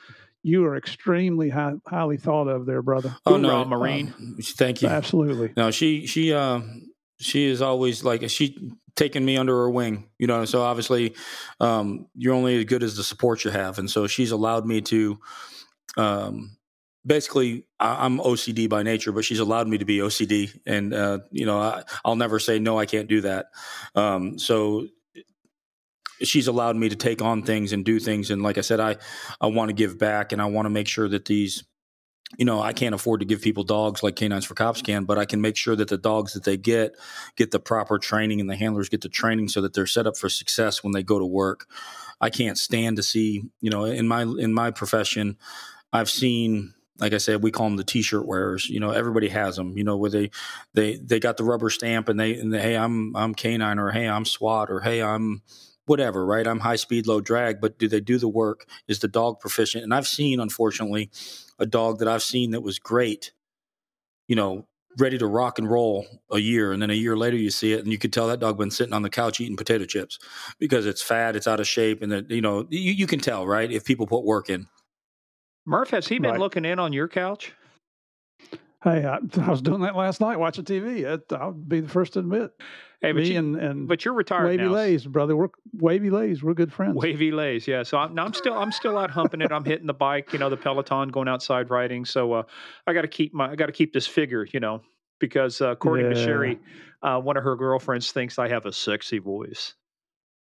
you 0.42 0.64
are 0.66 0.76
extremely 0.76 1.48
high, 1.48 1.72
highly 1.86 2.16
thought 2.16 2.48
of 2.48 2.66
there, 2.66 2.82
brother. 2.82 3.16
Oh 3.26 3.36
no, 3.36 3.62
uh, 3.62 3.64
Marine. 3.64 4.14
Uh, 4.18 4.42
thank 4.42 4.82
you. 4.82 4.88
Absolutely. 4.88 5.52
No, 5.56 5.70
she 5.70 6.06
she 6.06 6.32
uh 6.32 6.60
she 7.18 7.46
is 7.46 7.62
always 7.62 8.04
like 8.04 8.28
she 8.28 8.72
taken 8.94 9.24
me 9.24 9.36
under 9.36 9.54
her 9.54 9.70
wing, 9.70 10.08
you 10.18 10.26
know. 10.26 10.44
So 10.44 10.62
obviously, 10.62 11.14
um, 11.60 12.06
you're 12.14 12.34
only 12.34 12.58
as 12.58 12.64
good 12.66 12.82
as 12.82 12.96
the 12.96 13.02
support 13.02 13.44
you 13.44 13.50
have, 13.50 13.78
and 13.78 13.90
so 13.90 14.06
she's 14.06 14.30
allowed 14.30 14.66
me 14.66 14.80
to. 14.82 15.18
Um, 15.96 16.56
basically, 17.06 17.66
I, 17.78 18.06
am 18.06 18.18
OCD 18.18 18.68
by 18.68 18.82
nature, 18.82 19.12
but 19.12 19.24
she's 19.24 19.40
allowed 19.40 19.68
me 19.68 19.78
to 19.78 19.84
be 19.84 19.98
OCD, 19.98 20.58
and 20.66 20.92
uh, 20.94 21.20
you 21.30 21.46
know, 21.46 21.58
I, 21.58 21.82
will 22.04 22.16
never 22.16 22.38
say 22.38 22.58
no. 22.58 22.78
I 22.78 22.86
can't 22.86 23.08
do 23.08 23.20
that. 23.22 23.46
Um, 23.94 24.38
so 24.38 24.86
she's 26.22 26.46
allowed 26.46 26.76
me 26.76 26.88
to 26.88 26.96
take 26.96 27.22
on 27.22 27.42
things 27.42 27.72
and 27.72 27.84
do 27.84 27.98
things, 27.98 28.30
and 28.30 28.42
like 28.42 28.58
I 28.58 28.62
said, 28.62 28.80
I 28.80 28.96
I 29.40 29.46
want 29.46 29.68
to 29.70 29.74
give 29.74 29.98
back, 29.98 30.32
and 30.32 30.40
I 30.40 30.46
want 30.46 30.66
to 30.66 30.70
make 30.70 30.88
sure 30.88 31.08
that 31.08 31.24
these 31.24 31.64
you 32.38 32.44
know, 32.44 32.60
I 32.60 32.72
can't 32.72 32.94
afford 32.94 33.20
to 33.20 33.26
give 33.26 33.42
people 33.42 33.64
dogs 33.64 34.02
like 34.02 34.16
Canines 34.16 34.44
for 34.44 34.54
Cops 34.54 34.82
can, 34.82 35.04
but 35.04 35.18
I 35.18 35.24
can 35.24 35.40
make 35.40 35.56
sure 35.56 35.76
that 35.76 35.88
the 35.88 35.98
dogs 35.98 36.32
that 36.32 36.44
they 36.44 36.56
get 36.56 36.96
get 37.36 37.50
the 37.50 37.60
proper 37.60 37.98
training 37.98 38.40
and 38.40 38.48
the 38.48 38.56
handlers 38.56 38.88
get 38.88 39.02
the 39.02 39.08
training 39.08 39.48
so 39.48 39.60
that 39.60 39.74
they're 39.74 39.86
set 39.86 40.06
up 40.06 40.16
for 40.16 40.28
success 40.28 40.82
when 40.82 40.92
they 40.92 41.02
go 41.02 41.18
to 41.18 41.24
work. 41.24 41.66
I 42.20 42.30
can't 42.30 42.58
stand 42.58 42.96
to 42.96 43.02
see, 43.02 43.44
you 43.60 43.70
know, 43.70 43.84
in 43.84 44.08
my 44.08 44.22
in 44.22 44.52
my 44.52 44.70
profession, 44.70 45.36
I've 45.92 46.10
seen 46.10 46.74
like 46.98 47.12
I 47.12 47.18
said, 47.18 47.42
we 47.42 47.50
call 47.50 47.66
them 47.66 47.76
the 47.76 47.84
t-shirt 47.84 48.26
wearers. 48.26 48.68
You 48.68 48.80
know, 48.80 48.90
everybody 48.90 49.28
has 49.28 49.56
them. 49.56 49.76
You 49.76 49.84
know, 49.84 49.96
where 49.96 50.10
they 50.10 50.30
they 50.74 50.96
they 50.96 51.18
got 51.18 51.36
the 51.36 51.44
rubber 51.44 51.70
stamp 51.70 52.08
and 52.08 52.18
they 52.18 52.34
and 52.34 52.52
they, 52.52 52.60
hey, 52.60 52.76
I'm 52.76 53.14
I'm 53.16 53.34
canine 53.34 53.78
or 53.78 53.90
hey, 53.90 54.08
I'm 54.08 54.24
SWAT 54.24 54.70
or 54.70 54.80
hey, 54.80 55.02
I'm 55.02 55.42
whatever, 55.86 56.24
right? 56.24 56.46
I'm 56.46 56.60
high 56.60 56.76
speed, 56.76 57.06
low 57.06 57.20
drag, 57.20 57.60
but 57.60 57.78
do 57.78 57.88
they 57.88 58.00
do 58.00 58.18
the 58.18 58.28
work? 58.28 58.66
Is 58.88 59.00
the 59.00 59.08
dog 59.08 59.40
proficient? 59.40 59.84
And 59.84 59.92
I've 59.92 60.06
seen, 60.06 60.40
unfortunately, 60.40 61.10
a 61.58 61.66
dog 61.66 61.98
that 61.98 62.08
I've 62.08 62.22
seen 62.22 62.52
that 62.52 62.62
was 62.62 62.78
great, 62.78 63.32
you 64.26 64.36
know, 64.36 64.66
ready 64.98 65.18
to 65.18 65.26
rock 65.26 65.58
and 65.58 65.68
roll 65.68 66.06
a 66.30 66.38
year. 66.38 66.72
And 66.72 66.80
then 66.80 66.90
a 66.90 66.94
year 66.94 67.16
later, 67.16 67.36
you 67.36 67.50
see 67.50 67.72
it 67.72 67.80
and 67.80 67.92
you 67.92 67.98
could 67.98 68.12
tell 68.12 68.28
that 68.28 68.40
dog 68.40 68.56
been 68.56 68.70
sitting 68.70 68.94
on 68.94 69.02
the 69.02 69.10
couch 69.10 69.40
eating 69.40 69.56
potato 69.56 69.84
chips 69.84 70.18
because 70.58 70.86
it's 70.86 71.02
fat, 71.02 71.36
it's 71.36 71.48
out 71.48 71.60
of 71.60 71.66
shape. 71.66 72.02
And 72.02 72.12
that, 72.12 72.30
you 72.30 72.40
know, 72.40 72.66
you, 72.70 72.92
you 72.92 73.06
can 73.06 73.18
tell, 73.18 73.46
right? 73.46 73.70
If 73.70 73.84
people 73.84 74.06
put 74.06 74.24
work 74.24 74.48
in. 74.48 74.68
Murph, 75.66 75.90
has 75.90 76.06
he 76.08 76.18
been 76.18 76.32
Right. 76.32 76.40
looking 76.40 76.64
in 76.64 76.78
on 76.78 76.92
your 76.92 77.08
couch? 77.08 77.52
Hey, 78.82 79.04
I, 79.06 79.18
I 79.40 79.50
was 79.50 79.62
doing 79.62 79.80
that 79.80 79.96
last 79.96 80.20
night 80.20 80.36
watching 80.38 80.64
TV. 80.64 81.04
It, 81.04 81.32
I'll 81.32 81.52
be 81.52 81.80
the 81.80 81.88
first 81.88 82.12
to 82.14 82.18
admit. 82.18 82.50
Hey, 83.00 83.12
but, 83.12 83.22
Me 83.22 83.32
you, 83.32 83.38
and, 83.38 83.56
and 83.56 83.88
but 83.88 84.04
you're 84.04 84.12
retired 84.14 84.44
Wavy 84.46 84.62
now. 84.64 84.70
Lays, 84.72 85.06
brother. 85.06 85.34
We're 85.36 85.48
Wavy 85.72 86.10
Lays. 86.10 86.42
We're 86.42 86.52
good 86.54 86.72
friends. 86.72 86.94
Wavy 86.96 87.30
lays, 87.32 87.66
yeah. 87.66 87.82
So 87.82 87.96
I'm, 87.98 88.18
I'm 88.18 88.32
still 88.34 88.54
I'm 88.54 88.72
still 88.72 88.96
out 88.98 89.10
humping 89.10 89.40
it. 89.42 89.52
I'm 89.52 89.64
hitting 89.64 89.86
the 89.86 89.94
bike, 89.94 90.32
you 90.34 90.38
know, 90.38 90.48
the 90.50 90.56
Peloton, 90.56 91.08
going 91.08 91.28
outside 91.28 91.70
riding. 91.70 92.04
So 92.04 92.32
uh, 92.34 92.42
I 92.86 92.92
got 92.92 93.02
to 93.02 93.08
keep 93.08 93.32
my 93.34 93.50
I 93.50 93.56
got 93.56 93.66
to 93.66 93.72
keep 93.72 93.92
this 93.92 94.06
figure, 94.06 94.46
you 94.52 94.60
know, 94.60 94.82
because 95.18 95.60
uh, 95.62 95.70
according 95.70 96.10
to 96.10 96.18
Yeah. 96.18 96.24
Sherry, 96.24 96.60
uh, 97.02 97.18
one 97.20 97.36
of 97.38 97.44
her 97.44 97.56
girlfriends 97.56 98.10
thinks 98.12 98.38
I 98.38 98.48
have 98.48 98.64
a 98.66 98.72
sexy 98.72 99.18
voice. 99.18 99.74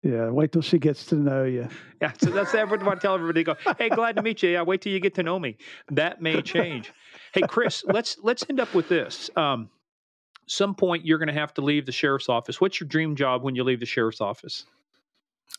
Yeah, 0.02 0.30
wait 0.30 0.54
till 0.54 0.62
she 0.62 0.80
gets 0.80 1.06
to 1.08 1.16
know 1.16 1.44
you. 1.44 1.68
Yeah, 2.02 2.14
so 2.18 2.30
that's 2.30 2.56
everyone. 2.56 2.88
I 2.88 2.96
tell 2.96 3.16
everybody, 3.16 3.44
go, 3.44 3.58
hey, 3.78 3.90
glad 3.90 4.16
to 4.16 4.22
meet 4.22 4.42
you. 4.42 4.52
Yeah, 4.52 4.62
wait 4.62 4.80
till 4.80 4.94
you 4.94 5.02
get 5.02 5.16
to 5.16 5.24
know 5.24 5.38
me. 5.38 5.58
That 5.92 6.22
may 6.22 6.42
change. 6.42 6.94
hey, 7.34 7.42
Chris, 7.42 7.84
let's 7.94 8.16
let's 8.24 8.46
end 8.50 8.62
up 8.62 8.74
with 8.74 8.88
this. 8.88 9.30
Um, 9.36 9.70
some 10.48 10.76
point 10.76 11.06
you're 11.06 11.18
going 11.18 11.28
to 11.28 11.34
have 11.34 11.54
to 11.56 11.62
leave 11.62 11.86
the 11.86 11.92
sheriff's 11.92 12.30
office. 12.30 12.62
What's 12.62 12.80
your 12.80 12.88
dream 12.88 13.18
job 13.18 13.44
when 13.44 13.54
you 13.58 13.66
leave 13.66 13.82
the 13.82 13.86
sheriff's 13.86 14.22
office? 14.22 14.66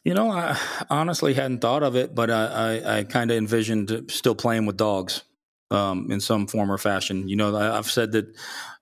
You 0.03 0.15
know, 0.15 0.31
I 0.31 0.59
honestly 0.89 1.35
hadn't 1.35 1.61
thought 1.61 1.83
of 1.83 1.95
it, 1.95 2.15
but 2.15 2.31
I, 2.31 2.47
I, 2.47 2.99
I 2.99 3.05
kind 3.05 3.31
of 3.31 3.37
envisioned 3.37 4.11
still 4.11 4.35
playing 4.35 4.65
with 4.65 4.79
dogs 4.79 5.25
um, 5.71 6.11
in 6.11 6.21
some 6.21 6.47
form 6.47 6.73
or 6.73 6.79
fashion. 6.79 7.29
You 7.29 7.37
know, 7.37 7.55
I, 7.55 7.77
I've 7.77 7.91
said 7.91 8.13
that 8.13 8.35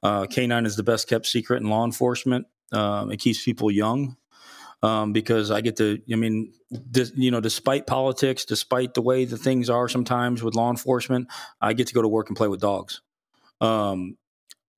uh, 0.05 0.27
canine 0.27 0.65
is 0.65 0.77
the 0.77 0.85
best 0.85 1.09
kept 1.09 1.27
secret 1.27 1.61
in 1.61 1.69
law 1.69 1.85
enforcement. 1.85 2.47
Um, 2.71 3.11
it 3.11 3.17
keeps 3.17 3.43
people 3.43 3.69
young 3.69 4.17
um, 4.83 5.13
because 5.13 5.51
I 5.51 5.61
get 5.61 5.77
to. 5.77 6.01
I 6.11 6.17
mean, 6.17 6.53
you 7.15 7.31
know, 7.31 7.41
despite 7.41 7.87
politics, 7.87 8.45
despite 8.45 8.95
the 8.95 9.03
way 9.03 9.25
the 9.25 9.39
things 9.39 9.71
are 9.71 9.89
sometimes 9.89 10.43
with 10.43 10.55
law 10.55 10.71
enforcement, 10.71 11.29
I 11.61 11.73
get 11.73 11.89
to 11.89 11.95
go 11.95 12.03
to 12.03 12.09
work 12.09 12.29
and 12.29 12.37
play 12.37 12.49
with 12.49 12.61
dogs. 12.61 13.01
Um, 13.61 14.17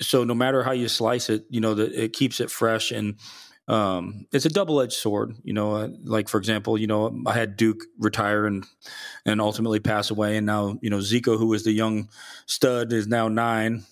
so 0.01 0.25
no 0.25 0.35
matter 0.35 0.63
how 0.63 0.73
you 0.73 0.89
slice 0.89 1.29
it, 1.29 1.45
you 1.51 1.61
know, 1.61 1.75
that 1.75 1.93
it 1.93 2.13
keeps 2.13 2.41
it 2.41 2.51
fresh 2.51 2.91
and 2.91 3.17
um, 3.71 4.27
it's 4.33 4.47
a 4.47 4.51
double 4.51 4.81
edged 4.81 4.95
sword. 4.95 5.37
You 5.45 5.53
know, 5.53 5.77
uh, 5.77 5.89
like 6.03 6.29
for 6.29 6.39
example, 6.39 6.77
you 6.77 6.89
know, 6.89 7.23
I 7.25 7.35
had 7.35 7.57
Duke 7.57 7.85
retire 7.99 8.47
and 8.47 8.65
and 9.25 9.41
ultimately 9.41 9.79
pass 9.79 10.11
away, 10.11 10.37
and 10.37 10.45
now 10.45 10.79
you 10.83 10.91
know 10.91 10.99
Ziko, 10.99 11.39
who 11.39 11.47
was 11.47 11.63
the 11.63 11.73
young 11.73 12.09
stud, 12.47 12.93
is 12.93 13.07
now 13.07 13.29
nine. 13.29 13.85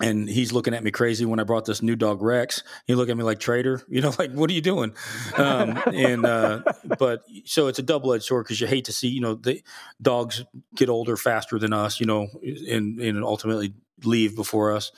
And 0.00 0.28
he's 0.28 0.52
looking 0.52 0.72
at 0.72 0.82
me 0.82 0.90
crazy 0.90 1.24
when 1.24 1.40
I 1.40 1.44
brought 1.44 1.66
this 1.66 1.82
new 1.82 1.94
dog 1.94 2.22
Rex. 2.22 2.62
He 2.86 2.94
looked 2.94 3.10
at 3.10 3.16
me 3.16 3.22
like 3.22 3.38
traitor, 3.38 3.82
you 3.88 4.00
know, 4.00 4.12
like 4.18 4.32
what 4.32 4.50
are 4.50 4.54
you 4.54 4.60
doing? 4.60 4.92
Um, 5.36 5.78
and 5.92 6.24
uh, 6.24 6.62
but 6.98 7.24
so 7.44 7.66
it's 7.66 7.78
a 7.78 7.82
double 7.82 8.12
edged 8.12 8.24
sword 8.24 8.44
because 8.44 8.60
you 8.60 8.66
hate 8.66 8.86
to 8.86 8.92
see, 8.92 9.08
you 9.08 9.20
know, 9.20 9.34
the 9.34 9.62
dogs 10.00 10.44
get 10.74 10.88
older 10.88 11.16
faster 11.16 11.58
than 11.58 11.72
us, 11.72 12.00
you 12.00 12.06
know, 12.06 12.28
and 12.68 13.00
and 13.00 13.24
ultimately 13.24 13.74
leave 14.04 14.34
before 14.34 14.72
us. 14.72 14.92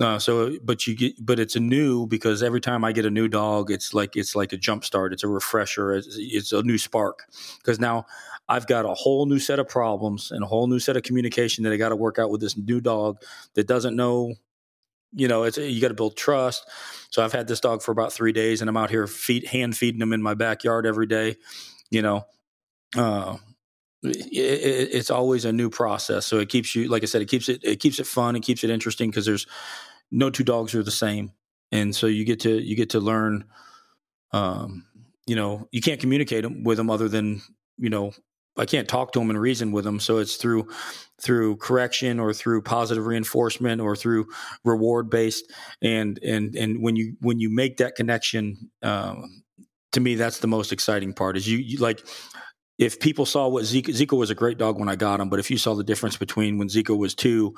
Uh, 0.00 0.18
so, 0.18 0.56
but 0.62 0.86
you 0.86 0.94
get, 0.94 1.14
but 1.24 1.40
it's 1.40 1.56
a 1.56 1.60
new 1.60 2.06
because 2.06 2.42
every 2.42 2.60
time 2.60 2.84
I 2.84 2.92
get 2.92 3.04
a 3.04 3.10
new 3.10 3.26
dog, 3.26 3.70
it's 3.70 3.92
like 3.92 4.14
it's 4.14 4.36
like 4.36 4.52
a 4.52 4.56
jump 4.56 4.84
start. 4.84 5.12
It's 5.12 5.24
a 5.24 5.28
refresher. 5.28 5.94
It's, 5.94 6.16
it's 6.18 6.52
a 6.52 6.62
new 6.62 6.78
spark 6.78 7.24
because 7.58 7.80
now 7.80 8.06
I've 8.48 8.68
got 8.68 8.84
a 8.84 8.94
whole 8.94 9.26
new 9.26 9.40
set 9.40 9.58
of 9.58 9.68
problems 9.68 10.30
and 10.30 10.44
a 10.44 10.46
whole 10.46 10.68
new 10.68 10.78
set 10.78 10.96
of 10.96 11.02
communication 11.02 11.64
that 11.64 11.72
I 11.72 11.76
got 11.76 11.88
to 11.88 11.96
work 11.96 12.18
out 12.18 12.30
with 12.30 12.40
this 12.40 12.56
new 12.56 12.80
dog 12.80 13.20
that 13.54 13.66
doesn't 13.66 13.96
know. 13.96 14.34
You 15.12 15.26
know, 15.26 15.44
it's 15.44 15.58
you 15.58 15.80
got 15.80 15.88
to 15.88 15.94
build 15.94 16.16
trust. 16.16 16.68
So 17.10 17.24
I've 17.24 17.32
had 17.32 17.48
this 17.48 17.60
dog 17.60 17.82
for 17.82 17.90
about 17.90 18.12
three 18.12 18.32
days, 18.32 18.60
and 18.60 18.68
I'm 18.68 18.76
out 18.76 18.90
here 18.90 19.06
feed 19.06 19.46
hand 19.46 19.76
feeding 19.76 20.00
him 20.00 20.12
in 20.12 20.22
my 20.22 20.34
backyard 20.34 20.86
every 20.86 21.06
day. 21.06 21.36
You 21.90 22.02
know, 22.02 22.26
uh, 22.96 23.38
it's 24.02 25.10
always 25.10 25.44
a 25.44 25.52
new 25.52 25.70
process. 25.70 26.26
So 26.26 26.38
it 26.38 26.48
keeps 26.48 26.74
you, 26.74 26.88
like 26.88 27.02
I 27.02 27.06
said, 27.06 27.22
it 27.22 27.28
keeps 27.28 27.48
it 27.48 27.60
it 27.64 27.80
keeps 27.80 27.98
it 27.98 28.06
fun. 28.06 28.36
It 28.36 28.42
keeps 28.42 28.64
it 28.64 28.70
interesting 28.70 29.10
because 29.10 29.26
there's 29.26 29.46
no 30.10 30.30
two 30.30 30.44
dogs 30.44 30.74
are 30.74 30.82
the 30.82 30.90
same, 30.90 31.32
and 31.72 31.94
so 31.94 32.06
you 32.06 32.24
get 32.24 32.40
to 32.40 32.58
you 32.58 32.76
get 32.76 32.90
to 32.90 33.00
learn. 33.00 33.44
Um, 34.32 34.84
you 35.26 35.36
know, 35.36 35.68
you 35.72 35.80
can't 35.80 36.00
communicate 36.00 36.44
with 36.62 36.76
them 36.78 36.90
other 36.90 37.08
than 37.08 37.42
you 37.76 37.90
know 37.90 38.12
I 38.58 38.66
can't 38.66 38.88
talk 38.88 39.12
to 39.12 39.20
them 39.20 39.30
and 39.30 39.40
reason 39.40 39.72
with 39.72 39.84
them. 39.84 40.00
So 40.00 40.18
it's 40.18 40.36
through 40.36 40.68
through 41.20 41.56
correction 41.56 42.18
or 42.18 42.32
through 42.32 42.62
positive 42.62 43.06
reinforcement 43.06 43.80
or 43.80 43.96
through 43.96 44.26
reward 44.64 45.10
based. 45.10 45.52
And 45.80 46.18
and 46.22 46.54
and 46.56 46.82
when 46.82 46.96
you 46.96 47.16
when 47.20 47.38
you 47.38 47.50
make 47.50 47.78
that 47.78 47.94
connection, 47.94 48.70
um, 48.82 49.42
to 49.92 50.00
me, 50.00 50.16
that's 50.16 50.40
the 50.40 50.48
most 50.48 50.72
exciting 50.72 51.12
part. 51.14 51.36
Is 51.36 51.48
you, 51.48 51.58
you 51.58 51.78
like 51.78 52.04
if 52.78 53.00
people 53.00 53.26
saw 53.26 53.48
what 53.48 53.64
Ziko, 53.64 53.88
Ziko 53.88 54.16
was 54.16 54.30
a 54.30 54.36
great 54.36 54.56
dog 54.56 54.78
when 54.78 54.88
I 54.88 54.94
got 54.94 55.18
him, 55.18 55.28
but 55.28 55.40
if 55.40 55.50
you 55.50 55.58
saw 55.58 55.74
the 55.74 55.82
difference 55.82 56.16
between 56.16 56.58
when 56.58 56.68
Ziko 56.68 56.96
was 56.96 57.14
two, 57.14 57.54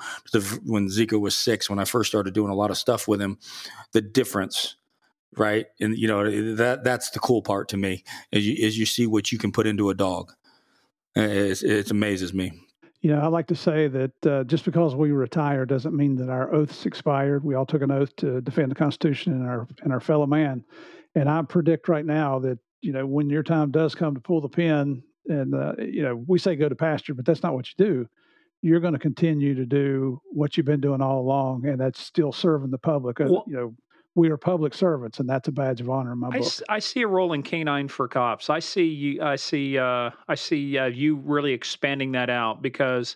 when 0.65 0.87
Ziko 0.87 1.19
was 1.19 1.35
six, 1.35 1.69
when 1.69 1.77
I 1.77 1.85
first 1.85 2.09
started 2.09 2.33
doing 2.33 2.49
a 2.49 2.55
lot 2.55 2.71
of 2.71 2.77
stuff 2.77 3.07
with 3.07 3.21
him, 3.21 3.37
the 3.93 4.01
difference, 4.01 4.77
right? 5.37 5.67
And 5.79 5.95
you 5.95 6.07
know 6.07 6.55
that 6.55 6.83
that's 6.83 7.11
the 7.11 7.19
cool 7.19 7.43
part 7.43 7.69
to 7.69 7.77
me 7.77 8.03
is 8.31 8.47
you, 8.47 8.55
is 8.65 8.79
you 8.79 8.87
see 8.87 9.05
what 9.05 9.31
you 9.31 9.37
can 9.37 9.51
put 9.51 9.67
into 9.67 9.91
a 9.91 9.95
dog. 9.95 10.33
It's, 11.15 11.61
it 11.61 11.91
amazes 11.91 12.33
me. 12.33 12.53
You 13.01 13.11
know, 13.15 13.21
I 13.21 13.27
like 13.27 13.47
to 13.47 13.55
say 13.55 13.87
that 13.87 14.25
uh, 14.25 14.43
just 14.45 14.65
because 14.65 14.95
we 14.95 15.11
retire 15.11 15.65
doesn't 15.65 15.95
mean 15.95 16.15
that 16.15 16.29
our 16.29 16.53
oath's 16.53 16.85
expired. 16.85 17.43
We 17.43 17.55
all 17.55 17.65
took 17.65 17.81
an 17.81 17.91
oath 17.91 18.15
to 18.17 18.41
defend 18.41 18.71
the 18.71 18.75
Constitution 18.75 19.33
and 19.33 19.47
our 19.47 19.67
and 19.83 19.93
our 19.93 19.99
fellow 19.99 20.25
man. 20.25 20.65
And 21.13 21.29
I 21.29 21.41
predict 21.43 21.89
right 21.89 22.05
now 22.05 22.39
that 22.39 22.57
you 22.81 22.91
know 22.91 23.05
when 23.05 23.29
your 23.29 23.43
time 23.43 23.69
does 23.69 23.93
come 23.93 24.15
to 24.15 24.21
pull 24.21 24.41
the 24.41 24.49
pin, 24.49 25.03
and 25.27 25.53
uh, 25.53 25.73
you 25.79 26.03
know 26.03 26.23
we 26.27 26.39
say 26.39 26.55
go 26.55 26.69
to 26.69 26.75
pasture, 26.75 27.13
but 27.13 27.25
that's 27.25 27.43
not 27.43 27.53
what 27.53 27.67
you 27.67 27.73
do. 27.77 28.07
You're 28.63 28.79
going 28.79 28.93
to 28.93 28.99
continue 28.99 29.55
to 29.55 29.65
do 29.65 30.21
what 30.31 30.55
you've 30.55 30.67
been 30.67 30.81
doing 30.81 31.01
all 31.01 31.19
along, 31.19 31.65
and 31.65 31.79
that's 31.79 31.99
still 31.99 32.31
serving 32.31 32.69
the 32.71 32.77
public. 32.77 33.19
Uh, 33.19 33.25
Well- 33.29 33.45
you 33.47 33.53
know, 33.55 33.75
we 34.13 34.29
are 34.29 34.37
public 34.37 34.73
servants, 34.73 35.19
and 35.19 35.27
that's 35.29 35.47
a 35.47 35.51
badge 35.51 35.81
of 35.81 35.89
honor 35.89 36.11
in 36.11 36.19
my 36.19 36.27
I, 36.27 36.31
book. 36.31 36.41
s- 36.41 36.61
I 36.69 36.79
see 36.79 37.01
a 37.01 37.07
rolling 37.07 37.43
canine 37.43 37.87
for 37.87 38.07
cops. 38.07 38.49
I 38.49 38.59
see 38.59 38.85
you. 38.85 39.21
I 39.23 39.35
see. 39.37 39.77
Uh, 39.77 40.11
I 40.27 40.35
see 40.35 40.77
uh, 40.77 40.85
you 40.87 41.15
really 41.15 41.53
expanding 41.53 42.11
that 42.11 42.29
out 42.29 42.61
because 42.61 43.15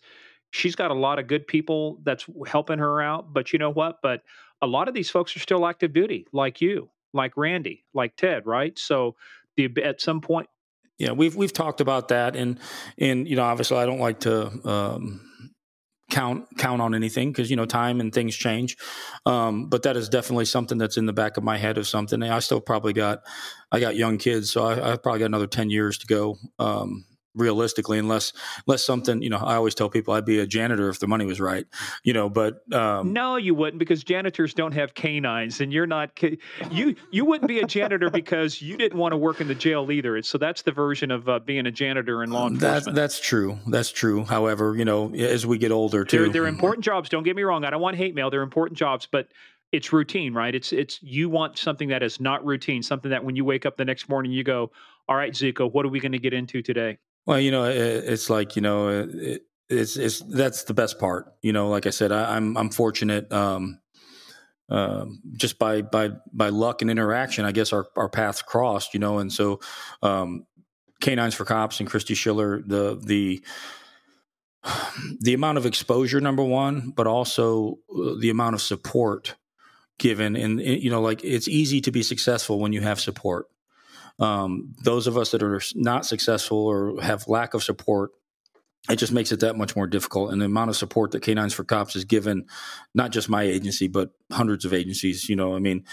she's 0.51 0.75
got 0.75 0.89
a 0.91 0.95
lot 0.95 1.19
of 1.19 1.27
good 1.27 1.45
people 1.47 1.99
that's 2.03 2.25
helping 2.47 2.79
her 2.79 3.01
out. 3.01 3.33
But 3.33 3.51
you 3.53 3.59
know 3.59 3.71
what? 3.71 3.97
But 4.01 4.21
a 4.61 4.67
lot 4.67 4.87
of 4.87 4.93
these 4.93 5.09
folks 5.09 5.35
are 5.35 5.39
still 5.39 5.67
active 5.67 5.91
duty, 5.93 6.27
like 6.31 6.61
you, 6.61 6.89
like 7.13 7.35
Randy, 7.35 7.83
like 7.93 8.15
Ted, 8.15 8.45
right? 8.47 8.77
So 8.79 9.15
the, 9.57 9.69
at 9.83 9.99
some 10.01 10.21
point, 10.21 10.47
Yeah, 10.97 11.11
we've 11.11 11.35
we've 11.35 11.51
talked 11.53 11.81
about 11.81 12.07
that, 12.09 12.35
and 12.35 12.59
and 12.97 13.27
you 13.27 13.35
know, 13.35 13.43
obviously, 13.43 13.77
I 13.77 13.85
don't 13.85 13.99
like 13.99 14.21
to 14.21 14.47
um, 14.67 15.21
count 16.09 16.47
count 16.57 16.81
on 16.81 16.95
anything 16.95 17.31
because 17.31 17.49
you 17.49 17.57
know 17.57 17.65
time 17.65 17.99
and 17.99 18.13
things 18.13 18.35
change. 18.35 18.77
Um, 19.25 19.67
but 19.67 19.83
that 19.83 19.97
is 19.97 20.07
definitely 20.07 20.45
something 20.45 20.77
that's 20.77 20.97
in 20.97 21.05
the 21.05 21.13
back 21.13 21.37
of 21.37 21.43
my 21.43 21.57
head 21.57 21.77
of 21.77 21.87
something. 21.87 22.23
I 22.23 22.39
still 22.39 22.61
probably 22.61 22.93
got 22.93 23.19
I 23.71 23.79
got 23.79 23.95
young 23.97 24.17
kids, 24.17 24.51
so 24.51 24.65
I, 24.65 24.93
I 24.93 24.97
probably 24.97 25.19
got 25.19 25.25
another 25.25 25.47
ten 25.47 25.69
years 25.69 25.97
to 25.99 26.07
go. 26.07 26.37
Um, 26.59 27.05
realistically 27.35 27.99
unless 27.99 28.33
unless 28.67 28.83
something 28.83 29.21
you 29.21 29.29
know 29.29 29.37
i 29.37 29.55
always 29.55 29.75
tell 29.75 29.89
people 29.89 30.13
i'd 30.13 30.25
be 30.25 30.39
a 30.39 30.47
janitor 30.47 30.89
if 30.89 30.99
the 30.99 31.07
money 31.07 31.25
was 31.25 31.39
right 31.39 31.65
you 32.03 32.13
know 32.13 32.29
but 32.29 32.61
um, 32.73 33.13
no 33.13 33.35
you 33.35 33.53
wouldn't 33.53 33.79
because 33.79 34.03
janitors 34.03 34.53
don't 34.53 34.73
have 34.73 34.93
canines 34.93 35.61
and 35.61 35.71
you're 35.73 35.87
not 35.87 36.11
you 36.71 36.95
you 37.11 37.25
wouldn't 37.25 37.47
be 37.47 37.59
a 37.59 37.65
janitor 37.65 38.09
because 38.09 38.61
you 38.61 38.77
didn't 38.77 38.97
want 38.97 39.11
to 39.11 39.17
work 39.17 39.41
in 39.41 39.47
the 39.47 39.55
jail 39.55 39.91
either 39.91 40.21
so 40.21 40.37
that's 40.37 40.61
the 40.61 40.71
version 40.71 41.11
of 41.11 41.27
uh, 41.27 41.39
being 41.39 41.65
a 41.67 41.71
janitor 41.71 42.23
in 42.23 42.31
law 42.31 42.47
enforcement 42.47 42.95
that's, 42.95 43.17
that's 43.17 43.19
true 43.19 43.59
that's 43.67 43.91
true 43.91 44.23
however 44.23 44.75
you 44.75 44.85
know 44.85 45.13
as 45.13 45.45
we 45.45 45.57
get 45.57 45.71
older 45.71 46.03
too 46.03 46.23
they're, 46.23 46.29
they're 46.29 46.47
important 46.47 46.83
jobs 46.83 47.09
don't 47.09 47.23
get 47.23 47.35
me 47.35 47.43
wrong 47.43 47.65
i 47.65 47.69
don't 47.69 47.81
want 47.81 47.95
hate 47.95 48.15
mail 48.15 48.29
they're 48.29 48.41
important 48.41 48.77
jobs 48.77 49.07
but 49.11 49.29
it's 49.75 49.91
routine, 49.91 50.33
right? 50.33 50.53
It's 50.53 50.71
it's 50.71 51.01
you 51.01 51.29
want 51.29 51.57
something 51.57 51.89
that 51.89 52.03
is 52.03 52.19
not 52.19 52.45
routine, 52.45 52.81
something 52.81 53.11
that 53.11 53.23
when 53.23 53.35
you 53.35 53.43
wake 53.43 53.65
up 53.65 53.77
the 53.77 53.85
next 53.85 54.07
morning 54.07 54.31
you 54.31 54.43
go, 54.43 54.71
"All 55.07 55.15
right, 55.15 55.33
Ziko, 55.33 55.71
what 55.71 55.85
are 55.85 55.89
we 55.89 55.99
going 55.99 56.13
to 56.13 56.19
get 56.19 56.33
into 56.33 56.61
today?" 56.61 56.97
Well, 57.25 57.39
you 57.39 57.51
know, 57.51 57.65
it, 57.65 57.77
it's 57.77 58.29
like 58.29 58.55
you 58.55 58.61
know, 58.61 58.89
it, 58.89 59.41
it's 59.69 59.97
it's 59.97 60.19
that's 60.21 60.63
the 60.63 60.73
best 60.73 60.99
part. 60.99 61.33
You 61.41 61.53
know, 61.53 61.69
like 61.69 61.87
I 61.87 61.89
said, 61.89 62.11
I, 62.11 62.37
am 62.37 62.57
I'm, 62.57 62.57
I'm 62.57 62.69
fortunate. 62.69 63.31
Um, 63.31 63.79
uh, 64.69 65.05
just 65.33 65.59
by 65.59 65.81
by 65.81 66.11
by 66.31 66.49
luck 66.49 66.81
and 66.81 66.89
interaction, 66.89 67.45
I 67.45 67.51
guess 67.51 67.73
our 67.73 67.87
our 67.95 68.09
paths 68.09 68.41
crossed. 68.41 68.93
You 68.93 68.99
know, 68.99 69.19
and 69.19 69.31
so 69.31 69.59
um, 70.01 70.45
canines 71.01 71.35
for 71.35 71.45
cops 71.45 71.79
and 71.79 71.89
Kristi 71.89 72.15
Schiller, 72.15 72.61
the 72.65 72.99
the 73.03 73.43
the 75.21 75.33
amount 75.33 75.57
of 75.57 75.65
exposure, 75.65 76.21
number 76.21 76.43
one, 76.43 76.91
but 76.95 77.07
also 77.07 77.79
uh, 77.95 78.15
the 78.19 78.29
amount 78.29 78.55
of 78.55 78.61
support 78.61 79.35
given, 79.97 80.35
and 80.35 80.59
you 80.59 80.89
know, 80.89 81.01
like 81.01 81.23
it's 81.23 81.47
easy 81.47 81.81
to 81.81 81.91
be 81.91 82.03
successful 82.03 82.59
when 82.59 82.73
you 82.73 82.81
have 82.81 82.99
support 82.99 83.47
um, 84.19 84.73
those 84.83 85.07
of 85.07 85.17
us 85.17 85.31
that 85.31 85.43
are 85.43 85.61
not 85.75 86.05
successful 86.05 86.57
or 86.57 87.01
have 87.01 87.27
lack 87.27 87.53
of 87.53 87.63
support 87.63 88.11
it 88.89 88.97
just 88.97 89.11
makes 89.11 89.31
it 89.31 89.39
that 89.39 89.57
much 89.57 89.75
more 89.75 89.87
difficult. 89.87 90.31
And 90.31 90.41
the 90.41 90.45
amount 90.45 90.69
of 90.69 90.75
support 90.75 91.11
that 91.11 91.23
Canines 91.23 91.53
for 91.53 91.63
Cops 91.63 91.95
has 91.95 92.05
given, 92.05 92.45
not 92.93 93.11
just 93.11 93.29
my 93.29 93.43
agency, 93.43 93.87
but 93.87 94.11
hundreds 94.31 94.65
of 94.65 94.73
agencies. 94.73 95.27
You 95.27 95.35
know, 95.35 95.55
I 95.55 95.59
mean, 95.59 95.85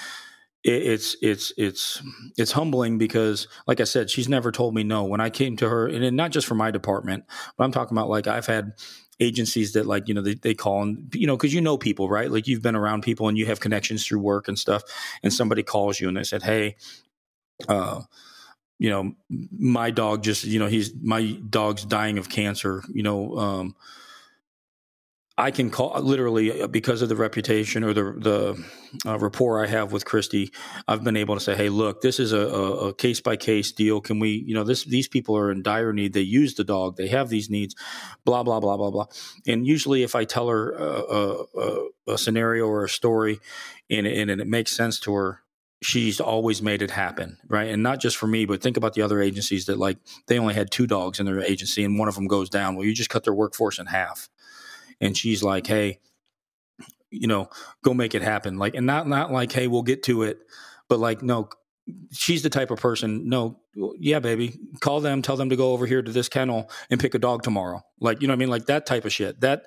it, 0.62 0.82
it's 0.82 1.16
it's 1.22 1.52
it's 1.56 2.02
it's 2.36 2.52
humbling 2.52 2.98
because, 2.98 3.48
like 3.66 3.80
I 3.80 3.84
said, 3.84 4.10
she's 4.10 4.28
never 4.28 4.52
told 4.52 4.74
me 4.74 4.84
no. 4.84 5.04
When 5.04 5.20
I 5.20 5.30
came 5.30 5.56
to 5.58 5.68
her, 5.68 5.86
and 5.88 6.16
not 6.16 6.32
just 6.32 6.46
for 6.46 6.54
my 6.54 6.70
department, 6.70 7.24
but 7.56 7.64
I'm 7.64 7.72
talking 7.72 7.96
about 7.96 8.10
like 8.10 8.26
I've 8.26 8.46
had 8.46 8.72
agencies 9.20 9.72
that 9.72 9.86
like 9.86 10.08
you 10.08 10.14
know 10.14 10.22
they, 10.22 10.34
they 10.34 10.54
call 10.54 10.82
and 10.82 11.14
you 11.14 11.26
know 11.26 11.36
because 11.36 11.54
you 11.54 11.60
know 11.60 11.78
people 11.78 12.08
right 12.08 12.30
like 12.30 12.48
you've 12.48 12.62
been 12.62 12.74
around 12.74 13.02
people 13.02 13.28
and 13.28 13.38
you 13.38 13.46
have 13.46 13.60
connections 13.60 14.04
through 14.04 14.18
work 14.18 14.48
and 14.48 14.58
stuff 14.58 14.82
and 15.22 15.32
somebody 15.32 15.62
calls 15.62 16.00
you 16.00 16.08
and 16.08 16.16
they 16.16 16.24
said 16.24 16.42
hey 16.42 16.74
uh, 17.68 18.02
you 18.78 18.90
know, 18.90 19.12
my 19.56 19.90
dog 19.90 20.24
just, 20.24 20.44
you 20.44 20.58
know, 20.58 20.66
he's 20.66 20.92
my 21.00 21.38
dog's 21.48 21.84
dying 21.84 22.18
of 22.18 22.28
cancer. 22.28 22.82
You 22.92 23.02
know, 23.02 23.36
um, 23.38 23.76
I 25.38 25.50
can 25.50 25.70
call 25.70 25.98
literally 26.00 26.62
uh, 26.62 26.66
because 26.66 27.00
of 27.00 27.08
the 27.08 27.16
reputation 27.16 27.84
or 27.84 27.94
the 27.94 28.12
the 28.18 28.64
uh, 29.06 29.18
rapport 29.18 29.64
I 29.64 29.66
have 29.66 29.90
with 29.90 30.04
Kristi. 30.04 30.52
I've 30.86 31.02
been 31.02 31.16
able 31.16 31.34
to 31.34 31.40
say, 31.40 31.54
"Hey, 31.54 31.68
look, 31.68 32.02
this 32.02 32.20
is 32.20 32.32
a 32.32 32.92
case 32.98 33.20
by 33.20 33.36
case 33.36 33.72
deal. 33.72 34.00
Can 34.00 34.18
we, 34.18 34.44
you 34.46 34.54
know, 34.54 34.64
this 34.64 34.84
these 34.84 35.08
people 35.08 35.36
are 35.36 35.50
in 35.50 35.62
dire 35.62 35.92
need. 35.92 36.12
They 36.12 36.20
use 36.20 36.54
the 36.54 36.64
dog. 36.64 36.96
They 36.96 37.08
have 37.08 37.30
these 37.30 37.48
needs. 37.48 37.74
Blah 38.24 38.42
blah 38.42 38.60
blah 38.60 38.76
blah 38.76 38.90
blah." 38.90 39.06
And 39.46 39.66
usually, 39.66 40.02
if 40.02 40.14
I 40.14 40.24
tell 40.24 40.48
her 40.48 40.72
a, 40.72 41.44
a, 41.56 41.88
a 42.08 42.18
scenario 42.18 42.66
or 42.66 42.84
a 42.84 42.88
story, 42.88 43.40
and, 43.88 44.06
and 44.06 44.30
it 44.30 44.46
makes 44.46 44.76
sense 44.76 45.00
to 45.00 45.14
her, 45.14 45.40
she's 45.82 46.20
always 46.20 46.62
made 46.62 46.80
it 46.80 46.90
happen, 46.90 47.38
right? 47.48 47.68
And 47.68 47.82
not 47.82 48.00
just 48.00 48.16
for 48.16 48.26
me, 48.26 48.46
but 48.46 48.62
think 48.62 48.76
about 48.76 48.94
the 48.94 49.02
other 49.02 49.20
agencies 49.20 49.66
that 49.66 49.78
like 49.78 49.98
they 50.26 50.38
only 50.38 50.54
had 50.54 50.70
two 50.70 50.86
dogs 50.86 51.20
in 51.20 51.26
their 51.26 51.40
agency 51.40 51.84
and 51.84 51.98
one 51.98 52.08
of 52.08 52.14
them 52.14 52.26
goes 52.26 52.48
down. 52.48 52.76
Well, 52.76 52.86
you 52.86 52.94
just 52.94 53.10
cut 53.10 53.24
their 53.24 53.34
workforce 53.34 53.78
in 53.78 53.86
half. 53.86 54.28
And 55.00 55.16
she's 55.16 55.42
like, 55.42 55.66
"Hey, 55.66 55.98
you 57.10 57.26
know, 57.26 57.48
go 57.82 57.92
make 57.92 58.14
it 58.14 58.22
happen." 58.22 58.56
Like 58.58 58.76
and 58.76 58.86
not 58.86 59.08
not 59.08 59.32
like, 59.32 59.50
"Hey, 59.50 59.66
we'll 59.66 59.82
get 59.82 60.04
to 60.04 60.22
it." 60.22 60.38
But 60.88 61.00
like, 61.00 61.22
no, 61.22 61.48
she's 62.12 62.42
the 62.42 62.50
type 62.50 62.70
of 62.70 62.78
person, 62.80 63.28
no, 63.28 63.58
yeah, 63.98 64.20
baby, 64.20 64.58
call 64.80 65.00
them, 65.00 65.22
tell 65.22 65.36
them 65.36 65.50
to 65.50 65.56
go 65.56 65.72
over 65.72 65.86
here 65.86 66.02
to 66.02 66.12
this 66.12 66.28
kennel 66.28 66.70
and 66.90 67.00
pick 67.00 67.14
a 67.14 67.18
dog 67.18 67.42
tomorrow. 67.42 67.82
Like, 68.00 68.20
you 68.20 68.28
know 68.28 68.32
what 68.32 68.36
I 68.36 68.38
mean? 68.38 68.50
Like 68.50 68.66
that 68.66 68.86
type 68.86 69.04
of 69.04 69.12
shit. 69.12 69.40
That 69.40 69.64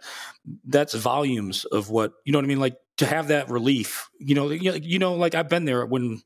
that's 0.66 0.94
volumes 0.94 1.66
of 1.66 1.90
what, 1.90 2.14
you 2.24 2.32
know 2.32 2.38
what 2.38 2.46
I 2.46 2.48
mean? 2.48 2.60
Like 2.60 2.78
to 2.98 3.06
have 3.06 3.28
that 3.28 3.50
relief, 3.50 4.10
you 4.20 4.36
know, 4.36 4.50
you 4.50 5.00
know, 5.00 5.16
like 5.16 5.36
I've 5.36 5.50
been 5.50 5.66
there 5.66 5.86
when 5.86 6.22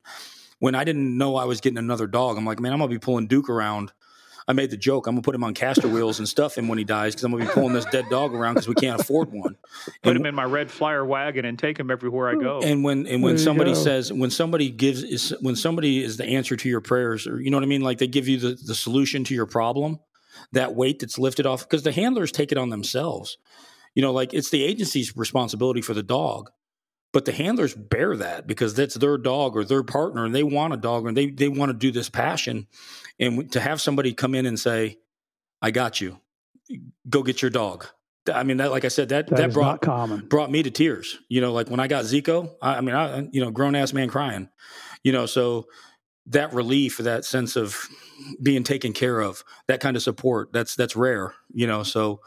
when 0.60 0.76
I 0.76 0.84
didn't 0.84 1.18
know 1.18 1.36
I 1.36 1.46
was 1.46 1.62
getting 1.62 1.78
another 1.78 2.08
dog. 2.08 2.38
I'm 2.38 2.46
like, 2.46 2.60
man, 2.60 2.74
I'm 2.74 2.80
gonna 2.80 2.90
be 2.90 3.00
pulling 3.00 3.28
Duke 3.28 3.50
around 3.50 3.92
I 4.50 4.54
made 4.54 4.72
the 4.72 4.78
joke. 4.78 5.06
I'm 5.06 5.14
gonna 5.14 5.22
put 5.22 5.36
him 5.36 5.44
on 5.44 5.54
caster 5.54 5.88
wheels 5.94 6.18
and 6.18 6.28
stuff 6.28 6.58
him 6.58 6.68
when 6.68 6.80
he 6.80 6.84
dies 6.84 7.14
because 7.14 7.24
I'm 7.24 7.32
gonna 7.32 7.46
be 7.46 7.52
pulling 7.52 7.74
this 7.74 7.86
dead 7.86 8.06
dog 8.10 8.34
around 8.34 8.56
because 8.56 8.68
we 8.68 8.74
can't 8.74 9.00
afford 9.00 9.32
one. 9.32 9.56
Put 10.02 10.16
and, 10.16 10.18
him 10.18 10.26
in 10.26 10.34
my 10.34 10.44
red 10.44 10.72
flyer 10.72 11.06
wagon 11.06 11.46
and 11.46 11.58
take 11.58 11.80
him 11.80 11.92
everywhere 11.92 12.30
I 12.30 12.34
go. 12.34 12.60
And 12.60 12.84
when 12.84 13.06
and 13.06 13.22
when 13.22 13.38
somebody 13.38 13.76
says 13.76 14.12
when 14.12 14.32
somebody 14.32 14.72
gives 14.72 15.04
is 15.04 15.36
when 15.42 15.56
somebody 15.56 16.04
is 16.04 16.18
the 16.18 16.26
answer 16.26 16.56
to 16.56 16.68
your 16.68 16.82
prayers 16.82 17.28
or 17.28 17.40
you 17.40 17.52
know 17.52 17.58
what 17.58 17.64
I 17.64 17.68
mean, 17.68 17.82
like 17.82 18.00
they 18.00 18.08
give 18.08 18.28
you 18.28 18.40
the, 18.40 18.60
the 18.66 18.74
solution 18.74 19.24
to 19.26 19.36
your 19.36 19.46
problem, 19.46 20.00
that 20.52 20.74
weight 20.74 21.00
that's 21.00 21.20
lifted 21.20 21.46
off 21.46 21.70
because 21.70 21.84
the 21.84 21.92
handlers 21.92 22.32
take 22.32 22.52
it 22.52 22.58
on 22.58 22.70
themselves. 22.70 23.38
You 23.94 24.02
know, 24.02 24.12
like 24.12 24.34
it's 24.34 24.50
the 24.50 24.64
agency's 24.64 25.16
responsibility 25.16 25.82
for 25.82 25.94
the 25.94 26.04
dog 26.04 26.50
but 27.12 27.26
the 27.26 27.32
handlers 27.32 27.74
bear 27.74 28.16
that 28.18 28.48
because 28.48 28.74
that's 28.74 28.96
their 28.96 29.18
dog 29.18 29.56
or 29.58 29.64
their 29.64 29.84
partner 29.84 30.26
and 30.26 30.36
they 30.36 30.44
want 30.44 30.74
a 30.74 30.78
dog 30.78 31.08
and 31.08 31.18
they, 31.18 31.28
they 31.28 31.48
want 31.48 31.70
to 31.70 31.78
do 31.78 31.92
this 31.92 32.10
passion 32.10 32.68
and 33.20 33.52
to 33.52 33.60
have 33.60 33.82
somebody 33.82 34.14
come 34.14 34.36
in 34.36 34.46
and 34.46 34.60
say 34.60 34.98
i 35.62 35.72
got 35.72 36.00
you. 36.00 36.20
Go 37.10 37.24
get 37.24 37.42
your 37.42 37.52
dog. 37.52 37.88
I 38.32 38.44
mean 38.44 38.58
that 38.58 38.70
like 38.70 38.86
i 38.86 38.90
said 38.90 39.10
that 39.10 39.28
that, 39.28 39.38
that 39.38 39.54
brought 39.54 39.82
common. 39.82 40.28
brought 40.28 40.52
me 40.52 40.62
to 40.62 40.70
tears. 40.70 41.18
You 41.30 41.42
know 41.42 41.52
like 41.52 41.70
when 41.70 41.80
i 41.80 41.88
got 41.88 42.06
ziko 42.06 42.52
i, 42.62 42.76
I 42.76 42.82
mean 42.82 42.96
i 42.96 43.28
you 43.32 43.42
know 43.42 43.50
grown 43.50 43.76
ass 43.76 43.92
man 43.92 44.08
crying 44.08 44.50
you 45.04 45.12
know 45.12 45.26
so 45.26 45.66
that 46.28 46.54
relief 46.54 46.98
that 46.98 47.26
sense 47.26 47.56
of 47.56 47.88
being 48.44 48.64
taken 48.64 48.94
care 48.94 49.20
of 49.20 49.44
that 49.68 49.80
kind 49.80 49.96
of 49.96 50.04
support 50.04 50.54
that's 50.54 50.76
that's 50.76 50.96
rare 50.96 51.34
you 51.52 51.66
know 51.66 51.82
so 51.82 52.22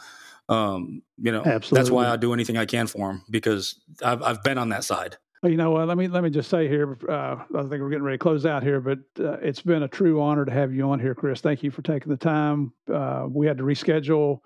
um, 0.49 1.03
you 1.19 1.33
know, 1.33 1.43
Absolutely. 1.45 1.77
that's 1.79 1.91
why 1.91 2.09
I 2.09 2.17
do 2.17 2.33
anything 2.33 2.57
I 2.57 2.67
can 2.67 2.87
for 2.87 3.09
them 3.09 3.25
because 3.31 3.81
I've 4.05 4.23
I've 4.23 4.43
been 4.43 4.59
on 4.59 4.71
that 4.71 4.85
side. 4.85 5.17
Well, 5.43 5.51
you 5.51 5.57
know 5.57 5.73
what? 5.73 5.89
Let 5.89 5.97
me 5.97 6.07
let 6.09 6.23
me 6.23 6.31
just 6.31 6.49
say 6.49 6.69
here. 6.69 6.97
Uh, 7.09 7.37
I 7.55 7.63
think 7.63 7.71
we're 7.81 7.91
getting 7.91 8.05
ready 8.05 8.17
to 8.17 8.23
close 8.23 8.47
out 8.47 8.63
here, 8.63 8.81
but 8.81 8.99
uh, 9.19 9.39
it's 9.43 9.61
been 9.61 9.83
a 9.83 9.89
true 9.89 10.21
honor 10.23 10.45
to 10.45 10.53
have 10.53 10.73
you 10.73 10.89
on 10.89 11.01
here, 11.01 11.15
Chris. 11.15 11.41
Thank 11.41 11.63
you 11.63 11.71
for 11.71 11.83
taking 11.83 12.11
the 12.11 12.17
time. 12.17 12.73
Uh, 12.93 13.27
we 13.29 13.47
had 13.47 13.59
to 13.59 13.65
reschedule 13.65 14.41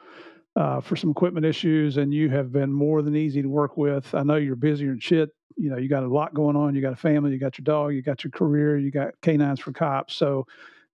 uh, 0.56 0.81
for 0.81 0.97
some 0.97 1.10
equipment 1.10 1.44
issues, 1.44 1.98
and 1.98 2.14
you 2.14 2.31
have 2.31 2.51
been 2.51 2.73
more 2.73 3.02
than 3.02 3.14
easy 3.14 3.43
to 3.43 3.48
work 3.48 3.77
with. 3.77 4.14
I 4.14 4.23
know 4.23 4.36
you're 4.36 4.56
busier 4.56 4.89
than 4.89 5.01
shit. 5.01 5.31
You 5.59 5.70
know, 5.70 5.77
you 5.77 5.89
got 5.89 6.02
a 6.02 6.09
lot 6.09 6.32
going 6.32 6.56
on. 6.56 6.74
You 6.74 6.81
got 6.81 6.94
a 6.94 6.97
family. 6.97 7.32
You 7.32 7.39
got 7.39 7.59
your 7.59 7.64
dog. 7.64 7.93
You 7.93 8.01
got 8.01 8.24
your 8.24 8.31
career. 8.31 8.78
You 8.78 8.90
got 8.90 9.20
canines 9.20 9.60
for 9.60 9.73
cops. 9.73 10.14
So 10.14 10.47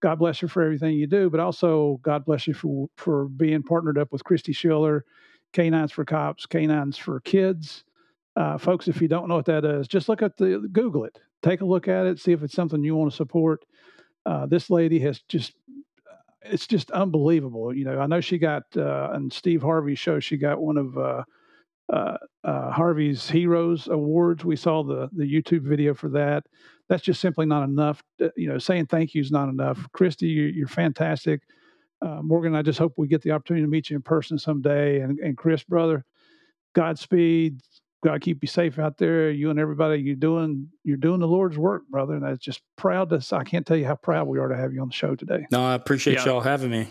God 0.02 0.18
bless 0.18 0.42
you 0.42 0.48
for 0.48 0.62
everything 0.62 0.94
you 0.94 1.06
do, 1.06 1.30
but 1.30 1.40
also 1.40 2.00
God 2.02 2.24
bless 2.24 2.46
you 2.46 2.54
for 2.54 2.88
for 2.96 3.26
being 3.28 3.62
partnered 3.62 3.96
up 3.96 4.12
with 4.12 4.24
Kristi 4.24 4.54
Schiller, 4.54 5.04
Canines 5.52 5.92
for 5.92 6.04
Cops, 6.04 6.44
Canines 6.44 6.98
for 6.98 7.20
Kids. 7.20 7.84
Uh, 8.34 8.58
folks, 8.58 8.88
if 8.88 9.00
you 9.00 9.08
don't 9.08 9.28
know 9.28 9.36
what 9.36 9.46
that 9.46 9.64
is, 9.64 9.86
just 9.86 10.08
look 10.08 10.20
at 10.20 10.36
the 10.36 10.68
Google 10.72 11.04
it, 11.04 11.18
take 11.42 11.60
a 11.60 11.64
look 11.64 11.86
at 11.86 12.06
it, 12.06 12.18
see 12.18 12.32
if 12.32 12.42
it's 12.42 12.54
something 12.54 12.82
you 12.82 12.96
want 12.96 13.10
to 13.10 13.16
support. 13.16 13.64
Uh, 14.26 14.46
this 14.46 14.70
lady 14.70 14.98
has 14.98 15.20
just 15.28 15.52
it's 16.44 16.66
just 16.66 16.90
unbelievable. 16.90 17.74
You 17.74 17.84
know, 17.84 18.00
I 18.00 18.06
know 18.06 18.20
she 18.20 18.38
got 18.38 18.64
uh, 18.76 19.10
on 19.12 19.30
Steve 19.30 19.62
Harvey's 19.62 20.00
show, 20.00 20.18
she 20.18 20.36
got 20.36 20.60
one 20.60 20.76
of 20.76 20.98
uh, 21.92 22.16
uh, 22.42 22.70
Harvey's 22.70 23.28
Heroes 23.28 23.86
Awards. 23.86 24.44
We 24.44 24.56
saw 24.56 24.82
the 24.82 25.08
the 25.12 25.24
YouTube 25.24 25.62
video 25.62 25.94
for 25.94 26.08
that. 26.10 26.44
That's 26.88 27.02
just 27.02 27.20
simply 27.20 27.46
not 27.46 27.64
enough. 27.64 28.02
Uh, 28.20 28.28
you 28.36 28.48
know, 28.48 28.58
saying 28.58 28.86
thank 28.86 29.14
you 29.14 29.20
is 29.20 29.30
not 29.30 29.48
enough. 29.48 29.86
Kristi, 29.96 30.54
you, 30.54 30.64
are 30.64 30.68
fantastic. 30.68 31.42
Uh, 32.00 32.20
Morgan, 32.22 32.56
I 32.56 32.62
just 32.62 32.78
hope 32.78 32.94
we 32.96 33.06
get 33.06 33.22
the 33.22 33.30
opportunity 33.30 33.64
to 33.64 33.70
meet 33.70 33.90
you 33.90 33.96
in 33.96 34.02
person 34.02 34.36
someday. 34.38 35.00
And, 35.00 35.20
and 35.20 35.36
Chris, 35.36 35.62
brother, 35.62 36.04
Godspeed. 36.74 37.60
God 38.02 38.20
keep 38.20 38.42
you 38.42 38.48
safe 38.48 38.80
out 38.80 38.98
there. 38.98 39.30
You 39.30 39.50
and 39.50 39.60
everybody, 39.60 40.02
you're 40.02 40.16
doing 40.16 40.68
you're 40.82 40.96
doing 40.96 41.20
the 41.20 41.28
Lord's 41.28 41.56
work, 41.56 41.86
brother. 41.88 42.14
And 42.14 42.24
that's 42.24 42.42
just 42.42 42.62
proud 42.76 43.10
to. 43.10 43.36
I 43.36 43.44
can't 43.44 43.64
tell 43.64 43.76
you 43.76 43.86
how 43.86 43.94
proud 43.94 44.26
we 44.26 44.40
are 44.40 44.48
to 44.48 44.56
have 44.56 44.72
you 44.72 44.80
on 44.80 44.88
the 44.88 44.94
show 44.94 45.14
today. 45.14 45.46
No, 45.52 45.64
I 45.64 45.74
appreciate 45.74 46.14
yeah. 46.14 46.24
y'all 46.24 46.40
having 46.40 46.70
me 46.70 46.88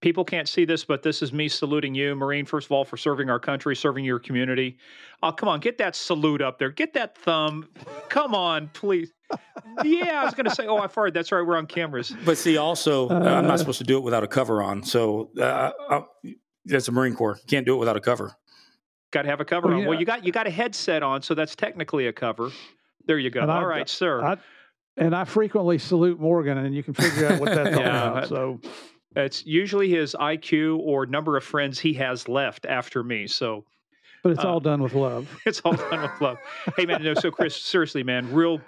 people 0.00 0.24
can't 0.24 0.48
see 0.48 0.64
this, 0.64 0.84
but 0.84 1.02
this 1.02 1.22
is 1.22 1.32
me 1.32 1.48
saluting 1.48 1.94
you, 1.94 2.14
Marine, 2.14 2.44
first 2.44 2.66
of 2.66 2.72
all, 2.72 2.84
for 2.84 2.96
serving 2.96 3.30
our 3.30 3.38
country, 3.38 3.74
serving 3.76 4.04
your 4.04 4.18
community. 4.18 4.78
Oh, 5.22 5.32
come 5.32 5.48
on, 5.48 5.60
get 5.60 5.78
that 5.78 5.96
salute 5.96 6.42
up 6.42 6.58
there. 6.58 6.70
Get 6.70 6.92
that 6.94 7.16
thumb. 7.18 7.68
Come 8.08 8.34
on, 8.34 8.68
please. 8.74 9.12
yeah, 9.82 10.20
I 10.20 10.24
was 10.24 10.34
going 10.34 10.44
to 10.44 10.54
say, 10.54 10.66
oh, 10.66 10.78
I 10.78 10.86
fired. 10.88 11.14
That's 11.14 11.32
right. 11.32 11.42
We're 11.42 11.56
on 11.56 11.66
cameras. 11.66 12.14
But 12.24 12.38
see, 12.38 12.56
also, 12.56 13.08
uh, 13.08 13.14
I'm 13.14 13.46
not 13.46 13.58
supposed 13.58 13.78
to 13.78 13.84
do 13.84 13.96
it 13.96 14.02
without 14.04 14.22
a 14.22 14.28
cover 14.28 14.62
on. 14.62 14.82
So 14.84 15.30
uh, 15.38 15.72
uh, 15.88 16.00
that's 16.64 16.88
a 16.88 16.92
Marine 16.92 17.14
Corps. 17.14 17.38
Can't 17.48 17.64
do 17.66 17.74
it 17.74 17.78
without 17.78 17.96
a 17.96 18.00
cover. 18.00 18.36
Got 19.12 19.22
to 19.22 19.28
have 19.28 19.40
a 19.40 19.44
cover 19.44 19.68
Well, 19.68 19.78
on. 19.80 19.86
Well, 19.86 19.98
you 19.98 20.04
got 20.04 20.24
you 20.24 20.32
got 20.32 20.46
a 20.46 20.50
headset 20.50 21.02
on, 21.02 21.22
so 21.22 21.34
that's 21.34 21.56
technically 21.56 22.06
a 22.08 22.12
cover. 22.12 22.50
There 23.06 23.18
you 23.18 23.30
go. 23.30 23.40
And 23.40 23.50
I- 23.50 23.58
All 23.58 23.66
right, 23.66 23.88
sir. 23.88 24.22
I, 24.22 24.36
and 24.98 25.14
I 25.14 25.24
frequently 25.24 25.78
salute 25.78 26.18
Morgan, 26.20 26.58
and 26.58 26.74
you 26.74 26.82
can 26.82 26.94
figure 26.94 27.26
out 27.28 27.38
what 27.40 27.54
that's 27.54 27.76
all 27.76 27.82
Yeah. 27.82 28.08
about. 28.10 28.28
So, 28.28 28.60
it's 29.24 29.44
usually 29.46 29.88
his 29.90 30.14
IQ 30.18 30.78
or 30.78 31.06
number 31.06 31.36
of 31.36 31.44
friends 31.44 31.78
he 31.78 31.94
has 31.94 32.28
left 32.28 32.66
after 32.66 33.02
me. 33.02 33.26
So 33.26 33.64
but 34.22 34.32
it's 34.32 34.44
Uh, 34.44 34.48
all 34.48 34.60
done 34.60 34.82
with 34.82 34.92
love. 34.94 35.28
it's 35.46 35.60
all 35.60 35.74
done 35.74 36.02
with 36.02 36.20
love. 36.20 36.38
Hey 36.76 36.84
man, 36.84 37.02
no. 37.02 37.14
So 37.14 37.30
Chris, 37.30 37.54
seriously, 37.54 38.02
man, 38.02 38.32
real, 38.32 38.60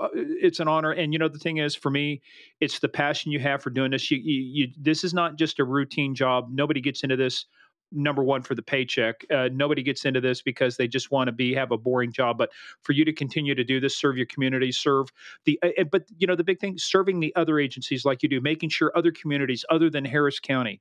uh, 0.00 0.08
it's 0.14 0.58
an 0.58 0.68
honor. 0.68 0.92
And 0.92 1.12
you 1.12 1.18
know 1.18 1.28
the 1.28 1.38
thing 1.38 1.58
is, 1.58 1.74
for 1.74 1.90
me, 1.90 2.22
it's 2.60 2.78
the 2.78 2.88
passion 2.88 3.30
you 3.30 3.38
have 3.40 3.62
for 3.62 3.68
doing 3.68 3.90
this. 3.90 4.10
You, 4.10 4.16
you, 4.16 4.42
you 4.42 4.72
this 4.78 5.04
is 5.04 5.12
not 5.12 5.36
just 5.36 5.60
a 5.60 5.64
routine 5.64 6.14
job. 6.14 6.48
Nobody 6.50 6.80
gets 6.80 7.02
into 7.02 7.16
this. 7.16 7.44
Number 7.92 8.24
one 8.24 8.42
for 8.42 8.54
the 8.54 8.62
paycheck. 8.62 9.24
Uh, 9.30 9.48
nobody 9.52 9.82
gets 9.82 10.04
into 10.04 10.20
this 10.20 10.42
because 10.42 10.76
they 10.76 10.88
just 10.88 11.10
want 11.10 11.28
to 11.28 11.32
be 11.32 11.54
have 11.54 11.70
a 11.72 11.78
boring 11.78 12.12
job. 12.12 12.38
But 12.38 12.50
for 12.82 12.92
you 12.92 13.04
to 13.04 13.12
continue 13.12 13.54
to 13.54 13.64
do 13.64 13.80
this, 13.80 13.96
serve 13.96 14.16
your 14.16 14.26
community, 14.26 14.72
serve 14.72 15.08
the. 15.44 15.58
Uh, 15.62 15.84
but 15.84 16.06
you 16.18 16.26
know 16.26 16.36
the 16.36 16.44
big 16.44 16.60
thing, 16.60 16.78
serving 16.78 17.20
the 17.20 17.34
other 17.36 17.58
agencies 17.60 18.04
like 18.04 18.22
you 18.22 18.28
do, 18.28 18.40
making 18.40 18.70
sure 18.70 18.92
other 18.96 19.12
communities 19.12 19.64
other 19.70 19.90
than 19.90 20.04
Harris 20.04 20.40
County 20.40 20.80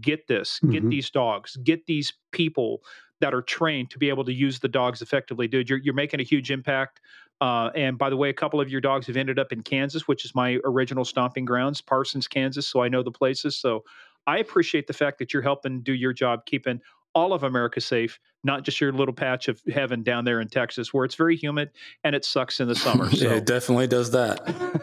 get 0.00 0.26
this, 0.28 0.60
get 0.68 0.88
Mhm. 0.88 0.90
these 0.90 1.10
dogs, 1.10 1.56
get 1.56 1.86
these 1.86 2.12
people 2.30 2.82
that 3.20 3.34
are 3.34 3.42
trained 3.42 3.90
to 3.90 3.98
be 3.98 4.08
able 4.08 4.24
to 4.24 4.32
use 4.32 4.60
the 4.60 4.68
dogs 4.68 5.02
effectively, 5.02 5.46
dude. 5.48 5.68
You're 5.68 5.78
you're 5.80 5.94
making 5.94 6.20
a 6.20 6.24
huge 6.24 6.50
impact. 6.50 7.00
Uh, 7.40 7.70
and 7.74 7.98
by 7.98 8.08
the 8.08 8.16
way, 8.16 8.28
a 8.28 8.34
couple 8.34 8.60
of 8.60 8.70
your 8.70 8.80
dogs 8.80 9.06
have 9.08 9.16
ended 9.16 9.38
up 9.38 9.52
in 9.52 9.62
Kansas, 9.62 10.06
which 10.06 10.24
is 10.24 10.34
my 10.34 10.58
original 10.64 11.04
stomping 11.04 11.44
grounds, 11.44 11.80
Parsons, 11.80 12.28
Kansas. 12.28 12.68
So 12.68 12.82
I 12.82 12.88
know 12.88 13.02
the 13.02 13.10
places. 13.10 13.56
So 13.56 13.84
I 14.26 14.38
appreciate 14.38 14.86
the 14.86 14.92
fact 14.92 15.18
that 15.18 15.32
you're 15.32 15.42
helping 15.42 15.82
do 15.82 15.92
your 15.92 16.12
job, 16.12 16.46
keeping 16.46 16.80
all 17.14 17.32
of 17.32 17.42
America 17.42 17.80
safe, 17.80 18.18
not 18.44 18.62
just 18.62 18.80
your 18.80 18.92
little 18.92 19.14
patch 19.14 19.48
of 19.48 19.60
heaven 19.72 20.02
down 20.02 20.24
there 20.24 20.40
in 20.40 20.48
Texas, 20.48 20.92
where 20.94 21.04
it's 21.04 21.14
very 21.14 21.36
humid 21.36 21.70
and 22.04 22.14
it 22.16 22.24
sucks 22.24 22.60
in 22.60 22.68
the 22.68 22.74
summer. 22.74 23.10
So, 23.12 23.28
Yeah, 23.28 23.34
it 23.36 23.46
definitely 23.46 23.86
does 23.86 24.10
that. 24.12 24.82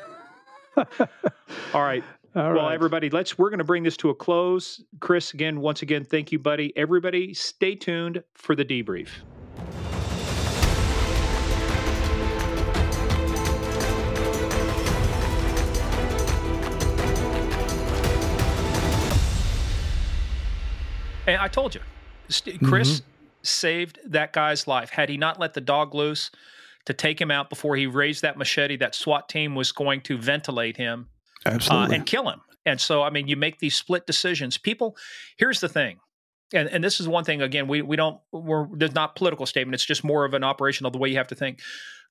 all 1.74 1.82
right. 1.82 2.04
All 2.36 2.54
well, 2.54 2.66
right. 2.66 2.74
everybody, 2.74 3.10
let's 3.10 3.38
we're 3.40 3.50
going 3.50 3.58
to 3.58 3.64
bring 3.64 3.84
this 3.84 3.98
to 3.98 4.10
a 4.12 4.16
close. 4.16 4.84
Chris, 5.00 5.34
again, 5.34 5.62
once 5.62 5.82
again, 5.82 6.04
thank 6.04 6.32
you, 6.32 6.38
buddy. 6.38 6.72
Everybody, 6.78 7.34
stay 7.34 7.74
tuned 7.74 8.24
for 8.36 8.56
the 8.56 8.64
debrief. 8.64 9.10
And 21.34 21.42
I 21.42 21.48
told 21.48 21.76
you, 21.76 21.82
St- 22.28 22.62
Chris 22.64 23.02
saved 23.44 24.00
that 24.06 24.34
guy's 24.34 24.68
life. 24.68 24.90
Had 24.90 25.10
he 25.10 25.18
not 25.18 25.40
let 25.40 25.54
the 25.54 25.62
dog 25.62 25.94
loose 25.94 26.32
to 26.86 26.94
take 26.94 27.22
him 27.22 27.32
out 27.32 27.50
before 27.50 27.76
he 27.76 27.88
raised 27.88 28.22
that 28.24 28.38
machete, 28.38 28.78
that 28.78 28.96
SWAT 28.96 29.30
team 29.30 29.56
was 29.56 29.72
going 29.72 30.02
to 30.02 30.18
ventilate 30.18 30.78
him 30.78 31.08
uh, 31.46 31.90
and 31.94 32.06
kill 32.06 32.30
him. 32.30 32.42
And 32.66 32.82
so, 32.82 33.04
I 33.04 33.10
mean, 33.10 33.28
you 33.28 33.36
make 33.36 33.60
these 33.60 33.76
split 33.76 34.06
decisions. 34.06 34.58
People, 34.58 34.96
here's 35.38 35.60
the 35.60 35.70
thing, 35.70 36.00
and 36.54 36.68
and 36.68 36.84
this 36.84 37.00
is 37.00 37.08
one 37.08 37.24
thing. 37.24 37.42
Again, 37.42 37.68
we 37.68 37.82
we 37.82 37.96
don't 37.96 38.20
we're 38.32 38.68
there's 38.76 38.94
not 38.94 39.16
political 39.16 39.46
statement. 39.46 39.76
It's 39.76 39.86
just 39.86 40.04
more 40.04 40.26
of 40.26 40.34
an 40.34 40.44
operational 40.44 40.92
the 40.92 40.98
way 40.98 41.10
you 41.10 41.18
have 41.18 41.28
to 41.30 41.36
think. 41.36 41.60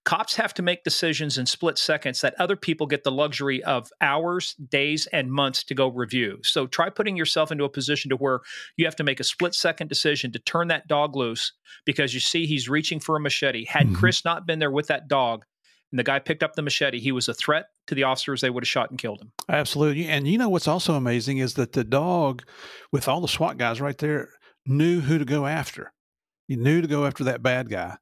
Cops 0.08 0.36
have 0.36 0.54
to 0.54 0.62
make 0.62 0.84
decisions 0.84 1.36
in 1.36 1.44
split 1.44 1.76
seconds 1.76 2.22
that 2.22 2.34
other 2.38 2.56
people 2.56 2.86
get 2.86 3.04
the 3.04 3.12
luxury 3.12 3.62
of 3.64 3.92
hours, 4.00 4.54
days, 4.54 5.06
and 5.12 5.30
months 5.30 5.62
to 5.64 5.74
go 5.74 5.88
review. 5.88 6.38
So 6.42 6.66
try 6.66 6.88
putting 6.88 7.14
yourself 7.14 7.52
into 7.52 7.64
a 7.64 7.68
position 7.68 8.08
to 8.08 8.16
where 8.16 8.40
you 8.78 8.86
have 8.86 8.96
to 8.96 9.04
make 9.04 9.20
a 9.20 9.24
split 9.24 9.54
second 9.54 9.88
decision 9.88 10.32
to 10.32 10.38
turn 10.38 10.68
that 10.68 10.88
dog 10.88 11.14
loose 11.14 11.52
because 11.84 12.14
you 12.14 12.20
see 12.20 12.46
he's 12.46 12.70
reaching 12.70 13.00
for 13.00 13.16
a 13.16 13.20
machete. 13.20 13.66
Had 13.66 13.88
Mhm. 13.88 13.96
Chris 13.96 14.24
not 14.24 14.46
been 14.46 14.60
there 14.60 14.70
with 14.70 14.86
that 14.86 15.08
dog, 15.08 15.44
and 15.92 15.98
the 15.98 16.04
guy 16.04 16.20
picked 16.20 16.42
up 16.42 16.54
the 16.54 16.62
machete, 16.62 17.00
he 17.00 17.12
was 17.12 17.28
a 17.28 17.34
threat 17.34 17.66
to 17.88 17.94
the 17.94 18.04
officers. 18.04 18.40
They 18.40 18.48
would 18.48 18.64
have 18.64 18.68
shot 18.68 18.88
and 18.88 18.98
killed 18.98 19.20
him. 19.20 19.32
Absolutely. 19.46 20.06
And 20.06 20.26
you 20.26 20.38
know 20.38 20.48
what's 20.48 20.68
also 20.68 20.94
amazing 20.94 21.36
is 21.36 21.52
that 21.56 21.74
the 21.74 21.84
dog, 21.84 22.46
with 22.90 23.08
all 23.08 23.20
the 23.20 23.28
SWAT 23.28 23.58
guys 23.58 23.78
right 23.78 23.98
there, 23.98 24.30
knew 24.64 25.00
who 25.00 25.18
to 25.18 25.26
go 25.26 25.44
after. 25.44 25.92
He 26.46 26.56
knew 26.56 26.80
to 26.80 26.88
go 26.88 27.04
after 27.04 27.24
that 27.24 27.42
bad 27.42 27.68
guy. 27.68 27.98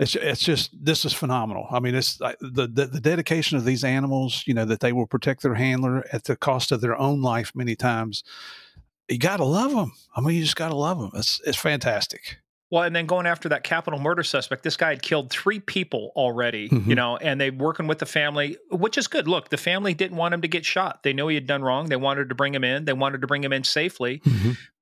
It's 0.00 0.16
it's 0.16 0.42
just 0.42 0.70
this 0.82 1.04
is 1.04 1.12
phenomenal. 1.12 1.66
I 1.70 1.78
mean, 1.78 1.94
it's 1.94 2.16
the, 2.16 2.36
the 2.40 2.86
the 2.86 3.00
dedication 3.00 3.56
of 3.58 3.64
these 3.64 3.84
animals. 3.84 4.42
You 4.46 4.54
know 4.54 4.64
that 4.64 4.80
they 4.80 4.92
will 4.92 5.06
protect 5.06 5.42
their 5.42 5.54
handler 5.54 6.04
at 6.12 6.24
the 6.24 6.36
cost 6.36 6.72
of 6.72 6.80
their 6.80 6.98
own 6.98 7.20
life 7.22 7.52
many 7.54 7.76
times. 7.76 8.24
You 9.08 9.18
got 9.18 9.36
to 9.38 9.44
love 9.44 9.72
them. 9.72 9.92
I 10.16 10.20
mean, 10.20 10.36
you 10.36 10.42
just 10.42 10.56
got 10.56 10.70
to 10.70 10.76
love 10.76 10.98
them. 10.98 11.10
It's 11.14 11.40
it's 11.44 11.58
fantastic. 11.58 12.38
Well, 12.72 12.84
and 12.84 12.94
then 12.94 13.06
going 13.06 13.26
after 13.26 13.48
that 13.48 13.64
capital 13.64 13.98
murder 13.98 14.22
suspect, 14.22 14.62
this 14.62 14.76
guy 14.76 14.90
had 14.90 15.02
killed 15.02 15.28
three 15.28 15.58
people 15.58 16.12
already, 16.14 16.68
you 16.70 16.78
Mhm. 16.78 16.94
know, 16.94 17.16
and 17.16 17.40
they 17.40 17.50
working 17.50 17.88
with 17.88 17.98
the 17.98 18.06
family, 18.06 18.58
which 18.70 18.96
is 18.96 19.08
good. 19.08 19.26
Look, 19.26 19.48
the 19.48 19.56
family 19.56 19.92
didn't 19.92 20.16
want 20.16 20.34
him 20.34 20.40
to 20.42 20.46
get 20.46 20.64
shot. 20.64 21.02
They 21.02 21.12
knew 21.12 21.26
he 21.26 21.34
had 21.34 21.48
done 21.48 21.62
wrong. 21.62 21.88
They 21.88 21.96
wanted 21.96 22.28
to 22.28 22.36
bring 22.36 22.54
him 22.54 22.62
in. 22.62 22.84
They 22.84 22.92
wanted 22.92 23.22
to 23.22 23.26
bring 23.26 23.42
him 23.42 23.52
in 23.52 23.64
safely. 23.64 24.22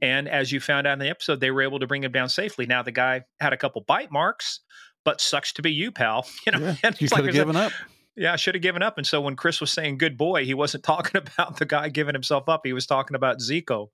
And 0.02 0.28
as 0.28 0.52
you 0.52 0.60
found 0.60 0.86
out 0.86 0.92
in 0.92 0.98
the 0.98 1.08
episode, 1.08 1.40
they 1.40 1.50
were 1.50 1.62
able 1.62 1.78
to 1.80 1.86
bring 1.86 2.04
him 2.04 2.12
down 2.12 2.28
safely. 2.28 2.66
Now 2.66 2.82
the 2.82 2.92
guy 2.92 3.22
had 3.40 3.54
a 3.54 3.56
couple 3.56 3.80
bite 3.80 4.12
marks, 4.12 4.60
but 5.04 5.20
sucks 5.20 5.52
to 5.54 5.62
be 5.62 5.72
you, 5.72 5.90
pal. 5.92 6.26
You 6.46 6.52
know, 6.52 6.58
Yeah, 6.58 6.74
and 6.82 7.00
you 7.00 7.08
like 7.10 7.20
could 7.22 7.26
have 7.26 7.34
I 7.34 7.38
given 7.38 7.56
up. 7.56 7.72
yeah, 8.16 8.32
I 8.32 8.36
should 8.36 8.54
have 8.54 8.62
given 8.62 8.82
up. 8.82 8.98
And 8.98 9.06
so 9.06 9.20
when 9.20 9.36
Chris 9.36 9.60
was 9.60 9.70
saying 9.72 9.98
good 9.98 10.16
boy, 10.18 10.44
he 10.44 10.54
wasn't 10.54 10.84
talking 10.92 11.20
about 11.20 11.58
the 11.58 11.66
guy 11.66 11.88
giving 11.88 12.14
himself 12.14 12.48
up. 12.48 12.62
He 12.64 12.72
was 12.72 12.86
talking 12.86 13.14
about 13.14 13.38
Ziko, 13.38 13.88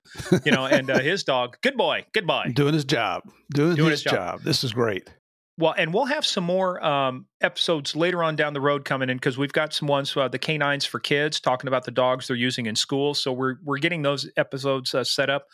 you 0.45 0.53
know, 0.53 0.67
and 0.67 0.91
uh, 0.91 0.99
his 1.01 1.25
dog. 1.25 1.57
Good 1.63 1.77
boy, 1.77 2.05
good 2.13 2.27
boy. 2.27 2.53
Doing 2.55 2.75
his 2.75 2.85
job. 2.85 3.23
Doing, 3.53 3.77
Doing 3.77 3.91
his, 3.91 4.03
his 4.03 4.13
job. 4.13 4.15
job. 4.15 4.43
This 4.43 4.65
is 4.65 4.73
great. 4.73 5.09
Well, 5.57 5.73
and 5.79 5.95
we'll 5.95 6.07
have 6.07 6.27
some 6.27 6.43
more 6.43 6.85
um, 6.85 7.27
episodes 7.41 7.95
later 7.95 8.25
on 8.25 8.35
down 8.35 8.55
the 8.55 8.61
road 8.61 8.85
coming 8.85 9.09
in 9.09 9.17
because 9.19 9.39
we've 9.39 9.53
got 9.53 9.73
some 9.73 9.87
ones 9.87 10.17
uh, 10.17 10.27
the 10.27 10.37
canines 10.39 10.85
for 10.85 10.99
kids 10.99 11.39
talking 11.39 11.69
about 11.69 11.85
the 11.85 11.93
dogs 11.93 12.27
they're 12.27 12.37
using 12.37 12.67
in 12.67 12.75
school. 12.75 13.15
So 13.15 13.33
we're 13.33 13.57
we're 13.63 13.79
getting 13.79 14.03
those 14.03 14.29
episodes 14.37 14.95
uh, 14.97 15.05
set 15.05 15.31
up. 15.31 15.47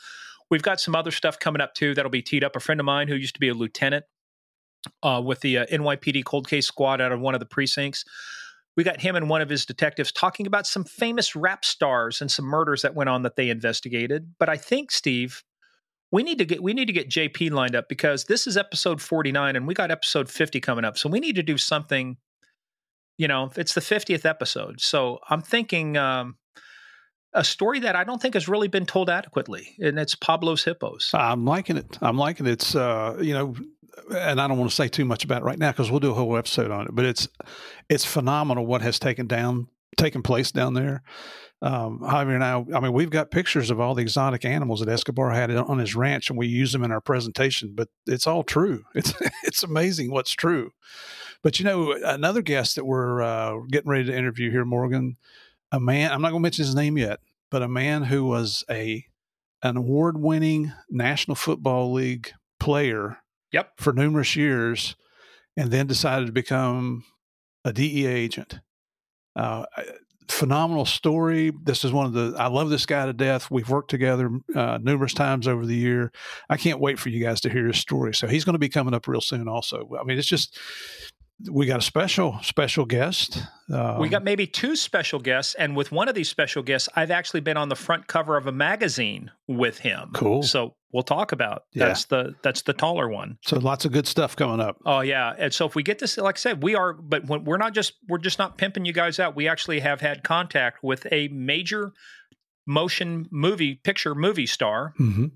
We've 0.51 0.62
got 0.62 0.81
some 0.81 0.97
other 0.97 1.10
stuff 1.10 1.39
coming 1.39 1.60
up 1.60 1.74
too 1.74 1.94
that'll 1.94 2.10
be 2.10 2.22
teed 2.22 2.43
up. 2.44 2.56
A 2.56 2.60
friend 2.60 2.81
of 2.81 2.86
mine 2.86 3.09
who 3.09 3.14
used 3.14 3.35
to 3.35 3.40
be 3.40 3.51
a 3.51 3.55
lieutenant 3.55 4.06
uh, 5.02 5.20
with 5.24 5.40
the 5.40 5.59
uh, 5.59 5.66
NYPD 5.66 6.24
cold 6.24 6.48
case 6.48 6.66
squad 6.66 7.01
out 7.01 7.12
of 7.12 7.20
one 7.20 7.35
of 7.35 7.40
the 7.40 7.47
precincts. 7.47 8.05
We 8.77 8.85
got 8.85 9.01
him 9.01 9.16
and 9.16 9.28
one 9.28 9.43
of 9.43 9.48
his 9.48 9.66
detectives 9.66 10.12
talking 10.12 10.47
about 10.47 10.66
some 10.66 10.85
famous 10.85 11.35
rap 11.36 11.65
stars 11.65 12.20
and 12.20 12.31
some 12.31 12.44
murders 12.44 12.82
that 12.82 12.94
went 12.94 13.11
on 13.11 13.23
that 13.23 13.36
they 13.36 13.51
investigated. 13.51 14.35
But 14.39 14.48
I 14.48 14.57
think 14.57 14.90
Steve, 14.90 15.43
we 16.12 16.23
need 16.23 16.39
to 16.39 16.44
get 16.44 16.62
we 16.62 16.73
need 16.73 16.86
to 16.86 16.93
get 16.93 17.11
JP 17.11 17.51
lined 17.51 17.74
up 17.74 17.89
because 17.89 18.24
this 18.24 18.47
is 18.47 18.57
episode 18.57 19.02
49 19.02 19.57
and 19.57 19.66
we 19.66 19.74
got 19.74 19.90
episode 19.90 20.31
50 20.31 20.61
coming 20.61 20.85
up. 20.85 20.97
So 20.97 21.09
we 21.09 21.20
need 21.20 21.36
to 21.36 21.43
do 21.43 21.59
something 21.59 22.16
you 23.19 23.28
know, 23.28 23.51
it's 23.55 23.74
the 23.74 23.82
50th 23.82 24.24
episode. 24.24 24.81
So 24.81 25.19
I'm 25.28 25.43
thinking 25.43 25.98
um 25.98 26.36
a 27.32 27.44
story 27.44 27.81
that 27.81 27.94
I 27.94 28.02
don't 28.05 28.20
think 28.20 28.35
has 28.35 28.48
really 28.48 28.69
been 28.69 28.86
told 28.86 29.09
adequately, 29.09 29.77
and 29.78 29.98
it's 29.98 30.15
Pablo's 30.16 30.65
Hippos. 30.65 31.11
I'm 31.15 31.44
liking 31.44 31.77
it. 31.77 31.98
I'm 32.01 32.19
liking 32.19 32.47
it. 32.47 32.52
It's 32.52 32.74
uh, 32.74 33.19
you 33.20 33.35
know, 33.35 33.55
and 34.17 34.41
I 34.41 34.49
don't 34.49 34.59
want 34.59 34.71
to 34.71 34.77
say 34.77 34.89
too 34.89 35.05
much 35.05 35.25
about 35.25 35.43
it 35.43 35.45
right 35.45 35.59
now 35.59 35.71
because 35.71 35.91
we'll 35.91 36.01
do 36.01 36.11
a 36.11 36.15
whole 36.15 36.37
episode 36.37 36.71
on 36.71 36.87
it. 36.87 36.95
But 36.95 37.05
it's 37.05 37.29
it's 37.89 38.05
phenomenal 38.05 38.67
what 38.67 38.83
has 38.83 38.99
taken 38.99 39.27
down 39.27 39.69
taken 39.97 40.23
place 40.23 40.53
down 40.53 40.75
there. 40.75 41.03
Um, 41.62 42.01
Javier 42.01 42.35
and 42.35 42.45
I, 42.45 42.65
I 42.75 42.81
mean, 42.81 42.95
we've 42.95 43.11
got 43.11 43.31
pictures 43.31 43.71
of 43.71 43.81
all 43.81 43.95
the 43.95 44.03
exotic 44.03 44.47
animals 44.47 44.81
that 44.81 44.89
Escobar 44.89 45.31
had 45.31 45.51
on 45.55 45.79
his 45.79 45.95
ranch, 45.95 46.31
and 46.31 46.39
we 46.39 46.47
use 46.47 46.73
them 46.73 46.83
in 46.83 46.91
our 46.91 47.03
presentation. 47.03 47.73
But 47.75 47.89
it's 48.07 48.27
all 48.27 48.43
true. 48.43 48.85
It's 48.95 49.12
it's 49.45 49.62
amazing 49.62 50.11
what's 50.11 50.33
true. 50.33 50.73
But 51.43 51.59
you 51.59 51.65
know, 51.65 51.93
another 51.93 52.43
guest 52.43 52.77
that 52.77 52.85
we're 52.85 53.23
uh, 53.23 53.59
getting 53.71 53.91
ready 53.91 54.05
to 54.05 54.17
interview 54.17 54.51
here, 54.51 54.65
Morgan, 54.65 55.17
a 55.73 55.81
man. 55.81 56.12
I'm 56.12 56.23
not 56.23 56.31
going 56.31 56.41
to 56.41 56.47
mention 56.47 56.65
his 56.65 56.75
name 56.75 56.99
yet, 56.99 57.21
but 57.51 57.62
a 57.62 57.69
man 57.69 58.05
who 58.05 58.25
was 58.25 58.65
a 58.71 59.05
an 59.62 59.77
award-winning 59.77 60.73
National 60.89 61.35
Football 61.35 61.93
League 61.93 62.33
player. 62.59 63.19
Yep. 63.52 63.72
For 63.78 63.93
numerous 63.93 64.36
years, 64.36 64.97
and 65.56 65.70
then 65.70 65.86
decided 65.86 66.27
to 66.27 66.32
become 66.32 67.05
a 67.64 67.72
DEA 67.72 68.06
agent. 68.06 68.60
Uh, 69.36 69.64
phenomenal 70.28 70.85
story. 70.85 71.52
This 71.62 71.85
is 71.85 71.93
one 71.93 72.06
of 72.06 72.12
the. 72.12 72.35
I 72.39 72.47
love 72.47 72.70
this 72.70 72.86
guy 72.86 73.06
to 73.06 73.12
death. 73.12 73.51
We've 73.51 73.68
worked 73.68 73.90
together 73.90 74.31
uh, 74.55 74.78
numerous 74.81 75.12
times 75.12 75.47
over 75.47 75.66
the 75.66 75.74
year. 75.74 76.12
I 76.48 76.56
can't 76.56 76.81
wait 76.81 76.98
for 76.98 77.09
you 77.09 77.22
guys 77.22 77.40
to 77.43 77.51
hear 77.51 77.66
his 77.66 77.78
story. 77.78 78.14
So 78.14 78.27
he's 78.27 78.44
going 78.44 78.55
to 78.55 78.60
be 78.60 78.68
coming 78.68 78.94
up 78.94 79.06
real 79.06 79.20
soon. 79.20 79.48
Also, 79.48 79.89
I 80.01 80.05
mean, 80.05 80.18
it's 80.18 80.28
just 80.28 80.59
we 81.51 81.66
got 81.66 81.78
a 81.78 81.82
special 81.82 82.39
special 82.43 82.85
guest. 82.85 83.43
Um, 83.72 83.98
we 83.98 84.09
got 84.09 84.24
maybe 84.24 84.47
two 84.47 84.77
special 84.77 85.18
guests, 85.18 85.55
and 85.55 85.77
with 85.77 85.93
one 85.93 86.09
of 86.09 86.14
these 86.14 86.28
special 86.28 86.62
guests, 86.62 86.89
I've 86.97 87.10
actually 87.10 87.40
been 87.40 87.56
on 87.56 87.68
the 87.68 87.77
front 87.77 88.06
cover 88.06 88.36
of 88.36 88.47
a 88.47 88.52
magazine 88.52 89.31
with 89.48 89.78
him. 89.78 90.10
Cool. 90.14 90.43
So 90.43 90.74
we'll 90.93 91.03
talk 91.03 91.33
about 91.33 91.65
Yeah. 91.73 91.87
that's 91.87 92.05
the 92.07 92.35
that's 92.43 92.62
the 92.62 92.73
taller 92.73 93.09
one. 93.09 93.39
so 93.43 93.59
lots 93.59 93.85
of 93.85 93.93
good 93.93 94.07
stuff 94.07 94.35
coming 94.37 94.61
up. 94.61 94.77
Oh 94.85 95.01
yeah, 95.01 95.35
and 95.39 95.53
so 95.55 95.67
if 95.67 95.75
we 95.75 95.83
get 95.83 95.99
this, 95.99 96.17
like 96.19 96.37
I 96.37 96.39
said, 96.39 96.62
we 96.62 96.75
are, 96.75 96.93
but 96.93 97.27
when, 97.27 97.45
we're 97.45 97.57
not 97.59 97.75
just 97.75 97.95
we're 98.09 98.19
just 98.19 98.39
not 98.39 98.59
pimping 98.59 98.85
you 98.85 98.93
guys 98.93 99.19
out. 99.21 99.37
We 99.37 99.49
actually 99.49 99.81
have 99.81 100.01
had 100.01 100.23
contact 100.25 100.83
with 100.83 101.07
a 101.12 101.29
major 101.29 101.93
motion 102.67 103.27
movie 103.31 103.75
picture 103.75 104.15
movie 104.15 104.47
star 104.47 104.93
hmm 104.97 105.27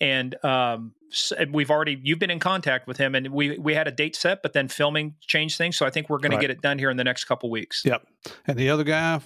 and 0.00 0.36
um, 0.44 0.92
we've 1.50 1.72
already 1.72 1.98
you've 2.04 2.20
been 2.20 2.30
in 2.30 2.38
contact 2.38 2.86
with 2.86 2.98
him, 2.98 3.16
and 3.16 3.30
we 3.30 3.58
we 3.58 3.74
had 3.74 3.88
a 3.88 3.90
date 3.90 4.14
set, 4.14 4.42
but 4.44 4.52
then 4.52 4.68
filming 4.68 5.16
changed 5.20 5.58
things. 5.58 5.76
So 5.76 5.84
I 5.84 5.90
think 5.90 6.08
we're 6.08 6.18
going 6.18 6.30
Right. 6.30 6.36
to 6.36 6.40
get 6.46 6.50
it 6.52 6.60
done 6.62 6.78
here 6.78 6.88
in 6.88 6.96
the 6.96 7.02
next 7.02 7.24
couple 7.24 7.50
weeks. 7.50 7.82
Yep. 7.84 8.06
And 8.46 8.56
the 8.56 8.70
other 8.70 8.84
guy, 8.84 9.20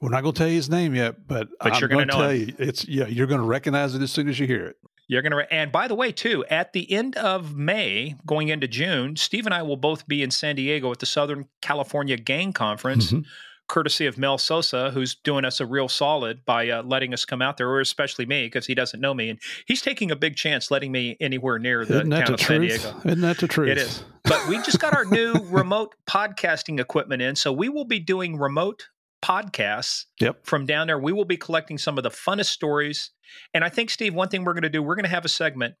we're 0.00 0.08
not 0.08 0.22
going 0.22 0.34
to 0.34 0.38
tell 0.38 0.48
you 0.48 0.56
his 0.56 0.68
name 0.68 0.96
yet, 0.96 1.28
but, 1.28 1.46
But 1.60 1.74
I'm 1.80 1.88
going 1.88 2.08
to 2.08 2.12
tell 2.12 2.28
him. 2.30 2.48
you 2.48 2.54
it's 2.58 2.88
yeah, 2.88 3.06
you're 3.06 3.28
going 3.28 3.40
to 3.40 3.46
recognize 3.46 3.94
it 3.94 4.02
as 4.02 4.10
soon 4.10 4.28
as 4.28 4.40
you 4.40 4.48
hear 4.48 4.66
it. 4.66 4.76
You're 5.10 5.22
going 5.22 5.32
to, 5.32 5.52
and 5.52 5.72
by 5.72 5.88
the 5.88 5.96
way, 5.96 6.12
too, 6.12 6.44
at 6.48 6.72
the 6.72 6.88
end 6.92 7.16
of 7.16 7.56
May, 7.56 8.14
going 8.26 8.46
into 8.48 8.68
June, 8.68 9.16
Steve 9.16 9.44
and 9.44 9.52
I 9.52 9.62
will 9.62 9.76
both 9.76 10.06
be 10.06 10.22
in 10.22 10.30
San 10.30 10.54
Diego 10.54 10.92
at 10.92 11.00
the 11.00 11.06
Southern 11.06 11.46
California 11.60 12.16
Gang 12.16 12.52
Conference, 12.52 13.10
Mhm. 13.10 13.24
courtesy 13.66 14.06
of 14.06 14.16
Mel 14.18 14.38
Sosa, 14.38 14.92
who's 14.92 15.16
doing 15.16 15.44
us 15.44 15.58
a 15.58 15.66
real 15.66 15.88
solid 15.88 16.44
by 16.44 16.68
uh, 16.70 16.84
letting 16.84 17.12
us 17.12 17.24
come 17.24 17.42
out 17.42 17.56
there, 17.56 17.68
or 17.68 17.80
especially 17.80 18.24
me, 18.24 18.46
because 18.46 18.66
he 18.66 18.74
doesn't 18.76 19.00
know 19.00 19.12
me. 19.12 19.30
And 19.30 19.40
he's 19.66 19.82
taking 19.82 20.12
a 20.12 20.16
big 20.16 20.36
chance 20.36 20.70
letting 20.70 20.92
me 20.92 21.16
anywhere 21.20 21.58
near 21.58 21.84
the 21.84 22.00
town 22.02 22.08
the 22.10 22.34
of 22.34 22.40
San? 22.40 22.60
Diego. 22.60 22.94
Isn't 23.04 23.20
that 23.20 23.38
the 23.38 23.48
truth? 23.48 23.70
It 23.70 23.78
is. 23.78 24.04
But 24.24 24.46
we 24.48 24.58
just 24.58 24.78
got 24.78 24.94
our 24.94 25.06
new 25.06 25.32
remote 25.50 25.96
podcasting 26.08 26.78
equipment 26.78 27.20
in. 27.20 27.34
So 27.34 27.52
we 27.52 27.68
will 27.68 27.84
be 27.84 27.98
doing 27.98 28.36
remote 28.38 28.88
podcasts 29.22 30.04
Yep. 30.20 30.46
from 30.46 30.66
down 30.66 30.86
there. 30.86 30.98
We 30.98 31.12
will 31.12 31.24
be 31.24 31.36
collecting 31.36 31.78
some 31.78 31.98
of 31.98 32.04
the 32.04 32.10
funnest 32.10 32.46
stories. 32.46 33.10
And 33.54 33.62
I 33.64 33.68
think, 33.68 33.90
Steve, 33.90 34.14
one 34.14 34.28
thing 34.28 34.44
we're 34.44 34.54
going 34.54 34.62
to 34.62 34.68
do, 34.70 34.82
we're 34.82 34.94
going 34.96 35.04
to 35.04 35.10
have 35.10 35.24
a 35.24 35.28
segment, 35.28 35.74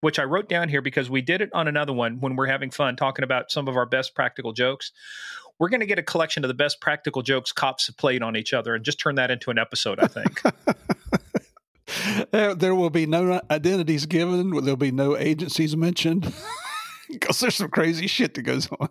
which 0.00 0.18
I 0.18 0.24
wrote 0.24 0.48
down 0.48 0.68
here 0.68 0.82
because 0.82 1.08
we 1.08 1.22
did 1.22 1.40
it 1.40 1.50
on 1.54 1.68
another 1.68 1.92
one 1.92 2.20
when 2.20 2.36
we're 2.36 2.46
having 2.46 2.70
fun 2.70 2.96
talking 2.96 3.22
about 3.24 3.50
some 3.50 3.68
of 3.68 3.76
our 3.76 3.86
best 3.86 4.14
practical 4.14 4.52
jokes. 4.52 4.92
We're 5.58 5.68
going 5.68 5.80
to 5.80 5.86
get 5.86 5.98
a 5.98 6.02
collection 6.02 6.44
of 6.44 6.48
the 6.48 6.54
best 6.54 6.80
practical 6.80 7.22
jokes 7.22 7.52
cops 7.52 7.86
have 7.86 7.96
played 7.96 8.22
on 8.22 8.36
each 8.36 8.52
other 8.52 8.74
and 8.74 8.84
just 8.84 8.98
turn 8.98 9.14
that 9.14 9.30
into 9.30 9.50
an 9.50 9.58
episode, 9.58 10.00
I 10.00 10.06
think. 10.08 10.40
There, 12.30 12.54
there 12.54 12.74
will 12.74 12.88
be 12.90 13.04
no 13.06 13.40
identities 13.50 14.06
given. 14.06 14.50
There'll 14.50 14.76
be 14.76 14.90
no 14.92 15.16
agencies 15.16 15.76
mentioned 15.76 16.32
because 17.10 17.40
there's 17.40 17.56
some 17.56 17.68
crazy 17.68 18.06
shit 18.06 18.32
that 18.34 18.42
goes 18.42 18.68
on. 18.80 18.88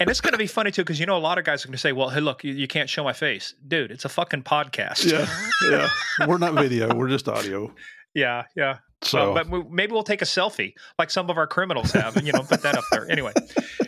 And 0.00 0.08
it's 0.10 0.20
going 0.20 0.32
to 0.32 0.38
be 0.38 0.46
funny 0.46 0.70
too 0.70 0.82
because 0.82 0.98
you 1.00 1.06
know 1.06 1.16
a 1.16 1.18
lot 1.18 1.38
of 1.38 1.44
guys 1.44 1.64
are 1.64 1.68
going 1.68 1.72
to 1.72 1.78
say, 1.78 1.92
"Well, 1.92 2.10
hey, 2.10 2.20
look, 2.20 2.44
you, 2.44 2.52
you 2.52 2.66
can't 2.66 2.88
show 2.90 3.04
my 3.04 3.12
face, 3.12 3.54
dude. 3.66 3.90
It's 3.90 4.04
a 4.04 4.08
fucking 4.08 4.42
podcast." 4.42 5.04
Yeah, 5.10 5.26
yeah. 6.18 6.26
We're 6.26 6.38
not 6.38 6.54
video. 6.54 6.94
We're 6.94 7.08
just 7.08 7.28
audio. 7.28 7.72
yeah, 8.14 8.44
yeah. 8.56 8.78
So, 9.02 9.32
Well, 9.32 9.34
but 9.34 9.50
we, 9.50 9.62
maybe 9.70 9.92
we'll 9.92 10.02
take 10.02 10.22
a 10.22 10.26
selfie 10.26 10.72
like 10.98 11.10
some 11.10 11.28
of 11.28 11.36
our 11.36 11.46
criminals 11.46 11.92
have, 11.92 12.16
and 12.16 12.26
you 12.26 12.32
know, 12.32 12.40
put 12.40 12.62
that 12.62 12.74
up 12.76 12.84
there. 12.90 13.10
Anyway, 13.10 13.32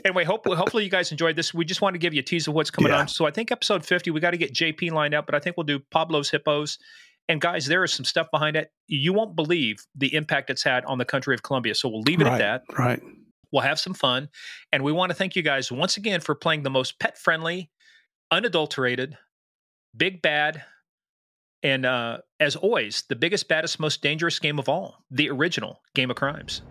anyway, 0.04 0.24
hope, 0.24 0.46
hopefully 0.46 0.84
you 0.84 0.90
guys 0.90 1.10
enjoyed 1.10 1.36
this. 1.36 1.54
We 1.54 1.64
just 1.64 1.80
wanted 1.80 1.94
to 1.94 1.98
give 2.00 2.12
you 2.12 2.20
a 2.20 2.22
tease 2.22 2.46
of 2.48 2.52
what's 2.54 2.70
coming 2.70 2.92
Yeah. 2.92 2.98
on. 3.00 3.08
So 3.08 3.24
I 3.26 3.30
think 3.30 3.50
episode 3.50 3.84
fifty, 3.84 4.10
we 4.10 4.20
got 4.20 4.32
to 4.32 4.36
get 4.36 4.52
JP 4.52 4.92
lined 4.92 5.14
up, 5.14 5.24
but 5.26 5.34
I 5.34 5.38
think 5.38 5.56
we'll 5.56 5.64
do 5.64 5.78
Pablo's 5.90 6.28
hippos. 6.30 6.78
And 7.28 7.40
guys, 7.40 7.66
there 7.66 7.82
is 7.82 7.92
some 7.92 8.04
stuff 8.04 8.28
behind 8.30 8.56
it. 8.56 8.70
You 8.86 9.12
won't 9.12 9.34
believe 9.34 9.78
the 9.96 10.14
impact 10.14 10.48
it's 10.50 10.62
had 10.62 10.84
on 10.84 10.98
the 10.98 11.04
country 11.04 11.34
of 11.34 11.42
Colombia. 11.42 11.74
So 11.74 11.88
we'll 11.88 12.02
leave 12.02 12.20
it 12.20 12.24
right, 12.24 12.40
at 12.40 12.66
that. 12.68 12.78
right. 12.78 13.02
We'll 13.52 13.62
have 13.62 13.80
some 13.80 13.94
fun. 13.94 14.28
And 14.72 14.82
we 14.82 14.92
want 14.92 15.10
to 15.10 15.14
thank 15.14 15.36
you 15.36 15.42
guys 15.42 15.70
once 15.70 15.96
again 15.96 16.20
for 16.20 16.34
playing 16.34 16.62
the 16.62 16.70
most 16.70 16.98
pet 16.98 17.18
friendly, 17.18 17.70
unadulterated, 18.30 19.16
big 19.96 20.22
bad, 20.22 20.62
and 21.62 21.86
uh, 21.86 22.18
as 22.38 22.54
always, 22.54 23.04
the 23.08 23.16
biggest, 23.16 23.48
baddest, 23.48 23.80
most 23.80 24.02
dangerous 24.02 24.38
game 24.38 24.58
of 24.58 24.68
all 24.68 25.04
the 25.10 25.30
original 25.30 25.80
Game 25.94 26.10
of 26.10 26.16
Crimes. 26.16 26.62